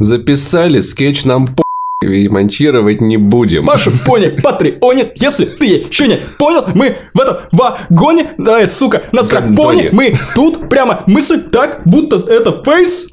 Записали 0.00 0.80
скетч 0.80 1.24
нам 1.24 1.46
по 1.46 1.62
и 2.02 2.28
монтировать 2.28 3.00
не 3.00 3.16
будем. 3.16 3.64
Паша, 3.64 3.90
пони, 4.04 4.28
патреонит, 4.42 5.12
если 5.16 5.46
ты 5.46 5.64
еще 5.64 6.08
не 6.08 6.18
понял, 6.38 6.64
мы 6.74 6.96
в 7.14 7.20
этом 7.20 7.38
вагоне, 7.52 8.28
да, 8.38 8.66
сука, 8.66 9.02
на 9.12 9.22
пони, 9.22 9.88
мы 9.92 10.12
тут 10.34 10.68
прямо 10.68 11.04
мысль 11.06 11.40
так, 11.50 11.82
будто 11.84 12.16
это 12.16 12.62
фейс. 12.64 13.08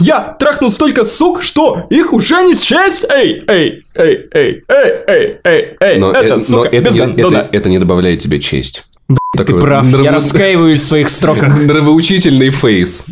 Я 0.00 0.36
трахнул 0.38 0.70
столько 0.70 1.04
сук, 1.04 1.42
что 1.42 1.86
их 1.90 2.12
уже 2.12 2.36
не 2.44 2.54
счесть. 2.54 3.04
Эй, 3.10 3.42
эй, 3.48 3.82
эй, 3.96 4.28
эй, 4.32 4.62
эй, 4.68 4.92
эй, 5.08 5.36
эй, 5.44 5.76
эй, 5.80 5.98
Но 5.98 6.12
это, 6.12 6.34
э- 6.36 6.40
сука, 6.40 6.68
но 6.70 6.76
это, 6.78 6.90
без 6.90 6.96
не, 6.96 7.20
это, 7.20 7.48
это 7.50 7.68
не 7.68 7.78
добавляет 7.80 8.20
тебе 8.20 8.38
честь. 8.40 8.84
Ты 9.08 9.44
Такой 9.44 9.60
прав, 9.60 9.84
я 9.86 9.90
нраво- 9.90 10.10
раскаиваюсь 10.14 10.82
в 10.82 10.86
своих 10.86 11.08
строках. 11.08 11.62
Нравоучительный 11.62 12.50
фейс. 12.50 13.06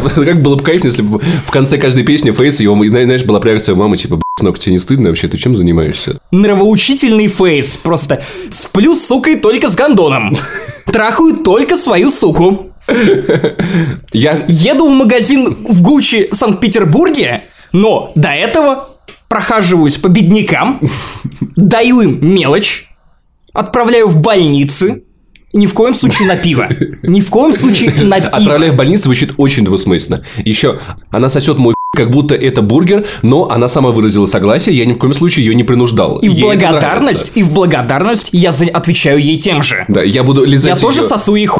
Как 0.14 0.42
было 0.42 0.56
бы 0.56 0.64
кайф, 0.64 0.84
если 0.84 1.02
бы 1.02 1.18
в 1.18 1.50
конце 1.50 1.78
каждой 1.78 2.04
песни 2.04 2.30
фейс, 2.30 2.60
его, 2.60 2.74
знаешь, 2.86 3.24
была 3.24 3.40
реакция 3.42 3.74
мамы, 3.74 3.96
типа, 3.96 4.16
«Б***ь, 4.16 4.40
сынок, 4.40 4.58
тебе 4.58 4.72
не 4.72 4.78
стыдно 4.78 5.08
вообще, 5.08 5.28
ты 5.28 5.36
чем 5.36 5.54
занимаешься? 5.54 6.18
Нравоучительный 6.30 7.28
фейс, 7.28 7.76
просто 7.76 8.22
сплю 8.50 8.94
с 8.94 9.06
сукой 9.06 9.36
только 9.36 9.68
с 9.68 9.74
гандоном. 9.74 10.36
Трахаю 10.86 11.38
только 11.38 11.76
свою 11.76 12.10
суку. 12.10 12.72
Я... 14.12 14.44
Еду 14.48 14.88
в 14.88 14.92
магазин 14.92 15.56
в 15.68 15.82
Гуччи 15.82 16.28
Санкт-Петербурге, 16.32 17.42
но 17.72 18.10
до 18.14 18.30
этого 18.30 18.88
прохаживаюсь 19.28 19.96
по 19.96 20.08
беднякам, 20.08 20.80
даю 21.56 22.00
им 22.00 22.18
мелочь, 22.22 22.88
отправляю 23.52 24.08
в 24.08 24.20
больницы, 24.20 25.02
ни 25.52 25.66
в 25.66 25.74
коем 25.74 25.94
случае 25.94 26.28
на 26.28 26.36
пиво. 26.36 26.68
Ни 27.02 27.20
в 27.20 27.30
коем 27.30 27.54
случае 27.54 27.92
на 28.04 28.16
пиво. 28.20 28.28
Отправляю 28.30 28.72
в 28.72 28.76
больницу 28.76 29.04
звучит 29.04 29.32
очень 29.38 29.64
двусмысленно. 29.64 30.22
Еще 30.44 30.78
она 31.10 31.28
сосет 31.28 31.56
мой 31.58 31.74
как 31.96 32.10
будто 32.10 32.34
это 32.34 32.60
бургер, 32.62 33.06
но 33.22 33.48
она 33.50 33.66
сама 33.66 33.90
выразила 33.90 34.26
согласие, 34.26 34.76
я 34.76 34.84
ни 34.84 34.92
в 34.92 34.98
коем 34.98 35.14
случае 35.14 35.46
ее 35.46 35.54
не 35.54 35.64
принуждал. 35.64 36.18
И 36.18 36.28
в 36.28 36.32
Ей 36.32 36.42
благодарность, 36.42 37.32
и 37.34 37.42
в 37.42 37.50
благодарность 37.52 38.28
я 38.32 38.52
за- 38.52 38.66
отвечаю 38.66 39.18
ей 39.18 39.36
тем 39.38 39.62
же. 39.62 39.84
Да, 39.88 40.02
я 40.02 40.22
буду 40.22 40.44
лизать 40.44 40.74
Я 40.74 40.76
тоже 40.76 40.98
её. 41.00 41.08
сосу 41.08 41.32
хуй. 41.32 41.58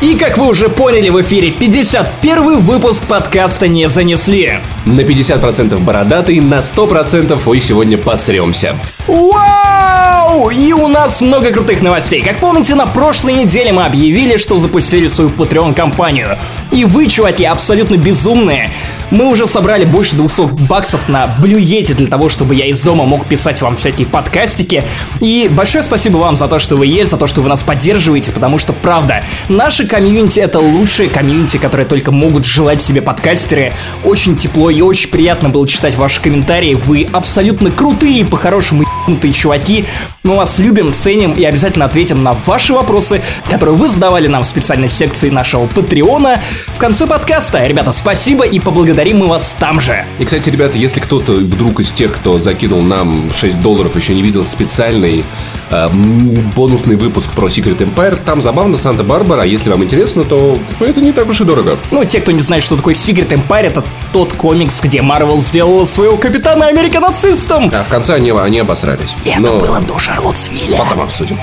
И 0.00 0.14
как 0.14 0.38
вы 0.38 0.48
уже 0.48 0.70
поняли, 0.70 1.10
в 1.10 1.20
эфире 1.20 1.50
51 1.50 2.60
выпуск 2.60 3.02
подкаста 3.04 3.68
«Не 3.68 3.86
занесли». 3.86 4.60
На 4.86 5.00
50% 5.00 5.78
бородатый, 5.78 6.40
на 6.40 6.60
100% 6.60 7.40
ой, 7.44 7.60
сегодня 7.60 7.98
посремся. 7.98 8.76
Вау! 9.06 10.50
И 10.50 10.72
у 10.72 10.88
нас 10.88 11.20
много 11.20 11.50
крутых 11.50 11.82
новостей. 11.82 12.22
Как 12.22 12.38
помните, 12.40 12.74
на 12.74 12.86
прошлой 12.86 13.34
неделе 13.34 13.72
мы 13.72 13.84
объявили, 13.84 14.36
что 14.36 14.58
запустили 14.58 15.06
свою 15.06 15.30
Patreon-компанию. 15.30 16.38
И 16.70 16.84
вы, 16.84 17.08
чуваки, 17.08 17.44
абсолютно 17.44 17.96
безумные. 17.96 18.70
Мы 19.10 19.26
уже 19.26 19.48
собрали 19.48 19.84
больше 19.84 20.14
200 20.14 20.66
баксов 20.68 21.08
на 21.08 21.26
блюете 21.26 21.94
для 21.94 22.06
того, 22.06 22.28
чтобы 22.28 22.54
я 22.54 22.66
из 22.66 22.80
дома 22.82 23.04
мог 23.04 23.26
писать 23.26 23.60
вам 23.60 23.76
всякие 23.76 24.06
подкастики. 24.06 24.84
И 25.20 25.50
большое 25.50 25.82
спасибо 25.82 26.18
вам 26.18 26.36
за 26.36 26.46
то, 26.46 26.60
что 26.60 26.76
вы 26.76 26.86
есть, 26.86 27.10
за 27.10 27.16
то, 27.16 27.26
что 27.26 27.40
вы 27.40 27.48
нас 27.48 27.64
поддерживаете, 27.64 28.30
потому 28.30 28.58
что, 28.58 28.72
правда, 28.72 29.24
наше 29.48 29.84
комьюнити— 29.84 30.38
это 30.40 30.60
лучшее 30.60 31.08
комьюнити, 31.08 31.56
которое 31.56 31.84
только 31.84 32.12
могут 32.12 32.46
желать 32.46 32.82
себе 32.82 33.02
подкастеры. 33.02 33.72
Очень 34.04 34.36
тепло 34.36 34.69
и 34.70 34.80
очень 34.80 35.10
приятно 35.10 35.48
было 35.48 35.66
читать 35.66 35.96
ваши 35.96 36.20
комментарии. 36.20 36.74
Вы 36.74 37.08
абсолютно 37.12 37.70
крутые, 37.70 38.24
по-хорошему 38.24 38.84
ебнутые 39.02 39.32
чуваки. 39.32 39.84
Мы 40.22 40.36
вас 40.36 40.58
любим, 40.58 40.92
ценим 40.92 41.32
и 41.32 41.44
обязательно 41.44 41.84
ответим 41.84 42.22
на 42.22 42.34
ваши 42.46 42.72
вопросы, 42.72 43.22
которые 43.48 43.76
вы 43.76 43.88
задавали 43.88 44.26
нам 44.26 44.44
в 44.44 44.46
специальной 44.46 44.88
секции 44.88 45.30
нашего 45.30 45.66
Патреона 45.66 46.42
в 46.68 46.78
конце 46.78 47.06
подкаста. 47.06 47.66
Ребята, 47.66 47.92
спасибо 47.92 48.44
и 48.44 48.60
поблагодарим 48.60 49.18
мы 49.18 49.26
вас 49.26 49.54
там 49.58 49.80
же. 49.80 50.04
И, 50.18 50.24
кстати, 50.24 50.50
ребята, 50.50 50.78
если 50.78 51.00
кто-то 51.00 51.32
вдруг 51.32 51.80
из 51.80 51.92
тех, 51.92 52.12
кто 52.12 52.38
закинул 52.38 52.82
нам 52.82 53.30
6 53.32 53.60
долларов, 53.60 53.96
еще 53.96 54.14
не 54.14 54.22
видел 54.22 54.44
специальный 54.46 55.24
э, 55.70 55.88
м, 55.88 56.50
бонусный 56.54 56.96
выпуск 56.96 57.30
про 57.30 57.48
Secret 57.48 57.78
Empire, 57.78 58.18
там 58.24 58.40
забавно 58.40 58.76
Санта-Барбара, 58.78 59.44
если 59.44 59.70
вам 59.70 59.84
интересно, 59.84 60.24
то 60.24 60.58
это 60.80 61.00
не 61.00 61.12
так 61.12 61.28
уж 61.28 61.40
и 61.40 61.44
дорого. 61.44 61.76
Ну, 61.90 62.04
те, 62.04 62.20
кто 62.20 62.32
не 62.32 62.40
знает, 62.40 62.62
что 62.62 62.76
такое 62.76 62.94
Secret 62.94 63.28
Empire, 63.28 63.66
это 63.66 63.84
тот 64.12 64.32
комикс, 64.34 64.80
где 64.80 65.02
Марвел 65.02 65.40
сделала 65.40 65.84
своего 65.84 66.16
Капитана 66.16 66.66
Америка 66.66 67.00
нацистом. 67.00 67.70
А 67.72 67.84
в 67.84 67.88
конце 67.88 68.14
они, 68.14 68.30
они 68.30 68.58
обосрались. 68.58 69.14
И 69.24 69.30
это 69.30 69.40
Но 69.42 69.58
было 69.58 69.80
до 69.80 69.98
Шарлоттсвилля. 69.98 70.78
потом 70.78 71.00
обсудим. 71.02 71.38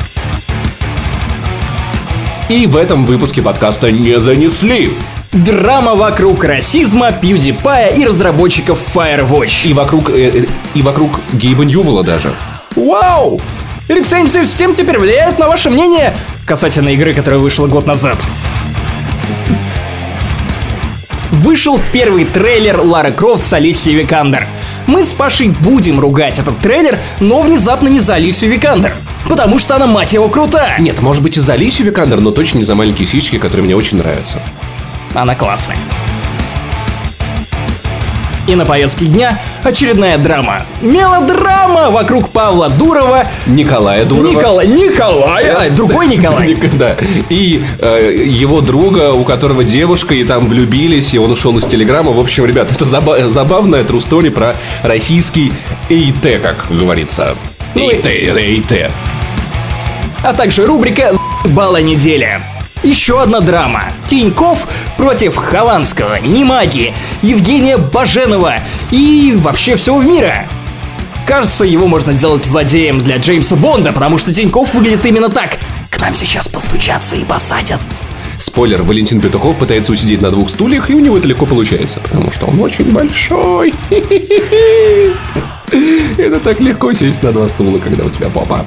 И 2.50 2.66
в 2.66 2.78
этом 2.78 3.06
выпуске 3.06 3.42
подкаста 3.42 3.92
не 3.92 4.20
занесли. 4.22 4.94
Драма 5.34 5.96
вокруг 5.96 6.46
расизма, 6.46 7.10
PewDiePie 7.10 7.98
и 7.98 8.06
разработчиков 8.06 8.80
Firewatch. 8.96 9.68
И 9.68 9.74
вокруг, 9.74 10.10
э, 10.10 10.32
э, 10.34 10.46
и 10.74 10.82
вокруг 10.82 11.20
Гейба 11.34 11.66
Ньювелла 11.66 12.04
даже. 12.04 12.32
Вау! 12.76 13.42
Рецензии 13.88 14.40
в 14.40 14.44
Steam 14.44 14.76
теперь 14.76 14.98
влияют 14.98 15.40
на 15.40 15.48
ваше 15.48 15.70
мнение 15.70 16.14
касательно 16.46 16.90
игры, 16.90 17.14
которая 17.14 17.40
вышла 17.40 17.68
год 17.68 17.88
назад. 17.88 18.18
Вышел 21.32 21.80
первый 21.94 22.26
трейлер 22.26 22.80
Лары 22.82 23.12
Крофт 23.12 23.44
с 23.44 23.54
Алисией 23.54 23.98
Викандер. 23.98 24.46
Мы 24.88 25.04
с 25.04 25.14
Пашей 25.14 25.50
будем 25.50 26.00
ругать 26.00 26.40
этот 26.40 26.58
трейлер, 26.60 26.98
но 27.20 27.42
внезапно 27.42 27.88
не 27.88 28.00
за 28.00 28.16
Алисию 28.16 28.52
Викандер. 28.52 28.94
Потому 29.28 29.60
что 29.60 29.76
она, 29.76 29.88
мать 29.88 30.14
его, 30.14 30.30
крута! 30.30 30.78
Нет, 30.80 31.02
может 31.02 31.22
быть 31.22 31.38
и 31.38 31.42
за 31.42 31.54
Алисию 31.54 31.88
Викандер, 31.88 32.22
но 32.22 32.32
точно 32.32 32.60
не 32.60 32.64
за 32.64 32.76
маленькие 32.76 33.08
сисечки, 33.08 33.38
которые 33.38 33.66
мне 33.66 33.76
очень 33.76 33.98
нравятся. 33.98 34.42
Она 35.14 35.36
классная. 35.36 35.78
И 38.48 38.56
на 38.56 38.66
повестке 38.66 39.06
дня 39.06 39.40
очередная 39.64 40.18
драма. 40.18 40.64
Мелодрама 40.82 41.90
вокруг 41.92 42.30
Павла 42.30 42.70
Дурова. 42.70 43.26
Николая 43.46 44.06
Дурова. 44.06 44.32
Николай, 44.34 44.68
Николая, 44.68 45.58
а, 45.66 45.70
другой 45.70 46.08
Николай. 46.08 46.48
Ник- 46.54 46.78
Да. 46.78 46.96
И 47.30 47.62
э, 47.80 48.24
его 48.26 48.62
друга, 48.62 49.12
у 49.14 49.26
которого 49.26 49.64
девушка, 49.66 50.14
и 50.16 50.24
там 50.24 50.48
влюбились, 50.48 51.14
и 51.14 51.18
он 51.20 51.32
ушел 51.32 51.58
из 51.58 51.66
Телеграма. 51.66 52.12
В 52.14 52.20
общем, 52.20 52.46
ребят, 52.46 52.72
это 52.72 52.86
заба- 52.86 53.30
забавная 53.30 53.84
true 53.84 54.00
story 54.00 54.32
про 54.32 54.56
российский 54.82 55.52
ЭИТ, 55.90 56.42
как 56.42 56.68
говорится. 56.70 57.36
Ну 57.76 57.90
и- 57.90 57.96
ЭИТ, 57.96 58.08
ЭИТ. 58.08 58.92
А 60.24 60.34
также 60.34 60.66
рубрика 60.66 61.12
«Бала 61.46 61.82
неделя». 61.82 62.42
Еще 62.84 63.22
одна 63.22 63.40
драма. 63.40 63.86
Тиньков 64.08 64.68
против 64.98 65.36
Хованского, 65.36 66.20
Немаги, 66.20 66.94
Евгения 67.22 67.78
Баженова 67.78 68.56
и 68.92 69.34
вообще 69.38 69.76
всего 69.76 70.02
мира. 70.02 70.48
Кажется, 71.26 71.66
его 71.66 71.88
можно 71.88 72.14
сделать 72.14 72.46
злодеем 72.46 73.00
для 73.00 73.18
Джеймса 73.18 73.56
Бонда, 73.56 73.92
потому 73.92 74.18
что 74.18 74.32
Тиньков 74.32 74.74
выглядит 74.74 75.06
именно 75.06 75.30
так. 75.30 75.58
К 75.90 76.00
нам 76.00 76.14
сейчас 76.14 76.48
постучатся 76.48 77.16
и 77.16 77.26
посадят. 77.26 77.82
Спойлер, 78.38 78.84
Валентин 78.84 79.20
Петухов 79.20 79.58
пытается 79.58 79.92
усидеть 79.92 80.22
на 80.22 80.30
двух 80.30 80.50
стульях, 80.50 80.90
и 80.90 80.94
у 80.94 81.00
него 81.00 81.18
это 81.18 81.28
легко 81.28 81.46
получается, 81.46 82.00
потому 82.00 82.32
что 82.32 82.46
он 82.46 82.62
очень 82.62 82.92
большой. 82.92 83.74
Это 86.18 86.40
так 86.40 86.62
легко 86.62 86.94
сесть 86.94 87.22
на 87.24 87.34
два 87.34 87.48
стула, 87.48 87.80
когда 87.80 88.06
у 88.06 88.10
тебя 88.10 88.30
попа. 88.30 88.66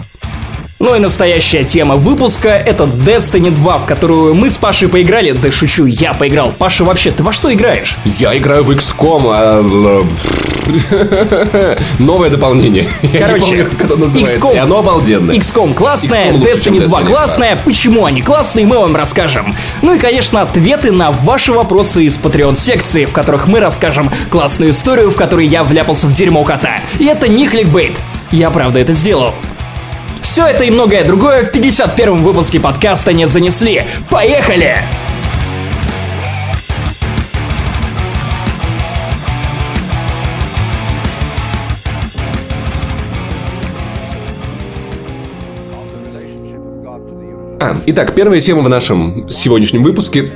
Ну 0.80 0.94
и 0.94 0.98
настоящая 0.98 1.62
тема 1.62 1.96
выпуска— 1.96 2.48
это 2.66 2.84
Destiny 2.84 3.50
2, 3.50 3.78
в 3.80 3.84
которую 3.84 4.34
мы 4.34 4.48
с 4.48 4.56
Пашей 4.56 4.88
поиграли. 4.88 5.32
Да 5.32 5.50
шучу, 5.50 5.84
я 5.84 6.14
поиграл. 6.14 6.54
Паша, 6.58 6.84
вообще, 6.84 7.10
ты 7.10 7.22
во 7.22 7.34
что 7.34 7.52
играешь? 7.52 7.98
Я 8.06 8.34
играю 8.34 8.64
в 8.64 8.70
XCOM. 8.70 9.30
а, 9.30 10.06
э, 10.70 11.76
Новое 11.98 12.30
дополнение. 12.30 12.88
Я 13.02 13.10
не 13.10 13.18
Короче, 13.18 13.44
помню, 13.44 13.70
как 13.70 13.82
оно 13.82 13.96
называется. 13.96 14.40
XCOM. 14.40 14.54
И 14.54 14.56
оно 14.56 14.78
обалденное. 14.78 15.36
XCOM 15.36 15.74
классная, 15.74 16.32
XCOM 16.32 16.42
Destiny 16.42 16.82
2 16.82 17.00
Destiny, 17.00 17.06
классная. 17.06 17.56
Почему 17.62 18.06
они 18.06 18.22
классные, 18.22 18.64
мы 18.64 18.78
вам 18.78 18.96
расскажем. 18.96 19.54
Ну 19.82 19.94
и, 19.94 19.98
конечно, 19.98 20.40
ответы 20.40 20.92
на 20.92 21.10
ваши 21.10 21.52
вопросы 21.52 22.04
из 22.04 22.16
Patreon 22.16 22.56
секции, 22.56 23.04
в 23.04 23.12
которых 23.12 23.46
мы 23.46 23.60
расскажем 23.60 24.10
классную 24.30 24.70
историю, 24.70 25.10
в 25.10 25.16
которой 25.16 25.46
я 25.46 25.62
вляпался 25.62 26.06
в 26.06 26.14
дерьмо 26.14 26.42
кота. 26.42 26.80
И 26.98 27.04
это 27.04 27.28
не 27.28 27.48
кликбейт. 27.48 27.98
Я 28.30 28.50
правда 28.50 28.80
это 28.80 28.94
сделал. 28.94 29.34
Все 30.30 30.46
это 30.46 30.62
и 30.62 30.70
многое 30.70 31.02
другое 31.02 31.42
в 31.42 31.50
51 31.50 32.22
выпуске 32.22 32.60
подкаста 32.60 33.12
не 33.12 33.26
занесли. 33.26 33.82
Поехали! 34.08 34.76
А, 47.60 47.74
итак, 47.86 48.14
первая 48.14 48.40
тема 48.40 48.62
в 48.62 48.68
нашем 48.68 49.28
сегодняшнем 49.30 49.82
выпуске 49.82 50.34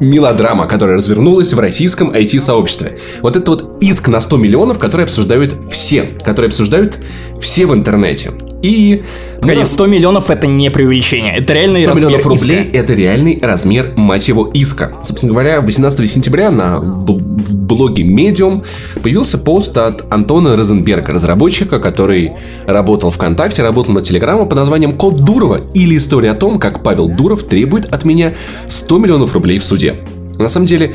мелодрама, 0.00 0.66
которая 0.66 0.98
развернулась 0.98 1.54
в 1.54 1.58
российском 1.58 2.10
IT-сообществе. 2.10 2.98
Вот 3.22 3.36
это 3.36 3.52
вот 3.52 3.82
иск 3.82 4.08
на 4.08 4.20
100 4.20 4.36
миллионов, 4.36 4.78
который 4.78 5.04
обсуждают 5.04 5.56
все, 5.70 6.18
который 6.22 6.48
обсуждают 6.48 6.98
все 7.40 7.64
в 7.64 7.72
интернете. 7.72 8.32
И... 8.62 9.02
Погоди, 9.40 9.64
100 9.64 9.86
миллионов 9.86 10.30
это 10.30 10.46
не 10.46 10.70
преувеличение, 10.70 11.36
это 11.36 11.54
реальный 11.54 11.82
100 11.82 11.88
размер 11.88 12.08
миллионов 12.08 12.26
рублей 12.26 12.62
иска. 12.64 12.76
это 12.76 12.94
реальный 12.94 13.38
размер, 13.40 13.94
мать 13.96 14.28
его, 14.28 14.50
иска. 14.52 14.92
Собственно 15.02 15.32
говоря, 15.32 15.60
18 15.62 16.10
сентября 16.10 16.50
на 16.50 16.78
блоге 16.80 18.04
Medium 18.04 18.64
появился 19.02 19.38
пост 19.38 19.76
от 19.78 20.12
Антона 20.12 20.56
Розенберга, 20.56 21.12
разработчика, 21.12 21.78
который 21.78 22.32
работал 22.66 23.10
ВКонтакте, 23.10 23.62
работал 23.62 23.94
на 23.94 24.02
Телеграме 24.02 24.44
под 24.44 24.56
названием 24.56 24.92
«Код 24.92 25.16
Дурова» 25.16 25.60
или 25.72 25.96
история 25.96 26.32
о 26.32 26.34
том, 26.34 26.58
как 26.58 26.82
Павел 26.82 27.08
Дуров 27.08 27.44
требует 27.44 27.86
от 27.92 28.04
меня 28.04 28.34
100 28.68 28.98
миллионов 28.98 29.32
рублей 29.32 29.58
в 29.58 29.64
суде. 29.64 29.96
На 30.38 30.48
самом 30.48 30.66
деле, 30.66 30.94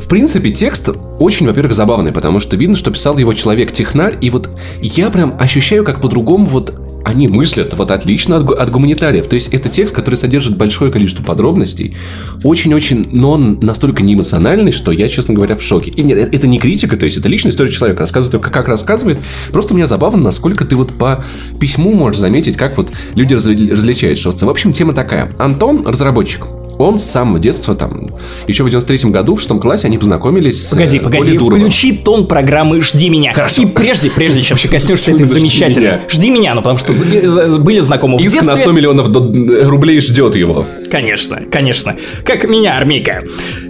в 0.00 0.08
принципе, 0.08 0.50
текст 0.50 0.90
очень, 1.18 1.46
во-первых, 1.46 1.74
забавный, 1.74 2.12
потому 2.12 2.40
что 2.40 2.56
видно, 2.56 2.76
что 2.76 2.90
писал 2.90 3.18
его 3.18 3.32
человек-технарь, 3.32 4.16
и 4.20 4.30
вот 4.30 4.48
я 4.80 5.10
прям 5.10 5.34
ощущаю, 5.38 5.84
как 5.84 6.00
по-другому 6.00 6.46
вот 6.46 6.74
они 7.04 7.28
мыслят 7.28 7.74
вот 7.74 7.90
отлично 7.90 8.36
от, 8.36 8.50
от 8.50 8.70
гуманитариев. 8.70 9.26
То 9.26 9.34
есть 9.34 9.48
это 9.48 9.68
текст, 9.68 9.94
который 9.94 10.16
содержит 10.16 10.56
большое 10.56 10.92
количество 10.92 11.24
подробностей, 11.24 11.96
очень-очень, 12.44 13.06
но 13.10 13.32
он 13.32 13.58
настолько 13.60 14.02
неэмоциональный, 14.02 14.72
что 14.72 14.92
я, 14.92 15.08
честно 15.08 15.34
говоря, 15.34 15.56
в 15.56 15.62
шоке. 15.62 15.90
И 15.90 16.02
нет, 16.02 16.18
э- 16.18 16.36
это 16.36 16.46
не 16.46 16.58
критика, 16.58 16.96
то 16.96 17.04
есть 17.04 17.16
это 17.16 17.28
личная 17.28 17.52
история 17.52 17.70
человека, 17.70 18.00
рассказывает 18.00 18.42
как, 18.42 18.52
как 18.52 18.68
рассказывает. 18.68 19.18
Просто 19.52 19.74
мне 19.74 19.86
забавно, 19.86 20.22
насколько 20.22 20.64
ты 20.64 20.76
вот 20.76 20.92
по 20.92 21.24
письму 21.58 21.94
можешь 21.94 22.20
заметить, 22.20 22.56
как 22.56 22.76
вот 22.76 22.90
люди 23.14 23.34
разли- 23.34 23.70
различают 23.70 24.18
что-то. 24.18 24.46
В 24.46 24.50
общем, 24.50 24.72
тема 24.72 24.92
такая. 24.92 25.32
Антон, 25.38 25.86
разработчик, 25.86 26.46
он 26.82 26.98
с 26.98 27.04
самого 27.04 27.38
детства, 27.38 27.74
там, 27.74 28.10
еще 28.46 28.64
в 28.64 28.66
93 28.70 29.10
году, 29.10 29.34
в 29.34 29.40
шестом 29.40 29.60
классе, 29.60 29.86
они 29.86 29.98
познакомились 29.98 30.66
с 30.66 30.70
Погоди, 30.70 30.98
э, 30.98 31.00
погоди, 31.00 31.38
Дуровым. 31.38 31.60
включи 31.60 31.92
тон 31.92 32.26
программы 32.26 32.80
«Жди 32.82 33.08
меня». 33.08 33.32
Хорошо. 33.32 33.62
И 33.62 33.66
прежде, 33.66 34.10
прежде 34.10 34.42
чем 34.42 34.56
ты 34.56 34.68
коснешься 34.68 35.12
этой 35.12 35.26
Почему 35.26 35.38
«Жди 35.38 35.38
замечательной... 35.38 35.86
меня»? 35.86 36.00
«Жди 36.08 36.30
меня», 36.30 36.54
ну 36.54 36.62
потому 36.62 36.78
что 36.78 36.92
э, 36.92 37.58
были 37.58 37.80
знакомы 37.80 38.18
в 38.18 38.20
Иск 38.20 38.36
на 38.36 38.40
детстве. 38.42 38.64
100 38.64 38.72
миллионов 38.72 39.08
до- 39.08 39.68
рублей 39.68 40.00
ждет 40.00 40.36
его. 40.36 40.66
Конечно, 40.90 41.42
конечно. 41.50 41.96
Как 42.24 42.48
меня, 42.48 42.76
армейка. 42.76 43.22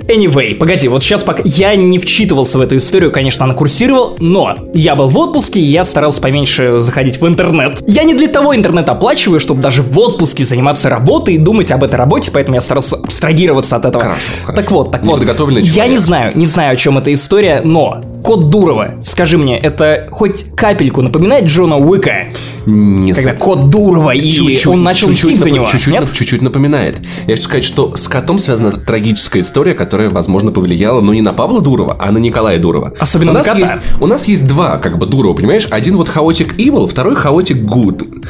Anyway, 0.09 0.55
погоди, 0.57 0.89
вот 0.89 1.03
сейчас 1.03 1.23
пока... 1.23 1.43
Я 1.45 1.75
не 1.77 1.99
вчитывался 1.99 2.59
в 2.59 2.61
эту 2.61 2.77
историю, 2.77 3.13
конечно, 3.13 3.45
она 3.45 3.55
курсировала, 3.55 4.17
но 4.19 4.57
я 4.75 4.97
был 4.97 5.07
в 5.09 5.17
отпуске, 5.17 5.61
и 5.61 5.65
я 5.65 5.85
старался 5.85 6.21
поменьше 6.21 6.81
заходить 6.81 7.21
в 7.21 7.27
интернет. 7.27 7.83
Я 7.87 8.03
не 8.03 8.15
для 8.15 8.29
того 8.29 8.55
интернет 8.55 8.89
оплачиваю, 8.89 9.41
чтобы 9.41 9.61
даже 9.63 9.83
в 9.83 9.97
отпуске 9.99 10.45
заниматься 10.45 10.89
работой 10.89 11.35
и 11.35 11.39
думать 11.39 11.71
об 11.71 11.85
этой 11.85 11.95
работе, 11.97 12.31
поэтому 12.33 12.57
я 12.57 12.61
старался 12.61 12.97
абстрагироваться 13.05 13.77
от 13.77 13.85
этого. 13.85 14.03
Хорошо, 14.03 14.33
хорошо. 14.45 14.63
Так 14.63 14.71
вот, 14.71 14.91
так 14.93 15.05
вот. 15.05 15.17
Неподготовленный 15.17 15.63
Я 15.63 15.73
человек. 15.73 15.93
не 15.93 15.99
знаю, 15.99 16.33
не 16.35 16.47
знаю, 16.47 16.73
о 16.73 16.77
чем 16.77 16.99
эта 16.99 17.13
история, 17.13 17.63
но 17.65 18.03
Код 18.23 18.51
Дурова, 18.51 18.95
скажи 19.03 19.39
мне, 19.39 19.59
это 19.59 20.09
хоть 20.11 20.55
капельку 20.55 21.03
напоминает 21.03 21.47
Джона 21.47 21.79
Уика? 21.79 22.27
Не 22.67 23.13
Когда 23.13 23.23
знаю. 23.31 23.39
Код 23.39 23.71
Дурова, 23.71 24.11
и 24.15 24.29
Чуть-чуть, 24.29 24.67
он 24.67 24.83
начал 24.83 25.09
чуть-чуть 25.09 25.25
мстить 25.25 25.41
за 25.41 25.51
него, 25.51 25.65
Чуть-чуть, 25.65 25.93
нет? 25.93 26.13
чуть-чуть 26.13 26.43
напоминает. 26.43 26.99
Я 27.27 27.35
хочу 27.35 27.45
сказать, 27.45 27.65
что 27.65 27.97
с 27.97 28.07
котом 28.09 28.39
связана 28.39 28.73
трагическая 28.73 29.41
история, 29.43 29.75
которая, 29.75 30.11
возможно, 30.11 30.53
повлияла, 30.53 31.01
но 31.01 31.15
не 31.15 31.23
на 31.23 31.33
Павла 31.33 31.63
Дурова, 31.63 31.97
а 31.99 32.11
на 32.13 32.19
Николая 32.19 32.59
Дурова. 32.59 32.93
Особенно 33.01 33.31
у 33.31 33.35
на 33.35 33.41
нас 33.41 33.47
кота. 33.47 33.59
Есть, 33.59 33.75
у 34.01 34.07
нас 34.07 34.29
есть 34.29 34.47
два, 34.47 34.77
как 34.77 34.99
бы, 34.99 35.07
Дурова, 35.07 35.35
понимаешь? 35.35 35.67
Один 35.71 35.97
вот 35.97 36.09
хаотик 36.11 36.59
evil, 36.59 36.87
второй 36.87 37.17
хаотик 37.17 37.57
good. 37.59 38.27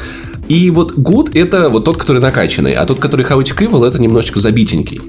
И 0.51 0.69
вот 0.69 0.97
good 0.97 1.31
это 1.33 1.69
вот 1.69 1.85
тот, 1.85 1.95
который 1.95 2.21
накачанный, 2.21 2.73
а 2.73 2.85
тот, 2.85 2.99
который 2.99 3.23
хаотик 3.23 3.61
evil, 3.61 3.87
это 3.87 4.01
немножечко 4.01 4.41
забитенький. 4.41 4.99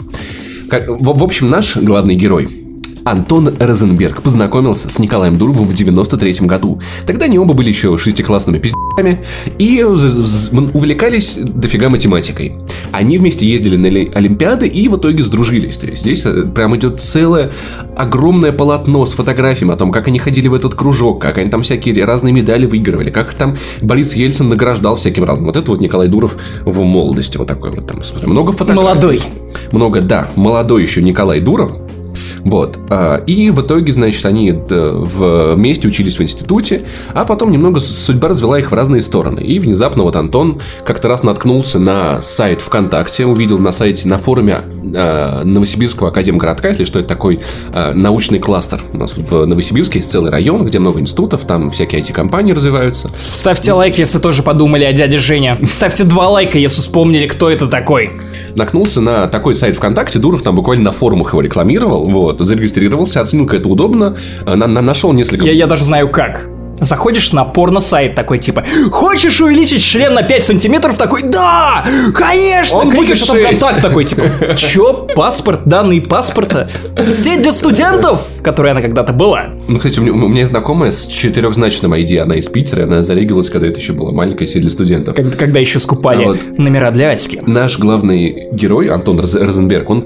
Как, 0.70 0.86
в, 0.86 1.18
в 1.18 1.24
общем, 1.24 1.50
наш 1.50 1.76
главный 1.76 2.14
герой 2.14 2.61
Антон 3.04 3.54
Розенберг 3.58 4.22
познакомился 4.22 4.88
с 4.88 4.98
Николаем 4.98 5.36
Дуровым 5.38 5.66
в 5.66 5.74
93 5.74 6.46
году. 6.46 6.80
Тогда 7.06 7.24
они 7.26 7.38
оба 7.38 7.54
были 7.54 7.68
еще 7.68 7.96
шестиклассными 7.96 8.58
пиздяками 8.58 9.24
и 9.58 9.82
увлекались 9.82 11.36
дофига 11.36 11.88
математикой. 11.88 12.54
Они 12.92 13.18
вместе 13.18 13.46
ездили 13.46 13.76
на 13.76 13.86
ли- 13.86 14.10
Олимпиады 14.14 14.66
и 14.68 14.88
в 14.88 14.96
итоге 14.96 15.24
сдружились. 15.24 15.76
То 15.76 15.86
есть 15.86 16.02
здесь 16.02 16.24
э, 16.26 16.42
прям 16.44 16.76
идет 16.76 17.00
целое 17.00 17.50
огромное 17.96 18.52
полотно 18.52 19.04
с 19.06 19.14
фотографиями 19.14 19.72
о 19.74 19.76
том, 19.76 19.90
как 19.92 20.08
они 20.08 20.18
ходили 20.18 20.48
в 20.48 20.54
этот 20.54 20.74
кружок, 20.74 21.20
как 21.20 21.38
они 21.38 21.50
там 21.50 21.62
всякие 21.62 22.04
разные 22.04 22.32
медали 22.32 22.66
выигрывали, 22.66 23.10
как 23.10 23.34
там 23.34 23.56
Борис 23.80 24.14
Ельцин 24.14 24.48
награждал 24.48 24.96
всяким 24.96 25.24
разным. 25.24 25.46
Вот 25.46 25.56
это 25.56 25.70
вот 25.70 25.80
Николай 25.80 26.08
Дуров 26.08 26.36
в 26.64 26.82
молодости 26.82 27.36
вот 27.36 27.48
такой 27.48 27.70
вот 27.70 27.86
там. 27.86 28.02
смотри, 28.04 28.28
Много 28.28 28.52
фотографий. 28.52 28.82
Молодой. 28.82 29.20
Много, 29.72 30.00
да, 30.00 30.30
молодой 30.36 30.82
еще 30.82 31.02
Николай 31.02 31.40
Дуров. 31.40 31.76
Вот. 32.44 32.78
а, 32.90 33.18
И 33.26 33.50
в 33.50 33.60
итоге, 33.62 33.92
значит, 33.92 34.24
они 34.26 34.52
д- 34.52 34.90
вместе 34.92 35.88
учились 35.88 36.18
в 36.18 36.22
институте, 36.22 36.82
а 37.14 37.24
потом 37.24 37.50
немного 37.50 37.80
судьба 37.80 38.28
развела 38.28 38.58
их 38.58 38.70
в 38.70 38.74
разные 38.74 39.02
стороны. 39.02 39.40
И 39.40 39.58
внезапно 39.58 40.02
вот 40.02 40.16
Антон 40.16 40.60
как-то 40.84 41.08
раз 41.08 41.22
наткнулся 41.22 41.78
на 41.78 42.20
сайт 42.20 42.60
ВКонтакте, 42.60 43.26
увидел 43.26 43.58
на 43.58 43.72
сайте, 43.72 44.08
на 44.08 44.18
форуме 44.18 44.58
а, 44.94 45.44
Новосибирского 45.44 46.08
академгородка, 46.08 46.68
если 46.68 46.84
что, 46.84 46.98
это 46.98 47.08
такой 47.08 47.40
а, 47.72 47.92
научный 47.94 48.38
кластер. 48.38 48.82
У 48.92 48.98
нас 48.98 49.16
в 49.16 49.44
Новосибирске 49.46 50.00
есть 50.00 50.10
целый 50.10 50.30
район, 50.30 50.64
где 50.64 50.78
много 50.78 51.00
институтов, 51.00 51.42
там 51.42 51.70
всякие 51.70 52.00
IT-компании 52.00 52.52
развиваются. 52.52 53.10
Ставьте 53.30 53.72
лайк, 53.72 53.98
если 53.98 54.18
тоже 54.18 54.42
подумали 54.42 54.84
о 54.84 54.92
дяде 54.92 55.18
Жене. 55.18 55.58
Ставьте 55.68 56.04
два 56.04 56.28
лайка, 56.28 56.58
если 56.58 56.80
вспомнили, 56.80 57.26
кто 57.26 57.48
это 57.50 57.66
такой. 57.68 58.10
наткнулся 58.56 59.00
на 59.00 59.26
такой 59.28 59.54
сайт 59.54 59.76
ВКонтакте, 59.76 60.18
Дуров 60.18 60.42
там 60.42 60.54
буквально 60.54 60.84
на 60.84 60.92
форумах 60.92 61.32
его 61.32 61.40
рекламировал, 61.42 62.08
вот, 62.10 62.31
зарегистрировался, 62.38 63.20
оценил, 63.20 63.46
как 63.46 63.60
это 63.60 63.68
удобно, 63.68 64.16
э, 64.46 64.54
на- 64.54 64.66
на- 64.66 64.80
нашел 64.80 65.12
несколько... 65.12 65.44
Я, 65.44 65.52
я 65.52 65.66
даже 65.66 65.84
знаю 65.84 66.08
как. 66.10 66.46
Заходишь 66.82 67.32
на 67.32 67.44
порно-сайт 67.44 68.14
такой, 68.14 68.38
типа, 68.38 68.64
хочешь 68.90 69.40
увеличить 69.40 69.82
член 69.82 70.14
на 70.14 70.22
5 70.22 70.44
сантиметров? 70.44 70.98
Такой, 70.98 71.22
да, 71.22 71.84
конечно! 72.14 72.78
Он 72.78 72.90
будет 72.90 73.24
там 73.26 73.40
контакт 73.42 73.80
такой, 73.80 74.04
типа, 74.04 74.22
чё, 74.56 75.06
паспорт, 75.14 75.60
данные 75.64 76.02
паспорта? 76.02 76.68
Сеть 77.10 77.42
для 77.42 77.52
студентов, 77.52 78.26
которая 78.42 78.72
она 78.72 78.82
когда-то 78.82 79.12
была. 79.12 79.54
Ну, 79.68 79.78
кстати, 79.78 79.98
у 80.00 80.02
меня, 80.02 80.12
у 80.12 80.28
меня 80.28 80.40
есть 80.40 80.50
знакомая 80.50 80.90
с 80.90 81.06
четырехзначным 81.06 81.94
ID, 81.94 82.18
она 82.18 82.34
из 82.36 82.48
Питера, 82.48 82.84
она 82.84 83.02
зарегилась, 83.02 83.48
когда 83.48 83.68
это 83.68 83.78
еще 83.78 83.92
была 83.92 84.10
маленькая 84.12 84.46
сеть 84.46 84.62
для 84.62 84.70
студентов. 84.70 85.14
Когда, 85.14 85.36
когда 85.36 85.60
еще 85.60 85.78
скупали 85.78 86.24
А 86.24 86.28
вот. 86.28 86.58
номера 86.58 86.90
для 86.90 87.10
Аськи. 87.12 87.40
Наш 87.46 87.78
главный 87.78 88.48
герой, 88.52 88.86
Антон 88.88 89.20
Роз- 89.20 89.38
Розенберг, 89.38 89.88
он, 89.90 90.04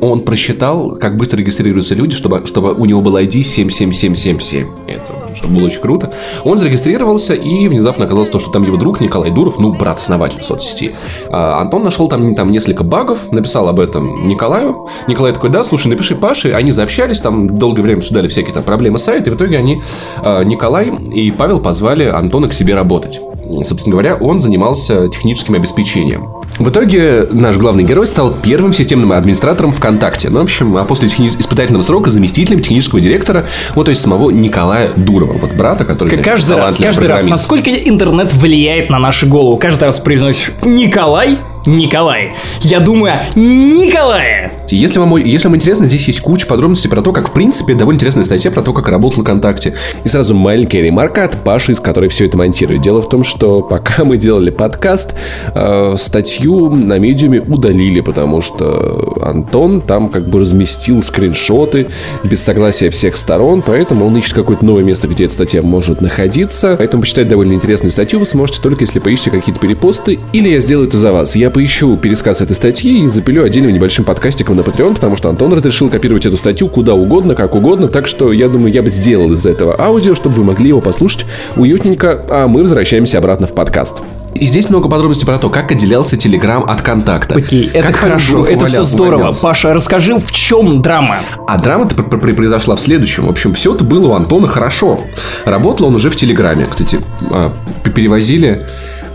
он 0.00 0.20
просчитал, 0.24 0.96
как 1.00 1.16
быстро 1.16 1.38
регистрируются 1.38 1.94
люди, 1.94 2.14
чтобы, 2.14 2.46
чтобы 2.46 2.74
у 2.74 2.84
него 2.84 3.00
был 3.00 3.16
ID 3.16 3.42
77777. 3.42 4.68
Это 4.88 5.12
уже 5.32 5.46
было 5.46 5.66
очень 5.66 5.80
круто. 5.80 6.01
Он 6.44 6.56
зарегистрировался, 6.56 7.34
и 7.34 7.68
внезапно 7.68 8.04
оказалось 8.04 8.30
то, 8.30 8.38
что 8.38 8.50
там 8.50 8.62
его 8.62 8.76
друг 8.76 9.00
Николай 9.00 9.30
Дуров, 9.30 9.58
ну, 9.58 9.72
брат-основатель 9.72 10.42
соцсети. 10.42 10.94
А 11.30 11.60
Антон 11.60 11.84
нашел 11.84 12.08
там, 12.08 12.34
там 12.34 12.50
несколько 12.50 12.84
багов, 12.84 13.30
написал 13.32 13.68
об 13.68 13.80
этом 13.80 14.28
Николаю. 14.28 14.88
Николай 15.08 15.32
такой, 15.32 15.50
да, 15.50 15.64
слушай, 15.64 15.88
напиши 15.88 16.14
Паше. 16.14 16.52
Они 16.52 16.70
заобщались, 16.70 17.20
там 17.20 17.56
долгое 17.56 17.82
время 17.82 17.98
обсуждали 17.98 18.28
всякие 18.28 18.54
там 18.54 18.62
проблемы 18.62 18.98
сайта, 18.98 19.30
и 19.30 19.32
в 19.32 19.36
итоге 19.36 19.58
они, 19.58 19.82
а, 20.24 20.42
Николай 20.42 20.92
и 21.12 21.30
Павел 21.30 21.60
позвали 21.60 22.04
Антона 22.04 22.48
к 22.48 22.52
себе 22.52 22.74
работать. 22.74 23.20
Собственно 23.64 23.92
говоря, 23.92 24.16
он 24.16 24.38
занимался 24.38 25.08
техническим 25.08 25.54
обеспечением. 25.54 26.28
В 26.58 26.68
итоге 26.68 27.28
наш 27.30 27.56
главный 27.56 27.84
герой 27.84 28.06
стал 28.06 28.34
первым 28.42 28.72
системным 28.72 29.12
администратором 29.12 29.72
ВКонтакте. 29.72 30.30
Ну, 30.30 30.40
в 30.40 30.42
общем, 30.44 30.76
а 30.76 30.84
после 30.84 31.08
техни- 31.08 31.28
испытательного 31.38 31.82
срока 31.82 32.10
заместителем 32.10 32.60
технического 32.60 33.00
директора, 33.00 33.46
вот 33.74 33.84
то 33.84 33.90
есть 33.90 34.02
самого 34.02 34.30
Николая 34.30 34.90
Дурова, 34.96 35.38
вот 35.38 35.52
брата, 35.54 35.84
который 35.84 36.08
Как 36.08 36.24
каждый 36.24 36.56
раз, 36.56 36.76
каждый 36.76 37.08
раз, 37.08 37.26
насколько 37.26 37.70
интернет 37.70 38.32
влияет 38.34 38.90
на 38.90 38.98
нашу 38.98 39.26
голову. 39.26 39.56
Каждый 39.56 39.84
раз 39.84 40.00
произносишь 40.00 40.52
Николай, 40.62 41.38
Николай. 41.66 42.34
Я 42.60 42.80
думаю 42.80 43.12
о 43.14 43.38
Николае. 43.38 44.52
Если 44.68 44.98
вам, 44.98 45.16
если 45.16 45.48
вам 45.48 45.56
интересно, 45.56 45.86
здесь 45.86 46.06
есть 46.08 46.20
куча 46.20 46.46
подробностей 46.46 46.88
про 46.88 47.02
то, 47.02 47.12
как, 47.12 47.28
в 47.28 47.32
принципе, 47.32 47.74
довольно 47.74 47.96
интересная 47.96 48.24
статья 48.24 48.50
про 48.50 48.62
то, 48.62 48.72
как 48.72 48.88
работал 48.88 49.22
ВКонтакте. 49.22 49.74
И 50.04 50.08
сразу 50.08 50.34
маленькая 50.34 50.80
ремарка 50.80 51.24
от 51.24 51.44
Паши, 51.44 51.72
из 51.72 51.80
которой 51.80 52.08
все 52.08 52.26
это 52.26 52.36
монтирует. 52.36 52.80
Дело 52.80 53.02
в 53.02 53.08
том, 53.08 53.22
что 53.22 53.60
пока 53.62 54.04
мы 54.04 54.16
делали 54.16 54.50
подкаст, 54.50 55.14
э, 55.54 55.94
статью 55.98 56.70
на 56.70 56.98
медиуме 56.98 57.40
удалили, 57.40 58.00
потому 58.00 58.40
что 58.40 59.18
Антон 59.22 59.82
там 59.82 60.08
как 60.08 60.28
бы 60.28 60.40
разместил 60.40 61.02
скриншоты 61.02 61.88
без 62.24 62.42
согласия 62.42 62.90
всех 62.90 63.16
сторон, 63.16 63.62
поэтому 63.62 64.06
он 64.06 64.16
ищет 64.16 64.34
какое-то 64.34 64.64
новое 64.64 64.84
место, 64.84 65.06
где 65.06 65.26
эта 65.26 65.34
статья 65.34 65.62
может 65.62 66.00
находиться. 66.00 66.76
Поэтому 66.78 67.02
почитать 67.02 67.28
довольно 67.28 67.52
интересную 67.52 67.92
статью 67.92 68.20
вы 68.20 68.26
сможете 68.26 68.60
только 68.60 68.84
если 68.84 68.98
поищете 68.98 69.30
какие-то 69.30 69.60
перепосты, 69.60 70.18
или 70.32 70.48
я 70.48 70.60
сделаю 70.60 70.88
это 70.88 70.98
за 70.98 71.12
вас. 71.12 71.36
Я 71.36 71.51
поищу 71.52 71.96
пересказ 71.96 72.40
этой 72.40 72.54
статьи 72.56 73.04
и 73.04 73.08
запилю 73.08 73.44
отдельным 73.44 73.72
небольшим 73.72 74.04
подкастиком 74.04 74.56
на 74.56 74.62
Patreon, 74.62 74.94
потому 74.94 75.16
что 75.16 75.28
Антон 75.28 75.52
разрешил 75.52 75.88
копировать 75.90 76.26
эту 76.26 76.36
статью 76.36 76.68
куда 76.68 76.94
угодно, 76.94 77.34
как 77.34 77.54
угодно, 77.54 77.88
так 77.88 78.06
что 78.06 78.32
я 78.32 78.48
думаю, 78.48 78.72
я 78.72 78.82
бы 78.82 78.90
сделал 78.90 79.32
из 79.32 79.46
этого 79.46 79.78
аудио, 79.80 80.14
чтобы 80.14 80.36
вы 80.36 80.44
могли 80.44 80.68
его 80.68 80.80
послушать 80.80 81.26
уютненько, 81.56 82.22
а 82.28 82.48
мы 82.48 82.60
возвращаемся 82.62 83.18
обратно 83.18 83.46
в 83.46 83.54
подкаст. 83.54 84.02
И 84.34 84.46
здесь 84.46 84.70
много 84.70 84.88
подробностей 84.88 85.26
про 85.26 85.36
то, 85.38 85.50
как 85.50 85.70
отделялся 85.70 86.16
Телеграм 86.16 86.64
от 86.64 86.80
контакта. 86.80 87.34
Окей, 87.36 87.68
это 87.72 87.88
Как 87.88 87.96
хорошо, 87.96 88.42
Павел 88.42 88.56
это 88.56 88.66
все 88.66 88.82
здорово. 88.82 89.14
увольнялся. 89.14 89.42
Паша, 89.42 89.74
расскажи, 89.74 90.14
в 90.18 90.32
чем 90.32 90.80
драма? 90.80 91.16
А 91.46 91.58
драма-то 91.58 91.94
пр- 91.94 92.18
пр- 92.18 92.34
произошла 92.34 92.74
в 92.74 92.80
следующем. 92.80 93.26
В 93.26 93.30
общем, 93.30 93.52
все 93.52 93.74
это 93.74 93.84
было 93.84 94.08
у 94.08 94.14
Антона 94.14 94.46
хорошо. 94.48 95.00
Работал 95.44 95.88
он 95.88 95.96
уже 95.96 96.08
в 96.08 96.16
Телеграме. 96.16 96.66
Кстати, 96.68 96.98
а, 97.30 97.52
перевозили 97.94 98.66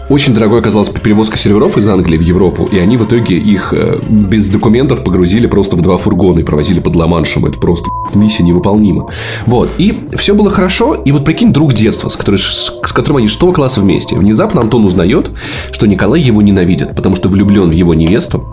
очень 0.09 0.33
дорогой 0.33 0.59
оказалась 0.59 0.89
перевозка 0.89 1.37
серверов 1.37 1.77
из 1.77 1.87
Англии 1.89 2.17
в 2.17 2.21
Европу, 2.21 2.65
и 2.65 2.77
они 2.77 2.97
в 2.97 3.05
итоге 3.05 3.37
их 3.37 3.73
э, 3.73 3.99
без 4.07 4.47
документов 4.49 5.03
погрузили 5.03 5.47
просто 5.47 5.75
в 5.75 5.81
два 5.81 5.97
фургона 5.97 6.39
и 6.39 6.43
провозили 6.43 6.79
под 6.79 6.95
Ла-Маншем. 6.95 7.45
Это 7.45 7.59
просто 7.59 7.89
миссия 8.13 8.43
невыполнима. 8.43 9.09
Вот. 9.45 9.71
И 9.77 10.05
все 10.15 10.33
было 10.33 10.49
хорошо. 10.49 10.93
И 10.93 11.11
вот 11.11 11.25
прикинь, 11.25 11.51
друг 11.51 11.73
детства, 11.73 12.09
с, 12.09 12.15
который, 12.15 12.37
с 12.37 12.71
которым 12.93 13.17
они 13.17 13.27
что 13.27 13.51
класса 13.51 13.81
вместе. 13.81 14.17
Внезапно 14.17 14.61
Антон 14.61 14.85
узнает, 14.85 15.29
что 15.71 15.87
Николай 15.87 16.21
его 16.21 16.41
ненавидит, 16.41 16.95
потому 16.95 17.15
что 17.15 17.27
влюблен 17.27 17.69
в 17.69 17.73
его 17.73 17.93
невесту, 17.93 18.45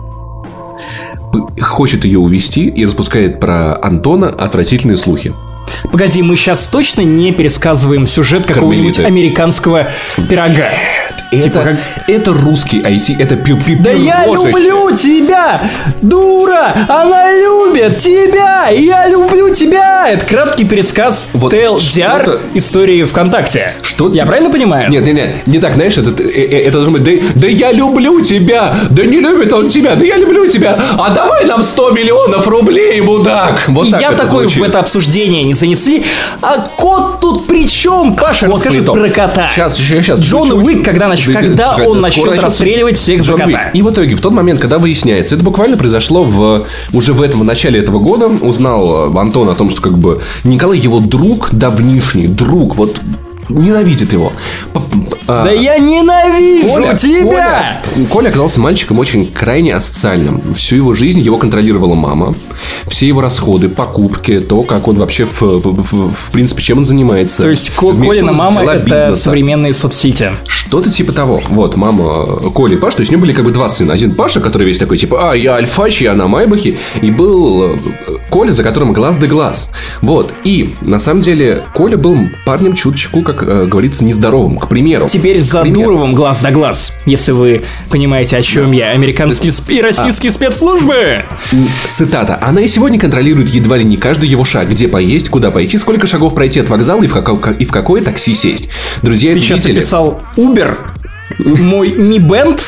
хочет 1.61 2.05
ее 2.05 2.19
увести 2.19 2.67
и 2.67 2.85
распускает 2.85 3.39
про 3.39 3.81
Антона 3.81 4.29
отвратительные 4.29 4.97
слухи. 4.97 5.33
Погоди, 5.91 6.21
мы 6.21 6.35
сейчас 6.35 6.67
точно 6.67 7.01
не 7.01 7.31
пересказываем 7.31 8.07
сюжет 8.07 8.45
какого-нибудь 8.45 8.99
американского 8.99 9.91
пирога. 10.29 10.71
Это, 11.37 11.43
типа 11.43 11.61
как... 11.61 11.77
это 12.07 12.33
русский 12.33 12.79
IT, 12.79 13.15
это 13.19 13.35
пи 13.35 13.53
пи 13.53 13.75
Да 13.75 13.91
я 13.91 14.25
люблю 14.25 14.95
тебя, 14.95 15.61
дура! 16.01 16.73
Она 16.87 17.31
любит 17.33 17.97
тебя! 17.97 18.69
Я 18.69 19.07
люблю 19.07 19.53
тебя! 19.53 20.09
Это 20.09 20.25
краткий 20.25 20.65
пересказ 20.65 21.29
вот 21.33 21.53
TLDR 21.53 22.51
истории 22.53 23.03
ВКонтакте. 23.03 23.75
Что 23.81 24.11
Я 24.11 24.25
правильно 24.25 24.49
понимаю? 24.49 24.89
Нет, 24.89 25.05
нет, 25.05 25.15
нет, 25.15 25.47
не 25.47 25.59
так, 25.59 25.75
знаешь, 25.75 25.97
это, 25.97 26.11
э, 26.21 26.27
э, 26.27 26.63
это 26.63 26.73
должно 26.73 26.93
быть, 26.93 27.03
да, 27.03 27.11
да 27.35 27.47
я 27.47 27.71
люблю 27.71 28.21
тебя! 28.21 28.75
Да 28.89 29.03
не 29.03 29.19
любит 29.19 29.51
он 29.53 29.69
тебя! 29.69 29.95
Да 29.95 30.05
я 30.05 30.17
люблю 30.17 30.47
тебя! 30.47 30.79
А 30.97 31.13
давай 31.13 31.45
нам 31.45 31.63
100 31.63 31.91
миллионов 31.91 32.47
рублей, 32.47 33.01
мудак! 33.01 33.63
Вот 33.67 33.91
так 33.91 34.01
я 34.01 34.11
такой 34.11 34.43
звучит. 34.43 34.61
в 34.61 34.63
это 34.63 34.79
обсуждение 34.79 35.43
не 35.43 35.53
занесли. 35.53 36.03
А 36.41 36.67
кот 36.77 37.19
тут 37.19 37.47
при 37.47 37.67
чем? 37.67 38.15
Паша, 38.15 38.47
кот 38.47 38.55
расскажи 38.55 38.81
про 38.83 39.09
кота. 39.09 39.49
Сейчас, 39.53 39.79
еще 39.79 40.01
сейчас. 40.01 40.19
Джон 40.19 40.51
Уик, 40.51 40.83
когда 40.83 41.07
начнет, 41.33 41.49
когда 41.49 41.75
он 41.87 42.01
начнет 42.01 42.39
расстреливать 42.41 42.97
всех 42.97 43.23
за 43.23 43.33
кота. 43.33 43.69
И 43.73 43.81
в 43.81 43.89
итоге, 43.91 44.15
в 44.15 44.21
тот 44.21 44.33
момент, 44.33 44.59
когда 44.59 44.77
выясняется, 44.77 45.35
это 45.35 45.43
буквально 45.43 45.77
произошло 45.77 46.23
в 46.23 46.67
уже 46.93 47.13
в 47.13 47.21
этом 47.21 47.41
в 47.41 47.43
начале 47.43 47.79
этого 47.79 47.99
года, 47.99 48.27
узнал 48.27 49.17
Антон 49.17 49.49
о 49.49 49.55
том, 49.55 49.69
что 49.69 49.81
как 49.81 49.97
бы 49.97 50.21
Николай 50.43 50.77
его 50.77 50.99
друг 50.99 51.49
давнишний, 51.51 52.27
друг, 52.27 52.75
вот 52.75 52.99
ненавидит 53.49 54.13
его. 54.13 54.31
А, 55.27 55.45
да 55.45 55.51
я 55.51 55.77
ненавижу 55.77 56.69
Коля, 56.69 56.95
тебя! 56.95 57.81
Коля, 57.95 58.05
Коля 58.07 58.29
оказался 58.29 58.61
мальчиком 58.61 58.99
очень 58.99 59.31
крайне 59.31 59.73
асоциальным. 59.73 60.53
Всю 60.53 60.75
его 60.75 60.93
жизнь 60.93 61.19
его 61.19 61.37
контролировала 61.37 61.95
мама. 61.95 62.35
Все 62.87 63.07
его 63.07 63.21
расходы, 63.21 63.69
покупки, 63.69 64.39
то, 64.39 64.61
как 64.61 64.87
он 64.87 64.97
вообще, 64.97 65.25
в, 65.25 65.41
в, 65.41 66.13
в 66.13 66.31
принципе, 66.31 66.61
чем 66.61 66.79
он 66.79 66.85
занимается. 66.85 67.41
То 67.41 67.49
есть 67.49 67.75
Колина 67.75 68.31
мама 68.33 68.61
это 68.63 68.83
бизнеса. 68.83 69.15
современные 69.15 69.73
соцсети. 69.73 70.31
Что-то 70.47 70.91
типа 70.91 71.13
того. 71.13 71.41
Вот, 71.49 71.75
мама 71.75 72.51
Коля 72.51 72.75
и 72.75 72.77
Паша, 72.77 72.97
то 72.97 73.01
есть 73.01 73.11
у 73.11 73.15
него 73.15 73.23
были 73.23 73.33
как 73.33 73.45
бы 73.45 73.51
два 73.51 73.69
сына. 73.69 73.93
Один 73.93 74.13
Паша, 74.13 74.39
который 74.41 74.67
весь 74.67 74.77
такой, 74.77 74.97
типа, 74.97 75.31
а, 75.31 75.35
я 75.35 75.55
Альфачи, 75.55 76.05
она 76.05 76.27
Майбахи. 76.27 76.77
И 77.01 77.11
был 77.11 77.75
э, 77.75 77.79
Коля, 78.29 78.51
за 78.51 78.63
которым 78.63 78.93
глаз 78.93 79.17
да 79.17 79.27
глаз. 79.27 79.71
Вот. 80.01 80.33
И, 80.43 80.75
на 80.81 80.99
самом 80.99 81.21
деле, 81.21 81.65
Коля 81.73 81.97
был 81.97 82.17
парнем 82.45 82.73
чуточку, 82.73 83.23
как 83.23 83.34
э, 83.43 83.65
говорится, 83.65 84.03
нездоровым. 84.03 84.57
К 84.57 84.69
примеру, 84.69 85.07
теперь 85.09 85.41
за 85.41 85.63
Дуровым 85.63 86.13
глаз 86.13 86.41
да 86.41 86.51
глаз, 86.51 86.93
если 87.05 87.31
вы 87.31 87.63
понимаете, 87.89 88.37
о 88.37 88.41
чем 88.41 88.71
да. 88.71 88.77
я. 88.77 88.89
Американские 88.91 89.51
и 89.69 89.81
российские 89.81 90.29
а. 90.29 90.33
спецслужбы. 90.33 91.25
Цитата. 91.89 92.37
Она 92.41 92.61
и 92.61 92.67
сегодня 92.67 92.99
контролирует 92.99 93.49
едва 93.49 93.77
ли 93.77 93.83
не 93.83 93.97
каждый 93.97 94.29
его 94.29 94.45
шаг. 94.45 94.69
Где 94.69 94.87
поесть, 94.87 95.29
куда 95.29 95.51
пойти, 95.51 95.77
сколько 95.77 96.07
шагов 96.07 96.35
пройти 96.35 96.59
от 96.59 96.69
вокзала 96.69 97.03
и 97.03 97.07
в, 97.07 97.13
как, 97.13 97.61
и 97.61 97.65
в 97.65 97.71
какое 97.71 98.01
такси 98.01 98.33
сесть. 98.33 98.69
Друзья, 99.01 99.33
Ты 99.33 99.39
сейчас 99.39 99.65
видели? 99.65 99.79
описал 99.79 100.21
Uber? 100.37 100.77
Мой 101.39 101.89
Mi 101.89 102.19
Band 102.19 102.61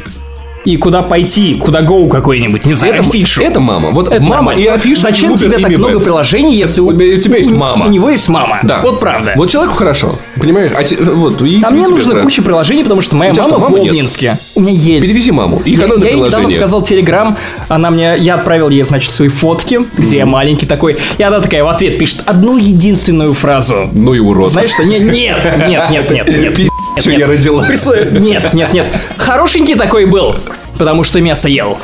и 0.67 0.75
куда 0.75 1.01
пойти, 1.01 1.55
куда 1.55 1.81
go 1.81 2.09
какой-нибудь, 2.09 2.65
не 2.65 2.73
знаю, 2.73 2.95
это, 2.95 3.07
афишу. 3.07 3.41
Это 3.41 3.61
мама. 3.61 3.91
Вот 3.91 4.09
это 4.09 4.21
мама 4.21 4.53
и 4.53 4.65
афиша. 4.65 5.03
Зачем 5.03 5.37
тебе 5.37 5.59
так 5.59 5.77
много 5.77 6.01
приложений, 6.01 6.57
если 6.57 6.81
у, 6.81 6.87
у 6.87 6.93
тебя 6.93 7.37
есть 7.37 7.51
мама? 7.51 7.85
У 7.85 7.89
него 7.89 8.09
есть 8.09 8.27
мама. 8.27 8.59
Да. 8.63 8.81
Вот 8.83 8.99
правда. 8.99 9.31
Вот 9.37 9.49
человеку 9.49 9.75
хорошо. 9.75 10.19
Понимаешь? 10.35 10.73
А 10.75 10.83
те, 10.83 10.97
вот, 10.97 11.41
и 11.41 11.61
а 11.63 11.69
мне 11.69 11.87
нужно 11.87 12.19
куча 12.19 12.41
приложений, 12.41 12.83
потому 12.83 13.01
что 13.01 13.15
моя 13.15 13.33
мама, 13.33 13.59
мама 13.59 13.77
в 13.77 13.79
Обнинске. 13.79 14.31
Нет. 14.31 14.39
У 14.55 14.59
меня 14.59 14.73
есть. 14.73 15.07
Перевези 15.07 15.31
маму. 15.31 15.61
И 15.63 15.71
я, 15.71 15.85
я 15.85 16.09
ей 16.09 16.19
недавно 16.19 16.49
показал 16.49 16.81
Телеграм. 16.81 17.37
Она 17.69 17.89
мне, 17.89 18.17
я 18.17 18.35
отправил 18.35 18.67
ей, 18.67 18.83
значит, 18.83 19.11
свои 19.11 19.29
фотки, 19.29 19.79
где 19.97 20.15
mm-hmm. 20.15 20.17
я 20.17 20.25
маленький 20.25 20.65
такой. 20.65 20.97
И 21.17 21.23
она 21.23 21.39
такая 21.39 21.63
в 21.63 21.69
ответ 21.69 21.97
пишет 21.97 22.23
одну 22.25 22.57
единственную 22.57 23.33
фразу. 23.33 23.89
Ну 23.93 24.13
и 24.13 24.19
урод. 24.19 24.51
Знаешь 24.51 24.71
что? 24.71 24.83
Нет, 24.83 25.01
нет, 25.01 25.37
нет, 25.69 25.83
нет, 25.89 26.11
нет, 26.11 26.57
нет. 26.57 26.69
Что 26.99 27.11
я 27.11 27.27
родила? 27.27 27.67
Нет, 28.11 28.53
нет, 28.53 28.73
нет. 28.73 28.87
Хорошенький 29.17 29.75
такой 29.75 30.05
был 30.05 30.35
потому 30.77 31.03
что 31.03 31.19
мясо 31.21 31.49
ел. 31.49 31.77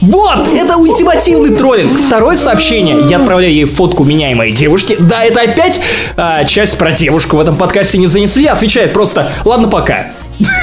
Вот, 0.00 0.48
это 0.54 0.76
ультимативный 0.76 1.56
троллинг. 1.56 1.98
Второе 1.98 2.36
сообщение. 2.36 3.06
Я 3.08 3.18
отправляю 3.18 3.52
ей 3.52 3.64
фотку 3.64 4.04
меняемой 4.04 4.52
девушки. 4.52 4.96
Да, 4.98 5.24
это 5.24 5.40
опять 5.40 5.80
а, 6.16 6.44
часть 6.44 6.78
про 6.78 6.92
девушку 6.92 7.36
в 7.36 7.40
этом 7.40 7.56
подкасте 7.56 7.98
не 7.98 8.06
занесли. 8.06 8.46
Отвечает 8.46 8.92
просто, 8.92 9.32
ладно, 9.44 9.68
пока. 9.68 10.12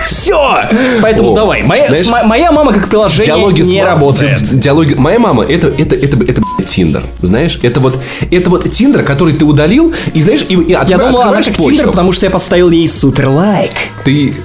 Все! 0.06 0.70
Поэтому 1.01 1.32
О, 1.32 1.36
давай. 1.36 1.63
Моя, 1.63 1.88
знаешь, 1.88 2.08
моя 2.25 2.51
мама 2.51 2.74
как 2.74 2.89
приложение 2.89 3.25
диалоги 3.25 3.62
не 3.62 3.82
с, 3.82 3.86
работает. 3.86 4.60
Диалоги. 4.60 4.94
Моя 4.94 5.20
мама 5.20 5.44
это 5.44 5.68
это 5.68 5.96
это 5.96 6.18
это, 6.24 6.42
Тиндер. 6.65 7.03
Знаешь, 7.22 7.60
это 7.62 7.80
вот 7.80 8.01
это 8.32 8.50
вот 8.50 8.70
Тиндер, 8.70 9.03
который 9.03 9.34
ты 9.34 9.46
удалил 9.46 9.94
и 10.13 10.22
знаешь 10.22 10.46
и, 10.48 10.56
и 10.56 10.72
Я 10.72 10.98
думал, 10.98 11.22
она 11.22 11.42
как 11.42 11.56
Тиндер, 11.56 11.88
потому 11.88 12.12
что 12.12 12.25
я 12.25 12.32
поставил 12.32 12.70
ей 12.70 12.88
супер 12.88 13.30
лайк. 13.30 13.74
Ты 14.03 14.36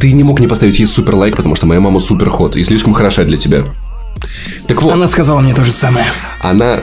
ты 0.00 0.12
не 0.12 0.22
мог 0.22 0.40
не 0.40 0.46
поставить 0.46 0.78
ей 0.78 0.86
супер 0.86 1.14
лайк, 1.14 1.36
потому 1.36 1.54
что 1.54 1.66
моя 1.66 1.80
мама 1.80 2.00
супер 2.00 2.30
ход 2.30 2.56
и 2.56 2.64
слишком 2.64 2.94
хороша 2.94 3.24
для 3.24 3.36
тебя. 3.36 3.64
Так 4.70 4.82
вот. 4.82 4.92
Она 4.92 5.08
сказала 5.08 5.40
мне 5.40 5.52
то 5.52 5.64
же 5.64 5.72
самое. 5.72 6.06
Она 6.38 6.78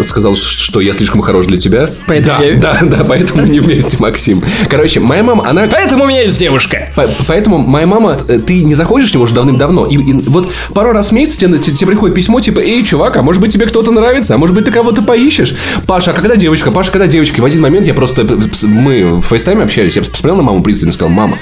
сказала, 0.00 0.34
что 0.34 0.80
я 0.80 0.94
слишком 0.94 1.20
хорош 1.20 1.44
для 1.44 1.58
тебя. 1.58 1.90
Поэтому 2.06 2.38
да, 2.38 2.44
я... 2.44 2.58
да, 2.58 2.78
да, 2.82 3.04
поэтому 3.04 3.44
не 3.44 3.60
вместе, 3.60 3.98
Максим. 4.00 4.42
Короче, 4.70 5.00
моя 5.00 5.22
мама, 5.22 5.46
она... 5.46 5.66
Поэтому 5.70 6.04
у 6.04 6.06
меня 6.06 6.22
есть 6.22 6.38
девушка. 6.38 6.92
По 6.96 7.06
поэтому 7.28 7.58
моя 7.58 7.86
мама, 7.86 8.18
э, 8.26 8.38
ты 8.38 8.64
не 8.64 8.74
заходишь 8.74 9.10
в 9.10 9.14
него 9.14 9.24
уже 9.24 9.34
давным-давно. 9.34 9.84
И, 9.84 9.96
и 9.96 10.12
вот 10.12 10.50
пару 10.72 10.92
раз 10.92 11.10
в 11.10 11.12
месяц 11.12 11.36
тебе, 11.36 11.58
тебе, 11.58 11.86
приходит 11.86 12.16
письмо, 12.16 12.40
типа, 12.40 12.60
эй, 12.60 12.82
чувак, 12.82 13.18
а 13.18 13.22
может 13.22 13.42
быть 13.42 13.52
тебе 13.52 13.66
кто-то 13.66 13.92
нравится, 13.92 14.34
а 14.34 14.38
может 14.38 14.54
быть 14.56 14.64
ты 14.64 14.72
кого-то 14.72 15.02
поищешь. 15.02 15.54
Паша, 15.86 16.12
а 16.12 16.14
когда 16.14 16.36
девочка? 16.36 16.70
Паша, 16.70 16.90
когда 16.90 17.06
девочка? 17.06 17.36
И 17.36 17.40
в 17.42 17.44
один 17.44 17.60
момент 17.60 17.86
я 17.86 17.92
просто... 17.92 18.26
Мы 18.62 19.20
в 19.20 19.22
FaceTime 19.22 19.59
е 19.59 19.64
общались, 19.64 19.94
я 19.94 20.02
посмотрел 20.02 20.36
на 20.36 20.42
маму 20.42 20.62
пристально 20.62 20.90
и 20.90 20.94
сказал, 20.94 21.10
мама, 21.10 21.38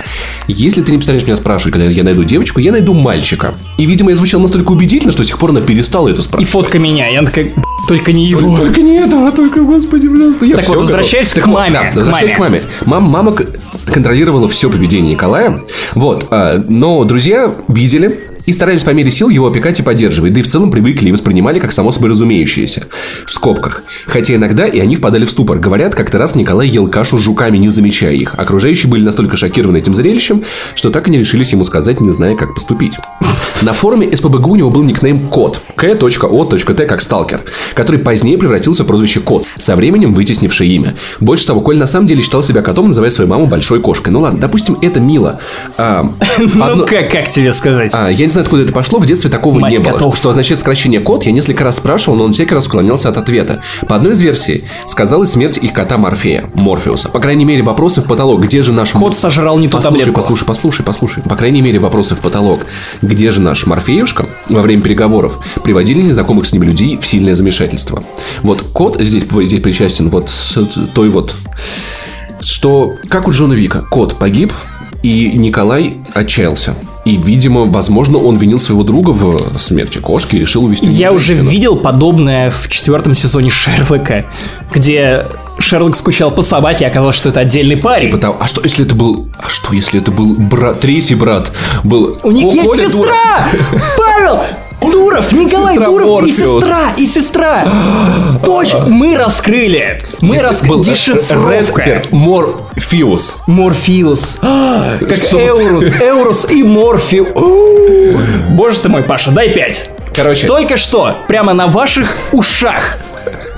если 0.48 0.82
ты 0.82 0.90
не 0.90 0.98
представляешь 0.98 1.26
меня 1.26 1.36
спрашивать, 1.36 1.74
когда 1.74 1.86
я 1.86 2.02
найду 2.02 2.24
девочку, 2.24 2.58
я 2.58 2.72
найду 2.72 2.94
мальчика. 2.94 3.54
И, 3.78 3.86
видимо, 3.86 4.10
я 4.10 4.16
звучал 4.16 4.40
настолько 4.40 4.72
убедительно, 4.72 5.12
что 5.12 5.22
с 5.22 5.28
тех 5.28 5.38
пор 5.38 5.50
она 5.50 5.60
перестала 5.60 5.83
это 6.08 6.22
спрашивать. 6.22 6.48
И 6.48 6.50
фотка 6.50 6.78
меня, 6.78 7.08
я 7.08 7.22
такая, 7.22 7.52
только 7.88 8.12
не 8.12 8.26
его. 8.26 8.56
Только, 8.56 8.80
не 8.80 8.96
этого, 8.96 9.30
только, 9.32 9.60
господи, 9.60 10.08
пожалуйста. 10.08 10.46
Я 10.46 10.56
так 10.56 10.68
вот, 10.68 10.78
возвращаясь 10.78 11.32
к 11.32 11.46
маме. 11.46 11.72
Да, 11.72 11.92
возвращаясь 11.94 12.32
к 12.32 12.38
маме. 12.38 12.62
Мама, 12.86 13.08
мама 13.08 13.36
контролировала 13.86 14.48
все 14.48 14.70
поведение 14.70 15.12
Николая. 15.12 15.60
Вот. 15.94 16.26
А, 16.30 16.58
но 16.68 17.04
друзья 17.04 17.50
видели, 17.68 18.20
и 18.46 18.52
старались 18.52 18.82
по 18.82 18.90
мере 18.90 19.10
сил 19.10 19.28
его 19.28 19.46
опекать 19.46 19.80
и 19.80 19.82
поддерживать, 19.82 20.32
да 20.32 20.40
и 20.40 20.42
в 20.42 20.46
целом 20.46 20.70
привыкли 20.70 21.08
и 21.08 21.12
воспринимали 21.12 21.58
как 21.58 21.72
само 21.72 21.92
собой 21.92 22.10
разумеющееся. 22.10 22.86
В 23.26 23.32
скобках. 23.32 23.82
Хотя 24.06 24.34
иногда 24.34 24.66
и 24.66 24.78
они 24.78 24.96
впадали 24.96 25.24
в 25.24 25.30
ступор. 25.30 25.58
Говорят, 25.58 25.94
как-то 25.94 26.18
раз 26.18 26.34
Николай 26.34 26.68
ел 26.68 26.88
кашу 26.88 27.18
с 27.18 27.22
жуками, 27.22 27.58
не 27.58 27.70
замечая 27.70 28.14
их. 28.14 28.34
Окружающие 28.36 28.90
были 28.90 29.04
настолько 29.04 29.36
шокированы 29.36 29.78
этим 29.78 29.94
зрелищем, 29.94 30.42
что 30.74 30.90
так 30.90 31.08
и 31.08 31.10
не 31.10 31.18
решились 31.18 31.52
ему 31.52 31.64
сказать, 31.64 32.00
не 32.00 32.10
зная, 32.10 32.36
как 32.36 32.54
поступить. 32.54 32.98
На 33.62 33.72
форуме 33.72 34.14
СПБГУ 34.14 34.50
у 34.50 34.56
него 34.56 34.70
был 34.70 34.82
никнейм 34.82 35.28
Кот, 35.28 35.60
k.o.t 35.76 36.86
как 36.86 37.00
сталкер, 37.00 37.40
который 37.74 38.00
позднее 38.00 38.36
превратился 38.36 38.84
в 38.84 38.86
прозвище 38.86 39.20
Кот, 39.20 39.46
со 39.56 39.76
временем 39.76 40.12
вытеснивший 40.12 40.68
имя. 40.68 40.94
Больше 41.20 41.46
того, 41.46 41.60
Коль 41.60 41.78
на 41.78 41.86
самом 41.86 42.06
деле 42.06 42.20
считал 42.22 42.42
себя 42.42 42.62
котом, 42.62 42.88
называя 42.88 43.10
свою 43.10 43.30
маму 43.30 43.46
большой 43.46 43.80
кошкой. 43.80 44.12
Ну 44.12 44.20
ладно, 44.20 44.40
допустим, 44.40 44.76
это 44.82 45.00
мило. 45.00 45.40
А, 45.78 46.10
ну 46.54 46.86
как, 46.86 47.10
как 47.10 47.28
тебе 47.28 47.52
сказать? 47.52 47.92
А, 47.94 48.10
я 48.10 48.26
не 48.26 48.30
знаю, 48.34 48.44
откуда 48.44 48.62
это 48.62 48.72
пошло, 48.72 48.98
в 48.98 49.06
детстве 49.06 49.30
такого 49.30 49.58
Мать 49.58 49.72
не 49.72 49.78
было. 49.78 50.14
Что 50.14 50.30
означает 50.30 50.60
сокращение 50.60 51.00
кот, 51.00 51.24
я 51.24 51.32
несколько 51.32 51.64
раз 51.64 51.76
спрашивал, 51.76 52.18
но 52.18 52.24
он 52.24 52.32
всякий 52.32 52.54
раз 52.54 52.66
уклонялся 52.66 53.08
от 53.08 53.16
ответа. 53.16 53.62
По 53.88 53.96
одной 53.96 54.12
из 54.12 54.20
версий, 54.20 54.64
сказалась 54.86 55.32
смерть 55.32 55.58
их 55.58 55.72
кота 55.72 55.98
Морфея, 55.98 56.50
Морфеуса. 56.54 57.08
По 57.08 57.20
крайней 57.20 57.44
мере, 57.44 57.62
вопросы 57.62 58.02
в 58.02 58.06
потолок, 58.06 58.42
где 58.42 58.62
же 58.62 58.72
наш... 58.72 58.92
Кот 58.92 59.16
сожрал 59.16 59.58
не 59.58 59.68
ту 59.68 59.78
послушай, 59.78 59.90
таблетку. 59.90 60.14
Послушай, 60.14 60.44
послушай, 60.44 60.82
послушай. 60.84 61.22
По 61.22 61.36
крайней 61.36 61.62
мере, 61.62 61.78
вопросы 61.78 62.14
в 62.14 62.20
потолок, 62.20 62.60
где 63.02 63.30
же 63.30 63.40
наш 63.40 63.66
Морфеюшка 63.66 64.26
во 64.48 64.62
время 64.62 64.82
переговоров, 64.82 65.38
приводили 65.62 66.02
незнакомых 66.02 66.46
с 66.46 66.52
ним 66.52 66.62
людей 66.62 66.98
в 66.98 67.06
сильное 67.06 67.34
замешательство. 67.34 68.04
Вот 68.42 68.62
кот 68.72 69.00
здесь, 69.00 69.24
здесь 69.24 69.60
причастен 69.60 70.08
вот 70.08 70.28
с 70.28 70.58
той 70.94 71.08
вот 71.08 71.34
что, 72.40 72.92
как 73.08 73.26
у 73.28 73.30
Джона 73.30 73.54
Вика, 73.54 73.82
кот 73.88 74.18
погиб, 74.18 74.52
и 75.02 75.32
Николай 75.34 75.94
отчаялся. 76.12 76.74
И, 77.04 77.16
видимо, 77.16 77.64
возможно, 77.64 78.18
он 78.18 78.36
винил 78.36 78.58
своего 78.58 78.82
друга 78.82 79.10
в 79.10 79.58
смерти 79.58 79.98
кошки 79.98 80.36
и 80.36 80.38
решил 80.40 80.64
увести 80.64 80.86
Я 80.86 81.12
уже 81.12 81.34
видел 81.34 81.76
подобное 81.76 82.50
в 82.50 82.68
четвертом 82.68 83.14
сезоне 83.14 83.50
Шерлока, 83.50 84.24
где 84.72 85.26
Шерлок 85.58 85.96
скучал 85.96 86.30
по 86.30 86.42
собаке, 86.42 86.86
оказалось, 86.86 87.16
что 87.16 87.28
это 87.28 87.40
отдельный 87.40 87.76
парень. 87.76 88.06
Типа 88.06 88.18
того, 88.18 88.36
а 88.40 88.46
что 88.46 88.62
если 88.62 88.84
это 88.86 88.94
был... 88.94 89.28
А 89.38 89.48
что 89.48 89.74
если 89.74 90.00
это 90.00 90.10
был 90.10 90.34
брат, 90.34 90.80
третий 90.80 91.14
брат? 91.14 91.52
Был... 91.84 92.18
У 92.22 92.30
них 92.30 92.46
О, 92.46 92.52
есть 92.52 92.66
Коля 92.66 92.86
сестра! 92.86 93.00
Дура- 93.02 93.82
Павел! 93.96 94.40
Дуров, 94.80 95.32
Николай 95.32 95.74
Сестра 95.76 95.86
Дуров 95.86 96.06
и 96.06 96.10
Морфеус. 96.26 96.36
сестра, 96.62 96.80
и 96.96 97.06
сестра. 97.06 97.64
Точно, 98.44 98.86
мы 98.86 99.16
раскрыли. 99.16 99.98
Мы 100.20 100.38
раскрыли. 100.38 100.82
Дешифровка. 100.82 101.82
рэпер 101.82 102.02
Морфеус. 102.10 103.42
Морфеус. 103.46 104.38
Как? 104.40 105.18
Эурус, 105.32 105.84
Эурус 106.00 106.50
и 106.50 106.62
Морфеус. 106.62 107.32
Боже 108.50 108.80
ты 108.80 108.88
мой, 108.88 109.02
Паша, 109.02 109.30
дай 109.30 109.50
пять. 109.50 109.90
Короче, 110.14 110.46
Только 110.46 110.76
что, 110.76 111.16
прямо 111.26 111.54
на 111.54 111.66
ваших 111.66 112.16
ушах, 112.32 112.98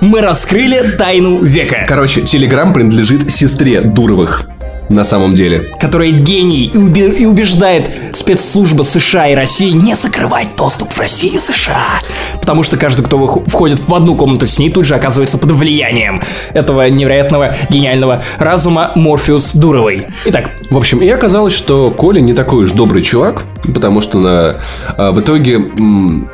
мы 0.01 0.21
раскрыли 0.21 0.97
тайну 0.97 1.39
века, 1.43 1.85
короче, 1.87 2.23
Телеграм 2.23 2.73
принадлежит 2.73 3.31
сестре 3.33 3.81
Дуровых. 3.83 4.43
На 4.89 5.03
самом 5.05 5.35
деле. 5.35 5.67
который 5.81 6.13
гений 6.13 6.71
и, 6.73 6.77
убе- 6.77 7.13
и 7.13 7.27
убеждает 7.27 7.91
спецслужбы 8.17 8.85
США 8.85 9.29
и 9.29 9.35
России 9.35 9.71
не 9.71 9.95
закрывать 9.95 10.49
доступ 10.57 10.93
в 10.93 10.99
России 10.99 11.31
и 11.31 11.39
США. 11.39 12.01
Потому 12.41 12.63
что 12.63 12.77
каждый, 12.77 13.03
кто 13.05 13.19
входит 13.47 13.81
в 13.81 13.93
одну 13.95 14.15
комнату 14.17 14.47
с 14.47 14.59
ней, 14.59 14.71
тут 14.71 14.85
же 14.87 14.95
оказывается 14.95 15.39
под 15.39 15.51
влиянием 15.53 16.23
этого 16.55 16.89
невероятного 16.89 17.57
гениального 17.69 18.23
разума 18.39 18.93
Морфеус 18.95 19.53
Дуровой. 19.55 20.07
Итак, 20.27 20.51
В 20.71 20.77
общем, 20.77 21.01
и 21.03 21.09
оказалось, 21.09 21.53
что 21.55 21.91
Коля 21.91 22.21
не 22.21 22.33
такой 22.33 22.65
уж 22.65 22.73
добрый 22.73 23.03
чувак, 23.03 23.45
потому 23.75 24.01
что 24.01 24.19
на, 24.19 24.61
а, 24.97 25.11
в 25.13 25.21
итоге 25.21 25.55
м, 25.57 26.31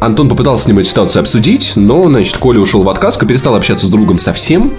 Антон 0.00 0.28
попытался 0.30 0.64
с 0.64 0.66
ним 0.66 0.78
эту 0.78 0.88
ситуацию 0.88 1.20
обсудить, 1.20 1.72
но, 1.76 2.08
значит, 2.08 2.36
Коля 2.38 2.60
ушел 2.60 2.82
в 2.82 2.88
отказку, 2.88 3.26
перестал 3.26 3.54
общаться 3.54 3.86
с 3.86 3.90
другом 3.90 4.18
совсем. 4.18 4.72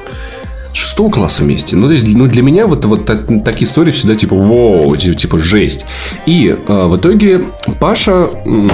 Шестого 0.73 1.09
класса 1.11 1.43
вместе. 1.43 1.75
Ну, 1.75 1.87
то 1.87 1.93
есть, 1.93 2.07
ну, 2.15 2.27
для 2.27 2.41
меня 2.43 2.65
вот, 2.65 2.85
вот 2.85 3.05
та- 3.05 3.15
такие 3.43 3.67
истории 3.69 3.91
всегда 3.91 4.15
типа 4.15 4.35
вау, 4.35 4.95
ти- 4.95 5.15
типа 5.15 5.37
жесть. 5.37 5.85
И 6.25 6.55
а, 6.67 6.87
в 6.87 6.95
итоге 6.97 7.41
Паша 7.79 8.29
м, 8.45 8.69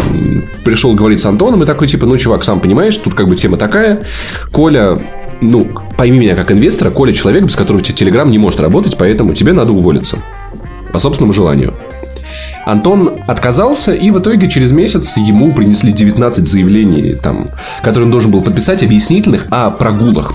пришел 0.63 0.93
говорить 0.93 1.19
с 1.19 1.25
Антоном 1.25 1.63
и 1.63 1.65
такой, 1.65 1.87
типа, 1.87 2.05
ну, 2.05 2.17
чувак, 2.17 2.43
сам 2.43 2.59
понимаешь, 2.59 2.95
тут 2.97 3.13
как 3.15 3.27
бы 3.27 3.35
тема 3.35 3.57
такая. 3.57 4.03
Коля 4.51 4.99
ну, 5.41 5.67
пойми 5.97 6.19
меня 6.19 6.35
как 6.35 6.51
инвестора, 6.51 6.89
Коля 6.89 7.13
человек, 7.13 7.43
без 7.43 7.55
которого 7.55 7.81
тебе 7.83 7.95
Телеграм 7.95 8.29
не 8.29 8.37
может 8.39 8.59
работать, 8.59 8.97
поэтому 8.97 9.33
тебе 9.33 9.53
надо 9.53 9.71
уволиться. 9.73 10.17
По 10.91 10.99
собственному 10.99 11.33
желанию. 11.33 11.73
Антон 12.67 13.11
отказался, 13.27 13.93
и 13.93 14.11
в 14.11 14.19
итоге 14.19 14.49
через 14.49 14.73
месяц 14.73 15.15
ему 15.15 15.53
принесли 15.53 15.93
19 15.93 16.45
заявлений, 16.45 17.15
там, 17.15 17.49
которые 17.81 18.07
он 18.07 18.11
должен 18.11 18.29
был 18.29 18.41
подписать, 18.41 18.83
объяснительных 18.83 19.47
о 19.51 19.71
прогулах. 19.71 20.33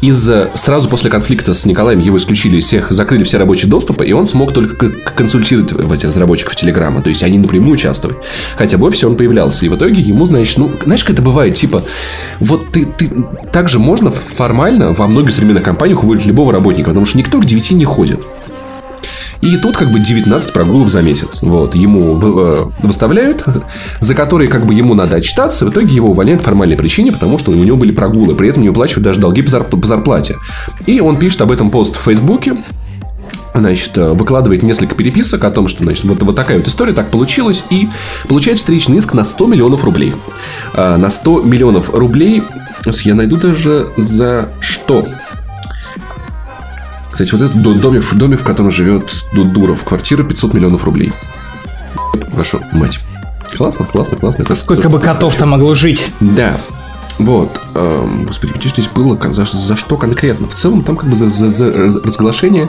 Из 0.00 0.28
сразу 0.54 0.88
после 0.88 1.08
конфликта 1.08 1.54
с 1.54 1.64
Николаем 1.66 2.00
его 2.00 2.16
исключили 2.16 2.58
всех, 2.58 2.90
закрыли 2.90 3.22
все 3.22 3.38
рабочие 3.38 3.70
доступы, 3.70 4.04
и 4.04 4.12
он 4.12 4.26
смог 4.26 4.52
только 4.52 4.90
консультировать 4.90 5.72
этих 5.72 6.08
разработчиков 6.08 6.56
Телеграма. 6.56 7.00
То 7.00 7.10
есть 7.10 7.22
они 7.22 7.38
напрямую 7.38 7.74
участвовали. 7.74 8.18
Хотя 8.56 8.76
в 8.76 8.82
офисе 8.82 9.06
он 9.06 9.16
появлялся. 9.16 9.64
И 9.64 9.68
в 9.68 9.76
итоге 9.76 10.02
ему, 10.02 10.26
значит, 10.26 10.58
ну, 10.58 10.72
знаешь, 10.84 11.04
как 11.04 11.14
это 11.14 11.22
бывает, 11.22 11.54
типа, 11.54 11.84
вот 12.40 12.72
ты, 12.72 12.86
ты 12.86 13.08
также 13.52 13.78
можно 13.78 14.10
формально 14.10 14.92
во 14.92 15.06
многих 15.06 15.32
современных 15.32 15.62
компаниях 15.62 16.02
уволить 16.02 16.26
любого 16.26 16.52
работника, 16.52 16.90
потому 16.90 17.06
что 17.06 17.18
никто 17.18 17.40
к 17.40 17.44
9 17.44 17.70
не 17.70 17.84
ходит. 17.84 18.26
И 19.40 19.56
тут 19.56 19.76
как 19.76 19.90
бы 19.92 20.00
19 20.00 20.52
прогулов 20.52 20.88
за 20.88 21.00
месяц. 21.00 21.42
Вот, 21.42 21.74
ему 21.76 22.14
в- 22.14 22.38
э, 22.38 22.64
выставляют, 22.86 23.44
за 24.00 24.14
которые 24.14 24.48
как 24.48 24.66
бы 24.66 24.74
ему 24.74 24.94
надо 24.94 25.16
отчитаться. 25.16 25.64
В 25.66 25.70
итоге 25.70 25.94
его 25.94 26.08
увольняют 26.10 26.40
по 26.40 26.46
формальной 26.46 26.76
причине, 26.76 27.12
потому 27.12 27.38
что 27.38 27.52
у 27.52 27.54
него 27.54 27.76
были 27.76 27.92
прогулы. 27.92 28.34
При 28.34 28.48
этом 28.48 28.62
не 28.62 28.68
выплачивают 28.68 29.04
даже 29.04 29.20
долги 29.20 29.42
по 29.42 29.48
зарп- 29.48 29.80
по 29.80 29.86
зарплате. 29.86 30.36
И 30.86 31.00
он 31.00 31.18
пишет 31.18 31.40
об 31.42 31.52
этом 31.52 31.70
пост 31.70 31.96
в 31.96 32.00
Фейсбуке. 32.00 32.56
Значит, 33.54 33.96
э, 33.96 34.12
выкладывает 34.12 34.62
несколько 34.62 34.94
переписок 34.94 35.42
о 35.44 35.50
том, 35.50 35.68
что, 35.68 35.82
значит, 35.84 36.04
вот, 36.04 36.22
вот 36.22 36.36
такая 36.36 36.58
вот 36.58 36.68
история, 36.68 36.92
так 36.92 37.10
получилось, 37.10 37.64
и 37.70 37.88
получает 38.28 38.58
встречный 38.58 38.98
иск 38.98 39.14
на 39.14 39.24
100 39.24 39.46
миллионов 39.46 39.84
рублей. 39.84 40.14
А, 40.74 40.96
на 40.96 41.10
100 41.10 41.42
миллионов 41.42 41.94
рублей, 41.94 42.42
я 43.04 43.14
найду 43.14 43.36
даже 43.36 43.90
за 43.96 44.50
что. 44.60 45.06
Кстати, 47.18 47.32
вот 47.32 47.50
этот 47.50 47.60
до- 47.60 47.74
домик, 47.74 48.04
домик, 48.14 48.40
в 48.40 48.44
котором 48.44 48.70
живет 48.70 49.12
Ду- 49.32 49.42
Дуров, 49.42 49.82
квартира 49.84 50.22
500 50.22 50.54
миллионов 50.54 50.84
рублей. 50.84 51.12
Вашу 52.32 52.60
мать. 52.70 53.00
Классно, 53.56 53.86
классно, 53.86 54.16
классно. 54.16 54.42
Это 54.44 54.54
сколько 54.54 54.88
бы 54.88 55.00
котов 55.00 55.34
там 55.34 55.48
могло 55.48 55.74
жить? 55.74 56.12
да. 56.20 56.52
Вот. 57.18 57.60
эм, 57.74 58.26
господи, 58.26 58.52
где 58.52 58.68
же 58.68 58.74
здесь 58.74 58.86
было? 58.86 59.18
За, 59.32 59.44
за 59.46 59.76
что 59.76 59.96
конкретно? 59.96 60.48
В 60.48 60.54
целом, 60.54 60.84
там 60.84 60.94
как 60.96 61.10
бы 61.10 61.16
за, 61.16 61.26
за- 61.28 61.50
за 61.50 61.72
раз- 61.72 61.96
разглашение. 62.04 62.68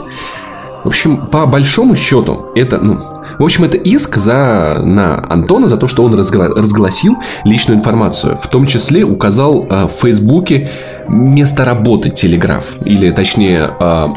В 0.84 0.88
общем, 0.88 1.28
по 1.28 1.46
большому 1.46 1.96
счету, 1.96 2.48
это, 2.56 2.80
ну, 2.80 2.96
в 3.38 3.44
общем, 3.44 3.66
это 3.66 3.78
иск 3.78 4.16
за, 4.18 4.82
на 4.84 5.24
Антона 5.32 5.68
за 5.68 5.78
то, 5.78 5.88
что 5.88 6.04
он 6.04 6.16
разгла- 6.16 6.56
разгласил 6.58 7.18
личную 7.44 7.78
информацию. 7.78 8.36
В 8.36 8.48
том 8.50 8.66
числе 8.66 9.04
указал 9.04 9.68
э, 9.70 9.86
в 9.86 9.92
Фейсбуке 9.92 10.72
место 11.08 11.64
работы 11.66 12.10
Телеграф. 12.10 12.78
Или, 12.84 13.12
точнее, 13.12 13.70
э, 13.80 14.08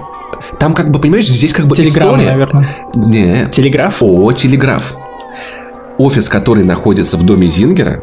там 0.58 0.74
как 0.74 0.90
бы, 0.90 1.00
понимаешь, 1.00 1.26
здесь 1.26 1.52
как 1.52 1.66
бы 1.66 1.74
Телеграм, 1.76 2.10
история. 2.10 2.30
наверное. 2.30 2.68
Не. 2.94 3.48
Телеграф? 3.50 3.96
О, 4.00 4.32
телеграф. 4.32 4.94
Офис, 5.98 6.28
который 6.28 6.64
находится 6.64 7.16
в 7.16 7.22
доме 7.22 7.48
Зингера, 7.48 8.02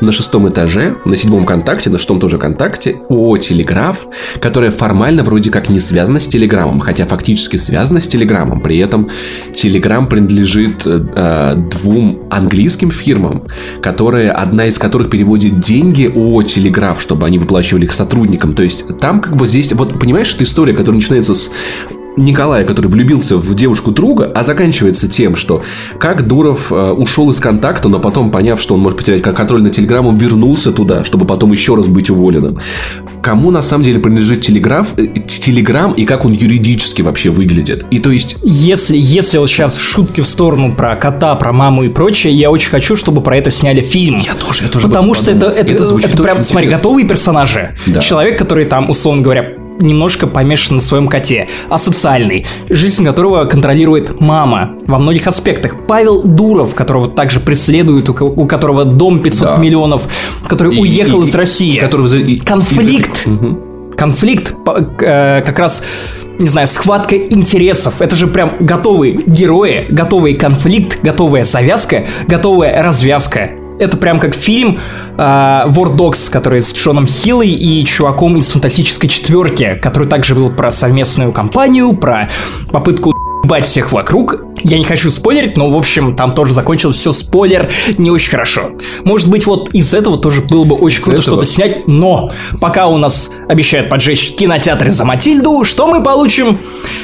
на 0.00 0.12
шестом 0.12 0.48
этаже, 0.48 0.96
на 1.04 1.16
седьмом 1.16 1.44
контакте, 1.44 1.90
на 1.90 1.98
шестом 1.98 2.20
тоже 2.20 2.38
контакте, 2.38 3.00
ООО 3.08 3.38
«Телеграф», 3.38 4.06
которая 4.40 4.70
формально 4.70 5.22
вроде 5.22 5.50
как 5.50 5.68
не 5.68 5.80
связана 5.80 6.20
с 6.20 6.26
Телеграмом, 6.26 6.80
хотя 6.80 7.06
фактически 7.06 7.56
связана 7.56 8.00
с 8.00 8.08
Телеграмом. 8.08 8.60
При 8.60 8.78
этом 8.78 9.10
Телеграм 9.54 10.08
принадлежит 10.08 10.86
э, 10.86 11.04
э, 11.14 11.56
двум 11.70 12.22
английским 12.30 12.90
фирмам, 12.90 13.44
которые, 13.82 14.30
одна 14.30 14.66
из 14.66 14.78
которых 14.78 15.10
переводит 15.10 15.60
деньги 15.60 16.06
ООО 16.06 16.42
«Телеграф», 16.42 17.00
чтобы 17.00 17.26
они 17.26 17.38
выплачивали 17.38 17.84
их 17.84 17.92
сотрудникам. 17.92 18.54
То 18.54 18.62
есть 18.62 18.98
там 18.98 19.20
как 19.20 19.36
бы 19.36 19.46
здесь, 19.46 19.72
вот 19.72 19.98
понимаешь, 19.98 20.34
эта 20.34 20.44
история, 20.44 20.72
которая 20.72 21.00
начинается 21.00 21.34
с 21.34 21.50
Николая, 22.20 22.64
который 22.64 22.86
влюбился 22.88 23.36
в 23.36 23.54
девушку 23.54 23.90
друга, 23.90 24.30
а 24.34 24.44
заканчивается 24.44 25.08
тем, 25.08 25.36
что 25.36 25.62
как 25.98 26.26
Дуров 26.26 26.72
э, 26.72 26.92
ушел 26.92 27.30
из 27.30 27.40
контакта, 27.40 27.88
но 27.88 27.98
потом, 27.98 28.30
поняв, 28.30 28.60
что 28.60 28.74
он 28.74 28.80
может 28.80 28.98
потерять 28.98 29.22
контроль 29.22 29.62
над 29.62 29.72
Телеграмом, 29.72 30.16
вернулся 30.16 30.72
туда, 30.72 31.04
чтобы 31.04 31.24
потом 31.26 31.52
еще 31.52 31.74
раз 31.74 31.88
быть 31.88 32.10
уволенным. 32.10 32.60
Кому 33.22 33.50
на 33.50 33.62
самом 33.62 33.84
деле 33.84 33.98
принадлежит 33.98 34.42
Телеграф, 34.42 34.98
э, 34.98 35.06
Телеграм 35.26 35.92
и 35.92 36.04
как 36.04 36.24
он 36.24 36.32
юридически 36.32 37.02
вообще 37.02 37.30
выглядит? 37.30 37.84
И 37.90 37.98
то 37.98 38.10
есть 38.10 38.36
Если, 38.44 38.96
если 38.96 39.38
вот 39.38 39.48
сейчас 39.48 39.78
шутки 39.78 40.20
в 40.20 40.26
сторону 40.26 40.74
про 40.74 40.96
кота, 40.96 41.34
про 41.34 41.52
маму 41.52 41.84
и 41.84 41.88
прочее, 41.88 42.34
я 42.34 42.50
очень 42.50 42.70
хочу, 42.70 42.96
чтобы 42.96 43.22
про 43.22 43.36
это 43.36 43.50
сняли 43.50 43.82
фильм. 43.82 44.18
Я 44.18 44.34
тоже, 44.34 44.64
я 44.64 44.68
тоже 44.70 44.88
Потому 44.88 45.14
что 45.14 45.30
это, 45.30 45.40
подумал. 45.40 45.52
это, 45.54 45.60
Это 45.60 45.74
это, 45.74 45.84
звучит 45.84 46.22
прям, 46.22 46.42
смотри, 46.42 46.68
готовые 46.68 47.06
персонажи. 47.06 47.76
Да. 47.86 48.00
Человек, 48.00 48.38
который 48.38 48.64
там, 48.64 48.90
условно 48.90 49.22
говоря, 49.22 49.54
немножко 49.80 50.26
помешан 50.26 50.76
на 50.76 50.82
своем 50.82 51.08
коте, 51.08 51.48
асоциальный, 51.68 52.46
жизнь 52.68 53.04
которого 53.04 53.44
контролирует 53.44 54.20
мама 54.20 54.76
во 54.86 54.98
многих 54.98 55.26
аспектах. 55.26 55.74
Павел 55.88 56.22
Дуров, 56.22 56.74
которого 56.74 57.08
также 57.08 57.40
преследуют, 57.40 58.08
у, 58.08 58.14
ко- 58.14 58.24
у 58.24 58.46
которого 58.46 58.84
дом 58.84 59.20
500 59.20 59.48
Да. 59.48 59.56
миллионов, 59.56 60.06
который 60.48 60.76
И- 60.76 60.80
уехал 60.80 61.22
и- 61.22 61.26
из 61.26 61.34
и- 61.34 61.38
России. 61.38 61.78
который 61.78 62.06
и- 62.20 62.36
Конфликт. 62.38 63.22
из- 63.22 63.26
Мгм. 63.26 63.60
конфликт, 63.96 64.54
э, 65.00 65.42
как 65.44 65.58
раз, 65.58 65.82
не 66.38 66.48
знаю, 66.48 66.66
схватка 66.66 67.16
интересов. 67.16 68.00
Это 68.00 68.16
же 68.16 68.26
прям 68.26 68.52
готовые 68.60 69.12
герои, 69.26 69.86
готовый 69.90 70.34
конфликт, 70.34 71.02
готовая 71.02 71.44
завязка, 71.44 72.06
готовая 72.26 72.82
развязка. 72.82 73.50
Это 73.80 73.96
прям 73.96 74.20
как 74.20 74.34
фильм 74.34 74.78
э, 75.16 75.20
War 75.20 75.96
Dogs, 75.96 76.30
который 76.30 76.60
с 76.60 76.72
Джоном 76.74 77.06
Хиллой 77.06 77.48
и 77.48 77.82
чуваком 77.84 78.36
из 78.36 78.50
фантастической 78.50 79.08
четверки, 79.08 79.78
который 79.82 80.06
также 80.06 80.34
был 80.34 80.50
про 80.50 80.70
совместную 80.70 81.32
кампанию, 81.32 81.94
про 81.94 82.28
попытку 82.70 83.14
бать 83.50 83.66
всех 83.66 83.90
вокруг. 83.90 84.36
Я 84.62 84.78
не 84.78 84.84
хочу 84.84 85.10
спойлерить, 85.10 85.56
но, 85.56 85.68
в 85.68 85.76
общем, 85.76 86.14
там 86.14 86.32
тоже 86.34 86.52
закончилось 86.52 86.96
все 86.96 87.10
спойлер 87.10 87.68
не 87.98 88.08
очень 88.12 88.30
хорошо. 88.30 88.70
Может 89.04 89.28
быть, 89.28 89.44
вот 89.44 89.70
из 89.70 89.92
этого 89.92 90.18
тоже 90.18 90.40
было 90.42 90.62
бы 90.62 90.76
очень 90.76 90.98
Из 90.98 91.04
круто 91.04 91.20
этого? 91.20 91.36
что-то 91.38 91.46
снять, 91.46 91.88
но 91.88 92.32
пока 92.60 92.86
у 92.86 92.96
нас 92.96 93.30
обещают 93.48 93.88
поджечь 93.88 94.36
кинотеатры 94.36 94.92
за 94.92 95.04
Матильду, 95.04 95.64
что 95.64 95.88
мы 95.88 96.00
получим? 96.00 96.58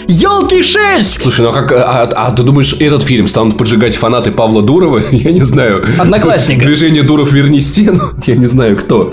Елки 0.06 0.62
6! 0.62 1.22
Слушай, 1.22 1.40
ну 1.40 1.48
а 1.48 1.52
как, 1.52 1.72
а, 1.72 2.02
а 2.14 2.30
ты 2.30 2.44
думаешь, 2.44 2.76
этот 2.78 3.02
фильм 3.02 3.26
станут 3.26 3.58
поджигать 3.58 3.96
фанаты 3.96 4.30
Павла 4.30 4.62
Дурова? 4.62 5.02
Я 5.10 5.32
не 5.32 5.42
знаю. 5.42 5.84
Одноклассника. 5.98 6.64
Движение 6.64 7.02
Дуров 7.02 7.32
верни 7.32 7.60
стену. 7.60 8.12
Я 8.26 8.36
не 8.36 8.46
знаю 8.46 8.76
кто. 8.76 9.12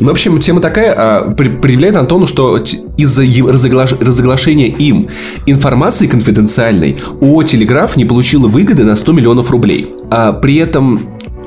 Ну, 0.00 0.08
в 0.08 0.10
общем, 0.10 0.38
тема 0.40 0.60
такая. 0.60 0.94
а, 0.96 1.30
при- 1.32 1.48
Предъявляет 1.48 1.96
Антону, 1.96 2.26
что 2.26 2.56
из-за 2.96 3.24
разоглаш- 3.24 4.02
разоглашения 4.04 4.68
им 4.68 5.08
информации 5.46 6.06
конфиденциальной 6.06 6.96
ООО 7.20 7.42
«Телеграф» 7.44 7.96
не 7.96 8.04
получила 8.04 8.46
выгоды 8.48 8.84
на 8.84 8.94
100 8.96 9.12
миллионов 9.12 9.50
рублей. 9.50 9.94
А 10.10 10.32
при 10.32 10.56
этом 10.56 11.00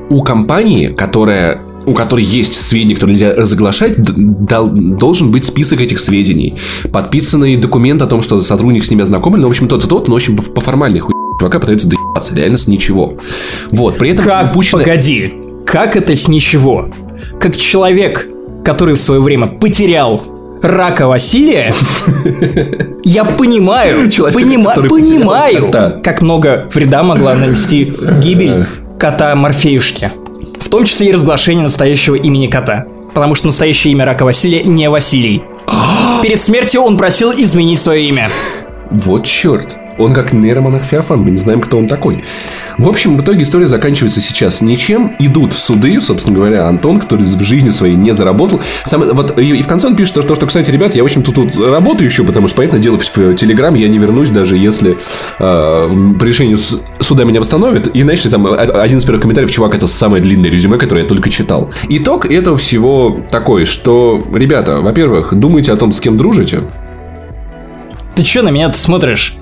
у 0.08 0.22
компании, 0.22 0.88
которая 0.88 1.62
у 1.86 1.94
которой 1.94 2.22
есть 2.22 2.60
сведения, 2.60 2.94
которые 2.94 3.14
нельзя 3.14 3.34
разоглашать, 3.34 3.94
должен 4.02 5.30
быть 5.30 5.46
список 5.46 5.80
этих 5.80 5.98
сведений. 5.98 6.56
Подписанный 6.92 7.56
документ 7.56 8.02
о 8.02 8.06
том, 8.06 8.20
что 8.20 8.42
сотрудник 8.42 8.84
с 8.84 8.90
ними 8.90 9.02
ознакомлен, 9.02 9.40
ну, 9.42 9.48
в 9.48 9.50
общем, 9.50 9.66
тот-то 9.66 9.88
тот, 9.88 10.06
но, 10.06 10.14
в 10.14 10.16
общем, 10.16 10.36
по 10.36 10.60
формальной 10.60 11.00
хуй 11.00 11.12
чувака 11.40 11.58
пытаются 11.58 11.88
доебаться, 11.88 12.34
реально 12.36 12.58
с 12.58 12.68
ничего. 12.68 13.14
Вот, 13.70 13.96
при 13.98 14.10
этом 14.10 14.26
как, 14.26 14.50
упущено... 14.50 14.80
Погоди, 14.80 15.32
как 15.64 15.96
это 15.96 16.14
с 16.14 16.28
ничего? 16.28 16.90
Как 17.40 17.56
человек, 17.56 18.28
который 18.64 18.94
в 18.94 19.00
свое 19.00 19.20
время 19.20 19.46
потерял 19.46 20.22
рака 20.62 21.06
Василия, 21.06 21.72
я 23.04 23.24
понимаю, 23.24 24.10
понима, 24.32 24.74
понимаю, 24.74 25.70
как 26.02 26.22
много 26.22 26.68
вреда 26.72 27.02
могла 27.02 27.34
нанести 27.34 27.92
гибель 28.20 28.66
кота 28.98 29.34
Морфеюшки. 29.34 30.12
В 30.60 30.68
том 30.68 30.84
числе 30.84 31.08
и 31.08 31.12
разглашение 31.12 31.64
настоящего 31.64 32.14
имени 32.14 32.46
кота. 32.46 32.86
Потому 33.14 33.34
что 33.34 33.46
настоящее 33.46 33.92
имя 33.92 34.04
рака 34.04 34.24
Василия 34.24 34.62
не 34.62 34.88
Василий. 34.88 35.42
Перед 36.22 36.40
смертью 36.40 36.82
он 36.82 36.96
просил 36.96 37.32
изменить 37.32 37.80
свое 37.80 38.06
имя. 38.08 38.28
Вот 38.90 39.24
черт. 39.24 39.78
Он 40.00 40.14
как 40.14 40.32
нейромонах 40.32 40.82
Феофан, 40.82 41.20
мы 41.20 41.30
не 41.30 41.36
знаем, 41.36 41.60
кто 41.60 41.78
он 41.78 41.86
такой. 41.86 42.24
В 42.78 42.88
общем, 42.88 43.16
в 43.16 43.22
итоге 43.22 43.42
история 43.42 43.68
заканчивается 43.68 44.20
сейчас 44.20 44.62
ничем. 44.62 45.14
Идут 45.18 45.52
в 45.52 45.58
суды, 45.58 46.00
собственно 46.00 46.36
говоря, 46.36 46.66
Антон, 46.66 46.98
который 46.98 47.24
в 47.26 47.40
жизни 47.40 47.70
своей 47.70 47.94
не 47.94 48.12
заработал. 48.12 48.60
Сам, 48.84 49.02
вот, 49.12 49.38
и, 49.38 49.58
и 49.58 49.62
в 49.62 49.66
конце 49.66 49.88
он 49.88 49.96
пишет, 49.96 50.22
что, 50.22 50.34
что, 50.34 50.46
кстати, 50.46 50.70
ребят, 50.70 50.94
я, 50.94 51.02
в 51.02 51.04
общем-то, 51.04 51.32
тут 51.32 51.56
работаю 51.56 52.08
еще, 52.08 52.24
потому 52.24 52.48
что, 52.48 52.56
понятное 52.56 52.80
дело, 52.80 52.98
в, 52.98 53.16
в 53.16 53.34
Телеграм 53.34 53.74
я 53.74 53.88
не 53.88 53.98
вернусь, 53.98 54.30
даже 54.30 54.56
если 54.56 54.92
э, 54.92 54.96
по 55.38 56.24
решению 56.24 56.58
суда 57.00 57.24
меня 57.24 57.40
восстановят. 57.40 57.88
И, 57.88 58.02
знаешь, 58.02 58.22
там 58.22 58.46
один 58.46 58.98
из 58.98 59.04
первых 59.04 59.22
комментариев, 59.22 59.50
чувак, 59.50 59.74
это 59.74 59.86
самое 59.86 60.22
длинное 60.22 60.50
резюме, 60.50 60.78
которое 60.78 61.02
я 61.02 61.08
только 61.08 61.28
читал. 61.28 61.70
Итог 61.88 62.24
этого 62.26 62.56
всего 62.56 63.20
такой, 63.30 63.64
что, 63.64 64.26
ребята, 64.32 64.80
во-первых, 64.80 65.34
думайте 65.34 65.72
о 65.72 65.76
том, 65.76 65.92
с 65.92 66.00
кем 66.00 66.16
дружите, 66.16 66.64
ты 68.14 68.24
что 68.24 68.42
на 68.42 68.50
меня-то 68.50 68.78
смотришь? 68.78 69.34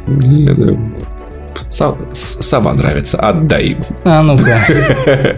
Сова 1.70 2.72
нравится, 2.72 3.18
отдай. 3.18 3.76
А 4.04 4.22
ну-ка. 4.22 4.62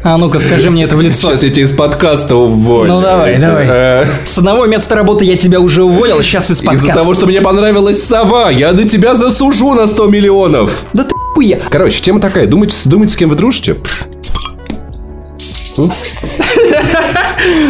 А 0.05 0.16
ну-ка, 0.16 0.38
скажи 0.38 0.71
мне 0.71 0.85
это 0.85 0.97
в 0.97 1.01
лицо. 1.01 1.29
Сейчас 1.31 1.43
я 1.43 1.51
тебя 1.51 1.64
из 1.64 1.73
подкаста 1.73 2.37
уволю. 2.37 2.95
Ну 2.95 3.01
давай, 3.01 3.38
давай. 3.38 3.66
Э. 3.69 4.05
С 4.25 4.38
одного 4.38 4.66
места 4.66 4.95
работы 4.95 5.25
я 5.25 5.37
тебя 5.37 5.61
уже 5.61 5.83
уволил, 5.83 6.23
сейчас 6.23 6.51
из 6.51 6.61
подкаста. 6.61 6.87
Из-за 6.87 6.95
того, 6.95 7.14
что 7.14 7.27
мне 7.27 7.40
понравилась 7.40 8.03
сова, 8.03 8.51
я 8.51 8.73
на 8.73 8.85
тебя 8.85 9.14
засужу 9.14 9.75
на 9.75 9.88
100 9.88 10.07
миллионов. 10.07 10.85
Да 10.93 11.05
ты 11.05 11.14
хуя. 11.35 11.59
Короче, 11.69 12.01
тема 12.01 12.21
такая. 12.21 12.47
Думайте, 12.47 12.77
думайте, 12.88 13.14
с 13.14 13.16
кем 13.16 13.29
вы 13.29 13.37
дружите? 13.37 13.77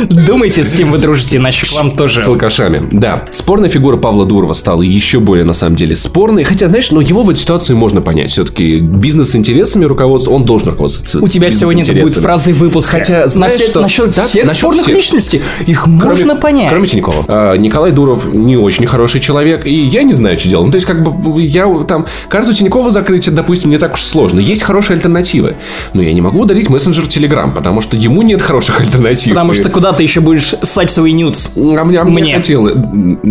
Думайте, 0.09 0.65
с 0.65 0.73
кем 0.73 0.91
вы 0.91 0.99
дружите, 0.99 1.39
иначе 1.39 1.67
к 1.67 1.73
вам 1.73 1.93
тоже. 1.97 2.21
С 2.21 2.29
алкашами. 2.29 2.81
Да. 2.93 3.25
Спорная 3.31 3.69
фигура 3.69 3.97
Павла 3.97 4.27
Дурова 4.27 4.55
стала 4.55 4.83
еще 4.83 5.21
более, 5.21 5.45
на 5.45 5.53
самом 5.53 5.77
деле, 5.77 5.97
спорной. 5.97 6.45
Хотя, 6.45 6.69
знаешь, 6.69 6.91
но 6.91 7.01
его 7.01 7.23
в 7.23 7.31
этой 7.31 7.41
ситуации 7.41 7.75
можно 7.75 8.01
понять. 8.01 8.31
Все-таки 8.31 8.81
бизнес 8.81 9.35
интересами 9.35 9.85
руководства, 9.85 10.33
он 10.33 10.45
должен 10.45 10.69
руководствоваться. 10.71 11.21
У 11.21 11.29
тебя 11.29 11.51
сегодня 11.51 11.85
будет 11.85 12.15
фразы 12.15 12.53
выпуска. 12.53 12.99
Хотя, 12.99 13.29
знаешь, 13.29 13.61
что... 13.61 13.81
Насчет 13.81 14.15
да, 14.15 14.27
всех 14.27 14.47
насчет 14.47 14.61
спорных 14.61 14.83
всех. 14.85 14.97
личностей, 14.97 15.43
их 15.67 15.83
кроме, 15.83 16.05
можно 16.05 16.37
понять. 16.37 16.69
Кроме 16.71 16.87
Синякова. 16.87 17.25
А, 17.29 17.57
Николай 17.57 17.93
Дуров 17.93 18.35
не 18.35 18.57
очень 18.57 18.87
хороший 18.87 19.21
человек, 19.21 19.67
и 19.67 19.73
я 19.73 20.03
не 20.03 20.13
знаю, 20.13 20.39
что 20.39 20.49
делать. 20.49 20.67
Ну, 20.67 20.73
то 20.73 20.77
есть, 20.77 20.87
как 20.87 21.03
бы, 21.03 21.43
я 21.43 21.67
там, 21.85 22.07
карту 22.29 22.53
Тинькова 22.53 22.91
закрыть, 22.91 23.33
допустим, 23.33 23.71
не 23.71 23.79
так 23.79 23.95
уж 23.95 24.03
сложно. 24.03 24.41
Есть 24.41 24.63
хорошие 24.63 24.97
альтернативы. 24.97 25.57
Но 25.93 26.03
я 26.03 26.13
не 26.13 26.21
могу 26.21 26.41
удалить 26.41 26.69
мессенджер 26.69 27.05
Telegram, 27.05 27.53
потому 27.55 27.81
что 27.81 27.97
ему 27.97 28.23
нет 28.23 28.43
хороших 28.43 28.81
альтернатив. 28.81 29.35
Потому 29.35 29.55
что 29.61 29.71
куда 29.71 29.93
ты 29.93 30.03
еще 30.03 30.21
будешь 30.21 30.55
ссать 30.63 30.91
свои 30.91 31.13
нюц? 31.13 31.51
А 31.57 31.85
мне, 31.85 31.99
а 31.99 32.05
мне, 32.05 32.23
мне. 32.23 32.37
хотелось. 32.37 32.75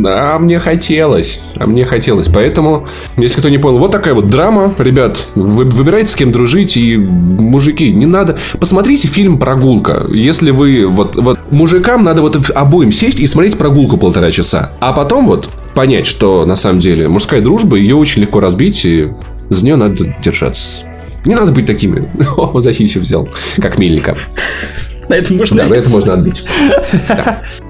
А 0.06 0.40
мне 0.40 0.60
хотелось. 0.60 1.44
А 1.58 1.68
мне 1.68 1.86
хотелось. 1.86 2.28
Поэтому, 2.28 2.88
если 3.18 3.40
кто 3.40 3.50
не 3.50 3.58
понял, 3.58 3.78
вот 3.78 3.92
такая 3.92 4.14
вот 4.14 4.30
драма. 4.30 4.76
Ребят, 4.78 5.28
вы, 5.36 5.66
выбирайте, 5.66 6.12
с 6.12 6.16
кем 6.16 6.32
дружить. 6.32 6.78
И, 6.78 6.98
мужики, 6.98 7.92
не 7.92 8.06
надо... 8.06 8.38
Посмотрите 8.60 9.08
фильм 9.08 9.40
«Прогулка». 9.40 10.06
Если 10.12 10.52
вы... 10.52 10.88
Вот, 10.88 11.16
вот 11.16 11.40
мужикам 11.52 12.04
надо 12.04 12.22
вот 12.22 12.38
обоим 12.52 12.92
сесть 12.92 13.20
и 13.20 13.28
смотреть 13.28 13.58
«Прогулку» 13.58 13.98
полтора 13.98 14.32
часа. 14.32 14.74
А 14.80 14.94
потом 14.94 15.26
вот 15.26 15.50
понять, 15.76 16.06
что 16.06 16.46
на 16.46 16.56
самом 16.56 16.80
деле 16.80 17.08
мужская 17.08 17.42
дружба, 17.42 17.78
ее 17.78 17.96
очень 17.96 18.22
легко 18.22 18.40
разбить, 18.40 18.86
и 18.86 19.10
за 19.50 19.64
нее 19.64 19.76
надо 19.76 20.16
держаться. 20.22 20.86
Не 21.26 21.36
надо 21.36 21.52
быть 21.52 21.66
такими. 21.66 22.10
О, 22.38 22.60
за 22.60 22.70
еще 22.70 23.00
взял. 23.00 23.28
Как 23.58 23.78
мельника. 23.78 24.18
На 25.10 25.16
это 25.16 25.34
можно... 25.34 25.58
Да, 25.58 25.68
на 25.68 25.74
это 25.74 25.90
можно 25.90 26.14
отбить. 26.14 26.46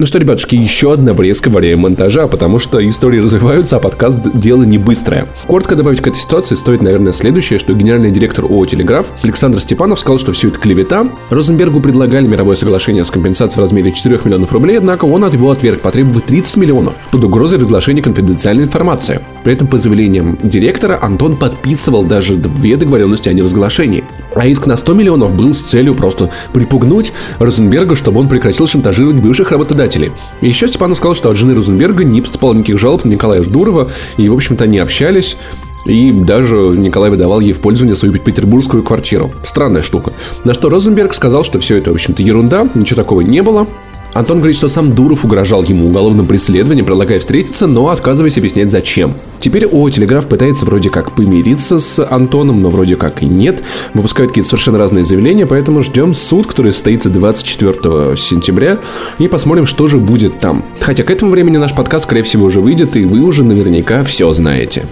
Ну 0.00 0.06
что, 0.06 0.18
ребятушки, 0.18 0.56
еще 0.56 0.92
одна 0.92 1.12
врезка 1.12 1.50
во 1.50 1.60
время 1.60 1.82
монтажа, 1.82 2.26
потому 2.26 2.58
что 2.58 2.84
истории 2.84 3.20
развиваются, 3.20 3.76
а 3.76 3.78
подкаст 3.78 4.18
дело 4.34 4.64
не 4.64 4.76
быстрое. 4.76 5.28
Коротко 5.46 5.76
добавить 5.76 6.00
к 6.00 6.08
этой 6.08 6.16
ситуации 6.16 6.56
стоит, 6.56 6.82
наверное, 6.82 7.12
следующее, 7.12 7.60
что 7.60 7.74
генеральный 7.74 8.10
директор 8.10 8.44
ООО 8.44 8.66
«Телеграф» 8.66 9.12
Александр 9.22 9.60
Степанов 9.60 10.00
сказал, 10.00 10.18
что 10.18 10.32
все 10.32 10.48
это 10.48 10.58
клевета. 10.58 11.06
Розенбергу 11.30 11.80
предлагали 11.80 12.26
мировое 12.26 12.56
соглашение 12.56 13.04
с 13.04 13.10
компенсацией 13.12 13.58
в 13.58 13.60
размере 13.60 13.92
4 13.92 14.18
миллионов 14.24 14.52
рублей, 14.52 14.78
однако 14.78 15.04
он 15.04 15.22
от 15.22 15.32
его 15.32 15.52
отверг, 15.52 15.80
потребовав 15.82 16.22
30 16.22 16.56
миллионов 16.56 16.94
под 17.12 17.22
угрозой 17.22 17.60
разглашения 17.60 18.02
конфиденциальной 18.02 18.64
информации. 18.64 19.20
При 19.44 19.52
этом, 19.52 19.68
по 19.68 19.78
заявлениям 19.78 20.36
директора, 20.42 20.98
Антон 21.00 21.36
подписывал 21.36 22.02
даже 22.02 22.34
две 22.34 22.76
договоренности 22.76 23.28
о 23.28 23.32
неразглашении. 23.32 24.02
А 24.34 24.44
иск 24.44 24.66
на 24.66 24.76
100 24.76 24.94
миллионов 24.94 25.36
был 25.36 25.54
с 25.54 25.60
целью 25.60 25.94
просто 25.94 26.30
припугнуть 26.52 27.12
Розенберга, 27.38 27.94
чтобы 27.94 28.18
он 28.18 28.28
прекратил 28.28 28.66
шантажировать 28.66 29.16
бывших 29.16 29.52
работодателей 29.52 29.83
работодателей. 29.84 30.12
Еще 30.40 30.68
Степанов 30.68 30.98
сказал, 30.98 31.14
что 31.14 31.30
от 31.30 31.36
жены 31.36 31.54
Розенберга 31.54 32.04
не 32.04 32.20
поступало 32.20 32.54
никаких 32.54 32.78
жалоб 32.78 33.04
на 33.04 33.10
Николая 33.10 33.42
Ждурова, 33.42 33.90
и, 34.16 34.28
в 34.28 34.34
общем-то, 34.34 34.64
они 34.64 34.78
общались. 34.78 35.36
И 35.84 36.12
даже 36.12 36.56
Николай 36.56 37.10
выдавал 37.10 37.40
ей 37.40 37.52
в 37.52 37.60
пользование 37.60 37.94
свою 37.94 38.14
петербургскую 38.14 38.82
квартиру. 38.82 39.32
Странная 39.42 39.82
штука. 39.82 40.14
На 40.44 40.54
что 40.54 40.70
Розенберг 40.70 41.12
сказал, 41.12 41.44
что 41.44 41.58
все 41.58 41.76
это, 41.76 41.90
в 41.90 41.94
общем-то, 41.94 42.22
ерунда, 42.22 42.66
ничего 42.74 43.02
такого 43.02 43.20
не 43.20 43.42
было. 43.42 43.66
Антон 44.14 44.38
говорит, 44.38 44.56
что 44.56 44.68
сам 44.68 44.92
Дуров 44.92 45.24
угрожал 45.24 45.64
ему 45.64 45.88
уголовным 45.88 46.26
преследованием, 46.26 46.86
предлагая 46.86 47.18
встретиться, 47.18 47.66
но 47.66 47.88
отказываясь 47.88 48.38
объяснять 48.38 48.70
зачем. 48.70 49.12
Теперь 49.40 49.66
ООО 49.66 49.90
«Телеграф» 49.90 50.28
пытается 50.28 50.64
вроде 50.64 50.88
как 50.88 51.12
помириться 51.12 51.80
с 51.80 52.02
Антоном, 52.02 52.62
но 52.62 52.70
вроде 52.70 52.94
как 52.94 53.22
и 53.22 53.26
нет. 53.26 53.62
Выпускают 53.92 54.30
какие-то 54.30 54.48
совершенно 54.48 54.78
разные 54.78 55.04
заявления, 55.04 55.46
поэтому 55.46 55.82
ждем 55.82 56.14
суд, 56.14 56.46
который 56.46 56.72
состоится 56.72 57.10
24 57.10 58.16
сентября, 58.16 58.78
и 59.18 59.26
посмотрим, 59.26 59.66
что 59.66 59.88
же 59.88 59.98
будет 59.98 60.38
там. 60.38 60.64
Хотя 60.80 61.02
к 61.02 61.10
этому 61.10 61.32
времени 61.32 61.56
наш 61.56 61.74
подкаст, 61.74 62.04
скорее 62.04 62.22
всего, 62.22 62.46
уже 62.46 62.60
выйдет, 62.60 62.96
и 62.96 63.04
вы 63.04 63.20
уже 63.20 63.42
наверняка 63.42 64.04
все 64.04 64.32
знаете. 64.32 64.84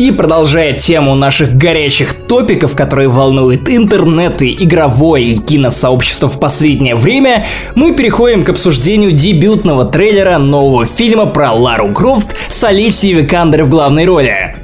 И 0.00 0.12
продолжая 0.12 0.72
тему 0.72 1.14
наших 1.14 1.58
горячих 1.58 2.14
топиков, 2.14 2.74
которые 2.74 3.08
волнуют 3.08 3.68
интернеты, 3.68 4.48
игровое 4.48 5.24
и 5.24 5.36
киносообщество 5.36 6.26
в 6.26 6.40
последнее 6.40 6.96
время, 6.96 7.44
мы 7.74 7.92
переходим 7.92 8.42
к 8.42 8.48
обсуждению 8.48 9.12
дебютного 9.12 9.84
трейлера 9.84 10.38
нового 10.38 10.86
фильма 10.86 11.26
про 11.26 11.52
Лару 11.52 11.92
Крофт 11.92 12.34
с 12.48 12.64
Алисией 12.64 13.12
Викандер 13.12 13.64
в 13.64 13.68
главной 13.68 14.06
роли. 14.06 14.56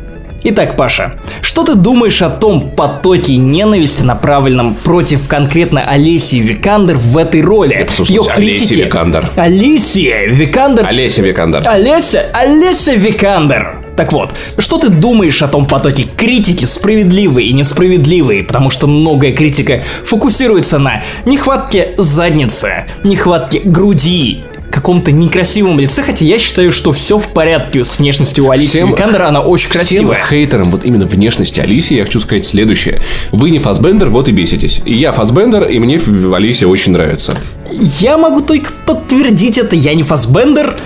Итак, 0.43 0.75
Паша, 0.77 1.21
что 1.43 1.65
ты 1.65 1.75
думаешь 1.75 2.23
о 2.23 2.31
том 2.31 2.71
потоке 2.71 3.37
ненависти, 3.37 4.05
направленном 4.05 4.75
против 4.75 5.29
конкретно 5.29 5.83
Алисии 5.83 6.39
Викандер 6.39 6.97
в 6.97 7.15
этой 7.19 7.43
роли? 7.43 7.87
Ее 8.09 8.23
критики... 8.23 8.73
Алисия 8.73 8.87
Викандер. 8.87 9.33
Алисия 9.37 10.27
Викандер. 10.29 10.87
Олеся 10.87 11.23
Викандер. 11.23 11.63
Олеся, 11.67 12.31
Олеся 12.33 12.95
Викандер. 12.95 13.76
Так 13.97 14.13
вот, 14.13 14.35
что 14.59 14.79
ты 14.79 14.89
думаешь 14.91 15.43
о 15.43 15.49
том 15.49 15.67
потоке 15.67 16.05
критики, 16.05 16.65
справедливой 16.67 17.47
и 17.47 17.53
несправедливой, 17.53 18.43
потому 18.43 18.71
что 18.71 18.87
многое 18.87 19.33
критика 19.33 19.83
фокусируется 20.05 20.79
на 20.79 21.03
нехватке 21.25 21.95
задницы, 21.97 22.85
нехватке 23.05 23.61
груди, 23.65 24.45
каком-то 24.71 25.11
некрасивом 25.11 25.81
лице, 25.81 26.03
хотя 26.03 26.27
я 26.27 26.39
считаю, 26.39 26.71
что 26.71 26.93
все 26.93 27.19
в 27.19 27.29
порядке 27.29 27.83
с 27.83 27.99
внешностью 27.99 28.45
у 28.45 28.51
Алисии 28.51 28.79
всем, 28.79 28.91
Викандера, 28.91 29.27
она 29.29 29.41
очень 29.41 29.71
красивая. 29.71 30.17
Всем 30.17 30.29
хейтерам 30.29 30.71
вот 30.71 30.85
именно 30.85 31.07
внешности 31.07 31.61
Алисии 31.61 31.97
я 31.97 32.05
хочу 32.05 32.21
сказать 32.21 32.45
следующее. 32.45 33.01
Вы 33.33 33.51
не 33.51 33.59
Фасбендер, 33.59 34.11
вот 34.11 34.29
и 34.29 34.33
беситесь. 34.33 34.83
Я 34.85 35.13
Фасбендер, 35.13 35.65
и 35.65 35.79
мне 35.79 35.99
Алисия 36.35 36.69
очень 36.69 36.93
нравится. 36.93 37.35
Я 37.71 38.19
могу 38.19 38.43
только 38.43 38.71
подтвердить 38.85 39.57
это, 39.57 39.75
я 39.75 39.95
не 39.95 40.03
Фасбендер, 40.03 40.77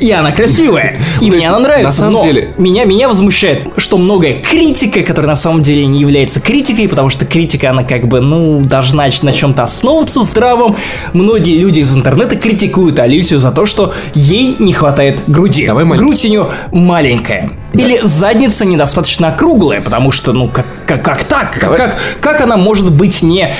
И 0.00 0.10
она 0.10 0.32
красивая. 0.32 1.00
И 1.20 1.30
мне 1.30 1.48
она 1.48 1.58
нравится. 1.58 1.84
на 1.84 1.92
самом 1.92 2.12
но 2.12 2.24
деле- 2.24 2.54
меня, 2.56 2.84
меня 2.84 3.08
возмущает, 3.08 3.68
что 3.76 3.98
многое 3.98 4.40
критика, 4.42 5.02
которая 5.02 5.28
на 5.28 5.36
самом 5.36 5.62
деле 5.62 5.86
не 5.86 6.00
является 6.00 6.40
критикой, 6.40 6.88
потому 6.88 7.10
что 7.10 7.26
критика, 7.26 7.70
она 7.70 7.84
как 7.84 8.08
бы, 8.08 8.20
ну, 8.20 8.60
должна 8.60 9.08
на 9.22 9.32
чем-то 9.32 9.62
основываться 9.62 10.22
здравом. 10.22 10.76
Многие 11.12 11.58
люди 11.58 11.80
из 11.80 11.94
интернета 11.96 12.36
критикуют 12.36 12.98
Алисию 12.98 13.40
за 13.40 13.50
то, 13.50 13.66
что 13.66 13.92
ей 14.14 14.56
не 14.58 14.72
хватает 14.72 15.20
груди. 15.26 15.66
Давай 15.66 15.84
маленький. 15.84 16.06
Грудь 16.06 16.24
у 16.24 16.28
нее 16.28 16.46
маленькая. 16.72 17.52
Или 17.72 17.98
задница 18.02 18.64
недостаточно 18.64 19.28
округлая, 19.28 19.80
потому 19.80 20.10
что, 20.10 20.32
ну, 20.32 20.48
как, 20.48 20.66
как, 20.86 21.04
как 21.04 21.24
так? 21.24 21.58
Давай. 21.60 21.78
Как, 21.78 21.98
как 22.20 22.40
она 22.40 22.56
может 22.56 22.90
быть 22.92 23.22
не 23.22 23.54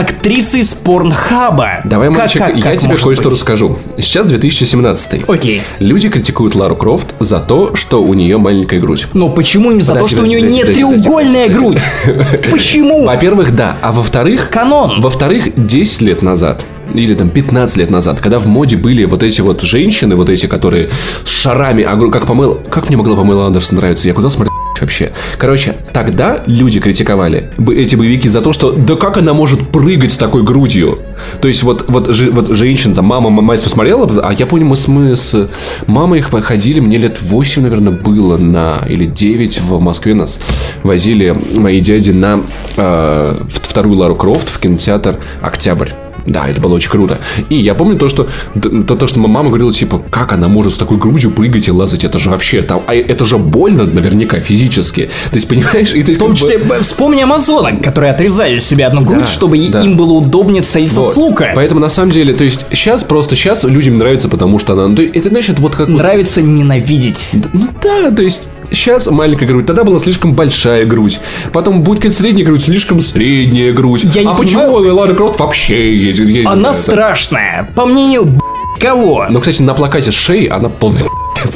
актрисой 0.00 0.64
с 0.64 0.74
порнхаба? 0.74 1.80
Давай, 1.84 2.08
Как- 2.08 2.18
мальчик, 2.18 2.38
как- 2.42 2.56
я 2.56 2.62
как 2.62 2.78
тебе 2.78 2.88
может 2.90 3.04
кое-что 3.04 3.24
быть? 3.24 3.32
расскажу. 3.34 3.78
Сейчас 3.98 4.26
2017. 4.26 5.22
Окей. 5.28 5.62
Люди 5.78 6.08
критикуют 6.08 6.54
Лару 6.54 6.76
Крофт 6.76 7.14
за 7.20 7.38
то, 7.40 7.74
что 7.74 8.02
у 8.02 8.14
нее 8.14 8.38
маленькая 8.38 8.80
грудь. 8.80 9.06
Но 9.14 9.28
почему 9.28 9.70
не 9.70 9.82
за 9.82 9.92
Подожди, 9.94 10.16
то, 10.16 10.16
что 10.16 10.22
у 10.24 10.26
нее 10.26 10.38
подожди, 10.40 10.56
нет 10.56 10.66
подожди, 10.66 10.84
подожди, 10.84 11.02
треугольная 11.04 11.46
подожди, 11.46 11.58
грудь? 11.64 11.78
Почему? 12.50 13.04
Во-первых, 13.04 13.54
да. 13.54 13.76
А 13.80 13.92
во-вторых... 13.92 14.48
Канон. 14.50 15.00
Во-вторых, 15.00 15.48
10 15.56 16.00
лет 16.02 16.22
назад 16.22 16.64
или 16.94 17.14
там 17.14 17.28
15 17.30 17.76
лет 17.76 17.88
назад, 17.90 18.18
когда 18.20 18.40
в 18.40 18.48
моде 18.48 18.76
были 18.76 19.04
вот 19.04 19.22
эти 19.22 19.40
вот 19.42 19.60
женщины, 19.60 20.16
вот 20.16 20.28
эти, 20.28 20.46
которые 20.46 20.90
с 21.24 21.28
шарами, 21.30 21.82
огр- 21.82 22.10
как 22.10 22.26
Памела, 22.26 22.54
как 22.68 22.88
мне 22.88 22.96
могла 22.96 23.14
Памела 23.16 23.46
Андерсон 23.46 23.78
нравиться, 23.78 24.08
я 24.08 24.14
куда 24.14 24.28
смотрел 24.28 24.50
вообще? 24.80 25.12
Короче, 25.38 25.76
тогда 25.92 26.42
люди 26.46 26.80
критиковали 26.80 27.50
бы 27.58 27.74
эти 27.76 27.96
боевики 27.96 28.28
за 28.28 28.40
то, 28.40 28.52
что 28.52 28.72
да 28.72 28.96
как 28.96 29.18
она 29.18 29.34
может 29.34 29.70
прыгать 29.70 30.12
с 30.12 30.18
такой 30.18 30.42
грудью? 30.42 30.98
То 31.40 31.48
есть 31.48 31.62
вот, 31.62 31.84
вот, 31.88 32.08
жи- 32.08 32.30
вот 32.30 32.48
женщина, 32.50 32.94
там, 32.94 33.06
мама, 33.06 33.30
мать 33.30 33.62
посмотрела, 33.62 34.08
а 34.22 34.32
я 34.32 34.46
помню, 34.46 34.66
мы 34.66 34.76
с, 34.76 34.88
мы 34.88 35.16
с 35.16 35.48
мамой 35.86 36.20
их 36.20 36.30
ходили, 36.44 36.80
мне 36.80 36.96
лет 36.96 37.20
8, 37.20 37.62
наверное, 37.62 37.92
было 37.92 38.36
на, 38.36 38.84
или 38.88 39.06
9 39.06 39.60
в 39.60 39.80
Москве 39.80 40.14
нас 40.14 40.40
возили 40.82 41.36
мои 41.54 41.80
дяди 41.80 42.10
на 42.10 42.40
э, 42.76 43.42
вторую 43.48 43.98
Лару 43.98 44.16
Крофт 44.16 44.48
в 44.48 44.60
кинотеатр 44.60 45.18
«Октябрь». 45.40 45.90
Да, 46.26 46.46
это 46.48 46.60
было 46.60 46.74
очень 46.74 46.90
круто. 46.90 47.18
И 47.48 47.56
я 47.56 47.74
помню 47.74 47.98
то, 47.98 48.08
что 48.08 48.28
то, 48.60 48.94
то, 48.96 49.06
что 49.06 49.20
мама 49.20 49.48
говорила, 49.48 49.72
типа, 49.72 50.02
как 50.10 50.32
она 50.32 50.48
может 50.48 50.72
с 50.74 50.76
такой 50.76 50.98
грудью 50.98 51.30
прыгать 51.30 51.68
и 51.68 51.70
лазать, 51.72 52.04
это 52.04 52.18
же 52.18 52.30
вообще, 52.30 52.62
там, 52.62 52.82
а 52.86 52.94
это 52.94 53.24
же 53.24 53.38
больно 53.38 53.84
наверняка 53.84 54.40
физически. 54.40 55.10
То 55.30 55.36
есть, 55.36 55.48
понимаешь, 55.48 55.92
и 55.94 56.02
ты 56.02 56.14
В 56.14 56.18
том 56.18 56.34
числе, 56.34 56.58
б- 56.58 56.80
вспомни 56.80 57.22
Амазонок, 57.22 57.82
которые 57.82 58.12
отрезали 58.12 58.58
себе 58.58 58.86
одну 58.86 59.02
грудь, 59.02 59.20
Да, 59.20 59.26
чтобы 59.26 59.58
да. 59.68 59.82
им 59.82 59.96
было 59.96 60.12
удобнее 60.12 60.62
целиться 60.62 61.00
Вот. 61.00 61.14
с 61.14 61.16
лука. 61.16 61.52
Поэтому 61.54 61.80
на 61.80 61.88
самом 61.88 62.10
деле, 62.12 62.34
то 62.34 62.44
есть 62.44 62.66
сейчас 62.72 63.02
просто 63.04 63.34
сейчас 63.36 63.64
людям 63.64 63.98
нравится, 63.98 64.28
потому 64.28 64.58
что 64.58 64.74
она, 64.74 64.88
ну, 64.88 65.02
это 65.02 65.28
значит 65.28 65.58
вот 65.58 65.74
как 65.74 65.88
вот- 65.88 65.96
Нравится 65.98 66.42
ненавидеть. 66.42 67.30
Ну 67.52 67.68
да, 67.82 68.10
то 68.10 68.22
есть 68.22 68.48
сейчас 68.72 69.06
маленькая 69.10 69.46
грудь, 69.46 69.66
тогда 69.66 69.84
была 69.84 69.98
слишком 69.98 70.34
большая 70.34 70.84
грудь. 70.86 71.20
Потом 71.52 71.82
будет 71.82 71.98
какая-то 71.98 72.16
средняя 72.16 72.46
грудь, 72.46 72.64
слишком 72.64 73.00
средняя 73.00 73.72
грудь. 73.72 74.04
Я 74.04 74.22
не 74.24 74.30
а 74.30 74.34
почему 74.34 74.74
понимаю- 74.74 74.94
Лара 74.94 75.14
Крофт 75.14 75.40
вообще 75.40 75.96
едет? 75.96 76.28
Не 76.28 76.44
Она 76.44 76.72
страшная. 76.72 77.68
По 77.74 77.86
мнению 77.86 78.38
кого? 78.80 79.26
Но, 79.28 79.40
кстати, 79.40 79.62
на 79.62 79.74
плакате 79.74 80.10
с 80.10 80.14
шеи 80.14 80.46
она 80.48 80.68
полная. 80.68 81.04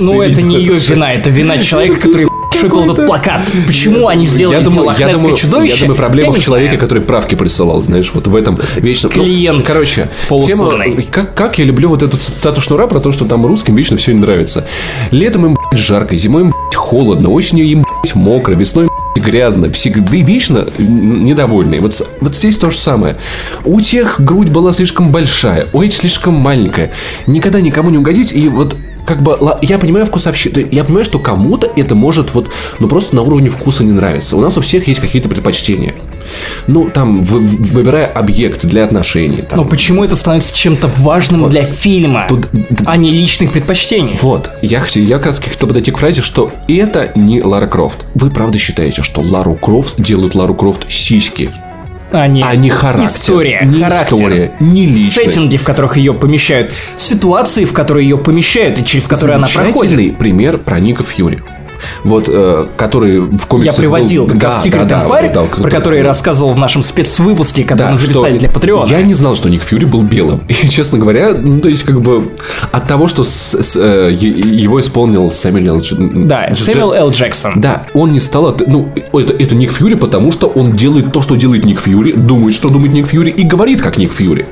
Ну, 0.01 0.23
это 0.23 0.43
не 0.43 0.57
ее 0.57 0.75
вина, 0.75 1.13
это 1.13 1.31
вина 1.31 1.59
человека, 1.59 2.01
который 2.01 2.27
шипал 2.61 2.85
этот 2.91 3.07
плакат. 3.07 3.43
Почему 3.67 4.09
они 4.09 4.27
сделали 4.27 4.57
я 4.57 4.63
думаю, 4.63 4.95
я 4.99 5.13
думаю, 5.13 5.37
чудовище? 5.37 5.75
я 5.75 5.81
думаю, 5.81 5.97
проблема 5.97 6.33
Я 6.35 6.41
в 6.41 6.43
человеке, 6.43 6.77
который 6.77 7.03
правки 7.03 7.35
присылал, 7.35 7.83
знаешь, 7.83 8.11
вот 8.15 8.27
в 8.27 8.35
этом 8.35 8.59
вечно. 8.77 9.11
Ну, 9.15 9.23
Клиент 9.23 9.67
короче, 9.67 10.11
тема, 10.29 10.73
как, 11.11 11.35
как 11.35 11.59
я 11.59 11.65
люблю 11.65 11.89
вот 11.89 12.03
эту 12.03 12.17
цитату 12.17 12.61
Шнура 12.61 12.87
про 12.87 13.01
то, 13.01 13.13
что 13.13 13.25
там 13.25 13.45
русским 13.47 13.75
вечно 13.75 13.97
все 13.97 14.13
не 14.13 14.21
нравится. 14.21 14.67
Летом 15.11 15.47
им, 15.47 15.57
жарко, 15.73 16.17
зимой 16.17 16.43
им, 16.43 16.55
холодно, 16.75 17.31
осенью 17.31 17.67
им, 17.67 17.85
мокро, 18.15 18.55
весной 18.55 18.89
грязно, 19.17 19.73
всегда 19.73 20.17
вечно 20.17 20.67
н- 20.79 21.25
недовольные. 21.25 21.81
Вот, 21.81 22.09
вот 22.21 22.37
здесь 22.37 22.59
то 22.59 22.71
же 22.71 22.77
самое. 22.77 23.17
У 23.65 23.81
тех 23.81 24.21
грудь 24.21 24.51
была 24.51 24.73
слишком 24.73 25.11
большая, 25.11 25.69
у 25.73 25.83
этих 25.83 25.97
слишком 25.99 26.35
маленькая. 26.35 26.93
Никогда 27.27 27.61
никому 27.61 27.91
не 27.91 27.99
угодить, 27.99 28.33
и 28.33 28.49
вот 28.49 28.77
как 29.07 29.23
бы, 29.23 29.39
я 29.63 29.79
понимаю 29.79 30.07
вкусовщину, 30.07 30.67
я 30.71 30.85
понимаю, 30.85 31.05
что 31.05 31.19
кому-то 31.19 31.71
это 31.77 31.95
может 31.95 32.35
вот, 32.35 32.49
ну 32.79 32.89
просто 32.89 33.15
на 33.17 33.23
уровне 33.23 33.51
вкуса 33.51 33.85
не 33.85 33.93
нравится. 33.93 34.37
У 34.37 34.41
нас 34.41 34.57
у 34.57 34.61
всех 34.61 34.89
есть 34.89 35.01
какие-то 35.01 35.29
предпочтения. 35.29 35.95
Ну, 36.67 36.89
там, 36.89 37.23
вы- 37.23 37.41
выбирая 37.41 38.07
объект 38.07 38.65
для 38.65 38.85
отношений. 38.85 39.43
там. 39.43 39.59
Но 39.59 39.65
почему 39.67 40.05
это 40.05 40.17
становится 40.17 40.57
чем-то 40.57 40.91
важным 40.99 41.49
для 41.51 41.65
фильма, 41.67 42.25
Тут- 42.29 42.49
а 42.87 42.97
не 42.97 43.11
личных 43.11 43.53
предпочтений? 43.53 44.17
Вот, 44.23 44.51
я, 44.63 44.81
хотел, 44.81 45.05
я 45.05 45.17
как 45.19 45.27
раз 45.27 45.39
хотел 45.39 45.69
подойти 45.69 45.91
к 45.91 45.99
фразе, 45.99 46.23
что 46.23 46.51
это 46.67 47.13
не 47.15 47.43
Лара 47.43 47.67
Крофт. 47.67 48.07
Вы 48.15 48.31
правда 48.31 48.57
считаете, 48.59 49.03
что 49.03 49.21
Лару 49.21 49.55
Крофт 49.55 50.01
делают 50.01 50.35
Лару 50.35 50.55
Крофт 50.55 50.91
сиськи, 50.91 51.51
А 52.15 52.29
не, 52.29 52.43
а 52.43 52.55
не 52.55 52.71
характер? 52.71 53.09
История, 53.09 53.63
не 53.65 53.83
характер. 53.83 54.17
история, 54.17 54.53
не 54.61 54.87
личность. 54.87 55.15
Сеттинги, 55.15 55.57
в 55.57 55.65
которых 55.65 55.97
ее 55.97 56.15
помещают, 56.15 56.73
ситуации, 56.97 57.65
в 57.65 57.73
которые 57.73 58.09
ее 58.09 58.19
помещают 58.19 58.79
и 58.79 58.85
через 58.85 59.09
которые 59.09 59.37
она 59.37 59.49
проходит. 59.53 60.17
Пример 60.17 60.59
про 60.59 60.79
Ника 60.79 61.03
Фьюри. 61.03 61.43
Вот, 62.05 62.29
э, 62.29 62.67
который 62.77 63.21
в 63.21 63.33
Я 63.41 63.47
комиксах... 63.47 63.77
приводил 63.77 64.23
был- 64.25 64.31
как 64.31 64.39
Да, 64.39 64.49
раз 64.49 64.67
Secret 64.67 64.87
да, 64.87 65.01
да, 65.01 65.03
Empire, 65.07 65.35
вот, 65.35 65.51
да, 65.57 65.63
про 65.63 65.71
который 65.71 66.03
да. 66.03 66.09
рассказывал 66.09 66.53
в 66.53 66.59
нашем 66.59 66.83
спецвыпуске, 66.83 67.63
который 67.65 67.79
Да, 67.87 67.91
мы 67.93 67.97
записали 67.97 68.39
для 68.39 68.49
Патреона. 68.49 68.87
Я 68.89 69.03
не 69.03 69.15
знал, 69.15 69.35
что 69.37 69.49
Ник 69.51 69.63
Фьюри 69.63 69.85
был 69.87 70.03
белым. 70.03 70.41
И, 70.49 70.55
честно 70.69 70.99
говоря, 70.99 71.35
ну, 71.35 71.61
то 71.61 71.69
есть, 71.69 71.83
как 71.85 72.01
бы, 72.01 72.31
от 72.73 72.87
того, 72.89 73.07
что 73.07 73.25
с- 73.25 73.55
с, 73.55 73.77
э, 73.77 74.13
его 74.13 74.81
исполнил 74.81 75.31
Сэмюэл 75.31 75.77
Л. 75.77 75.83
Да, 76.27 76.49
Дж- 76.51 76.55
Сэмюэл 76.55 76.93
Л. 76.95 77.11
Джексон. 77.11 77.61
Да, 77.61 77.87
он 77.95 78.13
не 78.13 78.21
стал... 78.21 78.47
от- 78.47 78.67
Ну, 78.67 78.89
это, 79.13 79.33
это 79.33 79.55
Ник 79.55 79.73
Фьюри, 79.73 79.95
потому 79.95 80.33
что 80.33 80.47
он 80.49 80.73
делает 80.73 81.13
то, 81.13 81.23
что 81.23 81.37
делает 81.37 81.65
Ник 81.65 81.81
Фьюри, 81.81 82.13
думает, 82.13 82.55
что 82.55 82.69
думает 82.69 82.93
Ник 82.93 83.07
Фьюри, 83.07 83.31
и 83.31 83.43
говорит, 83.45 83.81
как 83.83 83.99
Ник 83.99 84.13
Фьюри. 84.13 84.47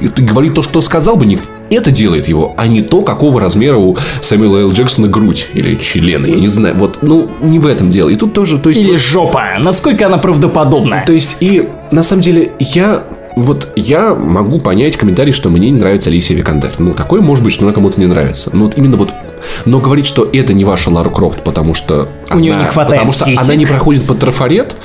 И 0.00 0.06
говорит 0.22 0.54
то, 0.54 0.62
что 0.62 0.80
сказал 0.80 1.16
бы 1.16 1.26
Ник 1.26 1.40
это 1.68 1.90
делает 1.90 2.28
его, 2.28 2.54
а 2.56 2.68
не 2.68 2.80
то, 2.82 3.02
какого 3.02 3.40
размера 3.40 3.76
у 3.76 3.96
Сэмюэла 4.20 4.58
Л. 4.58 4.70
Джексона 4.70 5.08
грудь 5.08 5.48
или 5.54 5.74
члены, 5.74 6.26
я 6.26 6.36
не 6.36 6.46
знаю. 6.46 6.75
Вот, 6.78 6.98
ну, 7.02 7.28
не 7.40 7.58
в 7.58 7.66
этом 7.66 7.90
дело. 7.90 8.08
И 8.08 8.16
тут 8.16 8.32
тоже, 8.32 8.58
то 8.58 8.68
есть... 8.68 8.80
Или 8.80 8.92
вот- 8.92 9.00
жопа. 9.00 9.44
Насколько 9.58 10.06
она 10.06 10.18
правдоподобна. 10.18 11.02
то 11.06 11.12
есть, 11.12 11.36
и 11.40 11.68
на 11.90 12.02
самом 12.02 12.22
деле, 12.22 12.52
я 12.58 13.04
вот 13.36 13.70
я 13.76 14.14
могу 14.14 14.60
понять 14.60 14.96
комментарий, 14.96 15.32
что 15.32 15.50
мне 15.50 15.70
не 15.70 15.78
нравится 15.78 16.08
Алисия 16.08 16.36
Викандер. 16.36 16.72
Ну, 16.78 16.94
такое 16.94 17.20
может 17.20 17.44
быть, 17.44 17.52
что 17.52 17.66
она 17.66 17.74
кому-то 17.74 18.00
не 18.00 18.06
нравится. 18.06 18.50
Но 18.54 18.64
вот 18.64 18.78
именно 18.78 18.96
вот... 18.96 19.10
Но 19.66 19.78
говорить, 19.78 20.06
что 20.06 20.26
это 20.32 20.54
не 20.54 20.64
ваша 20.64 20.90
Лара 20.90 21.10
Крофт, 21.10 21.42
потому 21.44 21.74
что... 21.74 22.08
У 22.30 22.34
она- 22.34 22.40
не 22.40 22.64
хватает 22.64 23.02
Потому 23.02 23.12
что 23.12 23.24
сисек. 23.26 23.40
она 23.44 23.54
не 23.56 23.66
проходит 23.66 24.06
под 24.06 24.18
трафарет, 24.20 24.76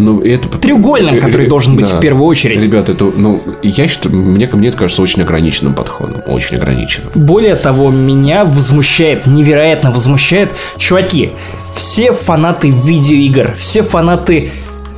ну, 0.00 0.22
это... 0.22 0.48
Треугольным, 0.48 1.10
Э, 1.14 1.20
который 1.20 1.46
э, 1.46 1.48
должен 1.48 1.76
быть 1.76 1.88
да. 1.88 1.96
в 1.96 2.00
первую 2.00 2.26
очередь. 2.26 2.62
Ребят, 2.62 2.88
это, 2.88 3.04
ну, 3.04 3.42
я 3.62 3.88
считаю, 3.88 4.14
мне, 4.16 4.48
мне 4.52 4.68
это 4.68 4.78
кажется 4.78 5.02
очень 5.02 5.22
ограниченным 5.22 5.74
подходом. 5.74 6.22
Очень 6.26 6.56
ограниченным. 6.56 7.12
Более 7.14 7.56
того, 7.56 7.90
меня 7.90 8.44
возмущает, 8.44 9.26
невероятно 9.26 9.90
возмущает, 9.90 10.52
чуваки, 10.76 11.32
все 11.74 12.12
фанаты 12.12 12.70
видеоигр, 12.70 13.54
все 13.58 13.82
фанаты 13.82 14.50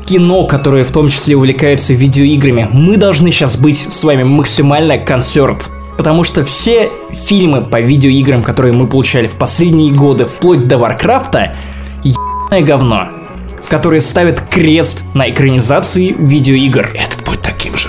кино, 0.04 0.46
которые 0.46 0.84
в 0.84 0.92
том 0.92 1.08
числе 1.08 1.36
увлекаются 1.36 1.94
видеоиграми, 1.94 2.68
мы 2.72 2.96
должны 2.96 3.30
сейчас 3.30 3.56
быть 3.56 3.78
с 3.78 4.04
вами 4.04 4.22
максимально 4.22 4.98
консерт. 4.98 5.70
Потому 5.96 6.24
что 6.24 6.42
все 6.42 6.90
фильмы 7.10 7.60
по 7.60 7.80
видеоиграм, 7.80 8.42
которые 8.42 8.72
мы 8.72 8.86
получали 8.88 9.28
в 9.28 9.36
последние 9.36 9.92
годы, 9.92 10.24
вплоть 10.24 10.66
до 10.66 10.78
Варкрафта, 10.78 11.54
ебаное 12.02 12.62
говно, 12.62 13.08
которые 13.72 14.02
ставят 14.02 14.42
крест 14.50 15.04
на 15.14 15.30
экранизации 15.30 16.14
видеоигр. 16.18 16.90
Этот 16.94 17.24
будет 17.24 17.40
таким 17.40 17.74
же. 17.78 17.88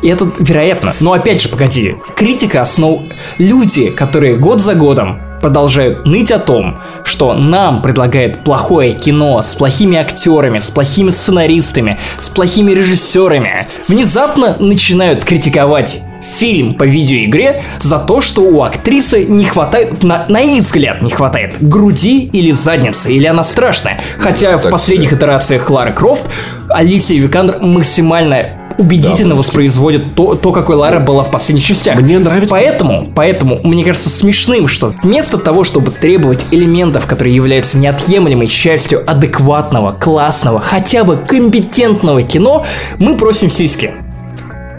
И 0.00 0.08
это 0.08 0.32
вероятно. 0.38 0.96
Но 0.98 1.12
опять 1.12 1.42
же, 1.42 1.50
погоди. 1.50 1.96
Критика 2.16 2.62
основ... 2.62 3.02
Люди, 3.36 3.90
которые 3.90 4.38
год 4.38 4.62
за 4.62 4.74
годом 4.74 5.20
продолжают 5.42 6.06
ныть 6.06 6.30
о 6.30 6.38
том, 6.38 6.78
что 7.04 7.34
нам 7.34 7.82
предлагает 7.82 8.44
плохое 8.44 8.94
кино 8.94 9.42
с 9.42 9.54
плохими 9.54 9.98
актерами, 9.98 10.58
с 10.58 10.70
плохими 10.70 11.10
сценаристами, 11.10 12.00
с 12.16 12.30
плохими 12.30 12.72
режиссерами, 12.72 13.68
внезапно 13.86 14.56
начинают 14.58 15.22
критиковать 15.22 16.00
фильм 16.24 16.74
по 16.74 16.84
видеоигре 16.84 17.62
за 17.80 17.98
то, 17.98 18.20
что 18.20 18.42
у 18.42 18.62
актрисы 18.62 19.24
не 19.24 19.44
хватает, 19.44 20.02
на, 20.02 20.26
на 20.28 20.40
их 20.40 20.62
взгляд, 20.62 21.02
не 21.02 21.10
хватает 21.10 21.56
груди 21.60 22.24
или 22.32 22.50
задницы, 22.50 23.12
или 23.12 23.26
она 23.26 23.42
страшная. 23.42 24.00
Хотя 24.18 24.56
в 24.56 24.62
так 24.62 24.72
последних 24.72 25.12
итерациях 25.12 25.68
Лары 25.70 25.92
Крофт 25.92 26.24
Алисия 26.68 27.20
Викандер 27.20 27.60
максимально 27.60 28.60
убедительно 28.76 29.30
Да, 29.30 29.36
воспроизводит 29.36 30.16
то, 30.16 30.34
то, 30.34 30.50
какой 30.50 30.74
Лара 30.74 30.98
была 30.98 31.22
в 31.22 31.30
последних 31.30 31.64
частях. 31.64 31.96
Мне 32.00 32.18
нравится- 32.18 32.52
Поэтому, 32.52 33.12
поэтому, 33.14 33.60
мне 33.62 33.84
кажется 33.84 34.10
смешным, 34.10 34.66
что 34.66 34.92
вместо 35.02 35.38
того, 35.38 35.62
чтобы 35.62 35.92
требовать 35.92 36.46
элементов, 36.50 37.06
которые 37.06 37.36
являются 37.36 37.78
неотъемлемой 37.78 38.48
частью 38.48 39.08
адекватного, 39.08 39.92
классного, 39.92 40.60
хотя 40.60 41.04
бы 41.04 41.18
компетентного 41.18 42.22
кино, 42.22 42.66
мы 42.98 43.16
просим 43.16 43.48
сиськи. 43.50 43.92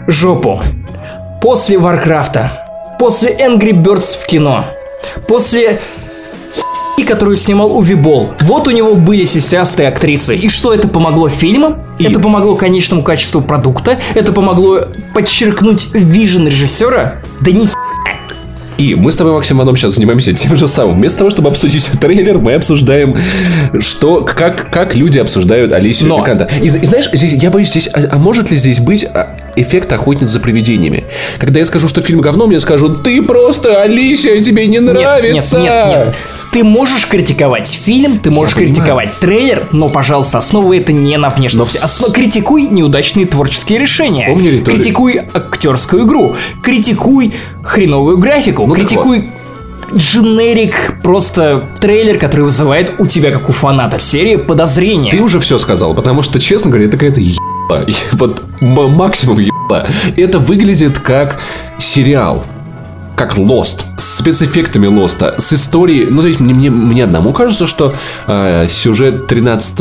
Жопу. 0.06 0.60
После 1.40 1.78
Варкрафта. 1.78 2.62
После 2.98 3.30
Angry 3.36 3.72
Birds 3.72 4.18
в 4.20 4.26
кино. 4.26 4.66
После 5.28 5.80
и 6.96 7.02
которую 7.02 7.36
снимал 7.36 7.76
Увибол. 7.76 8.30
Вот 8.40 8.66
у 8.68 8.70
него 8.70 8.94
были 8.94 9.26
сисястые 9.26 9.88
актрисы. 9.90 10.34
И 10.34 10.48
что 10.48 10.72
это 10.72 10.88
помогло 10.88 11.28
фильмам? 11.28 11.82
И- 11.98 12.04
Это 12.04 12.20
помогло 12.20 12.56
конечному 12.56 13.02
качеству 13.02 13.42
продукта? 13.42 13.98
Это 14.14 14.32
помогло 14.32 14.80
подчеркнуть 15.14 15.88
вижен 15.92 16.46
режиссера? 16.46 17.16
Да 17.42 17.50
ни 17.52 17.66
И 18.78 18.94
мы 18.94 19.12
с 19.12 19.16
тобой, 19.16 19.34
Максим 19.34 19.58
Иванов, 19.58 19.78
сейчас 19.78 19.92
занимаемся 19.94 20.32
тем 20.32 20.56
же 20.56 20.66
самым. 20.66 20.96
Вместо 20.96 21.18
того, 21.18 21.28
чтобы 21.30 21.50
обсудить 21.50 21.86
трейлер, 22.00 22.38
мы 22.38 22.54
обсуждаем, 22.54 23.18
что, 23.80 24.22
как, 24.22 24.70
как 24.70 24.94
люди 24.94 25.18
обсуждают 25.18 25.74
Алисию 25.74 26.08
Но- 26.08 26.20
Виканда. 26.20 26.48
И, 26.62 26.66
и 26.66 26.68
знаешь, 26.86 27.10
здесь, 27.12 27.34
я 27.42 27.50
боюсь, 27.50 27.68
здесь, 27.70 27.90
а, 27.92 28.00
а 28.10 28.16
может 28.16 28.50
ли 28.50 28.56
здесь 28.56 28.80
быть 28.80 29.04
а, 29.04 29.36
эффект 29.56 29.92
охотниц 29.92 30.30
за 30.30 30.40
привидениями? 30.40 31.04
Когда 31.38 31.60
я 31.60 31.66
скажу, 31.66 31.88
что 31.88 32.02
фильм 32.02 32.20
говно, 32.20 32.46
мне 32.46 32.60
скажут, 32.60 33.02
ты 33.02 33.22
просто 33.22 33.82
Алисия, 33.82 34.40
тебе 34.42 34.66
не 34.66 34.78
Нет, 34.78 34.92
нравится. 34.92 35.58
Нет, 35.58 35.86
нет, 35.86 36.06
нет. 36.06 36.16
Ты 36.52 36.64
можешь 36.64 37.06
критиковать 37.06 37.68
фильм, 37.68 38.18
ты 38.18 38.30
можешь 38.30 38.54
критиковать 38.54 39.10
трейлер, 39.20 39.68
но, 39.72 39.88
пожалуйста, 39.88 40.38
основывай 40.38 40.78
это 40.78 40.92
не 40.92 41.16
на 41.18 41.30
внешности. 41.30 41.78
Но 41.80 41.86
Основ- 41.86 42.12
Критикуй 42.12 42.62
неудачные 42.62 43.26
творческие 43.26 43.78
решения. 43.78 44.24
Вспомни 44.26 44.48
риторику. 44.48 44.82
Критикуй 44.82 45.20
актерскую 45.32 46.06
игру. 46.06 46.36
Критикуй 46.62 47.34
хреновую 47.62 48.18
графику. 48.18 48.66
Ну 48.66 48.74
критикуй 48.74 49.24
дженерик, 49.94 51.00
просто 51.02 51.64
трейлер, 51.80 52.18
который 52.18 52.42
вызывает 52.42 52.94
у 52.98 53.06
тебя, 53.06 53.30
как 53.30 53.48
у 53.48 53.52
фаната 53.52 53.98
серии, 53.98 54.36
подозрения. 54.36 55.10
Ты 55.10 55.20
уже 55.20 55.40
все 55.40 55.58
сказал, 55.58 55.94
потому 55.94 56.22
что, 56.22 56.40
честно 56.40 56.70
говоря, 56.70 56.86
это 56.86 56.96
какая-то 56.96 57.20
ебла. 57.20 57.45
Вот 58.12 58.42
максимум 58.60 59.38
ебла. 59.38 59.86
Это 60.16 60.38
выглядит 60.38 60.98
как 60.98 61.38
сериал. 61.78 62.44
Как 63.14 63.38
Lost. 63.38 63.80
С 63.96 64.18
спецэффектами 64.18 64.86
Лоста. 64.88 65.36
С 65.38 65.54
историей... 65.54 66.06
Ну, 66.10 66.20
то 66.20 66.28
есть, 66.28 66.38
мне, 66.38 66.52
мне, 66.52 66.68
мне 66.68 67.04
одному 67.04 67.32
кажется, 67.32 67.66
что 67.66 67.94
э, 68.26 68.66
сюжет 68.68 69.26
13 69.26 69.80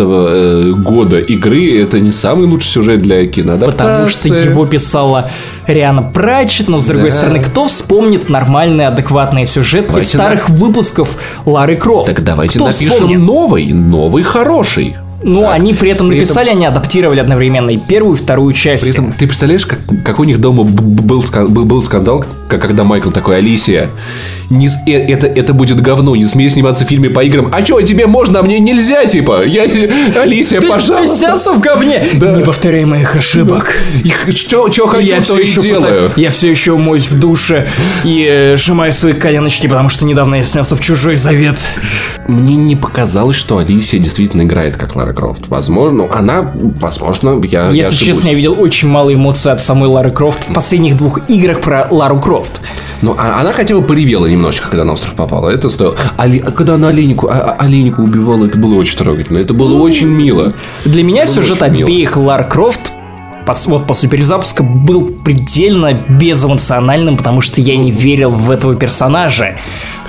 года 0.82 1.20
игры 1.20 1.82
это 1.82 2.00
не 2.00 2.14
самый 2.14 2.48
лучший 2.48 2.70
сюжет 2.70 3.02
для 3.02 3.26
кино. 3.26 3.58
Потому 3.58 4.08
что 4.08 4.30
его 4.30 4.66
писала 4.66 5.30
Риана 5.68 6.02
Пратчет, 6.04 6.70
но 6.70 6.80
с 6.80 6.86
другой 6.86 7.10
Да. 7.10 7.16
стороны, 7.18 7.44
кто 7.44 7.68
вспомнит 7.68 8.30
нормальный, 8.30 8.88
адекватный 8.88 9.46
сюжет 9.46 9.84
из 9.84 9.88
Давайте 9.90 10.18
старых 10.18 10.50
выпусков 10.50 11.18
Лары 11.46 11.76
Крофт? 11.76 12.08
Так 12.16 12.24
давайте 12.24 12.58
Кто 12.58 12.68
напишем 12.68 12.90
вспомнит? 12.92 13.20
новый. 13.20 13.74
Новый 13.74 14.24
хороший. 14.24 14.96
Ну, 15.28 15.42
Так. 15.42 15.56
они 15.56 15.74
при 15.74 15.90
этом 15.90 16.08
При 16.10 16.20
написали, 16.20 16.50
они 16.50 16.66
адаптировали 16.68 17.20
одновременно 17.20 17.72
и 17.72 17.78
первую, 17.78 18.16
и 18.16 18.20
вторую 18.22 18.54
часть. 18.54 18.84
При 18.84 18.92
этом, 18.94 19.12
ты 19.12 19.26
представляешь, 19.26 19.66
как, 19.66 19.80
как 20.04 20.20
у 20.20 20.24
них 20.24 20.40
дома 20.40 20.64
был, 20.64 21.24
был, 21.50 21.66
был 21.66 21.82
скандал, 21.82 22.24
как, 22.48 22.62
когда 22.62 22.84
Майкл 22.84 23.10
такой, 23.10 23.38
Алисия, 23.38 23.90
не, 24.52 24.68
э- 24.88 24.92
это, 25.12 25.26
это 25.26 25.54
будет 25.54 25.82
говно, 25.82 26.16
не 26.16 26.26
смей 26.26 26.48
сниматься 26.50 26.86
в 26.86 26.88
фильме 26.88 27.10
по 27.10 27.24
играм. 27.24 27.50
А 27.52 27.66
что, 27.66 27.82
тебе 27.82 28.06
можно, 28.06 28.40
а 28.40 28.44
мне 28.44 28.60
нельзя, 28.60 29.04
типа? 29.08 29.44
Я, 29.46 29.64
Алисия, 30.22 30.62
Ты 30.62 30.68
пожалуйста. 30.68 31.16
снялся 31.18 31.52
в 31.54 31.60
говне! 31.60 32.06
Да. 32.20 32.36
Не 32.38 32.44
повторяй 32.44 32.86
моих 32.86 33.16
ошибок. 33.16 33.76
Что, 34.30 34.72
что 34.72 34.88
хочу, 34.88 35.08
я 35.08 35.18
то 35.18 35.24
все 35.24 35.38
и 35.40 35.46
еще 35.48 35.62
делаю. 35.64 36.12
я 36.16 36.30
все 36.30 36.52
еще 36.52 36.78
моюсь 36.78 37.10
в 37.10 37.20
душе 37.20 37.68
и 38.04 38.28
э, 38.30 38.56
сжимаю 38.58 38.94
свои 38.94 39.14
коленочки, 39.14 39.66
потому 39.66 39.90
что 39.90 40.06
недавно 40.06 40.36
я 40.36 40.44
снялся 40.44 40.76
в 40.76 40.82
чужой 40.82 41.16
завет. 41.16 41.58
Мне 42.28 42.56
не 42.56 42.76
показалось, 42.76 43.36
что 43.36 43.60
Алисия 43.60 44.00
действительно 44.00 44.42
играет 44.44 44.78
как 44.78 44.96
Лара 44.96 45.14
Крофт. 45.14 45.48
Возможно, 45.48 46.08
она, 46.12 46.54
возможно, 46.82 47.40
я, 47.44 47.66
я 47.66 47.68
Если 47.68 47.82
ошибусь. 47.82 48.00
честно, 48.00 48.28
я 48.30 48.34
видел 48.34 48.56
очень 48.60 48.88
мало 48.88 49.14
эмоций 49.14 49.52
от 49.52 49.62
самой 49.62 49.90
Лары 49.90 50.12
Крофт 50.12 50.50
в 50.50 50.54
последних 50.54 50.98
двух 50.98 51.20
играх 51.30 51.62
про 51.62 51.88
Лару 51.92 52.20
Крофт. 52.20 52.62
Ну, 53.02 53.16
а 53.18 53.40
она 53.40 53.52
хотя 53.54 53.76
бы 53.76 53.84
поревела 53.84 54.26
немножечко, 54.26 54.70
когда 54.70 54.86
на 54.86 54.94
остров 54.94 55.16
попала. 55.16 55.50
Это 55.50 55.70
стоило. 55.70 55.96
Али- 56.18 56.40
а 56.40 56.52
когда 56.52 56.76
она 56.76 56.88
оленьку, 56.88 57.28
а- 57.28 57.34
а- 57.34 57.64
оленьку 57.64 58.02
убивала, 58.02 58.46
это 58.46 58.58
было 58.58 58.76
очень 58.76 58.98
трогательно. 58.98 59.38
Это 59.38 59.54
было 59.54 59.80
очень 59.80 60.08
мило. 60.08 60.54
Для 60.84 61.04
меня 61.04 61.26
Было 61.26 61.34
сюжет 61.36 61.62
обеих 61.62 62.18
Лар 62.18 62.48
Крофт 62.48 62.92
вот 63.68 63.86
после 63.86 64.10
перезапуска 64.10 64.64
был 64.64 65.08
предельно 65.24 65.94
безэмоциональным, 65.94 67.16
потому 67.16 67.42
что 67.42 67.62
я 67.62 67.78
не 67.78 67.92
верил 67.92 68.32
в 68.32 68.50
этого 68.50 68.74
персонажа. 68.76 69.58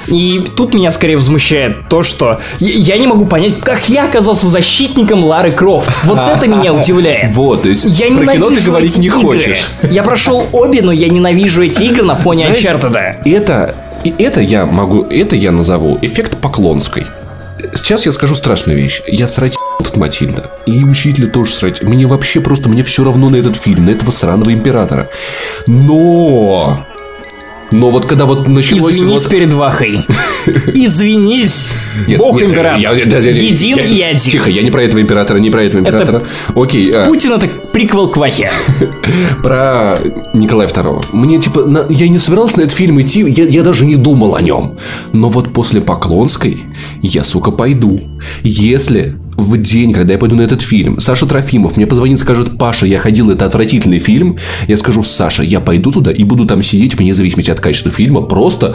И 0.09 0.45
тут 0.57 0.75
меня 0.75 0.91
скорее 0.91 1.17
возмущает 1.17 1.89
то, 1.89 2.03
что 2.03 2.41
я- 2.59 2.97
не 2.97 3.07
могу 3.07 3.27
понять, 3.27 3.61
как 3.61 3.89
я 3.89 4.05
оказался 4.05 4.47
защитником 4.49 5.25
Лары 5.25 5.53
Крофт. 5.53 5.91
Вот 6.05 6.19
это 6.37 6.47
меня 6.49 6.73
удивляет. 6.73 7.35
Вот, 7.35 7.63
то 7.65 7.69
есть 7.69 7.85
Я 7.99 8.15
про 8.17 8.33
кино 8.33 8.51
ты 8.51 8.61
говорить 8.61 8.97
не 8.99 9.07
игры. 9.09 9.21
хочешь. 9.21 9.67
Я 9.91 10.03
прошел 10.03 10.47
обе, 10.53 10.83
но 10.83 10.93
я 10.93 11.09
ненавижу 11.09 11.63
эти 11.63 11.83
игры 11.85 12.03
на 12.05 12.15
фоне 12.15 12.47
Uncharted. 12.49 12.97
Это, 13.25 13.75
и 14.05 14.15
это 14.19 14.41
я 14.41 14.67
могу, 14.67 15.03
это 15.03 15.37
я 15.37 15.53
назову 15.53 15.99
эффект 16.03 16.39
Поклонской. 16.39 17.07
Сейчас 17.75 18.07
я 18.07 18.13
скажу 18.13 18.35
страшную 18.35 18.79
вещь. 18.79 19.03
Я 19.07 19.27
срать 19.27 19.55
от 19.81 19.97
Матильда. 19.97 20.51
И 20.67 20.85
учителя 20.85 21.27
тоже 21.29 21.53
срать. 21.53 21.83
Мне 21.83 22.07
вообще 22.07 22.41
просто, 22.41 22.69
мне 22.69 22.83
все 22.83 23.03
равно 23.03 23.31
на 23.31 23.37
этот 23.37 23.57
фильм, 23.57 23.87
на 23.87 23.91
этого 23.91 24.11
сраного 24.11 24.53
императора. 24.53 25.09
Но... 25.67 26.85
Но 27.73 27.91
вот 27.91 28.07
когда 28.07 28.27
вот 28.27 28.49
началось... 28.49 28.95
Извинись 28.95 29.23
вот- 29.25 29.31
перед 29.31 29.53
Вахой. 29.53 30.05
Извинись. 30.75 31.73
Нет, 32.07 32.19
Бог 32.19 32.37
нет, 32.37 32.51
император. 32.51 32.81
я- 32.81 32.93
я- 32.93 33.05
я- 33.05 33.19
я- 33.19 33.31
Един 33.31 33.77
я- 33.79 33.85
и 33.85 34.01
один. 34.03 34.19
Тихо, 34.21 34.51
я 34.51 34.63
не 34.63 34.71
про 34.71 34.83
этого 34.85 35.01
императора, 35.01 35.39
не 35.39 35.51
про 35.51 35.65
этого 35.65 35.81
императора. 35.81 36.23
Окей, 36.55 36.91
а, 36.93 37.07
Путин 37.07 37.33
это 37.33 37.49
приквел 37.73 38.09
к 38.09 38.17
Вахе. 38.17 38.51
про 39.43 39.99
Николая 40.35 40.69
II. 40.69 41.07
Мне 41.13 41.41
типа, 41.41 41.65
на- 41.65 41.87
я 41.89 42.09
не 42.09 42.19
собирался 42.19 42.59
на 42.59 42.63
этот 42.63 42.75
фильм 42.75 43.01
идти, 43.01 43.21
я, 43.29 43.45
я 43.45 43.63
даже 43.63 43.85
не 43.85 43.97
думал 43.97 44.35
о 44.37 44.43
нем. 44.43 44.79
Но 45.13 45.29
вот 45.29 45.53
после 45.53 45.81
Поклонской 45.81 46.65
я, 47.03 47.25
сука, 47.25 47.51
пойду. 47.51 48.01
Если 48.43 49.17
в 49.37 49.57
день, 49.59 49.93
когда 49.93 50.15
я 50.15 50.19
пойду 50.19 50.37
на 50.37 50.43
этот 50.43 50.63
фильм, 50.63 51.01
Саша 51.01 51.27
Трофимов 51.27 51.77
мне 51.77 51.87
позвонит 51.87 52.19
скажет, 52.19 52.59
Паша, 52.59 52.87
я 52.87 52.99
ходил, 52.99 53.31
это 53.31 53.45
отвратительный 53.45 53.99
фильм, 53.99 54.39
я 54.67 54.77
скажу, 54.77 55.03
Саша, 55.03 55.43
я 55.43 55.61
пойду 55.61 55.93
туда 55.93 56.11
и 56.11 56.25
буду 56.25 56.47
там 56.47 56.63
сидеть 56.63 56.95
вне 56.95 57.15
зависимости 57.15 57.51
от 57.51 57.61
качества 57.61 57.91
фильма, 57.91 58.23
просто 58.23 58.75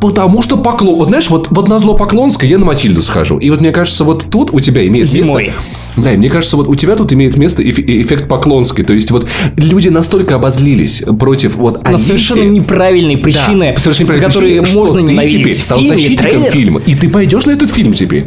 Потому 0.00 0.42
что 0.42 0.56
поклон... 0.56 0.94
Вот 0.94 1.08
знаешь, 1.08 1.28
вот, 1.28 1.48
вот 1.50 1.68
на 1.68 1.78
зло 1.80 1.96
Поклонской 1.96 2.48
я 2.48 2.58
на 2.58 2.64
Матильду 2.64 3.02
схожу. 3.02 3.38
И 3.38 3.50
вот 3.50 3.60
мне 3.60 3.72
кажется, 3.72 4.04
вот 4.04 4.26
тут 4.30 4.50
у 4.52 4.60
тебя 4.60 4.86
имеет 4.86 5.08
Зимой. 5.08 5.46
место... 5.46 5.60
Да, 6.02 6.12
и 6.12 6.16
мне 6.16 6.28
кажется, 6.30 6.56
вот 6.56 6.68
у 6.68 6.74
тебя 6.74 6.96
тут 6.96 7.12
имеет 7.12 7.36
место 7.36 7.62
эф- 7.62 7.78
эффект 7.78 8.28
Поклонской. 8.28 8.84
То 8.84 8.92
есть, 8.92 9.10
вот 9.10 9.26
люди 9.56 9.88
настолько 9.88 10.36
обозлились 10.36 11.02
против 11.18 11.56
вот 11.56 11.82
На 11.82 11.90
Алисии. 11.90 12.06
совершенно 12.06 12.42
неправильной 12.44 13.16
причины, 13.16 13.72
Да, 13.74 13.80
совершенно 13.80 14.12
за 14.12 14.20
которые 14.20 14.50
причине, 14.60 14.66
что 14.66 14.78
можно 14.78 14.96
ты 15.00 15.02
ненавидеть 15.12 15.40
теперь 15.40 15.54
стал 15.54 15.78
фильм 15.78 15.92
и 15.92 15.96
защитником 15.96 16.30
трейлер. 16.30 16.50
фильма. 16.52 16.80
И 16.86 16.94
ты 16.94 17.08
пойдешь 17.08 17.46
на 17.46 17.50
этот 17.52 17.70
фильм 17.70 17.92
теперь. 17.92 18.26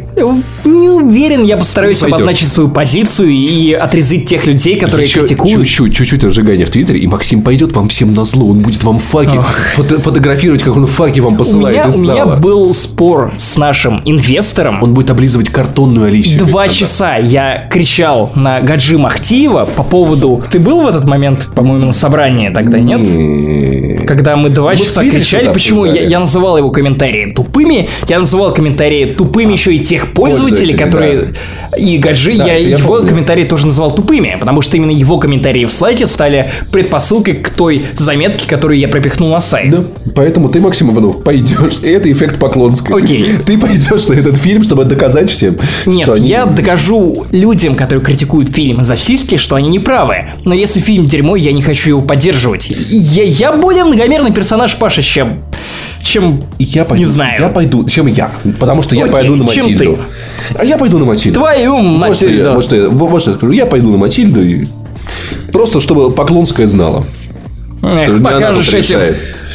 Не 0.64 0.88
уверен, 0.90 1.44
я 1.44 1.56
постараюсь 1.56 1.98
Ты 2.00 2.06
обозначить 2.06 2.48
свою 2.48 2.68
позицию 2.70 3.30
и 3.30 3.72
отрезать 3.72 4.26
тех 4.26 4.46
людей, 4.46 4.76
которые 4.78 5.06
Еще 5.06 5.20
критикуют. 5.20 5.66
Чуть-чуть, 5.66 5.96
чуть-чуть 5.96 6.24
разжигания 6.24 6.66
в 6.66 6.70
Твиттере, 6.70 7.00
и 7.00 7.06
Максим 7.06 7.42
пойдет 7.42 7.72
вам 7.72 7.88
всем 7.88 8.14
на 8.14 8.24
зло. 8.24 8.48
Он 8.48 8.60
будет 8.60 8.82
вам 8.84 8.98
факи 8.98 9.38
фото- 9.74 10.00
фотографировать, 10.00 10.62
как 10.62 10.76
он 10.76 10.86
факи 10.86 11.20
вам 11.20 11.34
У 11.34 11.36
посылает 11.38 11.76
меня, 11.78 11.88
из 11.88 11.96
у 11.96 11.98
меня 11.98 12.16
зала. 12.24 12.36
был 12.36 12.72
спор 12.74 13.32
с 13.38 13.56
нашим 13.56 14.02
инвестором. 14.04 14.82
Он 14.82 14.94
будет 14.94 15.10
облизывать 15.10 15.48
картонную 15.48 16.06
Алисию. 16.06 16.38
Два 16.38 16.68
часа 16.68 17.16
я 17.16 17.61
кричал 17.70 18.30
на 18.34 18.60
Гаджи 18.60 18.98
Махтиева 18.98 19.64
по 19.76 19.82
поводу... 19.82 20.42
Ты 20.50 20.58
был 20.58 20.82
в 20.82 20.86
этот 20.86 21.04
момент, 21.04 21.50
по-моему, 21.54 21.86
на 21.86 21.92
собрании 21.92 22.48
тогда, 22.50 22.78
нет? 22.78 24.06
Когда 24.06 24.36
мы 24.36 24.50
два 24.50 24.70
Мы 24.70 24.76
часа 24.76 25.02
кричали, 25.04 25.52
почему 25.52 25.84
я, 25.84 26.02
я 26.02 26.18
называл 26.20 26.56
его 26.56 26.70
комментарии 26.70 27.32
тупыми, 27.32 27.88
я 28.08 28.18
называл 28.18 28.52
комментарии 28.52 29.06
тупыми 29.06 29.52
еще 29.52 29.74
и 29.74 29.78
тех 29.78 30.12
пользователей, 30.12 30.74
которые... 30.74 31.34
И 31.76 31.96
Гаджи, 31.98 32.36
Да, 32.36 32.46
я, 32.46 32.56
я 32.58 32.76
его 32.76 32.96
помню. 32.96 33.08
комментарии 33.08 33.44
тоже 33.44 33.66
называл 33.66 33.94
тупыми, 33.94 34.36
потому 34.38 34.60
что 34.60 34.76
именно 34.76 34.90
его 34.90 35.18
комментарии 35.18 35.64
в 35.64 35.70
сайте 35.70 36.06
стали 36.06 36.50
предпосылкой 36.70 37.34
к 37.34 37.48
той 37.48 37.82
заметке, 37.96 38.46
которую 38.46 38.78
я 38.78 38.88
пропихнул 38.88 39.30
на 39.30 39.40
сайт. 39.40 39.70
Да, 39.70 39.78
поэтому 40.14 40.48
ты, 40.50 40.60
Максим 40.60 40.90
Иванов, 40.90 41.22
пойдешь. 41.24 41.78
И 41.82 41.88
это 41.88 42.12
эффект 42.12 42.38
Поклонской. 42.38 43.02
Окей. 43.02 43.24
Ты 43.46 43.58
пойдешь 43.58 44.06
на 44.08 44.14
этот 44.14 44.36
фильм, 44.36 44.62
чтобы 44.62 44.84
доказать 44.84 45.30
всем, 45.30 45.56
Нет, 45.86 46.02
что 46.02 46.12
они... 46.14 46.28
я 46.28 46.44
докажу 46.44 47.26
людям, 47.32 47.51
которые 47.60 48.04
критикуют 48.04 48.48
фильм 48.48 48.84
за 48.84 48.96
сиськи, 48.96 49.36
что 49.36 49.56
они 49.56 49.68
не 49.68 49.78
правы. 49.78 50.32
Но 50.44 50.54
если 50.54 50.80
фильм 50.80 51.06
дерьмо, 51.06 51.36
я 51.36 51.52
не 51.52 51.62
хочу 51.62 51.90
его 51.90 52.00
поддерживать. 52.00 52.68
Я, 52.70 53.24
я 53.24 53.52
более 53.52 53.84
многомерный 53.84 54.32
персонаж 54.32 54.76
Паша, 54.76 55.02
чем... 55.02 55.38
чем... 56.02 56.44
Я 56.58 56.84
пойду, 56.84 57.04
Не 57.04 57.10
знаю. 57.10 57.40
Я 57.40 57.48
пойду. 57.48 57.84
Чем 57.88 58.06
я? 58.06 58.30
Потому 58.58 58.82
что 58.82 58.94
я 58.96 59.02
Окей, 59.04 59.12
пойду 59.12 59.36
на 59.36 59.46
чем 59.48 59.64
Матильду. 59.64 59.98
А 60.54 60.64
я 60.64 60.78
пойду 60.78 60.98
на 60.98 61.04
Матильду. 61.04 61.38
Твою 61.40 61.76
Вот 61.76 62.16
что 62.16 62.26
я, 62.26 62.32
Матильду. 62.32 62.52
вот 62.54 62.64
что 62.64 62.76
я- 62.76 62.88
вот 62.88 63.20
что 63.20 63.30
я 63.32 63.36
скажу. 63.36 63.52
Я 63.52 63.66
пойду 63.66 63.90
на 63.92 63.98
Матильду. 63.98 64.42
И... 64.42 64.66
Просто 65.52 65.80
чтобы 65.80 66.10
Поклонская 66.10 66.66
знала. 66.66 67.04
Эх, 67.82 68.22
покажешь 68.22 68.72
этим 68.72 68.98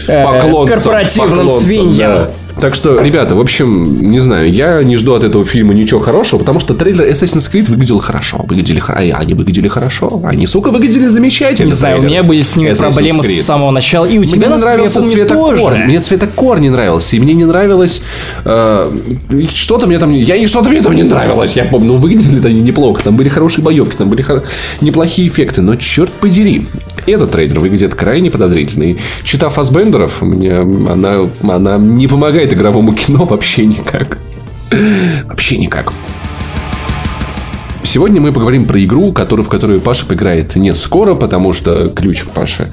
э, 0.08 0.24
Поклонцам, 0.24 0.76
корпоративным 0.78 1.38
поклонцам, 1.38 1.68
свиньям. 1.68 2.12
да. 2.12 2.30
Так 2.60 2.76
что, 2.76 3.00
ребята, 3.02 3.36
в 3.36 3.40
общем, 3.40 4.02
не 4.02 4.20
знаю, 4.20 4.52
я 4.52 4.82
не 4.84 4.98
жду 4.98 5.14
от 5.14 5.24
этого 5.24 5.46
фильма 5.46 5.74
ничего 5.74 6.00
хорошего, 6.00 6.40
потому 6.40 6.60
что 6.60 6.74
трейлер 6.74 7.08
Assassin's 7.10 7.52
Creed 7.52 7.70
выглядел 7.70 8.00
хорошо. 8.00 8.44
Выглядели, 8.48 8.82
они 8.90 9.34
выглядели 9.34 9.68
хорошо. 9.68 10.22
Они, 10.24 10.48
сука, 10.48 10.72
выглядели 10.72 11.08
замечательно. 11.08 11.70
Не 11.70 11.76
знаю, 11.76 12.00
у 12.00 12.04
меня 12.04 12.24
были 12.24 12.42
с 12.42 12.56
ними 12.56 12.72
Assassin's 12.72 12.94
проблемы 12.94 13.24
Creed. 13.24 13.42
с 13.42 13.46
самого 13.46 13.72
начала. 13.72 14.06
И 14.06 14.18
у 14.18 14.22
мне 14.22 14.32
тебя, 14.32 14.50
нравился 14.50 15.04
цветокор. 15.04 15.78
Мне 15.78 16.00
цветокор 16.00 16.60
не 16.60 16.70
нравился. 16.70 17.16
И 17.16 17.20
мне 17.20 17.34
не 17.34 17.46
нравилось... 17.46 18.02
Э, 18.46 18.92
что-то 19.54 19.88
мне 19.88 20.00
там... 20.00 20.14
Я 20.14 20.38
не 20.38 20.48
что-то 20.48 20.70
мне 20.70 20.82
там 20.82 20.96
не 20.96 21.04
нравилось. 21.04 21.56
Я 21.56 21.66
помню, 21.66 21.94
ну, 21.94 21.98
выглядели 21.98 22.46
они 22.46 22.62
неплохо. 22.62 23.04
Там 23.04 23.16
были 23.16 23.30
хорошие 23.30 23.64
боевки, 23.64 23.96
там 23.98 24.10
были 24.10 24.22
хор... 24.22 24.44
неплохие 24.82 25.28
эффекты. 25.28 25.62
Но, 25.62 25.76
черт 25.76 26.12
подери, 26.12 26.68
этот 27.06 27.32
трейлер 27.32 27.60
выглядит 27.60 27.96
крайне 27.96 28.32
подозрительно. 28.32 28.84
И 28.84 28.98
читав 29.24 29.54
Фасбендеров, 29.54 30.22
мне 30.22 30.54
она, 30.54 31.30
она 31.44 31.78
не 31.78 32.08
помогает 32.08 32.47
игровому 32.54 32.94
кино 32.94 33.26
вообще 33.26 33.66
никак. 33.66 34.20
Вообще 35.26 35.58
никак. 35.58 35.94
Сегодня 37.84 38.20
мы 38.20 38.34
поговорим 38.34 38.66
про 38.66 38.84
игру, 38.84 39.14
которую, 39.14 39.46
в 39.46 39.50
которую 39.50 39.80
Паша 39.80 40.06
поиграет 40.06 40.56
не 40.58 40.76
скоро, 40.76 41.16
потому 41.16 41.54
что 41.54 41.90
ключик 41.90 42.32
Паша. 42.32 42.68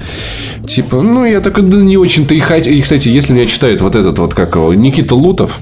Типа, 0.67 1.01
ну, 1.01 1.23
я 1.23 1.39
так 1.39 1.67
да 1.69 1.77
не 1.77 1.95
очень-то 1.95 2.35
и 2.35 2.39
хотел. 2.39 2.73
И, 2.73 2.81
кстати, 2.81 3.07
если 3.07 3.31
меня 3.31 3.45
читают 3.45 3.79
вот 3.79 3.95
этот 3.95 4.19
вот, 4.19 4.33
как 4.33 4.55
его, 4.55 4.73
Никита 4.73 5.15
Лутов, 5.15 5.61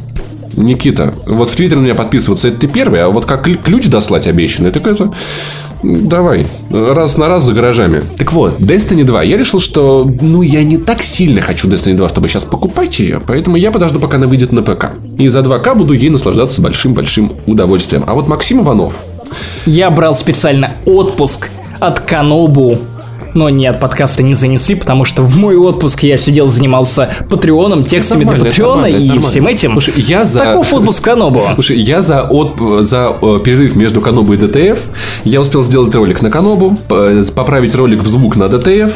Никита, 0.56 1.14
вот 1.26 1.50
в 1.50 1.56
Твиттер 1.56 1.78
на 1.78 1.84
меня 1.84 1.96
подписываться, 1.96 2.48
это 2.48 2.60
ты 2.60 2.68
первый, 2.68 3.02
а 3.02 3.10
вот 3.10 3.26
как 3.26 3.44
ключ 3.44 3.88
дослать 3.88 4.28
обещанный, 4.28 4.72
так 4.72 4.86
это 4.88 5.14
Давай, 5.84 6.48
раз 6.70 7.18
на 7.18 7.28
раз 7.28 7.44
за 7.44 7.52
гаражами. 7.52 8.02
Так 8.18 8.32
вот, 8.32 8.58
Destiny 8.58 9.04
2. 9.04 9.24
Я 9.24 9.38
решил, 9.38 9.60
что 9.60 10.10
ну 10.22 10.42
я 10.42 10.64
не 10.64 10.78
так 10.78 11.04
сильно 11.04 11.42
хочу 11.42 11.68
Destiny 11.68 11.96
2, 11.96 12.08
чтобы 12.08 12.30
сейчас 12.30 12.46
покупать 12.46 13.00
ее, 13.00 13.22
поэтому 13.26 13.58
я 13.58 13.70
подожду, 13.70 14.00
пока 14.00 14.16
она 14.16 14.28
выйдет 14.28 14.54
на 14.54 14.64
ПК. 14.64 14.92
И 15.18 15.28
за 15.28 15.40
2К 15.40 15.76
буду 15.76 15.94
ей 15.94 16.10
наслаждаться 16.10 16.62
большим-большим 16.62 17.34
удовольствием. 17.48 18.06
А 18.08 18.14
вот 18.14 18.30
Максим 18.30 18.62
Иванов. 18.62 19.04
Я 19.66 19.90
брал 19.90 20.16
специально 20.16 20.76
отпуск 20.86 21.50
от 21.82 22.00
Канобу 22.00 22.78
но 23.34 23.50
нет, 23.50 23.80
подкасты 23.80 24.24
не 24.24 24.36
занесли, 24.36 24.76
потому 24.76 25.06
что 25.06 25.24
в 25.24 25.38
мой 25.38 25.56
отпуск 25.56 26.04
я 26.04 26.18
сидел, 26.18 26.50
занимался 26.50 27.10
Патреоном, 27.30 27.86
текстами 27.86 28.24
для 28.24 28.38
Патреона 28.38 28.86
и 28.86 29.08
нормально. 29.08 29.22
всем 29.22 29.48
этим. 29.48 29.72
Слушай, 29.72 29.94
я 29.98 30.26
за... 30.26 30.40
Таков 30.40 30.74
отпуск 30.74 31.04
Канобу. 31.04 31.42
Слушай, 31.56 31.80
я 31.80 32.02
за, 32.02 32.24
от... 32.24 32.60
за 32.82 33.16
э, 33.22 33.40
перерыв 33.44 33.76
между 33.76 34.02
Канобу 34.02 34.34
и 34.34 34.38
ДТФ, 34.38 34.86
я 35.24 35.42
успел 35.42 35.64
сделать 35.64 35.94
ролик 35.96 36.22
на 36.22 36.30
Канобу, 36.30 36.78
поправить 37.36 37.76
ролик 37.76 38.04
в 38.04 38.08
звук 38.08 38.36
на 38.36 38.48
ДТФ, 38.50 38.94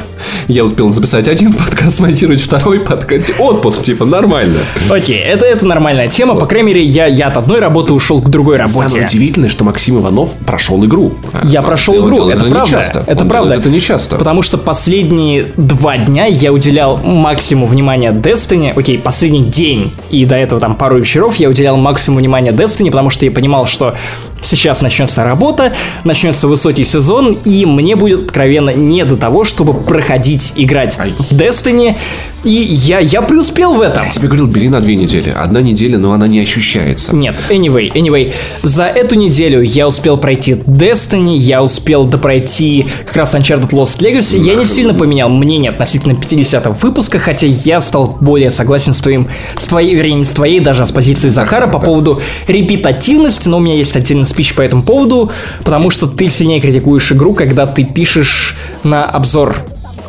я 0.48 0.64
успел 0.64 0.90
записать 0.90 1.28
один 1.28 1.54
подкаст, 1.54 1.98
смонтировать 1.98 2.42
второй 2.42 2.80
подкаст. 2.80 3.08
Отпуск, 3.40 3.82
типа, 3.82 4.06
нормально. 4.06 4.60
Окей, 4.90 5.18
это, 5.18 5.46
это 5.46 5.66
нормальная 5.66 6.08
тема, 6.08 6.36
по 6.36 6.46
крайней 6.46 6.68
мере, 6.68 6.84
я, 6.84 7.08
я 7.08 7.28
от 7.28 7.38
одной 7.38 7.60
работы 7.60 7.94
ушел 7.94 8.22
к 8.22 8.30
другой 8.30 8.58
работе. 8.58 8.90
Самое 8.90 9.08
удивительное, 9.08 9.50
что 9.50 9.64
Максим 9.64 10.00
Иванов 10.00 10.34
прошел 10.46 10.84
игру. 10.86 11.16
Я 11.44 11.62
прошел 11.62 11.96
игру, 12.06 12.30
это, 12.30 12.42
это 12.42 12.52
правда. 12.52 12.70
часто. 12.70 13.04
Это 13.08 13.26
правда. 13.26 13.54
Это 13.56 13.70
не 13.70 13.82
часто 13.82 14.27
потому 14.28 14.42
что 14.42 14.58
последние 14.58 15.54
два 15.56 15.96
дня 15.96 16.26
я 16.26 16.52
уделял 16.52 16.98
максимум 16.98 17.70
внимания 17.70 18.12
Destiny. 18.12 18.78
Окей, 18.78 19.00
последний 19.00 19.46
день 19.46 19.94
и 20.10 20.26
до 20.26 20.36
этого 20.36 20.60
там 20.60 20.76
пару 20.76 20.98
вечеров 20.98 21.38
я 21.38 21.48
уделял 21.48 21.78
максимум 21.78 22.20
внимания 22.20 22.52
Destiny, 22.52 22.92
потому 22.92 23.10
что 23.10 23.24
я 23.24 23.32
понимал, 23.32 23.68
что 23.68 23.96
сейчас 24.42 24.82
начнется 24.82 25.24
работа, 25.24 25.74
начнется 26.04 26.48
высокий 26.48 26.86
сезон, 26.86 27.38
и 27.46 27.66
мне 27.66 27.96
будет 27.96 28.26
откровенно 28.26 28.72
не 28.72 29.06
до 29.06 29.18
того, 29.18 29.44
чтобы 29.44 29.74
проходить 29.74 30.54
играть 30.56 30.98
Ай. 31.00 31.12
в 31.18 31.34
Destiny. 31.34 31.96
И 32.44 32.52
я, 32.52 33.00
я 33.00 33.22
преуспел 33.24 33.74
в 33.74 33.82
этом. 33.82 34.06
Я 34.06 34.12
тебе 34.12 34.28
говорил, 34.28 34.48
бери 34.48 34.70
на 34.70 34.80
две 34.80 34.96
недели. 34.96 35.34
Одна 35.36 35.60
неделя, 35.62 35.98
но 35.98 36.14
она 36.14 36.28
не 36.28 36.40
ощущается. 36.40 37.14
Нет, 37.14 37.36
anyway, 37.50 37.92
anyway. 37.92 38.34
За 38.64 38.86
эту 38.86 39.16
неделю 39.16 39.62
я 39.62 39.88
успел 39.88 40.18
пройти 40.18 40.54
Destiny, 40.54 41.36
я 41.36 41.62
успел 41.62 42.06
допройти 42.06 42.86
как 43.06 43.18
раз 43.18 43.36
Uncharted 43.36 43.72
Lost 43.72 44.00
Legacy. 44.00 44.42
Я 44.42 44.56
не 44.56 44.66
сильно 44.66 44.94
поменял 44.94 45.30
мнение 45.30 45.72
относительно 45.72 46.16
50 46.16 46.82
выпуска, 46.82 47.20
хотя 47.20 47.48
я 47.48 47.82
стал 47.82 48.18
более 48.22 48.52
согласен 48.52 48.94
с 48.94 49.00
твоим, 49.00 49.30
с 49.56 49.66
твоей, 49.66 49.96
вернее, 49.96 50.16
не 50.16 50.26
с 50.26 50.32
твоей, 50.32 50.60
даже 50.60 50.86
с 50.86 50.92
позиции 50.92 51.30
Захара 51.30 51.68
по 51.68 51.80
поводу 51.80 52.22
репетативности, 52.48 53.50
но 53.50 53.58
у 53.58 53.60
меня 53.60 53.76
есть 53.76 53.96
отдельный 53.98 54.26
спич 54.28 54.54
по 54.54 54.62
этому 54.62 54.84
поводу, 54.84 55.32
потому 55.64 55.90
что 55.90 56.08
ты 56.08 56.30
сильнее 56.30 56.60
критикуешь 56.60 57.12
игру, 57.12 57.34
когда 57.34 57.66
ты 57.66 57.84
пишешь 57.84 58.56
на 58.84 59.06
обзор 59.06 59.56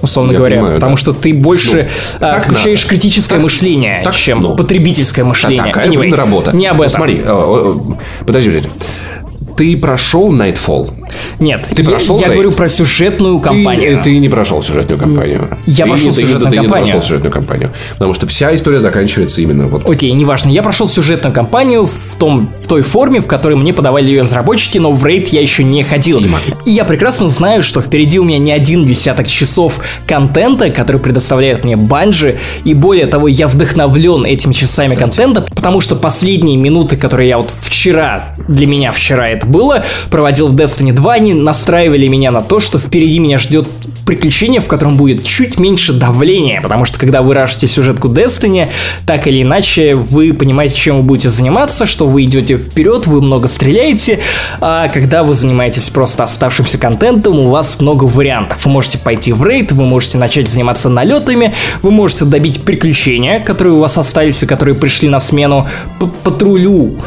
условно 0.00 0.32
я 0.32 0.38
говоря, 0.38 0.56
понимаю, 0.56 0.74
потому 0.76 0.92
да. 0.92 1.00
что 1.00 1.12
ты 1.12 1.34
больше 1.34 1.88
ну, 2.20 2.26
а, 2.26 2.40
включаешь 2.40 2.82
надо. 2.82 2.90
критическое 2.90 3.34
так, 3.34 3.42
мышление, 3.42 4.00
так, 4.04 4.14
чем 4.14 4.42
ну, 4.42 4.54
потребительское 4.54 5.24
мышление. 5.24 5.58
Так, 5.58 5.74
такая 5.74 5.88
anyway, 5.88 6.14
работа. 6.14 6.54
Не 6.54 6.68
об 6.68 6.80
этом. 6.80 6.94
Смотри, 6.94 7.24
подожди, 8.24 8.62
ты 9.58 9.76
прошел 9.76 10.32
Nightfall? 10.32 10.94
Нет, 11.40 11.68
ты 11.74 11.82
прошел 11.82 12.20
я, 12.20 12.28
я 12.28 12.32
говорю 12.32 12.52
про 12.52 12.68
сюжетную 12.68 13.40
кампанию. 13.40 13.96
Ты, 13.96 14.04
ты 14.04 14.18
не 14.18 14.28
прошел 14.28 14.62
сюжетную 14.62 15.00
кампанию. 15.00 15.58
Я 15.66 15.84
ты, 15.84 15.90
прошел 15.90 16.12
сюжетную 16.12 16.50
ты, 16.50 16.56
кампанию. 16.58 16.62
Ты 16.62 16.68
не 16.68 16.68
прошел 16.68 17.02
сюжетную 17.02 17.32
кампанию. 17.32 17.72
Потому 17.94 18.14
что 18.14 18.28
вся 18.28 18.54
история 18.54 18.80
заканчивается 18.80 19.40
именно 19.40 19.66
вот. 19.66 19.84
Окей, 19.90 20.12
неважно. 20.12 20.50
Я 20.50 20.62
прошел 20.62 20.86
сюжетную 20.86 21.34
кампанию 21.34 21.86
в, 21.86 22.16
том, 22.20 22.48
в 22.56 22.68
той 22.68 22.82
форме, 22.82 23.20
в 23.20 23.26
которой 23.26 23.56
мне 23.56 23.72
подавали 23.72 24.06
ее 24.06 24.22
разработчики, 24.22 24.78
но 24.78 24.92
в 24.92 25.04
рейд 25.04 25.26
я 25.30 25.40
еще 25.40 25.64
не 25.64 25.82
ходил. 25.82 26.22
И 26.64 26.70
я 26.70 26.84
прекрасно 26.84 27.28
знаю, 27.28 27.64
что 27.64 27.80
впереди 27.80 28.20
у 28.20 28.24
меня 28.24 28.38
не 28.38 28.52
один 28.52 28.84
десяток 28.84 29.26
часов 29.26 29.80
контента, 30.06 30.70
который 30.70 31.00
предоставляет 31.00 31.64
мне 31.64 31.76
банжи. 31.76 32.38
И 32.62 32.74
более 32.74 33.06
того, 33.06 33.26
я 33.26 33.48
вдохновлен 33.48 34.24
этими 34.24 34.52
часами 34.52 34.94
Кстати. 34.94 35.00
контента, 35.00 35.40
потому 35.52 35.80
что 35.80 35.96
последние 35.96 36.56
минуты, 36.56 36.96
которые 36.96 37.28
я 37.28 37.38
вот 37.38 37.50
вчера, 37.50 38.36
для 38.46 38.68
меня 38.68 38.92
вчера 38.92 39.28
это 39.28 39.47
было, 39.48 39.82
проводил 40.10 40.48
в 40.48 40.54
Destiny 40.54 40.92
2, 40.92 41.12
они 41.12 41.34
настраивали 41.34 42.06
меня 42.06 42.30
на 42.30 42.42
то, 42.42 42.60
что 42.60 42.78
впереди 42.78 43.18
меня 43.18 43.38
ждет 43.38 43.66
приключение, 44.08 44.60
в 44.60 44.66
котором 44.66 44.96
будет 44.96 45.22
чуть 45.24 45.58
меньше 45.58 45.92
давления, 45.92 46.62
потому 46.62 46.86
что 46.86 46.98
когда 46.98 47.20
вы 47.20 47.34
рашите 47.34 47.66
сюжетку 47.66 48.08
Destiny, 48.08 48.68
так 49.06 49.26
или 49.26 49.42
иначе 49.42 49.94
вы 49.94 50.32
понимаете, 50.32 50.76
чем 50.76 50.96
вы 50.96 51.02
будете 51.02 51.28
заниматься, 51.28 51.84
что 51.84 52.06
вы 52.06 52.24
идете 52.24 52.56
вперед, 52.56 53.06
вы 53.06 53.20
много 53.20 53.48
стреляете, 53.48 54.20
а 54.60 54.88
когда 54.88 55.22
вы 55.22 55.34
занимаетесь 55.34 55.90
просто 55.90 56.24
оставшимся 56.24 56.78
контентом, 56.78 57.38
у 57.38 57.50
вас 57.50 57.80
много 57.80 58.04
вариантов. 58.04 58.64
Вы 58.64 58.70
можете 58.70 58.96
пойти 58.98 59.32
в 59.32 59.44
рейд, 59.44 59.72
вы 59.72 59.84
можете 59.84 60.16
начать 60.16 60.48
заниматься 60.48 60.88
налетами, 60.88 61.52
вы 61.82 61.90
можете 61.90 62.24
добить 62.24 62.62
приключения, 62.62 63.40
которые 63.40 63.74
у 63.74 63.80
вас 63.80 63.98
остались 63.98 64.42
и 64.42 64.46
которые 64.46 64.74
пришли 64.74 65.08
на 65.10 65.20
смену 65.20 65.68
патрулю 66.24 66.98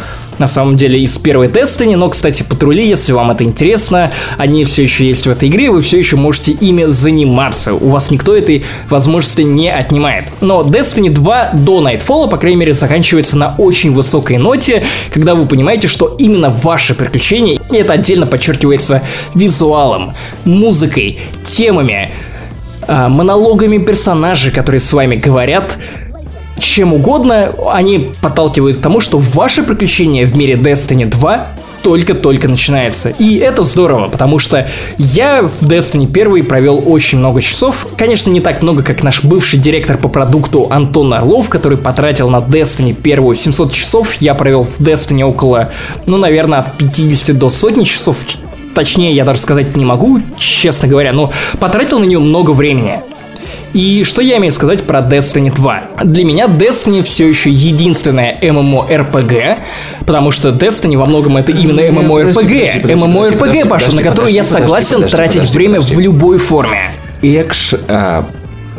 на 0.41 0.47
самом 0.47 0.75
деле 0.75 0.99
из 0.99 1.17
первой 1.17 1.47
Destiny, 1.47 1.95
но, 1.95 2.09
кстати, 2.09 2.43
патрули, 2.43 2.85
если 2.85 3.13
вам 3.13 3.31
это 3.31 3.43
интересно, 3.43 4.11
они 4.37 4.65
все 4.65 4.83
еще 4.83 5.07
есть 5.07 5.27
в 5.27 5.29
этой 5.29 5.47
игре, 5.47 5.69
вы 5.69 5.81
все 5.83 5.99
еще 5.99 6.17
можете 6.17 6.51
ими 6.51 6.85
заниматься. 6.85 7.73
У 7.73 7.87
вас 7.87 8.11
никто 8.11 8.35
этой 8.35 8.65
возможности 8.89 9.43
не 9.43 9.71
отнимает. 9.71 10.25
Но 10.41 10.63
Destiny 10.63 11.09
2 11.09 11.51
до 11.53 11.87
Nightfall, 11.87 12.29
по 12.29 12.37
крайней 12.37 12.57
мере, 12.57 12.73
заканчивается 12.73 13.37
на 13.37 13.55
очень 13.57 13.93
высокой 13.93 14.37
ноте, 14.37 14.83
когда 15.13 15.35
вы 15.35 15.45
понимаете, 15.45 15.87
что 15.87 16.15
именно 16.19 16.49
ваше 16.49 16.95
приключение, 16.95 17.59
и 17.71 17.75
это 17.75 17.93
отдельно 17.93 18.25
подчеркивается 18.25 19.03
визуалом, 19.35 20.15
музыкой, 20.43 21.19
темами, 21.43 22.11
а, 22.87 23.09
монологами 23.09 23.77
персонажей, 23.77 24.51
которые 24.51 24.79
с 24.79 24.91
вами 24.91 25.15
говорят, 25.15 25.77
чем 26.61 26.93
угодно, 26.93 27.53
они 27.71 28.11
подталкивают 28.21 28.77
к 28.77 28.81
тому, 28.81 28.99
что 28.99 29.17
ваши 29.17 29.63
приключения 29.63 30.25
в 30.25 30.35
мире 30.35 30.55
Destiny 30.55 31.05
2 31.05 31.49
только-только 31.83 32.47
начинается. 32.47 33.09
И 33.09 33.37
это 33.37 33.63
здорово, 33.63 34.07
потому 34.07 34.39
что 34.39 34.69
я 34.97 35.41
в 35.41 35.63
Destiny 35.63 36.07
1 36.07 36.45
провел 36.45 36.83
очень 36.85 37.17
много 37.17 37.41
часов. 37.41 37.87
Конечно, 37.97 38.29
не 38.29 38.39
так 38.39 38.61
много, 38.61 38.83
как 38.83 39.03
наш 39.03 39.23
бывший 39.23 39.59
директор 39.59 39.97
по 39.97 40.07
продукту 40.07 40.67
Антон 40.69 41.13
Орлов, 41.13 41.49
который 41.49 41.77
потратил 41.77 42.29
на 42.29 42.37
Destiny 42.37 42.93
первую 42.93 43.35
700 43.35 43.73
часов. 43.73 44.13
Я 44.15 44.35
провел 44.35 44.63
в 44.63 44.79
Destiny 44.79 45.23
около, 45.23 45.71
ну, 46.05 46.17
наверное, 46.17 46.59
от 46.59 46.77
50 46.77 47.37
до 47.37 47.49
сотни 47.49 47.83
часов. 47.83 48.17
Точнее, 48.75 49.13
я 49.13 49.25
даже 49.25 49.39
сказать 49.39 49.75
не 49.75 49.83
могу, 49.83 50.21
честно 50.37 50.87
говоря, 50.87 51.11
но 51.11 51.31
потратил 51.59 51.99
на 51.99 52.05
нее 52.05 52.19
много 52.19 52.51
времени. 52.51 53.01
И 53.73 54.03
что 54.03 54.21
я 54.21 54.37
имею 54.37 54.51
сказать 54.51 54.83
про 54.83 54.99
Destiny 54.99 55.53
2? 55.53 55.83
Для 56.03 56.25
меня 56.25 56.45
Destiny 56.45 57.03
все 57.03 57.27
еще 57.27 57.49
единственная 57.49 58.37
MMORPG, 58.41 59.57
потому 60.05 60.31
что 60.31 60.49
Destiny 60.49 60.97
во 60.97 61.05
многом 61.05 61.37
это 61.37 61.51
именно 61.51 61.79
MMORPG. 61.81 62.83
MMORPG, 62.83 63.67
Паша, 63.67 63.95
на 63.95 64.03
которую 64.03 64.33
я 64.33 64.43
согласен 64.43 65.03
тратить 65.07 65.49
время 65.51 65.79
в 65.79 65.99
любой 65.99 66.37
форме. 66.37 66.91
Экш, 67.21 67.75
а, 67.87 68.25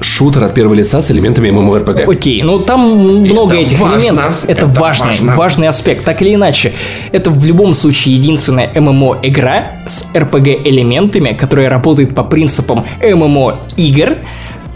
шутер 0.02 0.44
от 0.44 0.54
первого 0.54 0.74
лица 0.74 1.00
с 1.00 1.10
элементами 1.10 1.48
MMORPG. 1.48 2.10
Окей, 2.10 2.42
ну 2.42 2.58
там 2.58 2.80
много 2.80 3.54
это 3.54 3.62
этих 3.62 3.80
важно, 3.80 3.98
элементов. 3.98 4.44
Это, 4.44 4.52
это 4.52 4.66
важный, 4.66 5.08
важно. 5.08 5.36
важный 5.36 5.68
аспект. 5.68 6.04
Так 6.04 6.22
или 6.22 6.34
иначе, 6.34 6.72
это 7.12 7.30
в 7.30 7.44
любом 7.44 7.74
случае 7.74 8.16
единственная 8.16 8.70
MMO-игра 8.72 9.68
с 9.86 10.04
RPG-элементами, 10.14 11.32
которая 11.32 11.68
работает 11.68 12.14
по 12.14 12.24
принципам 12.24 12.84
MMO-игр, 13.00 14.16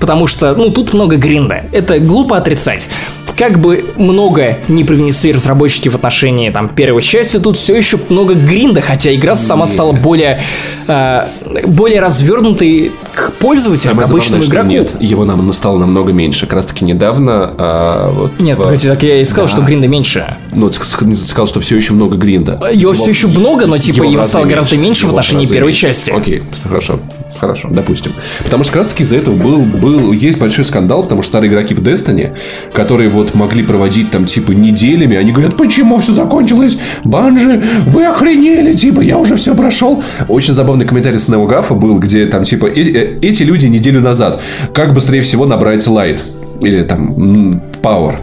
потому 0.01 0.27
что, 0.27 0.55
ну, 0.55 0.71
тут 0.71 0.95
много 0.95 1.17
гринда. 1.17 1.65
Это 1.73 1.99
глупо 1.99 2.37
отрицать. 2.37 2.89
Как 3.37 3.59
бы 3.59 3.93
много 3.97 4.59
не 4.69 4.85
привнесли 4.85 5.33
разработчики 5.33 5.89
в 5.89 5.95
отношении 5.95 6.51
там 6.51 6.69
первой 6.69 7.03
части, 7.03 7.39
тут 7.39 7.57
все 7.57 7.77
еще 7.77 7.99
много 8.09 8.35
гринда, 8.35 8.81
хотя 8.81 9.15
игра 9.15 9.37
сама 9.37 9.67
стала 9.67 9.93
более, 9.93 10.41
э, 10.87 11.29
более 11.67 12.01
развернутой 12.01 12.93
к 13.15 13.33
пользователю, 13.35 13.91
Самое 13.91 14.07
к 14.07 14.11
обычному 14.11 14.43
забавное, 14.43 14.79
игроку. 14.81 14.93
Нет, 14.99 15.11
его 15.11 15.25
нам 15.25 15.53
стало 15.53 15.79
намного 15.79 16.13
меньше. 16.13 16.47
Как 16.47 16.55
раз 16.55 16.67
таки 16.67 16.85
недавно... 16.85 17.55
а, 17.59 18.11
вот 18.13 18.39
Нет, 18.41 18.59
в- 18.59 18.63
погоди, 18.63 18.89
так 18.89 19.03
я 19.03 19.21
и 19.21 19.25
сказал, 19.25 19.47
Да. 19.47 19.53
что 19.53 19.63
гринда 19.63 19.89
меньше. 19.89 20.37
Ну, 20.53 20.69
ты 20.69 20.79
ск- 20.81 20.85
ск- 21.01 21.15
сказал, 21.25 21.47
что 21.47 21.61
все 21.61 21.77
еще 21.77 21.95
много 21.95 22.17
гринда. 22.17 22.61
Его 22.73 22.93
все 22.93 23.11
еще 23.11 23.27
много, 23.29 23.67
но 23.67 23.79
типа 23.79 24.01
в 24.03 24.05
его 24.05 24.19
разы 24.19 24.29
стало 24.31 24.45
гораздо 24.45 24.77
меньше 24.77 25.03
в 25.07 25.09
Его 25.11 25.19
отношении 25.19 25.45
разы 25.45 25.55
первой 25.55 25.67
меньше. 25.69 25.81
части. 25.83 26.11
Окей, 26.11 26.43
хорошо. 26.63 27.01
Хорошо, 27.39 27.69
допустим. 27.71 28.13
Потому 28.45 28.63
что 28.65 28.73
как 28.73 28.79
раз 28.79 28.89
таки 28.89 29.03
из-за 29.03 29.17
этого 29.19 29.35
был, 29.37 29.59
был, 29.59 30.13
есть 30.13 30.39
большой 30.39 30.65
скандал, 30.65 31.03
потому 31.03 31.21
что 31.21 31.33
старые 31.33 31.51
игроки 31.51 31.75
в 31.75 31.81
Destiny, 31.81 32.35
которые 32.73 33.11
вот 33.17 33.35
могли 33.35 33.63
проводить 33.63 34.11
там 34.11 34.27
типа 34.27 34.53
неделями, 34.53 35.17
они 35.17 35.33
говорят, 35.33 35.57
почему 35.57 35.97
все 35.97 36.13
закончилось? 36.13 36.79
Банжи, 37.03 37.65
вы 37.87 38.05
охренели, 38.05 38.75
типа, 38.75 39.01
я 39.01 39.17
уже 39.17 39.37
все 39.37 39.55
прошел. 39.55 40.03
Очень 40.29 40.53
забавный 40.55 40.85
комментарий 40.85 41.19
с 41.19 41.29
Неогафа 41.29 41.75
был, 41.75 41.99
где 41.99 42.27
там 42.27 42.45
типа, 42.45 42.67
«Э- 42.67 42.73
э- 42.75 43.19
эти 43.23 43.43
люди 43.43 43.67
неделю 43.67 44.01
назад, 44.01 44.43
как 44.75 44.93
быстрее 44.93 45.23
всего 45.23 45.47
набрать 45.47 45.87
лайт? 45.87 46.23
Или 46.61 46.83
там 46.83 47.61
Power. 47.87 48.19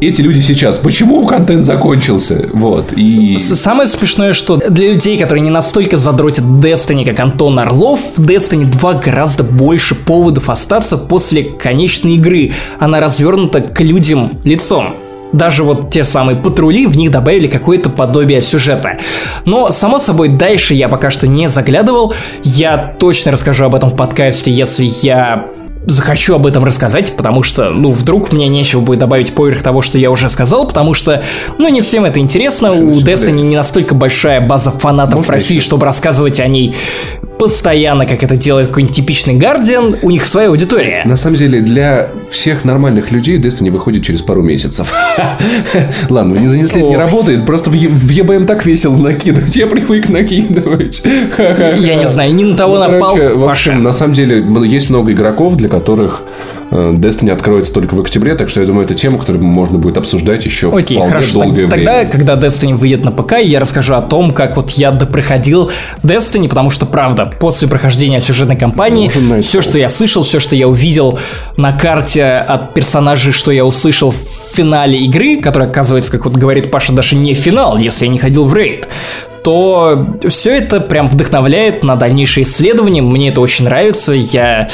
Эти 0.00 0.20
люди 0.20 0.40
сейчас, 0.40 0.78
почему 0.78 1.26
контент 1.26 1.64
закончился? 1.64 2.50
Вот. 2.52 2.92
И... 2.92 3.36
Самое 3.38 3.88
смешное, 3.88 4.34
что 4.34 4.56
для 4.56 4.92
людей, 4.92 5.18
которые 5.18 5.42
не 5.42 5.50
настолько 5.50 5.96
задротят 5.96 6.44
Destiny, 6.44 7.06
как 7.06 7.18
Антон 7.18 7.58
Орлов, 7.58 8.00
в 8.16 8.20
Destiny 8.20 8.64
2 8.64 8.94
гораздо 8.94 9.42
больше 9.42 9.94
поводов 9.94 10.50
остаться 10.50 10.98
после 10.98 11.44
конечной 11.44 12.16
игры. 12.16 12.52
Она 12.78 13.00
развернута 13.00 13.62
к 13.62 13.80
людям 13.80 14.38
лицом. 14.44 14.94
Даже 15.32 15.62
вот 15.62 15.90
те 15.90 16.04
самые 16.04 16.36
патрули, 16.36 16.86
в 16.86 16.96
них 16.96 17.10
добавили 17.10 17.46
какое-то 17.46 17.88
подобие 17.88 18.42
сюжета. 18.42 18.98
Но, 19.46 19.70
само 19.70 19.98
собой, 19.98 20.28
дальше 20.28 20.74
я 20.74 20.88
пока 20.88 21.08
что 21.08 21.26
не 21.26 21.48
заглядывал. 21.48 22.12
Я 22.42 22.94
точно 22.98 23.32
расскажу 23.32 23.64
об 23.64 23.74
этом 23.74 23.90
в 23.90 23.96
подкасте, 23.96 24.50
если 24.50 24.90
я 25.02 25.46
захочу 25.92 26.34
об 26.34 26.46
этом 26.46 26.64
рассказать, 26.64 27.16
потому 27.16 27.42
что, 27.42 27.70
ну, 27.70 27.92
вдруг 27.92 28.32
мне 28.32 28.48
нечего 28.48 28.80
будет 28.80 28.98
добавить 28.98 29.34
поверх 29.34 29.62
того, 29.62 29.82
что 29.82 29.98
я 29.98 30.10
уже 30.10 30.28
сказал, 30.28 30.66
потому 30.66 30.94
что, 30.94 31.22
ну, 31.58 31.68
не 31.68 31.80
всем 31.80 32.04
это 32.04 32.18
интересно, 32.18 32.72
у 32.72 32.94
Слушай, 32.94 33.04
Destiny 33.04 33.32
блин. 33.32 33.48
не 33.48 33.56
настолько 33.56 33.94
большая 33.94 34.40
база 34.40 34.70
фанатов 34.70 35.16
Можно 35.16 35.26
в 35.26 35.30
России, 35.30 35.58
чтобы 35.58 35.86
рассказывать 35.86 36.40
о 36.40 36.46
ней 36.46 36.74
постоянно, 37.40 38.04
как 38.04 38.22
это 38.22 38.36
делает 38.36 38.68
какой-нибудь 38.68 38.94
типичный 38.94 39.32
Гардиан, 39.32 39.96
у 40.02 40.10
них 40.10 40.26
своя 40.26 40.48
аудитория. 40.48 41.04
На 41.06 41.16
самом 41.16 41.36
деле, 41.36 41.62
для 41.62 42.10
всех 42.28 42.66
нормальных 42.66 43.12
людей 43.12 43.38
Destiny 43.38 43.70
выходит 43.70 44.04
через 44.04 44.20
пару 44.20 44.42
месяцев. 44.42 44.92
Ладно, 46.10 46.36
не 46.36 46.46
занесли, 46.46 46.82
не 46.82 46.98
работает. 46.98 47.46
Просто 47.46 47.70
в 47.70 47.74
ЕБМ 47.74 48.44
так 48.44 48.66
весело 48.66 48.94
накидывать. 48.94 49.56
Я 49.56 49.66
привык 49.66 50.10
накидывать. 50.10 51.02
Я 51.38 51.94
не 51.94 52.06
знаю, 52.06 52.34
не 52.34 52.44
на 52.44 52.58
того 52.58 52.74
Ну, 52.74 52.88
напал, 52.88 53.16
в 53.16 53.48
общем, 53.48 53.82
на 53.82 53.94
самом 53.94 54.12
деле, 54.12 54.44
есть 54.66 54.90
много 54.90 55.12
игроков, 55.12 55.56
для 55.56 55.70
которых 55.70 56.20
Destiny 56.70 57.30
откроется 57.30 57.72
только 57.74 57.94
в 57.94 58.00
октябре, 58.00 58.34
так 58.36 58.48
что 58.48 58.60
я 58.60 58.66
думаю, 58.66 58.84
это 58.84 58.94
тема, 58.94 59.18
которую 59.18 59.42
можно 59.42 59.78
будет 59.78 59.96
обсуждать 59.98 60.44
еще 60.44 60.68
Окей, 60.68 60.96
вполне 60.96 61.10
хорошо. 61.10 61.42
долгое 61.42 61.62
Так- 61.62 61.70
Тогда, 61.70 61.94
время. 61.98 62.10
когда 62.10 62.34
Destiny 62.36 62.74
выйдет 62.74 63.04
на 63.04 63.10
ПК, 63.10 63.38
я 63.42 63.58
расскажу 63.60 63.94
о 63.94 64.00
том, 64.02 64.30
как 64.30 64.56
вот 64.56 64.70
я 64.70 64.90
допроходил 64.92 65.70
Destiny, 66.02 66.48
потому 66.48 66.70
что, 66.70 66.86
правда, 66.86 67.26
после 67.40 67.66
прохождения 67.68 68.20
сюжетной 68.20 68.56
кампании, 68.56 69.06
Нужен 69.06 69.42
все, 69.42 69.60
что 69.60 69.78
я 69.78 69.88
слышал, 69.88 70.22
все, 70.22 70.38
что 70.38 70.54
я 70.54 70.68
увидел 70.68 71.18
на 71.56 71.72
карте 71.72 72.24
от 72.24 72.72
персонажей, 72.74 73.32
что 73.32 73.50
я 73.50 73.64
услышал 73.64 74.10
в 74.12 74.16
финале 74.54 74.98
игры, 75.00 75.40
которая, 75.40 75.68
оказывается, 75.68 76.12
как 76.12 76.24
вот 76.24 76.36
говорит 76.36 76.70
Паша, 76.70 76.92
даже 76.92 77.16
не 77.16 77.34
финал, 77.34 77.78
если 77.78 78.04
я 78.04 78.10
не 78.12 78.18
ходил 78.18 78.44
в 78.44 78.54
рейд, 78.54 78.88
то 79.42 80.06
все 80.28 80.56
это 80.58 80.80
прям 80.80 81.08
вдохновляет 81.08 81.82
на 81.82 81.96
дальнейшие 81.96 82.44
исследования. 82.44 83.00
Мне 83.02 83.30
это 83.30 83.40
очень 83.40 83.64
нравится. 83.64 84.12
Я 84.12 84.68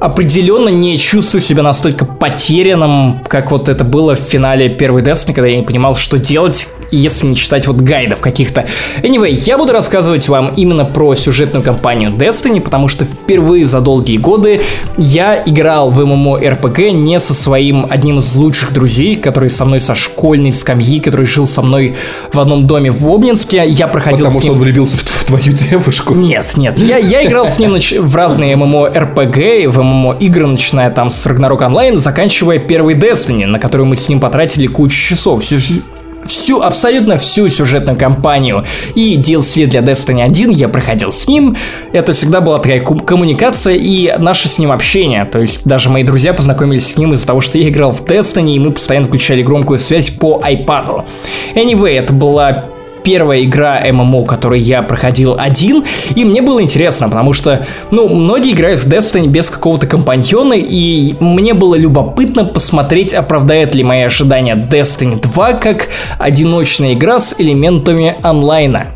определенно 0.00 0.68
не 0.68 0.96
чувствую 0.96 1.42
себя 1.42 1.62
настолько 1.62 2.04
потерянным, 2.04 3.20
как 3.26 3.50
вот 3.50 3.68
это 3.68 3.84
было 3.84 4.14
в 4.14 4.20
финале 4.20 4.68
первой 4.68 5.02
Destiny, 5.02 5.34
когда 5.34 5.48
я 5.48 5.56
не 5.56 5.64
понимал, 5.64 5.96
что 5.96 6.18
делать, 6.18 6.68
если 6.90 7.26
не 7.26 7.36
читать 7.36 7.66
вот 7.66 7.76
гайдов 7.76 8.20
каких-то. 8.20 8.66
Anyway, 9.02 9.30
я 9.30 9.58
буду 9.58 9.72
рассказывать 9.72 10.28
вам 10.28 10.54
именно 10.56 10.84
про 10.84 11.14
сюжетную 11.14 11.62
кампанию 11.62 12.12
Destiny, 12.12 12.60
потому 12.60 12.88
что 12.88 13.04
впервые 13.04 13.64
за 13.66 13.80
долгие 13.80 14.16
годы 14.16 14.62
я 14.96 15.42
играл 15.44 15.90
в 15.90 16.00
MMORPG 16.00 16.90
не 16.92 17.20
со 17.20 17.34
своим 17.34 17.86
одним 17.90 18.18
из 18.18 18.34
лучших 18.34 18.72
друзей, 18.72 19.14
который 19.16 19.50
со 19.50 19.64
мной 19.64 19.80
со 19.80 19.94
школьной 19.94 20.52
скамьи, 20.52 21.00
который 21.00 21.26
жил 21.26 21.46
со 21.46 21.62
мной 21.62 21.96
в 22.32 22.38
одном 22.38 22.66
доме 22.66 22.90
в 22.90 23.06
Обнинске. 23.08 23.64
Я 23.66 23.88
проходил 23.88 24.26
Потому 24.26 24.40
с 24.40 24.42
что 24.42 24.48
ним... 24.48 24.54
он 24.54 24.60
влюбился 24.60 24.96
в, 24.96 25.02
в 25.02 25.24
твою 25.24 25.52
девушку. 25.52 26.14
Нет, 26.14 26.56
нет, 26.56 26.78
я, 26.78 26.96
я 26.96 27.24
играл 27.26 27.46
с 27.46 27.58
ним 27.58 27.74
нач- 27.74 28.00
в 28.00 28.14
разные 28.16 28.54
MMORPG, 28.54 29.68
в 29.68 29.78
MMO-игры, 29.78 30.46
начиная 30.46 30.90
там 30.90 31.10
с 31.10 31.26
Ragnarok 31.26 31.60
Online, 31.60 31.96
заканчивая 31.96 32.58
первой 32.58 32.94
Destiny, 32.94 33.46
на 33.46 33.58
которую 33.58 33.86
мы 33.86 33.96
с 33.96 34.08
ним 34.08 34.20
потратили 34.20 34.66
кучу 34.66 34.96
часов. 34.96 35.42
Всю, 35.42 35.58
всю, 36.28 36.60
абсолютно 36.60 37.16
всю 37.16 37.48
сюжетную 37.48 37.98
кампанию 37.98 38.64
и 38.94 39.16
DLC 39.16 39.66
для 39.66 39.80
Destiny 39.80 40.22
1 40.22 40.50
я 40.50 40.68
проходил 40.68 41.10
с 41.10 41.26
ним. 41.26 41.56
Это 41.92 42.12
всегда 42.12 42.40
была 42.40 42.58
такая 42.58 42.80
коммуникация 42.80 43.74
и 43.74 44.14
наше 44.18 44.48
с 44.48 44.58
ним 44.58 44.70
общение. 44.70 45.24
То 45.24 45.40
есть 45.40 45.66
даже 45.66 45.90
мои 45.90 46.04
друзья 46.04 46.32
познакомились 46.32 46.86
с 46.86 46.96
ним 46.96 47.12
из-за 47.14 47.26
того, 47.26 47.40
что 47.40 47.58
я 47.58 47.68
играл 47.68 47.92
в 47.92 48.04
Destiny, 48.04 48.54
и 48.54 48.58
мы 48.58 48.72
постоянно 48.72 49.06
включали 49.06 49.42
громкую 49.42 49.78
связь 49.78 50.10
по 50.10 50.40
iPad. 50.44 51.04
Anyway, 51.54 51.98
это 51.98 52.12
была 52.12 52.64
первая 53.08 53.42
игра 53.42 53.80
ММО, 53.90 54.26
которую 54.26 54.60
я 54.60 54.82
проходил 54.82 55.34
один, 55.38 55.82
и 56.14 56.26
мне 56.26 56.42
было 56.42 56.60
интересно, 56.60 57.08
потому 57.08 57.32
что, 57.32 57.66
ну, 57.90 58.06
многие 58.06 58.52
играют 58.52 58.80
в 58.80 58.86
Destiny 58.86 59.28
без 59.28 59.48
какого-то 59.48 59.86
компаньона, 59.86 60.52
и 60.52 61.14
мне 61.18 61.54
было 61.54 61.74
любопытно 61.74 62.44
посмотреть, 62.44 63.14
оправдает 63.14 63.74
ли 63.74 63.82
мои 63.82 64.02
ожидания 64.02 64.56
Destiny 64.56 65.18
2 65.22 65.52
как 65.54 65.88
одиночная 66.18 66.92
игра 66.92 67.18
с 67.18 67.34
элементами 67.38 68.14
онлайна. 68.22 68.88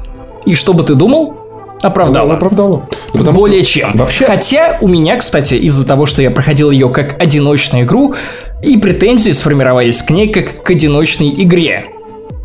И 0.44 0.54
что 0.54 0.74
бы 0.74 0.82
ты 0.82 0.94
думал? 0.94 1.38
Оправдала. 1.80 2.34
оправдала. 2.34 2.82
Потому 3.14 3.32
Более 3.32 3.62
что 3.62 3.72
чем. 3.72 3.96
Вообще, 3.96 4.26
Хотя 4.26 4.76
у 4.82 4.88
меня, 4.88 5.16
кстати, 5.16 5.54
из-за 5.54 5.86
того, 5.86 6.04
что 6.04 6.20
я 6.20 6.30
проходил 6.30 6.70
ее 6.70 6.90
как 6.90 7.20
одиночную 7.20 7.86
игру, 7.86 8.14
и 8.62 8.76
претензии 8.76 9.32
сформировались 9.32 10.02
к 10.02 10.10
ней 10.10 10.28
как 10.28 10.62
к 10.62 10.70
одиночной 10.70 11.30
игре, 11.30 11.86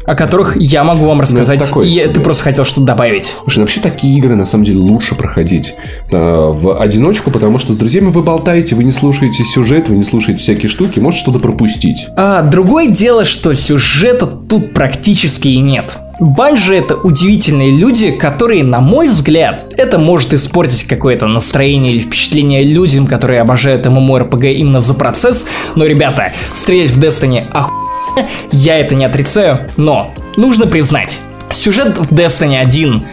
о 0.08 0.16
которых 0.16 0.56
я 0.58 0.86
могу 0.86 1.06
вам 1.06 1.20
рассказать, 1.20 1.60
такое 1.60 1.86
и 1.86 1.92
себе. 1.92 2.08
ты 2.08 2.22
просто 2.22 2.46
хотел 2.46 2.64
что-то 2.64 2.88
добавить. 2.88 3.38
Слушай, 3.44 3.58
ну 3.58 3.64
вообще 3.64 3.82
такие 3.82 4.18
игры 4.18 4.36
на 4.36 4.46
самом 4.46 4.64
деле 4.64 4.80
лучше 4.80 5.16
проходить 5.16 5.76
э, 6.10 6.18
в 6.18 6.82
одиночку, 6.82 7.30
потому 7.30 7.60
что 7.60 7.74
с 7.74 7.76
друзьями 7.76 8.08
вы 8.08 8.24
болтаете, 8.24 8.76
вы 8.76 8.86
не 8.86 8.94
слушаете 8.94 9.44
сюжет, 9.44 9.90
вы 9.90 9.98
не 9.98 10.04
слушаете 10.04 10.40
всякие 10.40 10.70
штуки, 10.70 11.00
может 11.00 11.20
что-то 11.20 11.40
пропустить. 11.40 12.08
А 12.16 12.42
другое 12.42 12.88
дело, 12.88 13.26
что 13.26 13.54
сюжета 13.54 14.28
тут 14.28 14.74
практически 14.74 15.50
и 15.50 15.60
нет. 15.60 15.98
Банжи 16.20 16.74
это 16.74 16.96
удивительные 16.96 17.70
люди, 17.70 18.12
которые, 18.12 18.64
на 18.64 18.80
мой 18.80 19.08
взгляд, 19.08 19.74
это 19.78 20.00
может 20.00 20.34
испортить 20.34 20.86
какое-то 20.86 21.28
настроение 21.28 21.94
или 21.94 22.00
впечатление 22.00 22.64
людям, 22.64 23.06
которые 23.06 23.40
обожают 23.40 23.86
MMORPG 23.86 24.54
именно 24.54 24.80
за 24.80 24.96
процесс, 24.96 25.46
но, 25.76 25.86
ребята, 25.86 26.32
стрелять 26.54 26.90
в 26.90 27.00
Destiny 27.00 27.46
охуенно, 27.52 27.77
я 28.52 28.80
это 28.80 28.96
не 28.96 29.06
отрицаю, 29.06 29.70
но 29.78 30.14
нужно 30.36 30.68
признать, 30.68 31.20
сюжет 31.52 31.98
в 31.98 32.14
Destiny 32.14 32.58
1 32.58 33.04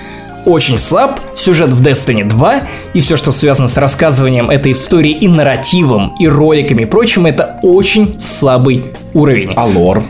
очень 0.45 0.79
слаб, 0.79 1.21
сюжет 1.35 1.71
в 1.71 1.83
Destiny 1.83 2.29
2 2.29 2.63
и 2.93 3.01
все, 3.01 3.17
что 3.17 3.33
связано 3.33 3.69
с 3.69 3.77
рассказыванием 3.79 4.51
этой 4.51 4.73
истории 4.73 5.13
и 5.13 5.27
нарративом, 5.27 6.15
и 6.21 6.29
роликами 6.29 6.83
и 6.83 6.85
прочим, 6.85 7.27
это 7.27 7.59
очень 7.63 8.21
слабый 8.21 8.93
уровень. 9.15 9.53
А 9.57 9.65
лор? 9.65 10.05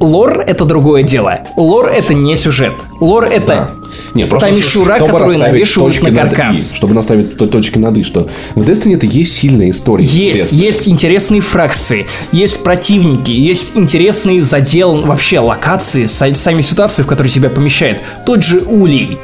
Лор 0.00 0.40
это 0.40 0.64
другое 0.64 1.02
дело. 1.02 1.40
Лор 1.56 1.88
это 1.88 2.14
не 2.14 2.36
сюжет. 2.36 2.74
Лор 3.00 3.24
это 3.24 3.46
Да. 3.46 3.83
Не, 4.14 4.26
просто 4.26 4.46
та 4.48 4.52
ш- 4.52 4.58
мишура, 4.58 4.96
чтобы 4.96 5.06
которую 5.06 5.28
расставить 5.30 5.52
навешивают 5.52 6.02
на 6.02 6.10
каркас. 6.10 6.72
«и», 6.72 6.74
чтобы 6.76 6.94
наставить 6.94 7.36
то- 7.36 7.46
точки 7.46 7.78
над 7.78 7.96
«и», 7.98 8.02
что 8.02 8.28
в 8.54 8.62
Destiny 8.62 8.96
это 8.96 9.06
есть 9.06 9.32
сильная 9.34 9.70
история. 9.70 10.04
Есть, 10.04 10.14
интересная. 10.52 10.60
есть 10.66 10.88
интересные 10.88 11.40
фракции, 11.40 12.06
есть 12.32 12.62
противники, 12.62 13.32
есть 13.32 13.72
интересные 13.76 14.42
задел, 14.42 15.02
вообще 15.02 15.38
локации, 15.40 16.04
са- 16.04 16.34
сами 16.34 16.60
ситуации, 16.62 17.02
в 17.02 17.06
которые 17.06 17.30
тебя 17.32 17.48
помещают. 17.48 18.00
Тот 18.26 18.42
же 18.44 18.58
Улей, 18.60 19.18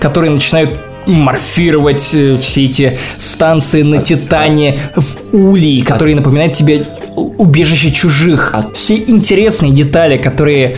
который 0.00 0.30
начинают 0.30 0.80
морфировать 1.06 2.10
э, 2.14 2.36
все 2.36 2.64
эти 2.64 2.98
станции 3.18 3.82
на 3.82 3.98
Титане 3.98 4.92
в 4.94 5.34
Улей, 5.34 5.82
которые 5.82 6.14
напоминают 6.14 6.52
тебе 6.54 6.86
убежище 7.16 7.90
чужих. 7.90 8.54
Все 8.74 8.94
интересные 8.96 9.72
детали, 9.72 10.16
которые 10.16 10.76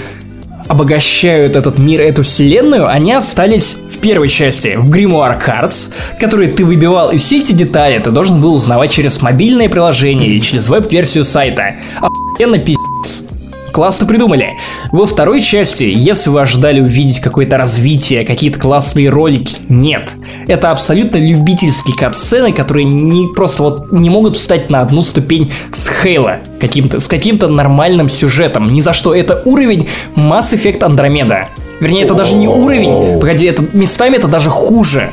обогащают 0.68 1.56
этот 1.56 1.78
мир, 1.78 2.00
эту 2.00 2.22
вселенную, 2.22 2.88
они 2.88 3.12
остались 3.12 3.76
в 3.88 3.98
первой 3.98 4.28
части, 4.28 4.74
в 4.76 4.90
Grimoire 4.90 5.40
Cards, 5.40 5.92
которые 6.18 6.50
ты 6.50 6.64
выбивал, 6.64 7.10
и 7.10 7.18
все 7.18 7.38
эти 7.38 7.52
детали 7.52 7.98
ты 7.98 8.10
должен 8.10 8.40
был 8.40 8.54
узнавать 8.54 8.90
через 8.90 9.20
мобильное 9.22 9.68
приложение 9.68 10.28
или 10.28 10.40
через 10.40 10.68
веб-версию 10.68 11.24
сайта. 11.24 11.74
Охуенно 12.00 12.58
пиздец. 12.58 13.26
классно 13.72 14.06
придумали. 14.06 14.56
Во 14.92 15.06
второй 15.06 15.40
части, 15.40 15.84
если 15.84 16.30
вы 16.30 16.42
ожидали 16.42 16.80
увидеть 16.80 17.20
какое-то 17.20 17.58
развитие, 17.58 18.24
какие-то 18.24 18.58
классные 18.58 19.10
ролики, 19.10 19.56
нет. 19.68 20.10
Это 20.46 20.70
абсолютно 20.70 21.18
любительские 21.18 21.96
катсцены, 21.96 22.52
которые 22.52 22.84
не 22.84 23.28
просто 23.32 23.62
вот 23.62 23.92
не 23.92 24.10
могут 24.10 24.36
встать 24.36 24.70
на 24.70 24.80
одну 24.80 25.02
ступень 25.02 25.50
с 25.72 25.88
Хейла, 25.88 26.38
каким-то, 26.60 27.00
с 27.00 27.08
каким-то 27.08 27.48
нормальным 27.48 28.08
сюжетом. 28.08 28.66
Ни 28.66 28.80
за 28.80 28.92
что. 28.92 29.14
Это 29.14 29.42
уровень 29.44 29.88
Mass 30.16 30.52
Effect 30.54 30.80
Andromeda. 30.80 31.46
Вернее, 31.80 32.04
это 32.04 32.14
даже 32.14 32.34
не 32.34 32.48
уровень. 32.48 33.18
Погоди, 33.18 33.46
это 33.46 33.64
местами 33.72 34.16
это 34.16 34.28
даже 34.28 34.50
хуже. 34.50 35.10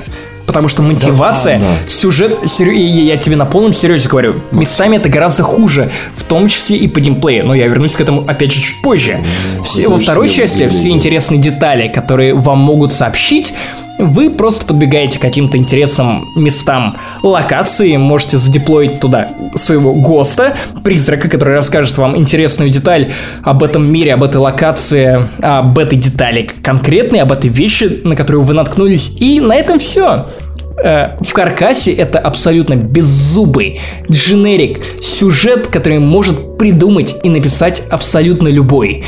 Потому 0.48 0.68
что 0.68 0.82
мотивация, 0.82 1.60
Да 1.60 1.66
ладно. 1.66 1.90
сюжет, 1.90 2.38
и 2.60 2.74
я 2.74 3.16
тебе 3.16 3.38
на 3.38 3.46
полном 3.46 3.74
серьезе 3.74 4.10
говорю, 4.10 4.42
местами 4.52 4.98
это 4.98 5.08
гораздо 5.08 5.44
хуже, 5.44 5.92
в 6.14 6.24
том 6.24 6.50
числе 6.50 6.78
и 6.78 6.88
по 6.90 7.00
геймплею, 7.00 7.46
но 7.46 7.54
я 7.54 7.68
вернусь 7.68 7.96
к 7.96 8.02
этому 8.02 8.26
опять 8.28 8.52
же 8.52 8.60
чуть 8.60 8.82
позже. 8.82 9.24
Все, 9.64 9.88
во 9.88 9.98
второй 9.98 10.28
части 10.28 10.68
все 10.68 10.90
интересные 10.90 11.40
детали, 11.40 11.88
которые 11.88 12.34
вам 12.34 12.58
могут 12.58 12.92
сообщить, 12.92 13.54
вы 14.02 14.30
просто 14.32 14.66
подбегаете 14.66 15.20
к 15.20 15.22
каким-то 15.22 15.58
интересным 15.58 16.26
местам 16.36 16.98
локации, 17.24 17.96
можете 17.98 18.38
задеплоить 18.38 19.00
туда 19.00 19.30
своего 19.56 19.94
ГОСТа, 19.94 20.58
призрака, 20.84 21.30
который 21.30 21.56
расскажет 21.56 21.98
вам 21.98 22.18
интересную 22.18 22.70
деталь 22.70 23.14
об 23.44 23.64
этом 23.64 23.90
мире, 23.90 24.14
об 24.16 24.24
этой 24.24 24.38
локации, 24.38 25.30
об 25.42 25.78
этой 25.78 25.98
детали 25.98 26.50
конкретной, 26.64 27.20
об 27.20 27.32
этой 27.32 27.50
вещи, 27.50 28.02
на 28.04 28.16
которую 28.16 28.44
вы 28.44 28.54
наткнулись. 28.54 29.16
И 29.18 29.40
на 29.40 29.56
этом 29.56 29.80
все. 29.80 30.30
В 30.76 31.34
каркасе 31.34 31.92
это 31.94 32.18
абсолютно 32.18 32.76
беззубый, 32.76 33.80
дженерик, 34.10 34.82
сюжет, 35.00 35.68
который 35.68 36.00
может 36.00 36.58
придумать 36.58 37.18
и 37.22 37.30
написать 37.30 37.84
абсолютно 37.92 38.48
любой. 38.48 39.04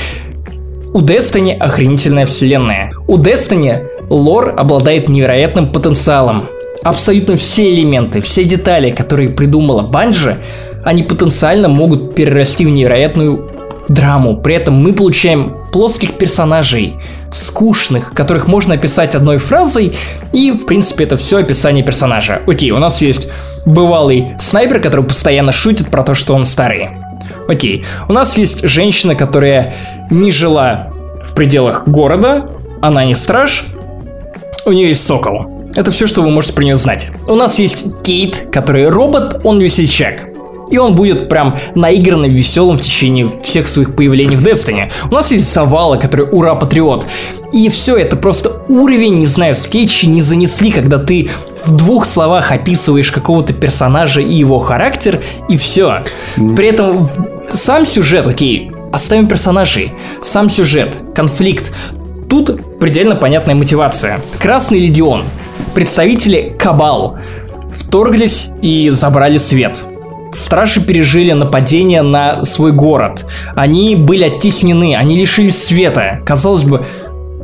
У 0.93 0.99
Destiny 0.99 1.57
охренительная 1.57 2.27
вселенная. 2.27 2.91
У 3.07 3.17
Destiny 3.17 3.83
лор 4.09 4.53
обладает 4.57 5.09
невероятным 5.09 5.71
потенциалом. 5.71 6.47
Абсолютно 6.83 7.37
все 7.37 7.73
элементы, 7.73 8.21
все 8.21 8.43
детали, 8.43 8.91
которые 8.91 9.29
придумала 9.29 9.83
Банжи, 9.83 10.37
они 10.83 11.03
потенциально 11.03 11.69
могут 11.69 12.13
перерасти 12.13 12.65
в 12.65 12.69
невероятную 12.69 13.49
драму. 13.87 14.37
При 14.37 14.55
этом 14.55 14.75
мы 14.75 14.93
получаем 14.93 15.55
плоских 15.71 16.17
персонажей, 16.17 16.95
скучных, 17.31 18.13
которых 18.13 18.47
можно 18.47 18.75
описать 18.75 19.15
одной 19.15 19.37
фразой, 19.37 19.93
и, 20.33 20.51
в 20.51 20.65
принципе, 20.65 21.05
это 21.05 21.17
все 21.17 21.39
описание 21.39 21.83
персонажа. 21.83 22.41
Окей, 22.47 22.71
у 22.71 22.79
нас 22.79 23.01
есть 23.01 23.29
бывалый 23.65 24.33
снайпер, 24.39 24.81
который 24.81 25.05
постоянно 25.05 25.51
шутит 25.51 25.87
про 25.87 26.03
то, 26.03 26.13
что 26.13 26.33
он 26.35 26.43
старый. 26.43 26.89
Окей, 27.47 27.85
у 28.07 28.13
нас 28.13 28.37
есть 28.37 28.67
женщина, 28.67 29.15
которая 29.15 29.75
не 30.09 30.31
жила 30.31 30.89
в 31.25 31.33
пределах 31.33 31.87
города, 31.87 32.49
она 32.81 33.05
не 33.05 33.15
страж, 33.15 33.65
у 34.65 34.71
нее 34.71 34.89
есть 34.89 35.05
сокол. 35.05 35.71
Это 35.75 35.91
все, 35.91 36.07
что 36.07 36.21
вы 36.21 36.29
можете 36.29 36.53
про 36.53 36.63
нее 36.63 36.77
знать. 36.77 37.11
У 37.27 37.35
нас 37.35 37.59
есть 37.59 38.01
Кейт, 38.03 38.47
который 38.51 38.87
робот, 38.87 39.41
он 39.43 39.59
весельчак. 39.59 40.29
И 40.69 40.77
он 40.77 40.95
будет 40.95 41.29
прям 41.29 41.59
наигранно 41.75 42.25
веселым 42.25 42.77
в 42.77 42.81
течение 42.81 43.29
всех 43.43 43.67
своих 43.67 43.95
появлений 43.95 44.35
в 44.35 44.41
Destiny. 44.41 44.91
У 45.09 45.13
нас 45.13 45.31
есть 45.31 45.51
Завала, 45.51 45.97
который 45.97 46.27
ура-патриот. 46.31 47.05
И 47.51 47.69
все, 47.69 47.97
это 47.97 48.15
просто 48.15 48.63
уровень, 48.67 49.19
не 49.19 49.27
знаю, 49.27 49.55
скетчи 49.55 50.07
не 50.07 50.21
занесли, 50.21 50.71
когда 50.71 50.97
ты 50.97 51.29
в 51.65 51.75
двух 51.75 52.05
словах 52.05 52.51
описываешь 52.51 53.11
какого-то 53.11 53.53
персонажа 53.53 54.21
и 54.21 54.33
его 54.33 54.59
характер, 54.59 55.23
и 55.49 55.57
все. 55.57 56.03
При 56.35 56.67
этом 56.67 57.07
сам 57.49 57.85
сюжет, 57.85 58.27
окей, 58.27 58.71
оставим 58.91 59.27
персонажей, 59.27 59.93
сам 60.21 60.49
сюжет, 60.49 60.97
конфликт, 61.13 61.71
Тут 62.33 62.79
предельно 62.79 63.15
понятная 63.15 63.53
мотивация. 63.53 64.19
Красный 64.39 64.79
Легион, 64.79 65.25
представители 65.75 66.51
Кабал, 66.57 67.19
вторглись 67.71 68.49
и 68.59 68.89
забрали 68.89 69.37
свет. 69.37 69.85
Стражи 70.31 70.81
пережили 70.81 71.33
нападение 71.33 72.01
на 72.01 72.43
свой 72.43 72.71
город. 72.71 73.27
Они 73.55 73.95
были 73.95 74.23
оттеснены, 74.23 74.95
они 74.95 75.15
лишились 75.15 75.63
света. 75.63 76.21
Казалось 76.25 76.63
бы, 76.63 76.83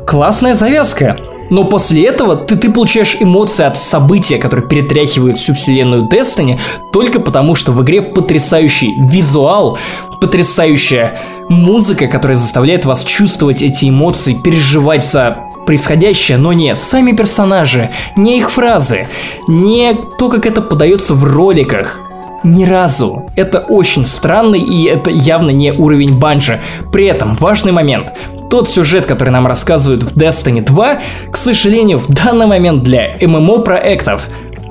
классная 0.08 0.56
завязка. 0.56 1.16
Но 1.50 1.62
после 1.62 2.06
этого 2.06 2.34
ты, 2.34 2.56
ты 2.56 2.72
получаешь 2.72 3.16
эмоции 3.20 3.66
от 3.66 3.78
события, 3.78 4.38
которые 4.38 4.66
перетряхивают 4.66 5.36
всю 5.36 5.54
вселенную 5.54 6.08
Destiny, 6.08 6.58
только 6.92 7.20
потому, 7.20 7.54
что 7.54 7.70
в 7.70 7.80
игре 7.84 8.02
потрясающий 8.02 8.92
визуал, 9.08 9.78
потрясающая 10.20 11.18
музыка, 11.48 12.06
которая 12.06 12.36
заставляет 12.36 12.84
вас 12.84 13.04
чувствовать 13.04 13.62
эти 13.62 13.88
эмоции, 13.88 14.34
переживать 14.34 15.04
за 15.04 15.38
происходящее, 15.66 16.38
но 16.38 16.52
не 16.52 16.74
сами 16.74 17.12
персонажи, 17.12 17.90
не 18.16 18.38
их 18.38 18.50
фразы, 18.50 19.08
не 19.48 19.94
то, 20.18 20.28
как 20.28 20.46
это 20.46 20.62
подается 20.62 21.14
в 21.14 21.24
роликах. 21.24 22.00
Ни 22.42 22.64
разу. 22.64 23.30
Это 23.36 23.58
очень 23.58 24.06
странно, 24.06 24.54
и 24.54 24.84
это 24.84 25.10
явно 25.10 25.50
не 25.50 25.72
уровень 25.72 26.18
банжа. 26.18 26.60
При 26.90 27.04
этом, 27.04 27.36
важный 27.36 27.72
момент. 27.72 28.14
Тот 28.48 28.68
сюжет, 28.68 29.04
который 29.04 29.28
нам 29.28 29.46
рассказывают 29.46 30.02
в 30.02 30.16
Destiny 30.16 30.62
2, 30.62 31.00
к 31.30 31.36
сожалению, 31.36 31.98
в 31.98 32.08
данный 32.08 32.46
момент 32.46 32.82
для 32.82 33.14
ММО 33.20 33.58
проектов, 33.58 34.26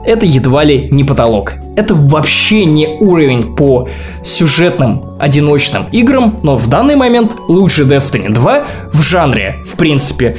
это 0.06 0.26
едва 0.26 0.64
ли 0.64 0.88
не 0.92 1.04
потолок. 1.04 1.56
Это 1.76 1.96
вообще 1.96 2.66
не 2.66 2.98
уровень 3.00 3.56
по 3.56 3.88
сюжетным 4.24 5.16
одиночным 5.20 5.88
играм, 5.92 6.40
но 6.44 6.58
в 6.58 6.68
данный 6.68 6.96
момент 6.96 7.36
лучше 7.48 7.84
Destiny 7.84 8.32
2 8.32 8.68
в 8.94 9.02
жанре, 9.02 9.62
в 9.66 9.76
принципе, 9.76 10.38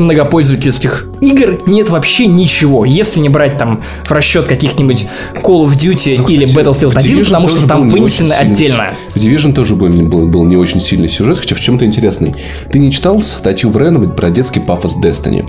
многопользовательских 0.00 1.06
игр 1.20 1.58
нет 1.66 1.90
вообще 1.90 2.26
ничего, 2.26 2.84
если 2.84 3.20
не 3.20 3.28
брать 3.28 3.58
там 3.58 3.82
в 4.04 4.10
расчет 4.10 4.46
каких-нибудь 4.46 5.06
Call 5.34 5.66
of 5.66 5.76
Duty 5.76 6.26
или 6.28 6.46
Кстати, 6.46 6.66
Battlefield 6.66 6.90
в 6.90 6.96
1, 6.96 7.18
Division 7.18 7.24
потому 7.24 7.48
что 7.48 7.66
там 7.66 7.88
вынесены 7.88 8.32
отдельно. 8.32 8.96
В 9.14 9.16
Division 9.16 9.52
тоже 9.52 9.76
был, 9.76 9.88
был, 9.88 10.26
был 10.26 10.44
не 10.44 10.56
очень 10.56 10.80
сильный 10.80 11.08
сюжет, 11.08 11.38
хотя 11.38 11.54
в 11.54 11.60
чем-то 11.60 11.84
интересный. 11.84 12.34
Ты 12.72 12.78
не 12.78 12.90
читал 12.90 13.20
статью 13.20 13.70
в 13.70 13.76
Random 13.76 14.14
про 14.14 14.30
детский 14.30 14.60
пафос 14.60 14.96
Destiny? 15.02 15.46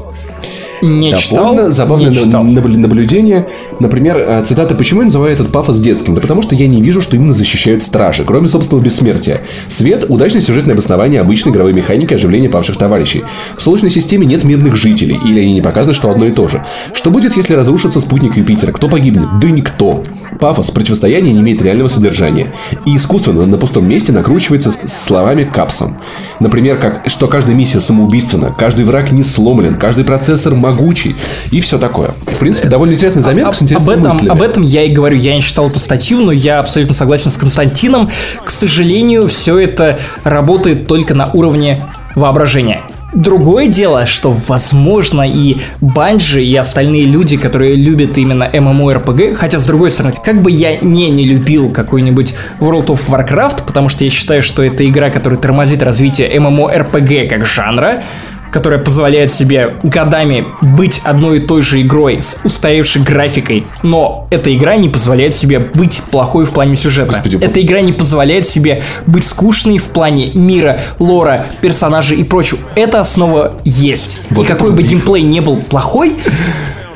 Не 0.82 1.16
читал, 1.16 1.70
забавное 1.72 2.10
не 2.10 2.16
читал. 2.16 2.44
наб- 2.44 2.78
наблюдение. 2.78 3.48
Например, 3.80 4.18
э, 4.18 4.44
цитата 4.46 4.76
«Почему 4.76 5.02
я 5.02 5.06
называю 5.06 5.34
этот 5.34 5.52
пафос 5.52 5.80
детским?» 5.80 6.16
Да 6.16 6.22
потому 6.22 6.42
что 6.42 6.56
я 6.56 6.68
не 6.68 6.82
вижу, 6.82 7.02
что 7.02 7.16
именно 7.16 7.34
защищают 7.34 7.84
стражи, 7.84 8.24
кроме 8.26 8.48
собственного 8.48 8.84
бессмертия. 8.84 9.42
Свет– 9.68 10.06
удачное 10.10 10.42
сюжетное 10.42 10.74
обоснование 10.74 11.22
обычной 11.22 11.52
игровой 11.52 11.74
механики 11.74 12.14
оживления 12.14 12.50
павших 12.50 12.78
товарищей. 12.78 13.24
В 13.56 13.62
Солнечной 13.62 13.92
системе 13.92 14.26
нет 14.26 14.44
мирных 14.44 14.76
жителей, 14.76 15.20
или 15.24 15.40
они 15.40 15.54
не 15.54 15.62
показаны, 15.62 15.94
что 15.94 16.10
одно 16.10 16.26
и 16.26 16.32
то 16.32 16.48
же. 16.48 16.66
Что 16.94 17.12
будет, 17.12 17.38
если 17.38 17.54
разрушится 17.54 18.00
спутник 18.00 18.36
Юпитера? 18.38 18.72
Кто 18.72 18.88
погибнет? 18.90 19.28
Да 19.42 19.50
никто. 19.50 20.04
Пафос 20.40 20.72
противостояния 20.72 21.32
не 21.34 21.40
имеет 21.42 21.62
реального 21.62 21.88
содержания. 21.88 22.54
И 22.86 22.96
искусственно 22.96 23.46
на 23.46 23.58
пустом 23.58 23.88
месте 23.88 24.12
накручивается 24.12 24.72
словами 24.86 25.44
капсом. 25.44 26.00
Например, 26.40 26.80
как, 26.80 27.08
что 27.10 27.28
каждая 27.28 27.56
миссия 27.56 27.80
самоубийственна, 27.80 28.54
каждый 28.58 28.86
враг 28.86 29.12
не 29.12 29.24
сломлен, 29.24 29.76
каждый 29.76 30.06
процессор 30.06 30.56
могучий 30.72 31.16
и 31.52 31.62
все 31.62 31.78
такое. 31.78 32.14
В 32.26 32.38
принципе, 32.38 32.68
довольно 32.68 32.94
интересная 32.94 33.24
заметка 33.24 33.50
Об, 33.50 33.56
с 33.56 33.62
интересными 33.62 33.94
об 33.94 34.00
этом, 34.00 34.14
мыслями. 34.14 34.32
об 34.32 34.42
этом 34.42 34.64
я 34.64 34.84
и 34.84 34.90
говорю. 34.90 35.18
Я 35.18 35.36
не 35.36 35.42
читал 35.42 35.68
эту 35.68 35.80
статью, 35.80 36.22
но 36.22 36.32
я 36.32 36.60
абсолютно 36.60 36.96
согласен 36.96 37.32
с 37.32 37.38
Константином. 37.38 38.10
К 38.44 38.50
сожалению, 38.50 39.28
все 39.28 39.58
это 39.60 40.00
работает 40.24 40.88
только 40.88 41.14
на 41.14 41.32
уровне 41.32 41.84
воображения. 42.16 42.82
Другое 43.14 43.68
дело, 43.68 44.06
что, 44.06 44.32
возможно, 44.32 45.24
и 45.24 45.58
Банжи, 45.82 46.46
и 46.46 46.56
остальные 46.56 47.04
люди, 47.06 47.36
которые 47.36 47.76
любят 47.76 48.18
именно 48.18 48.46
MMORPG, 48.46 49.36
хотя, 49.36 49.60
с 49.60 49.66
другой 49.66 49.92
стороны, 49.92 50.16
как 50.24 50.42
бы 50.42 50.50
я 50.50 50.78
не 50.78 51.10
не 51.10 51.26
любил 51.26 51.74
какой-нибудь 51.74 52.34
World 52.62 52.86
of 52.86 53.10
Warcraft, 53.10 53.66
потому 53.68 53.90
что 53.90 54.06
я 54.06 54.10
считаю, 54.10 54.42
что 54.42 54.64
это 54.64 54.88
игра, 54.88 55.10
которая 55.10 55.38
тормозит 55.38 55.84
развитие 55.84 56.34
MMORPG 56.38 57.28
как 57.28 57.46
жанра, 57.46 58.04
которая 58.52 58.80
позволяет 58.80 59.32
себе 59.32 59.76
годами 59.84 60.48
быть 60.62 61.02
одной 61.04 61.38
и 61.38 61.40
той 61.42 61.62
же 61.62 61.82
игрой 61.82 62.22
с 62.22 62.40
устаревшей 62.44 63.02
графикой, 63.02 63.66
но 63.82 64.28
эта 64.30 64.54
игра 64.56 64.76
не 64.76 64.90
позволяет 64.90 65.34
себе 65.34 65.60
быть 65.60 66.02
плохой 66.12 66.46
в 66.46 66.52
плане 66.52 66.76
сюжета. 66.76 67.14
Господи, 67.14 67.38
вот- 67.38 67.46
эта 67.46 67.62
игра 67.62 67.82
не 67.82 67.94
позволяет 67.94 68.46
себе 68.48 68.84
быть 69.08 69.26
скучной 69.26 69.78
в 69.78 69.90
плане 69.90 70.32
мира, 70.34 70.80
лора, 71.00 71.46
персонажей 71.62 72.18
и 72.18 72.24
прочего. 72.24 72.60
Эта 72.76 73.00
основа 73.00 73.60
есть. 73.64 74.20
Вот 74.30 74.46
и 74.46 74.48
какой 74.48 74.72
бы 74.72 74.84
геймплей 74.84 75.24
не 75.24 75.40
был 75.40 75.58
плохой, 75.58 76.16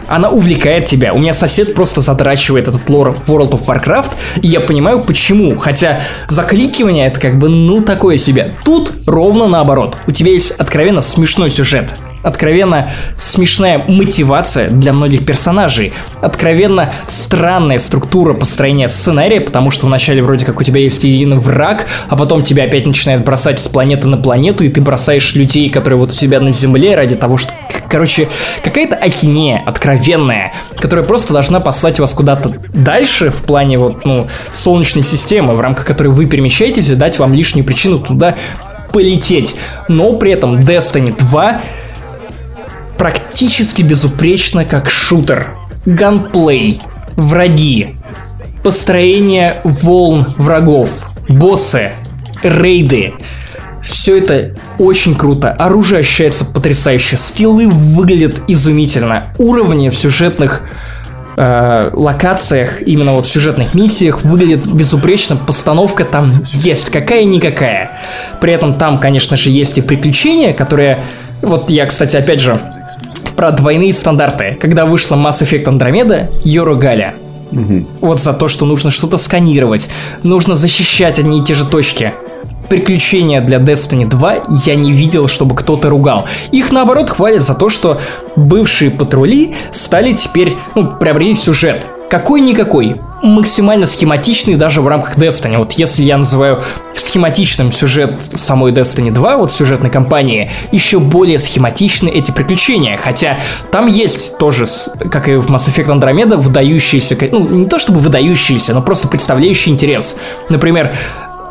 она 0.07 0.29
увлекает 0.29 0.85
тебя. 0.85 1.13
У 1.13 1.19
меня 1.19 1.33
сосед 1.33 1.73
просто 1.73 2.01
задрачивает 2.01 2.67
этот 2.67 2.89
лор 2.89 3.17
World 3.27 3.51
of 3.51 3.65
Warcraft, 3.65 4.11
и 4.41 4.47
я 4.47 4.59
понимаю 4.59 5.03
почему. 5.03 5.57
Хотя 5.57 6.01
закликивание 6.27 7.07
это 7.07 7.19
как 7.19 7.37
бы 7.37 7.49
ну 7.49 7.81
такое 7.81 8.17
себе. 8.17 8.55
Тут 8.63 8.93
ровно 9.05 9.47
наоборот. 9.47 9.97
У 10.07 10.11
тебя 10.11 10.31
есть 10.31 10.51
откровенно 10.51 11.01
смешной 11.01 11.49
сюжет. 11.49 11.93
Откровенно 12.25 12.89
смешная 13.17 13.83
мотивация 13.87 14.69
для 14.69 14.93
многих 14.93 15.25
персонажей, 15.25 15.93
откровенно 16.21 16.91
странная 17.07 17.77
структура 17.77 18.33
построения 18.33 18.87
сценария, 18.87 19.41
потому 19.41 19.69
что 19.69 19.85
вначале 19.85 20.23
вроде 20.23 20.43
как 20.43 20.59
у 20.59 20.63
тебя 20.63 20.79
есть 20.79 21.03
единый 21.03 21.37
враг, 21.37 21.85
а 22.09 22.15
потом 22.15 22.41
тебя 22.41 22.63
опять 22.63 22.87
начинает 22.87 23.23
бросать 23.23 23.59
с 23.59 23.67
планеты 23.67 24.07
на 24.07 24.17
планету, 24.17 24.63
и 24.63 24.69
ты 24.69 24.81
бросаешь 24.81 25.35
людей, 25.35 25.69
которые 25.69 25.99
вот 25.99 26.11
у 26.11 26.15
себя 26.15 26.39
на 26.39 26.51
Земле 26.51 26.95
ради 26.95 27.15
того, 27.15 27.37
что... 27.37 27.53
Короче, 27.87 28.27
какая-то 28.63 28.95
ахинея 28.95 29.61
откровенная, 29.63 30.51
которая 30.77 31.05
просто 31.05 31.31
должна 31.31 31.59
послать 31.59 31.99
вас 31.99 32.13
куда-то 32.13 32.53
дальше 32.73 33.29
в 33.29 33.43
плане 33.43 33.77
вот, 33.77 34.03
ну, 34.03 34.27
солнечной 34.51 35.03
системы, 35.03 35.53
в 35.53 35.61
рамках 35.61 35.85
которой 35.85 36.07
вы 36.07 36.25
перемещаетесь 36.25 36.89
и 36.89 36.95
дать 36.95 37.19
вам 37.19 37.33
лишнюю 37.33 37.63
причину 37.63 37.99
туда 37.99 38.35
полететь. 38.91 39.55
Но 39.87 40.13
при 40.13 40.31
этом 40.31 40.61
Destiny 40.61 41.15
2 41.15 41.61
практически 42.97 43.81
безупречно 43.81 44.65
как 44.65 44.89
шутер. 44.89 45.55
Ганплей, 45.85 46.81
враги, 47.15 47.95
построение 48.63 49.61
волн 49.63 50.25
врагов, 50.37 51.07
боссы, 51.29 51.91
рейды. 52.41 53.13
Все 53.83 54.17
это 54.17 54.55
очень 54.79 55.15
круто. 55.15 55.51
Оружие 55.51 55.99
ощущается 55.99 56.43
потрясающе. 56.43 57.17
Скиллы 57.17 57.67
выглядят 57.67 58.41
изумительно. 58.47 59.33
Уровни 59.37 59.89
в 59.89 59.95
сюжетных 59.95 60.63
э, 61.37 61.91
локациях, 61.93 62.81
именно 62.81 63.13
вот 63.13 63.27
в 63.27 63.29
сюжетных 63.29 63.75
миссиях 63.75 64.23
выглядит 64.23 64.65
безупречно. 64.65 65.35
Постановка 65.35 66.03
там 66.03 66.31
есть, 66.51 66.89
какая-никакая. 66.89 67.91
При 68.41 68.53
этом 68.53 68.73
там, 68.73 68.97
конечно 68.97 69.37
же, 69.37 69.51
есть 69.51 69.77
и 69.77 69.81
приключения, 69.81 70.53
которые... 70.53 71.03
Вот 71.43 71.69
я, 71.69 71.85
кстати, 71.85 72.17
опять 72.17 72.39
же, 72.39 72.59
про 73.35 73.51
двойные 73.51 73.93
стандарты. 73.93 74.57
Когда 74.59 74.85
вышла 74.85 75.15
Mass 75.15 75.41
Effect 75.41 75.65
Andromeda, 75.65 76.31
ее 76.43 76.63
ругали. 76.63 77.13
Угу. 77.51 77.85
Вот 78.01 78.19
за 78.19 78.33
то, 78.33 78.47
что 78.47 78.65
нужно 78.65 78.91
что-то 78.91 79.17
сканировать, 79.17 79.89
нужно 80.23 80.55
защищать 80.55 81.19
одни 81.19 81.39
и 81.39 81.43
те 81.43 81.53
же 81.53 81.65
точки. 81.65 82.13
Приключения 82.69 83.41
для 83.41 83.59
Destiny 83.59 84.07
2 84.07 84.35
я 84.65 84.75
не 84.75 84.91
видел, 84.91 85.27
чтобы 85.27 85.55
кто-то 85.55 85.89
ругал. 85.89 86.25
Их 86.51 86.71
наоборот 86.71 87.11
хвалят 87.11 87.43
за 87.43 87.53
то, 87.53 87.69
что 87.69 87.99
бывшие 88.35 88.89
патрули 88.89 89.55
стали 89.71 90.13
теперь, 90.13 90.53
ну, 90.73 90.97
приобрели 90.97 91.35
сюжет. 91.35 91.85
Какой-никакой, 92.09 93.01
максимально 93.21 93.85
схематичный 93.85 94.55
даже 94.55 94.81
в 94.81 94.87
рамках 94.87 95.17
Destiny. 95.17 95.57
Вот 95.57 95.73
если 95.73 96.03
я 96.03 96.17
называю 96.17 96.61
схематичным 96.95 97.71
сюжет 97.71 98.13
самой 98.35 98.71
Destiny 98.71 99.11
2, 99.11 99.37
вот 99.37 99.51
сюжетной 99.51 99.89
кампании, 99.89 100.51
еще 100.71 100.99
более 100.99 101.39
схематичны 101.39 102.09
эти 102.09 102.31
приключения. 102.31 102.97
Хотя 102.97 103.39
там 103.71 103.87
есть 103.87 104.37
тоже, 104.37 104.65
как 105.11 105.29
и 105.29 105.35
в 105.35 105.49
Mass 105.49 105.69
Effect 105.69 105.87
Andromeda, 105.87 106.37
выдающиеся, 106.37 107.17
ну 107.31 107.47
не 107.47 107.65
то 107.65 107.79
чтобы 107.79 107.99
выдающиеся, 107.99 108.73
но 108.73 108.81
просто 108.81 109.07
представляющие 109.07 109.73
интерес. 109.73 110.15
Например, 110.49 110.95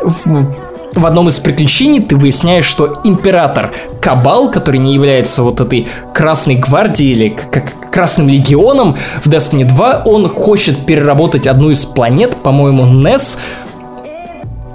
в 0.02 0.46
в 0.94 1.06
одном 1.06 1.28
из 1.28 1.38
приключений 1.40 2.00
ты 2.00 2.16
выясняешь, 2.16 2.64
что 2.64 3.00
император 3.04 3.72
Кабал, 4.00 4.50
который 4.50 4.78
не 4.78 4.94
является 4.94 5.42
вот 5.42 5.60
этой 5.60 5.88
Красной 6.12 6.56
Гвардией 6.56 7.12
или 7.12 7.28
как 7.30 7.72
Красным 7.94 8.28
Легионом 8.28 8.96
в 9.24 9.28
Destiny 9.28 9.64
2, 9.64 10.02
он 10.04 10.28
хочет 10.28 10.84
переработать 10.84 11.46
одну 11.46 11.70
из 11.70 11.84
планет, 11.84 12.34
по-моему, 12.42 12.84
Нес, 12.86 13.38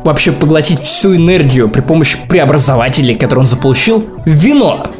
вообще 0.06 0.32
поглотить 0.32 0.80
всю 0.80 1.18
энергию 1.18 1.68
при 1.68 1.82
помощи 1.82 2.18
преобразователей, 2.30 3.16
которые 3.16 3.42
он 3.42 3.48
заполучил, 3.48 4.06
в 4.26 4.30
вино. 4.30 4.92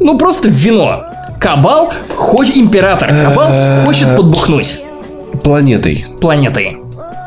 Ну, 0.00 0.18
просто 0.18 0.48
в 0.48 0.52
вино. 0.52 1.04
Кабал 1.38 1.92
хочет... 2.16 2.56
Император 2.56 3.08
Кабал 3.08 3.84
хочет 3.84 4.16
подбухнуть. 4.16 4.80
Планетой. 5.44 6.06
Планетой. 6.20 6.78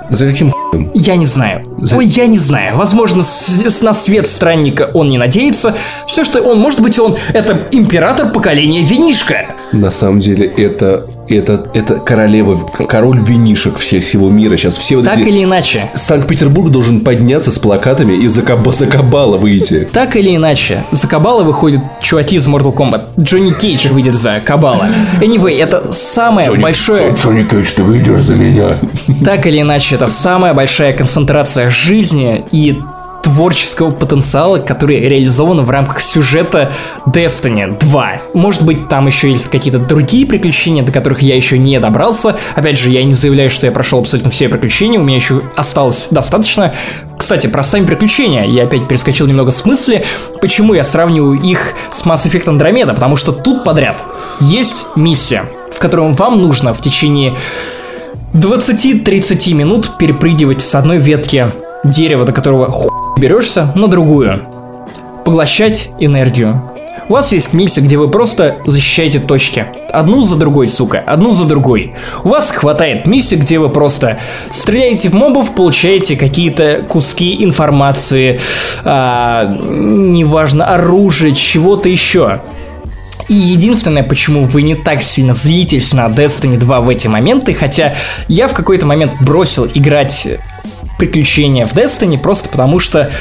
За 0.09 0.25
каким 0.25 0.53
я 0.93 1.15
не 1.15 1.25
знаю. 1.25 1.63
За... 1.77 1.95
Ой, 1.95 2.05
я 2.07 2.27
не 2.27 2.37
знаю. 2.37 2.75
Возможно, 2.75 3.21
с, 3.21 3.81
на 3.81 3.93
свет 3.93 4.27
странника 4.27 4.89
он 4.93 5.07
не 5.07 5.17
надеется. 5.17 5.75
Все, 6.07 6.25
что 6.25 6.41
он, 6.41 6.59
может 6.59 6.81
быть, 6.81 6.99
он 6.99 7.15
это 7.33 7.67
император 7.71 8.33
поколения 8.33 8.83
винишка. 8.83 9.45
На 9.73 9.91
самом 9.91 10.19
деле, 10.19 10.45
это 10.45 11.05
это, 11.27 11.69
это 11.73 11.95
королева, 11.95 12.57
король 12.87 13.19
винишек 13.19 13.77
все, 13.77 13.99
всего 13.99 14.29
мира. 14.29 14.57
Сейчас 14.57 14.77
все 14.77 14.97
вот 14.97 15.05
Так 15.05 15.19
эти... 15.19 15.29
или 15.29 15.43
иначе. 15.43 15.79
Санкт-Петербург 15.93 16.69
должен 16.69 17.01
подняться 17.01 17.51
с 17.51 17.59
плакатами 17.59 18.13
и 18.13 18.27
за, 18.27 18.41
каб... 18.41 18.67
за 18.73 18.87
Кабала 18.87 19.37
выйти. 19.37 19.87
Так 19.91 20.15
или 20.15 20.35
иначе. 20.35 20.83
За 20.91 21.07
Кабала 21.07 21.43
выходят 21.43 21.81
чуваки 22.01 22.35
из 22.35 22.47
Mortal 22.47 22.73
Kombat. 22.75 23.03
Джонни 23.19 23.51
Кейдж 23.51 23.87
выйдет 23.87 24.15
за 24.15 24.41
Кабала. 24.45 24.87
Anyway, 25.21 25.57
это 25.57 25.91
самое 25.91 26.47
Джонни, 26.47 26.61
большое... 26.61 27.13
Джонни 27.13 27.43
Кейдж, 27.43 27.71
ты 27.75 27.83
выйдешь 27.83 28.21
за 28.21 28.35
меня. 28.35 28.77
Так 29.23 29.47
или 29.47 29.61
иначе, 29.61 29.95
это 29.95 30.07
самая 30.07 30.53
большая 30.53 30.93
концентрация 30.93 31.69
жизни 31.69 32.43
и 32.51 32.77
творческого 33.23 33.91
потенциала, 33.91 34.59
который 34.59 34.99
реализован 34.99 35.63
в 35.63 35.69
рамках 35.69 36.01
сюжета 36.01 36.71
Destiny 37.07 37.79
2. 37.79 38.11
Может 38.33 38.63
быть, 38.63 38.89
там 38.89 39.07
еще 39.07 39.31
есть 39.31 39.49
какие-то 39.49 39.79
другие 39.79 40.25
приключения, 40.25 40.83
до 40.83 40.91
которых 40.91 41.21
я 41.21 41.35
еще 41.35 41.57
не 41.57 41.79
добрался. 41.79 42.35
Опять 42.55 42.77
же, 42.77 42.91
я 42.91 43.03
не 43.03 43.13
заявляю, 43.13 43.49
что 43.49 43.65
я 43.65 43.71
прошел 43.71 43.99
абсолютно 43.99 44.29
все 44.29 44.49
приключения, 44.49 44.99
у 44.99 45.03
меня 45.03 45.15
еще 45.15 45.41
осталось 45.55 46.09
достаточно. 46.11 46.73
Кстати, 47.17 47.47
про 47.47 47.63
сами 47.63 47.85
приключения. 47.85 48.43
Я 48.45 48.63
опять 48.63 48.87
перескочил 48.87 49.25
немного 49.25 49.51
с 49.51 49.65
мысли, 49.65 50.03
почему 50.41 50.73
я 50.73 50.83
сравниваю 50.83 51.41
их 51.41 51.73
с 51.91 52.05
Mass 52.05 52.27
Effect 52.27 52.45
Andromeda, 52.45 52.93
потому 52.93 53.15
что 53.15 53.31
тут 53.31 53.63
подряд 53.63 54.03
есть 54.41 54.87
миссия, 54.95 55.49
в 55.71 55.79
которой 55.79 56.11
вам 56.11 56.41
нужно 56.41 56.73
в 56.73 56.81
течение 56.81 57.35
20-30 58.33 59.53
минут 59.53 59.97
перепрыгивать 59.97 60.61
с 60.61 60.75
одной 60.75 60.97
ветки 60.97 61.51
дерева, 61.83 62.25
до 62.25 62.31
которого 62.31 62.71
хуй 62.71 62.92
берешься, 63.17 63.71
на 63.75 63.87
другую. 63.87 64.39
Поглощать 65.25 65.91
энергию. 65.99 66.61
У 67.09 67.13
вас 67.13 67.33
есть 67.33 67.53
миссия, 67.53 67.81
где 67.81 67.97
вы 67.97 68.07
просто 68.07 68.57
защищаете 68.65 69.19
точки. 69.19 69.65
Одну 69.91 70.21
за 70.21 70.37
другой, 70.37 70.69
сука, 70.69 71.03
одну 71.05 71.33
за 71.33 71.43
другой. 71.45 71.95
У 72.23 72.29
вас 72.29 72.49
хватает 72.51 73.05
миссии, 73.05 73.35
где 73.35 73.59
вы 73.59 73.67
просто 73.69 74.19
стреляете 74.49 75.09
в 75.09 75.13
мобов, 75.13 75.53
получаете 75.53 76.15
какие-то 76.15 76.85
куски 76.87 77.43
информации, 77.43 78.39
а, 78.85 79.45
неважно, 79.45 80.65
оружие, 80.65 81.35
чего-то 81.35 81.89
еще. 81.89 82.41
И 83.27 83.33
единственное, 83.33 84.03
почему 84.03 84.45
вы 84.45 84.63
не 84.63 84.75
так 84.75 85.01
сильно 85.01 85.33
злитесь 85.33 85.93
на 85.93 86.07
Destiny 86.07 86.57
2 86.57 86.81
в 86.81 86.89
эти 86.89 87.07
моменты, 87.07 87.53
хотя 87.53 87.93
я 88.27 88.47
в 88.47 88.53
какой-то 88.53 88.85
момент 88.85 89.13
бросил 89.21 89.67
играть 89.73 90.27
приключения 91.03 91.65
в 91.65 91.73
Destiny, 91.73 92.17
просто 92.17 92.47
потому 92.47 92.79
что 92.79 93.11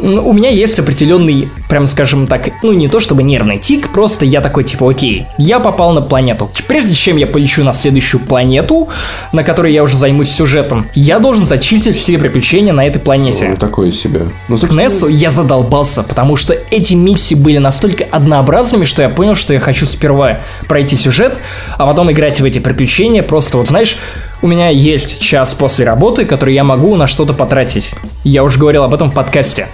у 0.00 0.32
меня 0.32 0.48
есть 0.48 0.78
определенный, 0.78 1.50
прям 1.68 1.86
скажем 1.86 2.26
так, 2.26 2.48
ну 2.62 2.72
не 2.72 2.88
то 2.88 2.98
чтобы 2.98 3.22
нервный 3.22 3.58
тик, 3.58 3.92
просто 3.92 4.24
я 4.24 4.40
такой 4.40 4.64
типа, 4.64 4.90
окей, 4.90 5.26
я 5.36 5.60
попал 5.60 5.92
на 5.92 6.00
планету. 6.00 6.50
Прежде 6.66 6.94
чем 6.94 7.18
я 7.18 7.26
полечу 7.26 7.62
на 7.62 7.74
следующую 7.74 8.22
планету, 8.22 8.88
на 9.32 9.42
которой 9.42 9.72
я 9.72 9.82
уже 9.82 9.96
займусь 9.98 10.30
сюжетом, 10.30 10.86
я 10.94 11.18
должен 11.18 11.44
зачистить 11.44 11.98
все 11.98 12.16
приключения 12.16 12.72
на 12.72 12.86
этой 12.86 13.00
планете. 13.00 13.48
Ну, 13.48 13.56
такое 13.56 13.92
себе. 13.92 14.22
Ну, 14.48 14.56
К 14.56 14.70
Нессу 14.70 15.06
я 15.06 15.30
задолбался, 15.30 16.02
потому 16.02 16.36
что 16.36 16.54
эти 16.70 16.94
миссии 16.94 17.34
были 17.34 17.58
настолько 17.58 18.04
однообразными, 18.04 18.84
что 18.84 19.02
я 19.02 19.10
понял, 19.10 19.34
что 19.34 19.52
я 19.52 19.60
хочу 19.60 19.84
сперва 19.84 20.40
пройти 20.68 20.96
сюжет, 20.96 21.36
а 21.76 21.86
потом 21.86 22.10
играть 22.10 22.40
в 22.40 22.44
эти 22.44 22.60
приключения, 22.60 23.22
просто 23.22 23.58
вот 23.58 23.68
знаешь, 23.68 23.98
у 24.42 24.46
меня 24.46 24.68
есть 24.68 25.20
час 25.20 25.54
после 25.54 25.84
работы, 25.86 26.26
который 26.26 26.54
я 26.54 26.64
могу 26.64 26.94
на 26.96 27.06
что-то 27.06 27.32
потратить. 27.32 27.94
Я 28.24 28.44
уже 28.44 28.58
говорил 28.58 28.84
об 28.84 28.94
этом 28.94 29.10
в 29.10 29.14
подкасте. 29.14 29.68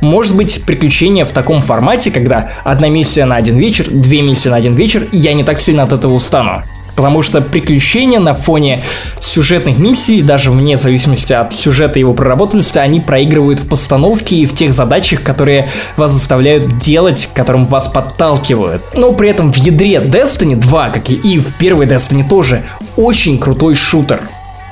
Может 0.00 0.36
быть, 0.36 0.64
приключения 0.64 1.24
в 1.24 1.32
таком 1.32 1.62
формате, 1.62 2.10
когда 2.10 2.50
одна 2.64 2.88
миссия 2.88 3.24
на 3.24 3.36
один 3.36 3.56
вечер, 3.56 3.86
две 3.88 4.20
миссии 4.20 4.48
на 4.48 4.56
один 4.56 4.74
вечер, 4.74 5.08
и 5.12 5.16
я 5.16 5.32
не 5.32 5.44
так 5.44 5.58
сильно 5.58 5.84
от 5.84 5.92
этого 5.92 6.12
устану. 6.12 6.62
Потому 6.96 7.22
что 7.22 7.40
приключения 7.40 8.20
на 8.20 8.34
фоне 8.34 8.84
сюжетных 9.18 9.78
миссий, 9.78 10.22
даже 10.22 10.50
вне 10.50 10.76
зависимости 10.76 11.32
от 11.32 11.54
сюжета 11.54 11.98
и 11.98 12.00
его 12.00 12.12
проработанности, 12.12 12.78
они 12.78 13.00
проигрывают 13.00 13.60
в 13.60 13.68
постановке 13.68 14.36
и 14.36 14.46
в 14.46 14.54
тех 14.54 14.72
задачах, 14.72 15.22
которые 15.22 15.70
вас 15.96 16.12
заставляют 16.12 16.78
делать, 16.78 17.28
которым 17.34 17.64
вас 17.64 17.88
подталкивают. 17.88 18.82
Но 18.94 19.12
при 19.12 19.30
этом 19.30 19.52
в 19.52 19.56
ядре 19.56 19.96
Destiny 19.96 20.56
2, 20.56 20.90
как 20.90 21.10
и 21.10 21.38
в 21.38 21.54
первой 21.54 21.86
Destiny 21.86 22.28
тоже, 22.28 22.62
очень 22.96 23.38
крутой 23.38 23.74
шутер. 23.74 24.20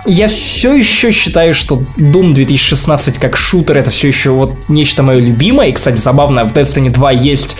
Я 0.06 0.28
все 0.28 0.74
еще 0.74 1.10
считаю, 1.10 1.52
что 1.52 1.82
Doom 1.98 2.32
2016 2.32 3.18
как 3.18 3.36
шутер 3.36 3.76
это 3.76 3.90
все 3.90 4.08
еще 4.08 4.30
вот 4.30 4.54
нечто 4.68 5.02
мое 5.02 5.18
любимое. 5.18 5.68
И, 5.68 5.72
кстати, 5.72 5.98
забавно, 5.98 6.44
в 6.46 6.54
Destiny 6.54 6.90
2 6.90 7.12
есть 7.12 7.56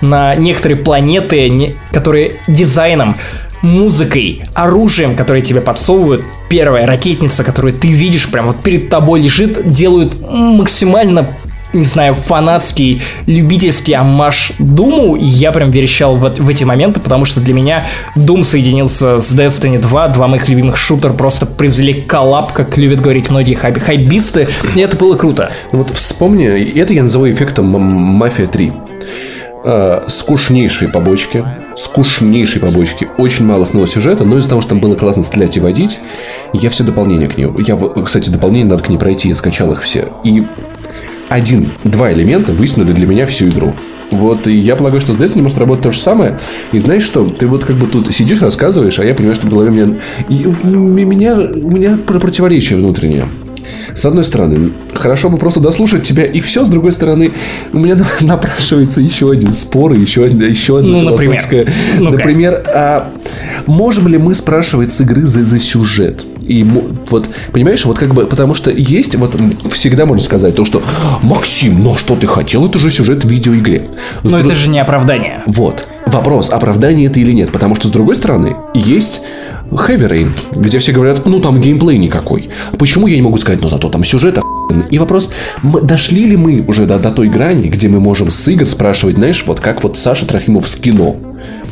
на 0.00 0.34
некоторые 0.34 0.78
планеты, 0.78 1.76
которые 1.92 2.36
дизайном, 2.48 3.16
музыкой, 3.64 4.42
оружием, 4.54 5.16
которое 5.16 5.42
тебе 5.42 5.60
подсовывают, 5.60 6.22
первая 6.48 6.86
ракетница, 6.86 7.42
которую 7.42 7.74
ты 7.74 7.88
видишь 7.88 8.30
прямо 8.30 8.48
вот 8.48 8.62
перед 8.62 8.88
тобой 8.90 9.20
лежит, 9.20 9.72
делают 9.72 10.14
максимально 10.30 11.26
не 11.72 11.84
знаю, 11.84 12.14
фанатский, 12.14 13.02
любительский 13.26 13.94
аммаж 13.94 14.52
Думу, 14.60 15.16
и 15.16 15.24
я 15.24 15.50
прям 15.50 15.70
верещал 15.70 16.14
в, 16.14 16.20
в 16.20 16.48
эти 16.48 16.62
моменты, 16.62 17.00
потому 17.00 17.24
что 17.24 17.40
для 17.40 17.52
меня 17.52 17.88
Doom 18.14 18.44
соединился 18.44 19.18
с 19.18 19.32
Destiny 19.34 19.80
2, 19.80 20.08
два 20.08 20.28
моих 20.28 20.48
любимых 20.48 20.76
шутер 20.76 21.12
просто 21.14 21.46
произвели 21.46 21.94
коллап, 21.94 22.52
как 22.52 22.78
любят 22.78 23.00
говорить 23.00 23.28
многие 23.28 23.54
хай 23.54 23.72
хайбисты, 23.74 24.48
и 24.76 24.80
это 24.80 24.96
было 24.96 25.16
круто. 25.16 25.50
Вот 25.72 25.90
вспомни, 25.90 26.46
это 26.78 26.94
я 26.94 27.02
называю 27.02 27.34
эффектом 27.34 27.66
Мафия 27.66 28.46
3 28.46 28.72
э, 29.64 30.04
скучнейшие 30.06 30.88
побочки, 30.90 31.44
скучнейшие 31.76 32.60
побочки, 32.60 33.08
очень 33.18 33.44
мало 33.46 33.64
снова 33.64 33.86
сюжета, 33.86 34.24
но 34.24 34.38
из-за 34.38 34.50
того, 34.50 34.60
что 34.60 34.70
там 34.70 34.80
было 34.80 34.94
классно 34.94 35.22
стрелять 35.22 35.56
и 35.56 35.60
водить, 35.60 36.00
я 36.52 36.70
все 36.70 36.84
дополнения 36.84 37.26
к 37.26 37.36
ней. 37.36 37.48
Я, 37.66 37.76
кстати, 38.04 38.30
дополнения 38.30 38.66
надо 38.66 38.84
к 38.84 38.88
ней 38.88 38.98
пройти, 38.98 39.28
я 39.28 39.34
скачал 39.34 39.72
их 39.72 39.82
все. 39.82 40.12
И 40.22 40.44
один, 41.28 41.70
два 41.84 42.12
элемента 42.12 42.52
вытянули 42.52 42.92
для 42.92 43.06
меня 43.06 43.26
всю 43.26 43.48
игру. 43.48 43.74
Вот, 44.10 44.46
и 44.46 44.54
я 44.54 44.76
полагаю, 44.76 45.00
что 45.00 45.12
с 45.12 45.16
Destiny 45.16 45.42
может 45.42 45.58
работать 45.58 45.82
то 45.82 45.90
же 45.90 45.98
самое. 45.98 46.38
И 46.72 46.78
знаешь 46.78 47.02
что? 47.02 47.24
Ты 47.26 47.46
вот 47.46 47.64
как 47.64 47.76
бы 47.76 47.86
тут 47.86 48.12
сидишь, 48.14 48.42
рассказываешь, 48.42 48.98
а 48.98 49.04
я 49.04 49.14
понимаю, 49.14 49.34
что 49.34 49.46
в 49.46 49.50
голове 49.50 49.70
у 49.70 49.74
меня... 49.74 49.96
И 50.28 50.46
у 50.46 50.52
меня, 50.68 51.34
у 51.34 51.70
меня 51.70 51.98
противоречие 52.06 52.78
внутреннее. 52.78 53.26
С 53.94 54.04
одной 54.04 54.24
стороны, 54.24 54.72
хорошо 54.94 55.30
бы 55.30 55.36
просто 55.36 55.60
дослушать 55.60 56.02
тебя, 56.02 56.24
и 56.24 56.40
все. 56.40 56.64
С 56.64 56.68
другой 56.68 56.92
стороны, 56.92 57.32
у 57.72 57.78
меня 57.78 57.96
напрашивается 58.20 59.00
еще 59.00 59.30
один 59.30 59.52
спор, 59.52 59.92
еще, 59.92 60.26
еще 60.26 60.78
одна 60.78 61.02
ну. 61.02 61.10
Например, 61.10 61.68
например 61.98 62.64
а 62.74 63.12
можем 63.66 64.08
ли 64.08 64.18
мы 64.18 64.34
спрашивать 64.34 64.92
с 64.92 65.00
игры 65.00 65.22
за, 65.22 65.44
за 65.44 65.58
сюжет? 65.58 66.24
И 66.42 66.62
вот, 66.62 67.28
понимаешь, 67.52 67.84
вот 67.84 67.98
как 67.98 68.12
бы, 68.12 68.26
потому 68.26 68.54
что 68.54 68.70
есть, 68.70 69.14
вот 69.16 69.36
всегда 69.70 70.04
можно 70.04 70.22
сказать 70.22 70.54
то, 70.54 70.64
что 70.64 70.82
Максим, 71.22 71.82
ну 71.82 71.94
что 71.96 72.16
ты 72.16 72.26
хотел, 72.26 72.66
это 72.66 72.78
же 72.78 72.90
сюжет 72.90 73.24
в 73.24 73.28
видеоигре. 73.28 73.84
Но 74.22 74.30
друг... 74.30 74.44
это 74.44 74.54
же 74.54 74.68
не 74.68 74.78
оправдание. 74.78 75.42
Вот. 75.46 75.88
Вопрос, 76.06 76.50
оправдание 76.50 77.06
это 77.06 77.18
или 77.20 77.32
нет. 77.32 77.50
Потому 77.50 77.74
что, 77.76 77.88
с 77.88 77.90
другой 77.90 78.16
стороны, 78.16 78.56
есть 78.74 79.22
Heavy 79.70 80.08
Rain, 80.08 80.30
где 80.54 80.78
все 80.78 80.92
говорят, 80.92 81.26
ну 81.26 81.40
там 81.40 81.60
геймплей 81.60 81.98
никакой. 81.98 82.50
Почему 82.78 83.06
я 83.06 83.16
не 83.16 83.22
могу 83.22 83.36
сказать, 83.36 83.60
ну 83.60 83.68
зато 83.68 83.88
там 83.88 84.04
сюжет 84.04 84.38
и 84.90 84.98
вопрос, 84.98 85.30
мы, 85.62 85.82
дошли 85.82 86.24
ли 86.24 86.36
мы 86.36 86.64
уже 86.66 86.86
до, 86.86 86.98
до 86.98 87.10
той 87.10 87.28
грани, 87.28 87.68
где 87.68 87.88
мы 87.88 88.00
можем 88.00 88.30
с 88.30 88.48
игр 88.48 88.66
спрашивать, 88.66 89.16
знаешь, 89.16 89.44
вот 89.46 89.60
как 89.60 89.82
вот 89.82 89.96
Саша 89.96 90.26
Трофимов 90.26 90.66
с 90.66 90.76
кино. 90.76 91.16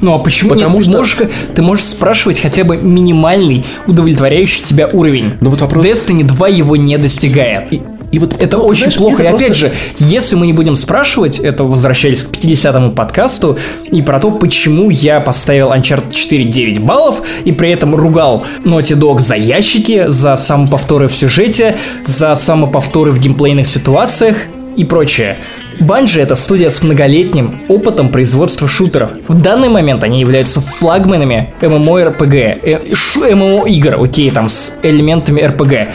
Ну 0.01 0.15
а 0.15 0.19
почему 0.19 0.51
Потому 0.51 0.79
нет? 0.79 0.85
Что... 0.85 0.93
Ты, 0.93 0.99
можешь, 0.99 1.17
ты 1.55 1.63
можешь 1.63 1.85
спрашивать 1.85 2.41
хотя 2.41 2.65
бы 2.65 2.77
минимальный, 2.77 3.65
удовлетворяющий 3.87 4.65
тебя 4.65 4.89
уровень. 4.89 5.35
Но 5.41 5.51
вот 5.51 5.61
вопрос... 5.61 5.87
Destiny 5.87 6.25
2 6.25 6.49
его 6.49 6.77
не 6.77 6.99
достигает. 6.99 7.73
И, 7.73 7.83
и 8.13 8.19
вот 8.19 8.41
это 8.41 8.59
ну, 8.59 8.65
очень 8.65 8.83
знаешь, 8.83 8.99
плохо. 8.99 9.23
И 9.23 9.27
просто... 9.27 9.45
опять 9.47 9.57
же, 9.57 9.75
если 9.97 10.37
мы 10.37 10.47
не 10.47 10.53
будем 10.53 10.77
спрашивать, 10.77 11.39
это 11.39 11.65
возвращались 11.65 12.23
к 12.23 12.31
50-му 12.31 12.93
подкасту, 12.93 13.59
и 13.91 14.03
про 14.03 14.21
то, 14.21 14.31
почему 14.31 14.91
я 14.91 15.19
поставил 15.21 15.73
Uncharted 15.73 16.13
4 16.13 16.45
9 16.45 16.81
баллов, 16.81 17.23
и 17.45 17.53
при 17.53 17.71
этом 17.71 17.97
ругал 17.97 18.45
Naughty 18.65 18.99
Dog 18.99 19.19
за 19.19 19.35
ящики, 19.35 20.05
за 20.09 20.37
самоповторы 20.37 21.09
в 21.09 21.15
сюжете, 21.15 21.79
за 22.05 22.35
самоповторы 22.35 23.13
в 23.13 23.19
геймплейных 23.19 23.67
ситуациях 23.67 24.37
и 24.77 24.85
прочее. 24.85 25.39
Банжи 25.81 26.21
это 26.21 26.35
студия 26.35 26.69
с 26.69 26.83
многолетним 26.83 27.63
опытом 27.69 28.11
производства 28.11 28.69
шутеров. 28.69 29.11
В 29.27 29.41
данный 29.41 29.71
момент 29.71 30.05
они 30.05 30.21
являются 30.21 30.61
флагманами 30.61 31.55
MMORPG, 31.61 32.61
э, 32.63 33.35
ММО 33.35 33.67
игр, 33.67 34.03
окей, 34.03 34.31
там 34.31 34.51
с 34.51 34.75
элементами 34.83 35.41
RPG. 35.41 35.89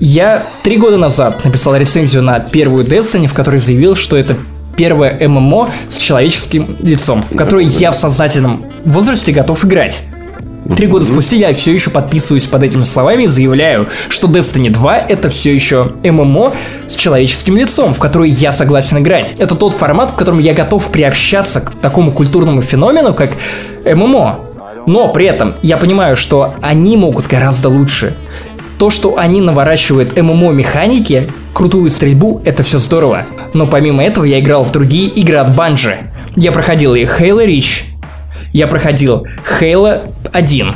Я 0.00 0.44
три 0.62 0.78
года 0.78 0.96
назад 0.96 1.44
написал 1.44 1.76
рецензию 1.76 2.22
на 2.22 2.40
первую 2.40 2.86
Destiny, 2.86 3.26
в 3.26 3.34
которой 3.34 3.60
заявил, 3.60 3.94
что 3.94 4.16
это 4.16 4.34
первое 4.74 5.28
ММО 5.28 5.72
с 5.88 5.98
человеческим 5.98 6.74
лицом, 6.80 7.22
в 7.22 7.36
которое 7.36 7.66
я 7.66 7.92
в 7.92 7.96
сознательном 7.96 8.64
возрасте 8.86 9.30
готов 9.30 9.62
играть. 9.66 10.04
Три 10.74 10.86
года 10.86 11.04
спустя 11.04 11.36
я 11.36 11.52
все 11.52 11.74
еще 11.74 11.90
подписываюсь 11.90 12.46
под 12.46 12.62
этими 12.62 12.84
словами 12.84 13.24
и 13.24 13.26
заявляю, 13.26 13.88
что 14.08 14.26
Destiny 14.26 14.70
2 14.70 14.96
это 14.96 15.28
все 15.28 15.52
еще 15.52 15.92
ММО 16.02 16.54
с 16.86 16.94
человеческим 16.94 17.58
лицом, 17.58 17.92
в 17.92 17.98
который 17.98 18.30
я 18.30 18.52
согласен 18.52 18.98
играть. 19.00 19.34
Это 19.38 19.54
тот 19.54 19.74
формат, 19.74 20.12
в 20.12 20.14
котором 20.14 20.38
я 20.38 20.54
готов 20.54 20.90
приобщаться 20.90 21.60
к 21.60 21.74
такому 21.78 22.10
культурному 22.10 22.62
феномену, 22.62 23.12
как 23.12 23.32
ММО. 23.84 24.40
Но 24.86 25.08
при 25.12 25.26
этом 25.26 25.56
я 25.60 25.76
понимаю, 25.76 26.16
что 26.16 26.54
они 26.62 26.96
могут 26.96 27.26
гораздо 27.26 27.68
лучше 27.68 28.14
то, 28.80 28.88
что 28.88 29.18
они 29.18 29.42
наворачивают 29.42 30.16
ММО 30.16 30.52
механики, 30.52 31.30
крутую 31.52 31.90
стрельбу, 31.90 32.40
это 32.46 32.62
все 32.62 32.78
здорово. 32.78 33.26
Но 33.52 33.66
помимо 33.66 34.02
этого 34.02 34.24
я 34.24 34.40
играл 34.40 34.64
в 34.64 34.72
другие 34.72 35.08
игры 35.08 35.36
от 35.36 35.54
Bungie. 35.54 36.04
Я 36.34 36.50
проходил 36.50 36.94
и 36.94 37.04
Halo 37.04 37.46
Reach, 37.46 37.84
я 38.54 38.66
проходил 38.66 39.26
Halo 39.60 40.10
1, 40.32 40.74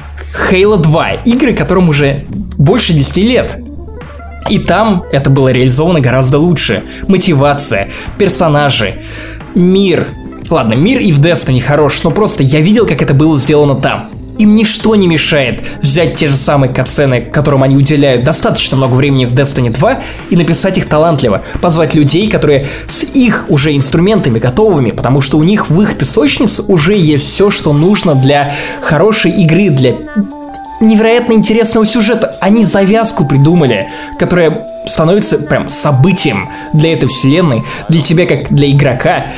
Halo 0.50 0.76
2, 0.76 1.12
игры, 1.24 1.54
которым 1.54 1.88
уже 1.88 2.26
больше 2.28 2.92
10 2.92 3.16
лет. 3.16 3.58
И 4.50 4.58
там 4.58 5.04
это 5.10 5.30
было 5.30 5.48
реализовано 5.48 6.00
гораздо 6.00 6.38
лучше. 6.38 6.82
Мотивация, 7.08 7.88
персонажи, 8.18 9.00
мир. 9.54 10.08
Ладно, 10.50 10.74
мир 10.74 11.00
и 11.00 11.10
в 11.10 11.20
Destiny 11.22 11.60
хорош, 11.60 12.02
но 12.02 12.10
просто 12.10 12.42
я 12.42 12.60
видел, 12.60 12.86
как 12.86 13.00
это 13.00 13.14
было 13.14 13.38
сделано 13.38 13.76
там. 13.76 14.10
Им 14.44 14.56
ничто 14.56 14.94
не 14.94 15.06
мешает 15.06 15.64
взять 15.80 16.16
те 16.16 16.28
же 16.28 16.36
самые 16.36 16.70
катсцены, 16.70 17.22
которым 17.22 17.62
они 17.62 17.78
уделяют 17.78 18.24
достаточно 18.24 18.76
много 18.76 18.92
времени 18.92 19.24
в 19.24 19.32
Destiny 19.32 19.70
2, 19.70 20.02
и 20.28 20.36
написать 20.36 20.76
их 20.76 20.86
талантливо. 20.86 21.44
Позвать 21.62 21.94
людей, 21.94 22.28
которые 22.28 22.66
с 22.86 23.04
их 23.04 23.46
уже 23.48 23.74
инструментами 23.74 24.38
готовыми, 24.38 24.90
потому 24.90 25.22
что 25.22 25.38
у 25.38 25.42
них 25.44 25.70
в 25.70 25.80
их 25.80 25.96
песочнице 25.96 26.62
уже 26.68 26.94
есть 26.94 27.24
все, 27.24 27.48
что 27.48 27.72
нужно 27.72 28.14
для 28.14 28.54
хорошей 28.82 29.30
игры, 29.30 29.70
для 29.70 29.94
невероятно 30.78 31.32
интересного 31.32 31.86
сюжета. 31.86 32.36
Они 32.42 32.66
завязку 32.66 33.24
придумали, 33.24 33.88
которая 34.18 34.68
становится 34.86 35.38
прям 35.38 35.70
событием 35.70 36.50
для 36.74 36.92
этой 36.92 37.08
вселенной, 37.08 37.64
для 37.88 38.02
тебя 38.02 38.26
как 38.26 38.54
для 38.54 38.70
игрока. 38.70 39.28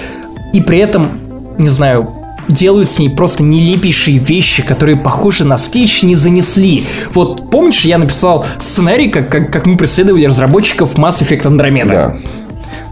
И 0.52 0.60
при 0.60 0.78
этом, 0.78 1.20
не 1.58 1.68
знаю, 1.68 2.25
делают 2.48 2.88
с 2.88 2.98
ней 2.98 3.10
просто 3.10 3.42
нелепейшие 3.42 4.18
вещи, 4.18 4.62
которые, 4.62 4.96
похоже, 4.96 5.44
на 5.44 5.56
скетч 5.56 6.02
не 6.02 6.14
занесли. 6.14 6.84
Вот 7.12 7.50
помнишь, 7.50 7.84
я 7.84 7.98
написал 7.98 8.44
сценарий, 8.58 9.08
как, 9.08 9.30
как, 9.30 9.52
как 9.52 9.66
мы 9.66 9.76
преследовали 9.76 10.24
разработчиков 10.26 10.94
Mass 10.96 11.22
Effect 11.22 11.42
Andromeda? 11.42 11.90
Да. 11.90 12.16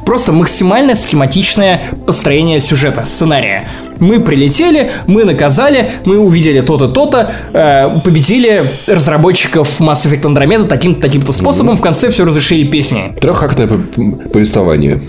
Просто 0.05 0.33
максимально 0.33 0.95
схематичное 0.95 1.91
построение 2.07 2.61
сюжета, 2.61 3.05
сценария. 3.05 3.69
Мы 4.01 4.21
прилетели, 4.21 4.91
мы 5.07 5.25
наказали, 5.25 5.93
мы 6.05 6.19
увидели 6.19 6.61
то-то, 6.61 6.89
то-то, 6.89 7.31
э, 7.53 7.89
победили 8.05 8.65
разработчиков 8.87 9.81
Mass 9.81 10.07
Effect 10.07 10.23
Andromeda 10.23 10.67
таким-то, 10.67 11.01
таким-то 11.01 11.33
способом, 11.33 11.75
mm-hmm. 11.75 11.79
в 11.79 11.83
конце 11.83 12.11
все 12.11 12.25
разрешили 12.25 12.67
песни. 12.67 13.15
Трехактное 13.19 13.69
повествование. 13.69 15.01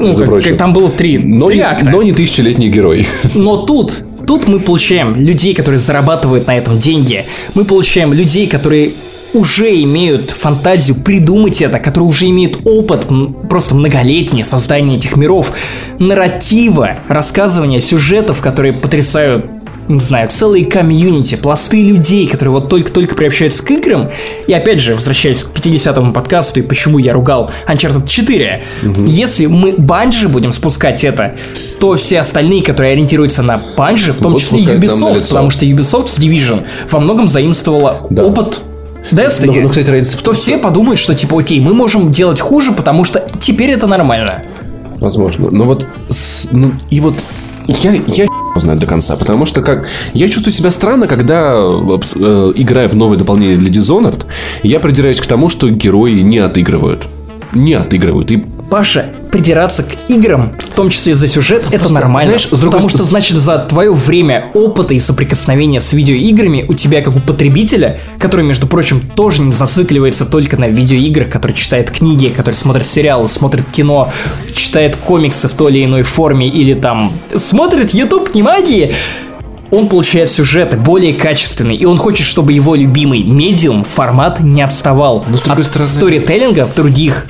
Ну, 0.00 0.14
как, 0.14 0.42
как 0.42 0.56
там 0.56 0.72
было 0.72 0.90
три, 0.90 1.18
но 1.18 1.48
три 1.48 1.58
не, 1.58 1.62
акта. 1.62 1.88
Но 1.88 2.02
не 2.02 2.12
тысячелетний 2.12 2.68
герой. 2.68 3.06
Но 3.34 3.58
тут, 3.58 4.04
тут 4.26 4.48
мы 4.48 4.60
получаем 4.60 5.14
людей, 5.14 5.54
которые 5.54 5.78
зарабатывают 5.78 6.46
на 6.46 6.56
этом 6.56 6.78
деньги. 6.78 7.26
Мы 7.54 7.64
получаем 7.64 8.12
людей, 8.12 8.46
которые 8.46 8.92
уже 9.32 9.80
имеют 9.82 10.30
фантазию 10.30 10.96
придумать 10.96 11.62
это, 11.62 11.78
которые 11.78 12.08
уже 12.08 12.26
имеют 12.26 12.60
опыт 12.64 13.06
просто 13.48 13.74
многолетний 13.74 14.44
создания 14.44 14.96
этих 14.96 15.16
миров, 15.16 15.52
нарратива, 15.98 16.98
рассказывания 17.08 17.80
сюжетов, 17.80 18.40
которые 18.40 18.72
потрясают 18.72 19.46
не 19.90 20.00
знаю, 20.00 20.28
целые 20.28 20.64
комьюнити, 20.64 21.34
пласты 21.34 21.82
людей, 21.82 22.26
которые 22.26 22.52
вот 22.52 22.68
только-только 22.68 23.14
приобщаются 23.14 23.64
к 23.64 23.70
играм. 23.70 24.10
И 24.46 24.52
опять 24.52 24.80
же, 24.80 24.94
возвращаясь 24.94 25.42
к 25.42 25.50
50-му 25.50 26.12
подкасту 26.12 26.60
и 26.60 26.62
почему 26.62 26.98
я 26.98 27.12
ругал 27.12 27.50
Uncharted 27.68 28.06
4, 28.06 28.64
угу. 28.84 29.04
если 29.04 29.46
мы 29.46 29.72
банжи 29.72 30.28
будем 30.28 30.52
спускать 30.52 31.04
это, 31.04 31.34
то 31.80 31.96
все 31.96 32.20
остальные, 32.20 32.62
которые 32.62 32.92
ориентируются 32.92 33.42
на 33.42 33.60
банжи, 33.76 34.12
в 34.12 34.20
том 34.20 34.32
вот 34.32 34.40
числе 34.40 34.60
Ubisoft, 34.60 35.28
потому 35.28 35.50
что 35.50 35.64
Ubisoft 35.66 36.06
с 36.06 36.18
Division 36.18 36.64
во 36.88 37.00
многом 37.00 37.28
заимствовала 37.28 38.06
да. 38.10 38.24
опыт 38.24 38.60
Destiny, 39.10 39.56
ну, 39.56 39.62
ну, 39.62 39.68
кстати, 39.70 39.90
разница 39.90 40.18
в... 40.18 40.22
то 40.22 40.32
все 40.32 40.58
подумают, 40.58 41.00
что 41.00 41.14
типа, 41.14 41.40
окей, 41.40 41.58
мы 41.60 41.74
можем 41.74 42.12
делать 42.12 42.38
хуже, 42.38 42.70
потому 42.70 43.04
что 43.04 43.26
теперь 43.40 43.70
это 43.70 43.86
нормально. 43.86 44.44
Возможно. 45.00 45.50
Но 45.50 45.64
вот, 45.64 45.86
ну, 46.52 46.72
и 46.90 47.00
вот 47.00 47.14
я, 47.66 47.92
я 48.06 48.26
знаю 48.56 48.78
до 48.78 48.86
конца, 48.86 49.16
потому 49.16 49.46
что 49.46 49.62
как 49.62 49.88
я 50.12 50.28
чувствую 50.28 50.52
себя 50.52 50.70
странно, 50.70 51.06
когда 51.06 51.54
э, 51.54 52.52
играя 52.54 52.88
в 52.88 52.96
новое 52.96 53.16
дополнение 53.16 53.56
для 53.56 53.70
Dishonored, 53.70 54.24
я 54.62 54.80
придираюсь 54.80 55.20
к 55.20 55.26
тому, 55.26 55.48
что 55.48 55.70
герои 55.70 56.20
не 56.20 56.38
отыгрывают, 56.38 57.06
не 57.52 57.74
отыгрывают. 57.74 58.30
И 58.30 58.44
Паша, 58.70 59.10
придираться 59.32 59.82
к 59.82 60.08
играм, 60.08 60.52
в 60.58 60.74
том 60.74 60.90
числе 60.90 61.16
за 61.16 61.26
сюжет, 61.26 61.64
это 61.70 61.78
просто, 61.80 61.94
нормально. 61.94 62.30
знаешь, 62.30 62.46
с 62.46 62.58
другой 62.60 62.80
потому 62.80 62.88
что, 62.88 63.02
значит, 63.02 63.36
за 63.36 63.58
твое 63.58 63.92
время 63.92 64.52
опыта 64.54 64.94
и 64.94 65.00
соприкосновения 65.00 65.80
с 65.80 65.92
видеоиграми 65.92 66.64
у 66.68 66.74
тебя, 66.74 67.02
как 67.02 67.16
у 67.16 67.20
потребителя, 67.20 68.00
который, 68.20 68.44
между 68.44 68.68
прочим, 68.68 69.00
тоже 69.00 69.42
не 69.42 69.52
зацикливается 69.52 70.24
только 70.24 70.56
на 70.56 70.68
видеоиграх, 70.68 71.30
который 71.30 71.52
читает 71.52 71.90
книги, 71.90 72.28
который 72.28 72.54
смотрит 72.54 72.86
сериалы, 72.86 73.26
смотрит 73.26 73.64
кино, 73.72 74.12
читает 74.54 74.94
комиксы 74.94 75.48
в 75.48 75.52
той 75.52 75.72
или 75.72 75.84
иной 75.84 76.02
форме, 76.02 76.46
или 76.46 76.74
там 76.74 77.12
смотрит 77.36 77.92
YouTube 77.92 78.34
не 78.36 78.42
магии, 78.42 78.94
он 79.72 79.88
получает 79.88 80.30
сюжеты 80.30 80.76
более 80.76 81.12
качественные, 81.12 81.76
и 81.76 81.84
он 81.84 81.96
хочет, 81.96 82.26
чтобы 82.26 82.52
его 82.52 82.74
любимый 82.74 83.22
медиум, 83.22 83.84
формат 83.84 84.40
не 84.40 84.62
отставал 84.62 85.24
Но 85.28 85.36
с 85.36 85.42
другой 85.42 85.62
от 85.64 85.70
стороны- 85.70 85.90
сторителлинга 85.90 86.66
в 86.66 86.74
других 86.74 87.26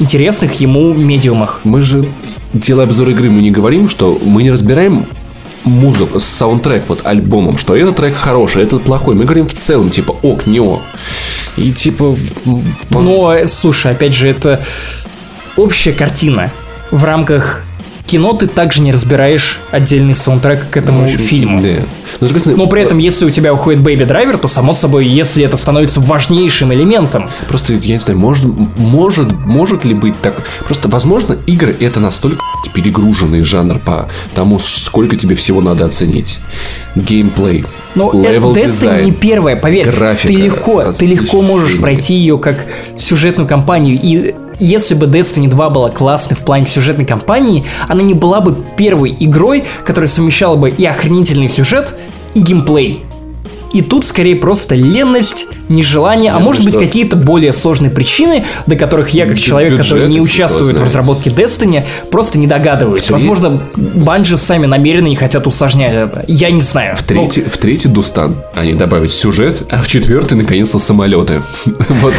интересных 0.00 0.54
ему 0.54 0.92
медиумах. 0.92 1.60
Мы 1.62 1.82
же, 1.82 2.08
делая 2.52 2.86
обзор 2.86 3.10
игры, 3.10 3.30
мы 3.30 3.42
не 3.42 3.52
говорим, 3.52 3.88
что 3.88 4.18
мы 4.20 4.42
не 4.42 4.50
разбираем 4.50 5.06
музыку, 5.64 6.18
саундтрек 6.18 6.88
вот 6.88 7.02
альбомом, 7.04 7.56
что 7.56 7.76
этот 7.76 7.96
трек 7.96 8.16
хороший, 8.16 8.62
этот 8.62 8.84
плохой. 8.84 9.14
Мы 9.14 9.24
говорим 9.24 9.46
в 9.46 9.52
целом, 9.52 9.90
типа, 9.90 10.16
ок, 10.22 10.46
не 10.46 10.58
ок. 10.58 10.82
И 11.56 11.72
типа... 11.72 12.16
Но, 12.90 13.36
слушай, 13.46 13.92
опять 13.92 14.14
же, 14.14 14.28
это 14.28 14.64
общая 15.56 15.92
картина. 15.92 16.50
В 16.90 17.04
рамках 17.04 17.64
кино 18.10 18.32
ты 18.32 18.48
также 18.48 18.82
не 18.82 18.90
разбираешь 18.92 19.60
отдельный 19.70 20.16
саундтрек 20.16 20.68
к 20.68 20.76
этому 20.76 21.04
общем, 21.04 21.18
фильму. 21.18 21.62
Да. 21.62 21.86
Но, 22.20 22.26
другой 22.26 22.40
стороны, 22.40 22.62
Но 22.62 22.68
при 22.68 22.82
этом, 22.82 22.98
если 22.98 23.24
у 23.24 23.30
тебя 23.30 23.54
уходит 23.54 23.80
Baby 23.80 24.06
Driver, 24.06 24.36
то, 24.36 24.48
само 24.48 24.72
собой, 24.72 25.06
если 25.06 25.44
это 25.44 25.56
становится 25.56 26.00
важнейшим 26.00 26.74
элементом, 26.74 27.30
Просто, 27.48 27.74
я 27.74 27.94
не 27.94 27.98
знаю, 27.98 28.18
может, 28.18 28.44
может, 28.76 29.32
может 29.32 29.84
ли 29.84 29.94
быть 29.94 30.20
так... 30.20 30.34
Просто, 30.64 30.88
возможно, 30.88 31.36
игры 31.46 31.76
это 31.78 32.00
настолько 32.00 32.42
перегруженный 32.74 33.42
жанр 33.42 33.78
по 33.78 34.08
тому, 34.34 34.58
сколько 34.58 35.16
тебе 35.16 35.36
всего 35.36 35.60
надо 35.60 35.84
оценить. 35.84 36.38
Геймплей, 36.96 37.64
Но 37.94 38.10
Destiny 38.10 39.04
не 39.04 39.12
первая, 39.12 39.56
поверь. 39.56 39.88
графика, 39.88 40.28
ты 40.28 40.34
легко, 40.34 40.92
ты 40.92 41.06
легко 41.06 41.42
можешь 41.42 41.80
пройти 41.80 42.14
ее 42.14 42.38
как 42.38 42.66
сюжетную 42.96 43.46
кампанию. 43.48 43.98
И 44.02 44.34
если 44.60 44.94
бы 44.94 45.06
Destiny 45.06 45.48
2 45.48 45.70
была 45.70 45.90
классной 45.90 46.36
в 46.36 46.44
плане 46.44 46.66
сюжетной 46.66 47.06
кампании, 47.06 47.64
она 47.88 48.02
не 48.02 48.14
была 48.14 48.40
бы 48.40 48.56
первой 48.76 49.16
игрой, 49.18 49.64
которая 49.84 50.08
совмещала 50.08 50.56
бы 50.56 50.70
и 50.70 50.84
охренительный 50.84 51.48
сюжет, 51.48 51.96
и 52.34 52.40
геймплей. 52.40 53.04
И 53.72 53.82
тут 53.82 54.04
скорее 54.04 54.36
просто 54.36 54.74
ленность, 54.74 55.46
нежелание, 55.70 56.32
а 56.32 56.38
ну 56.38 56.44
может 56.46 56.64
быть 56.64 56.76
какие-то 56.78 57.16
более 57.16 57.52
сложные 57.52 57.90
причины, 57.90 58.44
до 58.66 58.76
которых 58.76 59.10
я, 59.10 59.24
как 59.26 59.36
Бю- 59.36 59.40
человек, 59.40 59.72
который 59.76 60.00
бюджет, 60.00 60.08
не 60.08 60.14
кто 60.16 60.24
участвует 60.24 60.78
в 60.78 60.82
разработке 60.82 61.30
Destiny, 61.30 61.84
просто 62.10 62.38
не 62.38 62.46
догадываюсь. 62.46 63.04
Три- 63.04 63.12
Возможно, 63.12 63.68
банжи 63.76 64.36
сами 64.36 64.66
намеренно 64.66 65.06
не 65.06 65.16
хотят 65.16 65.46
усложнять 65.46 65.94
это. 65.94 66.24
Я 66.26 66.50
не 66.50 66.60
знаю. 66.60 66.96
В 66.96 67.02
третий, 67.02 67.42
в 67.42 67.56
третий 67.56 67.88
Дустан 67.88 68.36
они 68.54 68.74
добавят 68.74 69.10
сюжет, 69.10 69.62
а 69.70 69.80
в 69.80 69.86
четвертый 69.88 70.34
наконец-то 70.34 70.78
самолеты. 70.78 71.42
Вот, 72.00 72.14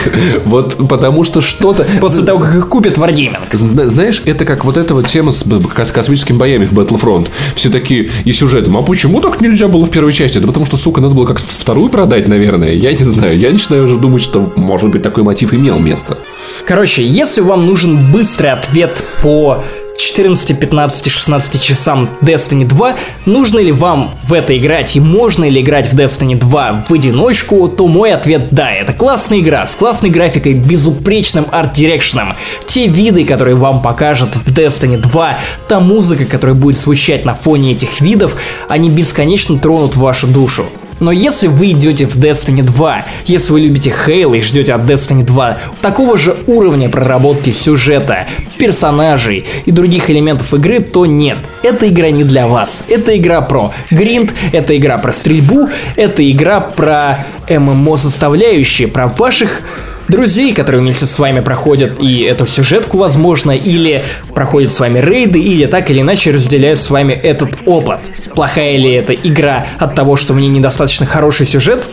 вот 0.46 0.88
потому 0.90 1.24
что 1.24 1.42
что-то... 1.42 1.86
После 2.00 2.24
того, 2.24 2.40
как 2.40 2.56
их 2.56 2.70
купят 2.70 2.98
Wargaming. 2.98 3.40
Зна- 3.52 3.88
Знаешь, 3.88 4.22
это 4.26 4.46
как 4.46 4.64
вот 4.66 4.78
эта 4.78 4.94
вот 4.94 5.08
тема 5.08 5.32
с 5.32 5.44
космическими 5.92 6.38
боями 6.38 6.66
в 6.66 6.74
Battlefront. 6.74 7.30
Все 7.56 7.70
такие 7.70 8.10
и 8.26 8.32
сюжетом. 8.32 8.78
А 8.78 8.82
почему 8.82 9.20
так 9.22 9.42
нельзя 9.42 9.68
было 9.68 9.86
в 9.86 9.90
первой 9.92 10.12
части? 10.14 10.38
Да 10.40 10.48
потому 10.48 10.66
что, 10.66 10.78
сука, 10.78 11.02
надо 11.02 11.16
было 11.16 11.26
как 11.26 11.40
вторую 11.40 11.90
продать, 11.90 12.28
наверное. 12.28 12.74
Я 12.74 12.92
не 12.92 13.04
знаю. 13.04 13.38
Я 13.42 13.50
начинаю 13.50 13.86
уже 13.86 13.98
думать, 13.98 14.22
что, 14.22 14.54
может 14.56 14.92
быть, 14.92 15.02
такой 15.02 15.24
мотив 15.24 15.52
имел 15.52 15.80
место. 15.80 16.20
Короче, 16.64 17.04
если 17.04 17.42
вам 17.42 17.66
нужен 17.66 18.12
быстрый 18.12 18.52
ответ 18.52 19.04
по 19.24 19.64
14, 19.98 20.60
15, 20.60 21.12
16 21.12 21.60
часам 21.60 22.12
Destiny 22.22 22.66
2, 22.66 22.96
нужно 23.26 23.58
ли 23.58 23.72
вам 23.72 24.14
в 24.24 24.34
это 24.34 24.56
играть 24.56 24.96
и 24.96 25.00
можно 25.00 25.50
ли 25.50 25.60
играть 25.60 25.92
в 25.92 25.96
Destiny 25.96 26.36
2 26.38 26.86
в 26.88 26.94
одиночку, 26.94 27.68
то 27.68 27.88
мой 27.88 28.14
ответ 28.14 28.50
да, 28.52 28.72
это 28.72 28.94
классная 28.94 29.40
игра 29.40 29.66
с 29.66 29.74
классной 29.74 30.12
графикой, 30.12 30.54
безупречным 30.54 31.48
арт-дирекшеном. 31.52 32.36
Те 32.68 32.86
виды, 32.86 33.26
которые 33.26 33.56
вам 33.56 33.82
покажут 33.82 34.36
в 34.36 34.54
Destiny 34.54 34.98
2, 34.98 35.40
та 35.68 35.80
музыка, 35.80 36.26
которая 36.26 36.56
будет 36.56 36.78
звучать 36.78 37.26
на 37.26 37.34
фоне 37.34 37.72
этих 37.72 38.02
видов, 38.02 38.40
они 38.70 38.92
бесконечно 38.92 39.58
тронут 39.58 39.96
вашу 39.96 40.28
душу. 40.28 40.68
Но 41.02 41.12
если 41.12 41.48
вы 41.48 41.72
идете 41.72 42.06
в 42.06 42.16
Destiny 42.18 42.62
2, 42.62 43.06
если 43.26 43.52
вы 43.52 43.62
любите 43.62 43.90
Halo 43.90 44.38
и 44.38 44.42
ждете 44.44 44.74
от 44.74 44.82
Destiny 44.82 45.24
2 45.24 45.58
такого 45.82 46.16
же 46.16 46.38
уровня 46.46 46.90
проработки 46.90 47.50
сюжета, 47.50 48.28
персонажей 48.60 49.44
и 49.66 49.72
других 49.72 50.12
элементов 50.12 50.54
игры, 50.54 50.80
то 50.80 51.08
нет. 51.08 51.40
Эта 51.64 51.90
игра 51.90 52.12
не 52.12 52.24
для 52.24 52.48
вас. 52.48 52.84
Это 52.88 53.18
игра 53.18 53.42
про 53.42 53.74
гринд, 53.90 54.32
это 54.52 54.78
игра 54.78 55.00
про 55.00 55.12
стрельбу, 55.12 55.70
это 55.96 56.30
игра 56.32 56.62
про 56.62 57.26
ММО 57.50 57.98
составляющие, 57.98 58.88
про 58.88 59.08
ваших 59.08 59.64
друзей, 60.12 60.54
которые 60.54 60.82
вместе 60.82 61.08
с 61.08 61.18
вами 61.18 61.40
проходят 61.40 62.00
и 62.00 62.22
эту 62.22 62.46
сюжетку, 62.46 62.98
возможно, 62.98 63.52
или 63.52 64.06
проходят 64.36 64.72
с 64.72 64.80
вами 64.80 65.00
рейды, 65.00 65.40
или 65.40 65.66
так 65.66 65.90
или 65.90 66.02
иначе 66.02 66.32
разделяют 66.32 66.80
с 66.80 66.92
вами 66.92 67.14
этот 67.14 67.58
опыт. 67.66 68.00
Плохая 68.36 68.78
ли 68.78 68.92
эта 68.92 69.14
игра 69.14 69.66
от 69.80 69.96
того, 69.96 70.16
что 70.18 70.34
мне 70.34 70.50
недостаточно 70.50 71.08
хороший 71.08 71.48
сюжет? 71.48 71.90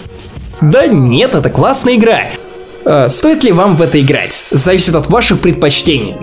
Да 0.60 0.86
нет, 0.86 1.34
это 1.34 1.48
классная 1.48 1.94
игра. 1.94 2.24
Э, 2.84 3.08
стоит 3.08 3.44
ли 3.44 3.52
вам 3.52 3.76
в 3.76 3.82
это 3.82 4.00
играть? 4.00 4.46
Зависит 4.50 4.94
от 4.94 5.08
ваших 5.08 5.40
предпочтений. 5.40 6.16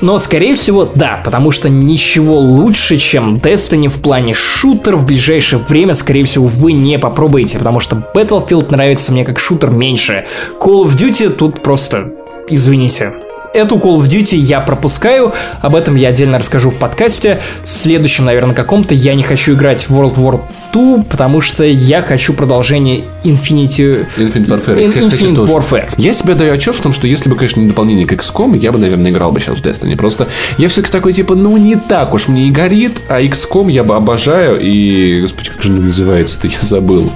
Но, 0.00 0.18
скорее 0.18 0.54
всего, 0.54 0.84
да, 0.86 1.20
потому 1.22 1.50
что 1.50 1.68
ничего 1.68 2.38
лучше, 2.38 2.96
чем 2.96 3.36
Destiny 3.36 3.88
в 3.88 4.00
плане 4.00 4.32
шутер 4.32 4.96
в 4.96 5.04
ближайшее 5.04 5.60
время, 5.60 5.94
скорее 5.94 6.24
всего, 6.24 6.46
вы 6.46 6.72
не 6.72 6.98
попробуете, 6.98 7.58
потому 7.58 7.80
что 7.80 8.02
Battlefield 8.14 8.70
нравится 8.70 9.12
мне 9.12 9.24
как 9.24 9.38
шутер 9.38 9.70
меньше. 9.70 10.26
Call 10.60 10.84
of 10.84 10.96
Duty 10.96 11.28
тут 11.30 11.62
просто, 11.62 12.12
извините. 12.48 13.12
Эту 13.52 13.76
Call 13.76 13.98
of 13.98 14.06
Duty 14.06 14.36
я 14.36 14.60
пропускаю, 14.60 15.32
об 15.60 15.74
этом 15.74 15.96
я 15.96 16.08
отдельно 16.08 16.38
расскажу 16.38 16.70
в 16.70 16.76
подкасте. 16.76 17.40
В 17.62 17.68
следующем, 17.68 18.24
наверное, 18.24 18.54
каком-то 18.54 18.94
я 18.94 19.14
не 19.14 19.22
хочу 19.22 19.54
играть 19.54 19.88
в 19.88 19.98
World 19.98 20.14
War 20.14 20.40
2, 20.72 21.04
потому 21.10 21.40
что 21.40 21.64
я 21.64 22.02
хочу 22.02 22.32
продолжение 22.34 23.04
Infinity... 23.24 24.06
Infinite 24.16 24.46
Warfare. 24.46 24.76
In- 24.84 24.88
Кстати, 24.88 25.22
Infinite 25.24 25.36
тоже. 25.36 25.52
Warfare. 25.52 25.88
Я 25.98 26.12
себе 26.14 26.34
даю 26.34 26.52
отчет 26.54 26.74
в 26.74 26.80
том, 26.80 26.92
что 26.92 27.06
если 27.06 27.28
бы, 27.28 27.36
конечно, 27.36 27.60
не 27.60 27.68
дополнение 27.68 28.06
к 28.06 28.12
XCOM, 28.12 28.56
я 28.56 28.72
бы, 28.72 28.78
наверное, 28.78 29.10
играл 29.10 29.32
бы 29.32 29.40
сейчас 29.40 29.58
в 29.58 29.64
Destiny. 29.64 29.96
Просто 29.96 30.28
я 30.58 30.68
все-таки 30.68 30.92
такой, 30.92 31.12
типа, 31.12 31.34
ну 31.34 31.56
не 31.56 31.76
так 31.76 32.14
уж 32.14 32.28
мне 32.28 32.48
и 32.48 32.50
горит, 32.50 33.00
а 33.08 33.20
XCOM 33.20 33.70
я 33.70 33.84
бы 33.84 33.94
обожаю. 33.96 34.58
И, 34.60 35.20
господи, 35.22 35.50
как 35.50 35.62
же 35.62 35.72
он 35.72 35.84
называется-то, 35.84 36.46
я 36.48 36.58
забыл. 36.60 37.10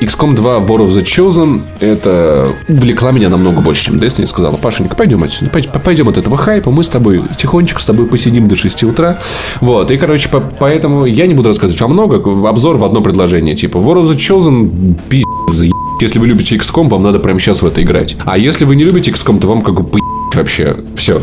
XCOM 0.00 0.34
2 0.34 0.58
War 0.58 0.78
of 0.86 0.88
the 0.88 1.02
Chosen, 1.02 1.62
это 1.80 2.52
увлекла 2.68 3.12
меня 3.12 3.28
намного 3.28 3.60
больше, 3.60 3.84
чем 3.86 3.96
Destiny. 3.96 4.26
Сказала, 4.26 4.56
Пашенька, 4.56 4.96
пойдем 4.96 5.22
отсюда, 5.22 5.50
пойдем, 5.50 5.70
пойдем 5.72 6.08
от 6.08 6.18
этого 6.18 6.36
хайпа, 6.36 6.70
мы 6.70 6.82
с 6.84 6.88
тобой 6.88 7.22
тихонечко 7.36 7.80
с 7.80 7.84
тобой 7.84 8.06
посидим 8.06 8.48
до 8.48 8.56
6 8.56 8.84
утра. 8.84 9.18
Вот, 9.60 9.90
и, 9.90 9.96
короче, 9.96 10.28
по- 10.28 10.40
поэтому 10.40 11.04
я 11.06 11.26
не 11.26 11.34
буду 11.34 11.48
рассказывать 11.50 11.80
вам 11.80 11.92
много, 11.92 12.16
обзор 12.48 12.65
в 12.74 12.84
одно 12.84 13.00
предложение. 13.00 13.54
Типа, 13.54 13.78
War 13.78 14.02
of 14.02 14.10
the 14.10 14.16
Chosen, 14.16 14.98
пиздец, 15.08 15.72
если 16.00 16.18
вы 16.18 16.26
любите 16.26 16.56
XCOM, 16.56 16.88
вам 16.88 17.02
надо 17.02 17.20
прямо 17.20 17.40
сейчас 17.40 17.62
в 17.62 17.66
это 17.66 17.82
играть. 17.82 18.16
А 18.24 18.36
если 18.36 18.64
вы 18.64 18.76
не 18.76 18.84
любите 18.84 19.10
XCOM, 19.10 19.40
то 19.40 19.46
вам 19.46 19.62
как 19.62 19.74
бы 19.74 19.84
поебать 19.84 20.34
вообще. 20.34 20.76
Все. 20.96 21.22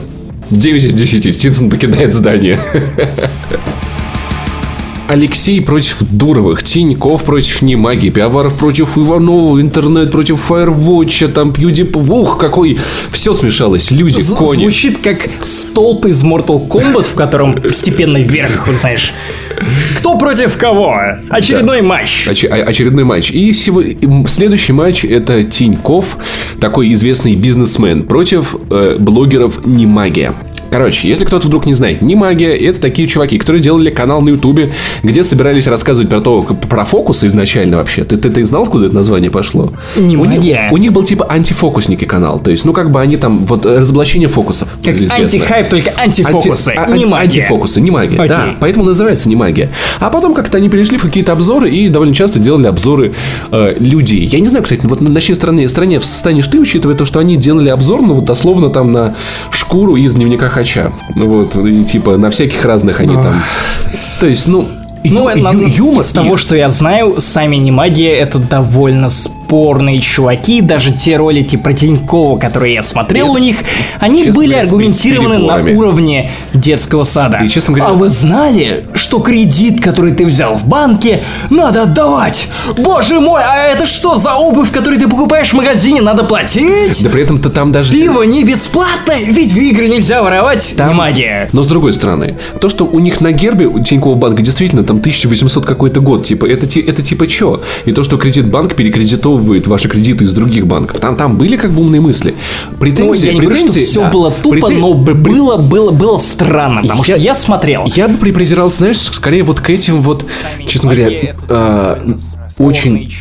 9 0.50 0.84
из 0.84 0.94
10. 0.94 1.36
Стинсон 1.36 1.70
покидает 1.70 2.14
здание. 2.14 2.60
Алексей 5.18 5.62
против 5.62 6.02
Дуровых, 6.10 6.64
Тиньков 6.64 7.24
против 7.24 7.62
Немаги, 7.62 8.10
Пиаваров 8.10 8.56
против 8.56 8.98
Иванова, 8.98 9.62
Интернет 9.62 10.10
против 10.10 10.40
Фаервотча, 10.40 11.28
там 11.28 11.52
PewDiePie, 11.52 12.10
ух, 12.10 12.40
какой... 12.40 12.80
Все 13.12 13.36
смешалось, 13.36 13.92
люди, 13.92 14.20
З- 14.22 14.34
кони. 14.36 14.62
Звучит 14.64 14.98
как 15.04 15.30
столб 15.42 16.08
из 16.08 16.24
Mortal 16.24 16.68
Kombat, 16.68 17.04
в 17.04 17.14
котором 17.14 17.54
постепенно 17.62 18.18
вверх, 18.18 18.68
знаешь. 18.80 19.14
Кто 20.00 20.18
против 20.18 20.58
кого? 20.58 20.96
Очередной 21.30 21.82
матч. 21.84 22.28
Оч- 22.28 22.48
о- 22.48 22.64
очередной 22.68 23.04
матч. 23.04 23.30
И 23.30 23.54
сего- 23.54 23.84
следующий 24.28 24.74
матч 24.74 25.06
это 25.06 25.44
Тиньков, 25.44 26.18
такой 26.60 26.92
известный 26.94 27.36
бизнесмен, 27.36 28.04
против 28.08 28.56
э, 28.72 28.98
блогеров 29.00 29.64
Немагия. 29.64 30.34
Короче, 30.74 31.08
если 31.08 31.24
кто-то 31.24 31.46
вдруг 31.46 31.68
не 31.68 31.76
знает, 31.76 32.02
не 32.02 32.16
магия, 32.16 32.58
это 32.58 32.82
такие 32.82 33.08
чуваки, 33.08 33.38
которые 33.38 33.62
делали 33.62 33.92
канал 33.92 34.22
на 34.22 34.30
Ютубе, 34.30 34.74
где 35.04 35.24
собирались 35.24 35.68
рассказывать 35.68 36.10
про 36.10 36.20
то, 36.20 36.42
про 36.42 36.84
фокусы 36.84 37.28
изначально 37.28 37.78
вообще. 37.78 38.04
Ты, 38.04 38.18
ты, 38.18 38.32
ты 38.32 38.44
знал, 38.44 38.64
откуда 38.64 38.88
это 38.88 38.96
название 38.96 39.30
пошло? 39.30 39.72
Не 39.96 40.18
у 40.18 40.26
магия. 40.26 40.64
Них, 40.64 40.72
у 40.72 40.78
них 40.78 40.92
был 40.92 41.04
типа 41.04 41.32
антифокусники 41.32 42.06
канал. 42.06 42.40
То 42.40 42.50
есть, 42.50 42.66
ну 42.66 42.74
как 42.74 42.90
бы 42.90 43.00
они 43.00 43.18
там, 43.18 43.46
вот 43.46 43.68
разоблачение 43.68 44.30
фокусов. 44.30 44.76
Как 44.84 44.96
антихайп, 44.96 45.70
только 45.70 45.94
антифокусы, 45.96 46.70
Анти, 46.70 46.92
а, 46.92 46.98
не 46.98 47.06
магия. 47.06 47.42
Антифокусы, 47.42 47.80
не 47.80 47.92
магия, 47.92 48.18
Окей. 48.18 48.30
да. 48.30 48.56
Поэтому 48.60 48.84
называется 48.84 49.30
не 49.30 49.36
магия. 49.36 49.70
А 50.00 50.10
потом 50.10 50.34
как-то 50.34 50.58
они 50.58 50.70
перешли 50.70 50.98
в 50.98 51.04
какие-то 51.04 51.34
обзоры 51.34 51.70
и 51.70 51.88
довольно 51.88 52.16
часто 52.16 52.40
делали 52.40 52.66
обзоры 52.66 53.14
э, 53.52 53.76
людей. 53.78 54.26
Я 54.26 54.40
не 54.40 54.48
знаю, 54.48 54.64
кстати, 54.64 54.88
вот 54.88 55.02
на 55.02 55.22
чьей 55.22 55.36
стороне, 55.36 55.70
стороне 55.70 56.00
станешь 56.00 56.48
ты, 56.48 56.60
учитывая 56.60 56.96
то, 56.96 57.06
что 57.06 57.20
они 57.20 57.38
делали 57.38 57.70
обзор, 57.70 58.02
ну 58.02 58.16
вот 58.16 58.26
дословно 58.26 58.70
там 58.70 58.92
на 58.92 59.16
шкуру 59.52 59.98
из 59.98 60.16
дневника 60.16 60.50
Хача. 60.64 60.92
Вот, 61.16 61.56
и 61.56 61.84
типа 61.84 62.18
на 62.18 62.30
всяких 62.30 62.64
разных 62.66 63.00
они 63.00 63.14
там. 63.16 63.42
То 64.20 64.28
есть, 64.28 64.48
ну, 64.48 64.68
ну, 65.04 65.30
ю- 65.30 65.68
юмор. 65.68 66.02
Из 66.02 66.12
того, 66.12 66.38
что 66.38 66.56
я 66.56 66.70
знаю, 66.70 67.16
сами 67.20 67.58
не 67.58 67.72
магия 67.72 68.14
это 68.14 68.40
довольно 68.40 69.10
спорные 69.44 70.00
чуваки, 70.02 70.62
даже 70.62 70.92
те 70.92 71.18
ролики 71.18 71.58
про 71.58 71.74
Тинькова, 71.74 72.40
которые 72.40 72.76
я 72.76 72.82
смотрел 72.82 73.28
Нет, 73.28 73.36
у 73.36 73.38
них, 73.38 73.58
они 74.00 74.32
были 74.32 74.54
говоря, 74.54 74.62
аргументированы 74.62 75.38
на 75.38 75.58
уровне 75.78 76.32
детского 76.54 77.04
сада. 77.04 77.40
И, 77.44 77.48
честно 77.48 77.76
говоря... 77.76 77.92
А 77.92 77.94
вы 77.94 78.10
знали, 78.10 78.88
что 78.94 79.20
кредит, 79.20 79.82
который 79.82 80.14
ты 80.14 80.26
взял 80.26 80.56
в 80.56 80.66
банке, 80.66 81.24
надо 81.50 81.84
отдавать? 81.84 82.48
Боже 82.78 83.20
мой, 83.20 83.42
а 83.44 83.68
это 83.68 83.86
что 83.86 84.16
за 84.16 84.36
обувь, 84.36 84.72
которую 84.72 85.00
ты 85.00 85.08
покупаешь 85.08 85.50
в 85.50 85.54
магазине, 85.54 86.02
надо 86.02 86.24
платить? 86.24 87.04
Да 87.04 87.10
при 87.10 87.24
этом-то 87.24 87.50
там 87.50 87.72
даже... 87.72 87.92
Пиво 87.92 88.24
не 88.24 88.44
бесплатное, 88.44 89.20
ведь 89.24 89.52
в 89.52 89.58
игры 89.58 89.88
нельзя 89.88 90.24
воровать, 90.24 90.74
там... 90.78 90.90
не 90.90 90.94
магия. 90.96 91.50
Но 91.54 91.64
с 91.64 91.68
другой 91.68 91.94
стороны, 91.94 92.38
то, 92.60 92.70
что 92.70 92.86
у 92.86 93.00
них 93.00 93.20
на 93.22 93.32
гербе 93.32 93.68
у 93.68 93.80
Тинькова 93.80 94.16
банка 94.16 94.42
действительно 94.42 94.84
там 94.84 94.98
1800 94.98 95.66
какой-то 95.66 96.00
год, 96.00 96.26
типа, 96.26 96.46
это, 96.46 96.66
это 96.80 97.04
типа 97.04 97.28
что? 97.28 97.62
И 97.86 97.92
то, 97.92 98.04
что 98.04 98.18
кредит 98.18 98.48
банк 98.48 98.76
перекредитовывает 98.76 99.33
арестовывает 99.34 99.68
ваши 99.68 99.90
кредиты 99.90 100.24
из 100.24 100.34
других 100.34 100.68
банков. 100.68 101.00
Там, 101.00 101.18
там 101.18 101.38
были 101.38 101.58
как 101.58 101.74
бы 101.74 101.82
умные 101.82 102.02
мысли. 102.02 102.36
Претензии, 102.80 103.28
ну, 103.28 103.32
я 103.32 103.34
не 103.34 103.40
претензии, 103.40 103.58
говорю, 103.58 103.68
что 103.68 103.80
все 103.80 104.02
да, 104.02 104.12
было 104.12 104.32
тупо, 104.32 104.68
претен... 104.68 104.80
но 104.80 104.94
было, 104.94 105.58
было, 105.58 105.92
было 105.92 106.18
странно, 106.18 106.82
потому 106.82 107.04
я, 107.04 107.16
что 107.16 107.24
я 107.24 107.36
смотрел. 107.36 107.86
Я 107.88 108.08
бы 108.08 108.18
припрезирался, 108.18 108.78
знаешь, 108.78 108.98
скорее 108.98 109.44
вот 109.44 109.60
к 109.60 109.70
этим 109.70 110.02
вот, 110.02 110.26
честно 110.66 110.94
говоря, 110.94 111.36
э, 111.50 112.14
очень 112.58 113.12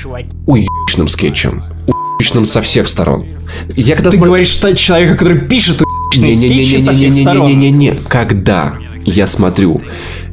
уебищным 0.47 1.09
скетчем. 1.09 1.63
Уебищным 1.87 2.45
со 2.45 2.61
всех 2.61 2.89
сторон. 2.89 3.27
Я 3.77 3.97
когда 3.97 4.11
Ты 4.11 4.17
смотр... 4.17 4.29
говоришь, 4.29 4.49
что 4.49 4.75
человек, 4.75 5.13
который 5.19 5.41
пишет 5.41 5.83
уебищные 5.83 6.37
скетчи 6.37 6.79
со 6.79 6.93
всех 6.93 7.15
сторон. 7.15 7.47
Не-не-не-не-не-не. 7.47 7.95
Когда 8.09 8.75
я 9.05 9.26
смотрю 9.26 9.82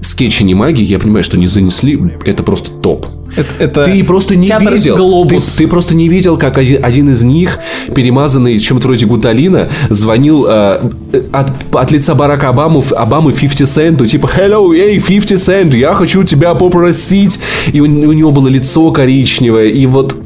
скетчи 0.01 0.43
не 0.43 0.55
магии, 0.55 0.83
я 0.83 0.99
понимаю, 0.99 1.23
что 1.23 1.37
не 1.37 1.47
занесли, 1.47 1.99
это 2.25 2.43
просто 2.43 2.71
топ. 2.71 3.07
Это, 3.35 3.55
это 3.59 3.85
ты 3.85 4.03
просто 4.03 4.35
не 4.35 4.51
видел. 4.59 4.95
Глобус. 4.95 5.55
Ты, 5.55 5.63
ты 5.63 5.69
просто 5.69 5.95
не 5.95 6.09
видел, 6.09 6.37
как 6.37 6.57
один, 6.57 6.83
один 6.83 7.09
из 7.09 7.23
них, 7.23 7.59
перемазанный 7.93 8.59
чем-то 8.59 8.87
вроде 8.87 9.05
гуталина, 9.05 9.69
звонил 9.89 10.45
э, 10.47 10.89
от, 11.31 11.75
от 11.75 11.91
лица 11.91 12.15
Барака 12.15 12.49
Обамы, 12.49 12.81
Обамы 12.91 13.31
50 13.31 13.67
Центу, 13.67 14.05
типа 14.05 14.29
«Hello, 14.35 14.75
эй, 14.75 14.99
50 14.99 15.37
Cent, 15.37 15.77
я 15.77 15.93
хочу 15.93 16.23
тебя 16.23 16.55
попросить». 16.55 17.39
И 17.71 17.79
у, 17.79 17.85
у 17.85 18.13
него 18.13 18.31
было 18.31 18.47
лицо 18.47 18.91
коричневое, 18.91 19.67
и 19.67 19.85
вот 19.85 20.18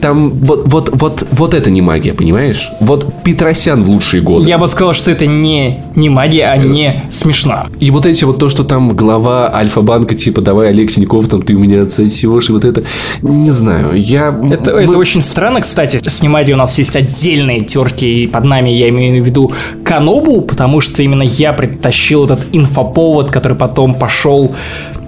там 0.00 0.30
вот, 0.30 0.62
вот, 0.66 0.90
вот, 0.92 1.26
вот 1.30 1.54
это 1.54 1.70
не 1.70 1.82
магия, 1.82 2.14
понимаешь? 2.14 2.70
Вот 2.80 3.22
Петросян 3.22 3.84
в 3.84 3.90
лучшие 3.90 4.22
годы. 4.22 4.48
Я 4.48 4.58
бы 4.58 4.68
сказал, 4.68 4.92
что 4.92 5.10
это 5.10 5.26
не, 5.26 5.82
не 5.94 6.08
магия, 6.08 6.46
а 6.46 6.56
не 6.56 7.04
смешно. 7.10 7.68
И 7.80 7.90
вот 7.90 8.06
эти 8.06 8.24
вот 8.24 8.38
то, 8.38 8.48
что 8.48 8.64
там 8.64 8.90
глава 8.90 9.52
Альфа-банка, 9.54 10.14
типа, 10.14 10.40
давай, 10.40 10.68
Олег 10.68 10.90
Синьков, 10.90 11.28
там, 11.28 11.42
ты 11.42 11.54
у 11.54 11.58
меня 11.58 11.82
отсосешь, 11.82 12.48
и 12.48 12.52
вот 12.52 12.64
это, 12.64 12.84
не 13.22 13.50
знаю, 13.50 13.94
я... 13.94 14.28
Это, 14.50 14.74
Вы... 14.74 14.82
это 14.82 14.98
очень 14.98 15.22
странно, 15.22 15.60
кстати, 15.60 15.96
с 15.96 16.22
Немади 16.22 16.52
у 16.52 16.56
нас 16.56 16.76
есть 16.78 16.96
отдельные 16.96 17.60
терки, 17.60 18.24
и 18.24 18.26
под 18.26 18.44
нами 18.44 18.70
я 18.70 18.88
имею 18.88 19.22
в 19.22 19.26
виду 19.26 19.52
Канобу, 19.84 20.42
потому 20.42 20.80
что 20.80 21.02
именно 21.02 21.22
я 21.22 21.52
притащил 21.52 22.24
этот 22.24 22.40
инфоповод, 22.52 23.30
который 23.30 23.56
потом 23.56 23.94
пошел 23.94 24.54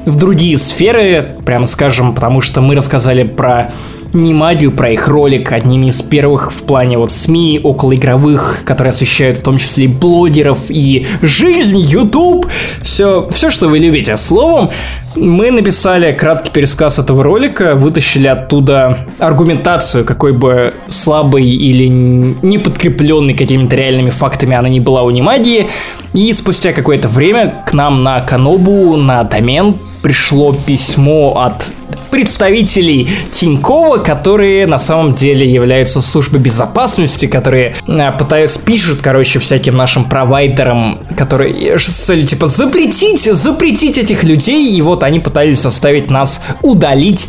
в 0.06 0.16
другие 0.16 0.56
сферы, 0.56 1.26
прямо 1.44 1.66
скажем, 1.66 2.14
потому 2.14 2.40
что 2.40 2.60
мы 2.60 2.74
рассказали 2.76 3.24
про 3.24 3.72
не 4.12 4.34
магию, 4.34 4.72
про 4.72 4.90
их 4.90 5.08
ролик, 5.08 5.52
одними 5.52 5.86
из 5.86 6.02
первых 6.02 6.52
в 6.52 6.62
плане 6.62 6.98
вот 6.98 7.12
СМИ 7.12 7.60
околоигровых, 7.62 8.62
которые 8.64 8.90
освещают 8.90 9.38
в 9.38 9.42
том 9.42 9.58
числе 9.58 9.88
блогеров 9.88 10.70
и 10.70 11.06
жизнь, 11.22 11.78
YouTube, 11.78 12.46
все, 12.82 13.28
все, 13.30 13.50
что 13.50 13.68
вы 13.68 13.78
любите. 13.78 14.16
Словом, 14.16 14.70
мы 15.16 15.50
написали 15.50 16.12
краткий 16.12 16.50
пересказ 16.52 16.98
этого 16.98 17.22
ролика, 17.22 17.74
вытащили 17.74 18.26
оттуда 18.26 19.06
аргументацию, 19.18 20.04
какой 20.04 20.32
бы 20.32 20.74
слабой 20.88 21.46
или 21.46 21.86
не 21.86 22.58
подкрепленной 22.58 23.34
какими-то 23.34 23.76
реальными 23.76 24.10
фактами 24.10 24.56
она 24.56 24.68
не 24.68 24.80
была 24.80 25.02
у 25.02 25.10
Немагии, 25.10 25.68
и 26.12 26.32
спустя 26.32 26.72
какое-то 26.72 27.08
время 27.08 27.64
к 27.66 27.72
нам 27.72 28.02
на 28.02 28.20
Канобу, 28.20 28.96
на 28.96 29.24
домен 29.24 29.76
пришло 30.02 30.52
письмо 30.52 31.40
от 31.40 31.72
представителей 32.10 33.08
Тинькова, 33.30 33.98
которые 33.98 34.66
на 34.66 34.78
самом 34.78 35.14
деле 35.14 35.46
являются 35.46 36.00
службой 36.00 36.40
безопасности, 36.40 37.26
которые 37.26 37.74
э, 37.86 38.12
пытаются, 38.18 38.60
пишут, 38.60 39.00
короче, 39.02 39.38
всяким 39.38 39.76
нашим 39.76 40.08
провайдерам, 40.08 41.00
которые 41.16 41.78
с 41.78 41.84
целью, 41.84 42.26
типа, 42.26 42.46
запретить, 42.46 43.20
запретить 43.20 43.98
этих 43.98 44.24
людей, 44.24 44.74
и 44.76 44.80
вот 44.82 45.02
они 45.06 45.20
пытались 45.20 45.60
заставить 45.60 46.10
нас 46.10 46.42
удалить 46.62 47.28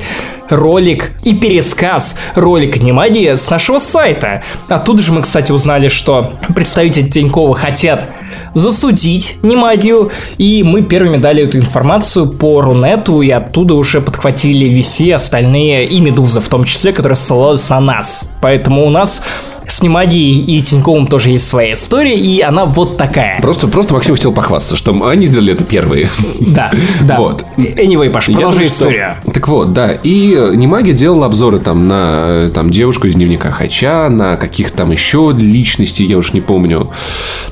ролик 0.50 1.12
и 1.24 1.36
пересказ 1.36 2.18
ролика 2.36 2.80
Немади 2.80 3.36
с 3.36 3.50
нашего 3.50 3.80
сайта. 3.80 4.44
Оттуда 4.70 5.02
же 5.02 5.14
мы, 5.14 5.22
кстати, 5.22 5.52
узнали, 5.52 5.88
что 5.88 6.34
представители 6.54 7.10
Тинькова 7.10 7.56
хотят 7.56 8.06
засудить 8.54 9.38
Немадию, 9.42 10.12
и 10.38 10.64
мы 10.64 10.82
первыми 10.82 11.18
дали 11.18 11.44
эту 11.44 11.58
информацию 11.58 12.30
по 12.30 12.62
Рунету, 12.62 13.22
и 13.22 13.30
оттуда 13.30 13.76
уже 13.76 14.02
подхватили 14.02 14.68
VC, 14.70 15.14
остальные 15.14 15.86
и 15.86 16.00
Медуза 16.00 16.42
в 16.42 16.48
том 16.48 16.64
числе, 16.64 16.92
которые 16.94 17.16
ссылались 17.16 17.70
на 17.70 17.80
нас. 17.80 18.32
Поэтому 18.42 18.86
у 18.86 18.90
нас 18.90 19.24
с 19.68 19.82
Немадией 19.82 20.44
и 20.46 20.62
Тиньковым 20.62 21.08
тоже 21.08 21.32
есть 21.32 21.48
своя 21.48 21.74
история, 21.74 22.16
и 22.16 22.42
она 22.42 22.66
вот 22.66 22.98
такая. 22.98 23.42
Просто, 23.42 23.68
просто 23.68 23.94
Максим 23.94 24.16
хотел 24.16 24.32
похвастаться, 24.32 24.76
что 24.76 25.08
они 25.08 25.28
сделали 25.28 25.54
это 25.54 25.64
первые. 25.64 26.10
Да, 26.40 26.72
да. 27.02 27.18
Вот. 27.18 27.44
Anyway, 27.58 28.10
Паш, 28.10 28.28
продолжи 28.28 28.66
историю. 28.66 29.16
Что... 29.24 29.32
Так 29.32 29.48
вот, 29.48 29.74
да. 29.74 29.94
И 29.94 30.28
Немаги 30.56 30.92
делал 30.92 31.24
обзоры 31.24 31.60
там 31.60 31.88
на 31.88 32.52
там, 32.54 32.72
девушку 32.72 33.08
из 33.08 33.16
дневника 33.16 33.52
Хача, 33.52 34.10
на 34.10 34.38
каких-то 34.38 34.78
там 34.78 34.92
еще 34.92 35.36
личностей, 35.38 36.06
я 36.06 36.18
уж 36.18 36.34
не 36.34 36.42
помню, 36.42 36.92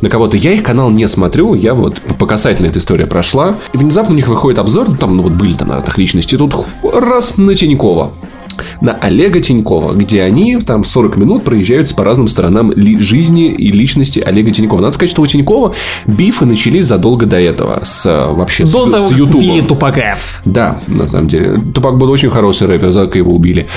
на 0.01 0.09
кого-то. 0.09 0.37
Я 0.37 0.53
их 0.53 0.63
канал 0.63 0.89
не 0.89 1.07
смотрю, 1.07 1.53
я 1.53 1.73
вот 1.73 1.99
по 2.19 2.25
касательно 2.25 2.67
эта 2.67 2.79
история 2.79 3.07
прошла. 3.07 3.57
И 3.73 3.77
внезапно 3.77 4.13
у 4.13 4.15
них 4.15 4.27
выходит 4.27 4.59
обзор, 4.59 4.89
ну, 4.89 4.95
там, 4.95 5.17
ну 5.17 5.23
вот 5.23 5.33
были 5.33 5.53
там 5.53 5.71
разных 5.71 5.97
личностей, 5.97 6.37
тут 6.37 6.55
раз 6.83 7.37
на 7.37 7.53
Тинькова 7.53 8.13
на 8.81 8.93
Олега 8.93 9.41
Тинькова, 9.41 9.93
где 9.93 10.21
они 10.21 10.57
там 10.57 10.83
40 10.83 11.17
минут 11.17 11.43
проезжаются 11.43 11.95
по 11.95 12.03
разным 12.03 12.27
сторонам 12.27 12.71
жизни 12.99 13.47
и 13.47 13.71
личности 13.71 14.19
Олега 14.19 14.51
Тинькова. 14.51 14.81
Надо 14.81 14.93
сказать, 14.93 15.11
что 15.11 15.21
у 15.21 15.27
Тинькова 15.27 15.73
бифы 16.05 16.45
начались 16.45 16.85
задолго 16.85 17.25
до 17.25 17.39
этого, 17.39 17.81
с 17.83 18.05
вообще 18.05 18.63
до 18.63 18.87
с, 18.87 18.91
того, 18.91 19.09
с 19.09 19.11
Ютубом. 19.11 19.67
Тупака. 19.67 20.17
Да, 20.45 20.79
на 20.87 21.07
самом 21.07 21.27
деле. 21.27 21.59
Тупак 21.73 21.97
был 21.97 22.09
очень 22.09 22.29
хороший 22.29 22.67
рэпер, 22.67 22.91
за 22.91 23.03
его 23.13 23.33
убили. 23.33 23.67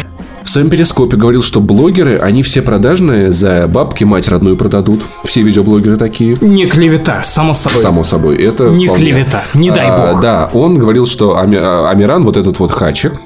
В 0.48 0.50
своем 0.50 0.70
перископе 0.70 1.18
говорил, 1.18 1.42
что 1.42 1.60
блогеры, 1.60 2.16
они 2.16 2.42
все 2.42 2.62
продажные, 2.62 3.32
за 3.32 3.68
бабки 3.68 4.04
мать 4.04 4.28
родную 4.28 4.56
продадут. 4.56 5.02
Все 5.22 5.42
видеоблогеры 5.42 5.98
такие. 5.98 6.36
Не 6.40 6.64
клевета, 6.64 7.22
само 7.22 7.52
собой. 7.52 7.82
Само 7.82 8.02
собой, 8.02 8.42
это 8.42 8.70
Не 8.70 8.86
вполне. 8.86 9.04
клевета, 9.04 9.44
не 9.52 9.70
дай 9.70 9.88
а, 9.88 10.12
бог. 10.12 10.22
Да, 10.22 10.50
он 10.54 10.78
говорил, 10.78 11.04
что 11.04 11.36
Ами, 11.36 11.58
а, 11.60 11.90
Амиран, 11.90 12.24
вот 12.24 12.38
этот 12.38 12.58
вот 12.60 12.72
хачик, 12.72 13.20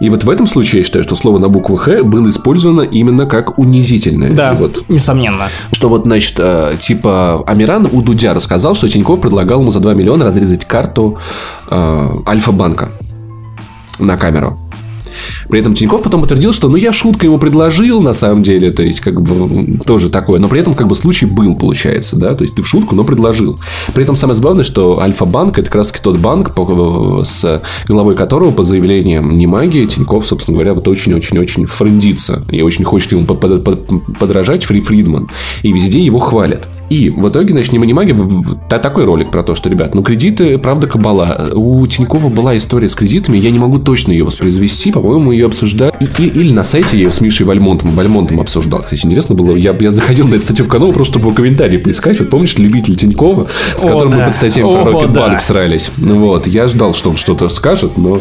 и 0.00 0.10
вот 0.10 0.24
в 0.24 0.30
этом 0.30 0.46
случае 0.46 0.80
я 0.80 0.84
считаю, 0.84 1.04
что 1.04 1.14
слово 1.14 1.38
на 1.38 1.48
букву 1.48 1.76
Х 1.76 2.02
было 2.02 2.28
использовано 2.28 2.82
именно 2.82 3.26
как 3.26 3.58
унизительное. 3.58 4.30
Да, 4.30 4.54
вот, 4.54 4.88
несомненно. 4.88 5.48
Что 5.72 5.88
вот, 5.88 6.02
значит, 6.04 6.34
э, 6.38 6.76
типа 6.80 7.42
Амиран 7.46 7.88
у 7.90 8.02
Дудя 8.02 8.34
рассказал, 8.34 8.74
что 8.74 8.88
Тиньков 8.88 9.20
предлагал 9.20 9.60
ему 9.60 9.70
за 9.70 9.80
2 9.80 9.94
миллиона 9.94 10.24
разрезать 10.24 10.64
карту 10.64 11.18
э, 11.70 12.10
Альфа-банка 12.26 12.92
на 13.98 14.16
камеру. 14.16 14.58
При 15.48 15.60
этом 15.60 15.74
Тиньков 15.74 16.02
потом 16.02 16.20
подтвердил, 16.20 16.52
что 16.52 16.68
ну 16.68 16.76
я 16.76 16.92
шутка 16.92 17.26
ему 17.26 17.38
предложил 17.38 18.00
на 18.00 18.12
самом 18.12 18.42
деле, 18.42 18.70
то 18.70 18.82
есть 18.82 19.00
как 19.00 19.20
бы 19.20 19.78
тоже 19.84 20.10
такое, 20.10 20.40
но 20.40 20.48
при 20.48 20.60
этом 20.60 20.74
как 20.74 20.86
бы 20.86 20.94
случай 20.94 21.26
был, 21.26 21.54
получается, 21.56 22.16
да, 22.16 22.34
то 22.34 22.42
есть 22.42 22.54
ты 22.54 22.62
в 22.62 22.66
шутку, 22.66 22.94
но 22.94 23.04
предложил. 23.04 23.58
При 23.94 24.04
этом 24.04 24.14
самое 24.14 24.34
забавное, 24.34 24.64
что 24.64 25.00
Альфа-банк 25.00 25.58
это 25.58 25.66
как 25.66 25.76
раз 25.76 25.92
тот 26.02 26.18
банк, 26.18 26.52
с 27.24 27.62
главой 27.86 28.14
которого 28.14 28.50
по 28.50 28.64
заявлениям 28.64 29.34
не 29.34 29.46
магии 29.46 29.86
Тиньков, 29.86 30.26
собственно 30.26 30.56
говоря, 30.56 30.74
вот 30.74 30.86
очень-очень-очень 30.86 31.66
френдится 31.66 32.44
и 32.50 32.62
очень 32.62 32.84
хочет 32.84 33.12
ему 33.12 33.24
подражать 33.24 34.64
Фри 34.64 34.80
Фридман, 34.80 35.28
и 35.62 35.72
везде 35.72 36.00
его 36.00 36.18
хвалят. 36.18 36.68
И 36.90 37.10
в 37.10 37.28
итоге, 37.28 37.52
значит, 37.52 37.72
не 37.72 37.92
маги, 37.92 38.14
такой 38.68 39.04
ролик 39.04 39.30
про 39.30 39.42
то, 39.42 39.54
что, 39.54 39.68
ребят, 39.68 39.94
ну 39.94 40.02
кредиты, 40.02 40.58
правда, 40.58 40.86
кабала. 40.86 41.50
У 41.54 41.86
Тинькова 41.86 42.28
была 42.28 42.56
история 42.56 42.88
с 42.88 42.94
кредитами, 42.94 43.36
я 43.36 43.50
не 43.50 43.58
могу 43.58 43.78
точно 43.78 44.12
ее 44.12 44.24
воспроизвести, 44.24 44.92
по-моему, 44.92 45.32
ее 45.32 45.46
обсуждали. 45.46 45.92
И, 46.18 46.24
или 46.24 46.52
на 46.52 46.62
сайте 46.62 46.96
я 46.96 47.04
ее 47.04 47.12
с 47.12 47.20
Мишей 47.20 47.46
Вальмонтом, 47.46 47.92
Вальмонтом 47.92 48.40
обсуждал. 48.40 48.82
Кстати, 48.82 49.06
интересно 49.06 49.34
было, 49.34 49.56
я, 49.56 49.76
я 49.78 49.90
заходил 49.90 50.26
на 50.28 50.34
эту 50.34 50.44
статью 50.44 50.64
в 50.64 50.68
канал 50.68 50.92
просто, 50.92 51.12
чтобы 51.12 51.26
его 51.26 51.36
комментарии 51.36 51.78
поискать. 51.78 52.18
Вот 52.20 52.30
помнишь, 52.30 52.56
любитель 52.58 52.96
Тинькова, 52.96 53.46
с 53.76 53.84
О, 53.84 53.88
которым 53.88 54.12
да. 54.12 54.18
мы 54.18 54.24
под 54.26 54.34
статьями 54.34 54.72
про 54.72 54.84
Рокетбанк 54.84 55.32
да. 55.32 55.38
срались. 55.38 55.90
Ну 55.96 56.14
вот, 56.16 56.46
я 56.46 56.68
ждал, 56.68 56.94
что 56.94 57.10
он 57.10 57.16
что-то 57.16 57.48
скажет, 57.48 57.96
но 57.96 58.20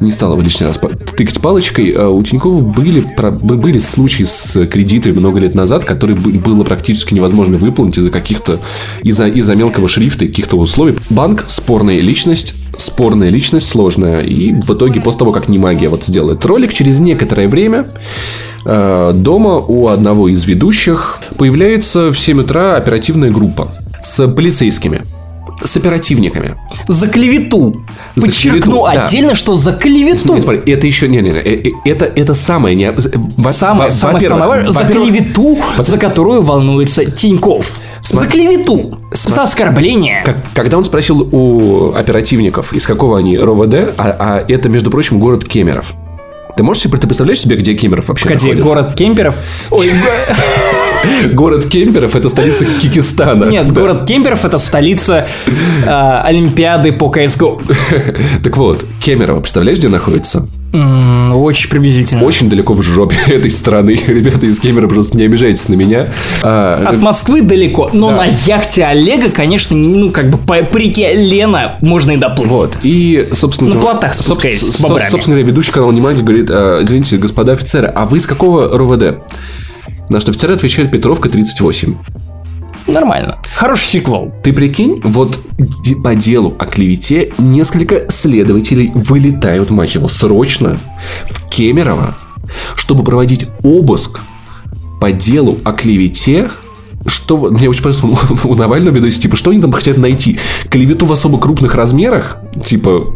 не 0.00 0.10
стал 0.10 0.32
его 0.32 0.42
лишний 0.42 0.66
раз 0.66 0.80
тыкать 1.16 1.40
палочкой. 1.40 1.90
А 1.90 2.08
у 2.08 2.22
Тинькова 2.22 2.60
были, 2.60 3.04
были 3.32 3.78
случаи 3.78 4.24
с 4.24 4.66
кредитами 4.66 5.18
много 5.18 5.40
лет 5.40 5.54
назад, 5.54 5.84
которые 5.84 6.16
было 6.16 6.64
практически 6.64 7.14
невозможно 7.14 7.58
выполнить 7.58 7.93
из-за 7.98 8.10
каких-то, 8.10 8.60
из-за 9.02 9.26
из 9.26 9.48
мелкого 9.48 9.88
шрифта 9.88 10.24
и 10.24 10.28
каких-то 10.28 10.56
условий. 10.56 10.96
Банк– 11.10 11.44
спорная 11.48 12.00
личность, 12.00 12.54
спорная 12.78 13.28
личность, 13.28 13.68
сложная. 13.68 14.20
И 14.20 14.52
в 14.52 14.70
итоге, 14.74 15.00
после 15.00 15.20
того, 15.20 15.32
как 15.32 15.48
не 15.48 15.58
магия 15.58 15.88
вот 15.88 16.04
сделает 16.04 16.44
ролик, 16.44 16.72
через 16.72 17.00
некоторое 17.00 17.48
время 17.48 17.90
э, 18.64 19.12
дома 19.14 19.56
у 19.58 19.88
одного 19.88 20.28
из 20.28 20.44
ведущих 20.44 21.20
появляется 21.38 22.10
в 22.10 22.18
7 22.18 22.40
утра 22.40 22.76
оперативная 22.76 23.30
группа 23.30 23.72
с 24.02 24.26
полицейскими 24.28 25.02
с 25.64 25.76
оперативниками. 25.76 26.56
За 26.88 27.06
клевету. 27.06 27.84
За 28.16 28.26
Подчеркну 28.26 28.82
клевету, 28.82 28.84
отдельно, 28.84 29.30
да. 29.30 29.34
что 29.34 29.54
за 29.54 29.72
клевету. 29.72 30.40
Смотри, 30.40 30.72
это 30.72 30.86
еще 30.86 31.08
не, 31.08 31.20
не, 31.20 31.30
не, 31.30 31.38
э, 31.38 31.68
э, 31.68 31.70
это 31.84 32.04
это 32.04 32.34
самое 32.34 32.76
не. 32.76 32.92
Самое, 33.50 33.90
самое, 33.90 34.28
самое 34.28 34.72
за 34.72 34.84
клевету, 34.84 35.58
за 35.78 35.98
которую 35.98 36.42
волнуется 36.42 37.04
Тиньков. 37.04 37.80
За 38.02 38.26
клевету. 38.26 38.98
За 39.12 39.42
оскорбление. 39.42 40.22
Как, 40.24 40.36
когда 40.52 40.76
он 40.76 40.84
спросил 40.84 41.26
у 41.32 41.92
оперативников, 41.94 42.72
из 42.74 42.86
какого 42.86 43.18
они 43.18 43.38
РОВД, 43.38 43.74
а, 43.96 44.16
а 44.18 44.44
это, 44.46 44.68
между 44.68 44.90
прочим, 44.90 45.18
город 45.18 45.44
Кемеров. 45.44 45.94
Ты 46.56 46.62
можешь 46.62 46.84
себе 46.84 46.98
ты 46.98 47.06
представляешь 47.06 47.40
себе, 47.40 47.56
где 47.56 47.74
Кемеров 47.74 48.08
вообще 48.08 48.24
Погоди, 48.28 48.46
находится? 48.46 48.68
город 48.68 48.94
Кемперов? 48.94 49.36
Ой, 49.70 49.90
Город 51.32 51.66
Кемперов– 51.66 52.14
это 52.16 52.28
столица 52.28 52.64
Кикистана. 52.64 53.44
Нет, 53.44 53.72
город 53.72 54.06
Кемперов– 54.06 54.44
это 54.46 54.58
столица 54.58 55.26
а, 55.86 56.22
Олимпиады 56.22 56.92
по 56.92 57.10
CSGO. 57.12 57.60
Так 58.42 58.56
вот, 58.56 58.84
Кемерово, 59.00 59.40
представляешь, 59.40 59.78
где 59.78 59.88
находится? 59.88 60.48
Очень 60.74 61.70
приблизительно. 61.70 62.24
Очень 62.24 62.48
далеко 62.48 62.72
в 62.72 62.82
жопе 62.82 63.16
этой 63.28 63.50
страны. 63.50 63.98
Ребята 64.06 64.46
из 64.46 64.58
Кемера 64.58 64.88
просто 64.88 65.16
не 65.16 65.24
обижайтесь 65.24 65.68
на 65.68 65.74
меня. 65.74 66.12
А, 66.42 66.84
От 66.88 67.00
Москвы 67.00 67.42
далеко, 67.42 67.90
но 67.92 68.10
да. 68.10 68.16
на 68.16 68.24
яхте 68.24 68.84
Олега, 68.84 69.30
конечно, 69.30 69.76
ну, 69.76 70.10
как 70.10 70.30
бы 70.30 70.38
по, 70.38 70.56
по 70.64 70.76
реке 70.76 71.14
Лена 71.14 71.76
можно 71.80 72.12
и 72.12 72.16
доплыть. 72.16 72.48
Вот. 72.48 72.78
И, 72.82 73.28
собственно... 73.32 73.74
На 73.74 73.80
плотах 73.80 74.14
спускаясь 74.14 74.60
с 74.60 74.80
бобрами. 74.80 75.08
Собственно 75.10 75.36
говоря, 75.36 75.50
ведущий 75.50 75.72
канал 75.72 75.92
Немаги 75.92 76.22
говорит, 76.22 76.50
а, 76.50 76.82
извините, 76.82 77.18
господа 77.18 77.52
офицеры, 77.52 77.88
а 77.88 78.04
вы 78.04 78.18
из 78.18 78.26
какого 78.26 78.76
РОВД? 78.76 79.20
На 80.08 80.20
что 80.20 80.32
офицер 80.32 80.50
отвечает 80.50 80.90
Петровка 80.90 81.28
38. 81.28 81.94
Нормально. 82.86 83.38
Хороший 83.54 83.86
сиквел. 83.86 84.32
Ты 84.42 84.52
прикинь, 84.52 85.00
вот 85.02 85.40
по 86.02 86.14
делу 86.14 86.54
о 86.58 86.66
клевете 86.66 87.32
несколько 87.38 88.10
следователей 88.10 88.90
вылетают, 88.94 89.70
мать 89.70 89.94
его, 89.94 90.08
срочно 90.08 90.78
в 91.28 91.48
Кемерово, 91.48 92.16
чтобы 92.76 93.04
проводить 93.04 93.48
обыск 93.62 94.20
по 95.00 95.12
делу 95.12 95.58
о 95.64 95.72
клевете 95.72 96.50
что, 97.06 97.36
мне 97.36 97.68
очень 97.68 97.82
понравилось 97.82 98.40
у 98.44 98.54
Навального 98.54 98.94
видосе, 98.94 99.20
типа, 99.20 99.36
что 99.36 99.50
они 99.50 99.60
там 99.60 99.72
хотят 99.72 99.98
найти? 99.98 100.38
Клевету 100.70 101.04
в 101.04 101.12
особо 101.12 101.38
крупных 101.38 101.74
размерах? 101.74 102.38
Типа, 102.64 103.12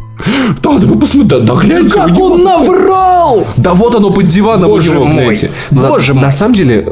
да, 0.63 0.71
вы 0.71 0.99
посмотрите, 0.99 1.45
да, 1.45 1.55
да 1.55 1.61
гляньте. 1.61 1.95
Как 1.95 2.19
он 2.19 2.43
наврал! 2.43 3.47
Да 3.57 3.75
вот 3.75 3.95
оно 3.95 4.11
под 4.11 4.27
диваном 4.27 4.71
Боже 4.71 4.91
у 4.91 4.95
него, 4.95 5.05
мой. 5.07 5.39
Боже 5.71 6.13
на, 6.13 6.21
мой. 6.21 6.27
На 6.27 6.33
самом 6.33 6.55
деле, 6.55 6.87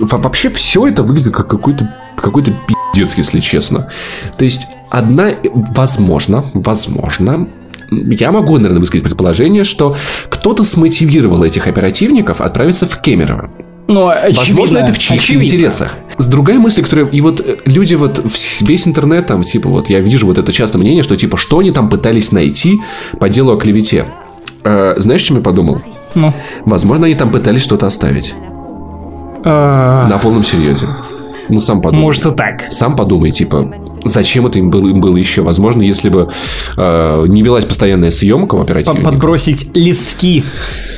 вообще 0.00 0.48
все 0.50 0.86
это 0.86 1.02
выглядит 1.02 1.34
как 1.34 1.48
какой-то 1.48 1.94
какой-то 2.22 2.52
пиздец, 2.94 3.16
если 3.16 3.40
честно. 3.40 3.88
То 4.36 4.44
есть, 4.44 4.66
одна, 4.90 5.30
возможно, 5.74 6.44
возможно, 6.54 7.48
я 7.90 8.32
могу, 8.32 8.56
наверное, 8.56 8.80
высказать 8.80 9.04
предположение, 9.04 9.64
что 9.64 9.96
кто-то 10.28 10.64
смотивировал 10.64 11.42
этих 11.42 11.66
оперативников 11.66 12.40
отправиться 12.40 12.86
в 12.86 13.00
Кемерово. 13.00 13.50
Но 13.86 14.08
очевидно, 14.10 14.40
Возможно, 14.42 14.78
это 14.78 14.92
в 14.92 14.98
чьих 14.98 15.18
очевидно. 15.18 15.44
интересах. 15.44 15.92
С 16.18 16.26
другая 16.26 16.58
мысль, 16.58 16.82
которая... 16.82 17.06
И 17.06 17.22
вот 17.22 17.40
э, 17.40 17.56
люди 17.64 17.94
вот... 17.94 18.22
Весь 18.60 18.86
интернет 18.86 19.26
там, 19.26 19.42
типа, 19.44 19.70
вот 19.70 19.88
я 19.88 20.00
вижу 20.00 20.26
вот 20.26 20.36
это 20.36 20.52
часто 20.52 20.76
мнение, 20.76 21.02
что, 21.02 21.16
типа, 21.16 21.38
что 21.38 21.58
они 21.60 21.70
там 21.70 21.88
пытались 21.88 22.30
найти 22.30 22.80
по 23.18 23.30
делу 23.30 23.52
о 23.52 23.56
клевете. 23.56 24.04
А, 24.62 24.94
знаешь, 24.98 25.22
чем 25.22 25.38
я 25.38 25.42
подумал? 25.42 25.80
Ну? 26.14 26.34
Возможно, 26.66 27.06
они 27.06 27.14
там 27.14 27.30
пытались 27.30 27.62
что-то 27.62 27.86
оставить. 27.86 28.34
А... 29.44 30.06
На 30.08 30.18
полном 30.18 30.44
серьезе. 30.44 30.86
Ну, 31.48 31.60
сам 31.60 31.80
подумай. 31.80 32.02
Может 32.02 32.26
и 32.26 32.30
так. 32.34 32.64
Сам 32.70 32.96
подумай, 32.96 33.30
типа, 33.30 33.72
зачем 34.04 34.46
это 34.46 34.58
им 34.58 34.70
было, 34.70 34.88
им 34.88 35.00
было 35.00 35.16
еще? 35.16 35.42
Возможно, 35.42 35.82
если 35.82 36.08
бы 36.08 36.30
э, 36.76 37.24
не 37.28 37.42
велась 37.42 37.64
постоянная 37.64 38.10
съемка 38.10 38.56
в 38.56 38.62
оперативе. 38.62 39.02
Подбросить 39.02 39.74
листки 39.74 40.44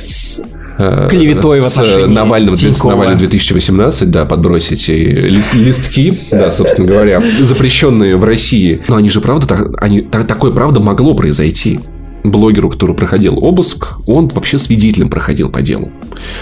с 0.03 0.41
Э, 0.81 1.07
клеветой 1.09 1.61
в 1.61 1.67
отношении 1.67 2.13
Навального, 2.13 2.55
с 2.55 2.83
Навального 2.83 3.19
2018, 3.19 4.09
да, 4.09 4.25
подбросить 4.25 4.87
лист, 4.87 5.53
листки, 5.53 6.13
да, 6.31 6.51
собственно 6.51 6.87
говоря, 6.87 7.21
запрещенные 7.39 8.17
в 8.17 8.23
России. 8.23 8.81
Но 8.87 8.95
они 8.95 9.09
же, 9.09 9.21
правда, 9.21 9.47
так, 9.47 9.69
они, 9.79 10.01
так, 10.01 10.27
такое, 10.27 10.51
правда, 10.51 10.79
могло 10.79 11.13
произойти 11.13 11.79
блогеру, 12.23 12.69
который 12.69 12.95
проходил 12.95 13.37
обыск, 13.43 13.93
он 14.05 14.27
вообще 14.27 14.57
свидетелем 14.57 15.09
проходил 15.09 15.49
по 15.49 15.61
делу. 15.61 15.91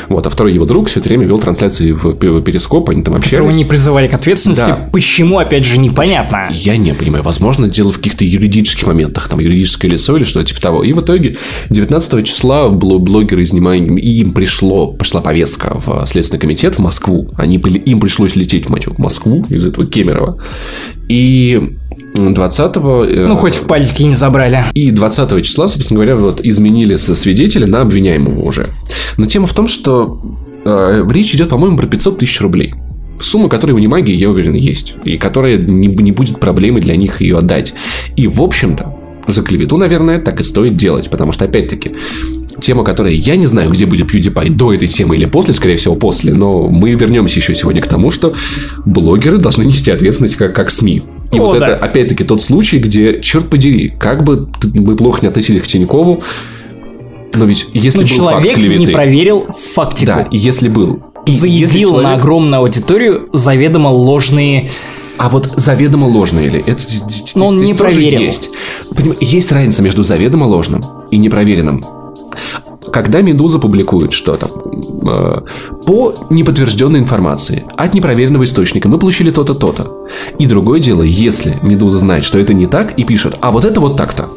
Вот, 0.09 0.25
а 0.27 0.29
второй 0.29 0.53
его 0.53 0.65
друг 0.65 0.87
все 0.87 0.99
это 0.99 1.09
время 1.09 1.25
вел 1.25 1.39
трансляции 1.39 1.91
в 1.91 2.13
Перископ, 2.41 2.89
они 2.89 3.03
там 3.03 3.15
общались. 3.15 3.31
Которого 3.31 3.51
не 3.51 3.65
призывали 3.65 4.07
к 4.07 4.13
ответственности. 4.13 4.65
Да. 4.65 4.89
Почему, 4.91 5.39
опять 5.39 5.65
же, 5.65 5.79
непонятно. 5.79 6.49
Я 6.51 6.77
не 6.77 6.93
понимаю. 6.93 7.23
Возможно, 7.23 7.67
дело 7.67 7.91
в 7.91 7.97
каких-то 7.97 8.25
юридических 8.25 8.87
моментах, 8.87 9.29
там, 9.29 9.39
юридическое 9.39 9.91
лицо 9.91 10.15
или 10.17 10.23
что-то 10.23 10.47
типа 10.47 10.61
того. 10.61 10.83
И 10.83 10.93
в 10.93 11.01
итоге 11.01 11.37
19 11.69 12.25
числа 12.25 12.69
блогеры 12.69 13.43
из 13.43 13.53
и 13.53 14.19
им 14.19 14.33
пришло, 14.33 14.91
пришла 14.91 15.21
повестка 15.21 15.79
в 15.79 16.05
Следственный 16.07 16.39
комитет 16.39 16.75
в 16.75 16.79
Москву. 16.79 17.29
Они, 17.35 17.57
им 17.57 17.99
пришлось 17.99 18.35
лететь, 18.35 18.69
мать 18.69 18.87
в 18.87 18.97
Москву 18.99 19.45
из 19.49 19.65
этого 19.65 19.85
Кемерово. 19.85 20.41
И 21.07 21.77
20 22.15 22.77
э, 22.77 23.25
Ну, 23.27 23.35
хоть 23.35 23.55
в 23.55 23.67
пальчики 23.67 24.03
не 24.03 24.15
забрали. 24.15 24.65
И 24.73 24.91
20 24.91 25.43
числа, 25.43 25.67
собственно 25.67 25.99
говоря, 25.99 26.15
вот 26.15 26.41
изменили 26.43 26.95
со 26.95 27.15
свидетеля 27.15 27.67
на 27.67 27.81
обвиняемого 27.81 28.41
уже. 28.41 28.67
Но 29.17 29.25
тема 29.25 29.47
в 29.47 29.53
том, 29.53 29.67
что 29.67 30.21
э, 30.65 31.03
речь 31.09 31.33
идет, 31.33 31.49
по-моему, 31.49 31.77
про 31.77 31.87
500 31.87 32.19
тысяч 32.19 32.41
рублей. 32.41 32.73
Сумма, 33.19 33.49
которая 33.49 33.75
у 33.75 33.79
Немаги, 33.79 34.11
я 34.11 34.29
уверен, 34.29 34.53
есть. 34.53 34.95
И 35.03 35.17
которая 35.17 35.57
не, 35.57 35.87
не 35.87 36.11
будет 36.11 36.39
проблемой 36.39 36.81
для 36.81 36.95
них 36.95 37.21
ее 37.21 37.37
отдать. 37.37 37.73
И, 38.15 38.27
в 38.27 38.41
общем-то, 38.41 38.95
за 39.27 39.41
клевету, 39.41 39.77
наверное, 39.77 40.19
так 40.19 40.39
и 40.39 40.43
стоит 40.43 40.77
делать. 40.77 41.09
Потому 41.09 41.31
что, 41.31 41.45
опять-таки, 41.45 41.91
тема, 42.61 42.83
которая 42.83 43.13
я 43.13 43.35
не 43.35 43.45
знаю, 43.45 43.69
где 43.69 43.85
будет 43.85 44.13
PewDiePie, 44.13 44.51
до 44.51 44.73
этой 44.73 44.87
темы 44.87 45.15
или 45.15 45.25
после, 45.25 45.53
скорее 45.53 45.77
всего, 45.77 45.95
после, 45.95 46.33
но 46.33 46.67
мы 46.67 46.91
вернемся 46.91 47.39
еще 47.39 47.55
сегодня 47.55 47.81
к 47.81 47.87
тому, 47.87 48.09
что 48.09 48.33
блогеры 48.85 49.37
должны 49.37 49.63
нести 49.63 49.91
ответственность 49.91 50.35
как, 50.35 50.55
как 50.55 50.69
СМИ. 50.69 51.03
И 51.31 51.39
О, 51.39 51.43
вот 51.43 51.59
да. 51.59 51.67
это, 51.67 51.75
опять-таки, 51.77 52.23
тот 52.23 52.41
случай, 52.41 52.79
где, 52.79 53.21
черт 53.21 53.49
подери, 53.49 53.89
как 53.89 54.23
бы 54.23 54.49
мы 54.73 54.95
плохо 54.95 55.19
не 55.21 55.27
относились 55.27 55.61
к 55.61 55.67
Тинькову, 55.67 56.23
но 57.35 57.45
ведь 57.45 57.67
если 57.73 57.99
но 57.99 58.03
был 58.03 58.09
человек 58.09 58.47
факт 58.47 58.55
клеветы, 58.55 58.85
не 58.85 58.87
проверил 58.87 59.47
фактику. 59.51 60.11
Да, 60.11 60.27
если 60.31 60.67
был. 60.67 61.03
И 61.25 61.31
заявил 61.31 61.59
если 61.61 61.79
человек... 61.81 62.03
на 62.03 62.13
огромную 62.15 62.61
аудиторию 62.61 63.29
заведомо 63.33 63.89
ложные 63.89 64.69
а 65.17 65.27
вот 65.27 65.51
заведомо 65.57 66.05
ложные 66.05 66.47
ли? 66.47 66.63
Это 66.65 66.81
Но 67.35 67.47
он 67.47 67.57
не 67.57 67.73
проверил. 67.73 68.21
Есть. 68.21 68.49
Есть 69.19 69.51
разница 69.51 69.81
между 69.81 70.01
заведомо 70.01 70.45
ложным 70.45 70.81
и 71.11 71.17
непроверенным. 71.17 71.83
Когда 72.91 73.21
Медуза 73.21 73.59
публикует 73.59 74.13
что-то 74.13 74.47
э, 74.47 75.41
по 75.85 76.13
неподтвержденной 76.29 76.99
информации 76.99 77.65
от 77.77 77.93
непроверенного 77.93 78.43
источника, 78.43 78.87
мы 78.87 78.97
получили 78.99 79.31
то-то, 79.31 79.53
то-то. 79.53 80.07
И 80.37 80.45
другое 80.45 80.79
дело, 80.79 81.03
если 81.03 81.57
Медуза 81.61 81.99
знает, 81.99 82.23
что 82.23 82.39
это 82.39 82.53
не 82.53 82.65
так, 82.65 82.97
и 82.97 83.03
пишет, 83.03 83.37
а 83.41 83.51
вот 83.51 83.65
это 83.65 83.79
вот 83.79 83.97
так-то. 83.97 84.29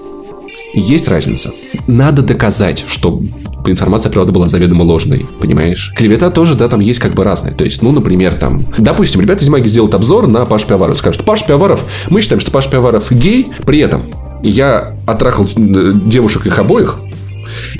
Есть 0.74 1.09
разница. 1.09 1.53
Надо 1.87 2.23
доказать, 2.23 2.85
что 2.87 3.20
информация, 3.66 4.11
правда, 4.11 4.33
была 4.33 4.49
заведомо 4.49 4.83
ложной, 4.83 5.27
понимаешь? 5.41 5.93
Клевета 5.97 6.31
тоже, 6.31 6.55
да, 6.55 6.69
там 6.69 6.81
есть 6.81 6.99
как 6.99 7.15
бы 7.15 7.24
разные. 7.24 7.55
То 7.55 7.65
есть, 7.65 7.83
ну, 7.83 7.93
например, 7.93 8.35
там, 8.35 8.66
допустим, 8.79 9.20
ребята 9.20 9.45
из 9.45 9.49
магии 9.49 9.69
сделают 9.69 9.95
обзор 9.95 10.27
на 10.27 10.45
Паш 10.47 10.65
Пиаваров. 10.65 10.97
Скажут, 10.99 11.24
Паш 11.24 11.47
Пиаваров, 11.47 11.85
мы 12.09 12.20
считаем, 12.20 12.41
что 12.41 12.51
Паш 12.51 12.69
Пиаваров 12.70 13.11
гей, 13.11 13.49
при 13.66 13.79
этом 13.79 14.11
я 14.43 14.97
отрахал 15.07 15.47
э, 15.47 15.93
девушек 16.07 16.47
их 16.47 16.59
обоих, 16.59 16.99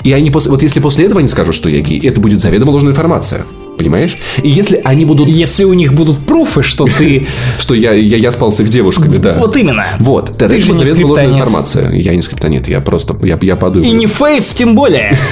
и 0.03 0.11
они 0.13 0.31
после, 0.31 0.51
вот 0.51 0.61
если 0.63 0.79
после 0.79 1.05
этого 1.05 1.19
они 1.19 1.29
скажут, 1.29 1.55
что 1.55 1.69
я 1.69 1.81
гей, 1.81 1.99
это 2.07 2.19
будет 2.21 2.41
заведомо 2.41 2.71
ложная 2.71 2.91
информация. 2.91 3.45
Понимаешь? 3.77 4.17
И 4.43 4.49
если 4.49 4.79
они 4.83 5.03
будут... 5.03 5.27
Если 5.27 5.63
у 5.63 5.73
них 5.73 5.93
будут 5.93 6.19
пруфы, 6.27 6.61
что 6.61 6.85
ты... 6.85 7.27
Что 7.59 7.73
я, 7.73 7.93
я, 7.93 8.17
я 8.17 8.31
спал 8.31 8.51
с 8.51 8.59
их 8.59 8.69
девушками, 8.69 9.17
да. 9.17 9.37
Вот 9.39 9.57
именно. 9.57 9.85
Вот. 9.99 10.27
Тогда 10.37 10.49
Ты 10.49 10.57
это 10.57 10.65
же 10.65 10.71
не 10.73 11.03
ложная 11.03 11.31
информация. 11.31 11.91
Я 11.91 12.15
не 12.15 12.21
скриптонит, 12.21 12.67
я 12.67 12.81
просто... 12.81 13.17
Я, 13.23 13.39
я 13.41 13.55
подумал. 13.55 13.87
И 13.87 13.91
не 13.91 14.05
фейс, 14.05 14.53
тем 14.53 14.75
более. 14.75 15.17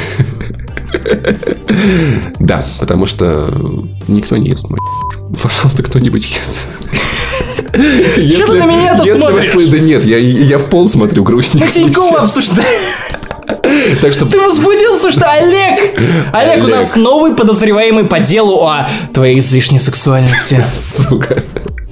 Да, 2.40 2.66
потому 2.80 3.06
что 3.06 3.50
никто 4.10 4.36
не 4.36 4.50
ест 4.50 4.70
мой 4.70 4.80
Пожалуйста, 5.42 5.84
кто-нибудь 5.84 6.30
ест. 6.38 6.68
Чё 7.72 8.48
ты 8.48 8.60
на 8.60 8.98
если 8.98 9.12
вы 9.12 9.16
смотришь? 9.18 9.50
слы- 9.50 9.72
Да 9.72 9.80
нет, 9.80 10.06
я, 10.06 10.18
я 10.18 10.58
в 10.58 10.70
пол 10.70 10.90
смотрю 10.90 11.24
грустненько. 11.24 11.68
Мы 11.68 11.72
Тинькова 11.72 12.22
обсуждаем. 12.22 12.68
Так 14.00 14.14
что 14.14 14.26
Ты 14.26 14.40
возбудился, 14.40 15.12
что 15.12 15.30
Олег? 15.30 16.00
Олег 16.34 16.64
у 16.64 16.68
нас 16.68 16.96
новый 16.96 17.36
подозреваемый 17.36 18.06
по 18.06 18.20
делу 18.20 18.66
о 18.66 18.88
твоей 19.14 19.40
излишней 19.40 19.80
сексуальности. 19.80 20.64
Сука. 20.74 21.44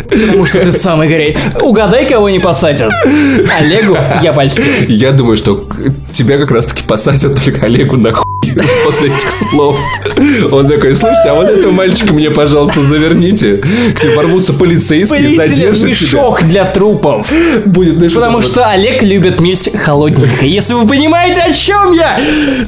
Потому 0.09 0.45
что 0.45 0.59
ты 0.59 0.71
самый 0.71 1.07
горячий. 1.07 1.37
Угадай, 1.61 2.07
кого 2.07 2.29
не 2.29 2.39
посадят. 2.39 2.91
Олегу 3.59 3.95
я 4.23 4.33
польстил. 4.33 4.63
Я 4.87 5.11
думаю, 5.11 5.37
что 5.37 5.67
тебя 6.11 6.37
как 6.37 6.51
раз-таки 6.51 6.83
посадят 6.83 7.43
только 7.43 7.65
Олегу 7.65 7.97
на 7.97 8.11
хуй 8.11 8.25
после 8.85 9.09
этих 9.09 9.31
слов. 9.31 9.79
Он 10.51 10.67
такой, 10.67 10.95
слушайте, 10.95 11.29
а 11.29 11.35
вот 11.35 11.49
этого 11.49 11.71
мальчика 11.71 12.13
мне, 12.13 12.29
пожалуйста, 12.31 12.81
заверните. 12.81 13.57
К 13.57 13.99
тебе 13.99 14.15
ворвутся 14.15 14.53
полицейские, 14.53 15.35
задержат 15.35 15.79
тебя. 15.79 15.89
мешок 15.89 16.43
для 16.43 16.65
трупов. 16.65 17.31
Будет, 17.65 18.13
Потому 18.13 18.41
что 18.41 18.65
Олег 18.65 19.03
любит 19.03 19.39
месть 19.39 19.75
холодненько. 19.77 20.45
Если 20.45 20.73
вы 20.73 20.87
понимаете, 20.87 21.41
о 21.41 21.53
чем 21.53 21.93
я. 21.93 22.19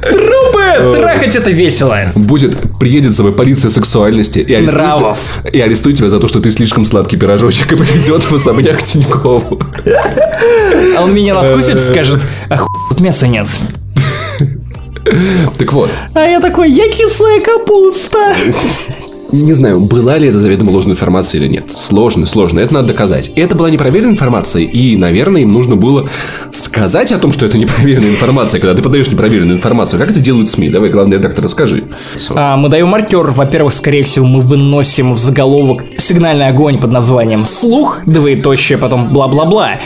Трупы! 0.01 0.93
Трахать 0.97 1.35
это 1.35 1.51
весело. 1.51 2.11
Будет, 2.15 2.57
приедет 2.79 3.11
за 3.11 3.17
тобой 3.17 3.33
полиция 3.33 3.69
сексуальности 3.69 4.39
и 4.39 4.53
арестует, 4.53 4.81
Нравов. 4.81 5.41
и 5.51 5.59
арестует 5.59 5.97
тебя 5.97 6.09
за 6.09 6.19
то, 6.19 6.27
что 6.27 6.39
ты 6.39 6.51
слишком 6.51 6.85
сладкий 6.85 7.17
пирожочек 7.17 7.71
и 7.71 7.75
повезет 7.75 8.23
в 8.23 8.33
особняк 8.33 8.83
Тинькову. 8.83 9.59
А 10.97 11.03
он 11.03 11.13
меня 11.13 11.33
надкусит 11.33 11.75
и 11.75 11.79
скажет, 11.79 12.25
а 12.49 12.57
хуй 12.57 12.67
тут 12.89 12.99
мяса 12.99 13.27
нет. 13.27 13.47
Так 15.57 15.73
вот, 15.73 15.89
А 16.13 16.19
я 16.25 16.39
такой, 16.39 16.71
я 16.71 16.87
кислая 16.89 17.41
капуста. 17.41 18.35
не 19.31 19.53
знаю, 19.53 19.79
была 19.81 20.17
ли 20.17 20.27
это 20.27 20.39
заведомо 20.39 20.71
ложная 20.71 20.93
информация 20.93 21.39
или 21.41 21.47
нет. 21.47 21.71
Сложно, 21.73 22.25
сложно, 22.25 22.59
это 22.59 22.73
надо 22.73 22.89
доказать. 22.89 23.31
Это 23.35 23.55
была 23.55 23.69
непроверенная 23.69 24.13
информация, 24.13 24.63
и, 24.63 24.95
наверное, 24.97 25.41
им 25.41 25.53
нужно 25.53 25.75
было 25.75 26.09
сказать 26.51 27.11
о 27.11 27.17
том, 27.17 27.31
что 27.31 27.45
это 27.45 27.57
непроверенная 27.57 28.09
информация, 28.09 28.59
когда 28.59 28.75
ты 28.75 28.83
подаешь 28.83 29.07
непроверенную 29.09 29.57
информацию. 29.57 29.99
Как 29.99 30.11
это 30.11 30.19
делают 30.19 30.49
СМИ? 30.49 30.69
Давай, 30.69 30.89
главный 30.89 31.17
редактор, 31.17 31.45
расскажи. 31.45 31.83
А, 32.31 32.57
мы 32.57 32.69
даем 32.69 32.87
маркер. 32.89 33.31
Во-первых, 33.31 33.73
скорее 33.73 34.03
всего, 34.03 34.25
мы 34.25 34.41
выносим 34.41 35.13
в 35.13 35.17
заголовок 35.17 35.83
сигнальный 35.97 36.47
огонь 36.47 36.77
под 36.77 36.91
названием 36.91 37.45
«Слух», 37.45 38.01
двоеточие, 38.05 38.77
потом 38.77 39.07
бла-бла-бла. 39.07 39.79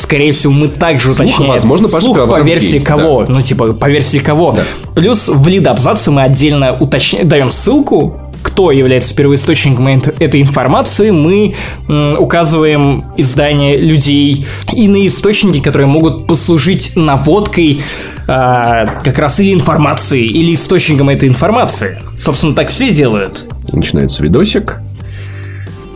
Скорее 0.00 0.32
всего, 0.32 0.52
мы 0.52 0.68
также 0.68 1.12
Слух, 1.12 1.28
уточняем. 1.28 1.52
возможно, 1.52 1.86
Паша 1.88 2.04
Слух 2.04 2.16
по 2.16 2.22
Коваров 2.24 2.46
версии 2.46 2.78
гей, 2.78 2.80
кого? 2.80 3.26
Ну, 3.28 3.40
типа, 3.42 3.74
по 3.74 3.86
версии 3.90 4.18
кого? 4.18 4.52
Да. 4.52 4.64
Плюс 4.94 5.28
в 5.28 5.46
лид 5.46 5.66
абзаце 5.66 6.10
мы 6.10 6.22
отдельно 6.22 6.74
уточняем, 6.78 7.28
даем 7.28 7.50
ссылку, 7.50 8.18
кто 8.42 8.70
является 8.70 9.14
первоисточником 9.14 9.86
эт- 9.88 10.16
этой 10.18 10.40
информации, 10.40 11.10
мы 11.10 11.54
указываем 12.18 13.04
издания 13.18 13.76
людей, 13.76 14.46
иные 14.72 15.08
источники, 15.08 15.60
которые 15.60 15.86
могут 15.86 16.26
послужить 16.26 16.92
наводкой 16.96 17.82
а, 18.26 19.00
как 19.04 19.18
раз 19.18 19.38
или 19.40 19.52
информации, 19.52 20.24
или 20.24 20.54
источником 20.54 21.10
этой 21.10 21.28
информации. 21.28 22.00
Собственно, 22.18 22.54
так 22.54 22.70
все 22.70 22.90
делают. 22.90 23.44
Начинается 23.72 24.22
видосик. 24.22 24.80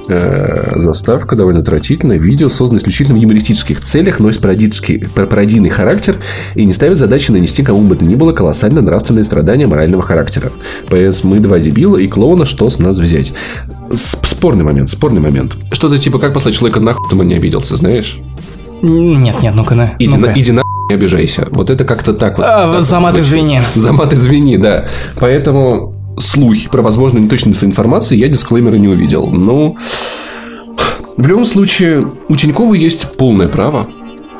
Э, 0.09 0.81
Заставка 0.81 1.35
довольно 1.37 1.61
отвратительная. 1.61 2.19
Видео 2.19 2.49
создано 2.49 2.79
исключительно 2.79 3.17
в 3.19 3.21
юмористических 3.21 3.81
целях, 3.81 4.21
носит 4.21 4.41
пародический, 4.43 5.07
пар- 5.15 5.27
пародийный 5.27 5.71
характер 5.71 6.17
и 6.55 6.65
не 6.65 6.73
ставит 6.73 6.99
задачи 6.99 7.31
нанести 7.31 7.63
кому 7.63 7.81
бы 7.83 7.97
то 7.97 8.05
ни 8.05 8.15
было 8.15 8.33
колоссально 8.33 8.83
нравственные 8.83 9.25
страдания 9.25 9.67
морального 9.67 10.03
характера. 10.03 10.51
ПС 10.89 11.25
мы 11.25 11.39
два 11.39 11.59
дебила 11.59 11.97
и 11.97 12.07
клоуна, 12.07 12.45
что 12.45 12.69
с 12.69 12.79
нас 12.79 12.99
взять? 12.99 13.33
Спорный 13.93 14.65
момент, 14.65 14.91
спорный 14.91 15.21
момент. 15.21 15.57
Что-то 15.73 15.97
типа, 15.99 16.19
как 16.19 16.33
послать 16.35 16.55
человека 16.55 16.81
нахуй, 16.81 17.07
чтобы 17.09 17.23
он 17.23 17.29
не 17.29 17.35
обиделся, 17.37 17.77
знаешь? 17.77 18.19
Нет, 18.83 19.43
нет, 19.43 19.55
ну-ка 19.55 19.75
на. 19.75 19.95
Иди, 19.99 20.15
ну-ка. 20.15 20.33
на, 20.33 20.39
иди 20.39 20.53
на 20.53 20.63
не 20.91 20.97
обижайся. 20.97 21.49
Вот 21.51 21.71
это 21.71 21.85
как-то 21.85 22.13
так 22.13 22.37
вот. 22.37 22.45
А, 22.47 22.65
так 22.65 22.69
вот 22.75 22.85
Замат, 22.85 23.15
звучит. 23.15 23.29
извини. 23.29 23.61
Замат, 23.75 24.13
извини, 24.13 24.59
да. 24.59 24.87
Поэтому 25.19 25.94
слухи 26.19 26.69
про 26.69 26.83
возможную 26.83 27.25
неточную 27.25 27.57
информацию 27.63 28.19
я 28.19 28.29
дисклеймера 28.29 28.77
не 28.77 28.89
увидел. 28.89 29.27
Ну, 29.27 29.77
в 31.17 31.27
любом 31.27 31.45
случае, 31.45 32.11
у 32.29 32.35
Тинькова 32.35 32.75
есть 32.75 33.17
полное 33.17 33.49
право, 33.49 33.87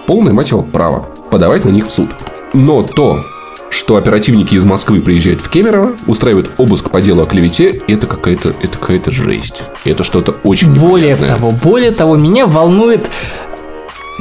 полное, 0.07 0.33
мать 0.33 0.51
его, 0.51 0.63
право 0.63 1.07
подавать 1.31 1.65
на 1.65 1.71
них 1.71 1.87
в 1.87 1.91
суд. 1.91 2.11
Но 2.53 2.83
то, 2.83 3.25
что 3.71 3.97
оперативники 3.97 4.55
из 4.55 4.65
Москвы 4.65 5.01
приезжают 5.01 5.41
в 5.41 5.49
Кемерово, 5.49 5.95
устраивают 6.07 6.51
обыск 6.59 6.91
по 6.91 7.01
делу 7.01 7.23
о 7.23 7.27
клевете, 7.27 7.83
это 7.89 8.07
какая-то, 8.07 8.55
это 8.61 8.79
какая-то 8.79 9.11
жесть. 9.11 9.65
Это 9.85 10.05
что-то 10.05 10.33
очень 10.45 10.75
Более 10.75 11.17
того, 11.17 11.51
более 11.51 11.91
того, 11.91 12.17
меня 12.17 12.47
волнует, 12.47 13.11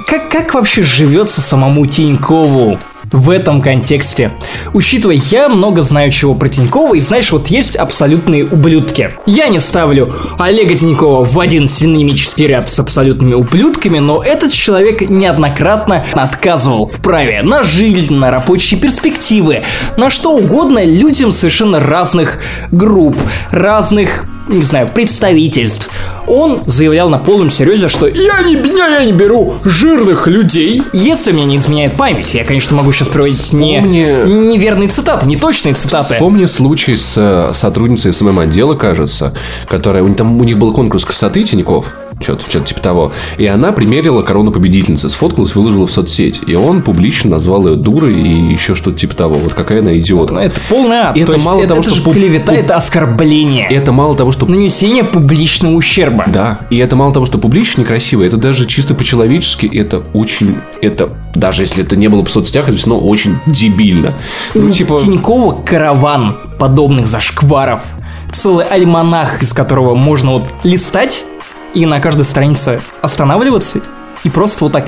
как, 0.07 0.29
как 0.29 0.53
вообще 0.53 0.83
живется 0.83 1.41
самому 1.41 1.85
Тинькову 1.85 2.79
в 3.13 3.29
этом 3.29 3.61
контексте. 3.61 4.33
Учитывая, 4.73 5.15
я 5.15 5.47
много 5.47 5.81
знаю 5.81 6.11
чего 6.11 6.35
про 6.35 6.49
Тинькова, 6.49 6.95
и 6.95 6.99
знаешь, 6.99 7.31
вот 7.31 7.47
есть 7.47 7.77
абсолютные 7.77 8.43
ублюдки. 8.43 9.11
Я 9.25 9.47
не 9.47 9.59
ставлю 9.59 10.13
Олега 10.37 10.75
Тинькова 10.75 11.23
в 11.23 11.39
один 11.39 11.69
синонимический 11.69 12.47
ряд 12.47 12.67
с 12.67 12.79
абсолютными 12.79 13.35
ублюдками, 13.35 13.99
но 13.99 14.21
этот 14.21 14.51
человек 14.51 15.09
неоднократно 15.09 16.05
отказывал 16.13 16.87
в 16.87 16.99
праве 17.01 17.41
на 17.43 17.63
жизнь, 17.63 18.15
на 18.15 18.31
рабочие 18.31 18.79
перспективы, 18.79 19.63
на 19.95 20.09
что 20.09 20.35
угодно 20.35 20.83
людям 20.83 21.31
совершенно 21.31 21.79
разных 21.79 22.39
групп, 22.71 23.15
разных 23.51 24.25
не 24.47 24.61
знаю, 24.61 24.89
представительств. 24.93 25.89
Он 26.27 26.63
заявлял 26.65 27.09
на 27.09 27.17
полном 27.17 27.49
серьезе, 27.49 27.87
что 27.87 28.07
я 28.07 28.41
не, 28.41 28.53
я, 28.53 28.87
я 28.99 29.05
не 29.05 29.13
беру 29.13 29.55
жирных 29.63 30.27
людей. 30.27 30.83
Если 30.93 31.31
мне 31.31 31.45
не 31.45 31.57
изменяет 31.57 31.93
память, 31.95 32.33
я, 32.33 32.43
конечно, 32.43 32.75
могу 32.75 32.91
сейчас 32.91 33.07
приводить 33.07 33.53
не, 33.53 33.77
Вспомни- 33.79 34.47
неверные 34.53 34.89
цитаты, 34.89 35.25
не 35.27 35.35
точные 35.37 35.73
цитаты. 35.73 36.13
Вспомни 36.15 36.45
случай 36.45 36.95
с 36.95 37.13
э, 37.17 37.53
сотрудницей 37.53 38.13
СММ 38.13 38.39
отдела, 38.39 38.75
кажется, 38.75 39.35
которая 39.67 40.03
у 40.03 40.07
них 40.07 40.17
там 40.17 40.39
у 40.39 40.43
них 40.43 40.57
был 40.57 40.73
конкурс 40.73 41.05
красоты 41.05 41.43
Тиньков, 41.43 41.93
что-то, 42.23 42.49
что-то 42.49 42.65
типа 42.65 42.81
того, 42.81 43.11
и 43.37 43.45
она 43.45 43.71
примерила 43.71 44.23
корону 44.23 44.51
победительницы, 44.51 45.09
сфоткалась, 45.09 45.55
выложила 45.55 45.85
в 45.85 45.91
соцсеть, 45.91 46.41
и 46.47 46.55
он 46.55 46.81
публично 46.81 47.31
назвал 47.31 47.67
ее 47.67 47.75
дурой 47.75 48.19
и 48.21 48.51
еще 48.51 48.75
что-то 48.75 48.97
типа 48.97 49.15
того, 49.15 49.35
вот 49.35 49.53
какая 49.53 49.79
она 49.79 49.97
идиотка. 49.97 50.35
Ну, 50.35 50.39
Это 50.41 50.61
полный 50.69 50.97
ад. 50.97 51.17
Это 51.17 51.37
мало 51.39 51.59
это, 51.59 51.69
того, 51.69 51.81
это 51.81 51.89
что 51.89 51.97
же 51.97 52.13
клевета, 52.13 52.53
это 52.53 52.75
оскорбление. 52.75 53.67
Это 53.69 53.91
мало 53.91 54.15
того, 54.15 54.31
что 54.31 54.45
Нанесение 54.45 55.03
публичного 55.03 55.73
ущерба. 55.73 56.25
Да, 56.27 56.59
и 56.69 56.77
это 56.77 56.95
мало 56.95 57.13
того, 57.13 57.25
что 57.25 57.37
публично 57.37 57.81
некрасиво, 57.81 58.23
это 58.23 58.37
даже 58.37 58.65
чисто 58.65 58.93
по-человечески, 58.93 59.65
это 59.65 60.03
очень, 60.13 60.57
это, 60.81 61.11
даже 61.35 61.63
если 61.63 61.83
это 61.83 61.95
не 61.95 62.07
было 62.07 62.21
бы 62.21 62.27
в 62.27 62.31
соцсетях, 62.31 62.67
это 62.67 62.77
все 62.77 62.89
равно 62.89 63.05
очень 63.07 63.37
дебильно. 63.45 64.13
Ну, 64.53 64.69
типа, 64.69 64.97
Тинькова 64.97 65.61
караван 65.63 66.37
подобных 66.59 67.07
зашкваров. 67.07 67.95
Целый 68.31 68.65
альманах, 68.65 69.41
из 69.43 69.53
которого 69.53 69.95
можно 69.95 70.31
вот 70.31 70.53
листать 70.63 71.25
и 71.73 71.85
на 71.85 71.99
каждой 71.99 72.25
странице 72.25 72.81
останавливаться 73.01 73.81
и 74.23 74.29
просто 74.29 74.65
вот 74.65 74.73
так 74.73 74.87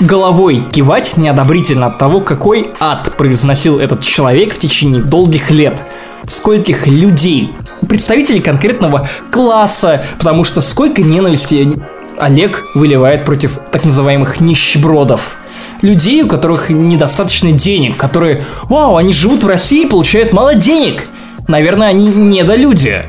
головой 0.00 0.64
кивать 0.70 1.16
неодобрительно 1.16 1.86
от 1.86 1.98
того, 1.98 2.20
какой 2.20 2.70
ад 2.78 3.16
произносил 3.16 3.78
этот 3.78 4.00
человек 4.00 4.54
в 4.54 4.58
течение 4.58 5.02
долгих 5.02 5.50
лет. 5.50 5.82
Скольких 6.26 6.86
людей, 6.86 7.52
представителей 7.88 8.40
конкретного 8.40 9.08
класса, 9.30 10.04
потому 10.18 10.44
что 10.44 10.60
сколько 10.60 11.02
ненависти 11.02 11.80
Олег 12.18 12.64
выливает 12.74 13.24
против 13.24 13.58
так 13.70 13.84
называемых 13.84 14.40
нищебродов 14.40 15.36
людей, 15.80 16.22
у 16.22 16.28
которых 16.28 16.70
недостаточно 16.70 17.52
денег, 17.52 17.96
которые, 17.96 18.44
вау, 18.64 18.96
они 18.96 19.12
живут 19.12 19.44
в 19.44 19.48
России 19.48 19.86
и 19.86 19.88
получают 19.88 20.32
мало 20.32 20.54
денег. 20.54 21.06
Наверное, 21.46 21.88
они 21.88 22.08
недолюди. 22.08 23.04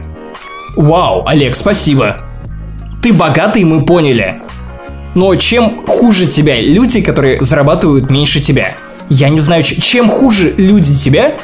Вау, 0.75 1.25
Олег, 1.27 1.55
спасибо. 1.55 2.28
Ты 3.01 3.13
богатый, 3.13 3.63
мы 3.63 3.85
поняли. 3.85 4.41
Но 5.15 5.33
чем 5.35 5.85
хуже 5.87 6.27
тебя 6.27 6.59
люди, 6.59 7.01
которые 7.01 7.39
зарабатывают 7.39 8.09
меньше 8.09 8.41
тебя? 8.41 8.73
Я 9.09 9.29
не 9.29 9.39
знаю, 9.39 9.63
чем 9.63 10.09
хуже 10.09 10.53
люди 10.57 10.93
тебя, 10.93 11.37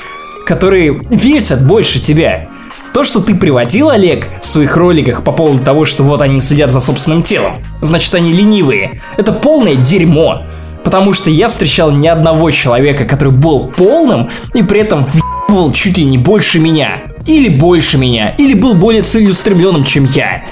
которые 0.45 1.01
весят 1.09 1.65
больше 1.65 1.99
тебя. 1.99 2.49
То, 2.93 3.03
что 3.03 3.21
ты 3.21 3.35
приводил, 3.35 3.89
Олег, 3.89 4.29
в 4.41 4.45
своих 4.45 4.75
роликах 4.75 5.23
по 5.23 5.31
поводу 5.31 5.63
того, 5.63 5.85
что 5.85 6.03
вот 6.03 6.21
они 6.21 6.39
следят 6.41 6.71
за 6.71 6.79
собственным 6.79 7.21
телом, 7.21 7.63
значит 7.81 8.13
они 8.15 8.33
ленивые. 8.33 9.01
Это 9.17 9.31
полное 9.31 9.75
дерьмо. 9.75 10.43
Потому 10.83 11.13
что 11.13 11.29
я 11.29 11.47
встречал 11.47 11.89
ни 11.91 12.07
одного 12.07 12.51
человека, 12.51 13.05
который 13.05 13.33
был 13.33 13.67
полным 13.67 14.29
и 14.53 14.61
при 14.61 14.81
этом 14.81 15.05
въебывал 15.05 15.71
чуть 15.71 15.97
ли 15.97 16.05
не 16.05 16.17
больше 16.17 16.59
меня. 16.59 17.01
или 17.25 17.49
больше 17.49 17.97
меня, 17.97 18.35
или 18.37 18.53
был 18.53 18.75
более 18.75 19.01
целеустремленным, 19.01 19.83
чем 19.83 20.05
я. 20.05 20.43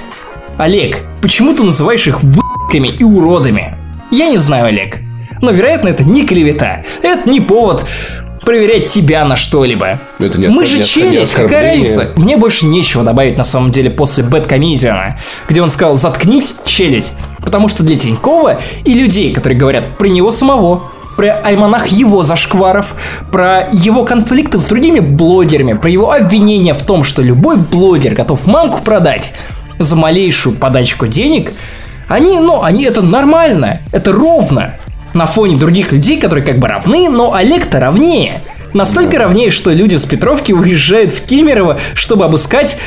Олег, 0.57 1.03
почему 1.21 1.55
ты 1.55 1.63
называешь 1.63 2.05
их 2.07 2.21
вы**ками 2.21 2.87
и 2.87 3.03
уродами? 3.03 3.75
Я 4.11 4.29
не 4.29 4.37
знаю, 4.37 4.67
Олег. 4.67 4.99
Но, 5.41 5.51
вероятно, 5.51 5.87
это 5.87 6.03
не 6.03 6.25
клевета. 6.25 6.83
Это 7.01 7.27
не 7.29 7.41
повод 7.41 7.85
проверять 8.41 8.85
тебя 8.85 9.25
на 9.25 9.35
что-либо. 9.35 9.99
Это 10.19 10.39
не 10.39 10.47
Мы 10.47 10.65
же 10.65 10.83
челюсть, 10.83 11.33
какая 11.33 11.61
разница? 11.73 12.13
Мне 12.17 12.37
больше 12.37 12.65
нечего 12.65 13.03
добавить 13.03 13.37
на 13.37 13.43
самом 13.43 13.71
деле 13.71 13.89
после 13.89 14.23
Бэткомедиана, 14.23 15.19
где 15.49 15.61
он 15.61 15.69
сказал 15.69 15.97
«заткнись, 15.97 16.55
челюсть», 16.65 17.13
потому 17.43 17.67
что 17.67 17.83
для 17.83 17.95
Тинькова 17.95 18.59
и 18.85 18.93
людей, 18.93 19.33
которые 19.33 19.57
говорят 19.57 19.97
про 19.97 20.07
него 20.07 20.29
самого, 20.31 20.83
про 21.17 21.39
альманах 21.43 21.87
его 21.87 22.23
зашкваров, 22.23 22.95
про 23.31 23.69
его 23.71 24.03
конфликты 24.03 24.57
с 24.57 24.65
другими 24.65 24.99
блогерами, 24.99 25.73
про 25.73 25.89
его 25.89 26.11
обвинения 26.11 26.73
в 26.73 26.85
том, 26.85 27.03
что 27.03 27.21
любой 27.21 27.57
блогер 27.57 28.13
готов 28.13 28.45
мамку 28.45 28.81
продать 28.81 29.33
за 29.79 29.95
малейшую 29.95 30.55
подачку 30.55 31.07
денег, 31.07 31.53
они, 32.07 32.39
ну, 32.39 32.61
они 32.61 32.83
это 32.83 33.01
нормально, 33.01 33.79
это 33.91 34.11
ровно 34.11 34.75
на 35.13 35.25
фоне 35.25 35.57
других 35.57 35.91
людей, 35.91 36.19
которые 36.19 36.45
как 36.45 36.57
бы 36.57 36.67
равны, 36.67 37.09
но 37.09 37.33
Олег-то 37.33 37.79
равнее. 37.79 38.41
Настолько 38.73 39.19
равнее, 39.19 39.51
что 39.51 39.71
люди 39.71 39.95
с 39.95 40.05
Петровки 40.05 40.51
уезжают 40.51 41.13
в 41.13 41.23
Кемерово, 41.25 41.79
чтобы 41.93 42.25
обыскать 42.25 42.77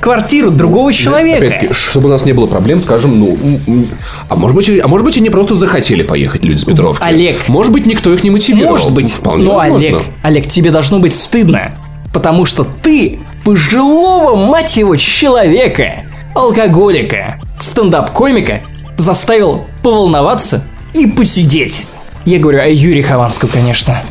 квартиру 0.00 0.50
другого 0.50 0.92
человека. 0.92 1.46
Опять-таки, 1.46 1.72
чтобы 1.72 2.08
у 2.08 2.12
нас 2.12 2.24
не 2.24 2.32
было 2.32 2.46
проблем, 2.46 2.80
скажем, 2.80 3.18
ну, 3.18 3.98
а 4.28 4.36
может 4.36 4.56
быть, 4.56 4.68
а 4.68 4.88
может 4.88 5.04
быть, 5.04 5.16
они 5.16 5.30
просто 5.30 5.54
захотели 5.54 6.02
поехать 6.02 6.44
люди 6.44 6.60
с 6.60 6.64
Петровки. 6.64 7.02
Олег. 7.02 7.48
Может 7.48 7.72
быть, 7.72 7.86
никто 7.86 8.12
их 8.12 8.22
не 8.24 8.30
мотивировал. 8.30 8.72
Может 8.72 8.92
быть, 8.92 9.12
Вполне 9.12 9.44
но 9.44 9.54
возможно. 9.54 9.88
Олег, 9.88 10.02
Олег, 10.22 10.48
тебе 10.48 10.70
должно 10.70 10.98
быть 10.98 11.14
стыдно, 11.14 11.72
потому 12.12 12.44
что 12.44 12.64
ты 12.64 13.20
пожилого, 13.44 14.36
мать 14.36 14.76
его, 14.76 14.96
человека, 14.96 16.04
алкоголика, 16.34 17.40
стендап-комика 17.58 18.62
заставил 18.96 19.66
поволноваться 19.82 20.64
и 20.94 21.06
посидеть. 21.06 21.86
Я 22.24 22.38
говорю 22.38 22.60
о 22.60 22.66
Юрии 22.66 23.02
Хованском, 23.02 23.48
конечно. 23.52 24.04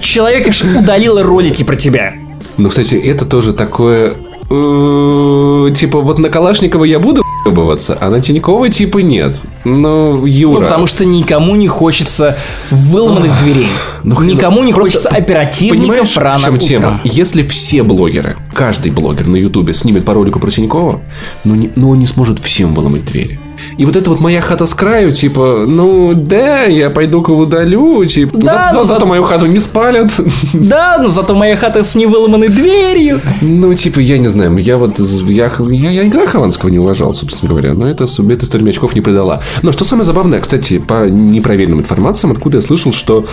Человека 0.00 0.52
ж 0.52 0.62
удалило 0.78 1.22
ролики 1.22 1.62
про 1.62 1.76
тебя. 1.76 2.14
Ну, 2.56 2.68
кстати, 2.68 2.94
это 2.94 3.24
тоже 3.24 3.52
такое... 3.52 4.14
э, 4.50 5.72
Типа, 5.74 6.00
вот 6.00 6.18
на 6.18 6.28
Калашникова 6.28 6.84
я 6.84 6.98
буду 6.98 7.22
ебываться, 7.44 7.96
а 8.00 8.10
на 8.10 8.20
Тинькова 8.20 8.68
типа 8.68 8.98
нет. 8.98 9.46
Ну, 9.64 10.26
Юра... 10.26 10.58
Ну, 10.58 10.64
потому 10.64 10.86
что 10.86 11.04
никому 11.04 11.56
не 11.56 11.68
хочется 11.68 12.38
выломанных 12.70 13.38
дверей. 13.40 13.70
Ну, 14.02 14.20
никому 14.22 14.62
не 14.62 14.72
хочется 14.72 15.08
оперативников 15.08 15.80
Понимаешь, 15.80 16.16
рано 16.16 16.38
в 16.38 16.42
чем 16.42 16.54
утром. 16.54 16.68
тема? 16.68 17.00
Если 17.04 17.42
все 17.42 17.82
блогеры, 17.82 18.36
каждый 18.52 18.90
блогер 18.90 19.26
на 19.26 19.36
Ютубе 19.36 19.74
снимет 19.74 20.04
по 20.04 20.14
ролику 20.14 20.40
про 20.40 20.50
Тинькова, 20.50 21.00
ну, 21.44 21.54
не, 21.54 21.70
ну 21.76 21.90
он 21.90 21.98
не 21.98 22.06
сможет 22.06 22.38
всем 22.38 22.74
выломать 22.74 23.04
двери. 23.04 23.40
И 23.78 23.84
вот 23.84 23.96
это 23.96 24.10
вот 24.10 24.20
моя 24.20 24.40
хата 24.40 24.66
с 24.66 24.74
краю, 24.74 25.12
типа, 25.12 25.64
ну 25.66 26.12
да, 26.14 26.64
я 26.64 26.90
пойду-ка 26.90 27.30
удалю, 27.30 28.04
типа, 28.04 28.38
Да, 28.38 28.70
за- 28.72 28.78
ну, 28.78 28.84
зато 28.84 29.00
за- 29.00 29.06
мою 29.06 29.22
хату 29.22 29.46
не 29.46 29.60
спалят. 29.60 30.12
Да, 30.52 30.98
но 31.02 31.08
зато 31.08 31.34
моя 31.34 31.56
хата 31.56 31.82
с 31.82 31.94
невыломанной 31.94 32.48
дверью. 32.48 33.20
Ну, 33.40 33.72
типа, 33.74 34.00
я 34.00 34.18
не 34.18 34.28
знаю, 34.28 34.56
я 34.58 34.76
вот, 34.76 34.98
я, 34.98 35.50
я, 35.70 35.90
я 35.90 36.04
никогда 36.04 36.26
Хованского 36.26 36.70
не 36.70 36.78
уважал, 36.78 37.14
собственно 37.14 37.50
говоря, 37.50 37.74
но 37.74 37.88
это, 37.88 38.04
эта 38.04 38.44
история 38.44 38.68
очков 38.68 38.94
не 38.94 39.00
придала. 39.00 39.40
Но 39.62 39.72
что 39.72 39.84
самое 39.84 40.04
забавное, 40.04 40.40
кстати, 40.40 40.78
по 40.78 41.08
непроверенным 41.08 41.80
информациям, 41.80 42.32
откуда 42.32 42.58
я 42.58 42.62
слышал, 42.62 42.92
что 42.92 43.24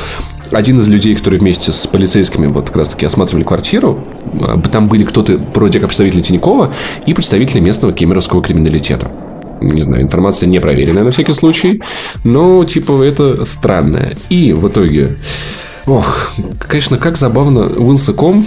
один 0.51 0.79
из 0.79 0.87
людей, 0.87 1.15
которые 1.15 1.39
вместе 1.39 1.71
с 1.71 1.87
полицейскими 1.87 2.47
вот 2.47 2.67
как 2.67 2.77
раз-таки 2.77 3.05
осматривали 3.05 3.43
квартиру, 3.43 3.99
а, 4.41 4.59
там 4.71 4.87
были 4.87 5.03
кто-то 5.03 5.39
вроде 5.53 5.79
как 5.79 5.87
представители 5.89 6.21
Тинькова 6.21 6.71
и 7.05 7.13
представители 7.13 7.59
местного 7.59 7.93
кемеровского 7.93 8.41
криминалитета. 8.41 9.09
Не 9.63 9.81
знаю, 9.81 10.03
информация 10.03 10.47
не 10.47 10.59
проверенная 10.59 11.03
на 11.03 11.11
всякий 11.11 11.33
случай, 11.33 11.81
но, 12.23 12.63
типа, 12.65 13.01
это 13.01 13.45
странное. 13.45 14.15
И 14.29 14.53
в 14.53 14.67
итоге, 14.67 15.17
ох, 15.85 16.33
конечно, 16.59 16.97
как 16.97 17.17
забавно 17.17 17.59
Wilson.com 17.59 18.45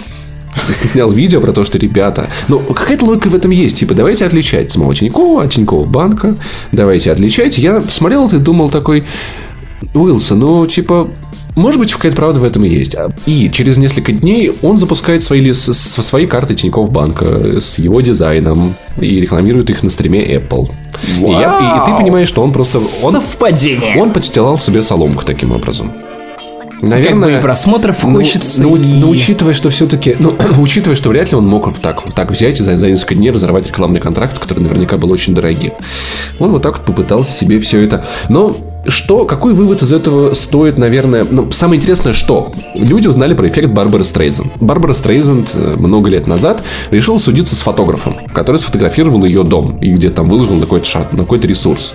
снял 0.73 1.11
видео 1.11 1.39
про 1.39 1.53
то, 1.53 1.63
что 1.63 1.77
ребята... 1.77 2.29
Ну, 2.47 2.59
какая-то 2.59 3.05
логика 3.05 3.29
в 3.29 3.35
этом 3.35 3.51
есть. 3.51 3.79
Типа, 3.79 3.93
давайте 3.93 4.25
отличать 4.25 4.71
самого 4.71 4.93
Тинькова 4.93 5.43
от 5.43 5.53
Тинькова 5.53 5.85
банка. 5.85 6.35
Давайте 6.71 7.11
отличать. 7.11 7.57
Я 7.57 7.81
смотрел 7.81 8.25
это 8.27 8.37
и 8.37 8.39
думал 8.39 8.69
такой... 8.69 9.03
Уилсон, 9.93 10.39
ну, 10.39 10.65
типа, 10.65 11.07
может 11.57 11.79
быть, 11.79 11.91
какая-то 11.93 12.15
правда 12.15 12.39
в 12.39 12.43
этом 12.43 12.63
и 12.63 12.69
есть. 12.69 12.95
И 13.25 13.49
через 13.51 13.77
несколько 13.77 14.11
дней 14.13 14.51
он 14.61 14.77
запускает 14.77 15.23
свои, 15.23 15.41
ли- 15.41 15.53
с- 15.53 15.73
со 15.73 16.03
своей 16.03 16.27
карты 16.27 16.55
Тинькофф 16.55 16.91
банка 16.91 17.59
с 17.59 17.77
его 17.79 17.99
дизайном 18.01 18.75
и 18.99 19.19
рекламирует 19.19 19.69
их 19.69 19.83
на 19.83 19.89
стриме 19.89 20.23
Apple. 20.37 20.69
И, 21.17 21.21
я- 21.21 21.83
и- 21.83 21.83
и 21.83 21.91
ты 21.91 21.97
понимаешь, 21.97 22.27
что 22.27 22.41
он 22.43 22.51
просто... 22.51 22.77
Он, 23.03 23.11
Совпадение. 23.11 23.97
он 24.01 24.11
подстилал 24.11 24.57
себе 24.57 24.81
соломку 24.83 25.25
таким 25.25 25.51
образом. 25.51 25.91
как 26.79 26.83
Наверное, 26.89 27.29
бы 27.33 27.37
и 27.39 27.41
просмотров 27.41 28.03
ну, 28.03 28.13
хочется. 28.17 28.61
ну, 28.61 28.75
и- 28.75 28.79
ну, 28.79 29.09
учитывая, 29.09 29.53
что 29.55 29.69
все-таки, 29.71 30.15
ну, 30.19 30.35
учитывая, 30.59 30.95
что 30.95 31.09
вряд 31.09 31.31
ли 31.31 31.37
он 31.37 31.47
мог 31.47 31.65
вот 31.65 31.77
так, 31.81 32.05
вот 32.05 32.13
так 32.13 32.29
взять 32.29 32.59
и 32.59 32.63
за, 32.63 32.77
за 32.77 32.87
несколько 32.89 33.15
дней 33.15 33.31
разорвать 33.31 33.65
рекламный 33.67 33.99
контракт, 33.99 34.37
который 34.37 34.59
наверняка 34.59 34.97
был 34.97 35.11
очень 35.11 35.33
дорогим. 35.33 35.73
Он 36.39 36.51
вот 36.51 36.61
так 36.61 36.77
вот 36.77 36.85
попытался 36.85 37.31
себе 37.31 37.59
все 37.59 37.81
это. 37.81 38.05
Но 38.29 38.55
что, 38.87 39.25
какой 39.25 39.53
вывод 39.53 39.81
из 39.81 39.91
этого 39.91 40.33
стоит, 40.33 40.77
наверное... 40.77 41.25
Ну, 41.29 41.51
самое 41.51 41.77
интересное, 41.79 42.13
что 42.13 42.51
люди 42.75 43.07
узнали 43.07 43.33
про 43.33 43.47
эффект 43.47 43.69
Барбары 43.69 44.03
Стрейзен. 44.03 44.51
Барбара 44.59 44.93
Стрейзенд 44.93 45.51
э, 45.53 45.75
много 45.77 46.09
лет 46.09 46.27
назад 46.27 46.63
решила 46.91 47.17
судиться 47.17 47.55
с 47.55 47.59
фотографом, 47.59 48.17
который 48.33 48.57
сфотографировал 48.57 49.23
ее 49.25 49.43
дом 49.43 49.77
и 49.79 49.91
где 49.91 50.09
там 50.09 50.29
выложил 50.29 50.55
на 50.55 50.61
какой-то 50.61 50.85
шат, 50.85 51.11
на 51.11 51.19
какой-то 51.19 51.47
ресурс. 51.47 51.93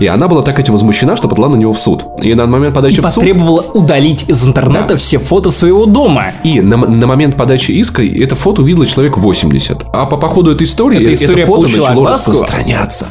И 0.00 0.06
она 0.06 0.28
была 0.28 0.42
так 0.42 0.58
этим 0.58 0.72
возмущена, 0.72 1.16
что 1.16 1.28
подала 1.28 1.48
на 1.48 1.56
него 1.56 1.72
в 1.72 1.78
суд. 1.78 2.04
И 2.22 2.34
на 2.34 2.46
момент 2.46 2.74
подачи 2.74 3.00
в 3.00 3.04
суд... 3.06 3.14
потребовала 3.14 3.60
удалить 3.74 4.28
из 4.28 4.44
интернета 4.44 4.88
Да. 4.90 4.96
все 4.96 5.18
фото 5.18 5.50
своего 5.50 5.86
дома. 5.86 6.32
И 6.44 6.60
на, 6.60 6.76
на 6.76 7.06
момент 7.06 7.36
подачи 7.36 7.72
иска 7.72 8.02
это 8.04 8.34
фото 8.34 8.62
увидело 8.62 8.86
человек 8.86 9.16
80. 9.16 9.84
А 9.92 10.06
по, 10.06 10.16
по 10.16 10.28
ходу 10.28 10.50
этой 10.52 10.66
истории 10.66 10.96
Эта 11.00 11.12
это 11.12 11.24
история 11.24 11.46
фото 11.46 11.60
получила 11.60 11.88
начало 11.88 12.06
огласку? 12.08 12.30
распространяться. 12.32 13.06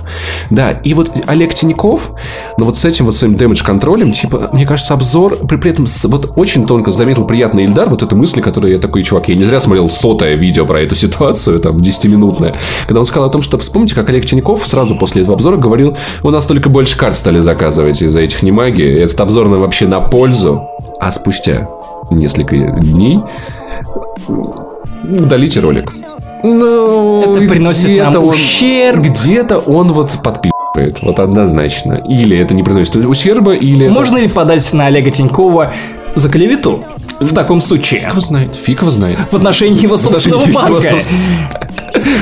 Да, 0.49 0.71
и 0.71 0.93
вот 0.93 1.11
Олег 1.27 1.53
Тиняков, 1.53 2.11
ну 2.57 2.65
вот 2.65 2.77
с 2.77 2.85
этим 2.85 3.05
вот 3.05 3.15
своим 3.21 3.35
дэмэдж-контролем, 3.35 4.11
типа, 4.11 4.49
мне 4.51 4.65
кажется, 4.65 4.93
обзор, 4.93 5.37
при, 5.47 5.57
при 5.57 5.71
этом 5.71 5.85
вот 6.05 6.33
очень 6.35 6.65
тонко 6.65 6.91
заметил 6.91 7.25
приятный 7.25 7.63
Ильдар, 7.65 7.87
вот 7.89 8.01
эту 8.03 8.15
мысль, 8.15 8.41
которую 8.41 8.73
я 8.73 8.79
такой, 8.79 9.03
чувак, 9.03 9.29
я 9.29 9.35
не 9.35 9.43
зря 9.43 9.59
смотрел 9.59 9.89
сотое 9.89 10.33
видео 10.35 10.65
про 10.65 10.81
эту 10.81 10.95
ситуацию, 10.95 11.59
там, 11.59 11.77
10-минутное, 11.77 12.55
когда 12.87 12.99
он 12.99 13.05
сказал 13.05 13.29
о 13.29 13.31
том, 13.31 13.41
что, 13.41 13.57
вспомните, 13.59 13.95
как 13.95 14.09
Олег 14.09 14.25
Тиняков 14.25 14.65
сразу 14.67 14.95
после 14.95 15.21
этого 15.21 15.35
обзора 15.35 15.57
говорил, 15.57 15.95
у 16.23 16.29
нас 16.31 16.45
только 16.45 16.69
больше 16.69 16.97
карт 16.97 17.15
стали 17.15 17.39
заказывать 17.39 18.01
из-за 18.01 18.21
этих 18.21 18.43
немаги, 18.43 18.83
этот 18.83 19.19
обзор 19.21 19.47
нам 19.47 19.61
вообще 19.61 19.87
на 19.87 19.99
пользу, 20.01 20.61
а 20.99 21.11
спустя 21.11 21.69
несколько 22.09 22.55
дней 22.57 23.19
удалите 25.03 25.59
ролик. 25.59 25.93
Ну, 26.43 27.21
Это 27.37 27.47
приносит 27.47 28.03
нам 28.03 28.23
он- 28.23 28.29
ущерб. 28.29 29.01
Где-то 29.05 29.59
он 29.59 29.91
вот 29.91 30.11
подпи***ает, 30.23 30.51
вот 31.01 31.19
однозначно. 31.19 32.01
Или 32.07 32.37
это 32.37 32.53
не 32.53 32.63
приносит 32.63 32.95
ущерба, 32.95 33.53
или 33.53 33.85
это- 33.87 33.93
Можно 33.93 34.17
ли 34.19 34.27
подать 34.27 34.71
на 34.73 34.85
Олега 34.87 35.09
Тинькова 35.11 35.73
за 36.15 36.29
клевету? 36.29 36.85
В 37.19 37.33
таком 37.33 37.61
случае. 37.61 38.01
Фиг 38.01 38.11
его 38.11 38.19
знает, 38.21 38.55
фиг 38.55 38.81
его 38.81 38.91
знает. 38.91 39.19
В 39.31 39.33
отношении 39.35 39.81
его 39.83 39.97
собственного 39.97 40.45
банка. 40.47 40.97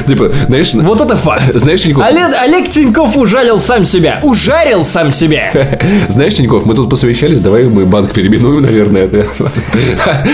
Типа, 0.07 0.31
знаешь, 0.47 0.73
Вот 0.73 0.99
это 0.99 1.15
факт. 1.15 1.43
знаешь, 1.53 1.83
Тиньков, 1.83 2.03
Олег, 2.03 2.35
Олег 2.41 2.69
Тиньков 2.69 3.15
ужалил 3.15 3.59
сам 3.59 3.85
себя. 3.85 4.19
Ужарил 4.23 4.83
сам 4.83 5.11
себя. 5.11 5.51
знаешь, 6.09 6.33
Тиньков, 6.35 6.65
мы 6.65 6.73
тут 6.73 6.89
посовещались, 6.89 7.39
давай 7.39 7.65
мы 7.65 7.85
банк 7.85 8.11
переименуем, 8.13 8.61
наверное. 8.63 9.09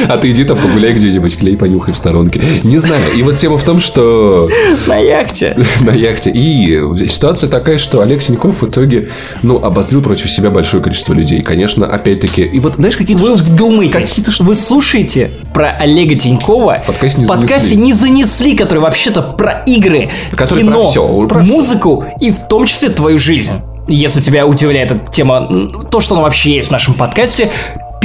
А 0.08 0.18
ты 0.18 0.32
иди 0.32 0.44
там 0.46 0.60
погуляй 0.60 0.94
где-нибудь, 0.94 1.38
клей 1.38 1.58
понюхай 1.58 1.94
в 1.94 1.98
сторонке. 1.98 2.42
Не 2.64 2.78
знаю. 2.78 3.02
И 3.18 3.24
вот 3.24 3.36
тема 3.36 3.58
в 3.58 3.64
том, 3.64 3.80
что 3.80 4.50
На 4.88 4.98
яхте. 4.98 5.58
на 5.82 5.92
яхте. 5.92 6.32
И 6.32 7.08
ситуация 7.08 7.50
такая, 7.50 7.78
что 7.78 8.02
Олег 8.02 8.22
Синяков 8.22 8.62
в 8.62 8.70
итоге, 8.70 9.10
ну, 9.44 9.58
обозрил 9.64 10.02
против 10.02 10.32
себя 10.32 10.50
большое 10.50 10.82
количество 10.82 11.14
людей. 11.14 11.42
Конечно, 11.42 11.86
опять-таки. 11.86 12.44
И 12.44 12.60
вот, 12.60 12.76
знаешь, 12.76 12.96
какие-то... 12.96 13.22
Вы 13.24 13.36
вдумайтесь, 13.46 13.94
Какие-то 13.94 14.44
вы 14.44 14.56
слушаете 14.56 15.32
про 15.54 15.70
Олега 15.72 16.16
Тинькова 16.16 16.82
В 16.84 16.88
подкасте 16.88 17.20
не 17.20 17.26
в 17.26 17.28
подкасте 17.28 17.70
занесли. 17.70 17.78
не 17.78 17.94
занесли, 17.94 18.56
который 18.56 18.80
вообще-то 18.80 19.22
про 19.22 19.64
игры, 19.66 20.10
Который 20.36 20.64
кино, 20.64 20.84
про 20.84 20.90
всё, 20.90 21.28
про 21.28 21.40
музыку 21.42 22.06
и 22.20 22.32
в 22.32 22.40
том 22.48 22.66
числе 22.66 22.90
твою 22.90 23.18
жизнь. 23.18 23.54
Если 23.88 24.20
тебя 24.20 24.48
удивляет 24.48 24.92
эта 24.92 25.12
тема, 25.12 25.48
то, 25.92 26.02
что 26.02 26.16
она 26.16 26.24
вообще 26.24 26.56
есть 26.56 26.70
в 26.70 26.72
нашем 26.72 26.96
подкасте, 26.96 27.52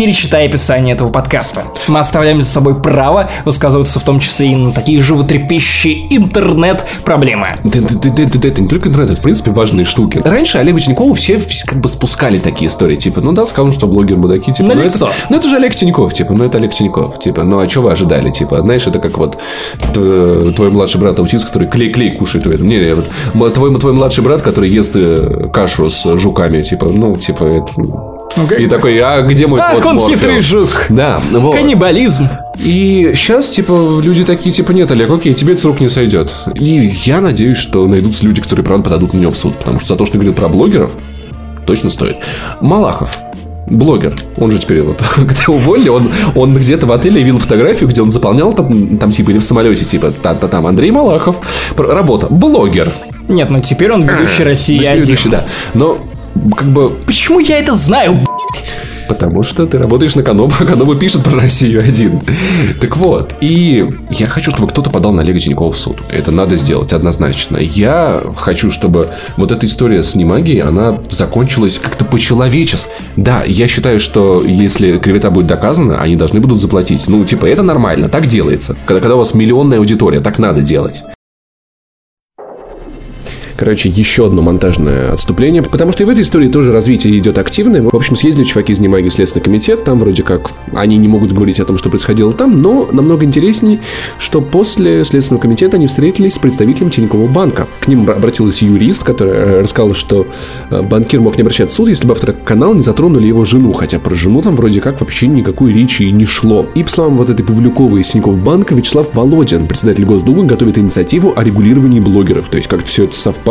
перечитай 0.00 0.46
описание 0.46 0.94
этого 0.94 1.10
подкаста. 1.10 1.64
Мы 1.86 1.98
оставляем 1.98 2.40
за 2.40 2.48
собой 2.48 2.80
право 2.80 3.28
высказываться 3.44 4.00
в 4.00 4.02
том 4.02 4.18
числе 4.18 4.52
и 4.52 4.56
на 4.56 4.72
такие 4.72 5.02
животрепещущие 5.02 6.16
интернет-проблемы. 6.16 7.48
Да, 7.64 7.80
да, 7.80 7.88
да, 8.02 8.10
да, 8.10 8.24
да, 8.32 8.48
это 8.48 8.62
не 8.62 8.68
только 8.68 8.88
интернет, 8.88 9.10
это, 9.10 9.20
в 9.20 9.22
принципе, 9.22 9.50
важные 9.50 9.84
штуки. 9.84 10.22
Раньше 10.24 10.56
Олегу 10.56 10.78
Тинькову 10.78 11.12
все 11.12 11.38
как 11.66 11.80
бы 11.80 11.90
спускали 11.90 12.38
такие 12.38 12.70
истории, 12.70 12.96
типа, 12.96 13.20
ну 13.20 13.32
да, 13.32 13.44
скажем, 13.44 13.72
что 13.72 13.86
блогер 13.86 14.16
мудаки, 14.16 14.50
типа, 14.54 14.70
На 14.70 14.74
ну 14.74 14.84
лицо. 14.84 15.08
это, 15.08 15.14
ну 15.28 15.36
это 15.36 15.48
же 15.50 15.56
Олег 15.56 15.74
Тиньков, 15.74 16.14
типа, 16.14 16.32
ну 16.32 16.44
это 16.44 16.56
Олег 16.56 16.72
Тиньков, 16.72 17.18
типа, 17.18 17.42
ну 17.42 17.58
а 17.58 17.68
что 17.68 17.82
вы 17.82 17.92
ожидали, 17.92 18.30
типа, 18.30 18.62
знаешь, 18.62 18.86
это 18.86 19.00
как 19.00 19.18
вот 19.18 19.38
твой 19.92 20.70
младший 20.70 20.98
брат 20.98 21.18
аутист, 21.18 21.44
который 21.44 21.68
клей-клей 21.68 22.16
кушает 22.16 22.46
в 22.46 22.50
этом. 22.50 22.66
Не, 22.66 22.78
не, 22.78 22.94
вот, 23.34 23.52
твой, 23.52 23.78
твой 23.78 23.92
младший 23.92 24.24
брат, 24.24 24.40
который 24.40 24.70
ест 24.70 24.96
э, 24.96 25.50
кашу 25.52 25.90
с 25.90 26.16
жуками, 26.16 26.62
типа, 26.62 26.86
ну, 26.86 27.14
типа, 27.16 27.44
это... 27.44 28.19
И 28.58 28.66
такой, 28.66 28.98
а 28.98 29.22
где 29.22 29.46
мой 29.46 29.60
Ах, 29.60 29.84
он 29.84 29.96
Морфеус?» 29.96 30.20
хитрый 30.20 30.40
жук. 30.40 30.86
Да, 30.88 31.20
вот. 31.32 31.54
Каннибализм. 31.54 32.28
И 32.58 33.12
сейчас, 33.14 33.48
типа, 33.48 34.00
люди 34.02 34.24
такие, 34.24 34.52
типа, 34.52 34.72
нет, 34.72 34.90
Олег, 34.90 35.10
окей, 35.10 35.34
тебе 35.34 35.54
это 35.54 35.62
с 35.62 35.64
рук 35.64 35.80
не 35.80 35.88
сойдет. 35.88 36.32
И 36.54 36.92
я 37.04 37.20
надеюсь, 37.20 37.58
что 37.58 37.86
найдутся 37.86 38.24
люди, 38.24 38.40
которые, 38.40 38.64
правда, 38.64 38.84
подадут 38.84 39.14
на 39.14 39.18
него 39.18 39.32
в 39.32 39.36
суд. 39.36 39.58
Потому 39.58 39.80
что 39.80 39.88
за 39.88 39.96
то, 39.96 40.06
что 40.06 40.14
говорил 40.14 40.34
про 40.34 40.48
блогеров, 40.48 40.94
точно 41.66 41.88
стоит. 41.88 42.16
Малахов. 42.60 43.18
Блогер. 43.66 44.16
Он 44.36 44.50
же 44.50 44.58
теперь 44.58 44.82
вот, 44.82 45.00
когда 45.14 45.44
уволили, 45.48 45.88
он, 45.88 46.08
он 46.34 46.54
где-то 46.54 46.86
в 46.86 46.92
отеле 46.92 47.22
видел 47.22 47.38
фотографию, 47.38 47.88
где 47.88 48.02
он 48.02 48.10
заполнял 48.10 48.52
там, 48.52 48.98
там 48.98 49.10
типа, 49.10 49.30
или 49.30 49.38
в 49.38 49.44
самолете, 49.44 49.84
типа, 49.84 50.10
та-та 50.10 50.48
там 50.48 50.66
Андрей 50.66 50.90
Малахов. 50.90 51.36
Работа. 51.76 52.26
Блогер. 52.28 52.92
Нет, 53.28 53.48
ну 53.48 53.60
теперь 53.60 53.92
он 53.92 54.02
ведущий 54.02 54.42
России 54.42 54.84
один. 54.84 55.04
Ведущий, 55.04 55.28
да. 55.28 55.46
Но, 55.74 55.98
как 56.56 56.72
бы, 56.72 56.90
Почему 57.06 57.38
я 57.40 57.58
это 57.58 57.74
знаю? 57.74 58.18
Потому 59.10 59.42
что 59.42 59.66
ты 59.66 59.76
работаешь 59.76 60.14
на 60.14 60.22
Канобу, 60.22 60.54
а 60.60 60.64
Каноба 60.64 60.94
пишет 60.94 61.24
про 61.24 61.32
Россию 61.32 61.80
один. 61.82 62.20
Так 62.80 62.96
вот, 62.96 63.34
и 63.40 63.84
я 64.08 64.26
хочу, 64.26 64.52
чтобы 64.52 64.68
кто-то 64.68 64.88
подал 64.88 65.10
на 65.10 65.22
Олега 65.22 65.40
Тинькова 65.40 65.72
в 65.72 65.76
суд. 65.76 65.96
Это 66.12 66.30
надо 66.30 66.56
сделать 66.56 66.92
однозначно. 66.92 67.56
Я 67.56 68.22
хочу, 68.36 68.70
чтобы 68.70 69.10
вот 69.36 69.50
эта 69.50 69.66
история 69.66 70.04
с 70.04 70.14
немагией, 70.14 70.60
она 70.60 71.00
закончилась 71.10 71.80
как-то 71.80 72.04
по-человечески. 72.04 72.92
Да, 73.16 73.42
я 73.44 73.66
считаю, 73.66 73.98
что 73.98 74.44
если 74.44 74.98
клевета 74.98 75.30
будет 75.30 75.48
доказана, 75.48 76.00
они 76.00 76.14
должны 76.14 76.38
будут 76.38 76.60
заплатить. 76.60 77.08
Ну, 77.08 77.24
типа, 77.24 77.46
это 77.46 77.64
нормально, 77.64 78.08
так 78.08 78.28
делается. 78.28 78.76
Когда, 78.86 79.00
когда 79.00 79.16
у 79.16 79.18
вас 79.18 79.34
миллионная 79.34 79.78
аудитория, 79.78 80.20
так 80.20 80.38
надо 80.38 80.62
делать. 80.62 81.02
Короче, 83.60 83.90
еще 83.90 84.24
одно 84.24 84.40
монтажное 84.40 85.12
отступление, 85.12 85.62
потому 85.62 85.92
что 85.92 86.02
и 86.02 86.06
в 86.06 86.08
этой 86.08 86.22
истории 86.22 86.48
тоже 86.48 86.72
развитие 86.72 87.18
идет 87.18 87.36
активное. 87.36 87.82
В 87.82 87.94
общем, 87.94 88.16
съездили 88.16 88.46
чуваки 88.46 88.72
из 88.72 88.80
Немаги 88.80 89.10
Следственный 89.10 89.44
комитет, 89.44 89.84
там 89.84 89.98
вроде 89.98 90.22
как 90.22 90.50
они 90.72 90.96
не 90.96 91.08
могут 91.08 91.32
говорить 91.32 91.60
о 91.60 91.66
том, 91.66 91.76
что 91.76 91.90
происходило 91.90 92.32
там, 92.32 92.62
но 92.62 92.88
намного 92.90 93.26
интересней, 93.26 93.80
что 94.18 94.40
после 94.40 95.04
Следственного 95.04 95.42
комитета 95.42 95.76
они 95.76 95.88
встретились 95.88 96.36
с 96.36 96.38
представителем 96.38 96.88
Тинькофф 96.88 97.30
банка. 97.30 97.68
К 97.80 97.88
ним 97.88 98.08
обратилась 98.08 98.62
юрист, 98.62 99.04
которая 99.04 99.62
рассказала, 99.62 99.92
что 99.92 100.26
э, 100.70 100.80
банкир 100.80 101.20
мог 101.20 101.36
не 101.36 101.42
обращаться 101.42 101.74
в 101.74 101.76
суд, 101.76 101.90
если 101.90 102.06
бы 102.06 102.14
авторы 102.14 102.32
канала 102.32 102.72
не 102.72 102.82
затронули 102.82 103.26
его 103.26 103.44
жену, 103.44 103.74
хотя 103.74 103.98
про 103.98 104.14
жену 104.14 104.40
там 104.40 104.56
вроде 104.56 104.80
как 104.80 105.02
вообще 105.02 105.26
никакой 105.26 105.74
речи 105.74 106.04
и 106.04 106.12
не 106.12 106.24
шло. 106.24 106.64
И 106.74 106.82
по 106.82 106.90
словам 106.90 107.18
вот 107.18 107.28
этой 107.28 107.44
Павлюковой 107.44 108.00
из 108.00 108.08
Тинькофф 108.08 108.36
банка, 108.36 108.74
Вячеслав 108.74 109.14
Володин, 109.14 109.66
председатель 109.66 110.06
Госдумы, 110.06 110.46
готовит 110.46 110.78
инициативу 110.78 111.34
о 111.36 111.44
регулировании 111.44 112.00
блогеров. 112.00 112.48
То 112.48 112.56
есть 112.56 112.66
как-то 112.66 112.86
все 112.86 113.04
это 113.04 113.14
совпало. 113.14 113.49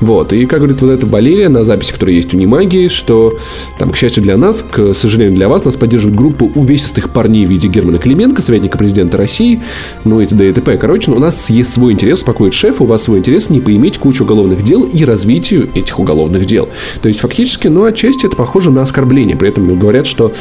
Вот. 0.00 0.32
И 0.32 0.46
как 0.46 0.60
говорит 0.60 0.80
вот 0.82 0.90
эта 0.90 1.06
Валерия 1.06 1.48
на 1.48 1.64
записи, 1.64 1.92
которая 1.92 2.14
есть 2.16 2.32
у 2.34 2.36
Немагии, 2.36 2.88
что 2.88 3.34
там, 3.78 3.90
к 3.90 3.96
счастью 3.96 4.22
для 4.22 4.36
нас, 4.36 4.62
к 4.62 4.94
сожалению 4.94 5.34
для 5.34 5.48
вас, 5.48 5.64
нас 5.64 5.76
поддерживает 5.76 6.16
группа 6.16 6.44
увесистых 6.44 7.10
парней 7.10 7.44
в 7.46 7.50
виде 7.50 7.68
Германа 7.68 7.98
Клименко, 7.98 8.42
советника 8.42 8.78
президента 8.78 9.16
России, 9.16 9.62
ну 10.04 10.20
и 10.20 10.26
т.д. 10.26 10.48
и 10.48 10.52
т.п. 10.52 10.76
Короче, 10.78 11.10
у 11.12 11.18
нас 11.18 11.50
есть 11.50 11.72
свой 11.72 11.92
интерес, 11.92 12.18
успокоит 12.18 12.54
шеф, 12.54 12.80
у 12.80 12.84
вас 12.84 13.04
свой 13.04 13.18
интерес 13.18 13.50
не 13.50 13.60
поиметь 13.60 13.98
кучу 13.98 14.24
уголовных 14.24 14.62
дел 14.62 14.82
и 14.84 15.04
развитию 15.04 15.68
этих 15.74 15.98
уголовных 15.98 16.46
дел. 16.46 16.68
То 17.02 17.08
есть, 17.08 17.20
фактически, 17.20 17.68
ну, 17.68 17.84
отчасти 17.84 18.26
это 18.26 18.36
похоже 18.36 18.70
на 18.70 18.82
оскорбление. 18.82 19.36
При 19.36 19.48
этом 19.48 19.78
говорят, 19.78 20.06
что 20.06 20.32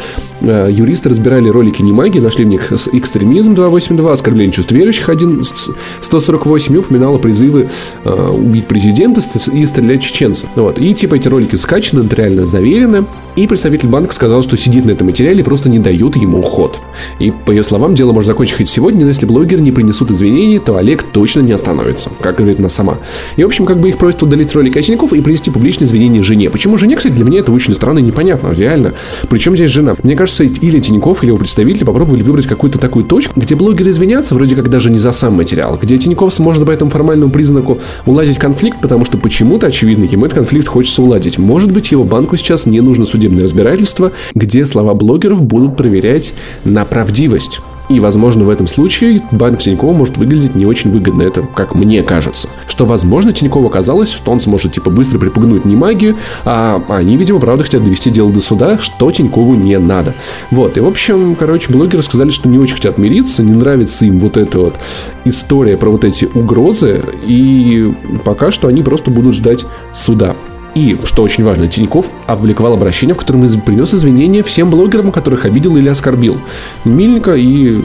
э, 0.42 0.70
юристы 0.72 1.10
разбирали 1.10 1.50
ролики 1.50 1.82
Немаги, 1.82 2.20
нашли 2.20 2.46
в 2.46 2.48
них 2.48 2.72
экстремизм 2.72 3.56
282, 3.56 4.12
оскорбление 4.14 4.52
чувств 4.54 4.72
верующих 4.72 5.10
1, 5.10 5.44
с- 5.44 5.70
148 6.02 6.76
и 6.76 6.78
упоминало 6.78 7.18
призывы 7.18 7.70
э, 8.04 8.30
убить 8.30 8.68
президента 8.68 8.85
ст- 8.92 9.48
и 9.54 9.66
стрелять 9.66 10.02
чеченцев. 10.02 10.50
Вот. 10.56 10.80
И 10.80 10.94
типа 10.94 11.16
эти 11.16 11.28
ролики 11.28 11.56
скачаны, 11.56 12.04
нотариально 12.04 12.46
заверены. 12.46 13.06
И 13.36 13.48
представитель 13.48 13.90
банка 13.90 14.14
сказал, 14.14 14.42
что 14.44 14.56
сидит 14.56 14.86
на 14.86 14.92
этом 14.92 15.08
материале 15.08 15.44
просто 15.44 15.68
не 15.68 15.78
дают 15.80 16.16
ему 16.16 16.42
ход. 16.42 16.80
И 17.20 17.32
по 17.32 17.52
ее 17.52 17.64
словам, 17.64 17.94
дело 17.94 18.14
может 18.14 18.28
закончить 18.28 18.56
хоть 18.56 18.70
сегодня, 18.70 19.02
но 19.02 19.10
если 19.10 19.26
блогеры 19.26 19.62
не 19.62 19.74
принесут 19.74 20.10
извинений, 20.10 20.58
то 20.60 20.78
Олег 20.78 21.04
точно 21.04 21.42
не 21.42 21.52
остановится, 21.52 22.10
как 22.22 22.38
говорит 22.38 22.60
она 22.60 22.70
сама. 22.70 23.00
И, 23.36 23.44
в 23.44 23.48
общем, 23.48 23.66
как 23.66 23.80
бы 23.80 23.90
их 23.90 23.98
просят 23.98 24.24
удалить 24.24 24.54
ролик 24.56 24.78
Осеньков 24.78 25.12
и 25.12 25.20
принести 25.20 25.52
публичные 25.52 25.88
извинения 25.88 26.24
жене. 26.24 26.50
Почему 26.50 26.78
жене, 26.78 26.96
кстати, 26.96 27.14
для 27.14 27.26
меня 27.26 27.40
это 27.40 27.52
очень 27.52 27.74
странно 27.74 28.00
и 28.00 28.04
непонятно, 28.04 28.54
реально. 28.54 28.94
Причем 29.30 29.56
здесь 29.56 29.70
жена? 29.70 29.96
Мне 30.02 30.16
кажется, 30.16 30.46
или 30.46 30.80
Тиньков, 30.80 31.22
или 31.22 31.30
его 31.30 31.38
представители 31.38 31.84
попробовали 31.84 32.24
выбрать 32.24 32.48
какую-то 32.48 32.80
такую 32.80 33.04
точку, 33.04 33.38
где 33.38 33.56
блогеры 33.56 33.90
извинятся, 33.90 34.36
вроде 34.36 34.56
как 34.56 34.70
даже 34.70 34.90
не 34.90 34.98
за 34.98 35.12
сам 35.12 35.34
материал, 35.34 35.78
где 35.82 35.98
Тиньков 35.98 36.34
сможет 36.34 36.66
по 36.66 36.72
этому 36.72 36.90
формальному 36.90 37.32
признаку 37.34 37.80
уладить 38.06 38.38
конфликт, 38.38 38.75
потому 38.82 39.06
что 39.06 39.18
почему-то, 39.18 39.68
очевидно, 39.68 40.06
ему 40.06 40.26
этот 40.26 40.38
конфликт 40.40 40.68
хочется 40.68 41.02
уладить. 41.02 41.38
Может 41.38 41.72
быть, 41.72 41.92
его 41.92 42.04
банку 42.04 42.38
сейчас 42.38 42.66
не 42.66 42.82
нужно 42.82 43.06
судебное 43.06 43.44
разбирательство, 43.44 44.12
где 44.34 44.66
слова 44.66 44.94
блогеров 44.94 45.44
будут 45.44 45.78
проверять 45.78 46.34
на 46.64 46.86
правдивость. 46.86 47.62
И, 47.90 48.00
возможно, 48.00 48.46
в 48.46 48.50
этом 48.50 48.68
случае 48.68 49.22
банк 49.32 49.60
Тинькова 49.60 49.94
может 49.94 50.18
выглядеть 50.18 50.56
не 50.56 50.66
очень 50.66 50.92
выгодно, 50.92 51.22
это 51.22 51.42
как 51.42 51.76
мне 51.76 52.02
кажется. 52.02 52.50
Что, 52.68 52.86
возможно, 52.86 53.32
Тинькову 53.32 53.68
оказалось, 53.68 54.12
что 54.12 54.32
он 54.32 54.40
сможет, 54.40 54.74
типа, 54.74 54.90
быстро 54.90 55.20
припугнуть 55.20 55.66
не 55.66 55.76
магию, 55.76 56.18
а 56.46 56.82
они, 56.90 57.16
видимо, 57.16 57.40
правда 57.40 57.64
хотят 57.64 57.84
довести 57.84 58.10
дело 58.10 58.32
до 58.32 58.42
суда, 58.42 58.80
что 58.80 59.12
Тинькову 59.12 59.56
не 59.56 59.78
надо. 59.78 60.16
Вот, 60.52 60.78
и, 60.78 60.80
в 60.80 60.88
общем, 60.88 61.36
короче, 61.36 61.72
блогеры 61.72 62.02
сказали, 62.02 62.32
что 62.32 62.50
не 62.50 62.58
очень 62.58 62.76
хотят 62.76 62.98
мириться, 62.98 63.44
не 63.44 63.54
нравится 63.54 64.06
им 64.06 64.20
вот 64.20 64.38
эта 64.38 64.60
вот 64.60 64.76
история 65.24 65.78
про 65.78 65.90
вот 65.90 66.04
эти 66.04 66.26
угрозы, 66.26 67.04
и 67.26 67.88
пока 68.24 68.52
что 68.52 68.68
они 68.68 68.82
просто 68.82 69.12
будут 69.12 69.36
ждать 69.36 69.66
суда. 69.94 70.36
И, 70.76 70.98
что 71.06 71.24
очень 71.24 71.46
важно, 71.46 71.68
Тиньков 71.68 72.12
опубликовал 72.28 72.74
обращение, 72.74 73.16
в 73.16 73.18
котором 73.18 73.48
принес 73.62 73.94
извинения 73.94 74.44
всем 74.44 74.70
блогерам, 74.70 75.12
которых 75.12 75.46
обидел 75.46 75.78
или 75.78 75.88
оскорбил. 75.88 76.38
Миленько 76.84 77.34
и 77.36 77.82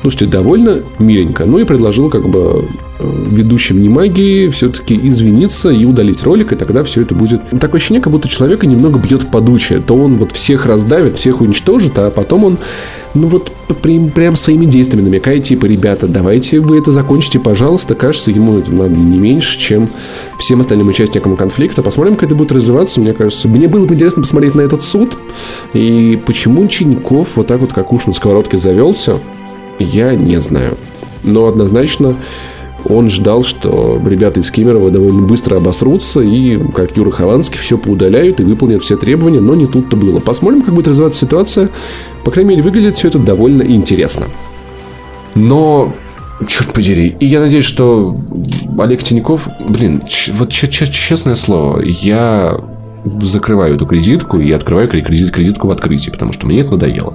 Слушайте, 0.00 0.26
довольно 0.26 0.82
миленько. 0.98 1.44
Ну 1.44 1.58
и 1.58 1.64
предложил 1.64 2.08
как 2.08 2.26
бы 2.26 2.66
э, 2.98 3.24
ведущим 3.26 3.80
Немагии 3.80 4.48
все-таки 4.48 4.96
извиниться 4.96 5.68
и 5.68 5.84
удалить 5.84 6.22
ролик, 6.22 6.52
и 6.52 6.56
тогда 6.56 6.84
все 6.84 7.02
это 7.02 7.14
будет... 7.14 7.42
Такое 7.60 7.78
ощущение, 7.78 8.00
как 8.00 8.10
будто 8.10 8.26
человека 8.26 8.66
немного 8.66 8.98
бьет 8.98 9.30
подучие. 9.30 9.80
То 9.80 9.94
он 9.94 10.16
вот 10.16 10.32
всех 10.32 10.64
раздавит, 10.64 11.18
всех 11.18 11.42
уничтожит, 11.42 11.98
а 11.98 12.10
потом 12.10 12.44
он, 12.44 12.58
ну 13.12 13.26
вот 13.26 13.52
прям, 13.74 14.10
прям 14.10 14.36
своими 14.36 14.66
действиями 14.66 15.06
намекает, 15.06 15.44
типа, 15.44 15.66
ребята, 15.66 16.06
давайте 16.06 16.60
вы 16.60 16.78
это 16.78 16.92
закончите, 16.92 17.38
пожалуйста. 17.38 17.94
Кажется, 17.94 18.30
ему 18.30 18.58
это 18.58 18.72
надо 18.72 18.90
не 18.90 19.18
меньше, 19.18 19.58
чем 19.58 19.88
всем 20.38 20.60
остальным 20.60 20.88
участникам 20.88 21.36
конфликта. 21.36 21.82
Посмотрим, 21.82 22.14
как 22.14 22.24
это 22.24 22.34
будет 22.34 22.52
развиваться. 22.52 23.00
Мне 23.00 23.12
кажется, 23.12 23.48
мне 23.48 23.68
было 23.68 23.86
бы 23.86 23.94
интересно 23.94 24.22
посмотреть 24.22 24.54
на 24.54 24.62
этот 24.62 24.82
суд. 24.82 25.16
И 25.72 26.20
почему 26.26 26.66
Чиньков 26.68 27.36
вот 27.36 27.46
так 27.46 27.60
вот, 27.60 27.72
как 27.72 27.92
уж 27.92 28.06
на 28.06 28.12
сковородке 28.12 28.58
завелся, 28.58 29.20
я 29.78 30.14
не 30.14 30.40
знаю. 30.40 30.76
Но 31.22 31.46
однозначно 31.46 32.16
он 32.88 33.10
ждал, 33.10 33.42
что 33.42 34.00
ребята 34.04 34.40
из 34.40 34.50
Кемерово 34.50 34.90
довольно 34.90 35.22
быстро 35.22 35.56
обосрутся 35.56 36.20
и, 36.20 36.58
как 36.72 36.96
Юра 36.96 37.10
Хованский, 37.10 37.58
все 37.58 37.76
поудаляют 37.76 38.40
и 38.40 38.44
выполнят 38.44 38.82
все 38.82 38.96
требования, 38.96 39.40
но 39.40 39.54
не 39.54 39.66
тут-то 39.66 39.96
было. 39.96 40.18
Посмотрим, 40.18 40.62
как 40.62 40.74
будет 40.74 40.88
развиваться 40.88 41.20
ситуация. 41.20 41.70
По 42.24 42.30
крайней 42.30 42.50
мере, 42.50 42.62
выглядит 42.62 42.96
все 42.96 43.08
это 43.08 43.18
довольно 43.18 43.62
интересно. 43.62 44.26
Но 45.34 45.92
Черт 46.46 46.72
подери. 46.72 47.16
И 47.20 47.26
я 47.26 47.40
надеюсь, 47.40 47.66
что 47.66 48.16
Олег 48.78 49.02
Тиньков, 49.02 49.48
блин, 49.60 50.02
вот 50.32 50.50
честное 50.50 51.34
слово, 51.34 51.82
я 51.82 52.58
закрываю 53.20 53.74
эту 53.74 53.86
кредитку 53.86 54.38
и 54.38 54.50
открываю 54.50 54.88
кредит, 54.88 55.32
кредитку 55.32 55.68
в 55.68 55.70
открытии, 55.70 56.10
потому 56.10 56.32
что 56.32 56.46
мне 56.46 56.60
это 56.60 56.72
надоело. 56.72 57.14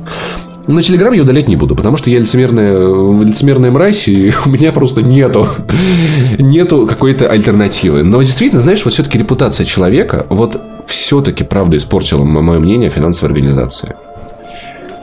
На 0.68 0.82
Телеграм 0.82 1.14
я 1.14 1.22
удалять 1.22 1.48
не 1.48 1.56
буду, 1.56 1.76
потому 1.76 1.95
что 1.95 2.10
я 2.10 2.19
лицемерная, 2.19 3.23
лицемерная 3.23 3.72
мразь, 3.72 4.07
и 4.07 4.32
у 4.45 4.49
меня 4.49 4.72
просто 4.72 5.02
нету, 5.02 5.48
нету 6.38 6.88
какой-то 6.88 7.27
альтернативы. 7.30 8.03
Но 8.03 8.22
действительно, 8.22 8.61
знаешь, 8.61 8.84
вот 8.84 8.94
все-таки 8.94 9.18
репутация 9.18 9.65
человека, 9.65 10.26
вот 10.30 10.61
все-таки 10.88 11.44
правда 11.44 11.77
испортила 11.77 12.23
мое 12.23 12.60
мнение 12.60 12.90
о 12.90 12.91
финансовой 12.91 13.34
организации. 13.34 13.95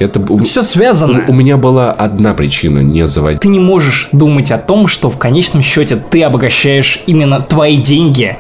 Это 0.03 0.21
Все 0.43 0.63
связано. 0.63 1.25
у, 1.27 1.33
у 1.33 1.35
меня 1.35 1.57
была 1.57 1.93
одна 1.93 2.35
причина 2.35 2.81
не 2.81 3.07
заводить. 3.07 3.41
Ты 3.41 3.49
не 3.49 3.61
можешь 3.61 4.09
думать 4.13 4.51
о 4.51 4.59
том, 4.59 4.87
что 4.87 5.11
в 5.11 5.19
конечном 5.19 5.63
счете 5.63 5.97
ты 5.97 6.23
обогащаешь 6.23 7.01
именно 7.07 7.41
твои 7.41 7.77
деньги, 7.77 8.37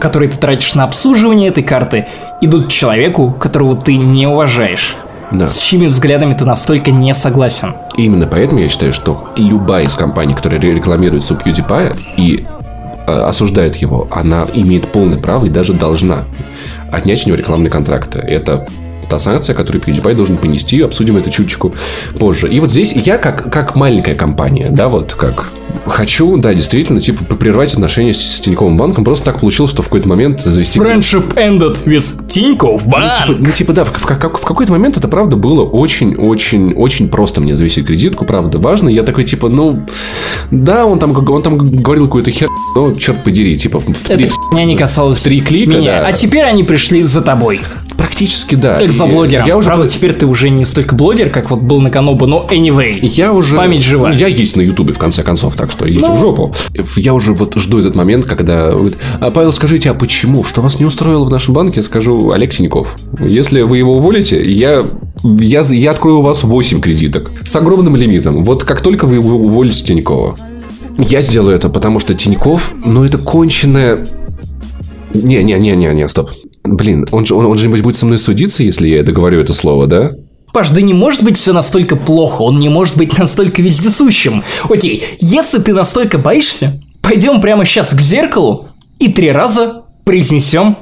которые 0.00 0.30
ты 0.30 0.38
тратишь 0.38 0.74
на 0.74 0.84
обслуживание 0.84 1.48
этой 1.48 1.62
карты, 1.62 2.06
идут 2.40 2.68
человеку, 2.68 3.32
которого 3.32 3.76
ты 3.76 3.96
не 3.96 4.26
уважаешь. 4.26 4.96
Да. 5.30 5.46
С 5.46 5.58
чьими 5.58 5.86
взглядами 5.86 6.34
ты 6.34 6.44
настолько 6.44 6.90
не 6.90 7.12
согласен? 7.12 7.74
И 7.96 8.04
именно 8.04 8.26
поэтому 8.26 8.60
я 8.60 8.68
считаю, 8.68 8.92
что 8.92 9.28
любая 9.36 9.84
из 9.84 9.94
компаний, 9.94 10.34
которая 10.34 10.60
рекламируется 10.60 11.34
у 11.34 11.36
PewDiePie 11.36 11.96
и 12.16 12.46
э, 13.06 13.12
осуждает 13.12 13.76
его, 13.76 14.08
она 14.10 14.46
имеет 14.54 14.90
полное 14.90 15.18
право 15.18 15.44
и 15.44 15.50
даже 15.50 15.74
должна 15.74 16.24
отнять 16.90 17.24
у 17.26 17.28
него 17.28 17.36
рекламные 17.38 17.70
контракты. 17.70 18.20
Это 18.20 18.66
та 19.08 19.18
санкция, 19.18 19.54
которую 19.54 19.82
PewDiePie 19.82 20.14
должен 20.14 20.38
понести. 20.38 20.80
Обсудим 20.80 21.16
это 21.16 21.30
чуточку 21.30 21.74
позже. 22.18 22.48
И 22.48 22.60
вот 22.60 22.70
здесь 22.70 22.92
я 22.92 23.18
как, 23.18 23.52
как 23.52 23.74
маленькая 23.74 24.14
компания, 24.14 24.68
да, 24.70 24.88
вот 24.88 25.14
как 25.14 25.52
хочу, 25.86 26.36
да, 26.36 26.54
действительно, 26.54 27.00
типа, 27.00 27.34
прервать 27.34 27.72
отношения 27.72 28.12
с, 28.12 28.20
с 28.20 28.40
Тиньковым 28.40 28.76
банком. 28.76 29.04
Просто 29.04 29.26
так 29.26 29.40
получилось, 29.40 29.70
что 29.70 29.82
в 29.82 29.86
какой-то 29.86 30.08
момент 30.08 30.40
завести... 30.40 30.78
Friendship 30.78 31.34
ended 31.34 31.84
with 31.84 32.26
Тиньков 32.26 32.86
банк. 32.86 33.12
Ну, 33.26 33.34
типа, 33.34 33.46
ну, 33.46 33.52
типа 33.52 33.72
да, 33.72 33.84
в, 33.84 33.92
в, 33.92 34.04
в, 34.04 34.06
в 34.08 34.44
какой-то 34.44 34.72
момент 34.72 34.96
это, 34.96 35.08
правда, 35.08 35.36
было 35.36 35.64
очень-очень-очень 35.64 37.08
просто 37.08 37.40
мне 37.40 37.56
завести 37.56 37.82
кредитку, 37.82 38.24
правда, 38.24 38.58
важно. 38.58 38.88
Я 38.88 39.02
такой, 39.02 39.24
типа, 39.24 39.48
ну, 39.48 39.86
да, 40.50 40.86
он 40.86 40.98
там, 40.98 41.16
он 41.28 41.42
там 41.42 41.58
говорил 41.58 42.06
какую-то 42.06 42.30
хер, 42.30 42.48
но, 42.74 42.94
черт 42.94 43.24
подери, 43.24 43.56
типа, 43.56 43.80
в, 43.80 43.86
в 43.86 44.04
три... 44.04 44.24
Это 44.24 44.34
меня 44.52 44.64
не 44.64 44.76
касалось 44.76 45.22
три 45.22 45.40
клика, 45.40 45.76
меня. 45.76 46.00
да. 46.00 46.06
А 46.06 46.12
теперь 46.12 46.44
они 46.44 46.64
пришли 46.64 47.02
за 47.02 47.22
тобой. 47.22 47.60
Практически, 47.98 48.54
да. 48.54 48.78
Как 48.78 48.92
за 48.92 49.06
блогером. 49.06 49.44
Я 49.44 49.56
уже... 49.56 49.66
Правда, 49.66 49.88
теперь 49.88 50.12
ты 50.12 50.24
уже 50.24 50.50
не 50.50 50.64
столько 50.64 50.94
блогер, 50.94 51.30
как 51.30 51.50
вот 51.50 51.60
был 51.62 51.80
на 51.80 51.90
Канобу, 51.90 52.26
но 52.26 52.46
anyway. 52.48 53.00
Я 53.02 53.32
уже... 53.32 53.56
Память 53.56 53.82
жива. 53.82 54.10
Ну, 54.10 54.14
я 54.14 54.28
есть 54.28 54.54
на 54.54 54.60
Ютубе, 54.60 54.94
в 54.94 54.98
конце 54.98 55.24
концов, 55.24 55.56
так 55.56 55.72
что 55.72 55.84
идите 55.90 56.06
Ну. 56.06 56.14
в 56.14 56.20
жопу. 56.20 56.54
Я 56.96 57.12
уже 57.12 57.32
вот 57.32 57.56
жду 57.56 57.78
этот 57.78 57.96
момент, 57.96 58.24
когда... 58.24 58.72
А, 59.18 59.30
Павел, 59.32 59.52
скажите, 59.52 59.90
а 59.90 59.94
почему? 59.94 60.44
Что 60.44 60.60
вас 60.60 60.78
не 60.78 60.84
устроило 60.84 61.24
в 61.24 61.30
нашем 61.30 61.54
банке? 61.54 61.80
Я 61.80 61.82
скажу, 61.82 62.30
Олег 62.30 62.54
Тиньков. 62.54 62.96
Если 63.18 63.62
вы 63.62 63.78
его 63.78 63.96
уволите, 63.96 64.40
я... 64.42 64.84
Я, 65.24 65.62
я 65.62 65.90
открою 65.90 66.18
у 66.18 66.22
вас 66.22 66.44
8 66.44 66.80
кредиток 66.80 67.32
с 67.44 67.56
огромным 67.56 67.96
лимитом. 67.96 68.44
Вот 68.44 68.62
как 68.62 68.80
только 68.80 69.06
вы 69.06 69.18
уволите 69.18 69.84
Тинькова. 69.84 70.36
Я 70.98 71.20
сделаю 71.20 71.56
это, 71.56 71.68
потому 71.68 71.98
что 71.98 72.14
Тиньков, 72.14 72.74
ну, 72.84 73.04
это 73.04 73.18
конченая... 73.18 74.06
Не-не-не-не-не, 75.14 76.06
стоп. 76.06 76.30
Блин, 76.74 77.06
он 77.12 77.26
же, 77.26 77.34
он, 77.34 77.46
он 77.46 77.56
же 77.56 77.68
будет 77.68 77.96
со 77.96 78.06
мной 78.06 78.18
судиться, 78.18 78.62
если 78.62 78.88
я 78.88 79.00
это 79.00 79.12
говорю, 79.12 79.40
это 79.40 79.52
слово, 79.52 79.86
да? 79.86 80.12
Паш, 80.52 80.70
да 80.70 80.80
не 80.80 80.94
может 80.94 81.24
быть 81.24 81.36
все 81.36 81.52
настолько 81.52 81.96
плохо, 81.96 82.42
он 82.42 82.58
не 82.58 82.68
может 82.68 82.96
быть 82.96 83.18
настолько 83.18 83.62
вездесущим. 83.62 84.44
Окей, 84.68 85.04
если 85.20 85.58
ты 85.58 85.74
настолько 85.74 86.18
боишься, 86.18 86.80
пойдем 87.02 87.40
прямо 87.40 87.64
сейчас 87.64 87.92
к 87.92 88.00
зеркалу 88.00 88.68
и 88.98 89.12
три 89.12 89.30
раза 89.30 89.82
произнесем 90.04 90.76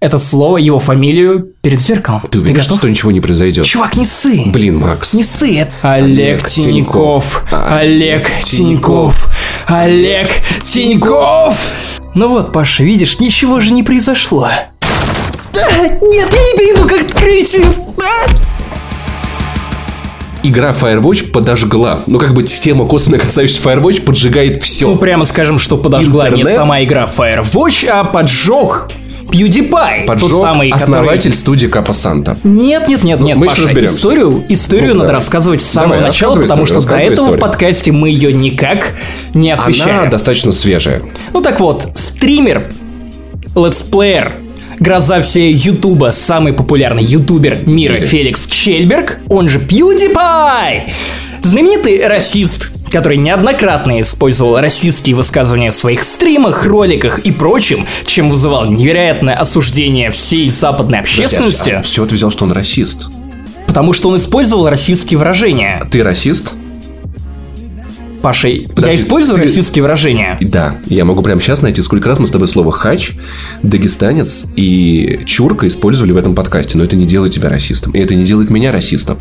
это 0.00 0.16
слово, 0.16 0.56
его 0.56 0.78
фамилию 0.78 1.52
перед 1.60 1.78
зеркалом. 1.78 2.26
Ты 2.30 2.38
уверен, 2.38 2.58
готов? 2.58 2.78
что 2.78 2.88
ничего 2.88 3.10
не 3.10 3.20
произойдет? 3.20 3.66
Чувак, 3.66 3.96
не 3.96 4.06
ссы. 4.06 4.44
Блин, 4.46 4.78
Макс. 4.78 5.12
Не 5.12 5.22
ссы. 5.22 5.68
Олег 5.82 6.46
Тиньков. 6.48 7.44
Олег 7.50 8.30
Тиньков. 8.42 9.28
Олег 9.66 10.30
Тиньков. 10.62 11.68
Ну 12.14 12.28
вот, 12.28 12.52
Паша, 12.52 12.82
видишь, 12.82 13.20
ничего 13.20 13.60
же 13.60 13.74
не 13.74 13.82
произошло. 13.82 14.48
Да, 15.52 15.62
нет, 16.00 16.28
я 16.30 16.52
не 16.52 16.58
перейду 16.58 16.88
как 16.88 17.00
открытие. 17.02 17.64
Игра 20.42 20.70
Firewatch 20.72 21.30
подожгла. 21.32 22.00
Ну, 22.06 22.18
как 22.18 22.32
бы 22.32 22.42
тема 22.44 22.86
косвенно 22.86 23.18
касающаяся 23.18 23.60
Firewatch 23.62 24.02
поджигает 24.02 24.62
все. 24.62 24.88
Ну, 24.88 24.96
прямо 24.96 25.24
скажем, 25.26 25.58
что 25.58 25.76
подожгла 25.76 26.30
не 26.30 26.36
Интернет? 26.40 26.56
сама 26.56 26.82
игра 26.82 27.06
Firewatch, 27.14 27.86
а 27.88 28.04
поджег 28.04 28.88
PewDiePie. 29.30 30.06
Поджег 30.06 30.30
тот 30.30 30.40
самый, 30.40 30.70
который- 30.70 30.82
основатель 30.82 31.34
студии 31.34 31.66
Капа 31.66 31.92
Санта. 31.92 32.38
Нет, 32.42 32.88
нет, 32.88 33.04
нет, 33.04 33.20
Ну, 33.20 33.26
нет, 33.26 33.36
мы 33.36 33.46
Паша, 33.48 33.58
еще 33.60 33.68
разберемся. 33.68 33.96
историю, 33.96 34.44
историю 34.48 34.88
Ну, 34.88 34.94
надо 34.94 35.06
давай. 35.08 35.14
рассказывать 35.16 35.60
с 35.60 35.66
самого 35.66 35.94
Давай, 35.96 36.08
начала, 36.08 36.36
потому 36.40 36.64
историю, 36.64 36.80
что 36.82 36.88
до 36.90 36.96
этого 36.96 37.10
в 37.10 37.14
историю. 37.28 37.38
подкасте 37.40 37.92
мы 37.92 38.08
ее 38.08 38.32
никак 38.32 38.94
не 39.34 39.50
освещаем. 39.50 40.00
Она 40.00 40.10
достаточно 40.10 40.52
свежая. 40.52 41.02
Ну 41.34 41.42
так 41.42 41.60
вот, 41.60 41.86
стример, 41.94 42.72
летсплеер, 43.54 44.36
гроза 44.80 45.20
всей 45.20 45.52
Ютуба, 45.52 46.10
самый 46.12 46.52
популярный 46.52 47.04
ютубер 47.04 47.58
мира. 47.66 48.00
Феликс 48.00 48.46
Чельберг, 48.46 49.18
он 49.28 49.48
же 49.48 49.58
PewDiePie, 49.60 50.90
знаменитый 51.42 52.06
расист, 52.06 52.72
который 52.90 53.18
неоднократно 53.18 54.00
использовал 54.00 54.58
расистские 54.58 55.14
высказывания 55.14 55.70
в 55.70 55.74
своих 55.74 56.02
стримах, 56.02 56.64
роликах 56.66 57.20
и 57.20 57.30
прочем, 57.30 57.86
чем 58.04 58.30
вызывал 58.30 58.66
невероятное 58.70 59.36
осуждение 59.36 60.10
всей 60.10 60.48
западной 60.50 60.98
общественности, 60.98 61.70
А 61.70 61.82
с 61.84 61.90
чего 61.90 62.06
ты 62.06 62.16
взял, 62.16 62.30
что 62.30 62.44
он 62.44 62.52
расист? 62.52 63.08
потому 63.66 63.92
что 63.92 64.08
он 64.08 64.16
использовал 64.16 64.68
расистские 64.68 65.16
выражения. 65.18 65.86
Ты 65.92 66.02
расист? 66.02 66.54
Паша, 68.22 68.48
я 68.48 68.94
использую 68.94 69.36
ты- 69.36 69.42
расистские 69.44 69.82
выражения? 69.82 70.36
Да, 70.40 70.76
я 70.86 71.04
могу 71.04 71.22
прямо 71.22 71.40
сейчас 71.40 71.62
найти, 71.62 71.80
сколько 71.82 72.08
раз 72.08 72.18
мы 72.18 72.26
с 72.26 72.30
тобой 72.30 72.48
слово 72.48 72.70
«хач», 72.72 73.12
«дагестанец» 73.62 74.46
и 74.56 75.20
«чурка» 75.26 75.66
использовали 75.66 76.12
в 76.12 76.16
этом 76.16 76.34
подкасте, 76.34 76.76
но 76.76 76.84
это 76.84 76.96
не 76.96 77.06
делает 77.06 77.32
тебя 77.32 77.48
расистом, 77.48 77.92
и 77.92 77.98
это 77.98 78.14
не 78.14 78.24
делает 78.24 78.50
меня 78.50 78.72
расистом. 78.72 79.18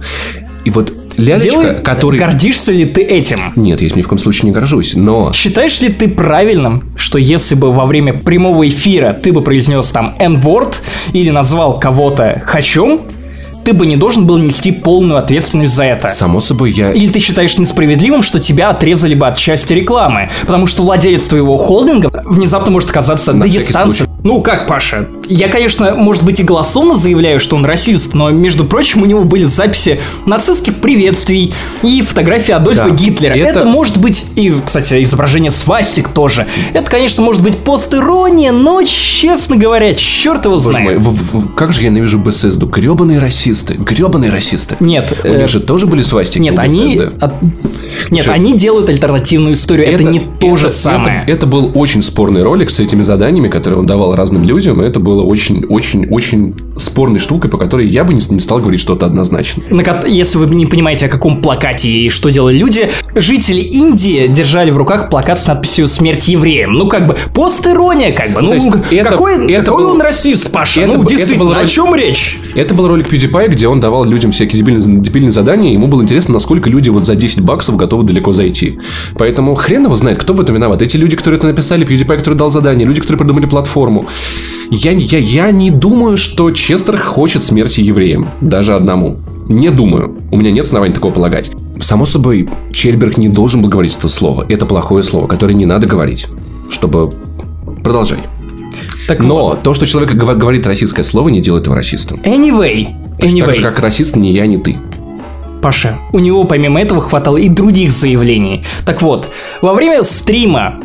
И 0.65 0.69
вот 0.71 0.93
лялечка, 1.15 1.61
Делай- 1.61 1.81
который... 1.81 2.19
Гордишься 2.19 2.71
ли 2.73 2.85
ты 2.85 3.01
этим? 3.01 3.53
Нет, 3.55 3.81
я 3.81 3.89
ни 3.95 4.01
в 4.01 4.07
коем 4.07 4.19
случае 4.19 4.47
не 4.47 4.51
горжусь, 4.51 4.93
но... 4.95 5.31
Считаешь 5.33 5.79
ли 5.81 5.89
ты 5.89 6.09
правильным, 6.09 6.91
что 6.97 7.17
если 7.17 7.55
бы 7.55 7.71
во 7.71 7.85
время 7.85 8.13
прямого 8.13 8.67
эфира 8.67 9.13
ты 9.13 9.31
бы 9.31 9.41
произнес 9.41 9.89
там 9.91 10.15
N-word 10.19 10.75
или 11.13 11.29
назвал 11.29 11.79
кого-то 11.79 12.43
хачом, 12.45 13.01
ты 13.63 13.73
бы 13.73 13.85
не 13.85 13.97
должен 13.97 14.25
был 14.25 14.37
нести 14.37 14.71
полную 14.71 15.19
ответственность 15.19 15.75
за 15.75 15.83
это? 15.83 16.09
Само 16.09 16.39
собой, 16.39 16.71
я... 16.71 16.91
Или 16.91 17.09
ты 17.11 17.19
считаешь 17.19 17.57
несправедливым, 17.57 18.23
что 18.23 18.39
тебя 18.39 18.69
отрезали 18.69 19.13
бы 19.13 19.27
от 19.27 19.37
части 19.37 19.73
рекламы? 19.73 20.29
Потому 20.41 20.65
что 20.67 20.83
владелец 20.83 21.27
твоего 21.27 21.57
холдинга 21.57 22.09
внезапно 22.25 22.71
может 22.71 22.89
оказаться 22.89 23.33
На 23.33 23.41
дагестанцем. 23.41 24.07
Ну 24.23 24.41
как, 24.41 24.67
Паша? 24.67 25.07
Я, 25.29 25.47
конечно, 25.47 25.95
может 25.95 26.23
быть 26.23 26.39
и 26.39 26.43
голословно 26.43 26.95
заявляю, 26.95 27.39
что 27.39 27.55
он 27.55 27.63
расист, 27.63 28.13
но, 28.15 28.29
между 28.31 28.65
прочим, 28.65 29.01
у 29.03 29.05
него 29.05 29.23
были 29.23 29.45
записи 29.45 29.99
нацистских 30.25 30.75
приветствий 30.81 31.53
и 31.83 32.01
фотографии 32.01 32.51
Адольфа 32.51 32.89
Да. 32.89 32.95
Гитлера. 32.95 33.33
Это- 33.35 33.59
Это... 33.59 33.65
может 33.65 33.97
быть 33.99 34.25
и, 34.35 34.53
кстати, 34.65 35.01
изображение 35.03 35.51
свастик 35.51 36.09
тоже. 36.09 36.47
Это, 36.73 36.89
конечно, 36.91 37.23
может 37.23 37.41
быть 37.43 37.57
постерония, 37.59 38.51
но, 38.51 38.81
честно 38.83 39.55
говоря, 39.55 39.93
черт 39.93 40.43
его 40.45 40.55
Боже 40.55 40.69
знает. 40.71 40.85
мой, 40.85 40.97
в- 40.97 41.33
в- 41.35 41.55
как 41.55 41.71
же 41.71 41.83
я 41.83 41.89
ненавижу 41.89 42.19
БССДу. 42.19 42.67
Гребаные 42.67 43.19
расисты. 43.19 43.75
Гребаные 43.75 44.31
расисты. 44.31 44.75
Нет, 44.81 45.17
У 45.23 45.27
э, 45.27 45.37
них 45.37 45.47
же 45.47 45.59
тоже 45.61 45.85
были 45.87 46.01
свастики 46.01 46.39
Нет, 46.41 46.59
они... 46.59 46.97
От- 47.21 47.41
Нет, 48.09 48.25
Же- 48.25 48.31
они 48.31 48.57
делают 48.57 48.89
альтернативную 48.89 49.53
историю. 49.53 49.87
Это, 49.87 50.03
не 50.03 50.19
то 50.19 50.57
же 50.57 50.65
это- 50.67 50.75
самое. 50.75 51.21
Это, 51.23 51.31
это 51.31 51.45
был 51.47 51.71
очень 51.75 52.01
спорный 52.01 52.43
ролик 52.43 52.69
с 52.69 52.79
этими 52.79 53.01
заданиями, 53.01 53.47
которые 53.47 53.79
он 53.79 53.85
давал 53.85 54.08
разным 54.15 54.43
людям. 54.43 54.81
Это 54.81 54.99
было 54.99 55.23
очень-очень-очень 55.23 56.55
спорной 56.77 57.19
штукой, 57.19 57.49
по 57.49 57.57
которой 57.57 57.87
я 57.87 58.03
бы 58.03 58.13
не, 58.13 58.21
не 58.29 58.39
стал 58.39 58.59
говорить 58.59 58.79
что-то 58.79 59.05
однозначно. 59.05 59.63
Если 60.07 60.37
вы 60.37 60.47
не 60.55 60.65
понимаете, 60.65 61.07
о 61.07 61.09
каком 61.09 61.41
плакате 61.41 61.89
и 61.89 62.09
что 62.09 62.29
делали 62.29 62.57
люди, 62.57 62.89
жители 63.15 63.59
Индии 63.59 64.27
держали 64.27 64.71
в 64.71 64.77
руках 64.77 65.09
плакат 65.09 65.39
с 65.39 65.47
надписью 65.47 65.87
«Смерть 65.87 66.27
евреям». 66.27 66.73
Ну, 66.73 66.87
как 66.87 67.07
бы, 67.07 67.15
постерония, 67.33 68.11
как 68.11 68.33
бы. 68.33 68.41
Ну, 68.41 68.53
есть 68.53 68.67
это- 68.67 69.09
какой, 69.09 69.51
это 69.51 69.65
какой 69.65 69.83
был- 69.83 69.91
он 69.91 70.01
расист, 70.01 70.51
Паша? 70.51 70.81
это 70.81 70.93
ну, 70.93 71.03
это 71.03 71.09
действительно, 71.09 71.49
был 71.51 71.57
о 71.57 71.65
чем 71.65 71.95
речь? 71.95 72.39
Это 72.55 72.73
был 72.73 72.87
ролик 72.87 73.11
PewDiePie, 73.11 73.49
где 73.49 73.67
он 73.67 73.79
давал 73.79 74.05
людям 74.05 74.31
всякие 74.31 74.61
дебильные, 74.61 74.99
дебильные 74.99 75.31
задания, 75.31 75.73
ему 75.73 75.87
было 75.87 76.01
интересно, 76.01 76.33
насколько 76.33 76.69
люди 76.69 76.89
вот 76.89 77.05
за 77.05 77.15
10 77.15 77.41
баксов 77.41 77.75
готовы 77.75 78.03
далеко 78.03 78.33
зайти. 78.33 78.79
Поэтому 79.17 79.55
хрен 79.55 79.85
его 79.85 79.95
знает, 79.95 80.17
кто 80.17 80.33
в 80.33 80.41
этом 80.41 80.55
виноват. 80.55 80.81
Эти 80.81 80.97
люди, 80.97 81.15
которые 81.15 81.37
это 81.37 81.47
написали, 81.47 81.85
PewDiePie, 81.85 82.17
который 82.17 82.35
дал 82.35 82.49
задание, 82.49 82.87
люди, 82.87 83.01
которые 83.01 83.19
придумали 83.19 83.45
платформу. 83.45 83.98
Я, 84.71 84.91
я, 84.91 85.17
я 85.17 85.51
не 85.51 85.71
думаю, 85.71 86.17
что 86.17 86.51
Честер 86.51 86.97
хочет 86.97 87.43
смерти 87.43 87.81
евреям. 87.81 88.29
Даже 88.41 88.75
одному. 88.75 89.17
Не 89.47 89.69
думаю. 89.69 90.15
У 90.31 90.37
меня 90.37 90.51
нет 90.51 90.65
оснований 90.65 90.93
такого 90.93 91.11
полагать. 91.11 91.51
Само 91.81 92.05
собой, 92.05 92.47
Чельберг 92.71 93.17
не 93.17 93.29
должен 93.29 93.61
был 93.61 93.69
говорить 93.69 93.95
это 93.97 94.07
слово. 94.09 94.45
Это 94.47 94.65
плохое 94.65 95.01
слово, 95.03 95.27
которое 95.27 95.53
не 95.53 95.65
надо 95.65 95.87
говорить. 95.87 96.27
Чтобы... 96.69 97.13
Продолжай. 97.83 98.19
Так 99.07 99.23
Но 99.23 99.47
вот. 99.49 99.63
то, 99.63 99.73
что 99.73 99.87
человек 99.87 100.13
гов- 100.13 100.37
говорит 100.37 100.67
российское 100.67 101.03
слово, 101.03 101.29
не 101.29 101.41
делает 101.41 101.65
его 101.65 101.75
расистом. 101.75 102.19
Anyway, 102.23 102.89
Точно 103.19 103.45
Так 103.45 103.55
же, 103.55 103.61
anyway, 103.61 103.63
как 103.63 103.79
расист 103.79 104.15
ни 104.15 104.27
я, 104.27 104.45
ни 104.45 104.57
ты. 104.57 104.77
Паша, 105.61 105.97
у 106.13 106.19
него 106.19 106.43
помимо 106.45 106.79
этого 106.79 107.01
хватало 107.01 107.37
и 107.37 107.49
других 107.49 107.91
заявлений. 107.91 108.63
Так 108.85 109.01
вот, 109.01 109.29
во 109.61 109.73
время 109.73 110.03
стрима 110.03 110.79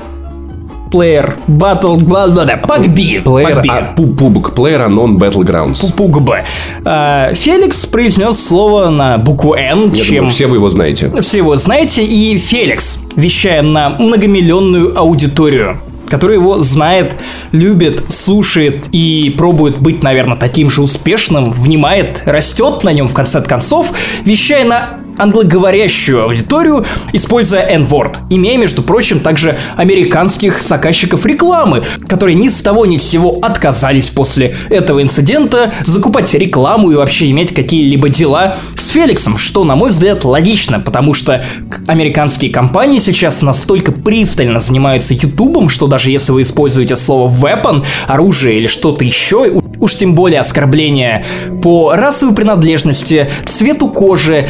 Player 0.94 1.34
Battle 1.48 1.96
бла 2.02 2.28
бла 2.28 2.46
Пакби 2.66 3.20
Player, 3.24 3.54
Пакби. 3.54 3.68
а, 3.68 3.94
пу- 3.96 4.14
пубг, 4.14 4.52
Player 4.56 4.88
Unknown 4.88 5.18
Battlegrounds. 5.18 5.92
Пугба. 5.96 6.38
А, 6.84 7.34
Феликс 7.34 7.84
произнес 7.86 8.38
слово 8.46 8.90
на 8.90 9.18
букву 9.18 9.54
Н, 9.54 9.90
Я 9.92 10.04
чем 10.04 10.16
думаю, 10.16 10.30
все 10.30 10.46
вы 10.46 10.56
его 10.56 10.70
знаете. 10.70 11.12
все 11.20 11.38
его 11.38 11.56
знаете, 11.56 12.04
и 12.04 12.38
Феликс, 12.38 12.98
вещая 13.16 13.62
на 13.62 13.90
многомиллионную 13.90 14.96
аудиторию, 14.98 15.80
который 16.08 16.36
его 16.36 16.62
знает, 16.62 17.16
любит, 17.52 18.04
слушает 18.12 18.86
и 18.92 19.34
пробует 19.36 19.78
быть, 19.80 20.02
наверное, 20.02 20.36
таким 20.36 20.70
же 20.70 20.82
успешным, 20.82 21.50
внимает, 21.52 22.22
растет 22.26 22.84
на 22.84 22.92
нем 22.92 23.08
в 23.08 23.14
конце 23.14 23.40
концов, 23.42 23.92
вещая 24.24 24.64
на 24.64 25.00
англоговорящую 25.19 26.24
аудиторию, 26.24 26.85
используя 27.12 27.62
N-word, 27.62 28.19
имея, 28.31 28.59
между 28.59 28.82
прочим, 28.82 29.20
также 29.20 29.59
американских 29.77 30.62
заказчиков 30.62 31.24
рекламы, 31.27 31.82
которые 32.09 32.35
ни 32.35 32.49
с 32.49 32.61
того 32.61 32.86
ни 32.86 32.97
с 32.97 33.03
сего 33.03 33.39
отказались 33.43 34.11
после 34.11 34.57
этого 34.70 35.03
инцидента 35.03 35.73
закупать 35.85 36.32
рекламу 36.35 36.91
и 36.91 36.97
вообще 36.97 37.31
иметь 37.31 37.55
какие-либо 37.55 38.09
дела 38.09 38.57
с 38.77 38.89
Феликсом, 38.89 39.36
что, 39.36 39.65
на 39.65 39.77
мой 39.77 39.91
взгляд, 39.91 40.24
логично, 40.24 40.81
потому 40.81 41.15
что 41.15 41.45
американские 41.86 42.51
компании 42.51 42.99
сейчас 42.99 43.43
настолько 43.43 43.93
пристально 43.93 44.61
занимаются 44.61 45.15
Ютубом, 45.15 45.69
что 45.69 45.86
даже 45.86 46.11
если 46.11 46.32
вы 46.32 46.43
используете 46.43 46.97
слово 46.97 47.31
weapon, 47.31 47.85
оружие 48.07 48.59
или 48.59 48.66
что-то 48.66 49.05
еще, 49.05 49.61
уж 49.81 49.95
тем 49.97 50.15
более 50.15 50.41
оскорбление 50.41 51.24
по 51.62 51.93
расовой 51.95 52.35
принадлежности, 52.35 53.31
цвету 53.45 53.89
кожи, 53.89 54.49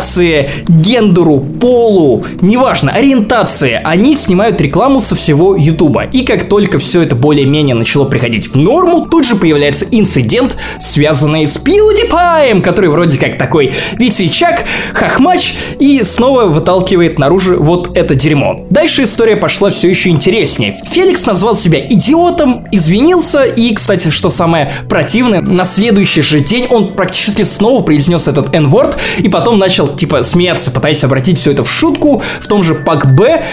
нации, 0.00 0.50
гендеру, 0.66 1.40
полу, 1.60 2.24
неважно, 2.40 2.90
ориентации, 2.90 3.78
они 3.84 4.14
снимают 4.14 4.58
рекламу 4.58 4.98
со 5.00 5.14
всего 5.14 5.56
Ютуба. 5.56 6.04
И 6.04 6.22
как 6.22 6.48
только 6.48 6.78
все 6.78 7.02
это 7.02 7.14
более-менее 7.14 7.74
начало 7.74 8.06
приходить 8.06 8.48
в 8.48 8.56
норму, 8.56 9.06
тут 9.10 9.26
же 9.26 9.36
появляется 9.36 9.84
инцидент, 9.90 10.56
связанный 10.78 11.46
с 11.46 11.58
PewDiePie, 11.58 12.62
который 12.62 12.88
вроде 12.88 13.18
как 13.18 13.36
такой 13.36 13.74
весельчак, 13.98 14.64
хохмач, 14.94 15.54
и 15.78 16.02
снова 16.02 16.44
выталкивает 16.44 17.18
наружу 17.18 17.62
вот 17.62 17.94
это 17.94 18.14
дерьмо. 18.14 18.64
Дальше 18.70 19.02
история 19.02 19.36
пошла 19.36 19.68
все 19.68 19.90
еще 19.90 20.08
интереснее. 20.08 20.76
Феликс 20.90 21.26
назвал 21.26 21.54
себя 21.54 21.86
идиотом, 21.86 22.66
извинился, 22.72 23.42
и, 23.42 23.74
кстати, 23.74 24.08
что 24.08 24.30
самое 24.30 24.72
противное, 24.88 25.42
на 25.42 25.64
следующий 25.64 26.22
же 26.22 26.40
день 26.40 26.66
он 26.70 26.94
практически 26.94 27.42
снова 27.42 27.82
произнес 27.82 28.28
этот 28.28 28.54
N-word, 28.54 28.96
и 29.18 29.28
потом 29.28 29.58
начал, 29.58 29.89
типа, 29.96 30.22
смеяться, 30.22 30.70
пытаясь 30.70 31.02
обратить 31.04 31.38
все 31.38 31.52
это 31.52 31.62
в 31.62 31.70
шутку, 31.70 32.22
в 32.40 32.46
том 32.46 32.62
же 32.62 32.74
Пак 32.74 33.14
Б, 33.14 33.44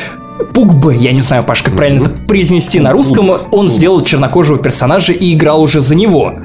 Пук 0.53 0.73
Б, 0.73 0.95
я 0.95 1.11
не 1.11 1.21
знаю, 1.21 1.43
Паш, 1.43 1.63
как 1.63 1.75
правильно 1.75 2.01
это 2.01 2.11
произнести 2.27 2.79
на 2.79 2.91
русском, 2.91 3.29
он 3.51 3.69
сделал 3.69 4.01
чернокожего 4.01 4.59
персонажа 4.59 5.13
и 5.13 5.33
играл 5.33 5.61
уже 5.61 5.81
за 5.81 5.95
него. 5.95 6.35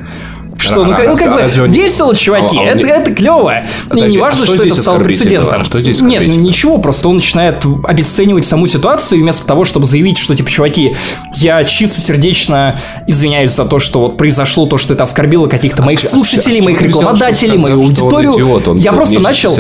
Что, 0.63 0.85
ну, 0.85 0.95
как, 0.95 1.07
ну, 1.09 1.17
как 1.17 1.35
бы, 1.35 1.69
весело, 1.69 2.15
чуваки, 2.15 2.59
а, 2.59 2.63
а 2.63 2.65
это, 2.65 2.87
это 2.87 3.15
клево. 3.15 3.65
И 3.95 4.01
не 4.03 4.19
важно, 4.19 4.43
а 4.43 4.47
что, 4.47 4.57
что 4.57 4.67
это 4.67 4.75
стало 4.75 4.99
прецедентом. 5.01 5.65
Что 5.65 5.81
здесь 5.81 6.01
Нет, 6.01 6.23
ну 6.27 6.35
ничего, 6.35 6.79
просто 6.79 7.09
он 7.09 7.17
начинает 7.17 7.65
обесценивать 7.85 8.47
саму 8.47 8.67
ситуацию, 8.67 9.21
вместо 9.21 9.47
того, 9.47 9.65
чтобы 9.65 9.87
заявить, 9.87 10.19
что, 10.19 10.35
типа, 10.35 10.51
чуваки, 10.51 10.95
я 11.35 11.65
чисто 11.65 12.01
сердечно 12.01 12.79
извиняюсь 13.07 13.51
за 13.51 13.65
то, 13.65 13.79
что 13.79 14.01
вот 14.01 14.17
произошло 14.17 14.67
то, 14.67 14.79
что 14.79 14.95
это 14.95 15.05
оскорбило 15.05 15.47
каких-то 15.47 15.83
моих 15.83 16.01
слушателей, 16.01 16.61
моих 16.61 16.81
рекламодателей, 16.81 17.59
мою 17.59 17.81
аудиторию. 17.81 18.77
Я 18.77 18.93
просто 18.93 19.21
начал... 19.21 19.57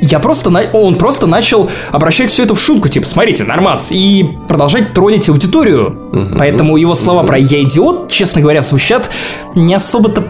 Я 0.00 0.18
просто... 0.18 0.50
Он 0.72 0.94
просто 0.96 1.26
начал 1.26 1.70
обращать 1.90 2.30
все 2.30 2.44
это 2.44 2.54
в 2.54 2.60
шутку, 2.60 2.88
типа, 2.88 3.06
смотрите, 3.06 3.44
нормас, 3.44 3.88
и 3.90 4.26
продолжать 4.48 4.92
троллить 4.94 5.28
аудиторию. 5.28 5.96
Поэтому 6.38 6.76
его 6.76 6.94
слова 6.94 7.22
про 7.24 7.38
«я 7.38 7.62
идиот», 7.62 8.10
честно 8.10 8.40
говоря, 8.40 8.62
звучат 8.62 9.10
не 9.54 9.74
особо-то 9.74 10.29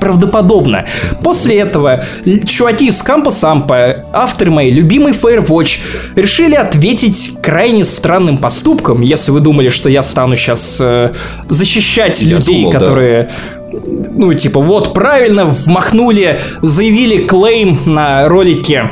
правдоподобно. 0.00 0.86
После 1.22 1.58
этого 1.58 2.04
чуваки 2.46 2.88
из 2.88 3.02
Кампа 3.02 3.30
Сампа, 3.30 4.04
авторы 4.12 4.50
моей 4.50 4.72
любимой 4.72 5.12
Firewatch, 5.12 5.80
решили 6.16 6.54
ответить 6.54 7.38
крайне 7.42 7.84
странным 7.84 8.38
поступком, 8.38 9.02
если 9.02 9.30
вы 9.30 9.40
думали, 9.40 9.68
что 9.68 9.88
я 9.88 10.02
стану 10.02 10.36
сейчас 10.36 10.80
э, 10.80 11.12
защищать 11.48 12.20
я 12.22 12.36
людей, 12.36 12.64
думал, 12.64 12.72
которые... 12.72 13.24
Да 13.24 13.60
ну, 13.72 14.34
типа, 14.34 14.60
вот, 14.60 14.94
правильно, 14.94 15.44
вмахнули, 15.44 16.40
заявили 16.60 17.24
клейм 17.24 17.78
на 17.86 18.28
ролике 18.28 18.90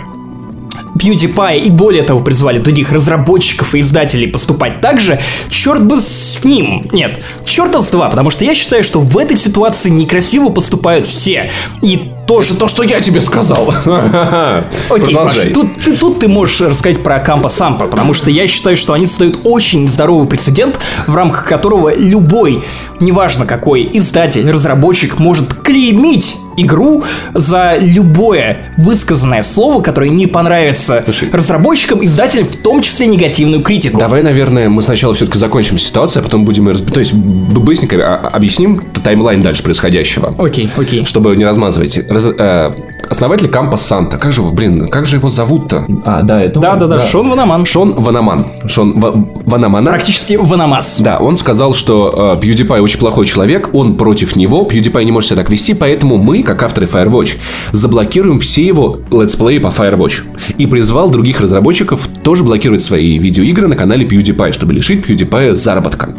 PewDiePie 0.98 1.60
и 1.60 1.70
более 1.70 2.02
того 2.02 2.20
призвали 2.20 2.58
других 2.58 2.92
разработчиков 2.92 3.74
и 3.74 3.80
издателей 3.80 4.28
поступать 4.28 4.80
так 4.80 5.00
же, 5.00 5.20
черт 5.48 5.84
бы 5.84 6.00
с 6.00 6.44
ним. 6.44 6.86
Нет, 6.92 7.22
черта 7.44 7.80
с 7.80 7.90
два, 7.90 8.08
потому 8.08 8.30
что 8.30 8.44
я 8.44 8.54
считаю, 8.54 8.82
что 8.82 9.00
в 9.00 9.16
этой 9.16 9.36
ситуации 9.36 9.90
некрасиво 9.90 10.50
поступают 10.50 11.06
все. 11.06 11.50
И 11.82 12.12
тоже 12.26 12.54
то, 12.54 12.68
что 12.68 12.82
я 12.82 13.00
тебе 13.00 13.20
сказал. 13.20 13.72
Окей, 14.90 15.14
Паш, 15.14 15.34
тут, 15.54 15.68
ты, 15.82 15.96
тут 15.96 16.20
ты 16.20 16.28
можешь 16.28 16.60
рассказать 16.60 17.02
про 17.02 17.18
Кампа 17.20 17.48
Сампа, 17.48 17.86
потому 17.86 18.12
что 18.12 18.30
я 18.30 18.46
считаю, 18.46 18.76
что 18.76 18.92
они 18.92 19.06
создают 19.06 19.40
очень 19.44 19.88
здоровый 19.88 20.28
прецедент, 20.28 20.78
в 21.06 21.14
рамках 21.14 21.46
которого 21.46 21.94
любой, 21.94 22.62
неважно 23.00 23.46
какой, 23.46 23.88
издатель, 23.94 24.48
разработчик 24.50 25.18
может 25.18 25.54
клеймить 25.54 26.36
игру 26.62 27.02
за 27.34 27.76
любое 27.80 28.72
высказанное 28.76 29.42
слово, 29.42 29.82
которое 29.82 30.10
не 30.10 30.26
понравится 30.26 31.02
Слушай, 31.04 31.30
разработчикам, 31.32 32.04
издателям, 32.04 32.46
в 32.46 32.56
том 32.56 32.82
числе 32.82 33.06
негативную 33.06 33.62
критику. 33.62 33.98
Давай, 33.98 34.22
наверное, 34.22 34.68
мы 34.68 34.82
сначала 34.82 35.14
все-таки 35.14 35.38
закончим 35.38 35.78
ситуацию, 35.78 36.20
а 36.20 36.24
потом 36.24 36.44
будем 36.44 36.68
разбирать. 36.68 36.94
То 36.94 37.00
есть, 37.00 37.14
быстренько 37.14 37.96
а, 37.96 38.28
объясним 38.28 38.82
таймлайн 39.02 39.40
дальше 39.40 39.62
происходящего. 39.62 40.34
Окей, 40.38 40.70
окей. 40.76 41.04
Чтобы 41.04 41.34
не 41.36 41.44
размазывать. 41.44 41.98
Раз, 42.08 42.24
э, 42.38 42.72
основатель 43.08 43.48
Кампо 43.48 43.76
Санто. 43.76 44.18
Как 44.18 44.32
же, 44.32 44.42
блин, 44.42 44.88
как 44.88 45.06
же 45.06 45.16
его 45.16 45.28
зовут-то? 45.28 45.84
А, 46.04 46.22
да, 46.22 46.42
это 46.42 46.60
да, 46.60 46.76
да, 46.76 46.86
да, 46.86 46.96
да, 46.96 47.02
Шон 47.02 47.30
Ванаман. 47.30 47.64
Шон 47.66 47.94
Ванаман. 47.94 48.44
Шон 48.66 49.00
В... 49.00 49.28
Ванаман. 49.44 49.84
Практически 49.84 50.34
Ванамас. 50.34 51.00
Да, 51.00 51.18
он 51.18 51.36
сказал, 51.36 51.74
что 51.74 52.38
э, 52.40 52.44
PewDiePie 52.44 52.80
очень 52.80 52.98
плохой 52.98 53.26
человек, 53.26 53.70
он 53.72 53.96
против 53.96 54.36
него, 54.36 54.66
PewDiePie 54.70 55.04
не 55.04 55.12
может 55.12 55.30
себя 55.30 55.42
так 55.42 55.50
вести, 55.50 55.74
поэтому 55.74 56.18
мы, 56.18 56.42
как 56.42 56.62
авторы 56.62 56.86
Firewatch, 56.86 57.38
заблокируем 57.72 58.40
все 58.40 58.66
его 58.66 58.98
летсплеи 59.10 59.58
по 59.58 59.68
Firewatch. 59.68 60.22
И 60.58 60.66
призвал 60.66 61.10
других 61.10 61.40
разработчиков 61.40 62.08
тоже 62.22 62.44
блокировать 62.44 62.82
свои 62.82 63.18
видеоигры 63.18 63.68
на 63.68 63.76
канале 63.76 64.06
PewDiePie, 64.06 64.52
чтобы 64.52 64.72
лишить 64.72 65.06
PewDiePie 65.06 65.54
заработка. 65.54 66.14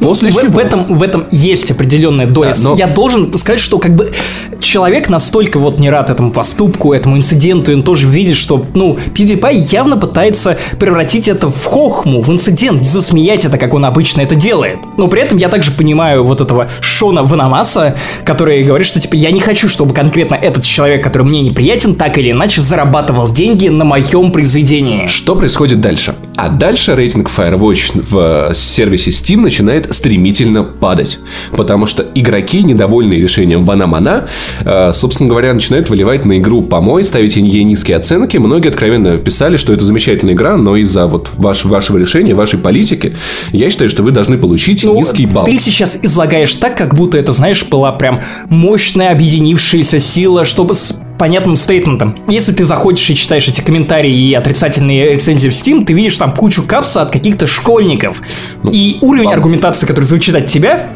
После 0.00 0.30
в, 0.30 0.34
чего... 0.34 0.50
в, 0.50 0.58
этом, 0.58 0.84
в 0.96 1.02
этом 1.02 1.26
есть 1.30 1.70
определенная 1.70 2.26
доля. 2.26 2.52
Да, 2.52 2.70
но... 2.70 2.74
Я 2.76 2.86
должен 2.86 3.32
сказать, 3.34 3.60
что 3.60 3.78
как 3.78 3.94
бы 3.94 4.12
человек 4.60 5.08
настолько 5.08 5.58
вот 5.58 5.78
не 5.78 5.90
рад 5.90 6.10
этому 6.10 6.19
поступку, 6.28 6.92
этому 6.92 7.16
инциденту, 7.16 7.72
и 7.72 7.74
он 7.74 7.82
тоже 7.82 8.06
видит, 8.06 8.36
что, 8.36 8.66
ну, 8.74 8.98
PewDiePie 9.14 9.68
явно 9.72 9.96
пытается 9.96 10.58
превратить 10.78 11.28
это 11.28 11.48
в 11.48 11.64
хохму, 11.64 12.22
в 12.22 12.30
инцидент, 12.30 12.84
засмеять 12.84 13.44
это, 13.44 13.58
как 13.58 13.74
он 13.74 13.84
обычно 13.84 14.20
это 14.20 14.34
делает. 14.34 14.78
Но 14.98 15.08
при 15.08 15.22
этом 15.22 15.38
я 15.38 15.48
также 15.48 15.72
понимаю 15.72 16.24
вот 16.24 16.40
этого 16.40 16.68
Шона 16.80 17.22
Ванамаса, 17.22 17.96
который 18.24 18.62
говорит, 18.62 18.86
что, 18.86 19.00
типа, 19.00 19.14
я 19.14 19.30
не 19.30 19.40
хочу, 19.40 19.68
чтобы 19.68 19.94
конкретно 19.94 20.34
этот 20.34 20.64
человек, 20.64 21.02
который 21.02 21.22
мне 21.22 21.40
неприятен, 21.40 21.94
так 21.94 22.18
или 22.18 22.30
иначе 22.30 22.60
зарабатывал 22.60 23.30
деньги 23.30 23.68
на 23.68 23.84
моем 23.84 24.32
произведении. 24.32 25.06
Что 25.06 25.34
происходит 25.34 25.80
дальше? 25.80 26.14
А 26.36 26.48
дальше 26.48 26.94
рейтинг 26.94 27.28
Firewatch 27.28 28.02
в 28.08 28.54
сервисе 28.54 29.10
Steam 29.10 29.40
начинает 29.40 29.94
стремительно 29.94 30.62
падать. 30.64 31.18
Потому 31.52 31.86
что 31.86 32.06
игроки, 32.14 32.62
недовольные 32.62 33.20
решением 33.20 33.66
Ванамана, 33.66 34.28
э, 34.64 34.92
собственно 34.94 35.28
говоря, 35.28 35.52
начинают 35.52 35.90
выливать 35.90 36.24
на 36.24 36.38
игру 36.38 36.62
помой, 36.62 37.04
ставить 37.04 37.36
ей 37.36 37.64
низкие 37.64 37.96
оценки. 37.96 38.38
Многие 38.38 38.68
откровенно 38.68 39.18
писали, 39.18 39.56
что 39.56 39.72
это 39.72 39.84
замечательная 39.84 40.34
игра, 40.34 40.56
но 40.56 40.76
из-за 40.76 41.06
вот 41.06 41.28
ваш, 41.36 41.64
вашего 41.64 41.98
решения, 41.98 42.34
вашей 42.34 42.58
политики, 42.58 43.16
я 43.52 43.68
считаю, 43.70 43.90
что 43.90 44.02
вы 44.02 44.10
должны 44.10 44.38
получить 44.38 44.84
ну, 44.84 44.94
низкий 44.94 45.26
балл. 45.26 45.44
Ты 45.44 45.58
сейчас 45.58 45.98
излагаешь 46.02 46.54
так, 46.56 46.76
как 46.76 46.94
будто 46.94 47.18
это, 47.18 47.32
знаешь, 47.32 47.64
была 47.66 47.92
прям 47.92 48.20
мощная 48.48 49.10
объединившаяся 49.12 50.00
сила, 50.00 50.44
чтобы 50.44 50.74
понятным 51.20 51.58
стейтментом. 51.58 52.16
Если 52.28 52.50
ты 52.50 52.64
заходишь 52.64 53.10
и 53.10 53.14
читаешь 53.14 53.46
эти 53.46 53.60
комментарии 53.60 54.10
и 54.10 54.32
отрицательные 54.32 55.10
рецензии 55.10 55.50
в 55.50 55.52
Steam, 55.52 55.84
ты 55.84 55.92
видишь 55.92 56.16
там 56.16 56.32
кучу 56.32 56.62
капса 56.62 57.02
от 57.02 57.12
каких-то 57.12 57.46
школьников. 57.46 58.22
Ну, 58.62 58.70
и 58.72 58.96
уровень 59.02 59.26
вам. 59.26 59.34
аргументации, 59.34 59.86
который 59.86 60.06
звучит 60.06 60.34
от 60.34 60.46
тебя, 60.46 60.88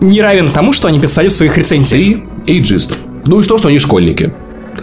не 0.00 0.22
равен 0.22 0.50
тому, 0.50 0.72
что 0.72 0.86
они 0.86 1.00
писали 1.00 1.26
в 1.26 1.32
своих 1.32 1.58
рецензиях. 1.58 2.00
И 2.00 2.24
эйджистов. 2.46 2.98
Ну 3.26 3.40
и 3.40 3.42
что, 3.42 3.58
что 3.58 3.66
они 3.66 3.80
школьники? 3.80 4.32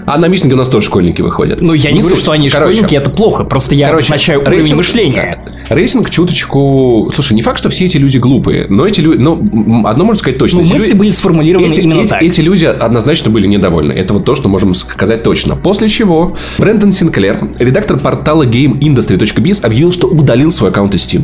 А 0.05 0.17
на 0.17 0.27
митинге 0.27 0.55
у 0.55 0.57
нас 0.57 0.69
тоже 0.69 0.87
школьники 0.87 1.21
выходят. 1.21 1.61
Ну, 1.61 1.73
я 1.73 1.91
не, 1.91 2.01
говорю, 2.01 2.15
что 2.15 2.31
они 2.31 2.49
короче, 2.49 2.73
школьники, 2.73 2.95
это 2.95 3.09
плохо. 3.09 3.43
Просто 3.43 3.75
я 3.75 3.87
короче, 3.87 4.07
обозначаю 4.07 4.41
уровень 4.41 4.59
рейтинг, 4.59 4.77
мышления. 4.77 5.39
Рейтинг 5.69 6.09
чуточку... 6.09 7.11
Слушай, 7.13 7.33
не 7.33 7.41
факт, 7.41 7.59
что 7.59 7.69
все 7.69 7.85
эти 7.85 7.97
люди 7.97 8.17
глупые, 8.17 8.67
но 8.69 8.87
эти 8.87 9.01
люди... 9.01 9.19
Ну, 9.19 9.85
одно 9.85 10.05
можно 10.05 10.19
сказать 10.19 10.37
точно. 10.37 10.61
Ну, 10.61 10.67
мысли 10.67 10.89
люди... 10.89 10.93
были 10.93 11.11
сформулированы 11.11 11.71
эти, 11.71 11.81
именно 11.81 12.01
эти, 12.01 12.09
так. 12.09 12.21
Эти 12.21 12.41
люди 12.41 12.65
однозначно 12.65 13.29
были 13.29 13.47
недовольны. 13.47 13.93
Это 13.93 14.13
вот 14.13 14.25
то, 14.25 14.35
что 14.35 14.49
можем 14.49 14.73
сказать 14.73 15.23
точно. 15.23 15.55
После 15.55 15.87
чего 15.87 16.35
Брэндон 16.57 16.91
Синклер, 16.91 17.49
редактор 17.59 17.99
портала 17.99 18.43
GameIndustry.biz, 18.43 19.65
объявил, 19.65 19.91
что 19.91 20.07
удалил 20.07 20.51
свой 20.51 20.69
аккаунт 20.69 20.95
из 20.95 21.05
Steam 21.05 21.23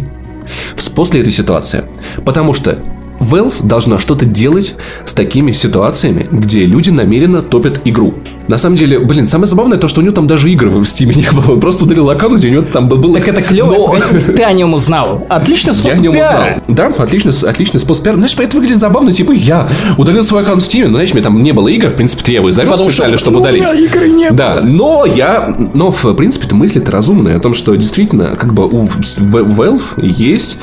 после 0.95 1.21
этой 1.21 1.31
ситуации. 1.31 1.83
Потому 2.25 2.53
что 2.53 2.79
Valve 3.19 3.65
должна 3.65 3.99
что-то 3.99 4.25
делать 4.25 4.75
с 5.05 5.13
такими 5.13 5.51
ситуациями, 5.51 6.27
где 6.31 6.65
люди 6.65 6.89
намеренно 6.89 7.41
топят 7.41 7.81
игру. 7.85 8.13
На 8.47 8.57
самом 8.57 8.75
деле, 8.75 8.99
блин, 8.99 9.27
самое 9.27 9.47
забавное 9.47 9.77
то, 9.77 9.87
что 9.87 10.01
у 10.01 10.03
него 10.03 10.13
там 10.13 10.25
даже 10.25 10.49
игр 10.49 10.69
в 10.69 10.81
Steam 10.81 11.15
не 11.15 11.29
было. 11.31 11.53
Он 11.53 11.59
просто 11.59 11.83
удалил 11.83 12.09
аккаунт, 12.09 12.39
где 12.39 12.47
у 12.49 12.51
него 12.51 12.63
там 12.63 12.87
был... 12.87 13.13
Так 13.13 13.27
это 13.27 13.41
клево. 13.41 13.71
Но... 13.71 14.33
Ты 14.33 14.43
о 14.43 14.53
нем 14.53 14.73
узнал. 14.73 15.25
Отличный 15.29 15.73
способ 15.73 15.93
Я 15.93 15.99
о 15.99 16.01
нем 16.01 16.13
узнал. 16.13 16.43
Да, 16.67 16.87
отличный, 16.87 17.33
отличный 17.47 17.79
способ 17.79 18.03
пиара. 18.03 18.15
Знаешь, 18.15 18.35
это 18.37 18.57
выглядит 18.57 18.79
забавно. 18.79 19.11
Типа, 19.11 19.31
я 19.33 19.69
удалил 19.97 20.23
свой 20.23 20.41
аккаунт 20.41 20.61
в 20.61 20.67
Steam, 20.67 20.85
но, 20.87 20.93
знаешь, 20.93 21.13
мне 21.13 21.21
там 21.21 21.41
не 21.43 21.51
было 21.51 21.67
игр. 21.67 21.89
В 21.89 21.95
принципе, 21.95 22.33
я 22.33 22.39
его 22.39 22.49
и 22.49 22.51
завел 22.51 22.75
специально, 22.75 23.17
что, 23.17 23.25
чтобы 23.25 23.39
удалить. 23.39 23.61
У 23.61 23.65
меня 23.65 23.75
игры 23.75 24.09
не 24.09 24.31
Да, 24.31 24.61
но 24.61 25.05
я... 25.05 25.53
Но, 25.73 25.91
в 25.91 26.13
принципе, 26.13 26.53
мысли-то 26.55 26.91
разумные 26.91 27.35
о 27.35 27.39
том, 27.39 27.53
что 27.53 27.75
действительно, 27.75 28.35
как 28.35 28.53
бы 28.53 28.65
у 28.67 28.87
Valve 29.19 29.81
есть 30.01 30.59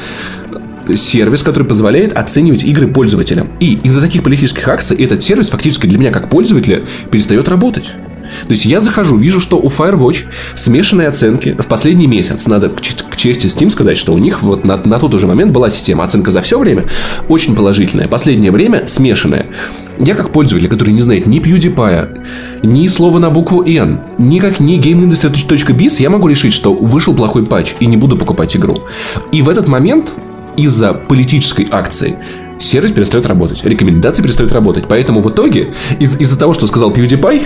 сервис, 0.94 1.42
который 1.42 1.64
позволяет 1.64 2.16
оценивать 2.16 2.64
игры 2.64 2.88
пользователям. 2.88 3.48
И 3.60 3.78
из-за 3.82 4.00
таких 4.00 4.22
политических 4.22 4.66
акций 4.68 4.96
этот 4.96 5.22
сервис 5.22 5.48
фактически 5.48 5.86
для 5.86 5.98
меня 5.98 6.10
как 6.10 6.28
пользователя 6.30 6.82
перестает 7.10 7.48
работать. 7.48 7.92
То 8.46 8.52
есть 8.52 8.64
я 8.64 8.80
захожу, 8.80 9.16
вижу, 9.16 9.40
что 9.40 9.58
у 9.58 9.68
Firewatch 9.68 10.26
смешанные 10.54 11.08
оценки 11.08 11.56
в 11.58 11.66
последний 11.66 12.06
месяц. 12.06 12.46
Надо 12.46 12.68
к 12.68 13.16
чести 13.16 13.46
Steam 13.46 13.70
сказать, 13.70 13.96
что 13.96 14.12
у 14.12 14.18
них 14.18 14.42
вот 14.42 14.64
на, 14.64 14.76
на 14.76 14.98
тот 14.98 15.14
уже 15.14 15.26
момент 15.26 15.52
была 15.52 15.70
система 15.70 16.04
оценка 16.04 16.30
за 16.32 16.40
все 16.40 16.58
время 16.58 16.84
очень 17.28 17.54
положительная. 17.54 18.08
Последнее 18.08 18.50
время 18.50 18.86
смешанная. 18.86 19.46
Я 19.98 20.14
как 20.14 20.30
пользователь, 20.30 20.68
который 20.68 20.90
не 20.90 21.00
знает 21.00 21.26
ни 21.26 21.40
PewDiePie, 21.40 22.26
ни 22.62 22.86
слова 22.88 23.18
на 23.18 23.30
букву 23.30 23.62
N, 23.62 24.00
никак 24.18 24.60
ни 24.60 24.78
GameIndustry.biz, 24.78 26.02
я 26.02 26.10
могу 26.10 26.28
решить, 26.28 26.52
что 26.52 26.74
вышел 26.74 27.14
плохой 27.14 27.46
патч 27.46 27.74
и 27.80 27.86
не 27.86 27.96
буду 27.96 28.16
покупать 28.16 28.54
игру. 28.56 28.84
И 29.32 29.40
в 29.40 29.48
этот 29.48 29.68
момент 29.68 30.14
из-за 30.56 30.94
политической 30.94 31.66
акции 31.70 32.16
сервис 32.58 32.92
перестает 32.92 33.26
работать, 33.26 33.62
рекомендации 33.64 34.22
перестают 34.22 34.52
работать. 34.52 34.84
Поэтому 34.88 35.20
в 35.20 35.30
итоге 35.30 35.74
из- 36.00 36.18
из-за 36.18 36.38
того, 36.38 36.52
что 36.54 36.66
сказал 36.66 36.90
PewDiePie, 36.90 37.42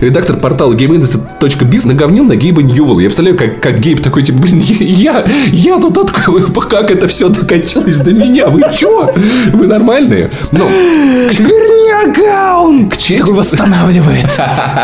редактор 0.00 0.36
портала 0.36 0.72
GameIndustry.biz 0.74 1.86
наговнил 1.86 2.24
на 2.24 2.36
Гейба 2.36 2.62
Ньювелла. 2.62 3.00
Я 3.00 3.08
представляю, 3.08 3.36
как, 3.36 3.60
как 3.60 3.80
Гейб 3.80 4.00
такой, 4.02 4.22
типа, 4.22 4.38
блин, 4.38 4.58
я, 4.58 5.24
я 5.52 5.78
тут 5.78 5.96
открою, 5.98 6.48
как 6.68 6.90
это 6.90 7.06
все 7.08 7.28
докатилось 7.28 7.98
до 7.98 8.12
меня. 8.12 8.48
Вы 8.48 8.62
чё? 8.74 9.12
Вы 9.52 9.66
нормальные? 9.66 10.30
Но... 10.52 10.68
Верни 10.68 12.10
аккаунт! 12.10 12.94
К 12.94 12.96
чести... 12.96 13.30
восстанавливает. 13.30 14.26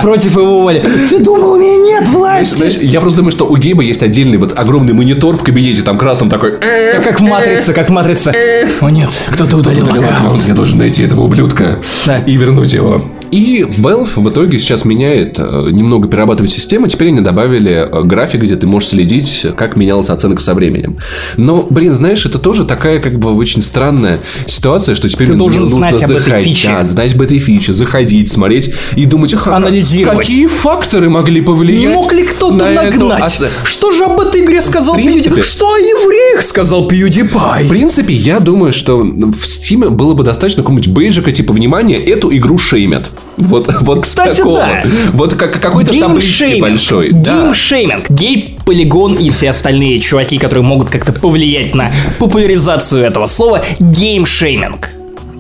Против 0.03 0.37
его 0.37 0.63
воли. 0.63 0.85
Ты 1.09 1.19
думал, 1.19 1.53
у 1.53 1.59
меня 1.59 1.77
нет 1.77 2.09
власти? 2.09 2.57
Знаешь, 2.57 2.77
я 2.77 3.01
просто 3.01 3.19
думаю, 3.19 3.33
что 3.33 3.47
у 3.47 3.57
Гейба 3.57 3.83
есть 3.83 4.03
отдельный 4.03 4.39
вот 4.39 4.59
огромный 4.59 4.93
монитор 4.93 5.37
в 5.37 5.43
кабинете, 5.43 5.83
там 5.83 5.99
красным 5.99 6.29
такой... 6.29 6.59
Как, 6.59 7.05
как 7.05 7.21
в 7.21 7.23
Матрице, 7.23 7.73
как 7.73 7.91
в 7.91 7.93
Матрице. 7.93 8.33
О 8.81 8.91
нет, 8.91 9.11
кто-то 9.31 9.57
удалил 9.57 9.87
аккаунт. 9.87 10.47
Я 10.47 10.55
должен 10.55 10.79
найти 10.79 11.03
этого 11.03 11.23
ублюдка 11.23 11.81
и 12.27 12.37
вернуть 12.37 12.73
его. 12.73 13.03
И 13.33 13.63
Valve 13.63 14.11
в 14.17 14.29
итоге 14.29 14.59
сейчас 14.59 14.85
меняет, 14.85 15.39
э, 15.39 15.71
немного 15.73 16.07
перерабатывает 16.07 16.53
систему. 16.53 16.87
Теперь 16.87 17.09
они 17.09 17.23
добавили 17.23 17.89
э, 17.91 18.03
график, 18.03 18.43
где 18.43 18.57
ты 18.57 18.67
можешь 18.67 18.91
следить, 18.91 19.47
как 19.57 19.77
менялась 19.77 20.11
оценка 20.11 20.43
со 20.43 20.53
временем. 20.53 20.99
Но, 21.39 21.67
блин, 21.69 21.95
знаешь, 21.95 22.27
это 22.27 22.39
тоже 22.39 22.67
такая 22.67 23.01
как 23.01 23.19
бы 23.19 23.35
очень 23.35 23.63
странная 23.63 24.21
ситуация, 24.45 24.95
что 24.95 25.09
теперь 25.09 25.29
ты 25.29 25.35
должен 25.35 25.65
знать 25.65 25.95
об 25.95 26.11
заходить, 26.11 26.29
этой 26.29 26.43
фиче. 26.45 26.69
Да, 26.69 26.85
знать 26.85 27.15
об 27.15 27.23
этой 27.23 27.39
фиче, 27.39 27.73
заходить, 27.73 28.31
смотреть 28.31 28.75
и 28.97 29.07
думать, 29.07 29.35
анализировать. 29.47 30.27
Какие 30.27 30.47
факторы 30.47 31.09
могли 31.09 31.41
повлиять? 31.41 31.81
Не 31.81 31.89
мог 31.89 32.13
ли 32.13 32.25
кто-то 32.25 32.67
на 32.67 32.71
нагнать? 32.71 33.37
Эту... 33.37 33.47
Что 33.65 33.93
же 33.93 34.05
об 34.05 34.21
этой 34.21 34.45
игре 34.45 34.61
сказал 34.61 34.95
PewDiePie? 34.95 35.41
Что 35.41 35.73
о 35.73 35.79
евреях 35.79 36.43
сказал 36.43 36.87
PewDiePie? 36.87 37.65
В 37.65 37.69
принципе, 37.69 38.13
я 38.13 38.41
думаю, 38.41 38.75
что 38.75 38.99
в 38.99 39.45
Steam 39.45 39.89
было 39.89 40.13
бы 40.13 40.23
достаточно 40.23 40.63
какого-нибудь 40.63 40.93
бейджика, 40.93 41.33
типа, 41.33 41.55
внимание, 41.55 41.99
эту 41.99 42.31
игру 42.37 42.59
шеймят. 42.59 43.11
Вот, 43.37 43.75
вот 43.81 44.03
Кстати, 44.03 44.39
такого. 44.39 44.59
да. 44.59 44.83
Вот 45.13 45.35
как, 45.35 45.61
какой-то 45.61 45.99
таблички 45.99 46.61
большой. 46.61 47.11
Game-shaming. 47.11 48.09
Да. 48.09 48.15
Гей, 48.15 48.59
полигон 48.65 49.15
и 49.15 49.31
все 49.31 49.51
остальные 49.51 50.01
чуваки, 50.01 50.39
которые 50.39 50.65
могут 50.65 50.91
как-то 50.91 51.13
повлиять 51.13 51.75
на 51.75 51.91
популяризацию 52.19 53.05
этого 53.05 53.27
слова. 53.27 53.65
Game-shaming. 53.81 54.91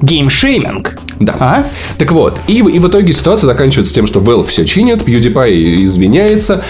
Game-shaming. 0.01 0.99
Да. 1.21 1.37
А? 1.39 1.67
Так 1.99 2.11
вот, 2.13 2.41
и, 2.49 2.59
и 2.59 2.79
в 2.79 2.89
итоге 2.89 3.13
ситуация 3.13 3.47
заканчивается 3.47 3.95
тем, 3.95 4.07
что 4.07 4.21
Valve 4.21 4.45
все 4.45 4.65
чинит, 4.67 5.03
PewDiePie 5.03 5.85
извиняется. 5.85 6.65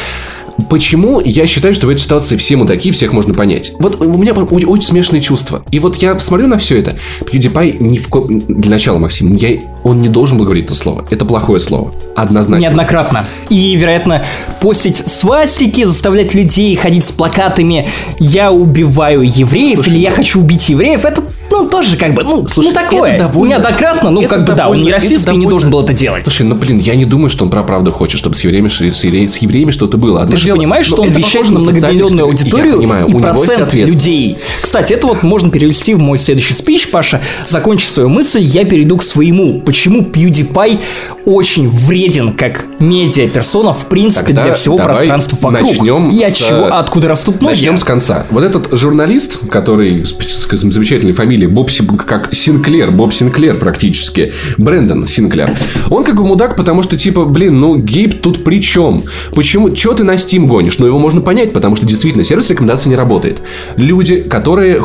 Почему 0.69 1.21
я 1.25 1.47
считаю, 1.47 1.75
что 1.75 1.87
в 1.87 1.91
этой 1.91 2.01
ситуации 2.01 2.37
все 2.37 2.57
мудаки, 2.57 2.91
всех 2.91 3.13
можно 3.13 3.35
понять? 3.35 3.73
Вот 3.79 4.01
у 4.01 4.19
меня 4.19 4.35
очень 4.35 4.83
смешные 4.83 5.21
чувства. 5.21 5.65
И 5.71 5.79
вот 5.79 5.97
я 5.97 6.19
смотрю 6.19 6.47
на 6.47 6.59
все 6.59 6.79
это. 6.79 6.97
PewDiePie 7.21 7.83
ни 7.83 7.99
в 7.99 8.09
ко... 8.09 8.23
Для 8.23 8.71
начала, 8.71 8.99
Максим, 8.99 9.33
я... 9.33 9.61
он 9.83 10.01
не 10.01 10.09
должен 10.09 10.39
был 10.39 10.45
говорить 10.45 10.67
это 10.67 10.75
слово. 10.75 11.07
Это 11.11 11.25
плохое 11.25 11.61
слово. 11.61 11.93
Однозначно. 12.17 12.65
Неоднократно. 12.65 13.29
И, 13.49 13.75
вероятно, 13.77 14.25
постить 14.61 14.97
свастики, 14.97 15.85
заставлять 15.85 16.35
людей 16.35 16.75
ходить 16.77 17.05
с 17.05 17.13
плакатами 17.13 17.89
«Я 18.19 18.53
убиваю 18.53 19.23
евреев» 19.23 19.77
Слушай, 19.77 19.91
или 19.91 19.99
«Я 19.99 20.11
хочу 20.11 20.41
убить 20.41 20.69
евреев»— 20.69 21.05
это 21.05 21.23
ну, 21.53 21.69
тоже 21.69 21.97
как 21.97 22.15
бы, 22.15 22.25
ну, 22.25 22.49
Слушай, 22.49 22.69
ну 22.69 22.75
такое. 22.75 23.13
Это 23.13 23.25
довольно, 23.25 23.53
Неоднократно, 23.53 24.11
ну, 24.11 24.27
как 24.27 24.45
бы, 24.45 24.55
да, 24.55 24.69
он 24.69 24.83
не 24.83 24.91
расист 24.91 25.29
и 25.29 25.37
не 25.37 25.47
должен 25.47 25.71
был 25.71 25.83
это 25.83 25.93
делать. 25.93 26.25
Слушай, 26.25 26.47
ну, 26.47 26.55
блин, 26.55 26.79
я 26.79 26.95
не 26.95 27.05
думаю, 27.05 27.31
что 27.31 27.45
он 27.45 27.51
про 27.51 27.63
правду 27.63 27.91
хочет, 27.93 28.19
чтобы 28.19 28.35
с 28.35 28.41
евреями, 28.41 28.69
с 28.69 28.81
евреями, 28.81 29.27
с 29.27 29.37
евреями 29.39 29.71
что-то 29.71 29.99
было. 29.99 30.23
Одно 30.23 30.33
Ты 30.33 30.39
же 30.39 30.53
понимаешь, 30.53 30.87
что 30.87 31.03
он 31.03 31.11
вещает 31.11 31.51
на 31.51 31.61
многомиллионную 31.61 32.27
аудиторию 32.27 32.79
понимаю, 32.79 33.07
и 33.07 33.21
процент 33.21 33.75
людей. 33.75 34.39
Кстати, 34.61 34.95
это 34.95 35.07
вот 35.07 35.23
можно 35.23 35.51
перевести 35.51 35.95
в 35.95 35.99
мой 35.99 36.19
следующий 36.19 36.55
спич, 36.55 36.91
Паша. 36.91 37.21
Закончив 37.47 37.89
свою 37.89 38.09
мысль, 38.09 38.43
я 38.43 38.65
перейду 38.65 38.97
к 38.97 39.03
своему. 39.03 39.61
Почему 39.61 40.01
PewDiePie 40.03 40.79
очень 41.27 41.69
вреден 41.69 42.33
как 42.33 42.67
медиа-персона, 42.79 43.73
в 43.73 43.87
принципе, 43.87 44.27
Тогда 44.27 44.45
для 44.45 44.53
всего 44.53 44.77
пространства 44.77 45.37
вокруг. 45.41 45.71
Начнем 45.71 46.11
и 46.11 46.23
от 46.23 46.33
с... 46.33 46.37
чего, 46.37 46.67
откуда 46.67 47.09
растут 47.09 47.41
ноги. 47.41 47.55
Начнем 47.55 47.77
с 47.77 47.85
конца. 47.85 48.27
Вот 48.31 48.45
этот 48.45 48.77
журналист, 48.77 49.49
который 49.49 50.07
с 50.07 50.49
замечательной 50.49 51.13
фамилией 51.13 51.33
фамилии 51.33 51.47
Боб 51.47 51.71
как 52.07 52.35
Синклер, 52.35 52.91
Боб 52.91 53.13
Синклер 53.13 53.57
практически, 53.57 54.33
Брэндон 54.59 55.07
Синклер. 55.07 55.57
Он 55.91 56.05
как 56.05 56.17
бы 56.17 56.25
мудак, 56.25 56.57
потому 56.57 56.83
что 56.83 56.97
типа, 56.97 57.25
блин, 57.25 57.61
ну 57.61 57.77
Гейб 57.77 58.21
тут 58.21 58.45
при 58.45 58.61
чем? 58.61 59.05
Почему? 59.35 59.71
Че 59.71 59.95
ты 59.95 60.05
на 60.05 60.15
Steam 60.15 60.47
гонишь? 60.47 60.79
Ну 60.79 60.87
его 60.87 60.99
можно 60.99 61.21
понять, 61.21 61.53
потому 61.53 61.77
что 61.77 61.87
действительно 61.87 62.25
сервис 62.25 62.51
рекомендаций 62.51 62.91
не 62.91 62.97
работает. 62.97 63.43
Люди, 63.77 64.23
которые 64.23 64.81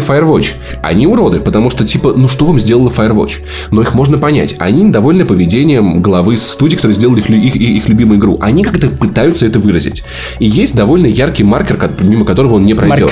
ху 0.00 0.12
Firewatch. 0.12 0.54
Они 0.82 1.06
уроды, 1.06 1.40
потому 1.40 1.70
что, 1.70 1.86
типа, 1.86 2.14
ну 2.16 2.28
что 2.28 2.44
вам 2.46 2.58
сделала 2.58 2.88
Firewatch? 2.88 3.42
Но 3.70 3.82
их 3.82 3.94
можно 3.94 4.18
понять. 4.18 4.56
Они 4.58 4.82
недовольны 4.82 5.24
поведением 5.24 6.02
главы 6.02 6.36
студии, 6.36 6.76
которые 6.76 6.94
сделали 6.94 7.20
их, 7.20 7.30
их, 7.30 7.56
их 7.56 7.88
любимую 7.88 8.18
игру. 8.18 8.38
Они 8.40 8.62
как-то 8.62 8.88
пытаются 8.88 9.46
это 9.46 9.58
выразить. 9.58 10.04
И 10.38 10.46
есть 10.46 10.76
довольно 10.76 11.06
яркий 11.06 11.44
маркер, 11.44 11.78
мимо 12.00 12.24
которого 12.24 12.54
он 12.54 12.64
не 12.64 12.74
пройдет. 12.74 13.10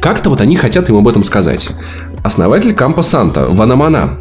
Как-то 0.00 0.30
вот 0.30 0.40
они 0.40 0.56
хотят 0.56 0.88
ему 0.88 0.98
об 0.98 1.08
этом 1.08 1.22
сказать 1.22 1.70
основатель 2.22 2.74
Кампа 2.74 3.02
Санта, 3.02 3.48
Ванамана. 3.48 4.18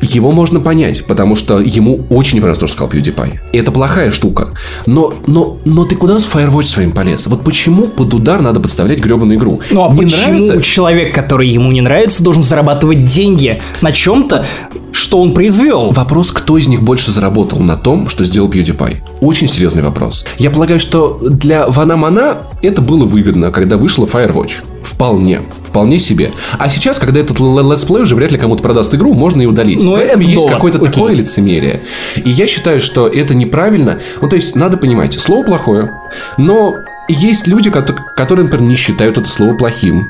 Его 0.00 0.32
можно 0.32 0.60
понять, 0.60 1.04
потому 1.06 1.34
что 1.34 1.60
ему 1.60 2.00
очень 2.10 2.38
понравилось 2.38 2.58
то, 2.58 2.66
что 2.66 2.76
сказал 2.76 2.92
PewDiePie. 2.92 3.38
И 3.52 3.58
это 3.58 3.72
плохая 3.72 4.10
штука. 4.10 4.50
Но, 4.86 5.14
но, 5.26 5.58
но 5.64 5.84
ты 5.84 5.96
куда 5.96 6.18
с 6.18 6.26
Firewatch 6.26 6.64
своим 6.64 6.92
полез? 6.92 7.26
Вот 7.26 7.42
почему 7.42 7.86
под 7.86 8.14
удар 8.14 8.40
надо 8.40 8.60
подставлять 8.60 8.98
гребаную 8.98 9.38
игру? 9.38 9.60
Ну 9.70 9.86
а 9.86 9.92
не 9.92 9.98
почему 9.98 10.46
нравится? 10.46 10.62
человек, 10.62 11.14
который 11.14 11.48
ему 11.48 11.72
не 11.72 11.80
нравится, 11.80 12.22
должен 12.22 12.42
зарабатывать 12.42 13.04
деньги 13.04 13.60
на 13.80 13.92
чем-то, 13.92 14.44
что 14.92 15.20
он 15.20 15.34
произвел? 15.34 15.90
Вопрос, 15.90 16.32
кто 16.32 16.56
из 16.56 16.68
них 16.68 16.82
больше 16.82 17.10
заработал 17.10 17.60
на 17.60 17.76
том, 17.76 18.08
что 18.08 18.24
сделал 18.24 18.48
PewDiePie? 18.48 18.96
Очень 19.20 19.48
серьезный 19.48 19.82
вопрос. 19.82 20.26
Я 20.38 20.50
полагаю, 20.50 20.80
что 20.80 21.18
для 21.20 21.66
Ванамана 21.66 22.38
это 22.62 22.80
было 22.80 23.04
выгодно, 23.04 23.52
когда 23.52 23.76
вышла 23.76 24.06
Firewatch. 24.06 24.62
Вполне. 24.86 25.40
Вполне 25.64 25.98
себе. 25.98 26.32
А 26.58 26.68
сейчас, 26.68 26.98
когда 26.98 27.20
этот 27.20 27.40
летсплей 27.40 28.02
уже 28.02 28.14
вряд 28.14 28.30
ли 28.30 28.38
кому-то 28.38 28.62
продаст 28.62 28.94
игру, 28.94 29.12
можно 29.12 29.42
и 29.42 29.46
удалить. 29.46 29.82
Но 29.82 29.92
ну, 29.92 29.96
это 29.96 30.18
есть 30.20 30.48
какое-то 30.48 30.78
Окей. 30.78 30.92
такое 30.92 31.14
лицемерие. 31.14 31.82
И 32.16 32.30
я 32.30 32.46
считаю, 32.46 32.80
что 32.80 33.08
это 33.08 33.34
неправильно. 33.34 33.98
Ну, 34.22 34.28
то 34.28 34.36
есть, 34.36 34.54
надо 34.54 34.76
понимать, 34.76 35.14
слово 35.14 35.44
плохое, 35.44 35.90
но 36.38 36.76
есть 37.08 37.46
люди, 37.46 37.70
которые, 37.70 38.44
например, 38.44 38.68
не 38.68 38.76
считают 38.76 39.18
это 39.18 39.28
слово 39.28 39.56
плохим. 39.56 40.08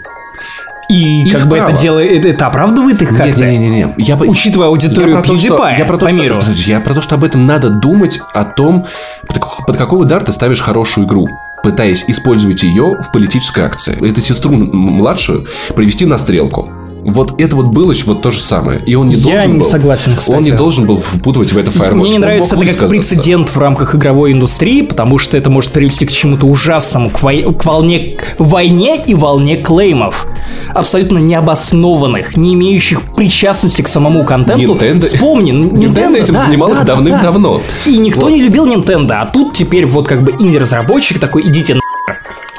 И 0.88 1.24
их 1.24 1.32
как 1.32 1.48
бы 1.48 1.56
это 1.56 1.72
делает, 1.72 2.24
это 2.24 2.46
оправдывает 2.46 3.02
их 3.02 3.08
как-то? 3.08 3.24
Нет, 3.24 3.58
нет, 3.58 3.72
нет, 3.72 3.94
Я, 3.98 4.16
Учитывая 4.16 4.68
аудиторию 4.68 5.14
я 5.14 5.20
про 5.20 5.26
то, 5.26 5.36
что, 5.36 5.68
я 5.68 5.84
про 5.84 5.98
то, 5.98 6.06
по 6.06 6.10
что, 6.10 6.22
миру. 6.22 6.40
Я 6.66 6.80
про 6.80 6.94
то, 6.94 7.00
что 7.00 7.14
об 7.16 7.24
этом 7.24 7.44
надо 7.44 7.70
думать, 7.70 8.20
о 8.32 8.44
том, 8.44 8.86
под, 9.26 9.40
под 9.66 9.76
какой 9.76 10.02
удар 10.02 10.22
ты 10.22 10.32
ставишь 10.32 10.60
хорошую 10.60 11.06
игру 11.06 11.28
пытаясь 11.66 12.04
использовать 12.06 12.62
ее 12.62 12.94
в 13.00 13.10
политической 13.10 13.64
акции. 13.64 13.98
Это 14.08 14.20
сестру 14.20 14.52
младшую 14.52 15.48
привести 15.74 16.06
на 16.06 16.16
стрелку. 16.16 16.75
Вот 17.06 17.40
это 17.40 17.56
вот 17.56 17.66
было 17.66 17.94
вот 18.06 18.22
то 18.22 18.30
же 18.30 18.40
самое. 18.40 18.80
И 18.84 18.94
он 18.94 19.08
не 19.08 19.14
Я 19.14 19.22
должен 19.22 19.52
не 19.52 19.58
был, 19.60 19.66
согласен, 19.66 20.16
кстати. 20.16 20.36
Он 20.36 20.42
не 20.42 20.50
должен 20.50 20.86
был 20.86 20.96
впутывать 20.96 21.52
в 21.52 21.58
это 21.58 21.70
Firewatch. 21.70 21.94
Мне 21.94 22.10
не 22.10 22.18
нравится 22.18 22.56
это 22.56 22.74
как 22.78 22.88
прецедент 22.88 23.48
в 23.48 23.58
рамках 23.58 23.94
игровой 23.94 24.32
индустрии, 24.32 24.82
потому 24.82 25.18
что 25.18 25.36
это 25.36 25.48
может 25.48 25.70
привести 25.72 26.04
к 26.04 26.12
чему-то 26.12 26.46
ужасному, 26.46 27.10
к, 27.10 27.22
вой- 27.22 27.54
к 27.54 27.64
волне, 27.64 28.16
к 28.18 28.34
войне 28.38 29.00
и 29.04 29.14
волне 29.14 29.56
клеймов. 29.56 30.26
Абсолютно 30.74 31.18
необоснованных, 31.18 32.36
не 32.36 32.54
имеющих 32.54 33.02
причастности 33.14 33.82
к 33.82 33.88
самому 33.88 34.24
контенту. 34.24 34.74
Nintendo- 34.74 35.06
Вспомни, 35.06 35.52
Nintendo 35.72 36.16
этим 36.16 36.34
да, 36.34 36.46
занималась 36.46 36.80
да, 36.80 36.84
да, 36.86 36.94
давным-давно. 36.94 37.58
да. 37.86 37.90
И 37.90 37.96
никто 37.98 38.28
не 38.28 38.42
любил 38.42 38.66
Nintendo, 38.66 39.12
а 39.12 39.26
тут 39.26 39.54
теперь 39.54 39.86
вот 39.86 40.08
как 40.08 40.22
бы 40.22 40.32
инди-разработчик 40.32 41.18
такой, 41.18 41.46
идите 41.48 41.74
на 41.74 41.80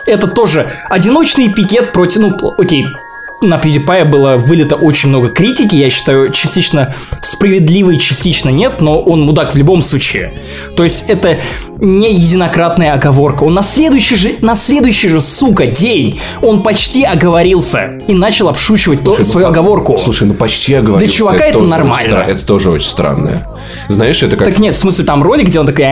это 0.06 0.28
тоже 0.28 0.72
одиночный 0.90 1.50
пикет 1.50 1.92
против, 1.92 2.22
ну, 2.22 2.54
окей, 2.58 2.86
на 3.42 3.58
PewDiePie 3.60 4.06
было 4.06 4.38
вылито 4.38 4.76
очень 4.76 5.10
много 5.10 5.30
критики, 5.30 5.76
я 5.76 5.90
считаю, 5.90 6.32
частично 6.32 6.96
справедливой, 7.22 7.98
частично 7.98 8.50
нет, 8.50 8.82
но 8.82 9.00
он 9.02 9.22
мудак 9.22 9.54
в 9.54 9.58
любом 9.58 9.82
случае. 9.82 10.34
То 10.76 10.84
есть 10.84 11.06
это 11.08 11.38
не 11.80 12.14
единократная 12.14 12.94
оговорка. 12.94 13.44
Он 13.44 13.54
на 13.54 13.62
следующий 13.62 14.16
же, 14.16 14.36
на 14.42 14.56
следующий 14.56 15.10
же, 15.10 15.22
сука, 15.22 15.68
день 15.68 16.20
он 16.42 16.64
почти 16.64 17.04
оговорился 17.04 18.00
и 18.08 18.14
начал 18.14 18.50
обшучивать 18.50 19.04
то- 19.04 19.12
Слушай, 19.16 19.20
ну 19.28 19.32
свою 19.32 19.48
как- 19.48 19.58
оговорку. 19.58 19.98
Слушай, 19.98 20.28
ну 20.28 20.34
почти 20.34 20.74
оговорился. 20.74 21.06
Для 21.06 21.14
чувака 21.16 21.46
это 21.46 21.60
очень 21.60 21.70
нормально. 21.70 22.14
стра- 22.16 22.26
Это 22.26 22.46
тоже 22.46 22.72
очень 22.72 22.90
странно. 22.90 23.48
Знаешь, 23.90 24.24
это 24.24 24.38
как... 24.38 24.48
Так 24.48 24.60
нет, 24.60 24.76
в 24.76 24.80
смысле 24.80 25.04
там 25.04 25.22
ролик, 25.24 25.48
где 25.48 25.60
он 25.60 25.66
такой, 25.66 25.84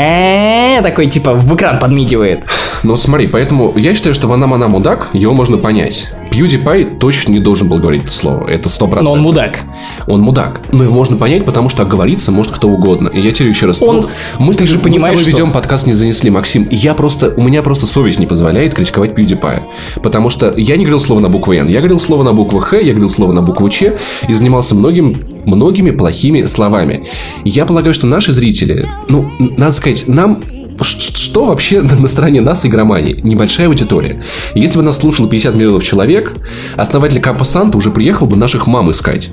такой 0.81 1.07
типа 1.07 1.33
в 1.33 1.55
экран 1.55 1.77
подмигивает. 1.77 2.45
Ну 2.83 2.91
вот 2.91 3.01
смотри, 3.01 3.27
поэтому 3.27 3.73
я 3.75 3.93
считаю, 3.93 4.13
что 4.15 4.27
Ванам 4.27 4.53
она 4.53 4.69
мудак, 4.69 5.09
его 5.13 5.33
можно 5.33 5.57
понять. 5.57 6.07
PewDiePie 6.31 6.99
точно 6.99 7.31
не 7.33 7.39
должен 7.39 7.67
был 7.69 7.79
говорить 7.79 8.03
это 8.03 8.11
слово. 8.13 8.47
Это 8.47 8.69
сто 8.69 8.85
Но 8.85 8.91
процентов. 8.91 9.13
он 9.13 9.21
мудак. 9.21 9.59
Он 10.07 10.21
мудак. 10.21 10.61
Но 10.71 10.83
его 10.83 10.93
можно 10.93 11.17
понять, 11.17 11.45
потому 11.45 11.67
что 11.69 11.83
оговориться 11.83 12.31
может 12.31 12.51
кто 12.53 12.67
угодно. 12.69 13.09
И 13.09 13.19
я 13.19 13.31
тебе 13.33 13.49
еще 13.49 13.65
раз... 13.65 13.81
Он- 13.81 13.97
ну, 13.97 14.09
мы, 14.39 14.53
ты 14.53 14.65
же 14.65 14.75
мы 14.75 14.79
с 14.79 14.83
понимаешь, 14.83 15.17
тобой 15.19 15.31
что- 15.31 15.31
ведем 15.41 15.51
подкаст 15.51 15.74
не 15.85 15.93
занесли, 15.93 16.29
Максим. 16.29 16.67
Я 16.71 16.93
просто... 16.93 17.33
У 17.35 17.43
меня 17.43 17.61
просто 17.61 17.85
совесть 17.85 18.19
не 18.19 18.25
позволяет 18.25 18.73
критиковать 18.73 19.11
PewDiePie. 19.11 19.61
Потому 20.01 20.29
что 20.29 20.53
я 20.55 20.77
не 20.77 20.85
говорил 20.85 20.99
слово 20.99 21.19
на 21.19 21.29
букву 21.29 21.53
N. 21.53 21.67
Я 21.67 21.79
говорил 21.79 21.99
слово 21.99 22.23
на 22.23 22.33
букву 22.33 22.59
Х, 22.59 22.77
я 22.77 22.91
говорил 22.91 23.09
слово 23.09 23.33
на 23.33 23.41
букву 23.41 23.69
Ч. 23.69 23.97
И 24.27 24.33
занимался 24.33 24.75
многим, 24.75 25.17
многими 25.45 25.91
плохими 25.91 26.45
словами. 26.45 27.07
Я 27.43 27.65
полагаю, 27.65 27.93
что 27.93 28.07
наши 28.07 28.31
зрители... 28.31 28.87
Ну, 29.09 29.29
надо 29.39 29.71
сказать, 29.71 30.07
нам 30.07 30.41
что 30.81 31.45
вообще 31.45 31.81
на 31.81 32.07
стороне 32.07 32.41
нас 32.41 32.65
игромании? 32.65 33.19
Небольшая 33.23 33.67
аудитория. 33.67 34.21
Если 34.55 34.77
бы 34.77 34.83
нас 34.83 34.97
слушало 34.97 35.29
50 35.29 35.55
миллионов 35.55 35.83
человек, 35.83 36.33
основатель 36.75 37.21
Кампа 37.21 37.45
Санта 37.45 37.77
уже 37.77 37.91
приехал 37.91 38.27
бы 38.27 38.35
наших 38.35 38.67
мам 38.67 38.91
искать. 38.91 39.29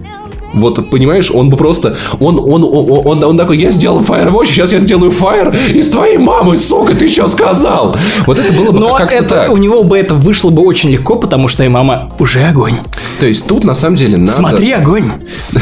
Вот, 0.53 0.91
понимаешь, 0.91 1.31
он 1.31 1.51
бы 1.51 1.57
просто... 1.57 1.97
Он, 2.21 2.39
он, 2.39 2.65
он, 2.65 2.87
он, 3.07 3.25
он 3.25 3.39
такой, 3.39 3.59
я 3.59 3.71
сделал 3.71 4.01
Firewatch, 4.01 4.47
сейчас 4.47 4.73
я 4.73 4.81
сделаю 4.81 5.11
Fire 5.11 5.57
из 5.73 5.91
твоей 5.91 6.19
мамы, 6.19 6.57
сука, 6.57 6.95
ты 6.95 7.09
что 7.09 7.29
сказал? 7.29 7.97
Вот 8.27 8.39
это 8.39 8.53
было 8.53 8.73
бы 8.73 8.81
Но 8.81 8.95
как-то 8.95 9.15
это, 9.15 9.29
так. 9.29 9.51
у 9.51 9.57
него 9.57 9.83
бы 9.85 9.99
это 9.99 10.15
вышло 10.15 10.51
бы 10.51 10.63
очень 10.63 10.91
легко, 10.91 11.17
потому 11.17 11.49
что 11.49 11.65
и 11.65 11.69
мама 11.69 12.11
уже 12.19 12.43
огонь. 12.43 12.77
То 13.21 13.27
есть 13.27 13.47
тут 13.47 13.65
на 13.65 13.75
самом 13.75 13.97
деле 13.97 14.17
надо... 14.17 14.33
Смотри, 14.33 14.73
огонь. 14.73 15.05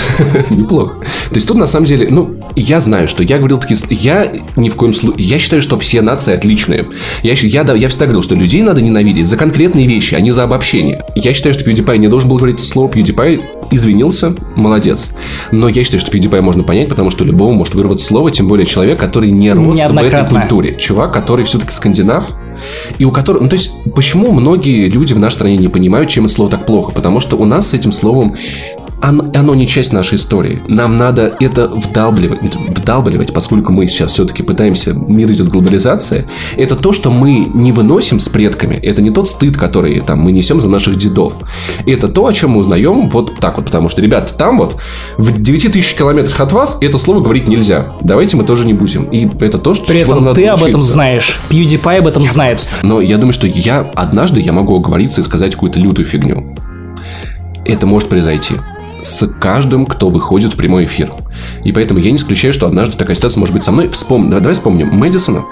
Неплохо. 0.51 0.95
То 1.29 1.35
есть 1.35 1.47
тут 1.47 1.57
на 1.57 1.67
самом 1.67 1.87
деле, 1.87 2.09
ну, 2.11 2.37
я 2.57 2.81
знаю, 2.81 3.07
что 3.07 3.23
я 3.23 3.39
говорил 3.39 3.59
такие... 3.59 3.79
Я 3.91 4.33
ни 4.57 4.69
в 4.69 4.77
коем 4.77 4.93
случае... 4.93 5.25
Я 5.27 5.39
считаю, 5.39 5.63
что 5.63 5.79
все 5.79 6.03
нации 6.03 6.35
отличные. 6.35 6.89
Я, 7.23 7.35
я, 7.35 7.75
я 7.75 7.89
всегда 7.89 8.07
говорил, 8.07 8.23
что 8.23 8.35
людей 8.35 8.63
надо 8.63 8.81
ненавидеть 8.81 9.27
за 9.27 9.37
конкретные 9.37 9.87
вещи, 9.87 10.15
а 10.15 10.21
не 10.21 10.33
за 10.33 10.45
обобщение. 10.45 11.05
Я 11.15 11.35
считаю, 11.35 11.55
что 11.55 11.65
PewDiePie 11.69 11.99
не 11.99 12.09
должен 12.09 12.29
был 12.29 12.37
говорить 12.37 12.61
слово. 12.61 12.91
PewDiePie 12.91 13.43
извинился, 13.71 14.35
молодец. 14.57 15.13
Но 15.51 15.69
я 15.69 15.85
считаю, 15.85 16.01
что 16.01 16.11
PewDiePie 16.11 16.41
можно 16.41 16.63
понять, 16.63 16.89
потому 16.89 17.11
что 17.11 17.25
любому 17.25 17.53
может 17.53 17.75
вырваться 17.75 18.07
слово, 18.07 18.31
тем 18.31 18.49
более 18.49 18.67
человек, 18.67 18.99
который 18.99 19.31
не 19.31 19.53
рос 19.53 19.79
в 19.79 19.97
этой 19.97 20.29
культуре. 20.29 20.77
Чувак, 20.77 21.13
который 21.13 21.45
все-таки 21.45 21.73
скандинав, 21.73 22.29
и 22.99 23.05
у 23.05 23.11
которого... 23.11 23.43
Ну, 23.43 23.49
то 23.49 23.57
есть, 23.57 23.73
почему 23.95 24.33
многие 24.33 24.89
люди 24.89 25.13
в 25.13 25.19
нашей 25.19 25.35
стране 25.35 25.57
не 25.57 25.69
понимают, 25.69 26.11
чем 26.11 26.27
это 26.27 26.35
слово 26.35 26.51
так 26.51 26.67
плохо? 26.67 26.93
Потому 26.93 27.21
что 27.21 27.37
у 27.37 27.45
нас 27.45 27.69
с 27.69 27.75
этим 27.75 27.93
словом 27.93 28.37
оно, 29.01 29.25
оно 29.35 29.55
не 29.55 29.67
часть 29.67 29.93
нашей 29.93 30.17
истории. 30.17 30.61
Нам 30.69 30.97
надо 30.97 31.35
это 31.41 31.67
вдалбливать, 31.69 32.55
вдалбливать, 32.55 33.33
поскольку 33.33 33.73
мы 33.73 33.87
сейчас 33.87 34.13
все-таки 34.13 34.43
пытаемся, 34.43 34.93
мир 34.93 35.31
идет 35.31 35.49
глобализация. 35.49 36.27
Это 36.57 36.77
то, 36.77 36.93
что 36.93 37.11
мы 37.11 37.49
не 37.53 37.73
выносим 37.73 38.21
с 38.21 38.29
предками. 38.29 38.77
Это 38.77 39.03
не 39.03 39.11
тот 39.11 39.29
стыд, 39.29 39.57
который 39.57 40.01
там, 40.01 40.21
мы 40.21 40.33
несем 40.33 40.61
за 40.61 40.69
наших 40.69 40.97
дедов. 40.97 41.39
Это 41.87 42.09
то, 42.09 42.27
о 42.27 42.33
чем 42.33 42.51
мы 42.51 42.61
узнаем 42.61 43.09
вот 43.09 43.37
так 43.37 43.57
вот. 43.57 43.67
Потому 43.67 43.89
что, 43.89 44.03
ребята, 44.03 44.35
там 44.35 44.59
вот 44.59 44.77
в 45.17 45.41
9 45.41 45.73
тысяч 45.73 45.95
километрах 45.95 46.41
от 46.41 46.53
вас 46.53 46.79
это 46.81 46.99
слово 46.99 47.21
говорить 47.21 47.49
нельзя. 47.49 47.93
Давайте 48.03 48.37
мы 48.37 48.45
тоже 48.45 48.67
не 48.67 48.75
будем. 48.75 49.05
И 49.05 49.29
это 49.41 49.59
то, 49.59 49.75
что 49.75 49.87
При 49.87 50.01
этом 50.01 50.35
ты 50.35 50.47
об 50.47 50.63
этом 50.63 50.81
знаешь. 50.81 51.41
PewDiePie 51.51 51.99
об 51.99 52.07
этом 52.07 52.23
знает. 52.25 52.69
Но 52.83 53.01
я 53.01 53.17
думаю, 53.17 53.33
что 53.33 53.47
я 53.47 53.81
однажды 53.95 54.41
я 54.41 54.53
могу 54.53 54.77
оговориться 54.77 55.21
и 55.21 55.25
сказать 55.25 55.55
какую-то 55.55 55.79
лютую 55.79 56.07
фигню. 56.07 56.55
Это 57.65 57.87
может 57.87 58.09
произойти 58.09 58.55
с 59.03 59.27
каждым, 59.27 59.87
кто 59.87 60.09
выходит 60.09 60.53
в 60.53 60.57
прямой 60.57 60.85
эфир. 60.85 61.13
И 61.65 61.73
поэтому 61.73 62.01
я 62.01 62.11
не 62.11 62.17
исключаю, 62.17 62.53
что 62.53 62.67
однажды 62.67 62.97
такая 62.97 63.17
ситуация 63.17 63.41
может 63.41 63.55
быть 63.55 63.63
со 63.63 63.73
мной. 63.73 63.89
Вспом... 63.89 64.31
Давай, 64.31 64.55
вспомним 64.55 64.89
Мэдисона, 64.89 65.45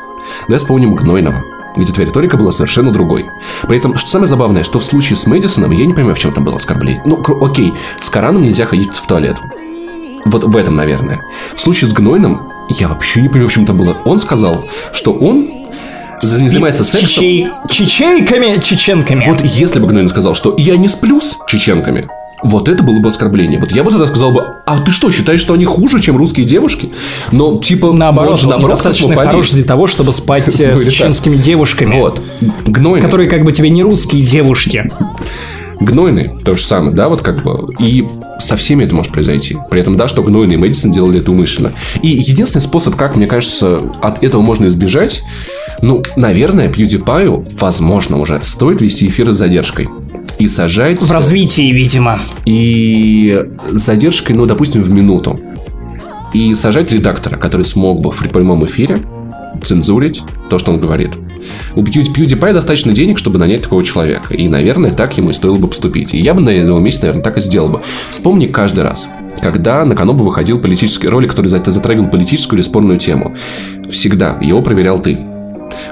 давай 0.48 0.58
вспомним 0.58 0.94
Гнойного, 0.94 1.42
где 1.76 1.92
твоя 1.92 2.08
риторика 2.08 2.36
была 2.36 2.50
совершенно 2.52 2.92
другой. 2.92 3.26
При 3.66 3.78
этом, 3.78 3.96
что 3.96 4.08
самое 4.08 4.28
забавное, 4.28 4.62
что 4.62 4.78
в 4.78 4.84
случае 4.84 5.16
с 5.16 5.26
Мэдисоном 5.26 5.70
я 5.70 5.86
не 5.86 5.94
понимаю, 5.94 6.14
в 6.16 6.18
чем 6.18 6.32
там 6.32 6.44
было 6.44 6.56
оскорбление. 6.56 7.02
Ну, 7.06 7.22
окей, 7.40 7.72
с 8.00 8.08
Кораном 8.10 8.44
нельзя 8.44 8.64
ходить 8.66 8.94
в 8.94 9.06
туалет. 9.06 9.36
Вот 10.24 10.44
в 10.44 10.56
этом, 10.56 10.76
наверное. 10.76 11.22
В 11.54 11.60
случае 11.60 11.88
с 11.90 11.92
Гнойным 11.92 12.48
я 12.70 12.88
вообще 12.88 13.22
не 13.22 13.28
понимаю, 13.28 13.48
в 13.48 13.52
чем 13.52 13.64
там 13.64 13.76
было. 13.78 13.96
Он 14.04 14.18
сказал, 14.18 14.64
что 14.92 15.12
он 15.12 15.48
не 16.22 16.48
занимается 16.48 16.84
сексом. 16.84 17.22
Чечей- 17.22 17.46
Чечейками, 17.70 18.60
чеченками. 18.60 19.24
Вот 19.26 19.40
если 19.42 19.78
бы 19.78 19.86
Гнойный 19.86 20.10
сказал, 20.10 20.34
что 20.34 20.54
я 20.58 20.76
не 20.76 20.88
сплю 20.88 21.20
с 21.20 21.38
чеченками, 21.46 22.08
вот 22.42 22.68
это 22.68 22.82
было 22.82 23.00
бы 23.00 23.08
оскорбление. 23.08 23.58
Вот 23.58 23.72
я 23.72 23.84
бы 23.84 23.90
тогда 23.90 24.06
сказал 24.06 24.30
бы, 24.32 24.44
а 24.66 24.78
ты 24.80 24.92
что, 24.92 25.10
считаешь, 25.10 25.40
что 25.40 25.54
они 25.54 25.64
хуже, 25.64 26.00
чем 26.00 26.16
русские 26.16 26.46
девушки? 26.46 26.92
Но, 27.32 27.58
типа, 27.58 27.92
наоборот, 27.92 28.32
он 28.32 28.38
же 28.38 28.48
наоборот 28.48 28.76
достаточно 28.76 29.14
хорош 29.14 29.50
для 29.50 29.64
того, 29.64 29.86
чтобы 29.86 30.12
спать 30.12 30.48
э, 30.60 30.78
с 30.78 30.84
чеченскими 30.84 31.36
девушками. 31.36 31.98
Вот. 31.98 32.22
Гнойный. 32.66 33.02
Которые 33.02 33.28
как 33.28 33.44
бы 33.44 33.52
тебе 33.52 33.70
не 33.70 33.82
русские 33.82 34.24
девушки. 34.24 34.90
Гнойный, 35.80 36.30
то 36.44 36.56
же 36.56 36.62
самое, 36.62 36.92
да, 36.92 37.08
вот 37.08 37.22
как 37.22 37.42
бы. 37.44 37.72
И 37.78 38.04
со 38.40 38.56
всеми 38.56 38.84
это 38.84 38.94
может 38.94 39.12
произойти. 39.12 39.56
При 39.70 39.80
этом, 39.80 39.96
да, 39.96 40.08
что 40.08 40.22
Гнойный 40.22 40.54
и 40.54 40.58
Мэдисон 40.58 40.90
делали 40.90 41.20
это 41.20 41.30
умышленно. 41.30 41.72
И 42.02 42.08
единственный 42.08 42.62
способ, 42.62 42.96
как, 42.96 43.14
мне 43.14 43.26
кажется, 43.26 43.82
от 44.00 44.22
этого 44.24 44.40
можно 44.42 44.66
избежать, 44.66 45.22
ну, 45.80 46.02
наверное, 46.16 46.68
PewDiePie, 46.68 47.58
возможно, 47.58 48.18
уже 48.18 48.40
стоит 48.42 48.80
вести 48.80 49.06
эфиры 49.06 49.32
с 49.32 49.36
задержкой. 49.36 49.88
И 50.38 50.46
сажать... 50.46 51.02
В 51.02 51.10
развитии, 51.10 51.72
видимо. 51.72 52.22
И 52.44 53.44
с 53.70 53.78
задержкой, 53.78 54.36
ну, 54.36 54.46
допустим, 54.46 54.82
в 54.82 54.90
минуту. 54.90 55.38
И 56.32 56.54
сажать 56.54 56.92
редактора, 56.92 57.36
который 57.36 57.64
смог 57.64 58.00
бы 58.00 58.12
в 58.12 58.28
прямом 58.30 58.64
эфире 58.66 59.00
цензурить 59.62 60.22
то, 60.50 60.58
что 60.58 60.72
он 60.72 60.80
говорит. 60.80 61.10
У 61.74 61.82
PewDiePie 61.82 62.52
достаточно 62.52 62.92
денег, 62.92 63.18
чтобы 63.18 63.38
нанять 63.38 63.62
такого 63.62 63.82
человека. 63.82 64.34
И, 64.34 64.48
наверное, 64.48 64.92
так 64.92 65.16
ему 65.16 65.30
и 65.30 65.32
стоило 65.32 65.56
бы 65.56 65.68
поступить. 65.68 66.14
И 66.14 66.18
я 66.18 66.34
бы 66.34 66.40
на 66.40 66.50
его 66.50 66.78
месте, 66.78 67.02
наверное, 67.02 67.24
так 67.24 67.38
и 67.38 67.40
сделал 67.40 67.68
бы. 67.68 67.82
Вспомни 68.10 68.46
каждый 68.46 68.84
раз, 68.84 69.08
когда 69.40 69.84
на 69.84 69.96
Канобу 69.96 70.24
выходил 70.24 70.60
политический 70.60 71.08
ролик, 71.08 71.30
который 71.30 71.46
за- 71.46 71.62
затрагивал 71.64 72.10
политическую 72.10 72.58
или 72.58 72.64
спорную 72.64 72.98
тему. 72.98 73.34
Всегда 73.90 74.38
его 74.40 74.62
проверял 74.62 75.00
ты. 75.00 75.18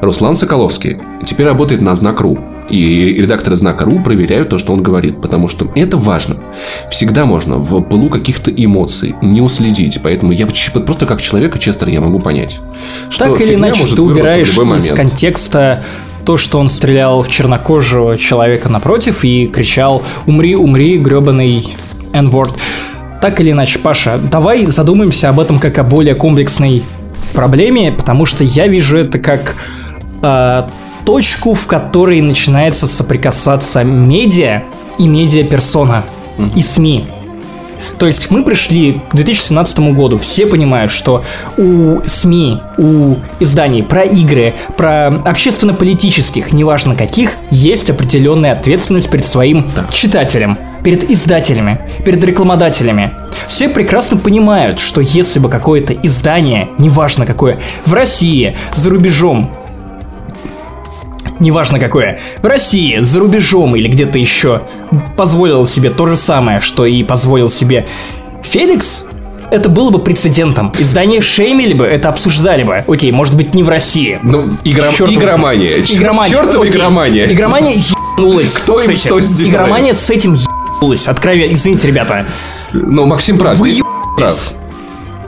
Руслан 0.00 0.34
Соколовский 0.34 0.98
теперь 1.24 1.46
работает 1.46 1.80
на 1.80 1.94
Знак.ру. 1.96 2.38
И 2.68 3.14
редакторы 3.14 3.56
Знака.ру 3.56 4.00
проверяют 4.00 4.48
то, 4.48 4.58
что 4.58 4.72
он 4.72 4.82
говорит, 4.82 5.20
потому 5.20 5.48
что 5.48 5.70
это 5.74 5.96
важно. 5.96 6.42
Всегда 6.90 7.24
можно 7.24 7.58
в 7.58 7.80
пылу 7.82 8.08
каких-то 8.08 8.50
эмоций 8.50 9.14
не 9.22 9.40
уследить. 9.40 10.00
Поэтому 10.02 10.32
я 10.32 10.46
просто 10.84 11.06
как 11.06 11.20
человека, 11.20 11.58
Честер, 11.58 11.88
я 11.88 12.00
могу 12.00 12.18
понять. 12.18 12.60
Что 13.08 13.26
так 13.26 13.40
или 13.40 13.54
иначе, 13.54 13.84
ты 13.86 14.02
убираешь 14.02 14.56
из 14.56 14.92
контекста 14.92 15.84
то, 16.24 16.36
что 16.36 16.58
он 16.58 16.68
стрелял 16.68 17.22
в 17.22 17.28
чернокожего 17.28 18.18
человека 18.18 18.68
напротив 18.68 19.24
и 19.24 19.46
кричал 19.46 20.02
«Умри, 20.26 20.56
умри, 20.56 20.98
гребаный 20.98 21.76
N-word». 22.12 22.56
Так 23.22 23.40
или 23.40 23.52
иначе, 23.52 23.78
Паша, 23.78 24.18
давай 24.18 24.66
задумаемся 24.66 25.28
об 25.28 25.38
этом 25.38 25.58
как 25.58 25.78
о 25.78 25.84
более 25.84 26.14
комплексной 26.16 26.82
проблеме, 27.32 27.92
потому 27.92 28.26
что 28.26 28.42
я 28.44 28.66
вижу 28.66 28.98
это 28.98 29.18
как 29.18 29.54
э, 30.22 30.68
точку, 31.06 31.54
в 31.54 31.66
которой 31.66 32.20
начинается 32.20 32.86
соприкасаться 32.86 33.84
медиа 33.84 34.64
и 34.98 35.06
медиа-персона, 35.06 36.06
и 36.54 36.60
СМИ. 36.60 37.06
То 37.98 38.06
есть 38.06 38.30
мы 38.30 38.44
пришли 38.44 39.00
к 39.08 39.14
2017 39.14 39.78
году, 39.94 40.18
все 40.18 40.46
понимают, 40.46 40.90
что 40.90 41.24
у 41.56 42.00
СМИ, 42.04 42.60
у 42.76 43.14
изданий 43.40 43.82
про 43.82 44.02
игры, 44.02 44.54
про 44.76 45.06
общественно-политических, 45.24 46.52
неважно 46.52 46.94
каких, 46.94 47.36
есть 47.50 47.88
определенная 47.88 48.52
ответственность 48.52 49.10
перед 49.10 49.24
своим 49.24 49.70
Так. 49.74 49.94
читателем, 49.94 50.58
перед 50.84 51.08
издателями, 51.10 51.80
перед 52.04 52.22
рекламодателями. 52.22 53.14
Все 53.48 53.68
прекрасно 53.68 54.18
понимают, 54.18 54.78
что 54.78 55.00
если 55.00 55.38
бы 55.38 55.48
какое-то 55.48 55.94
издание, 55.94 56.68
неважно 56.78 57.24
какое, 57.24 57.60
в 57.86 57.94
России, 57.94 58.56
за 58.74 58.90
рубежом, 58.90 59.50
неважно 61.40 61.78
какое, 61.78 62.20
в 62.42 62.46
России, 62.46 62.98
за 63.00 63.20
рубежом 63.20 63.76
или 63.76 63.88
где-то 63.88 64.18
еще, 64.18 64.62
позволил 65.16 65.66
себе 65.66 65.90
то 65.90 66.06
же 66.06 66.16
самое, 66.16 66.60
что 66.60 66.84
и 66.86 67.02
позволил 67.02 67.50
себе 67.50 67.86
Феликс, 68.42 69.04
это 69.50 69.68
было 69.68 69.90
бы 69.90 69.98
прецедентом. 70.00 70.72
Издание 70.78 71.20
шеймили 71.20 71.72
бы, 71.72 71.84
это 71.86 72.08
обсуждали 72.08 72.62
бы. 72.64 72.84
Окей, 72.86 73.12
может 73.12 73.36
быть, 73.36 73.54
не 73.54 73.62
в 73.62 73.68
России. 73.68 74.18
Ну, 74.22 74.50
игра... 74.64 74.88
Чёртов- 74.88 75.14
игромания. 75.14 75.78
Игромания. 75.78 76.32
Чёртова 76.34 76.64
Окей. 76.64 76.76
игромания. 76.76 77.26
Игромания 77.32 77.72
ебнулась. 78.16 78.52
Кто 78.54 78.80
им 78.80 78.96
что 78.96 79.20
сделает? 79.20 79.54
Игромания 79.54 79.94
с 79.94 80.10
этим 80.10 80.34
ебнулась. 80.34 81.06
Откровенно. 81.06 81.52
Извините, 81.52 81.86
ребята. 81.88 82.26
Ну, 82.72 83.06
Максим 83.06 83.38
прав. 83.38 83.56
Вы 83.56 83.80
прав. 84.16 84.52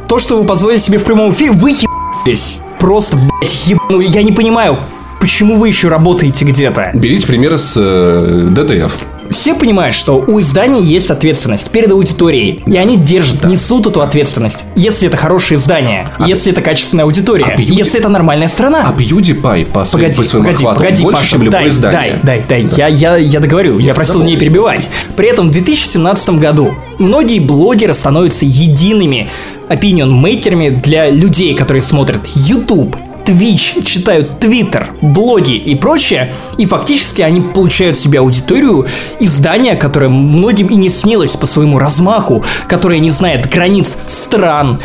То, 0.08 0.18
что 0.18 0.38
вы 0.40 0.44
позволили 0.44 0.78
себе 0.78 0.98
в 0.98 1.04
прямом 1.04 1.30
эфире, 1.30 1.52
вы 1.52 1.70
ебнулись. 1.70 2.58
Просто, 2.80 3.16
блядь, 3.16 3.66
ебнули. 3.68 4.06
Я 4.08 4.22
не 4.22 4.32
понимаю, 4.32 4.84
почему 5.20 5.56
вы 5.56 5.68
еще 5.68 5.88
работаете 5.88 6.44
где-то. 6.44 6.90
Берите 6.94 7.26
примеры 7.26 7.58
с 7.58 7.74
э, 7.76 8.48
ДТФ. 8.50 8.92
Все 9.30 9.54
понимают, 9.54 9.94
что 9.94 10.24
у 10.26 10.40
изданий 10.40 10.82
есть 10.82 11.10
ответственность 11.10 11.70
перед 11.70 11.90
аудиторией, 11.92 12.62
и 12.66 12.76
они 12.78 12.96
держат, 12.96 13.44
несут 13.44 13.86
эту 13.86 14.00
ответственность. 14.00 14.64
Если 14.74 15.06
это 15.06 15.18
хорошее 15.18 15.58
издание, 15.58 16.08
если 16.26 16.50
это 16.50 16.62
качественная 16.62 17.04
аудитория, 17.04 17.44
а 17.44 17.54
бьюти- 17.54 17.74
если 17.74 18.00
это 18.00 18.08
нормальная 18.08 18.48
страна. 18.48 18.86
А 18.88 18.98
PewDiePie 18.98 19.66
по, 19.66 19.84
своим- 19.84 20.04
Погоди, 20.06 20.16
по 20.16 20.24
своему 20.24 20.46
погоди, 20.46 20.62
охвату 20.64 20.80
погоди, 20.80 21.02
больше, 21.02 21.18
Паша, 21.20 21.30
чем 21.30 21.42
любое 21.42 21.60
дай, 21.60 21.68
издание. 21.68 22.20
дай, 22.22 22.42
дай, 22.48 22.62
дай, 22.64 22.74
я, 22.76 22.86
я, 22.88 23.16
я 23.18 23.40
договорю, 23.40 23.78
я 23.78 23.92
просил 23.92 24.22
не 24.22 24.36
перебивать. 24.38 24.88
При 25.14 25.28
этом 25.28 25.48
в 25.48 25.50
2017 25.50 26.30
году 26.30 26.74
многие 26.98 27.40
блогеры 27.40 27.92
становятся 27.92 28.46
едиными 28.46 29.28
опинион-мейкерами 29.68 30.70
для 30.70 31.10
людей, 31.10 31.54
которые 31.54 31.82
смотрят 31.82 32.26
YouTube, 32.34 32.96
Twitch, 33.28 33.84
читают 33.84 34.42
Twitter, 34.42 34.86
блоги 35.02 35.54
и 35.54 35.74
прочее, 35.74 36.34
и 36.56 36.64
фактически 36.64 37.20
они 37.20 37.42
получают 37.42 37.98
себе 37.98 38.20
аудиторию 38.20 38.86
издания, 39.20 39.76
которое 39.76 40.08
многим 40.08 40.68
и 40.68 40.76
не 40.76 40.88
снилось 40.88 41.36
по 41.36 41.44
своему 41.44 41.78
размаху, 41.78 42.42
которое 42.68 43.00
не 43.00 43.10
знает 43.10 43.46
границ 43.50 43.98
стран, 44.06 44.80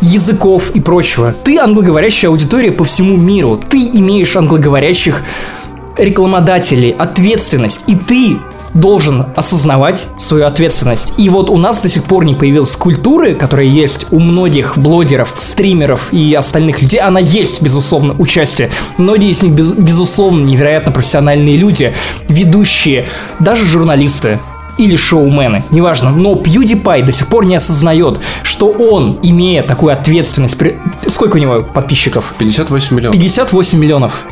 языков 0.00 0.70
и 0.74 0.80
прочего. 0.80 1.34
Ты 1.44 1.58
англоговорящая 1.58 2.30
аудитория 2.30 2.72
по 2.72 2.84
всему 2.84 3.18
миру. 3.18 3.58
Ты 3.58 3.76
имеешь 3.76 4.36
англоговорящих 4.36 5.22
рекламодателей, 5.98 6.92
ответственность. 6.92 7.84
И 7.88 7.94
ты 7.94 8.38
должен 8.74 9.26
осознавать 9.36 10.08
свою 10.18 10.46
ответственность. 10.46 11.14
И 11.18 11.28
вот 11.28 11.50
у 11.50 11.56
нас 11.56 11.82
до 11.82 11.88
сих 11.88 12.04
пор 12.04 12.24
не 12.24 12.34
появилась 12.34 12.74
культуры, 12.76 13.34
которая 13.34 13.66
есть 13.66 14.06
у 14.10 14.18
многих 14.18 14.78
блогеров, 14.78 15.32
стримеров 15.36 16.12
и 16.12 16.34
остальных 16.34 16.80
людей. 16.82 17.00
Она 17.00 17.20
есть, 17.20 17.62
безусловно, 17.62 18.14
участие. 18.18 18.70
Многие 18.96 19.30
из 19.30 19.42
них, 19.42 19.52
без- 19.52 19.72
безусловно, 19.72 20.44
невероятно 20.44 20.92
профессиональные 20.92 21.56
люди, 21.56 21.94
ведущие, 22.28 23.08
даже 23.40 23.66
журналисты 23.66 24.40
или 24.78 24.96
шоумены, 24.96 25.64
неважно, 25.70 26.10
но 26.10 26.32
PewDiePie 26.32 27.04
до 27.04 27.12
сих 27.12 27.26
пор 27.28 27.44
не 27.44 27.56
осознает, 27.56 28.20
что 28.42 28.68
он, 28.70 29.18
имея 29.22 29.62
такую 29.62 29.92
ответственность, 29.92 30.56
при- 30.56 30.78
сколько 31.08 31.36
у 31.36 31.40
него 31.40 31.60
подписчиков? 31.60 32.32
58 32.38 32.96
миллионов. 32.96 33.14
58 33.20 33.78
миллионов. 33.78 34.24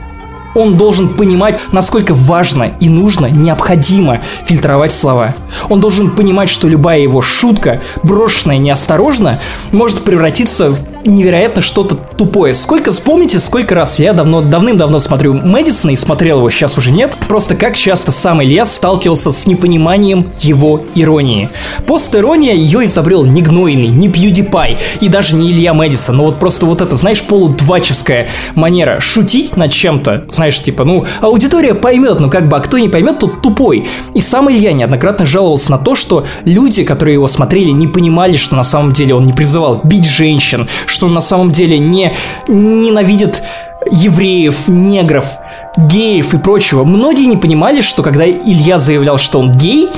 Он 0.54 0.76
должен 0.76 1.14
понимать, 1.14 1.60
насколько 1.72 2.14
важно 2.14 2.74
и 2.80 2.88
нужно, 2.88 3.26
необходимо 3.26 4.22
фильтровать 4.44 4.92
слова. 4.92 5.34
Он 5.68 5.80
должен 5.80 6.10
понимать, 6.10 6.48
что 6.48 6.68
любая 6.68 7.00
его 7.00 7.22
шутка, 7.22 7.82
брошенная 8.02 8.58
неосторожно, 8.58 9.40
может 9.72 10.02
превратиться 10.02 10.70
в 10.70 10.89
невероятно 11.04 11.62
что-то 11.62 11.94
тупое. 11.94 12.54
Сколько, 12.54 12.92
вспомните, 12.92 13.40
сколько 13.40 13.74
раз 13.74 13.98
я 13.98 14.12
давно, 14.12 14.42
давным-давно 14.42 14.98
смотрю 14.98 15.34
Мэдисона 15.34 15.92
и 15.92 15.96
смотрел 15.96 16.38
его, 16.38 16.50
сейчас 16.50 16.78
уже 16.78 16.92
нет. 16.92 17.16
Просто 17.28 17.54
как 17.54 17.76
часто 17.76 18.12
сам 18.12 18.42
Илья 18.42 18.64
сталкивался 18.64 19.32
с 19.32 19.46
непониманием 19.46 20.30
его 20.40 20.82
иронии. 20.94 21.48
Пост-ирония 21.86 22.54
ее 22.54 22.84
изобрел 22.84 23.24
не 23.24 23.42
Гнойный, 23.42 23.88
не 23.88 24.08
PewDiePie 24.08 24.78
и 25.00 25.08
даже 25.08 25.36
не 25.36 25.50
Илья 25.50 25.74
Мэдисон. 25.74 26.16
Но 26.16 26.24
вот 26.24 26.38
просто 26.38 26.66
вот 26.66 26.80
это, 26.80 26.96
знаешь, 26.96 27.22
полудвачевская 27.22 28.28
манера 28.54 29.00
шутить 29.00 29.56
над 29.56 29.72
чем-то, 29.72 30.26
знаешь, 30.28 30.60
типа, 30.60 30.84
ну, 30.84 31.06
аудитория 31.20 31.74
поймет, 31.74 32.20
ну 32.20 32.30
как 32.30 32.48
бы, 32.48 32.56
а 32.56 32.60
кто 32.60 32.78
не 32.78 32.88
поймет, 32.88 33.18
тот 33.18 33.42
тупой. 33.42 33.86
И 34.14 34.20
сам 34.20 34.50
Илья 34.50 34.72
неоднократно 34.72 35.26
жаловался 35.26 35.70
на 35.70 35.78
то, 35.78 35.94
что 35.94 36.26
люди, 36.44 36.84
которые 36.84 37.14
его 37.14 37.28
смотрели, 37.28 37.70
не 37.70 37.86
понимали, 37.86 38.36
что 38.36 38.56
на 38.56 38.64
самом 38.64 38.92
деле 38.92 39.14
он 39.14 39.26
не 39.26 39.32
призывал 39.32 39.80
бить 39.82 40.06
женщин, 40.06 40.68
что 40.90 41.08
на 41.08 41.20
самом 41.20 41.50
деле 41.50 41.78
не 41.78 42.14
ненавидит 42.48 43.42
евреев, 43.90 44.68
негров, 44.68 45.38
геев 45.76 46.34
и 46.34 46.38
прочего. 46.38 46.84
Многие 46.84 47.26
не 47.26 47.36
понимали, 47.36 47.80
что 47.80 48.02
когда 48.02 48.28
Илья 48.28 48.78
заявлял, 48.78 49.18
что 49.18 49.38
он 49.38 49.52
гей, 49.52 49.88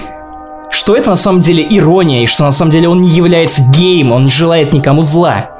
что 0.70 0.96
это 0.96 1.10
на 1.10 1.16
самом 1.16 1.40
деле 1.40 1.66
ирония, 1.68 2.22
и 2.22 2.26
что 2.26 2.44
на 2.44 2.52
самом 2.52 2.70
деле 2.72 2.88
он 2.88 3.02
не 3.02 3.10
является 3.10 3.62
геем, 3.70 4.12
он 4.12 4.24
не 4.24 4.30
желает 4.30 4.72
никому 4.72 5.02
зла. 5.02 5.50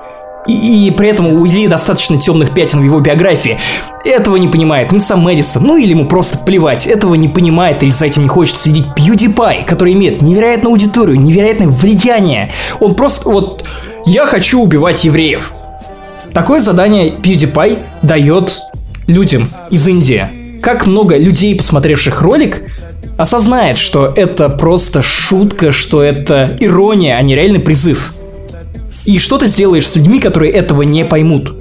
И, 0.47 0.89
и 0.89 0.91
при 0.91 1.09
этом 1.09 1.27
у 1.27 1.47
Ильи 1.47 1.69
достаточно 1.69 2.19
темных 2.19 2.53
пятен 2.53 2.81
в 2.81 2.85
его 2.85 2.99
биографии. 2.99 3.61
Этого 4.05 4.37
не 4.37 4.49
понимает 4.49 4.91
ни 4.91 4.99
сам 4.99 5.21
Мэдисон, 5.21 5.63
ну 5.63 5.77
или 5.77 5.91
ему 5.91 6.07
просто 6.07 6.39
плевать. 6.39 6.87
Этого 6.87 7.15
не 7.15 7.29
понимает 7.29 7.83
или 7.83 7.91
за 7.91 8.07
этим 8.07 8.23
не 8.23 8.29
хочет 8.29 8.57
следить 8.57 8.87
PewDiePie, 8.97 9.65
который 9.65 9.93
имеет 9.93 10.21
невероятную 10.21 10.73
аудиторию, 10.73 11.21
невероятное 11.21 11.69
влияние. 11.69 12.53
Он 12.81 12.95
просто 12.95 13.29
вот... 13.29 13.65
Я 14.05 14.27
хочу 14.27 14.61
убивать 14.61 15.05
евреев. 15.05 15.53
Такое 16.33 16.61
задание 16.61 17.11
PewDiePie 17.11 17.79
дает 18.03 18.59
людям 19.07 19.49
из 19.71 19.87
Индии. 19.87 20.59
Как 20.61 20.87
много 20.87 21.17
людей, 21.17 21.55
посмотревших 21.55 22.21
ролик, 22.23 22.63
осознает, 23.17 23.79
что 23.79 24.13
это 24.17 24.49
просто 24.49 25.03
шутка, 25.03 25.71
что 25.71 26.03
это 26.03 26.57
ирония, 26.59 27.17
а 27.17 27.23
не 27.23 27.37
реальный 27.37 27.61
призыв. 27.61 28.15
И 29.05 29.19
что 29.19 29.39
ты 29.39 29.47
сделаешь 29.47 29.87
с 29.87 29.97
людьми, 29.97 30.19
которые 30.19 30.53
этого 30.53 30.83
не 30.83 31.05
поймут? 31.05 31.53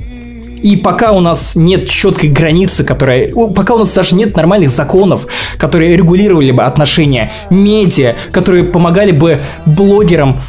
И 0.63 0.77
пока 0.77 1.11
у 1.11 1.19
нас 1.19 1.55
нет 1.55 1.89
четкой 1.89 2.29
границы, 2.29 2.83
которая... 2.83 3.31
Пока 3.55 3.75
у 3.75 3.79
нас 3.79 3.93
даже 3.93 4.15
нет 4.15 4.35
нормальных 4.35 4.69
законов, 4.69 5.27
которые 5.57 5.97
регулировали 5.97 6.51
бы 6.51 6.63
отношения, 6.63 7.31
медиа, 7.49 8.15
которые 8.31 8.63
помогали 8.63 9.11
бы 9.11 9.39
блогерам 9.65 10.41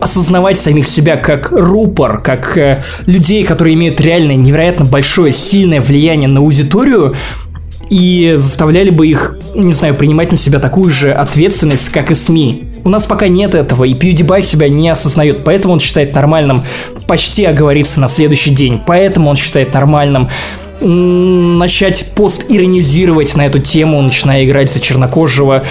осознавать 0.00 0.58
самих 0.58 0.86
себя 0.86 1.16
как 1.16 1.52
рупор, 1.52 2.20
как 2.20 2.56
э, 2.56 2.82
людей, 3.06 3.44
которые 3.44 3.74
имеют 3.74 4.00
реально 4.00 4.36
невероятно 4.36 4.84
большое, 4.84 5.32
сильное 5.32 5.80
влияние 5.80 6.28
на 6.28 6.40
аудиторию, 6.40 7.16
и 7.90 8.32
заставляли 8.36 8.90
бы 8.90 9.06
их, 9.06 9.36
не 9.54 9.72
знаю, 9.72 9.94
принимать 9.94 10.30
на 10.30 10.36
себя 10.38 10.58
такую 10.58 10.88
же 10.88 11.12
ответственность, 11.12 11.90
как 11.90 12.10
и 12.10 12.14
СМИ. 12.14 12.64
У 12.84 12.88
нас 12.88 13.06
пока 13.06 13.28
нет 13.28 13.54
этого, 13.54 13.84
и 13.84 13.92
PewDiePie 13.92 14.40
себя 14.42 14.68
не 14.68 14.88
осознает, 14.88 15.44
поэтому 15.44 15.74
он 15.74 15.80
считает 15.80 16.14
нормальным 16.14 16.62
почти 17.06 17.44
оговориться 17.44 18.00
на 18.00 18.08
следующий 18.08 18.50
день, 18.50 18.80
поэтому 18.84 19.28
он 19.28 19.36
считает 19.36 19.74
нормальным 19.74 20.30
начать 20.80 22.10
пост-иронизировать 22.14 23.36
на 23.36 23.46
эту 23.46 23.58
тему, 23.58 24.00
начиная 24.02 24.44
играть 24.44 24.72
за 24.72 24.80
чернокожего 24.80 25.62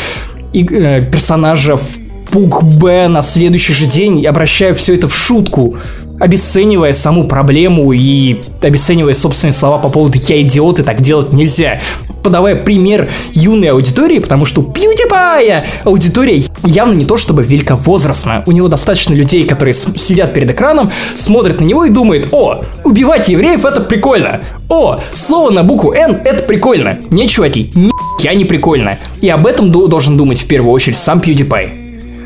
и, 0.54 0.66
э, 0.66 1.06
персонажа 1.12 1.76
в 1.76 2.01
Пук 2.32 2.64
Б 2.64 3.10
на 3.10 3.22
следующий 3.22 3.74
же 3.74 3.86
день, 3.88 4.26
обращая 4.26 4.74
все 4.74 4.96
это 4.96 5.10
в 5.10 5.14
шутку, 5.14 5.76
обесценивая 6.18 6.94
саму 6.94 7.28
проблему 7.28 7.92
и 7.92 8.40
обесценивая 8.62 9.14
собственные 9.14 9.52
слова 9.52 9.80
по 9.80 9.90
поводу 9.90 10.18
«я 10.30 10.42
идиот» 10.42 10.80
и 10.80 10.84
так 10.84 11.02
делать 11.02 11.34
нельзя. 11.34 11.82
Подавая 12.24 12.56
пример 12.56 13.10
юной 13.34 13.72
аудитории, 13.72 14.20
потому 14.20 14.46
что 14.46 14.62
PewDiePie 14.62 15.64
аудитория 15.84 16.42
явно 16.64 16.94
не 16.94 17.04
то 17.04 17.18
чтобы 17.18 17.44
великовозрастная. 17.44 18.44
У 18.46 18.54
него 18.54 18.70
достаточно 18.70 19.14
людей, 19.14 19.44
которые 19.44 19.74
сидят 19.74 20.34
перед 20.34 20.52
экраном, 20.52 20.90
смотрят 21.16 21.60
на 21.60 21.66
него 21.66 21.84
и 21.84 21.90
думают 21.90 22.30
«О, 22.32 22.64
убивать 22.86 23.28
евреев 23.28 23.66
это 23.66 23.82
прикольно! 23.82 24.40
О, 24.70 25.02
слово 25.12 25.50
на 25.50 25.64
букву 25.64 25.92
«Н» 25.92 26.22
это 26.24 26.44
прикольно!» 26.44 27.00
Не, 27.10 27.28
чуваки, 27.28 27.72
ни 27.76 27.92
я 28.22 28.36
не 28.36 28.46
прикольно. 28.46 28.98
И 29.20 29.28
об 29.28 29.48
этом 29.48 29.72
должен 29.72 30.16
думать 30.16 30.40
в 30.40 30.48
первую 30.48 30.72
очередь 30.72 30.98
сам 30.98 31.20
PewDiePie 31.20 31.81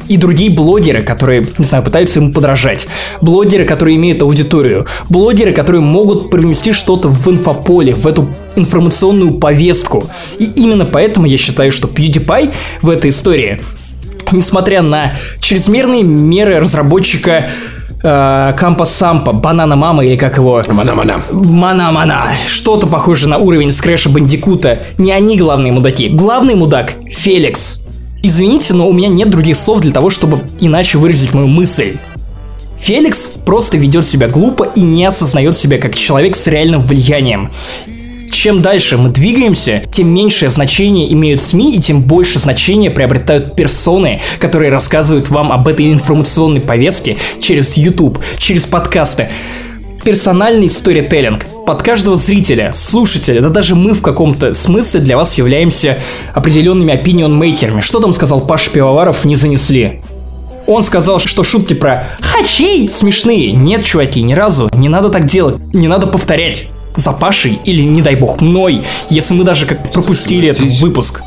и 0.07 0.17
другие 0.17 0.49
блогеры, 0.49 1.03
которые, 1.03 1.47
не 1.57 1.65
знаю, 1.65 1.83
пытаются 1.83 2.19
ему 2.19 2.31
подражать. 2.31 2.87
Блогеры, 3.21 3.65
которые 3.65 3.95
имеют 3.97 4.21
аудиторию. 4.21 4.85
Блогеры, 5.09 5.53
которые 5.53 5.81
могут 5.81 6.29
привнести 6.29 6.73
что-то 6.73 7.09
в 7.09 7.27
инфополе, 7.29 7.95
в 7.95 8.05
эту 8.07 8.29
информационную 8.55 9.35
повестку. 9.35 10.05
И 10.39 10.45
именно 10.55 10.85
поэтому 10.85 11.25
я 11.25 11.37
считаю, 11.37 11.71
что 11.71 11.87
PewDiePie 11.87 12.53
в 12.81 12.89
этой 12.89 13.09
истории, 13.09 13.61
несмотря 14.31 14.81
на 14.81 15.17
чрезмерные 15.39 16.03
меры 16.03 16.59
разработчика 16.59 17.49
э, 18.03 18.53
Кампа 18.57 18.85
Сампа, 18.85 19.33
Банана 19.33 19.75
Мама 19.75 20.05
или 20.05 20.15
как 20.15 20.37
его... 20.37 20.63
Мана-мана. 20.67 21.25
Мана-мана. 21.31 22.23
Что-то 22.47 22.87
похоже 22.87 23.27
на 23.29 23.37
уровень 23.37 23.71
скрэша 23.71 24.09
Бандикута. 24.09 24.79
Не 24.97 25.11
они 25.11 25.37
главные 25.37 25.71
мудаки. 25.71 26.09
Главный 26.09 26.55
мудак— 26.55 26.93
Феликс. 27.09 27.84
Извините, 28.27 28.73
но 28.73 28.89
у 28.89 28.93
меня 28.93 29.07
нет 29.07 29.29
других 29.29 29.55
слов 29.55 29.81
для 29.81 29.91
того, 29.91 30.09
чтобы 30.09 30.41
иначе 30.59 30.97
выразить 30.97 31.35
мою 31.35 31.45
мысль. 31.45 31.97
Феликс 32.75 33.33
просто 33.45 33.77
ведет 33.77 34.03
себя 34.03 34.27
глупо 34.27 34.63
и 34.75 34.81
не 34.81 35.05
осознает 35.05 35.55
себя 35.55 35.77
как 35.77 35.93
человек 35.93 36.35
с 36.35 36.47
реальным 36.47 36.81
влиянием. 36.81 37.51
Чем 38.31 38.63
дальше 38.63 38.97
мы 38.97 39.09
двигаемся, 39.09 39.83
тем 39.91 40.07
меньшее 40.07 40.49
значение 40.49 41.13
имеют 41.13 41.39
СМИ 41.39 41.75
и 41.75 41.79
тем 41.79 42.01
больше 42.01 42.39
значения 42.39 42.89
приобретают 42.89 43.55
персоны, 43.55 44.19
которые 44.39 44.71
рассказывают 44.71 45.29
вам 45.29 45.51
об 45.51 45.67
этой 45.67 45.93
информационной 45.93 46.61
повестке 46.61 47.17
через 47.39 47.77
YouTube, 47.77 48.17
через 48.39 48.65
подкасты. 48.65 49.29
Персональный 50.05 50.69
сторителлинг 50.69 51.47
под 51.65 51.81
каждого 51.81 52.15
зрителя, 52.15 52.71
слушателя, 52.75 53.41
да 53.41 53.49
даже 53.49 53.73
мы 53.73 53.95
в 53.95 54.03
каком-то 54.03 54.53
смысле 54.53 54.99
для 54.99 55.17
вас 55.17 55.35
являемся 55.35 55.99
определенными 56.35 56.93
опинион-мейкерами. 56.93 57.81
Что 57.81 57.99
там 57.99 58.13
сказал 58.13 58.41
Паша 58.41 58.69
Пивоваров, 58.69 59.25
не 59.25 59.35
занесли. 59.35 60.03
Он 60.67 60.83
сказал, 60.83 61.17
что 61.17 61.43
шутки 61.43 61.73
про 61.73 62.19
«хачей» 62.21 62.87
смешные. 62.87 63.51
Нет, 63.51 63.83
чуваки, 63.83 64.21
ни 64.21 64.35
разу. 64.35 64.69
Не 64.73 64.89
надо 64.89 65.09
так 65.09 65.25
делать. 65.25 65.55
Не 65.73 65.87
надо 65.87 66.05
повторять 66.05 66.69
за 66.95 67.11
Пашей 67.11 67.59
или, 67.65 67.81
не 67.81 68.03
дай 68.03 68.15
бог, 68.15 68.41
мной, 68.41 68.83
если 69.09 69.33
мы 69.33 69.43
даже 69.43 69.65
как 69.65 69.91
пропустили 69.91 70.49
этот 70.49 70.69
выпуск. 70.81 71.23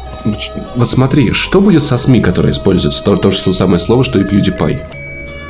Вот 0.77 0.89
смотри, 0.89 1.33
что 1.33 1.61
будет 1.61 1.83
со 1.83 1.99
СМИ, 1.99 2.21
которые 2.21 2.53
используются 2.53 3.03
то, 3.03 3.17
то 3.17 3.33
же 3.33 3.39
самое 3.39 3.81
слово, 3.81 4.05
что 4.05 4.21
и 4.21 4.23
PewDiePie? 4.23 4.79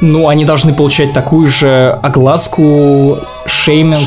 Ну, 0.00 0.28
они 0.28 0.44
должны 0.44 0.74
получать 0.74 1.12
такую 1.12 1.48
же 1.48 1.98
огласку, 2.02 3.18
шейминг. 3.46 3.98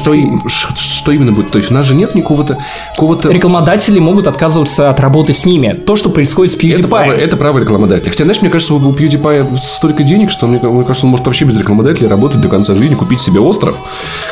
Что, 0.48 0.76
что 0.76 1.12
именно 1.12 1.32
будет? 1.32 1.52
То 1.52 1.58
есть 1.58 1.70
у 1.70 1.74
нас 1.74 1.86
же 1.86 1.96
нет 1.96 2.16
никакого-то... 2.16 2.58
Какого 2.92 3.20
Рекламодатели 3.30 4.00
могут 4.00 4.28
отказываться 4.28 4.90
от 4.90 5.00
работы 5.00 5.34
с 5.34 5.46
ними. 5.46 5.74
То, 5.74 5.96
что 5.96 6.10
происходит 6.10 6.54
с 6.54 6.58
PewDiePie. 6.58 6.80
Это 6.80 6.88
право, 6.88 7.12
это 7.12 7.38
право 7.38 7.60
рекламодателя. 7.60 8.12
Хотя, 8.12 8.24
знаешь, 8.24 8.42
мне 8.42 8.50
кажется, 8.50 8.74
у 8.74 8.94
PewDiePie 8.94 9.58
столько 9.58 10.04
денег, 10.04 10.32
что 10.32 10.48
мне, 10.48 10.60
мне 10.60 10.86
кажется, 10.86 11.06
он 11.06 11.12
может 11.12 11.26
вообще 11.26 11.46
без 11.46 11.58
рекламодателя 11.60 12.08
работать 12.08 12.40
до 12.40 12.48
конца 12.48 12.74
жизни, 12.76 12.96
купить 12.96 13.20
себе 13.20 13.40
остров, 13.40 13.76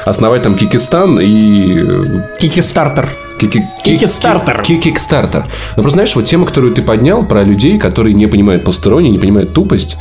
основать 0.06 0.44
там 0.44 0.56
Кикистан 0.56 1.19
и... 1.19 2.22
Кикистартер. 2.40 3.10
Кикистартер. 3.40 4.61
Кикистартер. 4.64 5.45
Ну, 5.76 5.81
просто 5.81 5.95
знаешь, 5.95 6.15
вот 6.15 6.26
тема, 6.26 6.45
которую 6.45 6.73
ты 6.73 6.81
поднял 6.81 7.23
про 7.23 7.44
людей, 7.44 7.77
которые 7.77 8.14
не 8.14 8.27
понимают 8.27 8.64
постеронии, 8.64 9.10
не 9.10 9.19
понимают 9.19 9.53
тупость, 9.53 9.98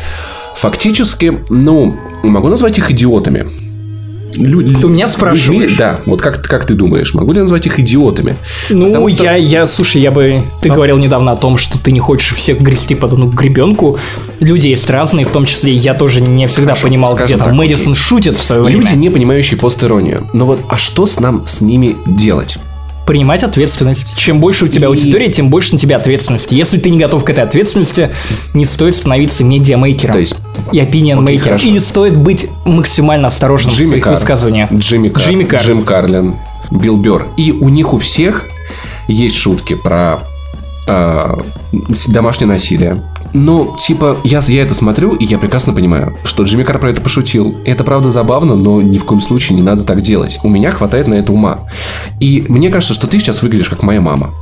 фактически, 0.60 1.44
ну, 1.48 1.97
могу 2.22 2.48
назвать 2.48 2.78
их 2.78 2.90
идиотами. 2.90 3.47
Лю- 4.36 4.62
ты 4.62 4.86
у 4.86 4.90
меня 4.90 5.09
спрашиваешь? 5.09 5.62
Людьми, 5.62 5.76
да, 5.78 6.01
вот 6.05 6.20
как, 6.20 6.43
как 6.43 6.66
ты 6.66 6.74
думаешь, 6.74 7.14
могу 7.14 7.32
ли 7.32 7.39
я 7.39 7.43
назвать 7.43 7.66
их 7.66 7.80
идиотами? 7.80 8.36
Ну, 8.68 9.09
что... 9.09 9.24
я, 9.24 9.36
я, 9.36 9.66
слушай, 9.66 10.02
я 10.02 10.10
бы... 10.10 10.43
Ты 10.60 10.68
а? 10.68 10.74
говорил 10.74 10.98
недавно 10.98 11.32
о 11.32 11.36
том, 11.36 11.56
что 11.56 11.78
ты 11.78 11.93
не 11.93 12.01
хочешь 12.01 12.35
всех 12.35 12.60
грести 12.60 12.94
под 12.94 13.14
одну 13.14 13.30
гребенку. 13.30 13.98
Люди 14.40 14.68
есть 14.68 14.89
разные, 14.90 15.24
в 15.24 15.30
том 15.30 15.47
числе 15.47 15.72
я 15.72 15.94
тоже 15.94 16.20
не 16.20 16.47
всегда 16.47 16.72
Хорошо, 16.72 16.89
понимал, 16.89 17.16
где 17.16 17.36
там 17.36 17.48
так, 17.48 17.55
Мэдисон 17.55 17.93
окей. 17.93 18.02
шутит 18.02 18.39
в 18.39 18.43
свое 18.43 18.62
Люди, 18.62 18.76
время. 18.76 18.90
Люди, 18.90 18.98
не 18.98 19.10
понимающие 19.10 19.59
постеронию. 19.59 20.28
Но 20.32 20.47
вот, 20.47 20.60
а 20.68 20.76
что 20.76 21.06
с 21.06 21.18
нам 21.20 21.47
с 21.47 21.60
ними 21.60 21.97
делать? 22.06 22.59
Принимать 23.09 23.43
ответственность. 23.43 24.18
Чем 24.18 24.39
больше 24.39 24.66
у 24.66 24.68
тебя 24.68 24.85
и... 24.85 24.89
аудитория, 24.89 25.30
тем 25.30 25.48
больше 25.48 25.72
на 25.72 25.78
тебя 25.78 25.97
ответственности. 25.97 26.55
Если 26.55 26.76
ты 26.78 26.90
не 26.90 26.98
готов 26.98 27.24
к 27.24 27.30
этой 27.30 27.43
ответственности, 27.43 28.10
не 28.52 28.66
стоит 28.66 28.94
становиться 28.94 29.44
медиамейкером 29.44 30.12
То 30.12 30.18
есть... 30.18 30.36
и 30.72 30.78
опинион-мейкером. 30.78 31.56
Okay, 31.56 31.74
и 31.74 31.78
стоит 31.80 32.14
быть 32.14 32.51
максимально 32.66 33.28
осторожным 33.28 33.74
Джимми 33.74 33.86
в 33.86 33.89
своих 33.89 34.05
Кар, 34.05 34.12
высказываниях. 34.12 34.70
Джимми, 34.70 35.09
Кар, 35.09 35.22
Джимми 35.22 35.44
Кар. 35.44 35.62
Джим 35.62 35.85
Карлин, 35.85 36.36
Билл 36.70 36.98
Бёрр. 36.98 37.28
И 37.39 37.51
у 37.51 37.70
них 37.70 37.94
у 37.94 37.98
всех 37.98 38.44
есть 39.06 39.36
шутки 39.36 39.74
про 39.74 40.18
э, 40.86 41.35
домашнее 42.09 42.48
насилие, 42.48 43.02
ну, 43.32 43.76
типа, 43.78 44.18
я, 44.24 44.40
я 44.46 44.62
это 44.62 44.74
смотрю, 44.74 45.14
и 45.14 45.24
я 45.24 45.38
прекрасно 45.38 45.72
понимаю, 45.72 46.16
что 46.24 46.44
Джимми 46.44 46.62
Кар 46.62 46.78
про 46.78 46.90
это 46.90 47.00
пошутил. 47.00 47.59
Это 47.64 47.84
правда 47.84 48.10
забавно, 48.10 48.56
но 48.56 48.80
ни 48.80 48.98
в 48.98 49.05
коем 49.05 49.20
случае 49.20 49.56
не 49.56 49.62
надо 49.62 49.84
так 49.84 50.00
делать. 50.00 50.38
У 50.42 50.48
меня 50.48 50.70
хватает 50.72 51.09
на 51.09 51.14
это 51.14 51.32
ума. 51.32 51.68
И 52.20 52.44
мне 52.48 52.70
кажется, 52.70 52.94
что 52.94 53.06
ты 53.06 53.18
сейчас 53.18 53.42
выглядишь 53.42 53.68
как 53.68 53.82
моя 53.82 54.00
мама. 54.00 54.34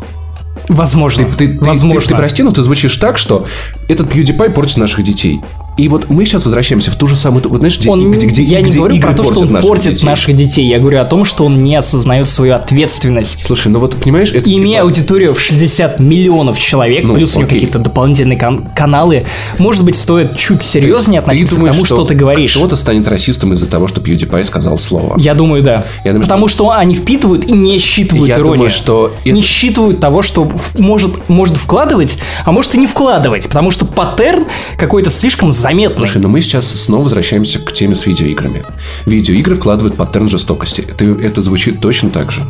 Возможно. 0.69 1.25
Ты, 1.33 1.49
ты, 1.49 1.59
Возможно. 1.59 2.01
Ты, 2.01 2.07
ты, 2.07 2.15
ты 2.15 2.17
прости, 2.17 2.43
но 2.43 2.51
ты 2.51 2.63
звучишь 2.63 2.97
так, 2.97 3.19
что 3.19 3.47
этот 3.89 4.13
PewDiePie 4.13 4.51
портит 4.51 4.79
наших 4.79 5.05
детей. 5.05 5.41
И 5.77 5.89
вот 5.89 6.09
мы 6.09 6.25
сейчас 6.25 6.45
возвращаемся 6.45 6.91
в 6.91 6.97
ту 6.97 7.07
же 7.07 7.15
самую, 7.15 7.47
вот 7.49 7.59
знаешь, 7.59 7.79
где, 7.79 7.91
он, 7.91 8.11
где, 8.11 8.27
где 8.27 8.43
Я 8.43 8.63
где 8.63 8.71
не 8.71 8.77
говорю 8.77 8.99
про 9.01 9.13
то, 9.13 9.25
что 9.25 9.41
он 9.41 9.53
наших 9.53 9.69
портит 9.69 9.95
детей. 9.95 10.07
наших 10.07 10.35
детей. 10.35 10.67
Я 10.67 10.79
говорю 10.79 11.01
о 11.01 11.05
том, 11.05 11.27
что 11.27 11.45
он 11.45 11.63
не 11.63 11.77
осознает 11.77 12.29
свою 12.29 12.55
ответственность. 12.55 13.45
Слушай, 13.45 13.69
ну 13.69 13.81
вот 13.81 13.95
понимаешь, 13.97 14.33
это 14.33 14.51
Имея 14.51 14.77
типа... 14.77 14.83
аудиторию 14.85 15.35
в 15.35 15.41
60 15.41 16.01
миллионов 16.01 16.59
человек, 16.59 17.05
ну, 17.05 17.15
плюс 17.15 17.31
окей. 17.33 17.37
у 17.37 17.41
него 17.41 17.51
какие-то 17.51 17.79
дополнительные 17.79 18.39
кан- 18.39 18.71
каналы, 18.75 19.27
может 19.59 19.85
быть, 19.85 19.97
стоит 19.97 20.35
чуть 20.37 20.63
серьезнее 20.63 21.21
ты, 21.21 21.27
относиться 21.27 21.57
ты 21.57 21.61
думаешь, 21.61 21.75
к 21.75 21.77
тому, 21.77 21.85
что, 21.85 21.95
что 21.97 22.05
ты 22.05 22.15
говоришь. 22.15 22.53
Кто-то 22.53 22.77
станет 22.77 23.07
расистом 23.07 23.53
из-за 23.53 23.67
того, 23.67 23.87
что 23.87 24.01
PewDiePie 24.01 24.45
сказал 24.45 24.79
слово. 24.79 25.17
Я 25.19 25.35
думаю, 25.35 25.63
да. 25.63 25.85
Я 26.05 26.13
думаю, 26.13 26.23
Потому 26.23 26.49
что... 26.49 26.57
что 26.57 26.71
они 26.71 26.95
впитывают 26.95 27.45
и 27.45 27.53
не 27.53 27.79
считывают 27.79 28.29
я 28.29 28.37
иронию. 28.37 28.55
Думаю, 28.55 28.71
что 28.71 29.13
не 29.27 29.43
считывают 29.43 30.01
того, 30.01 30.23
что 30.23 30.51
может, 30.79 31.29
может 31.29 31.59
вкладывать, 31.59 32.17
а 32.47 32.53
может 32.53 32.75
и 32.75 32.79
не 32.79 32.87
вкладывать. 32.87 33.47
Потому 33.47 33.71
что 33.71 33.85
паттерн 33.85 34.47
какой-то 34.79 35.11
слишком 35.11 35.53
заметный. 35.67 35.99
Слушай, 35.99 36.23
но 36.23 36.29
мы 36.29 36.41
сейчас 36.41 36.67
снова 36.67 37.05
возвращаемся 37.05 37.59
к 37.59 37.73
теме 37.73 37.95
с 37.95 38.07
видеоиграми. 38.07 38.63
Видеоигры 39.05 39.57
вкладывают 39.57 39.97
паттерн 39.97 40.29
жестокости. 40.29 40.83
Это, 40.83 41.05
это 41.05 41.43
звучит 41.43 41.81
точно 41.81 42.11
так 42.11 42.31
же. 42.31 42.43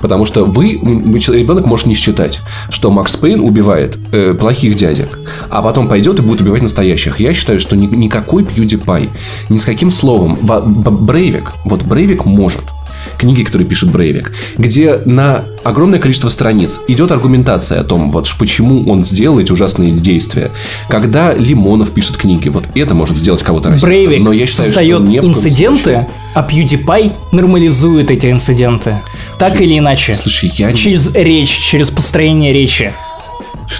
Потому 0.00 0.24
что 0.24 0.44
вы, 0.44 0.72
ребенок 0.72 1.66
может 1.66 1.86
не 1.86 1.94
считать, 1.94 2.40
что 2.70 2.90
Макс 2.90 3.16
Пейн 3.16 3.40
убивает 3.40 3.98
э, 4.12 4.34
плохих 4.34 4.74
дядек, 4.74 5.18
а 5.48 5.62
потом 5.62 5.88
пойдет 5.88 6.18
и 6.18 6.22
будет 6.22 6.40
убивать 6.40 6.62
настоящих. 6.62 7.20
Я 7.20 7.34
считаю, 7.34 7.58
что 7.58 7.76
ни, 7.76 7.86
никакой 7.86 8.42
PewDiePie, 8.42 9.10
ни 9.48 9.58
с 9.58 9.64
каким 9.64 9.90
словом, 9.90 10.38
Брейвик, 10.40 11.52
вот 11.64 11.82
Брейвик 11.82 12.24
может 12.24 12.64
книги, 13.18 13.42
которые 13.42 13.68
пишет 13.68 13.90
Брейвик, 13.90 14.32
где 14.58 15.00
на 15.04 15.44
огромное 15.64 15.98
количество 15.98 16.28
страниц 16.28 16.80
идет 16.88 17.10
аргументация 17.10 17.80
о 17.80 17.84
том, 17.84 18.10
вот 18.10 18.26
почему 18.38 18.88
он 18.90 19.04
сделал 19.04 19.38
эти 19.38 19.52
ужасные 19.52 19.90
действия. 19.90 20.50
Когда 20.88 21.32
Лимонов 21.34 21.92
пишет 21.92 22.16
книги, 22.16 22.48
вот 22.48 22.64
это 22.74 22.94
может 22.94 23.16
сделать 23.16 23.42
кого-то 23.42 23.70
расистом. 23.70 23.90
Брейвик 23.90 24.20
Но 24.20 24.32
я 24.32 24.46
считаю, 24.46 24.68
создает 24.68 25.02
что 25.02 25.10
не 25.10 25.18
инциденты, 25.18 26.06
а 26.34 26.46
PewDiePie 26.46 27.14
нормализует 27.32 28.10
эти 28.10 28.30
инциденты. 28.30 29.00
Так 29.38 29.50
слушай, 29.50 29.66
или 29.66 29.78
иначе. 29.78 30.14
Слушай, 30.14 30.50
я... 30.54 30.72
Через 30.72 31.14
речь, 31.14 31.50
через 31.50 31.90
построение 31.90 32.52
речи. 32.52 32.92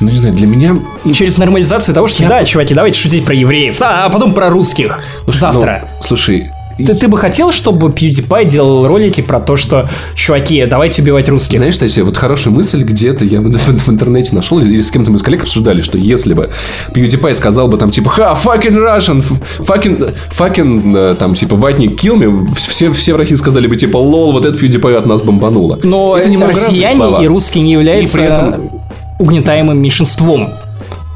Ну, 0.00 0.08
не 0.10 0.16
знаю, 0.16 0.34
для 0.34 0.46
меня... 0.46 0.76
Через 1.12 1.38
нормализацию 1.38 1.94
того, 1.94 2.08
что 2.08 2.22
я... 2.22 2.28
да, 2.28 2.44
чуваки, 2.44 2.74
давайте 2.74 2.98
шутить 2.98 3.24
про 3.24 3.34
евреев, 3.34 3.80
а, 3.80 4.04
а 4.04 4.08
потом 4.08 4.34
про 4.34 4.50
русских. 4.50 4.98
Слушай, 5.24 5.38
Завтра. 5.38 5.88
Ну, 5.90 6.02
слушай, 6.02 6.50
ты, 6.84 6.94
ты 6.94 7.08
бы 7.08 7.18
хотел, 7.18 7.52
чтобы 7.52 7.88
PewDiePie 7.88 8.44
делал 8.44 8.86
ролики 8.86 9.20
про 9.20 9.40
то, 9.40 9.56
что, 9.56 9.88
чуваки, 10.14 10.64
давайте 10.66 11.02
убивать 11.02 11.28
русских? 11.28 11.58
Знаешь, 11.58 11.74
кстати, 11.74 12.00
вот 12.00 12.16
хорошая 12.16 12.52
мысль 12.52 12.82
где-то 12.82 13.24
я 13.24 13.40
в, 13.40 13.44
в, 13.44 13.86
в 13.86 13.88
интернете 13.88 14.34
нашел, 14.34 14.58
или 14.58 14.80
с 14.80 14.90
кем-то 14.90 15.10
мы 15.10 15.18
с 15.18 15.22
коллег 15.22 15.42
обсуждали, 15.42 15.80
что 15.80 15.98
если 15.98 16.34
бы 16.34 16.50
PewDiePie 16.90 17.34
сказал 17.34 17.68
бы 17.68 17.78
там, 17.78 17.90
типа, 17.90 18.10
ха, 18.10 18.36
fucking 18.42 18.76
Russian, 18.76 19.24
fucking, 19.58 20.14
fucking, 20.30 20.96
э, 20.96 21.14
там, 21.14 21.34
типа, 21.34 21.56
ватник 21.56 22.02
kill 22.02 22.16
me, 22.18 22.54
все, 22.54 22.92
все 22.92 23.14
в 23.14 23.16
России 23.16 23.34
сказали 23.34 23.66
бы, 23.66 23.76
типа, 23.76 23.96
лол, 23.96 24.32
вот 24.32 24.44
это 24.44 24.58
PewDiePie 24.58 24.96
от 24.96 25.06
нас 25.06 25.22
бомбануло. 25.22 25.80
Но 25.82 26.16
это 26.16 26.28
немного 26.28 26.52
россияне 26.52 27.24
и 27.24 27.26
русские 27.26 27.64
не 27.64 27.72
являются 27.72 28.20
этом... 28.20 28.70
угнетаемым 29.18 29.80
меньшинством 29.80 30.54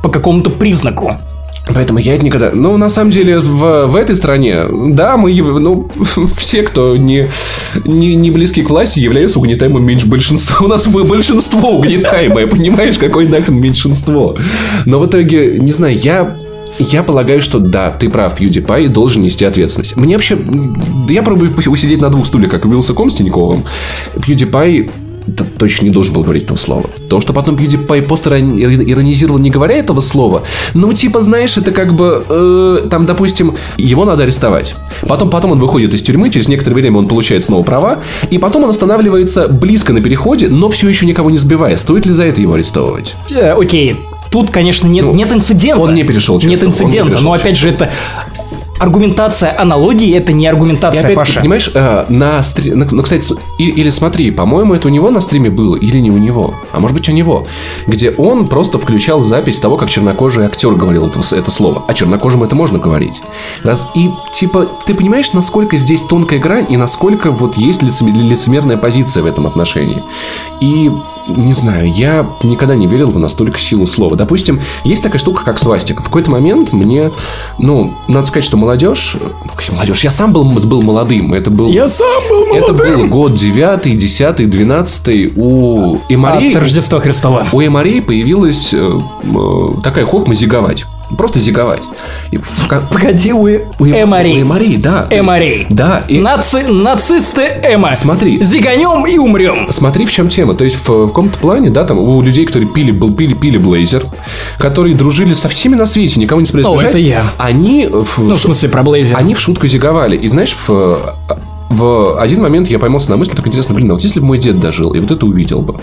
по 0.02 0.08
какому-то 0.08 0.50
признаку. 0.50 1.18
Поэтому 1.74 1.98
я 1.98 2.14
это 2.14 2.24
никогда... 2.24 2.50
Ну, 2.52 2.76
на 2.76 2.88
самом 2.88 3.10
деле, 3.10 3.38
в, 3.38 3.86
в 3.86 3.96
этой 3.96 4.16
стране, 4.16 4.60
да, 4.70 5.16
мы, 5.16 5.32
ну, 5.34 5.90
все, 6.36 6.62
кто 6.62 6.96
не, 6.96 7.28
не, 7.84 8.14
не 8.14 8.30
близки 8.30 8.62
к 8.62 8.70
власти, 8.70 9.00
являются 9.00 9.38
угнетаемым 9.38 9.84
меньше 9.84 10.06
большинства. 10.06 10.64
У 10.64 10.68
нас 10.68 10.86
большинство 10.86 11.70
угнетаемое, 11.78 12.46
понимаешь, 12.48 12.98
какое 12.98 13.28
нахрен 13.28 13.60
меньшинство. 13.60 14.36
Но 14.86 15.00
в 15.00 15.06
итоге, 15.06 15.58
не 15.58 15.72
знаю, 15.72 15.96
я 15.98 16.36
я 16.78 17.02
полагаю, 17.02 17.42
что 17.42 17.58
да, 17.58 17.90
ты 17.90 18.08
прав, 18.08 18.40
PewDiePie 18.40 18.88
должен 18.88 19.22
нести 19.22 19.44
ответственность. 19.44 19.96
Мне 19.96 20.14
вообще... 20.14 20.38
Я 21.08 21.22
пробую 21.22 21.52
усидеть 21.66 22.00
на 22.00 22.08
двух 22.08 22.26
стульях, 22.26 22.50
как 22.50 22.64
и 22.64 22.68
Вилсаком 22.68 23.10
с 23.10 23.16
Тиньковым. 23.16 23.64
PewDiePie 24.14 24.90
точно 25.58 25.84
не 25.84 25.90
должен 25.90 26.14
был 26.14 26.22
говорить 26.22 26.44
этого 26.44 26.56
слова. 26.56 26.86
То, 27.08 27.20
что 27.20 27.32
потом 27.32 27.56
PewDiePie 27.56 28.02
постер 28.02 28.34
иронизировал, 28.34 29.38
не 29.38 29.50
говоря 29.50 29.76
этого 29.76 30.00
слова, 30.00 30.42
ну, 30.74 30.92
типа, 30.92 31.20
знаешь, 31.20 31.56
это 31.56 31.70
как 31.70 31.94
бы, 31.94 32.24
э, 32.28 32.88
там, 32.90 33.06
допустим, 33.06 33.56
его 33.76 34.04
надо 34.04 34.24
арестовать. 34.24 34.74
Потом, 35.02 35.30
потом 35.30 35.52
он 35.52 35.58
выходит 35.58 35.94
из 35.94 36.02
тюрьмы, 36.02 36.30
через 36.30 36.48
некоторое 36.48 36.74
время 36.74 36.98
он 36.98 37.08
получает 37.08 37.44
снова 37.44 37.62
права, 37.62 38.02
и 38.30 38.38
потом 38.38 38.64
он 38.64 38.70
останавливается 38.70 39.48
близко 39.48 39.92
на 39.92 40.00
переходе, 40.00 40.48
но 40.48 40.68
все 40.68 40.88
еще 40.88 41.06
никого 41.06 41.30
не 41.30 41.38
сбивая. 41.38 41.76
Стоит 41.76 42.06
ли 42.06 42.12
за 42.12 42.24
это 42.24 42.40
его 42.40 42.54
арестовывать? 42.54 43.14
Э, 43.30 43.52
окей, 43.52 43.96
Тут, 44.30 44.50
конечно, 44.50 44.86
нет, 44.86 45.04
ну, 45.04 45.12
нет 45.12 45.32
инцидента. 45.32 45.82
Он 45.82 45.92
не 45.92 46.04
перешел 46.04 46.38
черту. 46.38 46.50
Нет 46.50 46.62
инцидента, 46.62 47.18
но 47.20 47.32
опять 47.32 47.56
же 47.56 47.68
это 47.68 47.90
аргументация 48.80 49.56
аналогии 49.60 50.12
это 50.16 50.32
не 50.32 50.44
И 50.44 50.48
аргументация, 50.48 51.02
опять, 51.04 51.16
Паша. 51.16 51.40
понимаешь, 51.40 51.70
э, 51.74 52.06
на 52.08 52.42
стриме... 52.42 52.86
Ну, 52.90 53.02
кстати, 53.02 53.22
с- 53.22 53.38
и- 53.58 53.68
или 53.68 53.90
смотри, 53.90 54.30
по-моему, 54.30 54.74
это 54.74 54.88
у 54.88 54.90
него 54.90 55.10
на 55.10 55.20
стриме 55.20 55.50
было, 55.50 55.76
или 55.76 55.98
не 55.98 56.10
у 56.10 56.16
него. 56.18 56.54
А 56.72 56.80
может 56.80 56.96
быть, 56.96 57.08
у 57.08 57.12
него. 57.12 57.46
Где 57.86 58.10
он 58.10 58.48
просто 58.48 58.78
включал 58.78 59.22
запись 59.22 59.60
того, 59.60 59.76
как 59.76 59.88
чернокожий 59.90 60.44
актер 60.46 60.74
говорил 60.74 61.06
это, 61.06 61.20
это 61.36 61.50
слово. 61.50 61.84
А 61.86 61.94
чернокожим 61.94 62.42
это 62.42 62.56
можно 62.56 62.78
говорить. 62.78 63.22
Раз... 63.62 63.86
И, 63.94 64.10
типа, 64.32 64.66
ты 64.86 64.94
понимаешь, 64.94 65.32
насколько 65.32 65.76
здесь 65.76 66.02
тонкая 66.02 66.38
грань, 66.40 66.66
и 66.70 66.76
насколько 66.76 67.30
вот 67.30 67.56
есть 67.56 67.82
лицем- 67.82 68.10
лицемерная 68.10 68.76
позиция 68.78 69.22
в 69.22 69.26
этом 69.26 69.46
отношении. 69.46 70.02
И, 70.60 70.90
не 71.36 71.52
знаю, 71.52 71.88
я 71.88 72.30
никогда 72.42 72.74
не 72.74 72.86
верил 72.86 73.10
в 73.10 73.18
настолько 73.18 73.58
силу 73.58 73.86
слова. 73.86 74.16
Допустим, 74.16 74.60
есть 74.84 75.02
такая 75.02 75.18
штука, 75.18 75.44
как 75.44 75.58
свастика. 75.58 76.02
В 76.02 76.06
какой-то 76.06 76.30
момент 76.30 76.72
мне, 76.72 77.10
ну, 77.58 77.94
надо 78.08 78.26
сказать, 78.26 78.44
что 78.44 78.56
молодежь... 78.56 79.16
Какая 79.48 79.76
молодежь? 79.76 80.04
Я 80.04 80.10
сам 80.10 80.32
был, 80.32 80.44
был 80.44 80.82
молодым. 80.82 81.34
Это 81.34 81.50
был... 81.50 81.68
Я 81.68 81.88
сам 81.88 82.22
был 82.28 82.54
Это 82.54 82.72
молодым. 82.72 83.00
был 83.00 83.08
год 83.08 83.34
9, 83.34 83.98
10, 83.98 84.50
12 84.50 85.32
у 85.36 85.98
Эмарей. 86.08 86.50
От 86.50 86.62
Рождества 86.62 87.00
Христова. 87.00 87.46
У 87.52 87.60
Эмарей 87.60 88.02
появилась 88.02 88.72
э, 88.72 88.98
э, 89.22 89.82
такая 89.82 90.04
хохма 90.04 90.34
зиговать. 90.34 90.86
Просто 91.16 91.40
зиговать. 91.40 91.82
И 92.30 92.36
в 92.38 92.66
ка- 92.68 92.82
Погоди, 92.90 93.32
у, 93.32 93.42
у 93.42 93.46
у 93.46 93.84
Эм- 93.86 94.04
Эмарей. 94.04 94.38
У 94.38 94.42
Эмарей, 94.42 94.76
да. 94.76 95.08
Эмарей. 95.10 95.66
Да. 95.70 96.04
И 96.08 96.18
Наци... 96.18 96.62
Нацисты 96.68 97.42
Эма. 97.62 97.94
Смотри. 97.94 98.42
Зиганем 98.42 99.06
и 99.06 99.18
умрем. 99.18 99.70
Смотри, 99.70 100.06
в 100.06 100.12
чем 100.12 100.28
тема. 100.28 100.54
То 100.54 100.64
есть, 100.64 100.76
в, 100.76 100.88
в 100.88 101.08
каком-то 101.08 101.38
плане, 101.38 101.70
да, 101.70 101.84
там 101.84 101.98
у 101.98 102.22
людей, 102.22 102.46
которые 102.46 102.68
пили, 102.68 102.90
был, 102.90 103.12
пили, 103.12 103.34
пили 103.34 103.58
Блейзер, 103.58 104.06
которые 104.58 104.94
дружили 104.94 105.32
со 105.34 105.48
всеми 105.48 105.74
на 105.74 105.86
свете, 105.86 106.20
никого 106.20 106.40
не 106.40 106.46
собирались 106.46 106.68
О, 106.68 106.72
обижать, 106.74 106.90
это 106.90 106.98
я. 107.00 107.24
Они, 107.38 107.86
в, 107.90 108.18
Ну, 108.18 108.34
в 108.36 108.40
смысле, 108.40 108.68
про 108.68 108.82
Блейзер. 108.82 109.16
они 109.16 109.34
в 109.34 109.40
шутку 109.40 109.66
зиговали. 109.66 110.16
И 110.16 110.28
знаешь, 110.28 110.54
в, 110.54 111.16
в 111.70 112.20
один 112.20 112.42
момент 112.42 112.68
я 112.68 112.78
поймался 112.78 113.10
на 113.10 113.16
мысли, 113.16 113.34
так 113.34 113.46
интересно, 113.46 113.74
блин, 113.74 113.90
а 113.90 113.94
вот 113.94 114.02
если 114.02 114.20
бы 114.20 114.26
мой 114.26 114.38
дед 114.38 114.58
дожил, 114.58 114.92
и 114.92 115.00
вот 115.00 115.10
это 115.10 115.24
увидел 115.26 115.62
бы, 115.62 115.80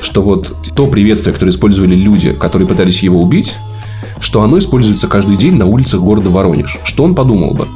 что 0.00 0.22
вот 0.22 0.54
то 0.74 0.86
приветствие, 0.86 1.32
которое 1.32 1.50
использовали 1.50 1.94
люди, 1.94 2.32
которые 2.32 2.68
пытались 2.68 3.02
его 3.02 3.20
убить, 3.20 3.56
что 4.22 4.42
оно 4.42 4.58
используется 4.58 5.08
каждый 5.08 5.36
день 5.36 5.56
на 5.56 5.66
улицах 5.66 6.00
города 6.00 6.30
Воронеж. 6.30 6.78
Что 6.84 7.04
он 7.04 7.14
подумал 7.14 7.54
бы? 7.54 7.66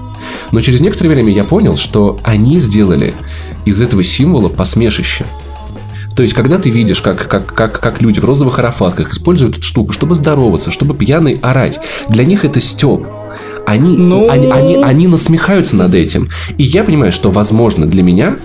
Но 0.52 0.60
через 0.60 0.80
некоторое 0.80 1.10
время 1.10 1.32
я 1.32 1.44
понял, 1.44 1.76
что 1.76 2.18
они 2.22 2.60
сделали 2.60 3.14
из 3.64 3.80
этого 3.80 4.02
символа 4.02 4.48
посмешище. 4.48 5.26
То 6.14 6.22
есть, 6.22 6.34
когда 6.34 6.56
ты 6.56 6.70
видишь, 6.70 7.02
как, 7.02 7.28
как, 7.28 7.52
как, 7.54 7.78
как 7.80 8.00
люди 8.00 8.20
в 8.20 8.24
розовых 8.24 8.58
арафатках 8.58 9.12
используют 9.12 9.58
эту 9.58 9.66
штуку, 9.66 9.92
чтобы 9.92 10.14
здороваться, 10.14 10.70
чтобы 10.70 10.94
пьяный 10.94 11.34
орать, 11.42 11.78
для 12.08 12.24
них 12.24 12.44
это 12.44 12.60
степ. 12.60 13.06
Они, 13.66 13.96
Ну- 13.96 14.30
они, 14.30 14.50
они, 14.50 14.76
они 14.76 15.08
насмехаются 15.08 15.76
над 15.76 15.94
этим. 15.94 16.28
И 16.56 16.62
я 16.62 16.84
понимаю, 16.84 17.12
что, 17.12 17.30
возможно, 17.30 17.84
для 17.86 18.02
меня 18.02 18.36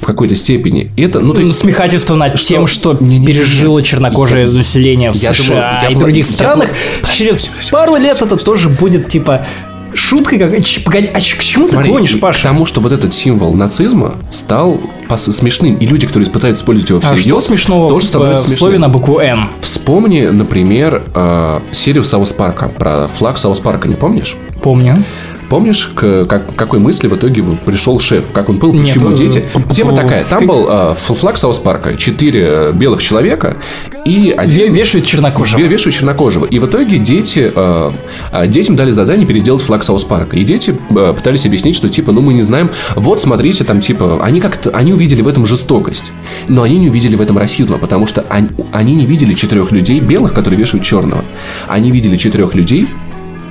в 0.00 0.06
какой-то 0.06 0.36
степени 0.36 0.90
это... 0.96 1.20
Ну, 1.20 1.32
то 1.34 1.40
есть, 1.40 1.52
Насмехательство 1.52 2.14
над 2.14 2.38
Что? 2.38 2.48
тем, 2.48 2.66
что 2.66 2.94
Не-не-не. 3.00 3.26
пережило 3.26 3.82
чернокожее 3.82 4.46
Я- 4.46 4.52
население 4.52 5.12
в 5.12 5.16
я 5.16 5.32
США 5.32 5.46
думаю, 5.54 5.78
я 5.82 5.88
и 5.88 5.94
был- 5.94 6.00
других 6.00 6.26
я 6.26 6.32
странах. 6.32 6.68
был- 6.68 6.74
Подожди, 7.00 7.18
Через 7.24 7.36
подожди, 7.36 7.50
подожди, 7.50 7.70
пару 7.72 7.92
подожди, 7.92 8.08
лет 8.08 8.22
это 8.22 8.44
тоже 8.44 8.68
будет 8.68 9.08
типа 9.08 9.46
шуткой 9.94 10.38
как... 10.38 10.50
Погоди, 10.84 11.06
а 11.06 11.18
к 11.18 11.22
чему 11.22 11.66
Смотри, 11.66 11.84
ты 11.84 11.90
клонишь, 11.90 12.14
и 12.14 12.18
К 12.18 12.20
Паша? 12.20 12.42
тому, 12.44 12.66
что 12.66 12.80
вот 12.80 12.92
этот 12.92 13.14
символ 13.14 13.54
нацизма 13.54 14.16
стал 14.30 14.80
смешным. 15.16 15.76
И 15.78 15.86
люди, 15.86 16.06
которые 16.06 16.30
пытаются 16.30 16.62
использовать 16.62 16.90
его 16.90 16.98
А 17.02 17.14
всерьез, 17.14 17.24
что 17.26 17.40
смешного 17.40 17.88
тоже 17.88 18.04
в, 18.04 18.08
становятся 18.08 18.44
в 18.50 18.54
слове 18.54 18.74
смешным. 18.74 18.80
на 18.82 18.88
букву 18.90 19.18
Н? 19.20 19.50
Вспомни, 19.60 20.26
например, 20.26 21.02
э, 21.14 21.60
серию 21.72 22.04
Саус 22.04 22.32
Парка, 22.34 22.68
про 22.68 23.08
флаг 23.08 23.38
Саус 23.38 23.60
Парка, 23.60 23.88
не 23.88 23.94
помнишь? 23.94 24.36
Помню. 24.62 25.04
Помнишь, 25.48 25.90
к, 25.94 26.26
как, 26.26 26.54
какой 26.56 26.78
мысли 26.78 27.08
в 27.08 27.14
итоге 27.14 27.42
пришел 27.64 27.98
шеф? 27.98 28.32
Как 28.32 28.48
он 28.48 28.58
был, 28.58 28.72
Нет, 28.72 28.94
почему 28.94 29.12
э, 29.12 29.16
дети? 29.16 29.48
Тема 29.70 29.94
такая. 29.94 30.24
Там 30.24 30.46
был 30.46 30.66
э, 30.68 30.94
флаг 30.94 31.38
Саус 31.38 31.58
Парка, 31.58 31.96
четыре 31.96 32.44
э, 32.46 32.72
белых 32.72 33.02
человека 33.02 33.58
и 34.04 34.34
один... 34.36 34.72
Вешают 34.72 35.06
чернокожего. 35.06 35.60
Ве- 35.60 35.68
Вешают 35.68 35.94
чернокожего. 35.94 36.44
И 36.44 36.58
в 36.58 36.66
итоге 36.66 36.98
дети, 36.98 37.50
э, 37.54 37.92
э, 38.32 38.46
детям 38.46 38.76
дали 38.76 38.90
задание 38.90 39.26
переделать 39.26 39.62
флаг 39.62 39.84
Саус 39.84 40.04
Парка. 40.04 40.36
И 40.36 40.44
дети 40.44 40.74
э, 40.90 41.14
пытались 41.16 41.46
объяснить, 41.46 41.76
что 41.76 41.88
типа, 41.88 42.12
ну 42.12 42.20
мы 42.20 42.34
не 42.34 42.42
знаем, 42.42 42.70
вот 42.94 43.20
смотрите, 43.20 43.64
там 43.64 43.80
типа, 43.80 44.20
они 44.22 44.40
как-то, 44.40 44.70
они 44.70 44.92
увидели 44.92 45.22
в 45.22 45.28
этом 45.28 45.46
жестокость. 45.46 46.12
Но 46.48 46.62
они 46.62 46.76
не 46.76 46.88
увидели 46.88 47.16
в 47.16 47.20
этом 47.20 47.38
расизма, 47.38 47.78
потому 47.78 48.06
что 48.06 48.24
они, 48.28 48.48
они 48.72 48.94
не 48.94 49.06
видели 49.06 49.34
четырех 49.34 49.72
людей 49.72 50.00
белых, 50.00 50.34
которые 50.34 50.58
вешают 50.58 50.84
черного. 50.84 51.24
Они 51.66 51.90
видели 51.90 52.16
четырех 52.16 52.54
людей, 52.54 52.88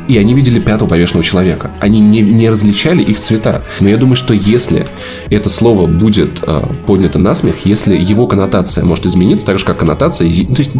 и 0.07 0.17
они 0.17 0.33
видели 0.33 0.59
пятого 0.59 0.89
повешенного 0.89 1.23
человека. 1.23 1.71
Они 1.79 1.99
не, 1.99 2.21
не 2.21 2.49
различали 2.49 3.03
их 3.03 3.19
цвета. 3.19 3.63
Но 3.79 3.89
я 3.89 3.97
думаю, 3.97 4.15
что 4.15 4.33
если 4.33 4.85
это 5.29 5.49
слово 5.49 5.87
будет 5.87 6.39
э, 6.45 6.61
поднято 6.85 7.19
на 7.19 7.33
смех, 7.35 7.65
если 7.65 7.97
его 7.97 8.27
коннотация 8.27 8.83
может 8.85 9.05
измениться, 9.05 9.45
так 9.45 9.59
же, 9.59 9.65
как 9.65 9.77
коннотация, 9.77 10.29
зи- 10.29 10.45
ну, 10.47 10.55
то 10.55 10.61
есть 10.61 10.71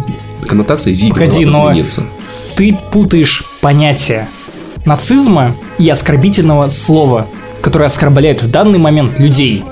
коннотация 0.46 0.92
Зиги 0.94 1.10
Погоди, 1.12 1.44
но- 1.44 1.70
измениться. 1.70 2.04
Ты 2.56 2.76
путаешь 2.90 3.44
понятия 3.60 4.28
нацизма 4.84 5.54
и 5.78 5.88
оскорбительного 5.88 6.70
слова, 6.70 7.26
которое 7.60 7.84
оскорбляет 7.86 8.42
в 8.42 8.50
данный 8.50 8.78
момент 8.78 9.18
людей. 9.20 9.64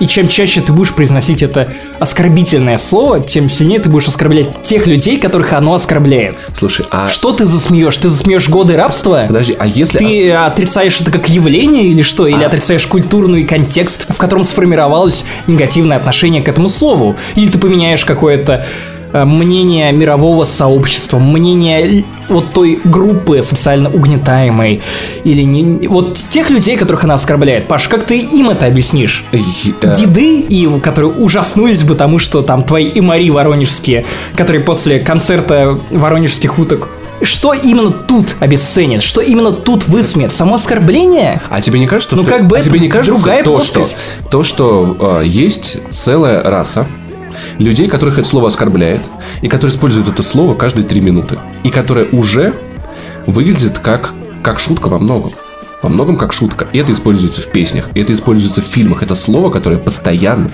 И 0.00 0.06
чем 0.06 0.28
чаще 0.28 0.62
ты 0.62 0.72
будешь 0.72 0.94
произносить 0.94 1.42
это 1.42 1.68
оскорбительное 1.98 2.78
слово, 2.78 3.20
тем 3.20 3.48
сильнее 3.50 3.80
ты 3.80 3.90
будешь 3.90 4.08
оскорблять 4.08 4.62
тех 4.62 4.86
людей, 4.86 5.18
которых 5.18 5.52
оно 5.52 5.74
оскорбляет. 5.74 6.48
Слушай, 6.54 6.86
а... 6.90 7.08
Что 7.08 7.32
ты 7.32 7.44
засмеешь? 7.46 7.96
Ты 7.98 8.08
засмеешь 8.08 8.48
годы 8.48 8.76
рабства? 8.76 9.24
Подожди, 9.28 9.54
а 9.58 9.66
если... 9.66 9.98
Ты 9.98 10.32
отрицаешь 10.32 11.00
это 11.00 11.12
как 11.12 11.28
явление 11.28 11.88
или 11.88 12.02
что? 12.02 12.26
Или 12.26 12.42
А. 12.42 12.46
отрицаешь 12.46 12.86
культурный 12.86 13.44
контекст, 13.44 14.06
в 14.08 14.16
котором 14.16 14.44
сформировалось 14.44 15.24
негативное 15.46 15.98
отношение 15.98 16.42
к 16.42 16.48
этому 16.48 16.70
слову? 16.70 17.16
Или 17.36 17.48
ты 17.48 17.58
поменяешь 17.58 18.04
какое-то 18.04 18.66
мнение 19.12 19.92
мирового 19.92 20.44
сообщества, 20.44 21.18
мнение 21.18 22.04
вот 22.28 22.52
той 22.52 22.80
группы 22.84 23.42
социально 23.42 23.90
угнетаемой, 23.90 24.80
или 25.24 25.42
не, 25.42 25.88
вот 25.88 26.14
тех 26.14 26.50
людей, 26.50 26.76
которых 26.76 27.04
она 27.04 27.14
оскорбляет. 27.14 27.68
Паш, 27.68 27.88
как 27.88 28.04
ты 28.04 28.18
им 28.18 28.50
это 28.50 28.66
объяснишь? 28.66 29.24
э, 29.32 29.38
э, 29.82 29.96
Деды, 29.96 30.40
и 30.40 30.80
которые 30.80 31.12
ужаснулись 31.12 31.82
бы 31.82 31.94
тому, 31.94 32.18
что 32.18 32.42
там 32.42 32.62
твои 32.62 32.90
имари 32.94 33.30
воронежские, 33.30 34.06
которые 34.34 34.62
после 34.62 35.00
концерта 35.00 35.78
воронежских 35.90 36.58
уток 36.58 36.88
что 37.22 37.52
именно 37.52 37.90
тут 37.90 38.36
обесценит? 38.40 39.02
Что 39.02 39.20
именно 39.20 39.52
тут 39.52 39.86
высмеет? 39.88 40.32
Само 40.32 40.54
оскорбление? 40.54 41.40
А 41.50 41.60
тебе 41.60 41.78
не 41.78 41.86
кажется, 41.86 42.16
Ну, 42.16 42.22
что... 42.22 42.30
как 42.30 42.46
бы 42.46 42.56
а 42.56 42.60
это 42.60 42.70
тебе 42.70 42.80
не 42.80 42.88
кажется 42.88 43.12
другая 43.12 43.44
то, 43.44 43.60
что, 43.60 43.74
плоскость. 43.80 44.16
то, 44.30 44.42
что 44.42 45.20
э, 45.20 45.26
есть 45.26 45.78
целая 45.90 46.42
раса 46.42 46.86
людей, 47.58 47.88
которых 47.88 48.18
это 48.18 48.28
слово 48.28 48.48
оскорбляет, 48.48 49.08
и 49.42 49.48
которые 49.48 49.74
используют 49.74 50.08
это 50.08 50.22
слово 50.22 50.54
каждые 50.54 50.86
три 50.86 51.00
минуты, 51.00 51.38
и 51.64 51.70
которое 51.70 52.06
уже 52.12 52.54
выглядит 53.26 53.78
как, 53.78 54.12
как 54.42 54.58
шутка 54.58 54.88
во 54.88 54.98
многом. 54.98 55.32
Во 55.82 55.88
многом 55.88 56.18
как 56.18 56.32
шутка. 56.34 56.66
И 56.72 56.78
это 56.78 56.92
используется 56.92 57.40
в 57.40 57.46
песнях, 57.50 57.88
это 57.94 58.12
используется 58.12 58.60
в 58.60 58.66
фильмах. 58.66 59.02
Это 59.02 59.14
слово, 59.14 59.48
которое 59.50 59.78
постоянно 59.78 60.50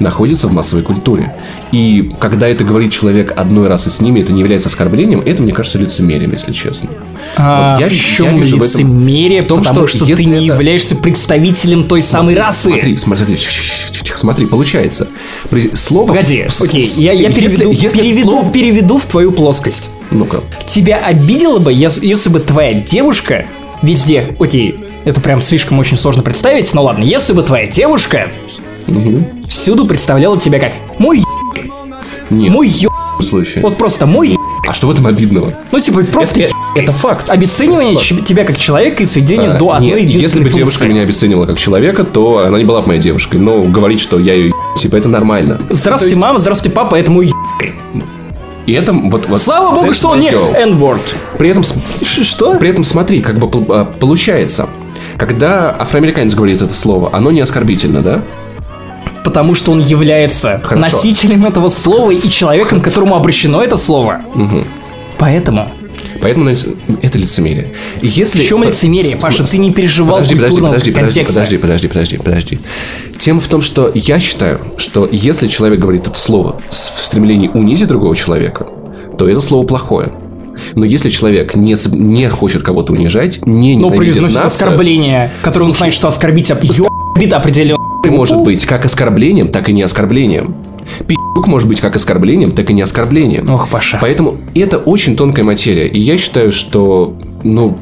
находится 0.00 0.48
в 0.48 0.52
массовой 0.52 0.82
культуре. 0.82 1.34
И 1.72 2.12
когда 2.20 2.46
это 2.46 2.62
говорит 2.62 2.92
человек 2.92 3.32
одной 3.34 3.68
раз 3.68 3.86
и 3.86 3.90
с 3.90 4.00
ними, 4.02 4.20
это 4.20 4.34
не 4.34 4.40
является 4.40 4.68
оскорблением, 4.68 5.22
это, 5.24 5.42
мне 5.42 5.52
кажется, 5.54 5.78
лицемерием, 5.78 6.30
если 6.32 6.52
честно. 6.52 6.90
А, 7.36 7.72
Вот 7.72 7.80
я 7.80 7.88
в 7.88 7.92
чем 7.92 8.26
я 8.26 8.32
вижу 8.42 8.58
в 8.58 8.62
этом- 8.62 8.68
лицемерие? 8.68 9.42
в 9.42 9.46
том, 9.46 9.58
потому 9.62 9.86
что 9.86 9.96
что, 9.98 10.04
ты 10.06 10.12
если 10.12 10.24
не 10.24 10.46
это- 10.46 10.56
являешься 10.56 10.94
представителем 10.96 11.84
той 11.88 12.02
самой 12.02 12.34
расы. 12.34 12.68
Смотри, 12.68 12.96
смотри, 12.98 13.38
смотри, 14.14 14.46
получается. 14.46 15.08
Слово... 15.74 16.08
Погоди, 16.08 16.46
окей, 16.60 16.84
я, 16.98 17.12
я 17.12 17.28
если- 17.28 17.40
переведу, 17.40 17.70
если 17.70 17.86
это 17.88 17.98
переведу, 17.98 18.30
слово- 18.30 18.52
переведу 18.52 18.98
в 18.98 19.06
твою 19.06 19.32
плоскость. 19.32 19.90
Ну-ка. 20.10 20.44
Тебя 20.66 20.98
обидело 20.98 21.58
бы, 21.58 21.72
ес- 21.72 21.98
если 22.02 22.28
бы 22.30 22.40
твоя 22.40 22.74
девушка 22.74 23.44
везде, 23.82 24.36
окей, 24.38 24.84
это 25.04 25.20
прям 25.20 25.40
слишком 25.40 25.78
очень 25.78 25.96
сложно 25.96 26.22
представить, 26.22 26.72
но 26.74 26.82
ладно, 26.84 27.04
если 27.04 27.32
бы 27.32 27.42
твоя 27.42 27.66
девушка 27.66 28.28
Мгм. 28.86 29.46
всюду 29.48 29.86
представляла 29.86 30.38
тебя 30.38 30.58
как 30.60 30.72
мой 30.98 31.22
Нет, 32.30 32.52
мой 32.52 32.68
ё... 32.68 32.88
в 33.18 33.22
случае. 33.22 33.62
вот 33.62 33.76
просто 33.78 34.06
мой 34.06 34.36
А 34.68 34.72
что 34.72 34.86
в 34.88 34.90
этом 34.90 35.06
обидного? 35.06 35.52
ну 35.72 35.80
типа 35.80 36.02
просто 36.04 36.40
Это, 36.40 36.52
это 36.76 36.92
факт. 36.92 37.30
обесценивание 37.30 37.96
ч- 37.96 38.16
тебя 38.22 38.44
как 38.44 38.58
человека 38.58 39.02
и 39.04 39.06
сведение 39.06 39.50
А, 39.52 39.58
до 39.58 39.72
одной 39.74 40.02
нет, 40.02 40.10
если 40.12 40.38
бы 40.38 40.44
функции. 40.44 40.58
девушка 40.58 40.84
меня 40.86 41.02
обесценила 41.02 41.46
как 41.46 41.58
человека, 41.58 42.02
то 42.04 42.38
она 42.46 42.58
не 42.58 42.64
была 42.64 42.82
бы 42.82 42.88
моей 42.88 43.00
девушкой. 43.00 43.38
Но 43.38 43.62
говорить, 43.64 44.00
что 44.00 44.18
я 44.18 44.34
ее 44.34 44.52
типа, 44.76 44.96
это 44.96 45.08
нормально. 45.08 45.60
Здравствуйте, 45.70 46.14
есть- 46.16 46.20
мама, 46.22 46.38
здравствуйте, 46.40 46.74
папа, 46.74 46.96
это 46.96 47.10
мой 47.12 47.30
И 48.66 48.72
это 48.72 48.92
вот... 48.92 49.26
вот 49.28 49.40
Слава 49.40 49.74
богу, 49.74 49.92
что 49.92 50.10
он 50.10 50.20
не. 50.20 50.30
N-word. 50.30 51.00
При 51.38 51.50
этом, 51.50 51.62
Что? 52.02 52.54
при 52.56 52.68
этом 52.68 52.84
смотри, 52.84 53.20
как 53.20 53.38
бы 53.38 53.48
а, 53.74 53.84
получается, 53.84 54.68
когда 55.16 55.74
афроамериканец 55.78 56.34
говорит 56.34 56.60
это 56.62 56.74
слово, 56.74 57.10
оно 57.12 57.30
не 57.30 57.40
оскорбительно, 57.40 58.02
да? 58.02 58.22
Потому 59.24 59.54
что 59.54 59.72
он 59.72 59.80
является 59.80 60.60
Хорошо. 60.64 60.76
носителем 60.76 61.46
этого 61.46 61.68
слова 61.68 62.10
и 62.10 62.28
человеком, 62.28 62.80
которому 62.80 63.16
обращено 63.16 63.62
это 63.62 63.76
слово. 63.76 64.20
Мгм. 64.34 64.64
Поэтому 65.18 65.70
Поэтому 66.26 66.50
это 66.50 67.18
лицемерие. 67.18 67.72
И 68.02 68.08
если... 68.08 68.42
В 68.42 68.48
чем 68.48 68.64
лицемерие, 68.64 69.16
Паша? 69.16 69.44
Ты 69.44 69.58
не 69.58 69.72
переживал 69.72 70.18
подожди, 70.18 70.34
подожди, 70.34 70.90
подожди, 70.90 71.22
подожди, 71.22 71.22
подожди, 71.22 71.58
подожди, 71.58 71.88
подожди, 71.88 72.16
подожди. 72.18 72.58
Тема 73.16 73.40
в 73.40 73.46
том, 73.46 73.62
что 73.62 73.92
я 73.94 74.18
считаю, 74.18 74.60
что 74.76 75.08
если 75.12 75.46
человек 75.46 75.78
говорит 75.78 76.08
это 76.08 76.18
слово 76.18 76.60
в 76.68 76.74
стремлении 76.74 77.46
унизить 77.46 77.86
другого 77.86 78.16
человека, 78.16 78.66
то 79.16 79.28
это 79.28 79.40
слово 79.40 79.64
плохое. 79.66 80.08
Но 80.74 80.84
если 80.84 81.10
человек 81.10 81.54
не, 81.54 81.76
не 81.96 82.28
хочет 82.28 82.64
кого-то 82.64 82.92
унижать, 82.92 83.46
не 83.46 83.76
Но 83.76 83.92
произносит 83.92 84.34
нас, 84.34 84.52
оскорбление, 84.52 85.32
которое 85.44 85.66
он 85.66 85.72
знает, 85.72 85.94
что 85.94 86.08
оскорбить 86.08 86.50
ебит 86.50 87.32
определенно. 87.32 87.78
Может 88.04 88.42
быть 88.42 88.66
как 88.66 88.84
оскорблением, 88.84 89.52
так 89.52 89.68
и 89.68 89.72
не 89.72 89.82
оскорблением. 89.82 90.56
Пи***к 91.06 91.46
может 91.46 91.68
быть 91.68 91.80
как 91.80 91.96
оскорблением, 91.96 92.52
так 92.52 92.70
и 92.70 92.72
не 92.72 92.82
оскорблением. 92.82 93.48
Ох, 93.48 93.68
Паша. 93.68 93.98
Поэтому 94.00 94.36
это 94.54 94.78
очень 94.78 95.16
тонкая 95.16 95.44
материя. 95.44 95.86
И 95.88 95.98
я 95.98 96.16
считаю, 96.16 96.52
что, 96.52 97.16
ну, 97.42 97.76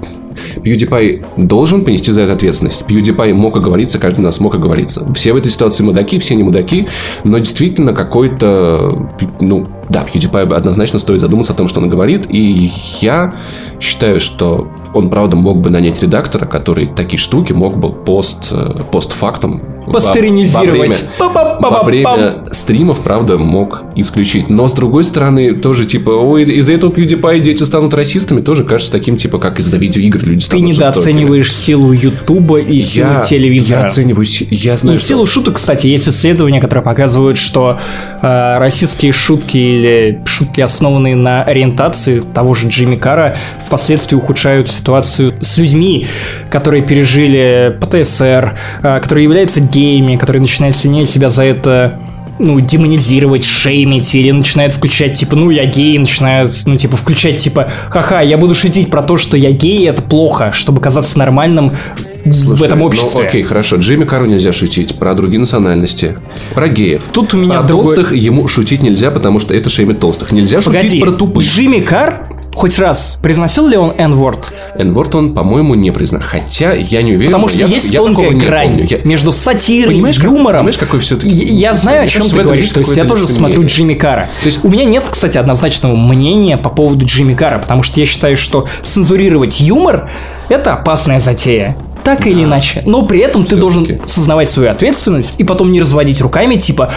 PewDiePie 0.57 1.25
должен 1.37 1.85
понести 1.85 2.13
за 2.13 2.23
это 2.23 2.33
ответственность. 2.33 2.83
PewDiePie 2.83 3.35
мог 3.35 3.57
оговориться, 3.57 3.99
каждый 3.99 4.21
нас 4.21 4.41
мог 4.41 4.55
оговориться. 4.55 5.07
Все 5.15 5.33
в 5.33 5.37
этой 5.37 5.51
ситуации 5.51 5.85
мудаки, 5.85 6.19
все 6.19 6.35
не 6.35 6.43
мудаки, 6.43 6.87
но 7.25 7.39
действительно 7.39 7.93
какой-то, 7.93 9.11
ну, 9.41 9.67
да, 9.89 10.05
PewDiePie 10.05 10.55
однозначно 10.55 10.99
стоит 10.99 11.21
задуматься 11.21 11.53
о 11.53 11.57
том, 11.57 11.69
что 11.69 11.81
он 11.81 11.89
говорит, 11.89 12.27
и 12.29 12.73
я 13.01 13.35
считаю, 13.81 14.21
что 14.21 14.69
он, 14.93 15.11
правда, 15.11 15.37
мог 15.37 15.59
бы 15.59 15.71
нанять 15.71 16.03
редактора, 16.03 16.47
который 16.47 16.87
такие 16.87 17.19
штуки 17.19 17.53
мог 17.53 17.77
бы 17.77 17.93
пост, 17.93 18.49
э, 18.53 18.81
постфактум 18.91 19.63
Постеринизировать. 19.93 21.05
Во 21.19 21.29
время, 21.29 21.59
во 21.61 21.83
время 21.83 22.53
стримов, 22.53 23.01
правда, 23.01 23.39
мог 23.39 23.83
исключить. 23.95 24.49
Но, 24.49 24.69
с 24.69 24.73
другой 24.73 25.05
стороны, 25.05 25.55
тоже, 25.55 25.85
типа, 25.85 26.11
ой, 26.11 26.45
из-за 26.45 26.73
этого 26.73 26.91
PewDiePie 26.91 27.41
дети 27.41 27.63
станут 27.63 27.95
расистами, 27.95 28.41
тоже 28.41 28.65
кажется 28.65 28.93
таким, 28.93 29.17
типа, 29.17 29.39
как 29.39 29.61
из-за 29.61 29.77
видеоигр 29.77 30.25
люди 30.25 30.45
станут 30.45 30.65
Ты 30.65 30.71
недооцениваешь 30.71 31.53
силу 31.53 31.93
Ютуба 31.93 32.61
и 32.61 32.81
силу 32.81 33.13
я, 33.15 33.21
телевизора. 33.21 33.81
Я 33.81 33.85
оцениваю, 33.87 34.27
я 34.51 34.77
знаю, 34.77 34.97
И 34.97 34.99
что... 34.99 35.09
силу 35.09 35.27
шуток, 35.27 35.55
кстати, 35.55 35.87
есть 35.87 36.09
исследования, 36.09 36.61
которые 36.61 36.85
показывают, 36.85 37.39
что 37.39 37.79
э, 38.23 38.59
российские 38.59 39.13
шутки 39.13 39.59
или 39.59 40.23
шутки, 40.27 40.61
основанные 40.61 41.17
на 41.17 41.43
ориентации 41.43 42.21
того 42.21 42.55
же 42.55 42.69
Джимми 42.69 42.97
Кара, 42.97 43.37
впоследствии 43.65 44.17
ухудшают 44.17 44.71
ситуацию 44.71 45.33
с 45.41 45.59
людьми, 45.59 46.07
которые 46.51 46.83
пережили 46.83 47.77
ПТСР, 47.81 48.59
э, 48.83 49.01
которые 49.01 49.25
являются 49.25 49.61
геями, 49.75 50.17
которые 50.17 50.41
начинают 50.41 50.77
сильнее 50.77 51.07
себя 51.07 51.29
за 51.29 51.45
это 51.45 52.01
ну, 52.39 52.61
демонизировать, 52.61 53.45
шеймить, 53.45 54.15
или 54.15 54.31
начинают 54.31 54.75
включать, 54.75 55.15
типа, 55.15 55.37
ну, 55.37 55.51
я 55.51 55.67
гей, 55.67 55.99
начинают, 55.99 56.53
ну, 56.67 56.77
типа, 56.77 56.97
включать, 56.97 57.39
типа, 57.39 57.73
ха-ха, 57.91 58.21
я 58.21 58.37
буду 58.37 58.55
шутить 58.55 58.91
про 58.91 59.03
то, 59.03 59.17
что 59.17 59.37
я 59.37 59.53
гей, 59.53 59.89
это 59.89 60.03
плохо, 60.03 60.51
чтобы 60.53 60.81
казаться 60.81 61.19
нормальным 61.19 61.77
Слушай, 62.25 62.57
в 62.57 62.63
этом 62.63 62.79
ну, 62.81 62.87
обществе. 62.87 63.21
Ну, 63.21 63.29
окей, 63.29 63.43
хорошо, 63.43 63.77
Джимми 63.77 64.05
Кару 64.05 64.27
нельзя 64.27 64.53
шутить, 64.53 64.99
про 64.99 65.15
другие 65.15 65.41
национальности, 65.41 66.17
про 66.55 66.69
геев. 66.69 67.05
Тут 67.13 67.35
у 67.35 67.39
меня 67.39 67.61
про 67.61 67.69
другой... 67.69 67.95
толстых 67.95 68.17
ему 68.17 68.49
шутить 68.49 68.83
нельзя, 68.83 69.11
потому 69.11 69.39
что 69.39 69.55
это 69.55 69.71
шеймит 69.71 70.01
толстых. 70.01 70.33
Нельзя 70.33 70.61
Погоди, 70.61 70.87
шутить 70.87 71.01
про 71.01 71.13
тупых. 71.13 71.45
Джимми 71.45 71.81
Кар 71.81 72.27
Хоть 72.55 72.79
раз 72.79 73.19
произносил 73.21 73.67
ли 73.67 73.77
он 73.77 73.91
N-word? 73.91 74.53
N-word 74.77 75.17
он, 75.17 75.35
по-моему, 75.35 75.75
не 75.75 75.91
произносил. 75.91 76.29
Хотя 76.29 76.73
я 76.73 77.03
не 77.03 77.13
уверен. 77.13 77.33
Потому 77.33 77.49
что 77.49 77.59
я, 77.59 77.67
есть 77.67 77.91
я 77.91 78.01
тонкая 78.01 78.31
грань 78.31 78.87
я... 78.89 78.99
между 79.05 79.33
сатирой, 79.33 79.95
понимаешь, 79.95 80.19
юмором. 80.19 80.45
Как, 80.45 80.53
понимаешь, 80.53 80.79
какой 80.79 81.01
все-таки... 81.01 81.31
Я, 81.31 81.71
я 81.71 81.75
знаю, 81.75 82.05
о 82.05 82.07
чем 82.07 82.29
ты 82.29 82.43
говоришь. 82.43 82.71
То 82.73 82.81
есть 82.81 82.97
я 82.97 83.05
тоже 83.05 83.27
смотрю 83.27 83.65
Джимми 83.65 83.95
Кара. 83.95 84.31
То 84.41 84.47
есть 84.47 84.65
у 84.65 84.69
меня 84.69 84.85
нет, 84.85 85.05
кстати, 85.09 85.39
однозначного 85.39 85.97
мнения 85.97 86.57
по 86.57 86.69
поводу 86.69 87.07
Джимми 87.07 87.35
Кара, 87.35 87.59
потому 87.59 87.83
что 87.83 88.01
я 88.01 88.07
считаю, 88.07 88.37
что 88.37 88.67
цензурировать 88.83 89.61
юмор– 89.61 90.11
это 90.49 90.75
опасная 90.75 91.21
затея 91.21 91.77
так 92.05 92.27
или 92.27 92.45
иначе. 92.45 92.83
Но 92.87 93.03
при 93.03 93.21
этом 93.21 93.45
ты 93.45 93.57
должен 93.57 94.01
сознавать 94.07 94.49
свою 94.51 94.71
ответственность 94.71 95.41
и 95.41 95.45
потом 95.45 95.73
не 95.73 95.81
разводить 95.81 96.21
руками, 96.21 96.57
типа, 96.57 96.93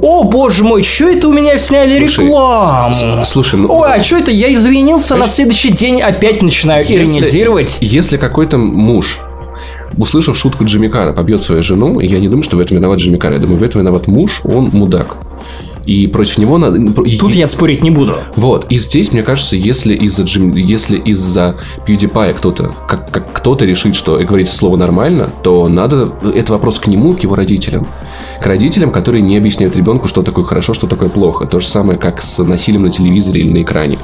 о, 0.00 0.24
боже 0.24 0.64
мой, 0.64 0.82
что 0.82 1.08
это 1.08 1.28
у 1.28 1.32
меня 1.32 1.58
сняли 1.58 1.98
слушай, 1.98 2.24
рекламу? 2.24 3.24
Слушай, 3.24 3.60
ну... 3.60 3.72
Ой, 3.72 3.94
а 3.94 4.02
что 4.02 4.16
это, 4.16 4.30
я 4.30 4.52
извинился, 4.52 5.16
на 5.16 5.28
следующий 5.28 5.70
день 5.70 6.00
опять 6.00 6.42
начинаю 6.42 6.80
если, 6.80 6.96
иронизировать. 6.96 7.78
Если 7.80 8.16
какой-то 8.16 8.58
муж 8.58 9.20
услышав 9.98 10.36
шутку 10.36 10.64
Джимми 10.64 10.88
Кара, 10.88 11.12
побьет 11.12 11.42
свою 11.42 11.62
жену, 11.62 12.00
я 12.00 12.18
не 12.18 12.28
думаю, 12.28 12.42
что 12.42 12.56
в 12.56 12.60
этом 12.60 12.78
виноват 12.78 12.98
Джимми 12.98 13.18
Кар. 13.18 13.32
Я 13.32 13.38
думаю, 13.38 13.58
в 13.58 13.62
этом 13.62 13.82
виноват 13.82 14.06
муж, 14.06 14.40
он 14.44 14.70
мудак. 14.72 15.16
И 15.86 16.06
против 16.06 16.38
него 16.38 16.58
надо... 16.58 16.78
Тут 17.18 17.34
я 17.34 17.46
спорить 17.46 17.82
не 17.82 17.90
буду. 17.90 18.18
Вот. 18.36 18.66
И 18.70 18.78
здесь, 18.78 19.12
мне 19.12 19.22
кажется, 19.22 19.56
если 19.56 19.94
из-за 19.94 20.22
Джим... 20.22 20.54
если 20.54 20.98
из-за 20.98 21.56
PewDiePie 21.86 22.34
кто-то 22.34 22.74
как, 22.86 23.10
как 23.10 23.32
кто-то 23.32 23.64
решит, 23.64 23.96
что 23.96 24.18
говорить 24.18 24.48
слово 24.48 24.76
нормально, 24.76 25.30
то 25.42 25.68
надо... 25.68 26.12
Это 26.34 26.52
вопрос 26.52 26.78
к 26.78 26.86
нему, 26.86 27.14
к 27.14 27.20
его 27.20 27.34
родителям. 27.34 27.86
К 28.40 28.46
родителям, 28.46 28.92
которые 28.92 29.22
не 29.22 29.36
объясняют 29.36 29.76
ребенку, 29.76 30.08
что 30.08 30.22
такое 30.22 30.44
хорошо, 30.44 30.74
что 30.74 30.86
такое 30.86 31.08
плохо. 31.08 31.46
То 31.46 31.60
же 31.60 31.66
самое, 31.66 31.98
как 31.98 32.22
с 32.22 32.42
насилием 32.42 32.82
на 32.82 32.90
телевизоре 32.90 33.40
или 33.40 33.50
на 33.52 33.62
экране. 33.62 33.98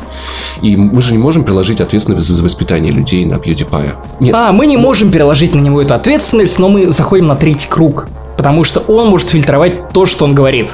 И 0.63 0.77
мы 0.77 1.01
же 1.01 1.13
не 1.13 1.19
можем 1.19 1.45
приложить 1.45 1.81
ответственность 1.81 2.27
за 2.27 2.43
воспитание 2.43 2.93
людей 2.93 3.25
на 3.25 3.35
PewDiePie. 3.35 3.93
Нет. 4.21 4.35
А, 4.35 4.53
мы 4.53 4.67
не 4.67 4.77
можем 4.77 5.11
переложить 5.11 5.55
на 5.55 5.61
него 5.61 5.81
эту 5.81 5.95
ответственность, 5.95 6.59
но 6.59 6.69
мы 6.69 6.91
заходим 6.91 7.27
на 7.29 7.37
третий 7.37 7.69
круг. 7.69 8.09
Потому 8.37 8.63
что 8.65 8.81
он 8.81 9.09
может 9.09 9.29
фильтровать 9.29 9.93
то, 9.93 10.07
что 10.07 10.25
он 10.25 10.35
говорит 10.35 10.71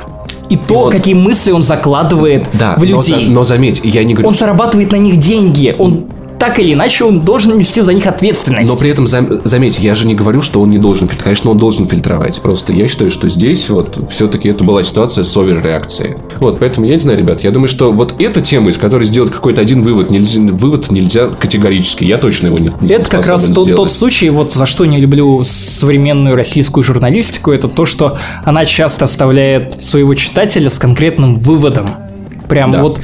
и 0.49 0.57
то, 0.57 0.89
и 0.89 0.93
какие 0.93 1.15
мысли 1.15 1.53
он 1.53 1.63
закладывает 1.63 2.49
да, 2.53 2.77
в 2.77 2.85
людей. 2.85 3.27
Но, 3.27 3.41
но 3.41 3.45
заметь, 3.45 3.81
я 3.85 4.05
не 4.05 4.15
говорю. 4.15 4.29
Он 4.29 4.35
зарабатывает 4.35 4.93
на 4.93 4.97
них 4.97 5.17
деньги. 5.17 5.75
Он 5.79 6.07
так 6.45 6.59
или 6.59 6.75
иначе 6.75 7.05
он 7.05 7.21
должен 7.21 7.57
нести 7.57 7.81
за 7.81 7.95
них 7.95 8.07
ответственность. 8.07 8.69
Но 8.71 8.77
при 8.77 8.91
этом, 8.91 9.07
заметьте, 9.07 9.83
я 9.83 9.95
же 9.95 10.07
не 10.07 10.15
говорю, 10.15 10.43
что 10.43 10.61
он 10.61 10.69
не 10.69 10.77
должен 10.77 11.09
фильтровать. 11.09 11.25
Конечно, 11.25 11.51
он 11.53 11.57
должен 11.57 11.87
фильтровать. 11.87 12.43
Просто 12.43 12.75
я 12.75 12.87
считаю, 12.87 13.11
что 13.11 13.31
здесь 13.31 13.71
вот 13.71 13.99
все-таки 14.11 14.51
это 14.51 14.63
была 14.63 14.83
ситуация 14.83 15.25
с 15.25 15.35
оверреакцией. 15.39 16.17
Вот, 16.41 16.59
поэтому 16.59 16.87
я 16.87 16.97
не 16.97 17.01
знаю, 17.01 17.19
ребят, 17.19 17.43
я 17.43 17.51
думаю, 17.51 17.69
что 17.69 17.93
вот 17.93 18.17
эта 18.19 18.43
тема, 18.43 18.69
из 18.69 18.77
которой 18.77 19.07
сделать 19.07 19.31
какой-то 19.31 19.63
один 19.63 19.81
вывод 19.81 20.11
нельзя, 20.11 20.39
вывод 20.43 20.91
нельзя 20.91 21.29
категорически. 21.29 22.05
Я 22.05 22.19
точно 22.19 22.49
его 22.49 22.59
не, 22.59 22.71
не 22.83 22.93
Это 22.93 23.09
как 23.09 23.27
раз 23.27 23.47
тот, 23.47 23.75
тот 23.75 23.91
случай, 23.91 24.29
вот 24.29 24.53
за 24.53 24.67
что 24.67 24.85
не 24.85 24.99
люблю 24.99 25.45
современную 25.45 26.37
российскую 26.37 26.85
журналистику, 26.85 27.53
это 27.53 27.69
то, 27.69 27.87
что 27.87 28.19
она 28.45 28.67
часто 28.67 29.07
оставляет 29.07 29.83
своего 29.83 30.15
читателя 30.15 30.69
с 30.69 30.79
конкретным 30.79 31.37
выводом. 31.37 31.89
Прям 32.49 32.71
да. 32.71 32.83
вот 32.83 33.01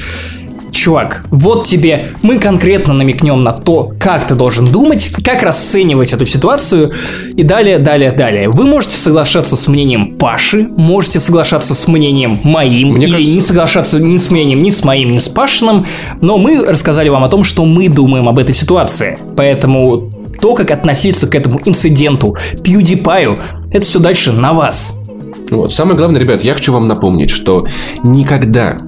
чувак, 0.73 1.25
вот 1.31 1.67
тебе, 1.67 2.09
мы 2.23 2.39
конкретно 2.39 2.95
намекнем 2.95 3.43
на 3.43 3.53
то, 3.53 3.93
как 3.99 4.27
ты 4.27 4.35
должен 4.35 4.67
думать, 4.67 5.11
как 5.25 5.43
расценивать 5.43 6.13
эту 6.13 6.27
ситуацию, 6.27 6.93
и 7.37 7.43
далее, 7.43 7.79
далее, 7.79 8.13
далее. 8.13 8.49
Вы 8.49 8.67
можете 8.67 8.97
соглашаться 8.97 9.57
с 9.57 9.69
мнением 9.69 10.17
Паши, 10.17 10.69
можете 10.77 11.21
соглашаться 11.21 11.75
с 11.75 11.89
мнением 11.89 12.39
моим, 12.45 12.93
Мне 12.95 13.07
или 13.07 13.13
кажется... 13.13 13.35
не 13.35 13.41
соглашаться 13.41 14.01
ни 14.01 14.17
с 14.17 14.31
мнением, 14.31 14.63
ни 14.63 14.71
с 14.71 14.85
моим, 14.85 15.11
ни 15.13 15.19
с 15.19 15.29
Пашиным, 15.29 15.87
но 16.21 16.39
мы 16.39 16.65
рассказали 16.65 17.09
вам 17.09 17.25
о 17.25 17.29
том, 17.29 17.45
что 17.45 17.65
мы 17.65 17.89
думаем 17.89 18.29
об 18.29 18.39
этой 18.39 18.55
ситуации. 18.55 19.19
Поэтому 19.37 20.11
то, 20.41 20.55
как 20.55 20.71
относиться 20.71 21.27
к 21.27 21.35
этому 21.35 21.61
инциденту, 21.65 22.37
PewDiePie, 22.55 23.41
это 23.73 23.83
все 23.83 23.99
дальше 23.99 24.33
на 24.33 24.53
вас. 24.53 24.99
Вот. 25.51 25.73
Самое 25.73 25.97
главное, 25.97 26.21
ребят, 26.21 26.43
я 26.43 26.55
хочу 26.55 26.73
вам 26.73 26.87
напомнить, 26.89 27.31
что 27.31 27.67
никогда 28.03 28.79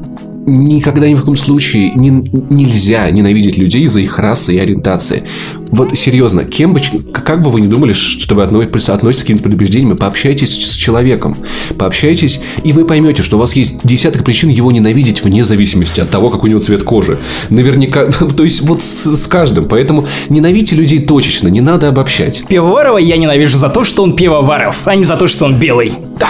никогда 0.47 1.09
ни 1.09 1.15
в 1.15 1.25
коем 1.25 1.37
случае 1.37 1.93
не, 1.95 2.11
нельзя 2.11 3.11
ненавидеть 3.11 3.59
людей 3.59 3.87
за 3.87 4.01
их 4.01 4.19
расы 4.19 4.55
и 4.55 4.59
ориентации. 4.59 5.25
Вот 5.71 5.97
серьезно, 5.97 6.45
кем 6.45 6.75
бы, 6.75 6.81
как 7.13 7.43
бы 7.43 7.51
вы 7.51 7.61
ни 7.61 7.67
думали, 7.67 7.93
что 7.93 8.35
вы 8.35 8.43
относитесь 8.43 9.21
к 9.21 9.23
каким-то 9.23 9.45
предубеждениями, 9.45 9.97
пообщайтесь 9.97 10.51
с 10.51 10.75
человеком, 10.75 11.37
пообщайтесь, 11.79 12.41
и 12.63 12.73
вы 12.73 12.85
поймете, 12.85 13.23
что 13.23 13.37
у 13.37 13.41
вас 13.41 13.55
есть 13.55 13.87
десяток 13.87 14.25
причин 14.25 14.51
его 14.51 14.71
ненавидеть 14.73 15.23
вне 15.23 15.45
зависимости 15.45 16.01
от 16.01 16.11
того, 16.11 16.29
какой 16.29 16.49
у 16.49 16.51
него 16.51 16.61
цвет 16.61 16.83
кожи. 16.83 17.21
Наверняка, 17.49 18.07
то 18.37 18.45
есть 18.45 18.63
вот 18.63 18.83
с, 18.83 19.17
с 19.17 19.27
каждым. 19.27 19.69
Поэтому 19.69 20.07
ненавидьте 20.29 20.77
людей 20.77 21.01
точечно, 21.01 21.49
не 21.49 21.61
надо 21.61 21.89
обобщать. 21.89 22.45
Пивоварова 22.49 22.99
я 22.99 23.17
ненавижу 23.17 23.59
за 23.59 23.69
то, 23.69 23.85
что 23.85 24.03
он 24.03 24.17
пивоваров, 24.17 24.83
а 24.85 24.95
не 24.95 25.05
за 25.05 25.17
то, 25.17 25.29
что 25.29 25.47
он 25.47 25.59
белый. 25.59 25.93
Да. 26.19 26.29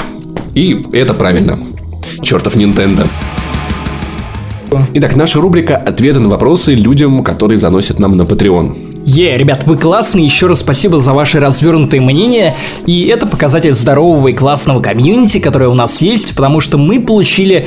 И 0.55 0.81
это 0.93 1.15
правильно. 1.15 1.59
Чертов 2.23 2.57
Nintendo. 2.57 3.09
Итак, 4.95 5.17
наша 5.17 5.41
рубрика 5.41 5.77
«Ответы 5.77 6.21
на 6.21 6.29
вопросы 6.29 6.75
людям, 6.75 7.25
которые 7.25 7.59
заносят 7.59 7.99
нам 7.99 8.17
на 8.17 8.23
Patreon». 8.23 8.93
Е, 9.05 9.35
yeah, 9.35 9.39
ребят, 9.39 9.65
вы 9.67 9.77
классные, 9.77 10.25
еще 10.25 10.47
раз 10.47 10.61
спасибо 10.61 10.99
за 10.99 11.13
ваши 11.13 11.41
развернутые 11.41 12.01
мнения, 12.01 12.55
и 12.87 13.07
это 13.07 13.27
показатель 13.27 13.73
здорового 13.73 14.29
и 14.29 14.33
классного 14.33 14.81
комьюнити, 14.81 15.39
которое 15.39 15.69
у 15.69 15.75
нас 15.75 16.01
есть, 16.03 16.35
потому 16.37 16.61
что 16.61 16.79
мы 16.79 17.01
получили 17.01 17.67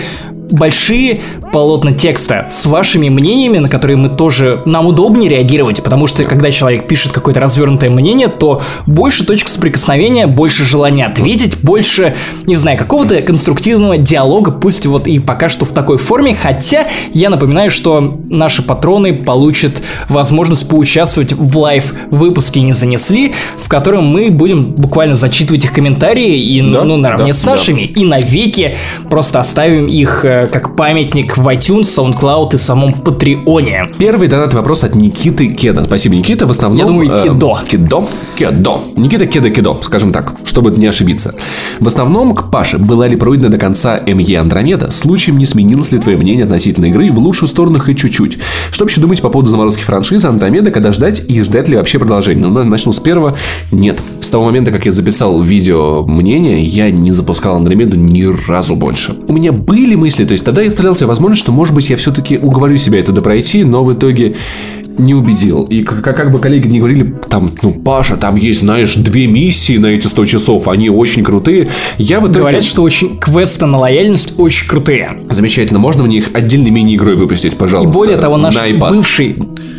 большие 0.51 1.21
полотна 1.55 1.93
текста 1.93 2.47
с 2.51 2.65
вашими 2.65 3.07
мнениями, 3.07 3.59
на 3.59 3.69
которые 3.69 3.95
мы 3.95 4.09
тоже, 4.09 4.61
нам 4.65 4.87
удобнее 4.87 5.29
реагировать, 5.29 5.81
потому 5.81 6.05
что 6.05 6.25
когда 6.25 6.51
человек 6.51 6.85
пишет 6.85 7.13
какое-то 7.13 7.39
развернутое 7.39 7.89
мнение, 7.89 8.27
то 8.27 8.61
больше 8.85 9.25
точек 9.25 9.47
соприкосновения, 9.47 10.27
больше 10.27 10.65
желания 10.65 11.05
ответить, 11.05 11.63
больше, 11.63 12.13
не 12.45 12.57
знаю, 12.57 12.77
какого-то 12.77 13.21
конструктивного 13.21 13.97
диалога, 13.97 14.51
пусть 14.51 14.85
вот 14.85 15.07
и 15.07 15.19
пока 15.19 15.47
что 15.47 15.63
в 15.63 15.71
такой 15.71 15.97
форме, 15.97 16.35
хотя 16.35 16.87
я 17.13 17.29
напоминаю, 17.29 17.71
что 17.71 18.19
наши 18.29 18.61
патроны 18.61 19.13
получат 19.13 19.81
возможность 20.09 20.67
поучаствовать 20.67 21.31
в 21.31 21.57
лайв-выпуске 21.57 22.59
«Не 22.59 22.73
занесли», 22.73 23.33
в 23.57 23.69
котором 23.69 24.05
мы 24.05 24.29
будем 24.29 24.73
буквально 24.73 25.15
зачитывать 25.15 25.63
их 25.63 25.71
комментарии 25.71 26.37
и, 26.37 26.59
Да, 26.59 26.83
ну, 26.83 26.97
наравне 26.97 27.31
да, 27.31 27.39
с 27.39 27.45
нашими, 27.45 27.83
и 27.83 28.03
навеки 28.03 28.75
просто 29.09 29.39
оставим 29.39 29.87
их 29.87 30.25
э, 30.25 30.47
как 30.51 30.75
памятник 30.75 31.37
в 31.37 31.44
iTunes, 31.47 31.83
SoundCloud 31.83 32.55
и 32.55 32.57
самом 32.57 32.93
Патреоне. 32.93 33.89
Первый 33.97 34.27
донатный 34.27 34.57
вопрос 34.57 34.83
от 34.83 34.95
Никиты 34.95 35.47
Кеда. 35.49 35.83
Спасибо, 35.83 36.15
Никита. 36.15 36.45
В 36.45 36.51
основном... 36.51 36.79
Я 36.79 36.85
думаю, 36.85 37.11
э, 37.11 37.23
Кедо. 37.23 37.59
Кедо? 37.67 38.07
Кедо. 38.35 38.81
Никита 38.95 39.27
Кеда 39.27 39.49
Кедо, 39.49 39.77
скажем 39.81 40.11
так, 40.11 40.33
чтобы 40.45 40.71
не 40.71 40.87
ошибиться. 40.87 41.35
В 41.79 41.87
основном 41.87 42.35
к 42.35 42.51
Паше. 42.51 42.77
Была 42.77 43.07
ли 43.07 43.15
пройдена 43.15 43.49
до 43.49 43.57
конца 43.57 43.99
МЕ 43.99 44.39
Андромеда? 44.39 44.91
Случаем 44.91 45.37
не 45.37 45.45
сменилось 45.45 45.91
ли 45.91 45.99
твое 45.99 46.17
мнение 46.17 46.45
относительно 46.45 46.85
игры 46.85 47.11
в 47.11 47.19
лучшую 47.19 47.49
сторону 47.49 47.79
хоть 47.79 47.97
чуть-чуть? 47.99 48.39
Что 48.71 48.83
вообще 48.83 49.01
думаете 49.01 49.21
по 49.21 49.29
поводу 49.29 49.49
заморозки 49.49 49.83
франшизы 49.83 50.27
Андромеда? 50.27 50.71
Когда 50.71 50.91
ждать 50.91 51.23
и 51.27 51.41
ждать 51.41 51.67
ли 51.67 51.77
вообще 51.77 51.99
продолжение? 51.99 52.45
Ну, 52.47 52.63
начну 52.63 52.93
с 52.93 52.99
первого. 52.99 53.37
Нет. 53.71 54.01
С 54.21 54.29
того 54.29 54.45
момента, 54.45 54.71
как 54.71 54.85
я 54.85 54.91
записал 54.91 55.41
видео 55.41 56.03
мнение, 56.05 56.61
я 56.61 56.91
не 56.91 57.11
запускал 57.11 57.57
Андромеду 57.57 57.97
ни 57.97 58.23
разу 58.47 58.75
больше. 58.75 59.13
У 59.27 59.33
меня 59.33 59.51
были 59.51 59.95
мысли, 59.95 60.25
то 60.25 60.33
есть 60.33 60.45
тогда 60.45 60.61
я 60.61 60.71
стрелял 60.71 60.95
себе 60.95 61.07
возможность, 61.07 61.34
что, 61.35 61.51
может 61.51 61.73
быть, 61.73 61.89
я 61.89 61.97
все-таки 61.97 62.37
уговорю 62.37 62.77
себя 62.77 62.99
это 62.99 63.11
допройти, 63.11 63.63
но 63.63 63.83
в 63.83 63.93
итоге 63.93 64.35
не 64.97 65.13
убедил. 65.13 65.63
И 65.63 65.83
как, 65.83 66.03
как, 66.03 66.31
бы 66.31 66.39
коллеги 66.39 66.67
не 66.67 66.79
говорили, 66.79 67.15
там, 67.29 67.51
ну, 67.61 67.73
Паша, 67.73 68.17
там 68.17 68.35
есть, 68.35 68.61
знаешь, 68.61 68.95
две 68.95 69.27
миссии 69.27 69.77
на 69.77 69.87
эти 69.87 70.07
100 70.07 70.25
часов, 70.25 70.67
они 70.67 70.89
очень 70.89 71.23
крутые. 71.23 71.69
Я 71.97 72.19
в 72.19 72.25
итоге... 72.25 72.39
Говорят, 72.39 72.63
что 72.63 72.81
очень 72.83 73.17
квесты 73.17 73.65
на 73.65 73.77
лояльность 73.77 74.33
очень 74.37 74.67
крутые. 74.67 75.21
Замечательно, 75.29 75.79
можно 75.79 76.03
мне 76.03 76.17
их 76.17 76.29
отдельной 76.33 76.71
мини-игрой 76.71 77.15
выпустить, 77.15 77.53
И 77.53 77.55
пожалуйста? 77.55 77.93
более 77.97 78.17
того, 78.17 78.37
наш 78.37 78.55
на 78.55 78.69
iPad. 78.69 78.89
бывший 78.89 79.35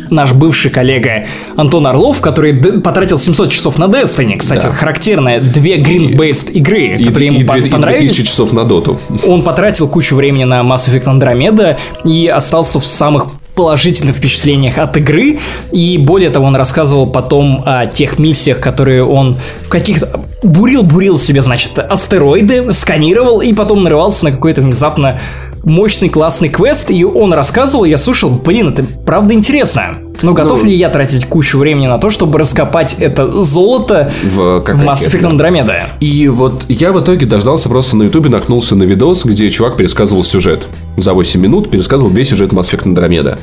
наш 0.09 0.31
бывший 0.31 0.71
коллега 0.71 1.27
Антон 1.57 1.85
Орлов, 1.85 2.21
который 2.21 2.53
потратил 2.79 3.17
700 3.19 3.51
часов 3.51 3.77
на 3.77 3.85
Destiny, 3.85 4.37
кстати, 4.37 4.63
Да. 4.63 4.69
характерная, 4.69 5.41
две 5.41 5.77
green-based 5.79 6.51
игры, 6.53 6.95
И, 6.97 7.03
которые 7.03 7.27
ему 7.27 7.39
и, 7.41 7.43
две- 7.43 7.67
и 7.67 7.69
понравились. 7.69 8.11
2000 8.11 8.25
часов 8.27 8.53
на 8.53 8.63
доту. 8.63 9.01
Он 9.25 9.41
потратил 9.41 9.89
кучу 9.89 10.15
времени 10.15 10.45
на 10.45 10.61
Mass 10.61 10.87
Effect 10.89 11.05
Andromeda 11.05 11.77
и 12.05 12.27
остался 12.27 12.79
в 12.79 12.85
самых 12.85 13.25
положительных 13.57 14.15
впечатлениях 14.15 14.77
от 14.77 14.95
игры. 14.95 15.39
И 15.71 15.97
более 15.97 16.29
того, 16.29 16.45
он 16.45 16.55
рассказывал 16.55 17.07
потом 17.07 17.63
о 17.65 17.87
тех 17.87 18.19
миссиях, 18.19 18.59
которые 18.59 19.03
он 19.03 19.39
в 19.65 19.69
каких-то... 19.69 20.21
Бурил-бурил 20.43 21.17
себе, 21.17 21.41
значит, 21.41 21.79
астероиды, 21.79 22.71
сканировал 22.71 23.41
и 23.41 23.53
потом 23.53 23.83
нарывался 23.83 24.25
на 24.25 24.31
какой-то 24.31 24.61
внезапно 24.61 25.19
мощный 25.63 26.09
классный 26.09 26.49
квест, 26.49 26.89
и 26.91 27.03
он 27.03 27.33
рассказывал, 27.33 27.85
я 27.85 27.97
слушал, 27.97 28.29
блин, 28.29 28.69
это 28.69 28.83
правда 29.05 29.33
интересно. 29.33 29.99
Но 30.23 30.33
готов 30.33 30.63
Ну- 30.63 30.69
ли 30.69 30.75
я 30.75 30.89
тратить 30.89 31.25
кучу 31.25 31.59
времени 31.59 31.85
на 31.87 31.99
то, 31.99 32.09
чтобы 32.09 32.39
раскопать 32.39 32.95
это 32.99 33.31
золото 33.31 34.11
В, 34.23 34.61
в 34.61 34.83
Mass. 34.83 35.07
Effect 35.07 35.21
Andromeda? 35.21 35.89
И 35.99 36.27
вот 36.27 36.65
я 36.69 36.91
в 36.91 36.99
итоге 36.99 37.25
дождался 37.27 37.69
просто 37.69 37.95
на 37.97 38.03
ютубе, 38.03 38.29
наткнулся 38.29 38.75
на 38.75 38.83
видос, 38.83 39.25
где 39.25 39.49
чувак 39.51 39.77
пересказывал 39.77 40.23
сюжет. 40.23 40.67
За 40.97 41.13
8 41.13 41.39
минут 41.39 41.69
пересказывал 41.69 42.09
весь 42.11 42.29
сюжет 42.29 42.51
Mass 42.51 42.73
Effect 42.73 42.85
Andromeda. 42.93 43.37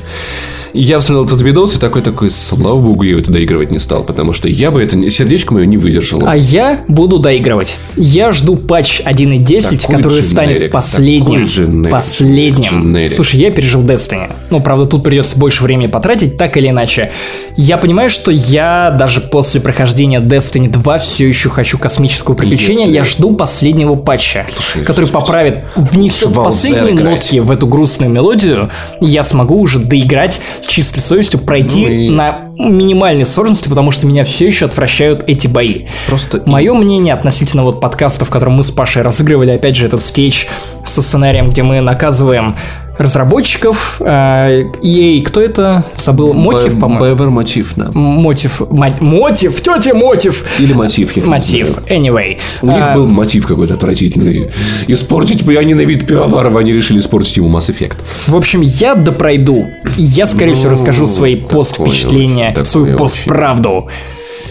Я 0.77 0.97
посмотрел 0.97 1.25
этот 1.25 1.41
видос 1.41 1.77
и 1.77 1.79
такой-такой, 1.79 2.29
слава 2.29 2.77
богу, 2.81 3.03
я 3.03 3.11
его 3.11 3.21
туда 3.21 3.41
играть 3.41 3.71
не 3.71 3.79
стал, 3.79 4.03
потому 4.03 4.33
что 4.33 4.49
я 4.49 4.71
бы 4.71 4.83
это, 4.83 5.09
сердечко 5.09 5.53
мое 5.53 5.65
не 5.65 5.77
выдержало. 5.77 6.29
А 6.29 6.35
я 6.35 6.83
буду 6.89 7.17
доигрывать. 7.17 7.79
Я 7.95 8.33
жду 8.33 8.57
патч 8.57 8.99
1.10, 8.99 9.79
Такой 9.79 9.95
который 9.95 10.19
дженерик, 10.19 10.25
станет 10.25 10.71
последним. 10.73 11.45
дженерик, 11.45 11.91
последним. 11.91 12.63
дженерик. 12.83 13.11
Слушай, 13.13 13.39
я 13.39 13.51
пережил 13.51 13.85
Destiny. 13.85 14.33
Ну, 14.49 14.59
правда, 14.59 14.85
тут 14.85 15.01
придется 15.05 15.39
больше 15.39 15.63
времени 15.63 15.87
потратить, 15.87 16.37
так 16.37 16.57
или 16.57 16.67
иначе. 16.67 17.13
Я 17.55 17.77
понимаю, 17.77 18.09
что 18.09 18.29
я 18.29 18.93
даже 18.99 19.21
после 19.21 19.61
прохождения 19.61 20.19
Destiny 20.19 20.67
2 20.67 20.97
все 20.97 21.25
еще 21.25 21.47
хочу 21.49 21.77
космического 21.77 22.35
приключения. 22.35 22.81
Если- 22.87 22.95
Я 22.95 23.05
жду 23.05 23.33
последнего 23.37 23.95
патча, 23.95 24.45
Слушай, 24.53 24.83
который 24.83 25.09
поправит 25.09 25.59
внесет 25.77 26.33
последние 26.33 26.95
нотки 26.95 27.37
в 27.39 27.49
эту 27.49 27.65
грустную 27.65 28.11
мелодию. 28.11 28.71
И 28.99 29.05
я 29.05 29.23
смогу 29.23 29.57
уже 29.61 29.79
доиграть 29.79 30.41
с 30.65 30.67
чистой 30.67 30.99
совестью, 30.99 31.39
пройти 31.39 31.85
Ну 31.85 31.91
и- 31.91 32.09
на 32.09 32.39
минимальной 32.57 33.25
сложности, 33.25 33.69
потому 33.69 33.91
что 33.91 34.07
меня 34.07 34.23
все 34.23 34.47
еще 34.47 34.65
отвращают 34.65 35.23
эти 35.27 35.47
бои. 35.47 35.85
Просто 36.07 36.41
Мое 36.45 36.73
мнение 36.73 37.13
относительно 37.13 37.63
вот 37.63 37.79
подкаста, 37.79 38.25
в 38.25 38.29
котором 38.29 38.53
мы 38.53 38.63
с 38.63 38.71
Пашей 38.71 39.01
разыгрывали, 39.03 39.51
опять 39.51 39.75
же, 39.75 39.85
этот 39.85 40.01
скетч 40.01 40.47
со 40.85 41.01
сценарием, 41.01 41.49
где 41.49 41.63
мы 41.63 41.81
наказываем 41.81 42.57
разработчиков. 42.97 43.97
э, 43.99 44.63
EA, 44.81 45.21
кто 45.23 45.41
это? 45.41 45.85
Забыл. 45.95 46.33
Мотив, 46.33 46.79
по-моему. 46.79 47.15
Бевер 47.15 47.29
мотив, 47.29 47.73
да. 47.75 47.89
Мотив. 47.93 48.61
мо- 48.69 48.93
Мотив, 49.01 49.61
тетя 49.61 49.93
Мотив. 49.93 50.45
Или 50.59 50.73
мотив. 50.73 51.15
я 51.15 51.23
Мотив. 51.25 51.77
Anyway. 51.89 52.37
У 52.61 52.67
них 52.67 52.77
А, 52.81 52.95
был 52.95 53.07
мотив 53.07 53.45
какой-то 53.47 53.73
отвратительный. 53.73 54.51
Испортить, 54.87 55.43
я 55.47 55.63
ненавид 55.63 56.07
пивоваров, 56.07 56.55
они 56.55 56.73
решили 56.73 56.99
испортить 56.99 57.37
ему 57.37 57.49
Mass 57.49 57.69
Effect. 57.69 57.95
В 58.27 58.35
общем, 58.35 58.61
я 58.61 58.95
допройду. 58.95 59.67
Я, 59.97 60.25
скорее 60.25 60.53
всего, 60.53 60.69
Ну, 60.69 60.71
расскажу 60.71 61.07
свои 61.07 61.35
пост-впечатления, 61.35 62.55
свою 62.63 62.97
пост-правду 62.97 63.87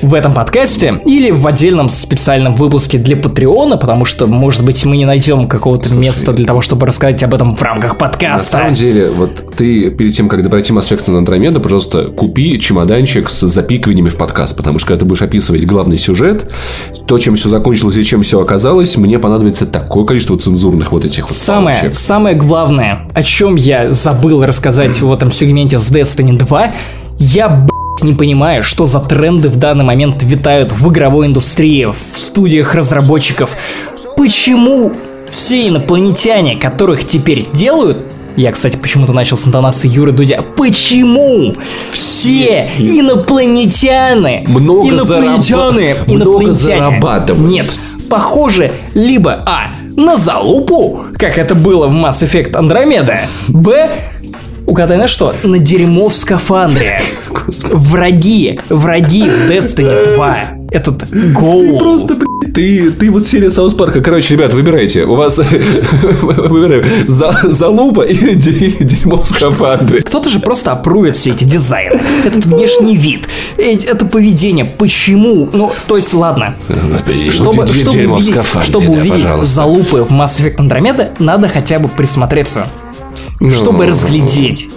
в 0.05 0.15
этом 0.15 0.35
подкасте 0.35 1.01
или 1.07 1.31
в 1.31 1.47
отдельном 1.47 1.89
специальном 1.89 2.55
выпуске 2.55 2.99
для 2.99 3.17
Патреона, 3.17 3.77
потому 3.77 4.05
что, 4.05 4.27
может 4.27 4.65
быть, 4.65 4.85
мы 4.85 4.97
не 4.97 5.07
найдем 5.07 5.49
какого-то 5.49 5.95
места 5.95 6.33
для 6.33 6.47
того, 6.47 6.61
чтобы 6.61 6.87
рассказать 6.87 7.23
об 7.23 7.35
этом 7.35 7.57
в 7.57 7.63
рамках 7.63 7.93
На 7.95 7.99
подкаста. 7.99 8.51
самом 8.51 8.75
деле, 8.75 9.11
вот 9.11 9.55
ты 9.57 9.91
перед 9.91 10.15
тем, 10.15 10.29
как 10.29 10.49
пройти 10.49 10.73
Mass 10.73 10.91
Effect 10.91 11.11
на 11.11 11.19
Андромеда, 11.19 11.59
пожалуйста, 11.61 12.07
купи 12.07 12.59
чемоданчик 12.61 13.29
с 13.31 13.41
запикиваниями 13.47 14.11
в 14.11 14.17
подкаст, 14.17 14.57
потому 14.57 14.79
что 14.79 14.89
когда 14.89 15.01
ты 15.01 15.05
будешь 15.07 15.23
описывать 15.23 15.65
главный 15.65 15.97
сюжет, 15.99 16.53
то, 17.07 17.19
чем 17.19 17.37
все 17.37 17.49
закончилось 17.49 17.97
и 17.97 18.05
чем 18.05 18.23
все 18.23 18.41
оказалось, 18.41 18.97
мне 18.97 19.19
понадобится 19.19 19.67
такое 19.67 20.05
количество 20.05 20.37
цензурных 20.39 20.93
вот 20.93 21.05
этих 21.05 21.29
вот 21.29 21.37
Самое, 21.37 21.79
палочек. 21.79 21.99
самое 21.99 22.37
главное, 22.37 23.09
о 23.15 23.23
чем 23.23 23.57
я 23.57 23.93
забыл 23.93 24.45
рассказать 24.45 25.01
в 25.01 25.13
этом 25.13 25.31
сегменте 25.33 25.79
с 25.79 25.91
Destiny 25.91 26.37
2, 26.39 26.75
я, 27.19 27.49
блядь, 27.49 27.71
не 28.03 28.15
понимаю, 28.15 28.63
что 28.63 28.87
за 28.87 29.01
тренды 29.01 29.49
в 29.49 29.57
данный 29.57 29.85
момент 29.85 30.23
витают 30.23 30.73
в 30.73 30.91
игровой 30.91 31.27
индустрии, 31.27 31.85
в 31.87 31.97
студиях 32.17 32.75
разработчиков. 32.75 33.57
Почему 34.17 34.93
все 35.31 35.69
инопланетяне, 35.69 36.57
которых 36.57 37.05
теперь 37.05 37.47
делают, 37.53 37.99
я, 38.37 38.51
кстати, 38.51 38.77
почему-то 38.77 39.13
начал 39.13 39.37
с 39.37 39.47
интонации 39.47 39.89
Юры 39.89 40.11
Дудя. 40.11 40.43
Почему 40.57 41.55
все 41.93 42.69
инопланетяне, 42.79 44.45
Много 44.49 44.89
инопланетяне, 44.89 45.95
зараба- 45.95 46.13
много 46.17 46.53
зарабатывают. 46.53 47.49
нет, 47.51 47.79
похоже 48.11 48.73
либо 48.95 49.43
А. 49.47 49.77
На 49.97 50.17
залупу, 50.17 51.05
как 51.17 51.39
это 51.39 51.55
было 51.55 51.87
в 51.87 51.93
Mass 51.93 52.25
Effect 52.27 52.53
Andromeda, 52.55 53.19
Б. 53.49 53.89
Угадай 54.67 54.97
на 54.97 55.09
что? 55.09 55.35
На 55.43 55.59
дерьмо 55.59 56.09
в 56.09 56.15
скафандре. 56.15 57.01
Враги, 57.71 58.59
враги 58.71 59.23
в 59.29 59.51
Destiny 59.51 60.15
2. 60.15 60.37
Этот 60.71 61.05
гоу. 61.33 61.79
Просто, 61.79 62.15
блядь, 62.15 62.55
ты, 62.55 62.91
ты 62.91 63.11
вот 63.11 63.27
серия 63.27 63.51
Саус 63.51 63.75
Парка. 63.75 64.01
Короче, 64.01 64.35
ребят, 64.35 64.55
выбирайте. 64.55 65.05
У 65.05 65.15
вас 65.15 65.39
выбираем 66.23 66.85
за, 67.07 67.33
залупа 67.45 68.03
или 68.03 68.35
де- 68.35 68.51
или 68.51 68.83
дерьмо 68.85 69.17
в 69.23 69.29
скафандре. 69.29 70.01
Кто-то 70.01 70.31
же 70.31 70.41
просто 70.41 70.73
опрует 70.73 71.17
все 71.17 71.31
эти 71.31 71.45
дизайны. 71.45 72.01
Этот 72.25 72.47
внешний 72.47 72.97
вид, 72.97 73.29
это 73.59 74.07
поведение. 74.07 74.65
Почему? 74.65 75.49
Ну, 75.53 75.71
то 75.87 75.97
есть, 75.97 76.15
ладно. 76.15 76.55
Чтобы, 77.31 77.67
чтобы 77.69 78.07
увидеть, 78.15 78.37
чтобы 78.63 78.89
увидеть 78.89 79.27
залупы 79.43 80.03
в 80.05 80.11
Mass 80.11 80.41
Effect 80.41 80.57
Andromeda, 80.57 81.11
надо 81.19 81.49
хотя 81.49 81.79
бы 81.79 81.89
присмотреться. 81.89 82.67
Ну. 83.41 83.51
Чтобы 83.51 83.87
разглядеть 83.87 84.71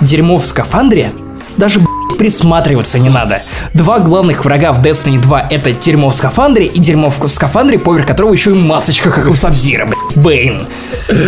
дерьмо 0.00 0.38
в 0.38 0.44
скафандре, 0.44 1.12
даже 1.56 1.80
присматриваться 2.18 2.98
не 2.98 3.10
надо. 3.10 3.42
Два 3.72 3.98
главных 3.98 4.44
врага 4.44 4.72
в 4.72 4.80
Destiny 4.82 5.20
2 5.20 5.48
это 5.50 5.72
дерьмо 5.72 6.10
в 6.10 6.14
скафандре 6.14 6.66
и 6.66 6.78
дерьмо 6.78 7.10
в 7.10 7.28
скафандре, 7.28 7.78
поверх 7.78 8.06
которого 8.06 8.32
еще 8.32 8.52
и 8.52 8.54
масочка, 8.54 9.10
как 9.10 9.28
у 9.28 9.34
Сабзира, 9.34 9.90
Бэйн. 10.16 10.66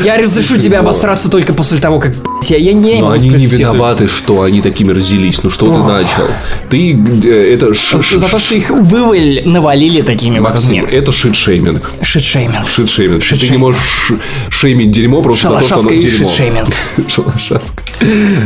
Я 0.05 0.17
разрешу 0.17 0.57
тебя 0.57 0.81
обосраться 0.81 1.31
только 1.31 1.53
после 1.53 1.79
того, 1.79 1.99
как 1.99 2.15
я, 2.45 2.57
я 2.57 2.73
не 2.73 3.01
Но 3.01 3.11
они 3.11 3.29
не 3.29 3.47
виноваты, 3.47 4.09
что 4.09 4.43
они 4.43 4.61
такими 4.61 4.93
родились. 4.93 5.43
Ну 5.43 5.51
что 5.51 5.67
ты 5.67 5.83
начал? 5.83 6.29
Ты 6.71 6.93
э, 7.25 7.55
это 7.55 7.73
За 7.75 8.29
то, 8.29 8.39
что 8.39 8.55
их 8.55 8.71
вывалили, 8.71 9.43
навалили 9.43 10.03
такими 10.03 10.39
Максим, 10.39 10.85
это 10.85 11.11
shit-shaming. 11.11 11.91
Shit-shaming. 12.03 12.67
Shit-shaming. 12.67 13.39
Ты 13.39 13.51
не 13.51 13.59
можешь 13.59 14.13
шеймить 14.51 14.91
дерьмо 14.91 15.23
просто 15.23 15.49
за 15.49 15.55
то, 15.59 15.65
что 15.65 15.79
оно 15.79 15.91
дерьмо. 15.91 16.29
Шалашаска. 17.09 17.83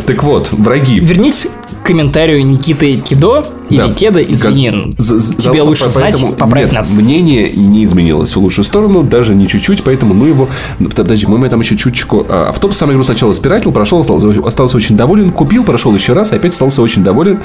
Так 0.06 0.22
вот, 0.22 0.48
враги. 0.52 1.00
Вернитесь 1.00 1.48
к 1.79 1.79
комментарию 1.84 2.44
Никиты 2.44 2.96
Кидо 2.96 3.44
или 3.70 3.78
да. 3.78 3.90
Кеда, 3.90 4.22
извини, 4.22 4.94
за, 4.98 5.20
за, 5.20 5.34
тебе 5.34 5.62
лучше 5.62 5.86
поэтому, 5.94 6.28
знать, 6.28 6.38
поправь 6.38 6.66
нет, 6.66 6.72
нас. 6.74 6.92
мнение 6.96 7.50
не 7.50 7.84
изменилось 7.84 8.34
в 8.34 8.40
лучшую 8.40 8.64
сторону, 8.64 9.02
даже 9.02 9.34
не 9.34 9.46
чуть-чуть, 9.46 9.82
поэтому 9.82 10.14
ну 10.14 10.26
его... 10.26 10.48
Подожди, 10.94 11.26
мы, 11.26 11.38
мы 11.38 11.48
там 11.48 11.60
еще 11.60 11.76
чуточку... 11.76 12.26
А, 12.28 12.48
автобус 12.48 12.76
самую 12.76 12.96
игру 12.96 13.04
сначала 13.04 13.32
спиратил, 13.32 13.72
прошел, 13.72 14.00
остался, 14.00 14.28
остался 14.44 14.76
очень 14.76 14.96
доволен, 14.96 15.30
купил, 15.30 15.64
прошел 15.64 15.94
еще 15.94 16.12
раз, 16.12 16.32
и 16.32 16.36
опять 16.36 16.52
остался 16.52 16.82
очень 16.82 17.04
доволен. 17.04 17.40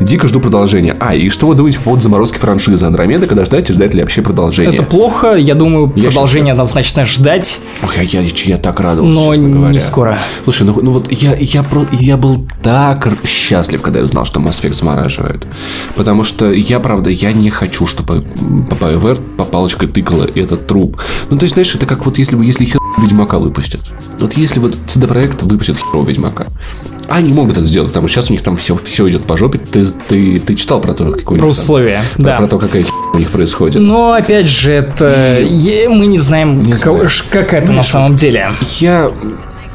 Дико 0.00 0.28
жду 0.28 0.40
продолжения. 0.40 0.96
А, 1.00 1.14
и 1.14 1.28
что 1.30 1.46
вы 1.46 1.54
думаете 1.54 1.78
по 1.78 1.84
поводу 1.84 2.02
заморозки 2.02 2.38
франшизы 2.38 2.84
Андромеда, 2.84 3.26
когда 3.26 3.44
ждать 3.44 3.70
и 3.70 3.72
ждать 3.72 3.94
ли 3.94 4.02
вообще 4.02 4.22
продолжение? 4.22 4.74
Это 4.74 4.82
плохо, 4.82 5.34
я 5.34 5.54
думаю, 5.54 5.92
я 5.96 6.04
продолжение 6.04 6.52
считаю... 6.52 6.52
однозначно 6.52 7.04
ждать. 7.04 7.60
Ох, 7.82 7.96
я, 7.96 8.02
я, 8.02 8.22
я 8.44 8.58
так 8.58 8.78
радовался, 8.80 9.14
Но 9.18 9.34
честно 9.34 9.48
говоря. 9.48 9.72
не 9.72 9.80
скоро. 9.80 10.18
Слушай, 10.44 10.66
ну, 10.66 10.78
ну 10.82 10.90
вот 10.92 11.10
я, 11.10 11.34
я, 11.36 11.62
про, 11.62 11.86
я 11.92 12.16
был 12.16 12.46
так 12.62 13.08
счастлив, 13.24 13.80
когда 13.82 14.00
я 14.00 14.04
узнал, 14.04 14.24
что 14.24 14.40
Mass 14.40 14.60
Effect 14.62 14.74
замораживает. 14.74 15.46
Потому 15.96 16.22
что 16.22 16.50
я, 16.52 16.80
правда, 16.80 17.10
я 17.10 17.32
не 17.32 17.50
хочу, 17.50 17.86
чтобы 17.86 18.22
по 18.68 18.74
BioWare 18.74 19.20
по 19.36 19.44
палочкой 19.44 19.88
тыкала 19.88 20.28
этот 20.34 20.66
труп. 20.66 21.00
Ну, 21.30 21.38
то 21.38 21.44
есть, 21.44 21.54
знаешь, 21.54 21.74
это 21.74 21.86
как 21.86 22.06
вот 22.06 22.18
если 22.18 22.36
бы, 22.36 22.44
если 22.44 22.64
хер 22.64 22.80
Ведьмака 22.98 23.38
выпустят. 23.38 23.80
Вот 24.18 24.34
если 24.34 24.60
вот 24.60 24.74
CD 24.86 25.08
Projekt 25.08 25.44
выпустит 25.44 25.76
херового 25.78 26.08
Ведьмака. 26.08 26.46
А 27.08 27.16
они 27.16 27.32
могут 27.32 27.56
это 27.56 27.66
сделать, 27.66 27.88
потому 27.88 28.06
что 28.06 28.20
сейчас 28.20 28.30
у 28.30 28.32
них 28.34 28.42
там 28.42 28.56
все, 28.56 28.76
все 28.76 29.08
идет 29.08 29.24
по 29.24 29.36
жопе. 29.36 29.58
Ты, 29.58 29.84
ты, 29.84 30.38
ты 30.38 30.54
читал 30.54 30.80
про 30.80 30.94
то, 30.94 31.10
какой 31.10 31.38
Про 31.38 31.48
условия, 31.48 32.02
там, 32.16 32.24
да. 32.24 32.36
Про, 32.36 32.46
про 32.46 32.50
то, 32.50 32.58
какая 32.58 32.84
у 33.12 33.18
них 33.18 33.30
происходит. 33.30 33.82
Но, 33.82 34.12
опять 34.12 34.48
же, 34.48 34.72
это... 34.72 35.40
И... 35.40 35.88
Мы 35.88 36.06
не 36.06 36.18
знаем, 36.18 36.62
не 36.62 36.72
как, 36.72 36.94
как 37.30 37.54
это 37.54 37.66
Знаешь, 37.66 37.76
на 37.78 37.82
самом 37.82 38.16
деле. 38.16 38.52
Я 38.78 39.10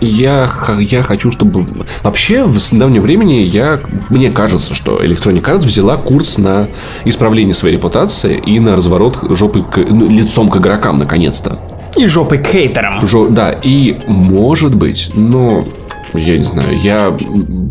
я, 0.06 0.50
я 0.80 1.04
хочу, 1.04 1.32
чтобы... 1.32 1.66
Вообще, 2.04 2.46
в 2.46 2.74
недавнее 2.74 3.02
времени 3.02 3.34
я... 3.34 3.80
Мне 4.10 4.30
кажется, 4.32 4.76
что 4.76 4.98
Electronic 5.04 5.44
Arts 5.44 5.66
взяла 5.66 5.98
курс 5.98 6.38
на 6.38 6.68
исправление 7.06 7.54
своей 7.54 7.76
репутации 7.76 8.38
и 8.38 8.60
на 8.60 8.76
разворот 8.76 9.20
жопы 9.30 9.64
к... 9.64 9.78
ну, 9.78 10.10
лицом 10.10 10.50
к 10.50 10.58
игрокам, 10.58 11.00
наконец-то. 11.00 11.60
И 11.98 12.06
жопы 12.08 12.38
к 12.38 12.48
хейтерам. 12.48 13.08
Жо... 13.08 13.28
Да, 13.28 13.52
и 13.52 13.96
может 14.08 14.76
быть, 14.76 15.12
но... 15.14 15.66
Я 16.14 16.38
не 16.38 16.46
знаю, 16.46 16.78
я 16.78 17.18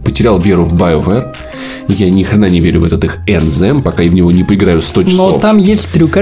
потерял 0.05 0.39
веру 0.39 0.66
в 0.66 0.74
BioWare. 0.74 1.35
Я 1.89 2.11
ни 2.11 2.23
хрена 2.23 2.51
не 2.51 2.61
верю 2.61 2.82
в 2.82 2.85
этот 2.85 3.05
их 3.05 3.20
Enzyme, 3.27 3.82
пока 3.82 4.02
я 4.02 4.11
в 4.11 4.15
него 4.15 4.31
не 4.31 4.44
поиграю 4.44 4.82
100 4.82 5.05
часов. 5.05 5.32
Но 5.32 5.39
там 5.39 5.59
есть 5.59 5.90
трюк. 5.93 6.19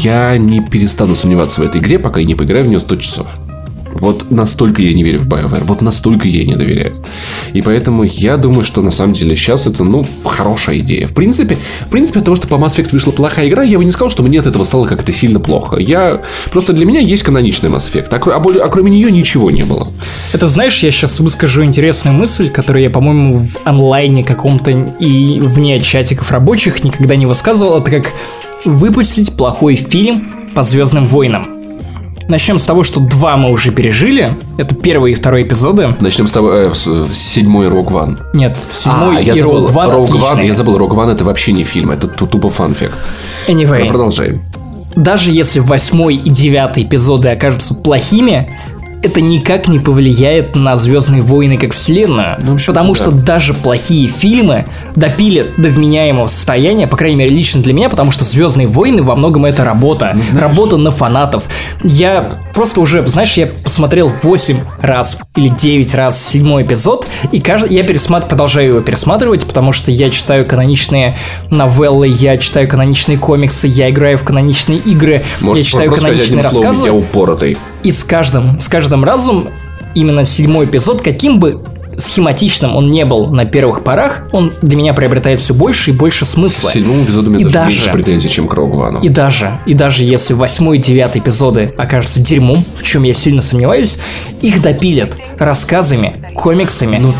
Я 0.00 0.36
не 0.38 0.60
перестану 0.60 1.16
сомневаться 1.16 1.60
в 1.60 1.64
этой 1.64 1.80
игре, 1.80 1.98
пока 1.98 2.20
я 2.20 2.26
не 2.26 2.36
поиграю 2.36 2.64
в 2.64 2.68
нее 2.68 2.78
100 2.80 2.96
часов. 2.96 3.38
Вот 3.92 4.30
настолько 4.30 4.82
я 4.82 4.92
не 4.92 5.02
верю 5.02 5.18
в 5.18 5.28
BioWare, 5.28 5.64
вот 5.64 5.80
настолько 5.80 6.28
я 6.28 6.44
не 6.44 6.56
доверяю. 6.56 7.02
И 7.52 7.62
поэтому 7.62 8.04
я 8.04 8.36
думаю, 8.36 8.64
что 8.64 8.82
на 8.82 8.90
самом 8.90 9.12
деле 9.12 9.34
сейчас 9.36 9.66
это, 9.66 9.84
ну, 9.84 10.06
хорошая 10.24 10.78
идея. 10.78 11.06
В 11.06 11.14
принципе, 11.14 11.58
в 11.80 11.88
принципе, 11.88 12.20
от 12.20 12.24
того, 12.26 12.36
что 12.36 12.48
по 12.48 12.54
Mass 12.54 12.78
Effect 12.78 12.92
вышла 12.92 13.10
плохая 13.10 13.48
игра, 13.48 13.62
я 13.62 13.78
бы 13.78 13.84
не 13.84 13.90
сказал, 13.90 14.10
что 14.10 14.22
мне 14.22 14.40
от 14.40 14.46
этого 14.46 14.64
стало 14.64 14.86
как-то 14.86 15.12
сильно 15.12 15.40
плохо. 15.40 15.76
Я... 15.78 16.22
Просто 16.50 16.72
для 16.72 16.86
меня 16.86 17.00
есть 17.00 17.22
каноничный 17.22 17.70
Mass 17.70 17.92
Effect, 17.92 18.08
а, 18.10 18.16
а, 18.16 18.64
а 18.64 18.68
кроме 18.68 18.90
нее 18.90 19.10
ничего 19.10 19.50
не 19.50 19.64
было. 19.64 19.92
Это 20.32 20.46
знаешь, 20.46 20.82
я 20.82 20.90
сейчас 20.90 21.20
выскажу 21.20 21.64
интересную 21.64 22.14
мысль, 22.14 22.50
которую 22.50 22.82
я, 22.82 22.90
по-моему, 22.90 23.46
в 23.46 23.56
онлайне 23.64 24.24
каком-то 24.24 24.70
и 24.70 25.40
вне 25.40 25.80
чатиков 25.80 26.30
рабочих 26.30 26.84
никогда 26.84 27.16
не 27.16 27.26
высказывал. 27.26 27.80
Это 27.80 27.90
как 27.90 28.12
выпустить 28.64 29.36
плохой 29.36 29.76
фильм 29.76 30.50
по 30.54 30.62
Звездным 30.62 31.06
войнам. 31.06 31.57
Начнем 32.28 32.58
с 32.58 32.66
того, 32.66 32.82
что 32.82 33.00
два 33.00 33.38
мы 33.38 33.50
уже 33.50 33.70
пережили. 33.70 34.34
Это 34.58 34.74
первый 34.74 35.12
и 35.12 35.14
второй 35.14 35.44
эпизоды. 35.44 35.94
Начнем 36.00 36.26
с 36.26 36.32
того, 36.32 36.52
э, 36.52 36.74
с, 36.74 36.86
с 36.86 37.16
седьмой 37.16 37.68
Rogue 37.68 37.88
One. 37.88 38.20
Нет, 38.34 38.58
седьмой 38.70 39.16
а, 39.16 39.20
и 39.20 39.40
Rogue 39.40 39.72
One 39.72 39.92
Rogue 39.92 40.20
One, 40.20 40.46
Я 40.46 40.54
забыл, 40.54 40.76
Rogue 40.76 40.94
One 40.94 41.10
это 41.10 41.24
вообще 41.24 41.52
не 41.52 41.64
фильм, 41.64 41.90
это 41.90 42.06
тупо 42.06 42.50
фанфик. 42.50 42.92
Anyway. 43.46 43.88
Продолжаем. 43.88 44.42
Даже 44.94 45.30
если 45.32 45.60
восьмой 45.60 46.16
и 46.16 46.28
девятый 46.28 46.82
эпизоды 46.82 47.28
окажутся 47.28 47.74
плохими, 47.74 48.50
это 49.02 49.20
никак 49.20 49.68
не 49.68 49.78
повлияет 49.78 50.56
на 50.56 50.76
Звездные 50.76 51.22
войны 51.22 51.56
как 51.56 51.72
вселенную. 51.72 52.36
Ну, 52.42 52.54
общем, 52.54 52.72
потому 52.72 52.94
да. 52.94 53.02
что 53.02 53.10
даже 53.10 53.54
плохие 53.54 54.08
фильмы 54.08 54.66
допили 54.94 55.52
до 55.56 55.68
вменяемого 55.68 56.26
состояния, 56.26 56.86
по 56.86 56.96
крайней 56.96 57.16
мере, 57.16 57.30
лично 57.34 57.62
для 57.62 57.72
меня, 57.72 57.88
потому 57.88 58.10
что 58.10 58.24
Звездные 58.24 58.66
войны 58.66 59.02
во 59.02 59.14
многом 59.16 59.44
это 59.44 59.64
работа. 59.64 60.12
Ну, 60.14 60.22
знаешь, 60.22 60.42
работа 60.42 60.76
на 60.76 60.90
фанатов. 60.90 61.44
Я 61.82 62.20
да. 62.20 62.38
просто 62.54 62.80
уже, 62.80 63.06
знаешь, 63.06 63.34
я 63.34 63.46
посмотрел 63.46 64.12
8 64.22 64.58
раз 64.80 65.18
или 65.36 65.48
9 65.48 65.94
раз 65.94 66.22
седьмой 66.22 66.64
эпизод, 66.64 67.06
и 67.30 67.40
каждый, 67.40 67.74
я 67.74 67.84
пересматриваю, 67.84 68.28
продолжаю 68.28 68.68
его 68.68 68.80
пересматривать, 68.80 69.46
потому 69.46 69.72
что 69.72 69.90
я 69.90 70.10
читаю 70.10 70.44
каноничные 70.44 71.16
новеллы, 71.50 72.08
я 72.08 72.36
читаю 72.36 72.68
каноничные 72.68 73.18
комиксы, 73.18 73.68
я 73.68 73.90
играю 73.90 74.18
в 74.18 74.24
каноничные 74.24 74.78
игры, 74.78 75.24
Может, 75.40 75.64
я 75.64 75.70
читаю 75.70 75.92
каноничные 75.92 76.42
рассказы. 76.42 76.80
Словом, 76.80 76.84
я 76.84 76.94
упоротый. 76.94 77.58
И 77.84 77.92
с 77.92 78.02
каждым, 78.02 78.60
с 78.60 78.68
каждым 78.68 78.87
разом 79.04 79.48
именно 79.94 80.24
седьмой 80.24 80.66
эпизод, 80.66 81.02
каким 81.02 81.38
бы 81.38 81.62
схематичным 81.98 82.76
он 82.76 82.90
не 82.90 83.04
был 83.04 83.26
на 83.28 83.44
первых 83.44 83.82
порах, 83.82 84.28
он 84.32 84.52
для 84.62 84.76
меня 84.76 84.94
приобретает 84.94 85.40
все 85.40 85.52
больше 85.52 85.90
и 85.90 85.92
больше 85.92 86.24
смысла. 86.24 86.68
К 86.68 86.72
седьмому 86.72 87.04
эпизоду 87.04 87.30
мне 87.30 87.40
и 87.40 87.44
даже, 87.44 87.54
даже 87.54 87.70
меньше 87.70 87.90
претензий, 87.90 88.30
чем 88.30 88.46
к 88.46 88.54
Рогу 88.54 89.00
И 89.02 89.08
даже, 89.08 89.58
и 89.66 89.74
даже 89.74 90.04
если 90.04 90.34
восьмой 90.34 90.78
и 90.78 90.80
девятый 90.80 91.20
эпизоды 91.20 91.72
окажутся 91.76 92.20
дерьмом, 92.20 92.64
в 92.76 92.82
чем 92.82 93.02
я 93.02 93.14
сильно 93.14 93.42
сомневаюсь, 93.42 93.98
их 94.40 94.62
допилят 94.62 95.16
рассказами, 95.38 96.24
комиксами, 96.34 96.98
ну, 96.98 97.14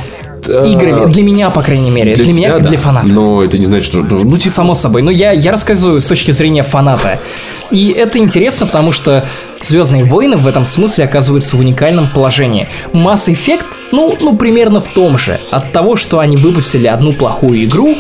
играми. 0.49 1.11
Для 1.13 1.23
меня, 1.23 1.51
по 1.51 1.63
крайней 1.63 1.91
мере. 1.91 2.15
Для, 2.15 2.25
для 2.25 2.33
тебя, 2.33 2.37
меня, 2.37 2.59
да. 2.59 2.69
для 2.69 2.79
фаната. 2.79 3.09
Но 3.09 3.43
это 3.43 3.59
не 3.59 3.67
значит, 3.67 3.87
что... 3.87 4.03
Ну, 4.03 4.37
типа... 4.37 4.55
Само 4.55 4.75
собой. 4.75 5.03
Но 5.03 5.11
я, 5.11 5.33
я 5.33 5.51
рассказываю 5.53 6.01
с 6.01 6.07
точки 6.07 6.31
зрения 6.31 6.63
фаната. 6.63 7.21
И 7.71 7.91
это 7.91 8.19
интересно, 8.19 8.67
потому 8.67 8.93
что 8.93 9.25
Звездные 9.61 10.05
войны 10.05 10.37
в 10.37 10.47
этом 10.47 10.65
смысле 10.65 11.05
оказываются 11.05 11.57
в 11.57 11.61
уникальном 11.61 12.09
положении. 12.09 12.69
Mass 12.93 13.29
Effect, 13.29 13.67
ну, 13.93 14.17
ну, 14.21 14.37
примерно 14.37 14.81
в 14.81 14.89
том 14.89 15.19
же. 15.19 15.41
От 15.51 15.73
того, 15.73 15.97
что 15.97 16.21
они 16.21 16.37
выпустили 16.37 16.87
одну 16.87 17.13
плохую 17.13 17.65
игру, 17.65 17.97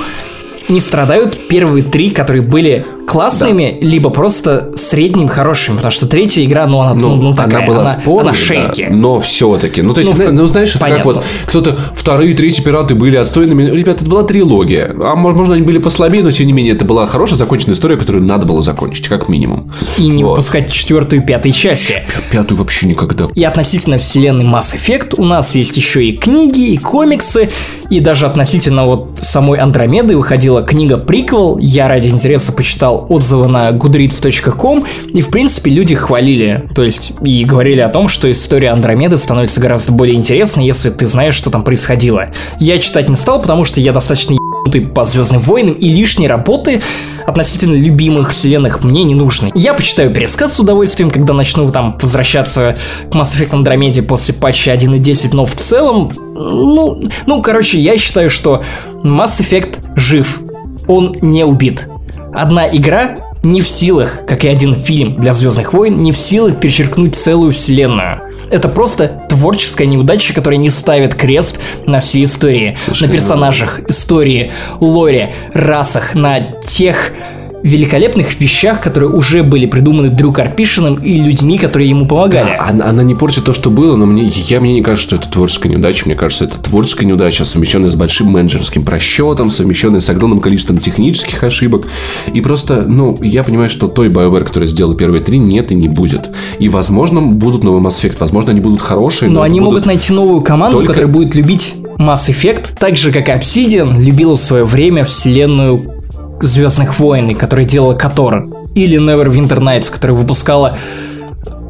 не 0.68 0.80
страдают 0.80 1.48
первые 1.48 1.82
три, 1.82 2.10
которые 2.10 2.42
были 2.42 2.86
классными, 3.08 3.78
да. 3.80 3.86
либо 3.86 4.10
просто 4.10 4.70
средним 4.74 5.28
хорошими, 5.28 5.76
потому 5.76 5.92
что 5.92 6.06
третья 6.06 6.44
игра, 6.44 6.66
ну 6.66 6.80
она, 6.80 6.94
ну, 6.94 7.16
ну 7.16 7.34
такая, 7.34 7.58
она 7.58 7.66
была 7.66 7.80
она, 7.80 7.92
спорной, 7.92 8.32
она 8.32 8.72
Да, 8.76 8.84
но 8.90 9.18
все-таки, 9.18 9.80
ну 9.80 9.94
то 9.94 10.00
есть, 10.00 10.18
ну, 10.18 10.32
ну 10.32 10.46
знаешь, 10.46 10.70
это 10.70 10.80
понятно. 10.80 11.04
как 11.04 11.16
вот 11.16 11.24
кто-то 11.46 11.78
вторые, 11.94 12.34
третьи 12.34 12.62
пираты 12.62 12.94
были 12.94 13.16
отстойными, 13.16 13.64
ребята, 13.64 14.02
это 14.02 14.10
была 14.10 14.24
трилогия, 14.24 14.94
а 15.00 15.16
может 15.16 15.48
они 15.50 15.62
были 15.62 15.78
послабее, 15.78 16.22
но 16.22 16.30
тем 16.30 16.46
не 16.46 16.52
менее 16.52 16.74
это 16.74 16.84
была 16.84 17.06
хорошая 17.06 17.38
законченная 17.38 17.74
история, 17.74 17.96
которую 17.96 18.24
надо 18.24 18.44
было 18.44 18.60
закончить, 18.60 19.08
как 19.08 19.28
минимум. 19.28 19.72
И 19.96 20.06
не 20.08 20.22
вот. 20.22 20.32
выпускать 20.32 20.70
четвертую 20.70 21.22
и 21.22 21.24
пятую 21.24 21.52
части. 21.52 22.02
Пятую 22.30 22.58
вообще 22.58 22.86
никогда. 22.86 23.28
И 23.34 23.42
относительно 23.42 23.96
вселенной 23.96 24.44
Mass 24.44 24.76
Effect 24.76 25.14
у 25.16 25.24
нас 25.24 25.54
есть 25.54 25.76
еще 25.76 26.04
и 26.04 26.14
книги, 26.16 26.68
и 26.72 26.76
комиксы, 26.76 27.48
и 27.88 28.00
даже 28.00 28.26
относительно 28.26 28.84
вот 28.84 29.18
самой 29.22 29.58
Андромеды 29.60 30.14
выходила 30.14 30.62
книга 30.62 30.98
приквел, 30.98 31.56
я 31.58 31.88
ради 31.88 32.08
интереса 32.08 32.52
почитал 32.52 32.97
отзывы 32.98 33.48
на 33.48 33.70
goodreads.com, 33.70 34.84
и, 35.12 35.22
в 35.22 35.30
принципе, 35.30 35.70
люди 35.70 35.94
хвалили, 35.94 36.68
то 36.74 36.84
есть, 36.84 37.12
и 37.22 37.44
говорили 37.44 37.80
о 37.80 37.88
том, 37.88 38.08
что 38.08 38.30
история 38.30 38.70
Андромеды 38.70 39.18
становится 39.18 39.60
гораздо 39.60 39.92
более 39.92 40.16
интересной, 40.16 40.66
если 40.66 40.90
ты 40.90 41.06
знаешь, 41.06 41.34
что 41.34 41.50
там 41.50 41.64
происходило. 41.64 42.28
Я 42.60 42.78
читать 42.78 43.08
не 43.08 43.16
стал, 43.16 43.40
потому 43.40 43.64
что 43.64 43.80
я 43.80 43.92
достаточно 43.92 44.34
ебанутый 44.34 44.82
по 44.82 45.04
Звездным 45.04 45.40
войнам, 45.40 45.74
и 45.74 45.88
лишней 45.88 46.26
работы 46.26 46.80
относительно 47.26 47.74
любимых 47.74 48.32
вселенных 48.32 48.84
мне 48.84 49.04
не 49.04 49.14
нужны. 49.14 49.50
Я 49.54 49.74
почитаю 49.74 50.12
пересказ 50.12 50.54
с 50.54 50.60
удовольствием, 50.60 51.10
когда 51.10 51.34
начну 51.34 51.68
там 51.70 51.98
возвращаться 52.00 52.76
к 53.10 53.14
Mass 53.14 53.36
Effect 53.36 53.50
Andromeda 53.50 54.02
после 54.02 54.34
патча 54.34 54.74
1.10, 54.74 55.30
но 55.32 55.44
в 55.44 55.54
целом, 55.54 56.12
ну, 56.16 57.02
ну, 57.26 57.42
короче, 57.42 57.78
я 57.78 57.96
считаю, 57.96 58.30
что 58.30 58.62
Mass 59.02 59.40
Effect 59.40 59.78
жив. 59.96 60.40
Он 60.86 61.14
не 61.20 61.44
убит 61.44 61.87
одна 62.34 62.68
игра 62.68 63.16
не 63.42 63.60
в 63.60 63.68
силах, 63.68 64.26
как 64.26 64.44
и 64.44 64.48
один 64.48 64.74
фильм 64.74 65.20
для 65.20 65.32
Звездных 65.32 65.72
войн, 65.72 66.00
не 66.02 66.12
в 66.12 66.16
силах 66.16 66.58
перечеркнуть 66.60 67.14
целую 67.14 67.52
вселенную. 67.52 68.22
Это 68.50 68.68
просто 68.68 69.22
творческая 69.28 69.86
неудача, 69.86 70.32
которая 70.32 70.58
не 70.58 70.70
ставит 70.70 71.14
крест 71.14 71.60
на 71.86 72.00
всей 72.00 72.24
истории. 72.24 72.76
Слушай, 72.86 73.06
на 73.06 73.12
персонажах, 73.12 73.80
истории, 73.88 74.52
лоре, 74.80 75.32
расах, 75.52 76.14
на 76.14 76.40
тех 76.40 77.12
великолепных 77.62 78.40
вещах, 78.40 78.80
которые 78.80 79.10
уже 79.10 79.42
были 79.42 79.66
придуманы 79.66 80.08
Дрю 80.08 80.32
Карпишиным 80.32 80.96
и 80.96 81.20
людьми, 81.20 81.58
которые 81.58 81.88
ему 81.88 82.06
помогали. 82.06 82.50
Да, 82.58 82.66
она, 82.68 82.86
она 82.86 83.02
не 83.02 83.14
портит 83.14 83.44
то, 83.44 83.52
что 83.52 83.70
было, 83.70 83.96
но 83.96 84.06
мне, 84.06 84.26
я, 84.26 84.60
мне 84.60 84.74
не 84.74 84.82
кажется, 84.82 85.08
что 85.08 85.16
это 85.16 85.30
творческая 85.30 85.68
неудача. 85.70 86.04
Мне 86.06 86.14
кажется, 86.14 86.44
это 86.44 86.60
творческая 86.60 87.06
неудача, 87.06 87.44
совмещенная 87.44 87.90
с 87.90 87.94
большим 87.94 88.28
менеджерским 88.28 88.84
просчетом, 88.84 89.50
совмещенная 89.50 90.00
с 90.00 90.08
огромным 90.10 90.40
количеством 90.40 90.78
технических 90.78 91.42
ошибок. 91.42 91.86
И 92.32 92.40
просто, 92.40 92.82
ну, 92.82 93.18
я 93.22 93.42
понимаю, 93.42 93.68
что 93.68 93.88
той 93.88 94.08
BioWare, 94.08 94.44
которая 94.44 94.68
сделала 94.68 94.96
первые 94.96 95.22
три, 95.22 95.38
нет 95.38 95.72
и 95.72 95.74
не 95.74 95.88
будет. 95.88 96.30
И, 96.58 96.68
возможно, 96.68 97.20
будут 97.20 97.64
новый 97.64 97.82
Mass 97.82 98.02
Effect. 98.02 98.16
Возможно, 98.20 98.52
они 98.52 98.60
будут 98.60 98.80
хорошие. 98.80 99.28
Но, 99.28 99.36
но 99.36 99.42
они 99.42 99.60
будут... 99.60 99.72
могут 99.72 99.86
найти 99.86 100.12
новую 100.12 100.42
команду, 100.42 100.78
только... 100.78 100.92
которая 100.92 101.12
будет 101.12 101.34
любить 101.34 101.76
Mass 101.98 102.28
Effect, 102.28 102.78
так 102.78 102.96
же, 102.96 103.10
как 103.12 103.28
Obsidian 103.28 104.00
любила 104.00 104.36
в 104.36 104.40
свое 104.40 104.64
время 104.64 105.04
вселенную 105.04 105.97
Звездных 106.40 106.98
войн, 106.98 107.34
который 107.34 107.64
делала 107.64 107.94
Котор, 107.94 108.48
или 108.74 108.98
Neverwinter 108.98 109.58
Nights, 109.58 109.90
которая 109.92 110.16
выпускала 110.16 110.78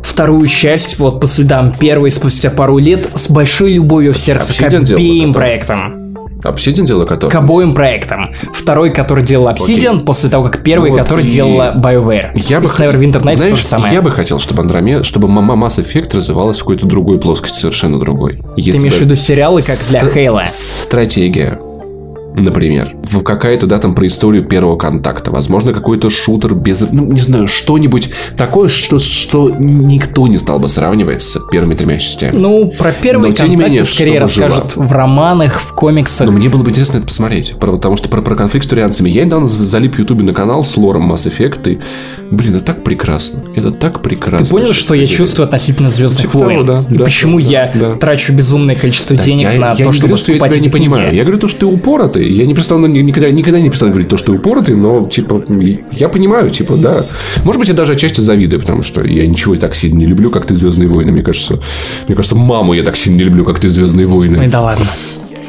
вторую 0.03 0.47
часть 0.49 0.99
вот 0.99 1.21
по 1.21 1.27
следам 1.27 1.73
первой 1.73 2.11
спустя 2.11 2.51
пару 2.51 2.79
лет 2.79 3.09
с 3.15 3.31
большой 3.31 3.75
любовью 3.75 4.13
в 4.13 4.19
сердце 4.19 4.53
Obsidian 4.53 4.87
к 4.87 4.91
обеим 4.91 5.33
проектам. 5.33 5.99
Obsidian 6.43 6.87
делала 6.87 7.05
который? 7.05 7.31
К 7.31 7.35
обоим 7.37 7.75
проектам. 7.75 8.31
Второй, 8.53 8.91
который 8.91 9.25
делал 9.25 9.49
Obsidian, 9.49 10.01
okay. 10.01 10.05
после 10.05 10.31
того, 10.31 10.49
как 10.49 10.63
первый, 10.63 10.91
вот 10.91 10.99
который 10.99 11.25
и... 11.25 11.29
делала 11.29 11.75
BioWare. 11.77 12.31
Я 12.35 12.61
бы, 12.61 12.67
Neverwinter 12.67 13.23
Nights 13.23 13.37
знаешь, 13.37 13.53
то 13.53 13.57
же 13.57 13.65
самое. 13.65 13.93
Я 13.93 14.03
бы 14.03 14.11
хотел, 14.11 14.39
чтобы 14.39 14.63
Андромеда, 14.63 15.03
чтобы 15.03 15.29
мама 15.29 15.55
Mass 15.55 15.83
Effect 15.83 16.17
развивалась 16.17 16.59
в 16.59 16.61
какой-то 16.61 16.87
другой 16.87 17.19
плоскости, 17.19 17.59
совершенно 17.59 17.99
другой. 17.99 18.41
Если 18.57 18.73
Ты 18.73 18.79
имеешь 18.79 18.95
в 18.95 19.01
виду 19.01 19.17
сериалы, 19.17 19.63
как 19.63 19.77
для 19.89 20.01
Хейла? 20.01 20.45
Стратегия 20.47 21.61
например, 22.35 22.97
в 23.05 23.23
какая-то, 23.23 23.67
да, 23.67 23.79
там, 23.79 23.95
про 23.95 24.07
историю 24.07 24.45
первого 24.45 24.77
контакта, 24.77 25.31
возможно, 25.31 25.73
какой-то 25.73 26.11
шутер 26.11 26.55
без, 26.55 26.81
ну, 26.91 27.05
не 27.05 27.21
знаю, 27.21 27.49
что-нибудь 27.49 28.11
такое, 28.37 28.69
что, 28.69 28.99
что 28.99 29.51
никто 29.51 30.27
не 30.29 30.39
стал 30.39 30.59
бы 30.59 30.69
сравнивать 30.69 31.23
с 31.23 31.39
первыми 31.51 31.75
тремя 31.75 31.99
частями. 31.99 32.37
Ну, 32.37 32.73
про 32.79 32.93
первый 32.93 33.31
Но, 33.31 33.37
контакт 33.37 33.51
не 33.51 33.57
менее, 33.57 33.85
скорее 33.85 34.21
расскажут 34.21 34.77
в 34.77 34.93
романах, 34.93 35.61
в 35.61 35.75
комиксах. 35.75 36.27
Но 36.27 36.33
мне 36.33 36.49
было 36.49 36.63
бы 36.63 36.71
интересно 36.71 36.99
это 36.99 37.07
посмотреть, 37.07 37.55
потому 37.59 37.97
что 37.97 38.09
про, 38.09 38.23
про 38.23 38.35
конфликт 38.35 38.67
с 38.67 38.69
турианцами. 38.69 39.09
Я 39.09 39.25
недавно 39.25 39.47
залип 39.47 39.97
в 39.97 39.99
Ютубе 39.99 40.25
на 40.25 40.33
канал 40.33 40.65
с 40.65 40.77
лором 40.77 41.11
Mass 41.11 41.29
Effect, 41.29 41.73
и, 41.73 41.79
блин, 42.31 42.57
это 42.57 42.65
так 42.65 42.85
прекрасно, 42.85 43.43
это 43.55 43.71
так 43.73 44.03
прекрасно. 44.03 44.47
Ты 44.47 44.51
понял, 44.51 44.73
что 44.73 44.95
я 44.95 45.07
чувствую 45.07 45.45
относительно 45.47 45.91
Звездных 45.91 46.23
типа 46.23 46.39
войн? 46.39 46.67
Того, 46.67 46.83
да, 46.83 46.85
да, 46.89 47.05
почему 47.05 47.41
да, 47.41 47.47
я 47.47 47.73
да. 47.75 47.95
трачу 47.95 48.33
безумное 48.35 48.75
количество 48.75 49.17
да, 49.17 49.23
денег 49.23 49.53
я, 49.53 49.59
на 49.59 49.73
я 49.73 49.85
то, 49.85 49.93
чтобы 49.93 50.09
говорю, 50.09 50.17
что 50.17 50.33
я 50.33 50.39
тебя 50.39 50.61
не 50.61 50.69
понимаю. 50.69 51.15
Я 51.15 51.23
говорю 51.23 51.39
то, 51.39 51.49
что 51.49 51.61
ты 51.61 51.67
упоротый, 51.67 52.18
я 52.23 52.47
не 52.47 52.55
перестану 52.55 52.87
никогда, 52.87 53.31
никогда 53.31 53.61
не 53.61 53.69
перестану 53.69 53.93
говорить 53.93 54.09
то, 54.09 54.17
что 54.17 54.33
ты 54.33 54.39
упоротый, 54.39 54.75
но, 54.75 55.09
типа, 55.09 55.45
я 55.93 56.09
понимаю, 56.09 56.51
типа, 56.51 56.77
да. 56.77 57.05
Может 57.45 57.61
быть, 57.61 57.69
я 57.69 57.75
даже 57.75 57.93
отчасти 57.93 58.21
завидую, 58.21 58.61
потому 58.61 58.83
что 58.83 59.03
я 59.03 59.27
ничего 59.27 59.57
так 59.57 59.75
сильно 59.75 59.99
не 59.99 60.07
люблю, 60.07 60.31
как 60.31 60.47
ты 60.47 60.57
Звездные 60.57 60.89
войны. 60.89 61.13
Мне 61.13 61.23
кажется, 61.23 61.61
мне 62.07 62.17
кажется, 62.17 62.37
маму 62.37 62.73
я 62.73 62.83
так 62.83 62.97
сильно 62.97 63.19
не 63.19 63.25
люблю, 63.25 63.45
как 63.45 63.61
ты 63.61 63.69
Звездные 63.69 64.07
войны. 64.07 64.39
Ой, 64.39 64.49
да 64.49 64.61
ладно. 64.61 64.91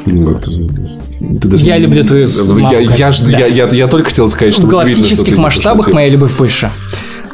Вот. 0.06 0.44
Ты 0.44 1.48
даже 1.48 1.64
я 1.64 1.76
не... 1.76 1.84
люблю 1.84 2.04
твою 2.04 2.28
маму. 2.48 2.70
Я, 2.70 2.80
я, 2.80 3.10
да. 3.10 3.38
я, 3.38 3.46
я, 3.46 3.68
я 3.68 3.86
только 3.88 4.08
хотел 4.08 4.28
сказать, 4.28 4.54
что 4.54 4.62
В 4.62 4.68
галактических 4.68 5.28
видно, 5.28 5.42
масштабах 5.42 5.92
моя 5.92 6.08
любовь 6.08 6.36
больше. 6.36 6.72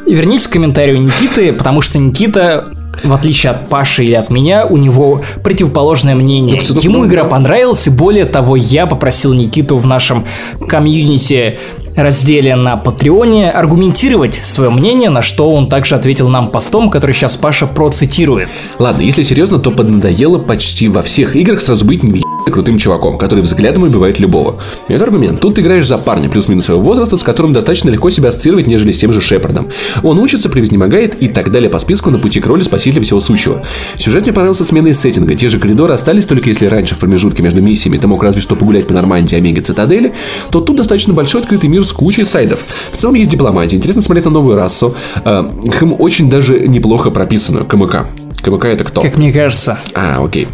И 0.05 0.13
вернитесь 0.13 0.47
к 0.47 0.51
комментарию 0.51 1.01
Никиты, 1.01 1.53
потому 1.53 1.81
что 1.81 1.99
Никита 1.99 2.71
в 3.03 3.13
отличие 3.13 3.51
от 3.51 3.69
Паши 3.69 4.03
и 4.03 4.13
от 4.13 4.29
меня, 4.29 4.65
у 4.65 4.77
него 4.77 5.21
противоположное 5.43 6.15
мнение. 6.15 6.59
Ему 6.81 7.05
игра 7.05 7.23
понравилась, 7.23 7.87
и 7.87 7.89
более 7.89 8.25
того, 8.25 8.55
я 8.55 8.85
попросил 8.87 9.33
Никиту 9.33 9.77
в 9.77 9.85
нашем 9.85 10.25
комьюнити 10.67 11.59
разделе 11.95 12.55
на 12.55 12.77
Патреоне 12.77 13.49
аргументировать 13.49 14.35
свое 14.35 14.69
мнение, 14.69 15.09
на 15.09 15.21
что 15.21 15.49
он 15.49 15.67
также 15.67 15.95
ответил 15.95 16.29
нам 16.29 16.49
постом, 16.49 16.89
который 16.89 17.13
сейчас 17.13 17.35
Паша 17.35 17.65
процитирует. 17.65 18.49
Ладно, 18.77 19.01
если 19.01 19.23
серьезно, 19.23 19.57
то 19.59 19.71
поднадоело 19.71 20.37
почти 20.37 20.87
во 20.87 21.01
всех 21.01 21.35
играх 21.35 21.59
сразу 21.59 21.85
быть 21.85 22.03
не 22.03 22.21
крутым 22.51 22.77
чуваком, 22.77 23.17
который 23.17 23.41
взглядом 23.41 23.83
убивает 23.83 24.19
любого. 24.19 24.57
И 24.87 24.93
это 24.93 25.03
аргумент. 25.03 25.39
Тут 25.39 25.55
ты 25.55 25.61
играешь 25.61 25.87
за 25.87 25.97
парня 25.97 26.29
плюс-минус 26.29 26.65
своего 26.65 26.81
возраста, 26.81 27.17
с 27.17 27.23
которым 27.23 27.53
достаточно 27.53 27.89
легко 27.89 28.09
себя 28.09 28.29
ассоциировать, 28.29 28.67
нежели 28.67 28.91
с 28.91 28.99
тем 28.99 29.13
же 29.13 29.21
Шепардом. 29.21 29.67
Он 30.03 30.19
учится, 30.19 30.49
превознемогает 30.49 31.21
и 31.21 31.27
так 31.27 31.51
далее 31.51 31.69
по 31.69 31.79
списку 31.79 32.09
на 32.09 32.19
пути 32.19 32.39
к 32.39 32.45
роли 32.47 32.63
спасителя 32.63 33.03
всего 33.03 33.19
сущего. 33.19 33.63
Сюжет 33.95 34.23
мне 34.23 34.33
понравился 34.33 34.65
сменой 34.65 34.93
сеттинга. 34.93 35.35
Те 35.35 35.47
же 35.47 35.59
коридоры 35.59 35.93
остались, 35.93 36.25
только 36.25 36.49
если 36.49 36.65
раньше 36.65 36.95
в 36.95 36.99
промежутке 36.99 37.43
между 37.43 37.61
миссиями 37.61 37.97
ты 37.97 38.07
мог 38.07 38.23
разве 38.23 38.41
что 38.41 38.55
погулять 38.55 38.87
по 38.87 38.93
Нормандии, 38.93 39.35
Омега, 39.35 39.61
Цитадели, 39.61 40.13
то 40.51 40.61
тут 40.61 40.77
достаточно 40.77 41.13
большой 41.13 41.41
открытый 41.41 41.69
мир 41.69 41.83
с 41.83 41.93
кучей 41.93 42.25
сайдов. 42.25 42.65
В 42.91 42.97
целом 42.97 43.15
есть 43.15 43.31
дипломатия, 43.31 43.77
интересно 43.77 44.01
смотреть 44.01 44.25
на 44.25 44.31
новую 44.31 44.55
расу. 44.55 44.95
Э, 45.23 45.43
хм, 45.79 45.95
очень 45.99 46.29
даже 46.29 46.67
неплохо 46.67 47.09
прописанную. 47.09 47.65
КМК. 47.65 48.07
КМК 48.41 48.65
это 48.65 48.83
кто? 48.83 49.01
Как 49.01 49.17
мне 49.17 49.31
кажется. 49.31 49.79
А, 49.93 50.23
окей. 50.23 50.47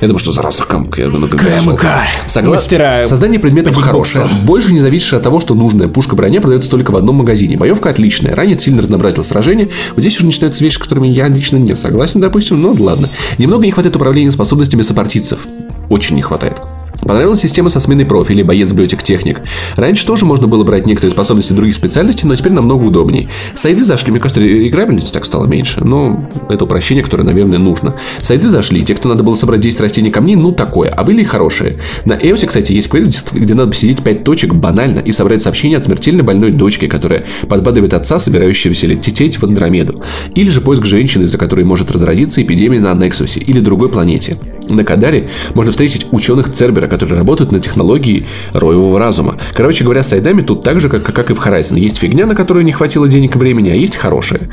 Я 0.00 0.08
думаю, 0.08 0.18
что 0.18 0.32
за 0.32 0.42
раз 0.42 0.60
КМК. 0.60 0.98
Я 0.98 1.08
думаю, 1.08 1.30
КМК. 1.30 1.86
Согласен. 2.26 3.06
Создание 3.06 3.38
предметов 3.40 3.76
хорошее. 3.76 4.28
Больше 4.44 4.72
не 4.72 4.80
зависит 4.80 5.12
от 5.14 5.22
того, 5.22 5.40
что 5.40 5.54
нужная 5.54 5.88
пушка 5.88 6.16
броня 6.16 6.40
продается 6.40 6.70
только 6.70 6.90
в 6.90 6.96
одном 6.96 7.16
магазине. 7.16 7.56
Боевка 7.56 7.90
отличная. 7.90 8.34
Ранее 8.34 8.58
сильно 8.58 8.82
разнообразило 8.82 9.22
сражение. 9.22 9.68
Вот 9.94 10.00
здесь 10.00 10.16
уже 10.16 10.26
начинаются 10.26 10.62
вещи, 10.64 10.76
с 10.76 10.78
которыми 10.78 11.08
я 11.08 11.28
лично 11.28 11.56
не 11.56 11.74
согласен, 11.74 12.20
допустим. 12.20 12.60
Но 12.60 12.74
ладно. 12.78 13.08
Немного 13.38 13.64
не 13.64 13.72
хватает 13.72 13.96
управления 13.96 14.30
способностями 14.30 14.82
сопартийцев. 14.82 15.46
Очень 15.90 16.16
не 16.16 16.22
хватает. 16.22 16.58
Понравилась 17.00 17.40
система 17.40 17.68
со 17.68 17.80
сменой 17.80 18.06
профилей, 18.06 18.42
боец 18.42 18.72
биотик 18.72 19.02
техник. 19.02 19.40
Раньше 19.76 20.06
тоже 20.06 20.24
можно 20.24 20.46
было 20.46 20.64
брать 20.64 20.86
некоторые 20.86 21.12
способности 21.12 21.52
других 21.52 21.74
специальностей, 21.74 22.26
но 22.26 22.36
теперь 22.36 22.52
намного 22.52 22.84
удобнее. 22.84 23.28
Сайды 23.54 23.84
зашли, 23.84 24.10
мне 24.10 24.20
кажется, 24.20 24.40
играбельности 24.42 25.12
так 25.12 25.24
стало 25.24 25.46
меньше, 25.46 25.84
но 25.84 26.28
это 26.48 26.64
упрощение, 26.64 27.04
которое, 27.04 27.24
наверное, 27.24 27.58
нужно. 27.58 27.94
Сайды 28.20 28.48
зашли, 28.48 28.84
те, 28.84 28.94
кто 28.94 29.08
надо 29.08 29.22
было 29.22 29.34
собрать 29.34 29.60
10 29.60 29.80
растений 29.80 30.10
камней, 30.10 30.36
ну 30.36 30.52
такое, 30.52 30.88
а 30.88 31.04
были 31.04 31.24
хорошие. 31.24 31.76
На 32.04 32.14
Эосе, 32.14 32.46
кстати, 32.46 32.72
есть 32.72 32.88
квест, 32.88 33.32
где 33.32 33.54
надо 33.54 33.70
посидеть 33.70 34.02
5 34.02 34.24
точек 34.24 34.54
банально 34.54 35.00
и 35.00 35.12
собрать 35.12 35.42
сообщение 35.42 35.78
от 35.78 35.84
смертельно 35.84 36.22
больной 36.22 36.52
дочки, 36.52 36.86
которая 36.86 37.26
подбадривает 37.48 37.94
отца, 37.94 38.18
собирающегося 38.18 38.86
лететь 38.86 39.38
в 39.38 39.44
Андромеду. 39.44 40.02
Или 40.34 40.48
же 40.48 40.60
поиск 40.60 40.84
женщины, 40.84 41.26
за 41.26 41.38
которой 41.38 41.64
может 41.64 41.90
разразиться 41.90 42.42
эпидемия 42.42 42.80
на 42.80 42.94
Нексусе 42.94 43.40
или 43.40 43.60
другой 43.60 43.88
планете. 43.88 44.36
На 44.68 44.82
Кадаре 44.84 45.28
можно 45.54 45.72
встретить 45.72 46.06
ученых 46.10 46.50
Цербера, 46.50 46.83
которые 46.86 47.18
работают 47.18 47.52
на 47.52 47.60
технологии 47.60 48.26
роевого 48.52 48.98
разума. 48.98 49.36
Короче 49.52 49.84
говоря, 49.84 50.02
с 50.02 50.08
сайдами 50.08 50.42
тут 50.42 50.62
так 50.62 50.80
же, 50.80 50.88
как, 50.88 51.04
как 51.04 51.30
и 51.30 51.34
в 51.34 51.38
Horizon. 51.38 51.78
Есть 51.78 51.98
фигня, 51.98 52.26
на 52.26 52.34
которую 52.34 52.64
не 52.64 52.72
хватило 52.72 53.08
денег 53.08 53.36
и 53.36 53.38
времени, 53.38 53.70
а 53.70 53.74
есть 53.74 53.96
хорошая. 53.96 54.48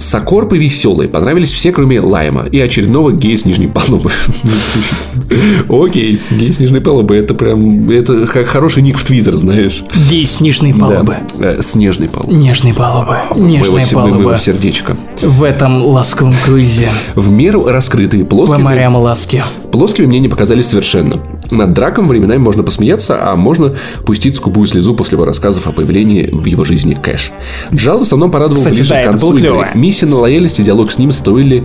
Сокорпы 0.00 0.56
веселые. 0.56 1.10
Понравились 1.10 1.52
все, 1.52 1.72
кроме 1.72 2.00
Лайма 2.00 2.46
и 2.46 2.58
очередного 2.58 3.12
гея 3.12 3.36
с 3.36 3.44
нижней 3.44 3.66
палубы. 3.66 4.10
Окей, 5.68 6.18
гей 6.30 6.52
с 6.54 6.58
нижней 6.58 6.80
палубы. 6.80 7.16
Это 7.16 7.34
прям... 7.34 7.88
Это 7.90 8.24
хороший 8.26 8.82
ник 8.82 8.96
в 8.96 9.04
Твиттер, 9.04 9.36
знаешь. 9.36 9.84
Гей 10.08 10.26
с 10.26 10.40
нижней 10.40 10.72
палубы. 10.72 11.16
Э, 11.38 11.60
с 11.60 11.74
нежной 11.74 12.08
палубы. 12.08 12.32
Нежной 12.32 12.72
палубы. 12.72 13.18
Нежная 13.36 13.86
палуба. 13.92 14.14
Моего 14.14 14.36
сердечко. 14.36 14.96
В 15.20 15.42
этом 15.42 15.82
ласковом 15.82 16.32
круизе. 16.46 16.88
В 17.14 17.30
меру 17.30 17.66
раскрытые 17.66 18.24
плоские... 18.24 18.56
По 18.56 18.64
морям 18.64 18.96
ласки. 18.96 19.44
Плоскими 19.72 20.06
мне 20.06 20.18
не 20.18 20.28
показались 20.28 20.66
совершенно. 20.66 21.16
Над 21.50 21.72
драком 21.72 22.08
временами 22.08 22.38
можно 22.38 22.62
посмеяться, 22.62 23.30
а 23.30 23.36
можно 23.36 23.76
пустить 24.04 24.36
скупую 24.36 24.66
слезу 24.66 24.94
после 24.94 25.16
его 25.16 25.24
рассказов 25.24 25.66
о 25.66 25.72
появлении 25.72 26.28
в 26.32 26.44
его 26.46 26.64
жизни 26.64 26.94
Кэш. 26.94 27.32
Джал 27.72 27.98
в 27.98 28.02
основном 28.02 28.30
порадовал 28.30 28.58
Кстати, 28.58 28.74
ближе 28.74 28.90
да, 28.90 29.02
к 29.02 29.10
концу 29.10 29.36
игры. 29.36 29.68
Миссия 29.74 30.06
на 30.06 30.16
лояльность 30.16 30.58
и 30.58 30.62
диалог 30.62 30.90
с 30.90 30.98
ним 30.98 31.12
стоили 31.12 31.64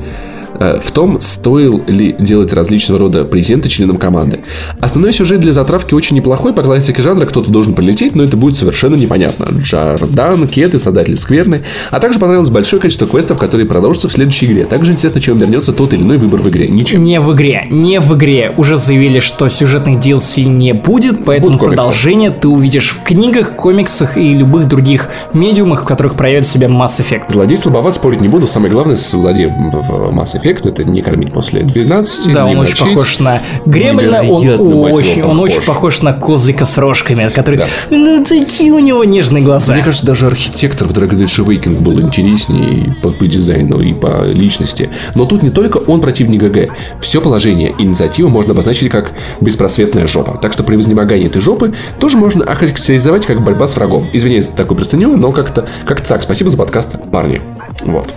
в 0.60 0.92
том, 0.92 1.22
стоил 1.22 1.84
ли 1.88 2.16
делать 2.18 2.54
различного 2.54 3.00
рода 3.00 3.26
презенты 3.26 3.70
членам 3.70 3.98
команды. 3.98 4.40
Основной 4.80 5.12
сюжет 5.14 5.40
для 5.40 5.52
затравки 5.52 5.94
очень 5.94 6.16
неплохой, 6.16 6.54
по 6.54 6.64
классике 6.64 7.02
жанра 7.02 7.26
кто-то 7.26 7.52
должен 7.52 7.74
полететь, 7.74 8.16
но 8.16 8.24
это 8.24 8.38
будет 8.38 8.58
совершенно 8.58 8.96
непонятно. 8.96 9.48
Джардан, 9.52 10.48
Кеты, 10.48 10.80
Создатель 10.80 11.18
Скверны, 11.18 11.64
а 11.92 12.00
также 12.00 12.20
понравилось 12.20 12.50
большое 12.50 12.82
количество 12.82 13.08
квестов, 13.08 13.38
которые 13.38 13.68
продолжатся 13.68 14.08
в 14.08 14.12
следующей 14.12 14.46
игре. 14.48 14.66
Также 14.66 14.94
интересно, 14.94 15.20
чем 15.20 15.38
вернется 15.38 15.74
тот 15.74 15.94
или 15.94 16.02
иной 16.02 16.18
выбор 16.18 16.42
в 16.42 16.50
игре. 16.50 16.68
Ничем. 16.68 17.04
Не 17.04 17.20
в 17.20 17.34
игре, 17.34 17.66
не 17.70 18.00
в 18.00 18.16
игре. 18.16 18.54
Уже 18.56 18.78
заявили, 18.78 19.20
что 19.20 19.50
сюжетных 19.50 20.00
DLC 20.00 20.44
не 20.44 20.74
будет, 20.74 21.26
поэтому 21.26 21.58
продолжение 21.60 22.32
ты 22.32 22.48
увидишь 22.48 22.92
в 22.92 23.04
книгах, 23.04 23.56
комиксах 23.56 24.18
и 24.18 24.34
любых 24.34 24.68
других 24.68 25.10
медиумах, 25.34 25.84
в 25.84 25.86
которых 25.86 26.16
проявит 26.16 26.48
себя 26.48 26.68
Mass 26.68 27.02
Effect. 27.02 27.32
Злодей 27.32 27.58
слабоват, 27.58 27.96
спорить 27.96 28.22
не 28.22 28.28
буду. 28.28 28.48
Самое 28.48 28.72
главное, 28.72 28.96
злодей 28.96 29.48
в 29.48 29.52
Mass 29.52 30.36
Effect 30.36 30.45
эффект. 30.46 30.66
Это 30.66 30.84
не 30.84 31.02
кормить 31.02 31.34
после 31.34 31.62
12, 31.64 32.34
Да, 32.34 32.46
он 32.46 32.60
очень 32.60 32.72
мочить. 32.72 32.94
похож 32.96 33.20
на 33.20 33.42
Гремлина, 33.66 34.22
он 34.24 34.48
очень, 34.48 35.24
он 35.24 35.38
похож. 35.38 35.52
очень 35.52 35.62
похож 35.66 36.02
на 36.02 36.14
козлика 36.14 36.66
с 36.66 36.78
рожками, 36.78 37.30
который, 37.30 37.58
Да. 37.58 37.66
ну 37.90 38.24
такие 38.24 38.72
у 38.72 38.80
него 38.80 39.04
нежные 39.04 39.44
глаза. 39.44 39.74
Мне 39.74 39.84
кажется, 39.84 40.06
даже 40.06 40.28
архитектор 40.28 40.88
в 40.88 40.92
Dragon 40.92 41.18
Age 41.18 41.46
Awakening 41.46 41.82
был 41.82 42.00
интереснее 42.00 42.86
и 42.86 42.92
по, 43.02 43.10
по 43.10 43.26
дизайну, 43.28 43.82
и 43.82 43.94
по 43.94 44.26
личности. 44.26 44.92
Но 45.16 45.26
тут 45.26 45.44
не 45.44 45.50
только 45.50 45.78
он 45.78 46.02
противник 46.02 46.44
ГГ. 46.44 46.74
Все 47.00 47.22
положение 47.22 47.74
инициативы 47.80 48.30
можно 48.30 48.52
обозначить 48.52 48.92
как 48.92 49.14
беспросветная 49.42 50.08
жопа. 50.08 50.38
Так 50.42 50.54
что 50.54 50.64
при 50.64 50.76
вознемогании 50.76 51.26
этой 51.28 51.42
жопы 51.42 51.74
тоже 52.00 52.18
можно 52.18 52.44
охарактеризовать 52.44 53.26
как 53.26 53.44
борьба 53.44 53.68
с 53.68 53.76
врагом. 53.76 54.08
Извиняюсь 54.14 54.46
за 54.46 54.56
такую 54.56 54.78
простыню, 54.78 55.16
но 55.18 55.32
как-то 55.32 55.68
как 55.86 56.02
так. 56.02 56.22
Спасибо 56.22 56.50
за 56.50 56.58
подкаст, 56.58 56.98
парни. 57.12 57.42
Вот. 57.82 58.08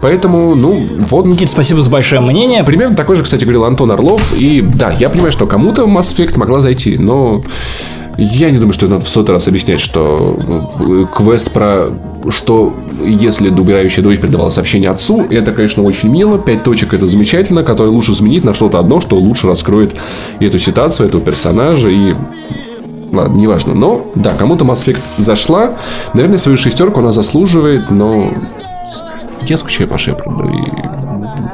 Поэтому, 0.00 0.54
ну, 0.54 0.88
вот 1.08 1.26
Никит, 1.26 1.50
спасибо 1.50 1.80
за 1.80 1.90
большое 1.90 2.20
мнение. 2.20 2.64
Примерно 2.64 2.96
такой 2.96 3.16
же, 3.16 3.22
кстати, 3.22 3.44
говорил 3.44 3.64
Антон 3.64 3.90
Орлов. 3.90 4.34
И 4.36 4.60
да, 4.60 4.92
я 4.98 5.08
понимаю, 5.08 5.32
что 5.32 5.46
кому-то 5.46 5.82
Mass 5.84 6.14
Effect 6.14 6.38
могла 6.38 6.60
зайти, 6.60 6.98
но 6.98 7.42
я 8.16 8.50
не 8.50 8.58
думаю, 8.58 8.72
что 8.72 8.88
надо 8.88 9.04
в 9.04 9.08
сотый 9.08 9.32
раз 9.32 9.46
объяснять, 9.46 9.80
что 9.80 10.36
э, 10.80 11.06
квест 11.16 11.52
про 11.52 11.90
что 12.30 12.74
если 13.00 13.48
убирающая 13.48 14.02
дочь 14.02 14.18
передавала 14.18 14.50
сообщение 14.50 14.90
отцу, 14.90 15.24
это, 15.30 15.52
конечно, 15.52 15.84
очень 15.84 16.08
мило. 16.08 16.36
Пять 16.36 16.64
точек 16.64 16.94
это 16.94 17.06
замечательно, 17.06 17.62
которые 17.62 17.92
лучше 17.92 18.14
заменить 18.14 18.42
на 18.42 18.54
что-то 18.54 18.80
одно, 18.80 18.98
что 18.98 19.16
лучше 19.16 19.46
раскроет 19.46 19.96
эту 20.40 20.58
ситуацию, 20.58 21.08
этого 21.08 21.22
персонажа 21.22 21.88
и 21.88 22.14
Ладно, 23.10 23.38
неважно. 23.38 23.72
Но, 23.72 24.10
да, 24.14 24.34
кому-то 24.34 24.66
Mass 24.66 24.84
Effect 24.84 25.00
зашла. 25.16 25.74
Наверное, 26.12 26.36
свою 26.36 26.58
шестерку 26.58 27.00
она 27.00 27.10
заслуживает, 27.10 27.90
но 27.90 28.30
я 29.42 29.56
скучаю 29.56 29.88
по 29.88 29.98
Шепарду. 29.98 30.48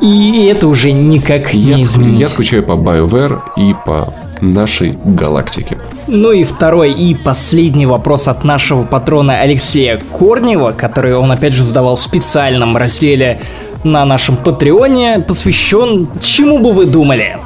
И 0.01 0.07
И 0.07 0.47
это 0.47 0.69
уже 0.69 0.93
никак 0.93 1.55
я, 1.55 1.77
не 1.77 1.83
изменить. 1.83 2.21
я 2.21 2.29
скучаю 2.29 2.63
по 2.63 2.73
BioWare 2.73 3.39
и 3.57 3.75
по 3.87 4.13
нашей 4.41 4.99
галактике. 5.05 5.79
Ну 6.07 6.33
и 6.33 6.45
второй 6.45 6.93
и 6.93 7.15
последний 7.15 7.87
вопрос 7.87 8.29
от 8.29 8.45
нашего 8.45 8.85
патрона 8.85 9.41
Алексея 9.41 9.99
Корнева, 10.19 10.73
который 10.73 11.15
он 11.17 11.31
опять 11.33 11.55
же 11.55 11.63
задавал 11.63 11.97
в 11.97 12.03
специальном 12.03 12.77
разделе 12.77 13.41
на 13.85 14.05
нашем 14.05 14.37
Патреоне, 14.37 15.25
посвящен 15.27 16.09
чему 16.23 16.59
бы 16.59 16.73
вы 16.73 16.87
думали? 16.87 17.39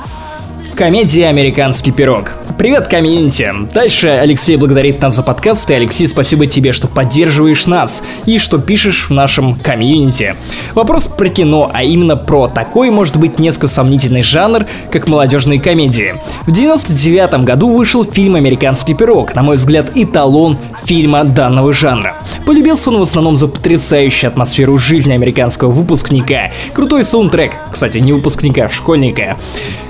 Комедия 0.75 1.28
«Американский 1.28 1.92
пирог». 1.92 2.33
Привет, 2.59 2.89
комьюнити! 2.89 3.55
Дальше 3.73 4.09
Алексей 4.09 4.57
благодарит 4.57 5.01
нас 5.01 5.15
за 5.15 5.23
подкаст, 5.23 5.70
и 5.70 5.75
Алексей, 5.75 6.09
спасибо 6.09 6.49
тебе, 6.49 6.73
что 6.73 6.89
поддерживаешь 6.89 7.69
нас 7.69 8.03
и 8.27 8.39
что 8.39 8.59
пишешь 8.59 9.09
в 9.09 9.12
нашем 9.12 9.55
комьюнити. 9.55 10.35
Вопрос 10.75 11.07
про 11.07 11.28
кино, 11.28 11.70
а 11.73 11.85
именно 11.85 12.17
про 12.17 12.49
такой, 12.49 12.91
может 12.91 13.17
быть, 13.17 13.39
несколько 13.39 13.69
сомнительный 13.69 14.25
жанр, 14.25 14.67
как 14.91 15.07
молодежные 15.07 15.61
комедии. 15.61 16.20
В 16.47 16.51
99 16.51 17.45
году 17.45 17.77
вышел 17.77 18.03
фильм 18.03 18.35
«Американский 18.35 18.95
пирог», 18.95 19.37
на 19.37 19.45
мой 19.45 19.55
взгляд, 19.55 19.93
эталон 19.95 20.59
фильма 20.85 21.23
данного 21.23 21.73
жанра. 21.73 22.17
Полюбился 22.45 22.91
он 22.91 22.99
в 22.99 23.03
основном 23.03 23.37
за 23.37 23.47
потрясающую 23.47 24.27
атмосферу 24.28 24.78
жизни 24.78 25.12
американского 25.12 25.70
выпускника, 25.70 26.51
крутой 26.73 27.05
саундтрек, 27.05 27.53
кстати, 27.70 27.99
не 27.99 28.12
выпускника, 28.12 28.65
а 28.65 28.69
школьника, 28.69 29.37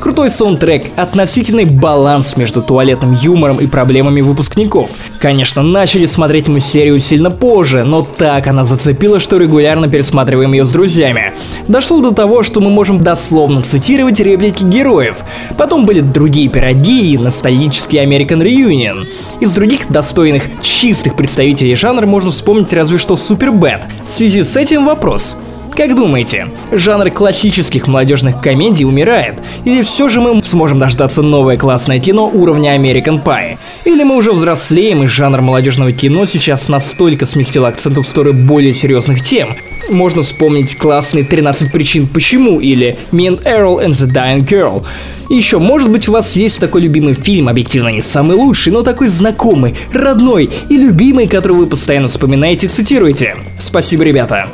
крутой 0.00 0.28
саундтрек, 0.28 0.88
относительный 0.96 1.64
баланс 1.64 2.36
между 2.36 2.57
туалетным 2.62 3.12
юмором 3.12 3.58
и 3.58 3.66
проблемами 3.66 4.20
выпускников. 4.20 4.90
Конечно, 5.20 5.62
начали 5.62 6.06
смотреть 6.06 6.48
мы 6.48 6.60
серию 6.60 6.98
сильно 6.98 7.30
позже, 7.30 7.84
но 7.84 8.02
так 8.02 8.46
она 8.46 8.64
зацепила, 8.64 9.20
что 9.20 9.38
регулярно 9.38 9.88
пересматриваем 9.88 10.52
ее 10.52 10.64
с 10.64 10.70
друзьями. 10.70 11.32
Дошло 11.66 12.00
до 12.00 12.12
того, 12.12 12.42
что 12.42 12.60
мы 12.60 12.70
можем 12.70 13.00
дословно 13.00 13.62
цитировать 13.62 14.20
реплики 14.20 14.64
героев. 14.64 15.18
Потом 15.56 15.86
были 15.86 16.00
другие 16.00 16.48
пироги 16.48 17.12
и 17.12 17.18
ностальгический 17.18 18.02
American 18.02 18.42
Reunion. 18.42 19.06
Из 19.40 19.52
других 19.52 19.90
достойных, 19.90 20.44
чистых 20.62 21.14
представителей 21.16 21.74
жанра 21.74 22.06
можно 22.06 22.30
вспомнить 22.30 22.72
разве 22.72 22.98
что 22.98 23.14
Superbad. 23.14 23.82
В 24.04 24.08
связи 24.08 24.42
с 24.42 24.56
этим 24.56 24.84
вопрос. 24.84 25.36
Как 25.78 25.94
думаете, 25.94 26.48
жанр 26.72 27.08
классических 27.10 27.86
молодежных 27.86 28.40
комедий 28.40 28.84
умирает? 28.84 29.34
Или 29.64 29.82
все 29.82 30.08
же 30.08 30.20
мы 30.20 30.42
сможем 30.42 30.80
дождаться 30.80 31.22
новое 31.22 31.56
классное 31.56 32.00
кино 32.00 32.28
уровня 32.28 32.76
American 32.76 33.22
Pie? 33.22 33.58
Или 33.84 34.02
мы 34.02 34.16
уже 34.16 34.32
взрослеем 34.32 35.04
и 35.04 35.06
жанр 35.06 35.40
молодежного 35.40 35.92
кино 35.92 36.26
сейчас 36.26 36.68
настолько 36.68 37.26
сместил 37.26 37.64
акцент 37.64 37.96
в 37.96 38.02
сторону 38.02 38.44
более 38.44 38.74
серьезных 38.74 39.22
тем? 39.22 39.56
Можно 39.88 40.22
вспомнить 40.22 40.76
классный 40.76 41.22
13 41.22 41.70
причин 41.70 42.08
почему 42.08 42.58
или 42.58 42.98
Me 43.12 43.28
and 43.28 43.44
Errol 43.44 43.80
and 43.80 43.92
the 43.92 44.12
Dying 44.12 44.48
Girl. 44.48 44.84
И 45.30 45.36
еще, 45.36 45.60
может 45.60 45.92
быть, 45.92 46.08
у 46.08 46.12
вас 46.12 46.34
есть 46.34 46.58
такой 46.58 46.80
любимый 46.80 47.14
фильм, 47.14 47.48
объективно 47.48 47.90
не 47.90 48.02
самый 48.02 48.36
лучший, 48.36 48.72
но 48.72 48.82
такой 48.82 49.06
знакомый, 49.06 49.76
родной 49.92 50.50
и 50.68 50.76
любимый, 50.76 51.28
который 51.28 51.56
вы 51.56 51.66
постоянно 51.68 52.08
вспоминаете 52.08 52.66
и 52.66 52.68
цитируете. 52.68 53.36
Спасибо, 53.60 54.02
ребята. 54.02 54.48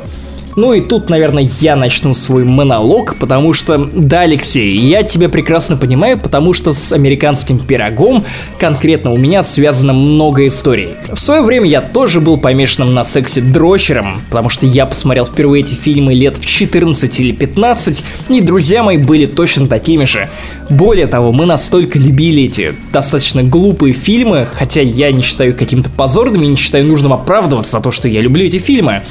Ну 0.55 0.71
и 0.71 0.79
тут, 0.79 1.09
наверное, 1.09 1.47
я 1.59 1.75
начну 1.75 2.13
свой 2.13 2.45
монолог, 2.45 3.17
потому 3.19 3.51
что, 3.51 3.89
да, 3.93 4.21
Алексей, 4.21 4.77
я 4.77 5.03
тебя 5.03 5.27
прекрасно 5.27 5.75
понимаю, 5.75 6.17
потому 6.17 6.53
что 6.53 6.71
с 6.71 6.93
американским 6.93 7.59
пирогом 7.59 8.23
конкретно 8.57 9.11
у 9.11 9.17
меня 9.17 9.43
связано 9.43 9.91
много 9.91 10.47
историй. 10.47 10.91
В 11.11 11.19
свое 11.19 11.41
время 11.41 11.67
я 11.67 11.81
тоже 11.81 12.21
был 12.21 12.37
помешанным 12.37 12.93
на 12.93 13.03
сексе 13.03 13.41
дрочером, 13.41 14.21
потому 14.29 14.47
что 14.47 14.65
я 14.65 14.85
посмотрел 14.85 15.25
впервые 15.25 15.61
эти 15.61 15.73
фильмы 15.73 16.13
лет 16.13 16.37
в 16.37 16.45
14 16.45 17.19
или 17.19 17.33
15, 17.33 18.03
и 18.29 18.39
друзья 18.39 18.81
мои 18.81 18.97
были 18.97 19.25
точно 19.25 19.67
такими 19.67 20.05
же. 20.05 20.29
Более 20.69 21.07
того, 21.07 21.33
мы 21.33 21.45
настолько 21.45 21.99
любили 21.99 22.43
эти 22.43 22.73
достаточно 22.93 23.43
глупые 23.43 23.93
фильмы, 23.93 24.47
хотя 24.53 24.79
я 24.79 25.11
не 25.11 25.21
считаю 25.21 25.53
каким-то 25.53 25.89
позорными, 25.89 26.45
не 26.45 26.55
считаю 26.55 26.85
нужным 26.85 27.11
оправдываться 27.11 27.73
за 27.73 27.81
то, 27.81 27.91
что 27.91 28.07
я 28.07 28.21
люблю 28.21 28.45
эти 28.45 28.57
фильмы 28.57 29.01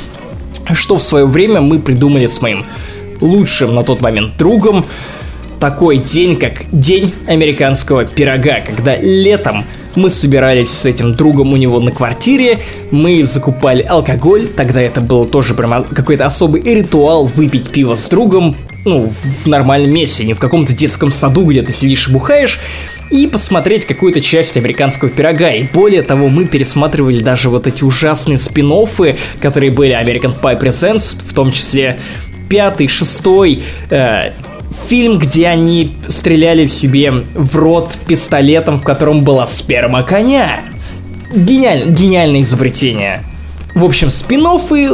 что 0.73 0.97
в 0.97 1.03
свое 1.03 1.27
время 1.27 1.61
мы 1.61 1.79
придумали 1.79 2.27
с 2.27 2.41
моим 2.41 2.65
лучшим 3.21 3.75
на 3.75 3.83
тот 3.83 4.01
момент 4.01 4.37
другом. 4.39 4.85
Такой 5.61 5.99
день, 5.99 6.37
как 6.37 6.65
День 6.73 7.15
американского 7.27 8.05
пирога, 8.05 8.61
когда 8.61 8.97
летом 8.97 9.65
мы 9.95 10.11
собирались 10.11 10.71
с 10.71 10.85
этим 10.87 11.15
другом 11.15 11.53
у 11.53 11.57
него 11.57 11.81
на 11.81 11.91
квартире, 11.91 12.59
мы 12.91 13.25
закупали 13.25 13.83
алкоголь, 13.83 14.49
тогда 14.49 14.83
это 14.83 15.01
был 15.01 15.25
тоже 15.25 15.55
прям 15.55 15.85
какой-то 15.85 16.27
особый 16.27 16.63
ритуал 16.63 17.27
выпить 17.27 17.71
пиво 17.71 17.95
с 17.95 18.09
другом, 18.09 18.57
ну, 18.85 19.07
в 19.07 19.47
нормальном 19.47 19.93
месте, 19.93 20.25
не 20.25 20.35
в 20.35 20.39
каком-то 20.39 20.73
детском 20.73 21.11
саду, 21.13 21.45
где 21.45 21.63
ты 21.63 21.73
сидишь 21.73 22.09
и 22.09 22.13
бухаешь, 22.13 22.61
и 23.11 23.27
посмотреть 23.27 23.87
какую-то 23.87 24.21
часть 24.21 24.57
американского 24.57 25.11
пирога. 25.11 25.51
И 25.51 25.65
более 25.65 26.03
того, 26.03 26.29
мы 26.29 26.47
пересматривали 26.47 27.21
даже 27.21 27.51
вот 27.51 27.67
эти 27.67 27.85
ужасные 27.85 28.39
спин 28.39 28.73
которые 29.41 29.71
были 29.71 29.93
American 29.93 30.35
Pie 30.41 30.61
Presents, 30.61 31.19
в 31.25 31.35
том 31.35 31.53
числе 31.53 31.99
пятый, 32.49 32.89
шестой, 32.89 33.63
э, 33.91 34.33
фильм, 34.89 35.19
где 35.19 35.49
они 35.49 35.97
стреляли 36.09 36.67
себе 36.67 37.13
в 37.35 37.57
рот 37.57 37.93
пистолетом, 38.07 38.79
в 38.79 38.83
котором 38.83 39.25
была 39.25 39.47
сперма 39.47 40.03
коня. 40.03 40.61
Гениаль, 41.35 41.91
гениальное 41.91 42.41
изобретение. 42.41 43.23
В 43.75 43.85
общем, 43.85 44.09
спин 44.09 44.45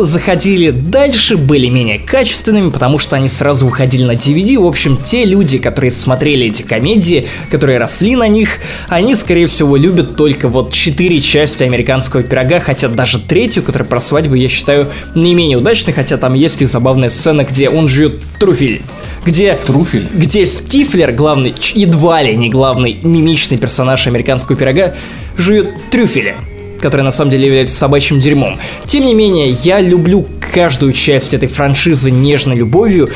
заходили 0.07 0.71
дальше, 0.71 1.37
были 1.37 1.67
менее 1.67 1.99
качественными, 1.99 2.71
потому 2.71 2.99
что 2.99 3.15
они 3.15 3.29
сразу 3.29 3.67
выходили 3.67 4.05
на 4.05 4.13
DVD. 4.13 4.59
В 4.59 4.67
общем, 4.67 4.97
те 4.97 5.27
люди, 5.27 5.59
которые 5.59 5.91
смотрели 5.91 6.47
эти 6.47 6.63
комедии, 6.63 7.27
которые 7.51 7.77
росли 7.77 8.17
на 8.17 8.27
них, 8.27 8.59
они, 8.89 9.15
скорее 9.17 9.49
всего, 9.49 9.77
любят 9.77 10.17
только 10.17 10.49
вот 10.49 10.73
четыре 10.73 11.21
части 11.21 11.63
американского 11.63 12.23
пирога, 12.23 12.59
хотя 12.61 12.89
даже 12.89 13.19
третью, 13.19 13.63
которая 13.63 13.87
про 13.87 14.01
свадьбу, 14.01 14.35
я 14.35 14.49
считаю 14.49 14.89
не 15.15 15.35
менее 15.35 15.59
удачной, 15.59 15.93
хотя 15.93 16.17
там 16.17 16.33
есть 16.33 16.63
и 16.63 16.67
забавная 16.67 17.11
сцена, 17.11 17.45
где 17.45 17.69
он 17.69 17.87
жует 17.87 18.23
труфель. 18.39 18.81
Где, 19.27 19.55
Труфель? 19.57 20.09
где 20.15 20.47
Стифлер, 20.47 21.13
главный, 21.13 21.55
едва 21.75 22.23
ли 22.23 22.35
не 22.35 22.49
главный 22.49 22.99
мимичный 23.03 23.59
персонаж 23.59 24.07
американского 24.07 24.57
пирога, 24.57 24.95
жует 25.37 25.69
трюфели 25.91 26.35
который 26.81 27.03
на 27.03 27.11
самом 27.11 27.31
деле 27.31 27.47
является 27.47 27.77
собачьим 27.77 28.21
дерьмом. 28.21 28.59
Тем 28.87 29.05
не 29.05 29.15
менее, 29.15 29.51
я 29.51 29.81
люблю 29.81 30.27
каждую 30.53 30.93
часть 30.93 31.35
этой 31.35 31.49
франшизы 31.49 32.11
нежной 32.11 32.57
любовью, 32.57 33.11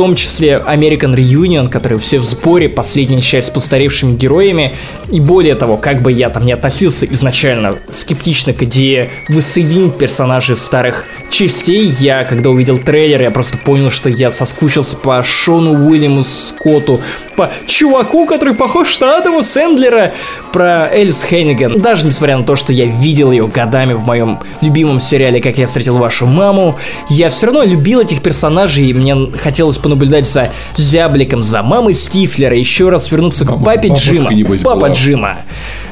том 0.00 0.14
числе 0.14 0.62
American 0.66 1.14
Reunion, 1.14 1.68
который 1.68 1.98
все 1.98 2.20
в 2.20 2.24
сборе, 2.24 2.70
последняя 2.70 3.20
часть 3.20 3.48
с 3.48 3.50
постаревшими 3.50 4.16
героями. 4.16 4.72
И 5.12 5.20
более 5.20 5.54
того, 5.54 5.76
как 5.76 6.00
бы 6.00 6.10
я 6.10 6.30
там 6.30 6.46
не 6.46 6.52
относился 6.52 7.04
изначально 7.04 7.76
скептично 7.92 8.54
к 8.54 8.62
идее 8.62 9.10
воссоединить 9.28 9.98
персонажей 9.98 10.56
старых 10.56 11.04
частей, 11.28 11.84
я, 11.84 12.24
когда 12.24 12.48
увидел 12.48 12.78
трейлер, 12.78 13.20
я 13.20 13.30
просто 13.30 13.58
понял, 13.58 13.90
что 13.90 14.08
я 14.08 14.30
соскучился 14.30 14.96
по 14.96 15.22
Шону 15.22 15.86
Уильяму 15.86 16.24
Скотту, 16.24 17.02
по 17.36 17.50
чуваку, 17.66 18.24
который 18.24 18.54
похож 18.54 18.98
на 19.00 19.18
Адама 19.18 19.42
Сэндлера, 19.42 20.14
про 20.50 20.88
Элис 20.90 21.24
Хенниган. 21.24 21.78
Даже 21.78 22.06
несмотря 22.06 22.38
на 22.38 22.44
то, 22.44 22.56
что 22.56 22.72
я 22.72 22.86
видел 22.86 23.32
ее 23.32 23.46
годами 23.48 23.92
в 23.92 24.06
моем 24.06 24.38
любимом 24.62 24.98
сериале 24.98 25.42
«Как 25.42 25.58
я 25.58 25.66
встретил 25.66 25.98
вашу 25.98 26.26
маму», 26.26 26.78
я 27.10 27.28
все 27.28 27.46
равно 27.46 27.64
любил 27.64 28.00
этих 28.00 28.22
персонажей, 28.22 28.86
и 28.86 28.94
мне 28.94 29.14
хотелось 29.36 29.76
понаблюдать 29.90 30.28
за 30.28 30.52
зябликом, 30.76 31.42
за 31.42 31.62
мамой 31.62 31.94
Стифлера, 31.94 32.56
еще 32.56 32.90
раз 32.90 33.10
вернуться 33.10 33.44
к 33.44 33.62
папе 33.62 33.88
Джима. 33.88 34.30
Папа. 34.62 34.86
Джима. 34.86 35.38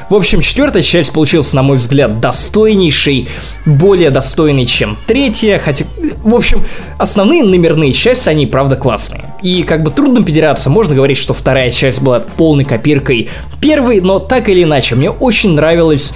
В 0.09 0.15
общем, 0.15 0.41
четвертая 0.41 0.81
часть 0.81 1.11
получилась, 1.11 1.53
на 1.53 1.61
мой 1.61 1.77
взгляд, 1.77 2.19
достойнейшей, 2.19 3.27
более 3.65 4.09
достойной, 4.09 4.65
чем 4.65 4.97
третья, 5.05 5.59
хотя, 5.59 5.85
в 6.23 6.33
общем, 6.33 6.63
основные 6.97 7.43
номерные 7.43 7.91
части, 7.91 8.29
они, 8.29 8.47
правда, 8.47 8.75
классные. 8.75 9.25
И 9.43 9.61
как 9.63 9.83
бы 9.83 9.91
трудно 9.91 10.23
пидираться, 10.23 10.69
можно 10.69 10.95
говорить, 10.95 11.17
что 11.17 11.35
вторая 11.35 11.69
часть 11.69 12.01
была 12.01 12.21
полной 12.21 12.63
копиркой 12.63 13.29
первой, 13.61 14.01
но 14.01 14.17
так 14.17 14.49
или 14.49 14.63
иначе, 14.63 14.95
мне 14.95 15.11
очень 15.11 15.51
нравилось 15.51 16.13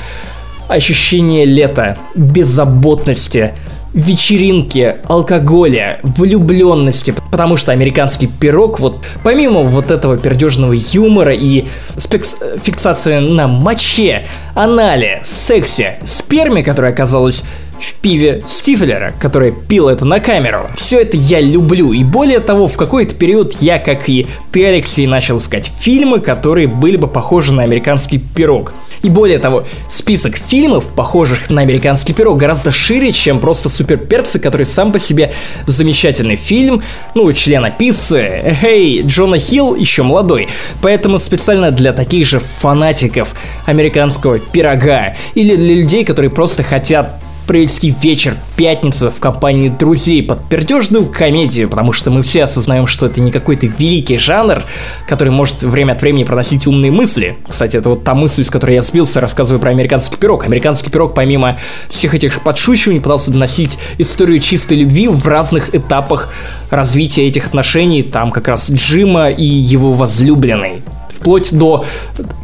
ощущение 0.69 1.45
лета, 1.45 1.97
беззаботности, 2.15 3.53
вечеринки, 3.93 4.95
алкоголя, 5.07 5.99
влюбленности, 6.03 7.13
потому 7.31 7.57
что 7.57 7.71
американский 7.71 8.27
пирог, 8.27 8.79
вот 8.79 9.03
помимо 9.23 9.61
вот 9.61 9.91
этого 9.91 10.17
пердежного 10.17 10.73
юмора 10.73 11.33
и 11.33 11.65
спекс- 11.97 12.37
фиксации 12.63 13.19
на 13.19 13.47
моче, 13.47 14.25
анале, 14.55 15.21
сексе, 15.23 15.99
сперме, 16.03 16.63
которая 16.63 16.91
оказалась 16.91 17.43
в 17.79 17.93
пиве 17.95 18.41
Стифлера, 18.47 19.13
который 19.19 19.51
пил 19.51 19.89
это 19.89 20.05
на 20.05 20.19
камеру. 20.19 20.69
Все 20.75 21.01
это 21.01 21.17
я 21.17 21.41
люблю. 21.41 21.91
И 21.91 22.03
более 22.03 22.39
того, 22.39 22.67
в 22.67 22.77
какой-то 22.77 23.13
период 23.13 23.61
я, 23.61 23.77
как 23.77 24.07
и 24.07 24.27
ты, 24.51 24.65
Алексей, 24.65 25.05
начал 25.05 25.37
искать 25.37 25.71
фильмы, 25.79 26.19
которые 26.19 26.67
были 26.67 26.95
бы 26.97 27.07
похожи 27.07 27.51
на 27.53 27.63
американский 27.63 28.19
пирог. 28.19 28.73
И 29.03 29.09
более 29.09 29.37
того, 29.37 29.65
список 29.87 30.37
фильмов, 30.37 30.93
похожих 30.93 31.49
на 31.49 31.61
американский 31.61 32.13
пирог, 32.13 32.37
гораздо 32.37 32.71
шире, 32.71 33.11
чем 33.11 33.39
просто 33.39 33.69
суперперцы, 33.69 34.39
который 34.39 34.65
сам 34.65 34.93
по 34.93 34.99
себе 34.99 35.33
замечательный 35.67 36.37
фильм, 36.37 36.81
ну, 37.13 37.31
члена 37.33 37.69
писцы, 37.69 38.57
эй, 38.63 39.01
Джона 39.01 39.37
Хилл 39.39 39.75
еще 39.75 40.03
молодой. 40.03 40.47
Поэтому 40.81 41.19
специально 41.19 41.71
для 41.71 41.91
таких 41.91 42.25
же 42.25 42.39
фанатиков 42.39 43.35
американского 43.65 44.39
пирога 44.39 45.15
или 45.35 45.55
для 45.57 45.75
людей, 45.75 46.05
которые 46.05 46.31
просто 46.31 46.63
хотят 46.63 47.22
провести 47.47 47.93
вечер 48.01 48.35
пятницы 48.55 49.09
в 49.09 49.19
компании 49.19 49.69
друзей 49.69 50.23
под 50.23 50.47
пердежную 50.47 51.05
комедию, 51.05 51.69
потому 51.69 51.93
что 51.93 52.11
мы 52.11 52.21
все 52.21 52.43
осознаем, 52.43 52.87
что 52.87 53.05
это 53.05 53.21
не 53.21 53.31
какой-то 53.31 53.67
великий 53.67 54.17
жанр, 54.17 54.63
который 55.07 55.29
может 55.29 55.63
время 55.63 55.93
от 55.93 56.01
времени 56.01 56.23
проносить 56.23 56.67
умные 56.67 56.91
мысли. 56.91 57.37
Кстати, 57.47 57.77
это 57.77 57.89
вот 57.89 58.03
та 58.03 58.13
мысль, 58.13 58.43
с 58.43 58.49
которой 58.49 58.75
я 58.75 58.81
сбился, 58.81 59.21
рассказываю 59.21 59.59
про 59.59 59.71
американский 59.71 60.17
пирог. 60.17 60.45
Американский 60.45 60.89
пирог, 60.89 61.13
помимо 61.13 61.57
всех 61.89 62.13
этих 62.13 62.41
подшучиваний, 62.41 63.01
пытался 63.01 63.31
доносить 63.31 63.77
историю 63.97 64.39
чистой 64.39 64.77
любви 64.77 65.07
в 65.07 65.27
разных 65.27 65.73
этапах 65.75 66.29
развития 66.69 67.27
этих 67.27 67.47
отношений. 67.47 68.03
Там 68.03 68.31
как 68.31 68.47
раз 68.47 68.71
Джима 68.71 69.29
и 69.29 69.45
его 69.45 69.93
возлюбленной 69.93 70.81
вплоть 71.13 71.53
до 71.53 71.85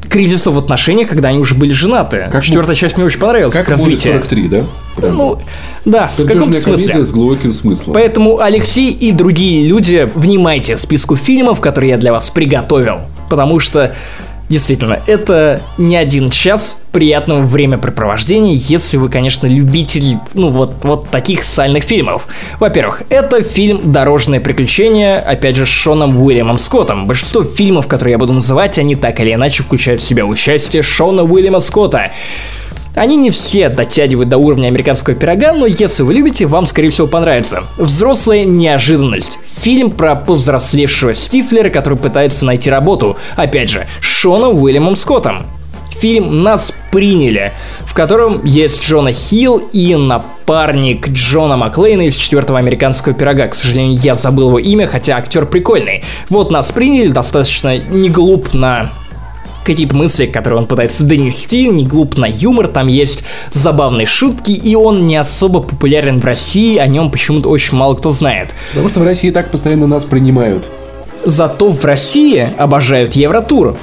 кризиса 0.09 0.51
в 0.51 0.57
отношениях, 0.57 1.09
когда 1.09 1.29
они 1.29 1.39
уже 1.39 1.55
были 1.55 1.71
женаты. 1.71 2.29
Как 2.31 2.43
Четвертая 2.43 2.75
часть 2.75 2.97
мне 2.97 3.05
очень 3.05 3.19
понравилась, 3.19 3.53
как, 3.53 3.65
как 3.65 3.77
развитие. 3.77 4.13
43, 4.13 4.47
да? 4.47 4.63
Прям. 4.95 5.15
Ну, 5.15 5.39
да, 5.85 6.11
в 6.17 6.25
каком-то 6.25 6.59
смысле. 6.59 7.05
с 7.05 7.11
глубоким 7.11 7.53
смыслом. 7.53 7.93
Поэтому, 7.93 8.39
Алексей 8.39 8.91
и 8.91 9.11
другие 9.11 9.67
люди, 9.67 10.09
внимайте 10.15 10.75
списку 10.77 11.15
фильмов, 11.15 11.61
которые 11.61 11.91
я 11.91 11.97
для 11.97 12.11
вас 12.11 12.29
приготовил. 12.29 12.99
Потому 13.29 13.59
что 13.59 13.93
Действительно, 14.49 14.99
это 15.05 15.61
не 15.77 15.95
один 15.95 16.31
час 16.31 16.78
приятного 16.91 17.41
времяпрепровождения, 17.41 18.55
если 18.55 18.97
вы, 18.97 19.09
конечно, 19.09 19.47
любитель, 19.47 20.17
ну, 20.33 20.49
вот, 20.49 20.73
вот 20.83 21.09
таких 21.09 21.43
сальных 21.43 21.83
фильмов. 21.83 22.27
Во-первых, 22.59 23.03
это 23.09 23.41
фильм 23.41 23.91
«Дорожное 23.91 24.39
приключение», 24.39 25.19
опять 25.19 25.55
же, 25.55 25.65
с 25.65 25.69
Шоном 25.69 26.21
Уильямом 26.21 26.59
Скоттом. 26.59 27.07
Большинство 27.07 27.43
фильмов, 27.43 27.87
которые 27.87 28.13
я 28.13 28.17
буду 28.17 28.33
называть, 28.33 28.77
они 28.79 28.95
так 28.95 29.19
или 29.19 29.33
иначе 29.33 29.63
включают 29.63 30.01
в 30.01 30.03
себя 30.05 30.25
участие 30.25 30.83
Шона 30.83 31.23
Уильяма 31.23 31.59
Скотта. 31.59 32.11
Они 32.95 33.15
не 33.17 33.29
все 33.29 33.69
дотягивают 33.69 34.29
до 34.29 34.37
уровня 34.37 34.67
американского 34.67 35.15
пирога, 35.15 35.53
но 35.53 35.65
если 35.65 36.03
вы 36.03 36.13
любите, 36.13 36.47
вам, 36.47 36.65
скорее 36.65 36.89
всего, 36.89 37.07
понравится. 37.07 37.63
Взрослая 37.77 38.45
неожиданность. 38.45 39.39
Фильм 39.45 39.91
про 39.91 40.15
повзрослевшего 40.15 41.13
Стифлера, 41.13 41.69
который 41.69 41.97
пытается 41.97 42.45
найти 42.45 42.69
работу. 42.69 43.17
Опять 43.35 43.69
же, 43.69 43.87
Шоном 44.01 44.61
Уильямом 44.61 44.95
Скоттом. 44.95 45.45
Фильм 45.99 46.43
«Нас 46.43 46.73
приняли», 46.91 47.51
в 47.81 47.93
котором 47.93 48.43
есть 48.45 48.81
Джона 48.83 49.11
Хилл 49.11 49.57
и 49.57 49.95
напарник 49.95 51.09
Джона 51.09 51.57
Маклейна 51.57 52.03
из 52.03 52.15
четвертого 52.15 52.57
американского 52.57 53.13
пирога. 53.13 53.47
К 53.47 53.55
сожалению, 53.55 53.99
я 54.01 54.15
забыл 54.15 54.47
его 54.47 54.59
имя, 54.59 54.87
хотя 54.87 55.17
актер 55.17 55.45
прикольный. 55.45 56.03
Вот 56.29 56.51
«Нас 56.51 56.71
приняли» 56.71 57.09
достаточно 57.09 57.77
не 57.77 58.09
глуп 58.09 58.53
на 58.53 58.91
какие-то 59.65 59.95
мысли, 59.95 60.25
которые 60.25 60.59
он 60.59 60.67
пытается 60.67 61.03
донести, 61.03 61.67
не 61.67 61.85
глуп 61.85 62.17
на 62.17 62.25
юмор, 62.25 62.67
там 62.67 62.87
есть 62.87 63.23
забавные 63.51 64.07
шутки, 64.07 64.51
и 64.51 64.75
он 64.75 65.05
не 65.05 65.17
особо 65.17 65.61
популярен 65.61 66.19
в 66.19 66.25
России, 66.25 66.77
о 66.77 66.87
нем 66.87 67.11
почему-то 67.11 67.49
очень 67.49 67.77
мало 67.77 67.93
кто 67.93 68.11
знает. 68.11 68.55
Потому 68.69 68.89
что 68.89 69.01
в 69.01 69.03
России 69.03 69.31
так 69.31 69.51
постоянно 69.51 69.85
нас 69.85 70.05
принимают. 70.05 70.65
Зато 71.25 71.69
в 71.69 71.83
России 71.83 72.47
обожают 72.57 73.13
Евротур. 73.13 73.77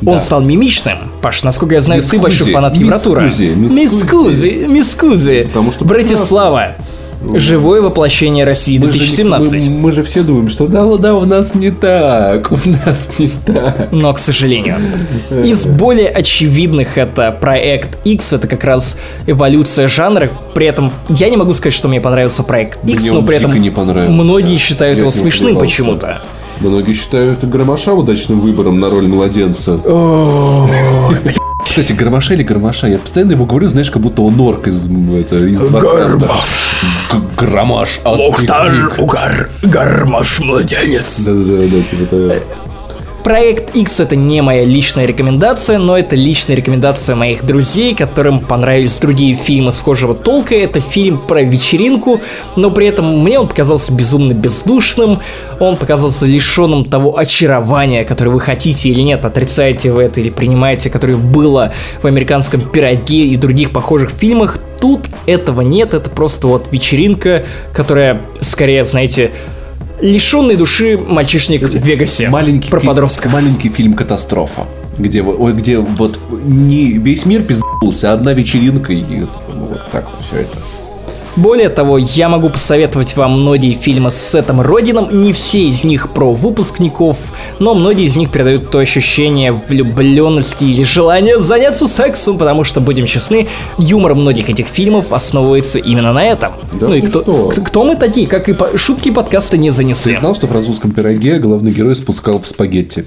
Да. 0.00 0.12
Он 0.12 0.20
стал 0.20 0.42
мимичным. 0.42 0.98
Паш, 1.22 1.42
насколько 1.42 1.74
я 1.74 1.80
знаю, 1.80 2.00
мискузи, 2.00 2.16
ты 2.16 2.22
большой 2.22 2.52
фанат 2.52 2.76
Евротура. 2.76 3.20
Мискузи, 3.22 3.54
мискузи, 3.54 4.66
мискузи. 4.68 5.44
Потому 5.44 5.72
что 5.72 5.84
Братислава. 5.84 6.74
Живое 7.34 7.80
воплощение 7.80 8.44
России 8.44 8.78
2017. 8.78 9.52
Мы 9.52 9.60
же, 9.60 9.70
мы, 9.70 9.78
мы 9.78 9.92
же 9.92 10.02
все 10.02 10.22
думаем, 10.22 10.48
что 10.48 10.66
да, 10.66 10.84
да, 10.96 11.14
у 11.14 11.24
нас 11.24 11.54
не 11.54 11.70
так, 11.70 12.52
у 12.52 12.56
нас 12.86 13.18
не 13.18 13.30
так. 13.44 13.88
Но, 13.90 14.12
к 14.12 14.18
сожалению. 14.18 14.76
Из 15.30 15.64
более 15.64 16.08
очевидных 16.08 16.98
это 16.98 17.32
проект 17.32 17.98
X, 18.04 18.34
это 18.34 18.46
как 18.46 18.64
раз 18.64 18.98
эволюция 19.26 19.88
жанра. 19.88 20.30
При 20.54 20.66
этом 20.66 20.92
я 21.08 21.30
не 21.30 21.36
могу 21.36 21.54
сказать, 21.54 21.74
что 21.74 21.88
мне 21.88 22.00
понравился 22.00 22.42
проект 22.42 22.78
X, 22.84 23.02
мне 23.02 23.12
но 23.12 23.22
при 23.22 23.36
этом 23.36 23.60
не 23.60 23.70
многие 23.70 24.58
считают 24.58 24.96
я 24.96 25.02
его 25.02 25.10
смешным 25.10 25.58
почему-то. 25.58 26.20
Многие 26.60 26.94
считают 26.94 27.44
Громаша 27.44 27.92
удачным 27.92 28.40
выбором 28.40 28.80
на 28.80 28.90
роль 28.90 29.06
младенца. 29.06 29.80
Кстати, 31.62 31.92
Громаша 31.92 32.34
или 32.34 32.42
Громаша? 32.42 32.86
Я 32.86 32.98
постоянно 32.98 33.32
его 33.32 33.44
говорю, 33.44 33.68
знаешь, 33.68 33.90
как 33.90 34.00
будто 34.00 34.22
он 34.22 34.40
орк 34.40 34.66
из, 34.68 34.86
это, 34.86 35.44
из. 35.44 35.60
Громаш. 37.36 38.00
Мухтар 38.04 38.92
Угар. 38.98 39.50
Гармаш 39.62 40.40
младенец. 40.40 41.20
Да-да-да, 41.20 41.82
типа 41.82 42.06
того. 42.06 42.32
Проект 43.26 43.74
X 43.74 43.98
это 43.98 44.14
не 44.14 44.40
моя 44.40 44.62
личная 44.62 45.04
рекомендация, 45.04 45.78
но 45.78 45.98
это 45.98 46.14
личная 46.14 46.54
рекомендация 46.54 47.16
моих 47.16 47.44
друзей, 47.44 47.92
которым 47.92 48.38
понравились 48.38 48.98
другие 48.98 49.34
фильмы 49.34 49.72
схожего 49.72 50.14
толка. 50.14 50.54
Это 50.54 50.80
фильм 50.80 51.18
про 51.18 51.42
вечеринку, 51.42 52.20
но 52.54 52.70
при 52.70 52.86
этом 52.86 53.24
мне 53.24 53.40
он 53.40 53.48
показался 53.48 53.92
безумно 53.92 54.32
бездушным, 54.32 55.18
он 55.58 55.76
показался 55.76 56.24
лишенным 56.24 56.84
того 56.84 57.18
очарования, 57.18 58.04
которое 58.04 58.30
вы 58.30 58.38
хотите 58.38 58.90
или 58.90 59.00
нет, 59.00 59.24
отрицаете 59.24 59.90
вы 59.90 60.04
это 60.04 60.20
или 60.20 60.30
принимаете, 60.30 60.88
которое 60.88 61.16
было 61.16 61.72
в 62.02 62.06
американском 62.06 62.60
пироге 62.60 63.26
и 63.26 63.34
других 63.34 63.72
похожих 63.72 64.10
фильмах. 64.10 64.60
Тут 64.80 65.00
этого 65.26 65.62
нет, 65.62 65.94
это 65.94 66.10
просто 66.10 66.46
вот 66.46 66.68
вечеринка, 66.70 67.42
которая 67.72 68.20
скорее, 68.40 68.84
знаете, 68.84 69.32
лишенный 70.00 70.56
души 70.56 70.98
мальчишник 70.98 71.62
в 71.62 71.74
Вегасе. 71.74 72.28
Маленький 72.28 72.70
про 72.70 72.80
подростка. 72.80 73.28
Маленький 73.28 73.68
фильм 73.68 73.94
«Катастрофа». 73.94 74.64
Где, 74.98 75.22
где 75.22 75.78
вот 75.78 76.18
не 76.44 76.92
весь 76.92 77.26
мир 77.26 77.42
пиздался, 77.42 78.10
а 78.10 78.14
одна 78.14 78.32
вечеринка 78.32 78.94
и 78.94 79.26
вот 79.48 79.90
так 79.90 80.08
все 80.22 80.40
это. 80.40 80.56
Более 81.36 81.68
того, 81.68 81.98
я 81.98 82.30
могу 82.30 82.48
посоветовать 82.48 83.14
вам 83.14 83.42
многие 83.42 83.74
фильмы 83.74 84.10
с 84.10 84.16
Сетом 84.16 84.62
Родином, 84.62 85.22
не 85.22 85.34
все 85.34 85.68
из 85.68 85.84
них 85.84 86.10
про 86.10 86.32
выпускников, 86.32 87.32
но 87.58 87.74
многие 87.74 88.06
из 88.06 88.16
них 88.16 88.30
передают 88.30 88.70
то 88.70 88.78
ощущение 88.78 89.52
влюбленности 89.52 90.64
или 90.64 90.82
желания 90.82 91.38
заняться 91.38 91.86
сексом, 91.86 92.38
потому 92.38 92.64
что, 92.64 92.80
будем 92.80 93.04
честны, 93.04 93.48
юмор 93.76 94.14
многих 94.14 94.48
этих 94.48 94.66
фильмов 94.66 95.12
основывается 95.12 95.78
именно 95.78 96.14
на 96.14 96.24
этом. 96.24 96.52
Да 96.72 96.88
ну 96.88 96.94
и 96.94 97.02
кто, 97.02 97.20
кто? 97.20 97.48
кто 97.62 97.84
мы 97.84 97.96
такие, 97.96 98.26
как 98.26 98.48
и 98.48 98.54
по, 98.54 98.76
шутки 98.78 99.10
подкаста 99.10 99.58
не 99.58 99.68
занесли. 99.68 100.14
Ты 100.14 100.20
знал, 100.20 100.34
что 100.34 100.46
в 100.46 100.50
французском 100.50 100.90
пироге 100.90 101.38
главный 101.38 101.70
герой 101.70 101.94
спускал 101.96 102.40
в 102.40 102.48
спагетти? 102.48 103.04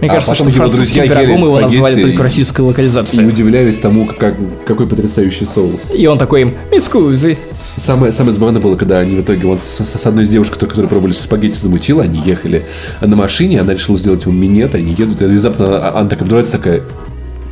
Мне 0.00 0.10
а 0.10 0.14
кажется, 0.14 0.34
что 0.34 0.48
его 0.48 0.68
друзья 0.68 1.06
пирогом 1.06 1.42
его 1.42 1.60
назвали 1.60 2.02
только 2.02 2.22
российской 2.22 2.62
локализацией. 2.62 3.24
И 3.24 3.28
удивлялись 3.28 3.78
тому, 3.78 4.06
как, 4.06 4.34
какой 4.66 4.86
потрясающий 4.86 5.44
соус. 5.44 5.92
И 5.94 6.06
он 6.06 6.18
такой 6.18 6.42
им, 6.42 6.54
мискузи. 6.72 7.38
Самое, 7.76 8.12
самое 8.12 8.32
забавное 8.32 8.60
было, 8.60 8.76
когда 8.76 8.98
они 8.98 9.16
в 9.16 9.20
итоге 9.20 9.46
вот 9.46 9.62
с, 9.62 9.80
с 9.80 10.06
одной 10.06 10.24
из 10.24 10.30
девушек, 10.30 10.58
которые 10.58 10.88
пробовали 10.88 11.12
спагетти 11.12 11.58
замутила, 11.58 12.02
они 12.02 12.20
ехали 12.20 12.64
на 13.00 13.14
машине, 13.14 13.60
она 13.60 13.74
решила 13.74 13.96
сделать 13.96 14.24
ему 14.24 14.34
минет, 14.34 14.74
они 14.74 14.92
едут, 14.92 15.22
и 15.22 15.24
внезапно 15.24 15.88
а, 15.88 16.00
она 16.00 16.08
так 16.08 16.22
обдувается 16.22 16.52
такая, 16.52 16.82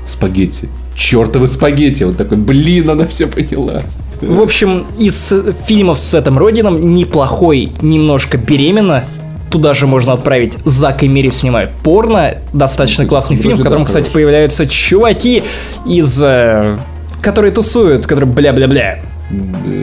спагетти. 0.07 0.68
чертовы 0.97 1.49
спагетти. 1.49 2.05
Вот 2.05 2.17
такой, 2.17 2.39
блин, 2.39 2.91
она 2.91 3.07
все 3.07 3.27
поняла. 3.27 3.83
В 4.20 4.41
общем, 4.41 4.86
из 4.99 5.33
фильмов 5.67 5.99
с 5.99 6.10
Сетом 6.10 6.39
Родином 6.39 6.94
неплохой 6.94 7.73
«Немножко 7.83 8.36
беременна», 8.36 9.05
Туда 9.51 9.75
же 9.75 9.86
можно 9.86 10.12
отправить 10.12 10.57
Зак 10.65 11.02
и 11.02 11.09
Мири 11.09 11.31
снимают 11.31 11.70
порно. 11.83 12.35
Достаточно 12.52 13.07
классный 13.07 13.36
фильм, 13.36 13.57
в 13.57 13.62
котором, 13.62 13.85
кстати, 13.85 14.10
появляются 14.10 14.67
чуваки 14.67 15.43
из... 15.86 16.20
Э, 16.23 16.77
которые 17.23 17.52
тусуют, 17.52 18.07
которые 18.07 18.31
бля-бля-бля. 18.31 19.01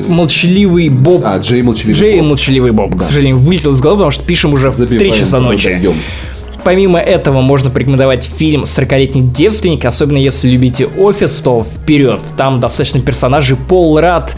Молчаливый 0.08 0.90
Боб. 0.90 1.22
А, 1.26 1.38
Джей 1.38 1.62
Молчаливый 1.62 1.96
Джей 1.96 2.20
Боб. 2.20 2.28
Молчаливый 2.30 2.72
Боб. 2.72 2.92
Да. 2.92 2.98
К 2.98 3.04
сожалению, 3.04 3.38
вылетел 3.38 3.72
из 3.72 3.82
головы, 3.82 3.98
потому 3.98 4.12
что 4.12 4.26
пишем 4.26 4.54
уже 4.54 4.70
в 4.70 4.78
3 4.78 5.12
часа 5.12 5.40
ночи. 5.40 5.70
Дойдем. 5.70 5.96
Помимо 6.64 7.00
этого, 7.00 7.42
можно 7.42 7.70
порекомендовать 7.70 8.24
фильм 8.24 8.64
«40-летний 8.64 9.22
девственник», 9.22 9.86
особенно 9.86 10.18
если 10.18 10.50
любите 10.50 10.88
«Офис», 10.88 11.36
то 11.36 11.64
вперед. 11.64 12.22
Там 12.38 12.60
достаточно 12.60 13.02
персонажей. 13.02 13.56
Пол 13.56 14.00
Рад, 14.00 14.36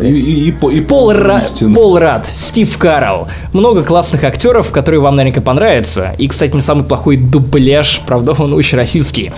и, 0.00 0.06
и, 0.06 0.50
и, 0.50 0.76
и 0.76 0.80
Пол, 0.80 1.12
Ра... 1.12 1.42
Пол 1.74 1.98
Рад, 1.98 2.26
Стив 2.26 2.76
Карл. 2.78 3.28
Много 3.52 3.82
классных 3.82 4.24
актеров, 4.24 4.70
которые 4.70 5.00
вам 5.00 5.16
наверняка 5.16 5.40
понравятся. 5.40 6.14
И, 6.18 6.28
кстати, 6.28 6.54
не 6.54 6.60
самый 6.60 6.84
плохой 6.84 7.16
дубляж, 7.16 8.02
правда, 8.06 8.32
он 8.38 8.52
очень 8.54 8.76
российский. 8.76 9.32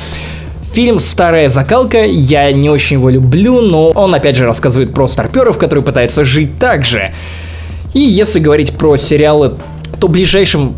Фильм 0.73 0.99
«Старая 1.01 1.49
закалка», 1.49 2.05
я 2.05 2.53
не 2.53 2.70
очень 2.70 2.99
его 2.99 3.09
люблю, 3.09 3.61
но 3.61 3.91
он 3.91 4.15
опять 4.15 4.37
же 4.37 4.45
рассказывает 4.45 4.93
про 4.93 5.07
старперов, 5.07 5.59
которые 5.59 5.85
пытаются 5.85 6.25
жить 6.25 6.59
так 6.59 6.85
же. 6.85 7.12
И 7.95 8.01
если 8.01 8.39
говорить 8.39 8.75
про 8.75 8.97
сериалы, 8.97 9.55
то 9.99 10.09
ближайшим 10.09 10.75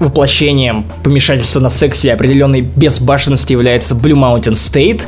воплощением 0.00 0.84
помешательства 1.04 1.60
на 1.60 1.70
сексе 1.70 2.08
и 2.08 2.10
определенной 2.10 2.62
безбашенности 2.62 3.52
является 3.52 3.94
Blue 3.94 4.14
Mountain 4.14 4.54
State, 4.54 5.02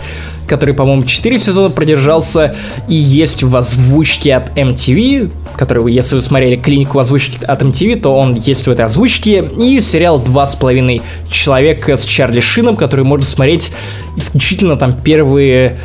который, 0.47 0.75
по-моему, 0.75 1.05
4 1.05 1.39
сезона 1.39 1.71
продержался 1.71 2.55
и 2.89 2.95
есть 2.95 3.43
в 3.43 3.57
озвучке 3.57 4.35
от 4.35 4.57
MTV, 4.57 5.31
который, 5.57 5.93
если 5.93 6.17
вы 6.17 6.23
смотрели 6.23 6.57
клинику 6.57 6.99
озвучки 6.99 7.45
от 7.45 7.63
MTV, 7.63 8.01
то 8.01 8.17
он 8.17 8.35
есть 8.35 8.67
в 8.67 8.71
этой 8.71 8.85
озвучке, 8.85 9.45
и 9.59 9.81
сериал 9.81 10.19
«Два 10.19 10.47
с 10.47 10.55
половиной 10.55 11.03
человека» 11.31 11.97
с 11.97 12.05
Чарли 12.05 12.41
Шином, 12.41 12.77
который 12.77 13.05
можно 13.05 13.27
смотреть 13.27 13.73
исключительно 14.17 14.77
там 14.77 14.93
первые, 14.93 15.79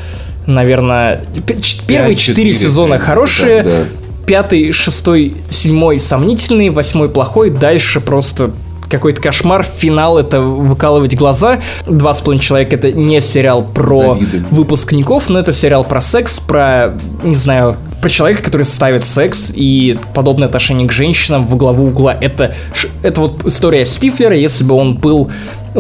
наверное, 0.46 1.26
первые 1.88 2.16
четыре 2.16 2.54
сезона 2.54 3.00
хорошие, 3.00 3.64
да, 3.64 3.70
да. 3.70 3.86
пятый, 4.26 4.72
шестой, 4.72 5.36
седьмой 5.50 6.00
сомнительный, 6.00 6.70
восьмой 6.70 7.10
плохой, 7.10 7.50
дальше 7.50 8.00
просто 8.00 8.52
какой-то 8.90 9.22
кошмар. 9.22 9.64
Финал 9.64 10.18
это 10.18 10.42
выкалывать 10.42 11.16
глаза. 11.16 11.60
Два 11.86 12.14
с 12.14 12.22
половиной 12.22 12.42
человека 12.42 12.76
это 12.76 12.92
не 12.92 13.22
сериал 13.22 13.64
про 13.64 14.16
Завидым. 14.16 14.48
выпускников, 14.52 15.30
но 15.30 15.40
это 15.40 15.54
сериал 15.54 15.84
про 15.84 16.02
секс, 16.02 16.40
про, 16.40 16.94
не 17.24 17.36
знаю, 17.36 17.78
про 18.02 18.10
человека, 18.10 18.44
который 18.44 18.64
ставит 18.64 19.04
секс 19.04 19.52
и 19.54 19.98
подобное 20.14 20.48
отношение 20.48 20.88
к 20.88 20.92
женщинам 20.92 21.44
в 21.44 21.56
главу 21.56 21.88
угла. 21.88 22.18
Это, 22.20 22.54
это 23.04 23.22
вот 23.22 23.46
история 23.46 23.86
Стифлера, 23.86 24.36
если 24.36 24.64
бы 24.64 24.76
он 24.76 24.96
был 24.96 25.30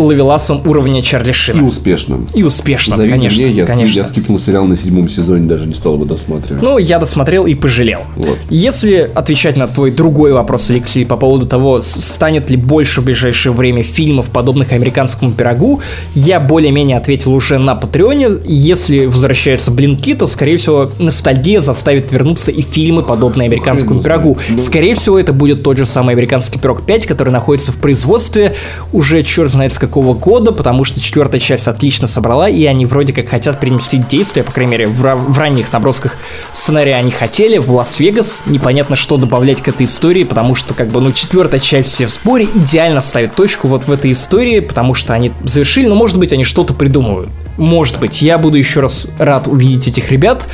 ловеласом 0.02 0.62
уровня 0.66 1.02
Чарли 1.02 1.32
Шина. 1.32 1.62
И 1.62 1.64
успешным. 1.64 2.28
И 2.34 2.44
успешным, 2.44 2.98
Завидно 2.98 3.18
конечно. 3.18 3.44
Мне, 3.44 3.52
я, 3.52 3.66
конечно. 3.66 3.96
я 3.96 4.06
скипнул 4.06 4.40
сериал 4.40 4.66
на 4.66 4.78
седьмом 4.78 5.10
сезоне, 5.10 5.48
даже 5.48 5.68
не 5.68 5.74
стал 5.74 5.96
его 5.96 6.06
досматривать. 6.06 6.62
Ну, 6.62 6.78
я 6.78 7.00
досмотрел 7.00 7.46
и 7.46 7.56
пожалел. 7.56 8.02
Вот. 8.16 8.38
Если 8.50 9.10
отвечать 9.14 9.58
на 9.58 9.68
твой 9.68 9.92
другой 9.92 10.34
вопрос, 10.34 10.70
Алексей, 10.70 11.06
по 11.06 11.18
поводу 11.18 11.46
того, 11.46 11.82
станет 11.82 12.50
ли 12.50 12.58
больше 12.58 13.02
в 13.02 13.06
ближайшее 13.06 13.54
время 13.54 13.84
фильмов, 13.84 14.30
подобных 14.30 14.72
американскому 14.72 15.32
пирогу, 15.32 15.82
я 16.14 16.40
более-менее 16.40 16.98
ответил 16.98 17.34
уже 17.34 17.58
на 17.58 17.76
Патреоне. 17.76 18.30
Если 18.46 19.06
возвращаются 19.06 19.72
блинки, 19.72 20.14
то, 20.14 20.28
скорее 20.28 20.58
всего, 20.58 20.92
ностальгия 21.00 21.62
заставит 21.62 22.12
вернуться 22.12 22.52
и 22.52 22.62
фильмы, 22.62 23.04
подобные 23.04 23.48
американскому 23.48 24.02
пирогу. 24.02 24.38
Ну... 24.50 24.58
Скорее 24.58 24.96
всего, 24.96 25.20
это 25.20 25.34
будет 25.34 25.64
тот 25.64 25.78
же 25.78 25.86
самый 25.86 26.14
американский 26.14 26.60
пирог 26.60 26.84
5, 26.84 27.06
который 27.06 27.30
находится 27.30 27.72
в 27.72 27.78
производстве 27.78 28.56
уже 28.94 29.24
черт 29.24 29.52
знает 29.52 29.74
с 29.74 29.78
какого 29.90 30.14
года, 30.14 30.52
потому 30.52 30.84
что 30.84 31.02
четвертая 31.02 31.42
часть 31.42 31.68
отлично 31.68 32.08
собрала, 32.08 32.48
и 32.48 32.64
они 32.66 32.86
вроде 32.86 33.12
как 33.12 33.28
хотят 33.28 33.60
переместить 33.60 34.08
действие, 34.08 34.44
по 34.44 34.52
крайней 34.52 34.72
мере, 34.72 34.88
в, 34.88 35.02
в 35.02 35.38
ранних 35.38 35.74
набросках 35.74 36.18
сценария 36.54 36.96
они 36.96 37.10
хотели, 37.10 37.58
в 37.58 37.72
Лас-Вегас. 37.72 38.44
Непонятно, 38.46 38.96
что 38.96 39.18
добавлять 39.18 39.62
к 39.62 39.68
этой 39.68 39.88
истории, 39.88 40.24
потому 40.24 40.54
что, 40.54 40.76
как 40.76 40.90
бы, 40.90 41.02
ну, 41.02 41.12
четвертая 41.12 41.60
часть 41.60 41.92
все 41.92 42.06
в 42.06 42.12
споре 42.12 42.46
идеально 42.46 43.02
ставит 43.02 43.36
точку 43.36 43.68
вот 43.68 43.88
в 43.88 43.92
этой 43.92 44.12
истории, 44.12 44.60
потому 44.60 44.94
что 44.94 45.14
они 45.14 45.32
завершили, 45.44 45.88
но, 45.88 45.96
может 45.96 46.20
быть, 46.20 46.32
они 46.34 46.44
что-то 46.44 46.76
придумывают. 46.76 47.30
Может 47.58 48.00
быть, 48.00 48.22
я 48.22 48.38
буду 48.38 48.58
еще 48.58 48.80
раз 48.82 49.08
рад 49.18 49.48
увидеть 49.48 49.88
этих 49.88 50.12
ребят. 50.12 50.48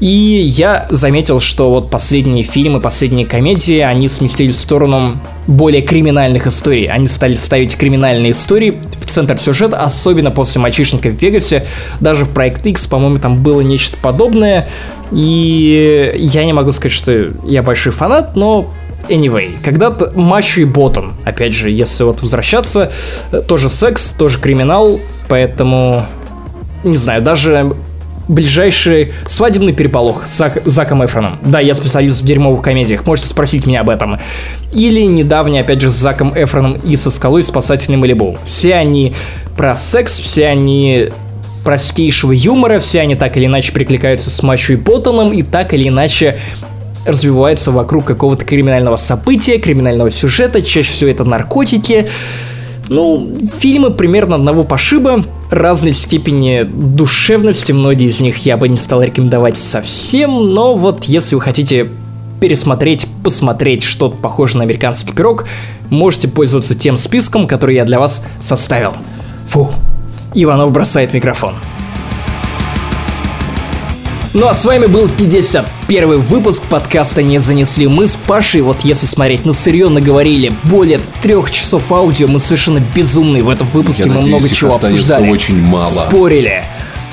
И 0.00 0.06
я 0.06 0.86
заметил, 0.88 1.40
что 1.40 1.70
вот 1.70 1.90
последние 1.90 2.42
фильмы, 2.42 2.80
последние 2.80 3.26
комедии, 3.26 3.80
они 3.80 4.08
сместились 4.08 4.56
в 4.56 4.60
сторону 4.60 5.18
более 5.46 5.82
криминальных 5.82 6.46
историй. 6.46 6.86
Они 6.86 7.06
стали 7.06 7.34
ставить 7.34 7.76
криминальные 7.76 8.32
истории 8.32 8.80
в 8.98 9.06
центр 9.06 9.38
сюжета, 9.38 9.82
особенно 9.82 10.30
после 10.30 10.60
«Мальчишника 10.60 11.10
в 11.10 11.20
Вегасе». 11.20 11.66
Даже 12.00 12.24
в 12.24 12.30
«Проект 12.30 12.64
X», 12.64 12.86
по-моему, 12.86 13.18
там 13.18 13.42
было 13.42 13.60
нечто 13.60 13.98
подобное. 13.98 14.68
И 15.12 16.14
я 16.16 16.46
не 16.46 16.54
могу 16.54 16.72
сказать, 16.72 16.92
что 16.92 17.32
я 17.44 17.62
большой 17.62 17.92
фанат, 17.92 18.36
но 18.36 18.72
Anyway, 19.08 19.56
когда-то 19.64 20.12
Мачо 20.14 20.60
и 20.60 20.64
Ботан, 20.64 21.14
опять 21.24 21.52
же, 21.52 21.70
если 21.70 22.04
вот 22.04 22.22
возвращаться, 22.22 22.92
тоже 23.48 23.68
секс, 23.68 24.12
тоже 24.12 24.38
криминал, 24.38 25.00
поэтому, 25.26 26.06
не 26.84 26.96
знаю, 26.96 27.22
даже 27.22 27.74
ближайший 28.30 29.12
свадебный 29.26 29.72
переполох 29.72 30.26
с 30.26 30.36
Зак, 30.36 30.62
Заком 30.64 31.04
Эфроном. 31.04 31.38
Да, 31.42 31.60
я 31.60 31.74
специалист 31.74 32.22
в 32.22 32.24
дерьмовых 32.24 32.62
комедиях, 32.62 33.06
можете 33.06 33.28
спросить 33.28 33.66
меня 33.66 33.80
об 33.80 33.90
этом. 33.90 34.18
Или 34.72 35.02
недавний, 35.02 35.60
опять 35.60 35.80
же, 35.80 35.90
с 35.90 35.94
Заком 35.94 36.32
Эфроном 36.36 36.74
и 36.74 36.96
со 36.96 37.10
скалой 37.10 37.42
спасательный 37.42 37.98
Малибу. 37.98 38.38
Все 38.46 38.74
они 38.74 39.14
про 39.56 39.74
секс, 39.74 40.16
все 40.16 40.46
они 40.46 41.08
простейшего 41.64 42.32
юмора, 42.32 42.78
все 42.78 43.00
они 43.00 43.16
так 43.16 43.36
или 43.36 43.46
иначе 43.46 43.72
прикликаются 43.72 44.30
с 44.30 44.42
Мачо 44.42 44.72
и 44.72 44.76
Ботаном 44.76 45.32
и 45.32 45.42
так 45.42 45.74
или 45.74 45.88
иначе 45.88 46.38
развиваются 47.06 47.70
вокруг 47.72 48.04
какого-то 48.04 48.44
криминального 48.44 48.96
события, 48.96 49.58
криминального 49.58 50.10
сюжета, 50.10 50.62
чаще 50.62 50.90
всего 50.90 51.10
это 51.10 51.24
наркотики, 51.24 52.08
ну, 52.90 53.38
фильмы 53.58 53.90
примерно 53.90 54.34
одного 54.34 54.64
пошиба, 54.64 55.24
разной 55.50 55.94
степени 55.94 56.64
душевности, 56.64 57.72
многие 57.72 58.08
из 58.08 58.20
них 58.20 58.38
я 58.38 58.56
бы 58.56 58.68
не 58.68 58.78
стал 58.78 59.02
рекомендовать 59.02 59.56
совсем, 59.56 60.52
но 60.52 60.74
вот 60.74 61.04
если 61.04 61.36
вы 61.36 61.40
хотите 61.40 61.88
пересмотреть, 62.40 63.06
посмотреть 63.22 63.84
что-то 63.84 64.16
похожее 64.16 64.58
на 64.58 64.64
американский 64.64 65.12
пирог, 65.12 65.46
можете 65.88 66.26
пользоваться 66.26 66.74
тем 66.74 66.96
списком, 66.96 67.46
который 67.46 67.76
я 67.76 67.84
для 67.84 68.00
вас 68.00 68.24
составил. 68.40 68.92
Фу, 69.48 69.70
Иванов 70.34 70.72
бросает 70.72 71.14
микрофон. 71.14 71.54
Ну 74.32 74.46
а 74.46 74.54
с 74.54 74.64
вами 74.64 74.86
был 74.86 75.08
51 75.08 76.20
выпуск 76.20 76.62
подкаста 76.62 77.20
«Не 77.20 77.40
занесли». 77.40 77.88
Мы 77.88 78.06
с 78.06 78.14
Пашей, 78.14 78.60
вот 78.60 78.82
если 78.82 79.06
смотреть 79.06 79.44
на 79.44 79.52
сырье, 79.52 79.88
наговорили 79.88 80.52
более 80.62 81.00
трех 81.20 81.50
часов 81.50 81.90
аудио. 81.90 82.28
Мы 82.28 82.38
совершенно 82.38 82.80
безумные 82.94 83.42
в 83.42 83.48
этом 83.48 83.66
выпуске. 83.72 84.04
Я 84.04 84.10
мы 84.10 84.14
надеюсь, 84.16 84.40
много 84.40 84.54
чего 84.54 84.74
обсуждали. 84.76 85.28
очень 85.28 85.60
мало. 85.60 86.06
Спорили. 86.08 86.62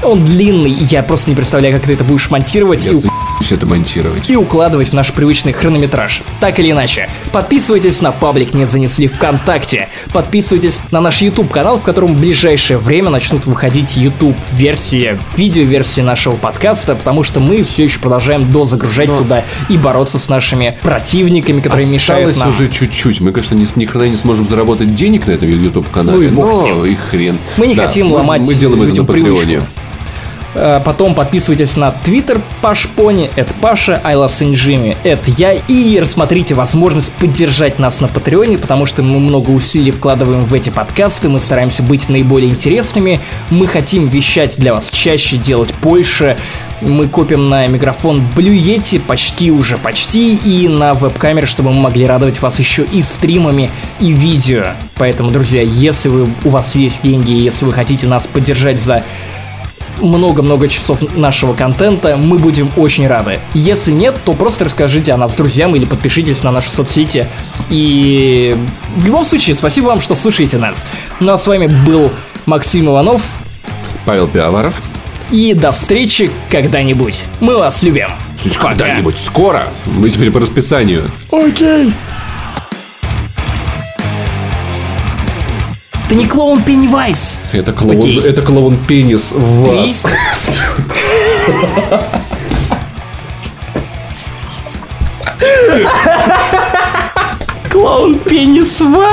Он 0.03 0.23
длинный, 0.23 0.69
я 0.69 1.01
просто 1.01 1.31
не 1.31 1.35
представляю, 1.35 1.73
как 1.73 1.87
ты 1.87 1.93
это 1.93 2.03
будешь 2.03 2.29
монтировать. 2.29 2.85
Я 2.85 2.91
и 2.91 2.95
все 3.41 3.55
это 3.55 3.65
монтировать. 3.65 4.29
И 4.29 4.35
укладывать 4.35 4.89
в 4.89 4.93
наш 4.93 5.13
привычный 5.13 5.53
хронометраж. 5.53 6.21
Так 6.39 6.59
или 6.59 6.71
иначе, 6.71 7.09
подписывайтесь 7.31 8.01
на 8.01 8.11
паблик 8.11 8.53
«Не 8.53 8.65
занесли 8.65 9.07
ВКонтакте». 9.07 9.89
Подписывайтесь 10.13 10.79
на 10.91 11.01
наш 11.01 11.21
YouTube-канал, 11.21 11.77
в 11.77 11.83
котором 11.83 12.13
в 12.13 12.19
ближайшее 12.19 12.77
время 12.77 13.09
начнут 13.09 13.45
выходить 13.45 13.95
YouTube-версии, 13.97 15.17
видео-версии 15.35 16.01
нашего 16.01 16.35
подкаста, 16.35 16.95
потому 16.95 17.23
что 17.23 17.39
мы 17.39 17.63
все 17.63 17.85
еще 17.85 17.99
продолжаем 17.99 18.51
дозагружать 18.51 19.09
Но... 19.09 19.17
туда 19.17 19.43
и 19.69 19.77
бороться 19.77 20.19
с 20.19 20.29
нашими 20.29 20.77
противниками, 20.81 21.61
которые 21.61 21.83
Осталось 21.83 22.03
мешают 22.03 22.37
нам. 22.37 22.49
уже 22.49 22.69
чуть-чуть. 22.69 23.21
Мы, 23.21 23.31
конечно, 23.31 23.55
ни, 23.55 23.67
никогда 23.79 24.07
не 24.07 24.15
сможем 24.15 24.47
заработать 24.47 24.93
денег 24.93 25.27
на 25.27 25.31
этом 25.31 25.49
YouTube-канале, 25.49 26.17
ну 26.17 26.23
и 26.23 26.29
но 26.29 26.85
и 26.85 26.95
хрен. 26.95 27.37
Мы 27.57 27.67
не 27.67 27.75
да, 27.75 27.85
хотим 27.85 28.07
мы, 28.07 28.15
ломать 28.15 28.45
Мы 28.45 28.53
делаем 28.55 28.83
это 28.83 29.01
на 29.01 29.05
Патреоне. 29.05 29.55
Э, 29.55 29.86
Потом 30.83 31.13
подписывайтесь 31.13 31.75
на 31.75 31.93
Twitter 32.05 32.41
Пашпони, 32.61 33.29
это 33.35 33.53
Паша, 33.61 34.01
I 34.03 34.15
love 34.15 34.29
Jimmy, 34.29 34.97
это 35.03 35.29
я. 35.31 35.53
И 35.53 35.99
рассмотрите 35.99 36.55
возможность 36.55 37.11
поддержать 37.13 37.79
нас 37.79 38.01
на 38.01 38.07
Патреоне, 38.07 38.57
потому 38.57 38.85
что 38.85 39.03
мы 39.03 39.19
много 39.19 39.51
усилий 39.51 39.91
вкладываем 39.91 40.45
в 40.45 40.53
эти 40.53 40.69
подкасты, 40.69 41.29
мы 41.29 41.39
стараемся 41.39 41.83
быть 41.83 42.09
наиболее 42.09 42.49
интересными, 42.49 43.19
мы 43.49 43.67
хотим 43.67 44.07
вещать 44.07 44.57
для 44.57 44.73
вас 44.73 44.89
чаще, 44.89 45.37
делать 45.37 45.73
больше. 45.81 46.37
Мы 46.79 47.07
копим 47.07 47.49
на 47.49 47.65
микрофон 47.65 48.21
Yeti 48.35 48.99
почти 48.99 49.49
уже 49.49 49.77
почти 49.77 50.35
и 50.35 50.67
на 50.67 50.93
веб-камеры, 50.93 51.47
чтобы 51.47 51.71
мы 51.71 51.81
могли 51.81 52.05
радовать 52.05 52.39
вас 52.41 52.59
еще 52.59 52.83
и 52.83 53.01
стримами, 53.01 53.71
и 53.99 54.11
видео. 54.11 54.73
Поэтому, 54.95 55.31
друзья, 55.31 55.61
если 55.61 56.09
вы, 56.09 56.27
у 56.43 56.49
вас 56.49 56.75
есть 56.75 57.01
деньги, 57.01 57.33
если 57.33 57.65
вы 57.65 57.73
хотите 57.73 58.05
нас 58.07 58.27
поддержать 58.27 58.79
за 58.79 59.03
много-много 60.01 60.67
часов 60.67 60.99
нашего 61.15 61.53
контента, 61.53 62.17
мы 62.17 62.37
будем 62.37 62.69
очень 62.77 63.07
рады. 63.07 63.39
Если 63.53 63.91
нет, 63.91 64.15
то 64.25 64.33
просто 64.33 64.65
расскажите 64.65 65.13
о 65.13 65.17
нас 65.17 65.35
друзьям 65.35 65.75
или 65.75 65.85
подпишитесь 65.85 66.43
на 66.43 66.51
наши 66.51 66.69
соцсети. 66.69 67.27
И 67.69 68.55
в 68.95 69.05
любом 69.05 69.25
случае, 69.25 69.55
спасибо 69.55 69.87
вам, 69.87 70.01
что 70.01 70.15
слушаете 70.15 70.57
нас. 70.57 70.85
Ну 71.19 71.31
а 71.33 71.37
с 71.37 71.47
вами 71.47 71.67
был 71.67 72.11
Максим 72.45 72.87
Иванов, 72.89 73.21
Павел 74.05 74.27
Пиаваров. 74.27 74.81
и 75.31 75.53
до 75.53 75.71
встречи 75.71 76.31
когда-нибудь. 76.49 77.25
Мы 77.39 77.57
вас 77.57 77.83
любим. 77.83 78.09
Когда-нибудь 78.59 79.19
скоро. 79.19 79.63
Мы 79.85 80.09
теперь 80.09 80.31
по 80.31 80.39
расписанию. 80.39 81.09
Окей. 81.31 81.91
Ты 86.09 86.15
не 86.15 86.25
клоун 86.25 86.61
Пеннивайз. 86.61 87.41
Это 87.51 87.73
клоун, 87.73 87.97
Окей. 87.97 88.21
это 88.21 88.41
клоун 88.41 88.77
пенис 88.77 89.33
в 89.33 89.65
вас. 89.67 90.05
Клоун 97.69 98.19
Пенисва. 98.19 99.09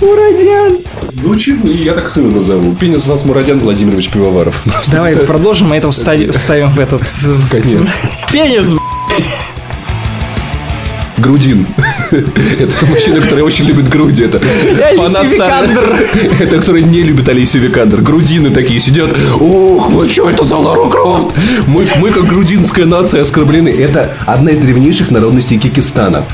Мурадян. 0.00 0.78
Звучит, 1.12 1.62
ну, 1.62 1.70
я 1.70 1.92
так 1.92 2.08
сына 2.10 2.30
назову. 2.30 2.74
Пенис 2.74 3.06
вас 3.06 3.24
Мурадян 3.24 3.58
Владимирович 3.60 4.10
Пивоваров. 4.10 4.62
Давай 4.88 5.16
продолжим, 5.16 5.68
мы 5.68 5.76
это 5.76 5.88
встави- 5.88 6.30
вставим 6.32 6.70
в 6.70 6.78
этот... 6.78 7.02
Конец. 7.50 7.88
В 8.26 8.32
пенис. 8.32 8.74
Грудин. 11.18 11.66
Это 12.58 12.86
мужчина, 12.86 13.20
который 13.20 13.42
очень 13.42 13.64
любит 13.64 13.88
груди. 13.88 14.24
Это 14.24 14.40
фанат 14.96 15.30
Викандер. 15.30 16.08
Это 16.40 16.56
который 16.56 16.82
не 16.82 17.02
любит 17.02 17.28
Алисию 17.28 17.62
Викандер. 17.62 18.02
Грудины 18.02 18.50
такие 18.50 18.80
сидят. 18.80 19.14
Ух, 19.40 19.90
вот 19.90 20.10
что 20.10 20.28
это 20.28 20.44
за 20.44 20.56
Лару 20.56 20.88
Крофт? 20.88 21.34
Мы, 21.66 21.86
мы 22.00 22.10
как 22.10 22.26
грудинская 22.26 22.84
нация 22.84 23.22
оскорблены. 23.22 23.68
Это 23.68 24.14
одна 24.26 24.50
из 24.50 24.58
древнейших 24.58 25.10
народностей 25.10 25.58
Кекистана. 25.58 26.24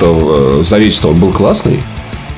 То 0.00 0.60
э, 0.60 0.64
завет, 0.64 0.94
что 0.94 1.10
он 1.10 1.16
был 1.16 1.32
классный. 1.32 1.80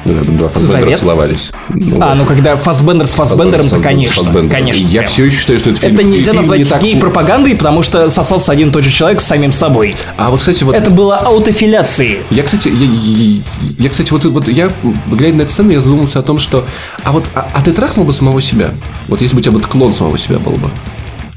Когда 0.07 0.23
Два 0.33 0.49
Фассбендера 0.49 0.81
Завет? 0.85 0.99
целовались. 1.01 1.51
Ну, 1.70 1.99
А, 2.01 2.15
ну 2.15 2.25
когда 2.25 2.57
Фассбендер 2.57 3.07
с 3.07 3.10
Фассбендером, 3.15 3.68
то 3.68 3.81
конечно, 3.81 4.25
Фассбендер. 4.25 4.57
конечно. 4.57 4.86
Я 4.86 5.02
все 5.05 5.25
еще 5.25 5.36
считаю, 5.39 5.59
что 5.59 5.70
это 5.70 5.81
фильм. 5.81 5.94
Это 5.94 6.02
нельзя 6.05 6.25
фильм 6.33 6.36
назвать 6.36 6.59
не 6.60 6.65
так- 6.65 6.83
гей-пропагандой, 6.83 7.55
потому 7.57 7.83
что 7.83 8.09
сосался 8.10 8.52
один 8.52 8.68
и 8.68 8.73
тот 8.73 8.85
же 8.85 8.91
человек 8.91 9.20
с 9.20 9.25
самим 9.25 9.52
собой. 9.52 9.94
А 10.17 10.31
вот, 10.31 10.41
кстати, 10.41 10.62
вот 10.65 10.75
Это 10.75 10.91
было 10.91 11.17
аутофелляцией. 11.18 12.18
Я, 12.31 12.43
кстати, 12.44 12.68
я, 12.68 12.86
я- 12.86 13.43
я, 13.78 13.89
кстати, 13.89 14.10
вот, 14.12 14.25
вот 14.25 14.49
я, 14.49 14.70
глядя 15.10 15.36
на 15.36 15.43
эту 15.43 15.52
сцену, 15.52 15.70
я 15.70 15.81
задумался 15.81 16.18
о 16.20 16.23
том, 16.23 16.39
что, 16.39 16.65
а 17.02 17.12
вот, 17.12 17.25
а, 17.35 17.49
а 17.55 17.62
ты 17.62 17.73
трахнул 17.73 18.05
бы 18.07 18.12
самого 18.12 18.41
себя? 18.41 18.70
Вот 19.09 19.20
если 19.23 19.35
бы 19.35 19.41
у 19.41 19.43
тебя 19.43 19.52
вот 19.52 19.67
клон 19.67 19.93
самого 19.93 20.18
себя 20.18 20.39
был 20.39 20.52
бы. 20.52 20.70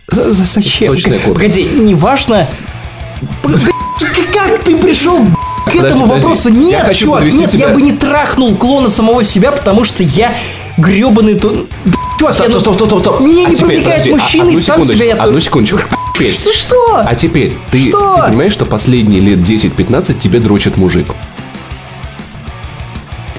За- 0.07 0.33
за- 0.33 0.43
Зачем? 0.43 0.89
Точная 0.89 1.19
копия. 1.19 1.33
Погоди, 1.33 1.63
неважно. 1.63 2.47
Как 4.33 4.59
ты 4.63 4.75
пришел 4.77 5.19
к 5.69 5.75
этому 5.75 6.05
вопросу? 6.05 6.49
Я 6.49 6.55
Нет, 6.55 6.83
хочу 6.83 7.05
чувак, 7.05 7.23
нет, 7.23 7.49
тебя- 7.49 7.67
я 7.67 7.73
бы 7.73 7.81
не 7.81 7.91
трахнул 7.91 8.55
клона 8.55 8.89
самого 8.89 9.23
себя, 9.23 9.51
потому 9.51 9.83
что 9.83 10.03
я 10.03 10.35
гребаный 10.77 11.35
то... 11.35 11.65
Чувак, 12.19 12.33
Стоп, 12.33 12.47
я- 12.47 12.59
стоп, 12.59 12.75
стоп, 12.75 12.87
стоп, 12.87 12.99
стоп. 13.01 13.19
Меня 13.21 13.45
А 13.45 13.49
не 13.49 13.55
теперь, 13.55 13.67
привлекает 13.67 14.03
подожди, 14.03 14.11
а- 14.11 14.15
мужчина, 14.43 14.49
и 14.49 14.59
сам 14.61 14.83
себя 14.85 15.05
я... 15.05 15.15
Одну 15.15 15.39
секундочку. 15.39 15.79
Теперь. 16.15 16.31
Что? 16.33 16.51
что? 16.53 16.97
А 17.05 17.15
теперь, 17.15 17.53
ты, 17.71 17.81
Что? 17.85 18.15
ты 18.17 18.21
понимаешь, 18.23 18.51
что 18.51 18.65
последние 18.65 19.21
лет 19.21 19.39
10-15 19.39 20.19
тебе 20.19 20.39
дрочит 20.39 20.75
мужик? 20.75 21.07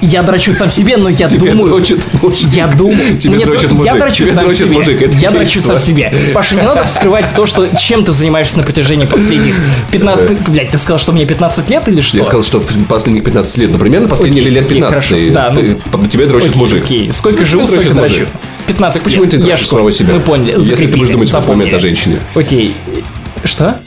Я 0.02 0.22
дрочу 0.22 0.52
сам 0.54 0.70
себе, 0.70 0.96
но 0.96 1.08
я 1.10 1.28
Тебе 1.28 1.50
думаю... 1.52 1.70
дрочит 1.74 2.06
мужик. 2.22 2.48
Я 2.50 2.66
думаю... 2.68 3.16
Тебе 3.18 3.34
мне 3.36 3.44
дрочит 3.44 3.68
то- 3.70 3.84
Я 3.84 3.92
мужик. 3.92 3.98
дрочу 3.98 4.24
Тебе 4.24 4.32
сам 4.34 4.44
дрочит 4.44 4.66
себе. 4.66 4.72
мужик. 4.72 5.02
Это 5.02 5.16
я 5.18 5.30
дрочу 5.30 5.60
сам 5.60 5.78
себе. 5.80 6.12
Паша, 6.32 6.56
не 6.56 6.62
надо 6.62 6.86
скрывать 6.86 7.34
то, 7.36 7.44
что 7.46 7.68
чем 7.76 8.04
ты 8.04 8.12
занимаешься 8.12 8.58
на 8.58 8.64
протяжении 8.64 9.04
последних 9.06 9.56
15... 9.92 10.48
Блять, 10.48 10.70
ты 10.70 10.78
сказал, 10.78 10.98
что 10.98 11.12
мне 11.12 11.26
15 11.26 11.68
лет 11.68 11.86
или 11.88 12.00
что? 12.00 12.16
Я 12.16 12.24
сказал, 12.24 12.42
что 12.42 12.60
в 12.60 12.84
последних 12.86 13.24
15 13.24 13.56
лет, 13.58 13.70
например, 13.72 14.00
на 14.02 14.08
последние 14.08 14.42
Окей, 14.42 14.54
лет 14.54 14.64
окей, 14.66 14.76
15 14.76 14.94
хорошо. 14.96 15.14
ты- 15.16 15.30
Да, 15.30 15.54
ну, 15.54 16.06
тебе 16.06 16.26
дрочит 16.26 16.48
Окей, 16.50 16.60
мужик. 16.60 16.84
окей. 16.84 17.12
Сколько 17.12 17.44
живу, 17.44 17.66
Тебе 17.66 17.76
столько 17.80 17.94
дрочу. 17.94 18.12
мужик. 18.14 18.28
15 18.68 18.94
Так 19.02 19.04
почему 19.04 19.26
ты 19.26 19.36
дрочишь 19.38 19.68
самого 19.68 19.92
себя? 19.92 20.14
Мы 20.14 20.20
поняли. 20.20 20.54
Если 20.58 20.86
ты 20.86 20.96
будешь 20.96 21.10
думать 21.10 21.28
в 21.28 21.34
этот 21.34 21.48
момент 21.48 21.74
о 21.74 21.78
женщине. 21.78 22.20
Окей. 22.34 22.74
Что? 23.44 23.78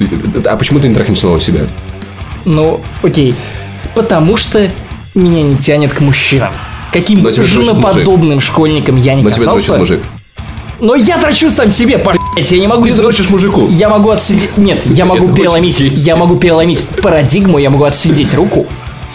А 0.45 0.56
почему 0.58 0.80
ты 0.80 0.88
не 0.90 0.93
трахнешь 0.95 1.19
самого 1.19 1.40
себя? 1.42 1.61
Ну, 2.45 2.82
окей. 3.01 3.33
Потому 3.95 4.38
что 4.38 4.67
меня 5.16 5.42
не 5.43 5.58
тянет 5.58 5.93
к 5.93 6.01
мужчинам. 6.01 6.51
Каким 6.92 7.27
женоподобным 7.32 8.40
школьником 8.40 8.95
я 8.98 9.16
не 9.16 9.24
Но 9.24 9.30
касался. 9.32 9.77
мужик. 9.77 10.01
Но 10.80 10.95
я 10.95 11.17
дрочу 11.17 11.50
сам 11.50 11.72
себе, 11.72 11.98
блять, 11.98 12.51
я 12.51 12.59
не 12.59 12.67
могу... 12.67 12.83
Ты 12.83 12.93
дрочишь 12.93 13.30
мужику. 13.30 13.67
Я 13.69 13.90
могу 13.90 14.09
отсидеть... 14.09 14.58
Нет, 14.58 14.82
я 14.85 15.06
могу 15.06 15.25
Это 15.25 15.33
переломить... 15.33 15.75
очень 15.80 15.93
Я 15.93 16.16
могу 16.16 16.35
переломить 16.35 16.83
парадигму, 17.01 17.58
я 17.58 17.69
могу 17.69 17.85
отсидеть 17.85 18.33
руку. 18.33 18.67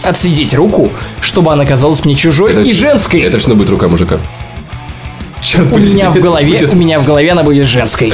Отсидеть 0.03 0.53
руку, 0.53 0.89
чтобы 1.21 1.51
она 1.51 1.65
казалась 1.65 2.05
мне 2.05 2.15
чужой 2.15 2.53
и 2.65 2.73
ж- 2.73 2.77
женской. 2.77 3.19
Это 3.21 3.37
равно 3.37 3.55
будет 3.55 3.69
рука 3.69 3.87
мужика. 3.87 4.19
Черт 5.41 5.71
У 5.71 5.77
меня 5.77 6.09
в 6.09 6.19
голове, 6.19 6.51
Будет- 6.53 6.73
у 6.73 6.77
меня 6.77 6.99
в 6.99 7.05
голове 7.05 7.31
она 7.31 7.43
будет 7.43 7.65
женской. 7.65 8.13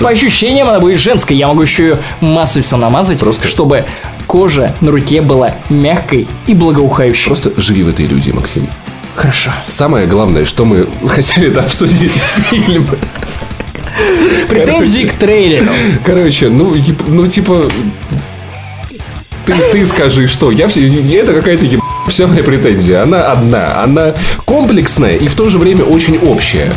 По 0.00 0.08
ощущениям 0.10 0.68
она 0.68 0.80
будет 0.80 0.98
женской. 0.98 1.36
Я 1.36 1.48
могу 1.48 1.62
еще 1.62 1.82
ее 1.82 1.98
маслицем 2.20 2.80
намазать, 2.80 3.18
Просто- 3.18 3.46
чтобы 3.46 3.84
кожа 4.26 4.74
на 4.80 4.90
руке 4.90 5.20
была 5.20 5.52
мягкой 5.68 6.26
и 6.46 6.54
благоухающей. 6.54 7.26
Просто 7.26 7.52
живи 7.56 7.82
в 7.82 7.88
этой 7.88 8.06
иллюзии, 8.06 8.32
Максим. 8.32 8.68
Хорошо. 9.14 9.52
Самое 9.66 10.06
главное, 10.06 10.44
что 10.44 10.64
мы 10.64 10.88
хотели 11.06 11.48
это 11.48 11.60
обсудить 11.60 12.12
фильм. 12.50 12.86
Претензии 14.48 15.04
к 15.04 15.12
трейлеру. 15.12 15.66
Короче, 16.04 16.48
ну, 16.48 16.74
ну 17.06 17.26
типа... 17.26 17.68
Ты, 19.46 19.54
ты 19.72 19.86
скажи, 19.86 20.26
что? 20.26 20.50
Я 20.50 20.68
все, 20.68 20.86
это 21.16 21.34
какая-то 21.34 21.66
еб... 21.66 21.80
Вся 22.08 22.26
моя 22.26 22.42
претензия. 22.42 23.02
Она 23.02 23.30
одна. 23.30 23.82
Она 23.82 24.14
комплексная 24.44 25.16
и 25.16 25.28
в 25.28 25.34
то 25.34 25.48
же 25.48 25.58
время 25.58 25.84
очень 25.84 26.18
общая. 26.18 26.72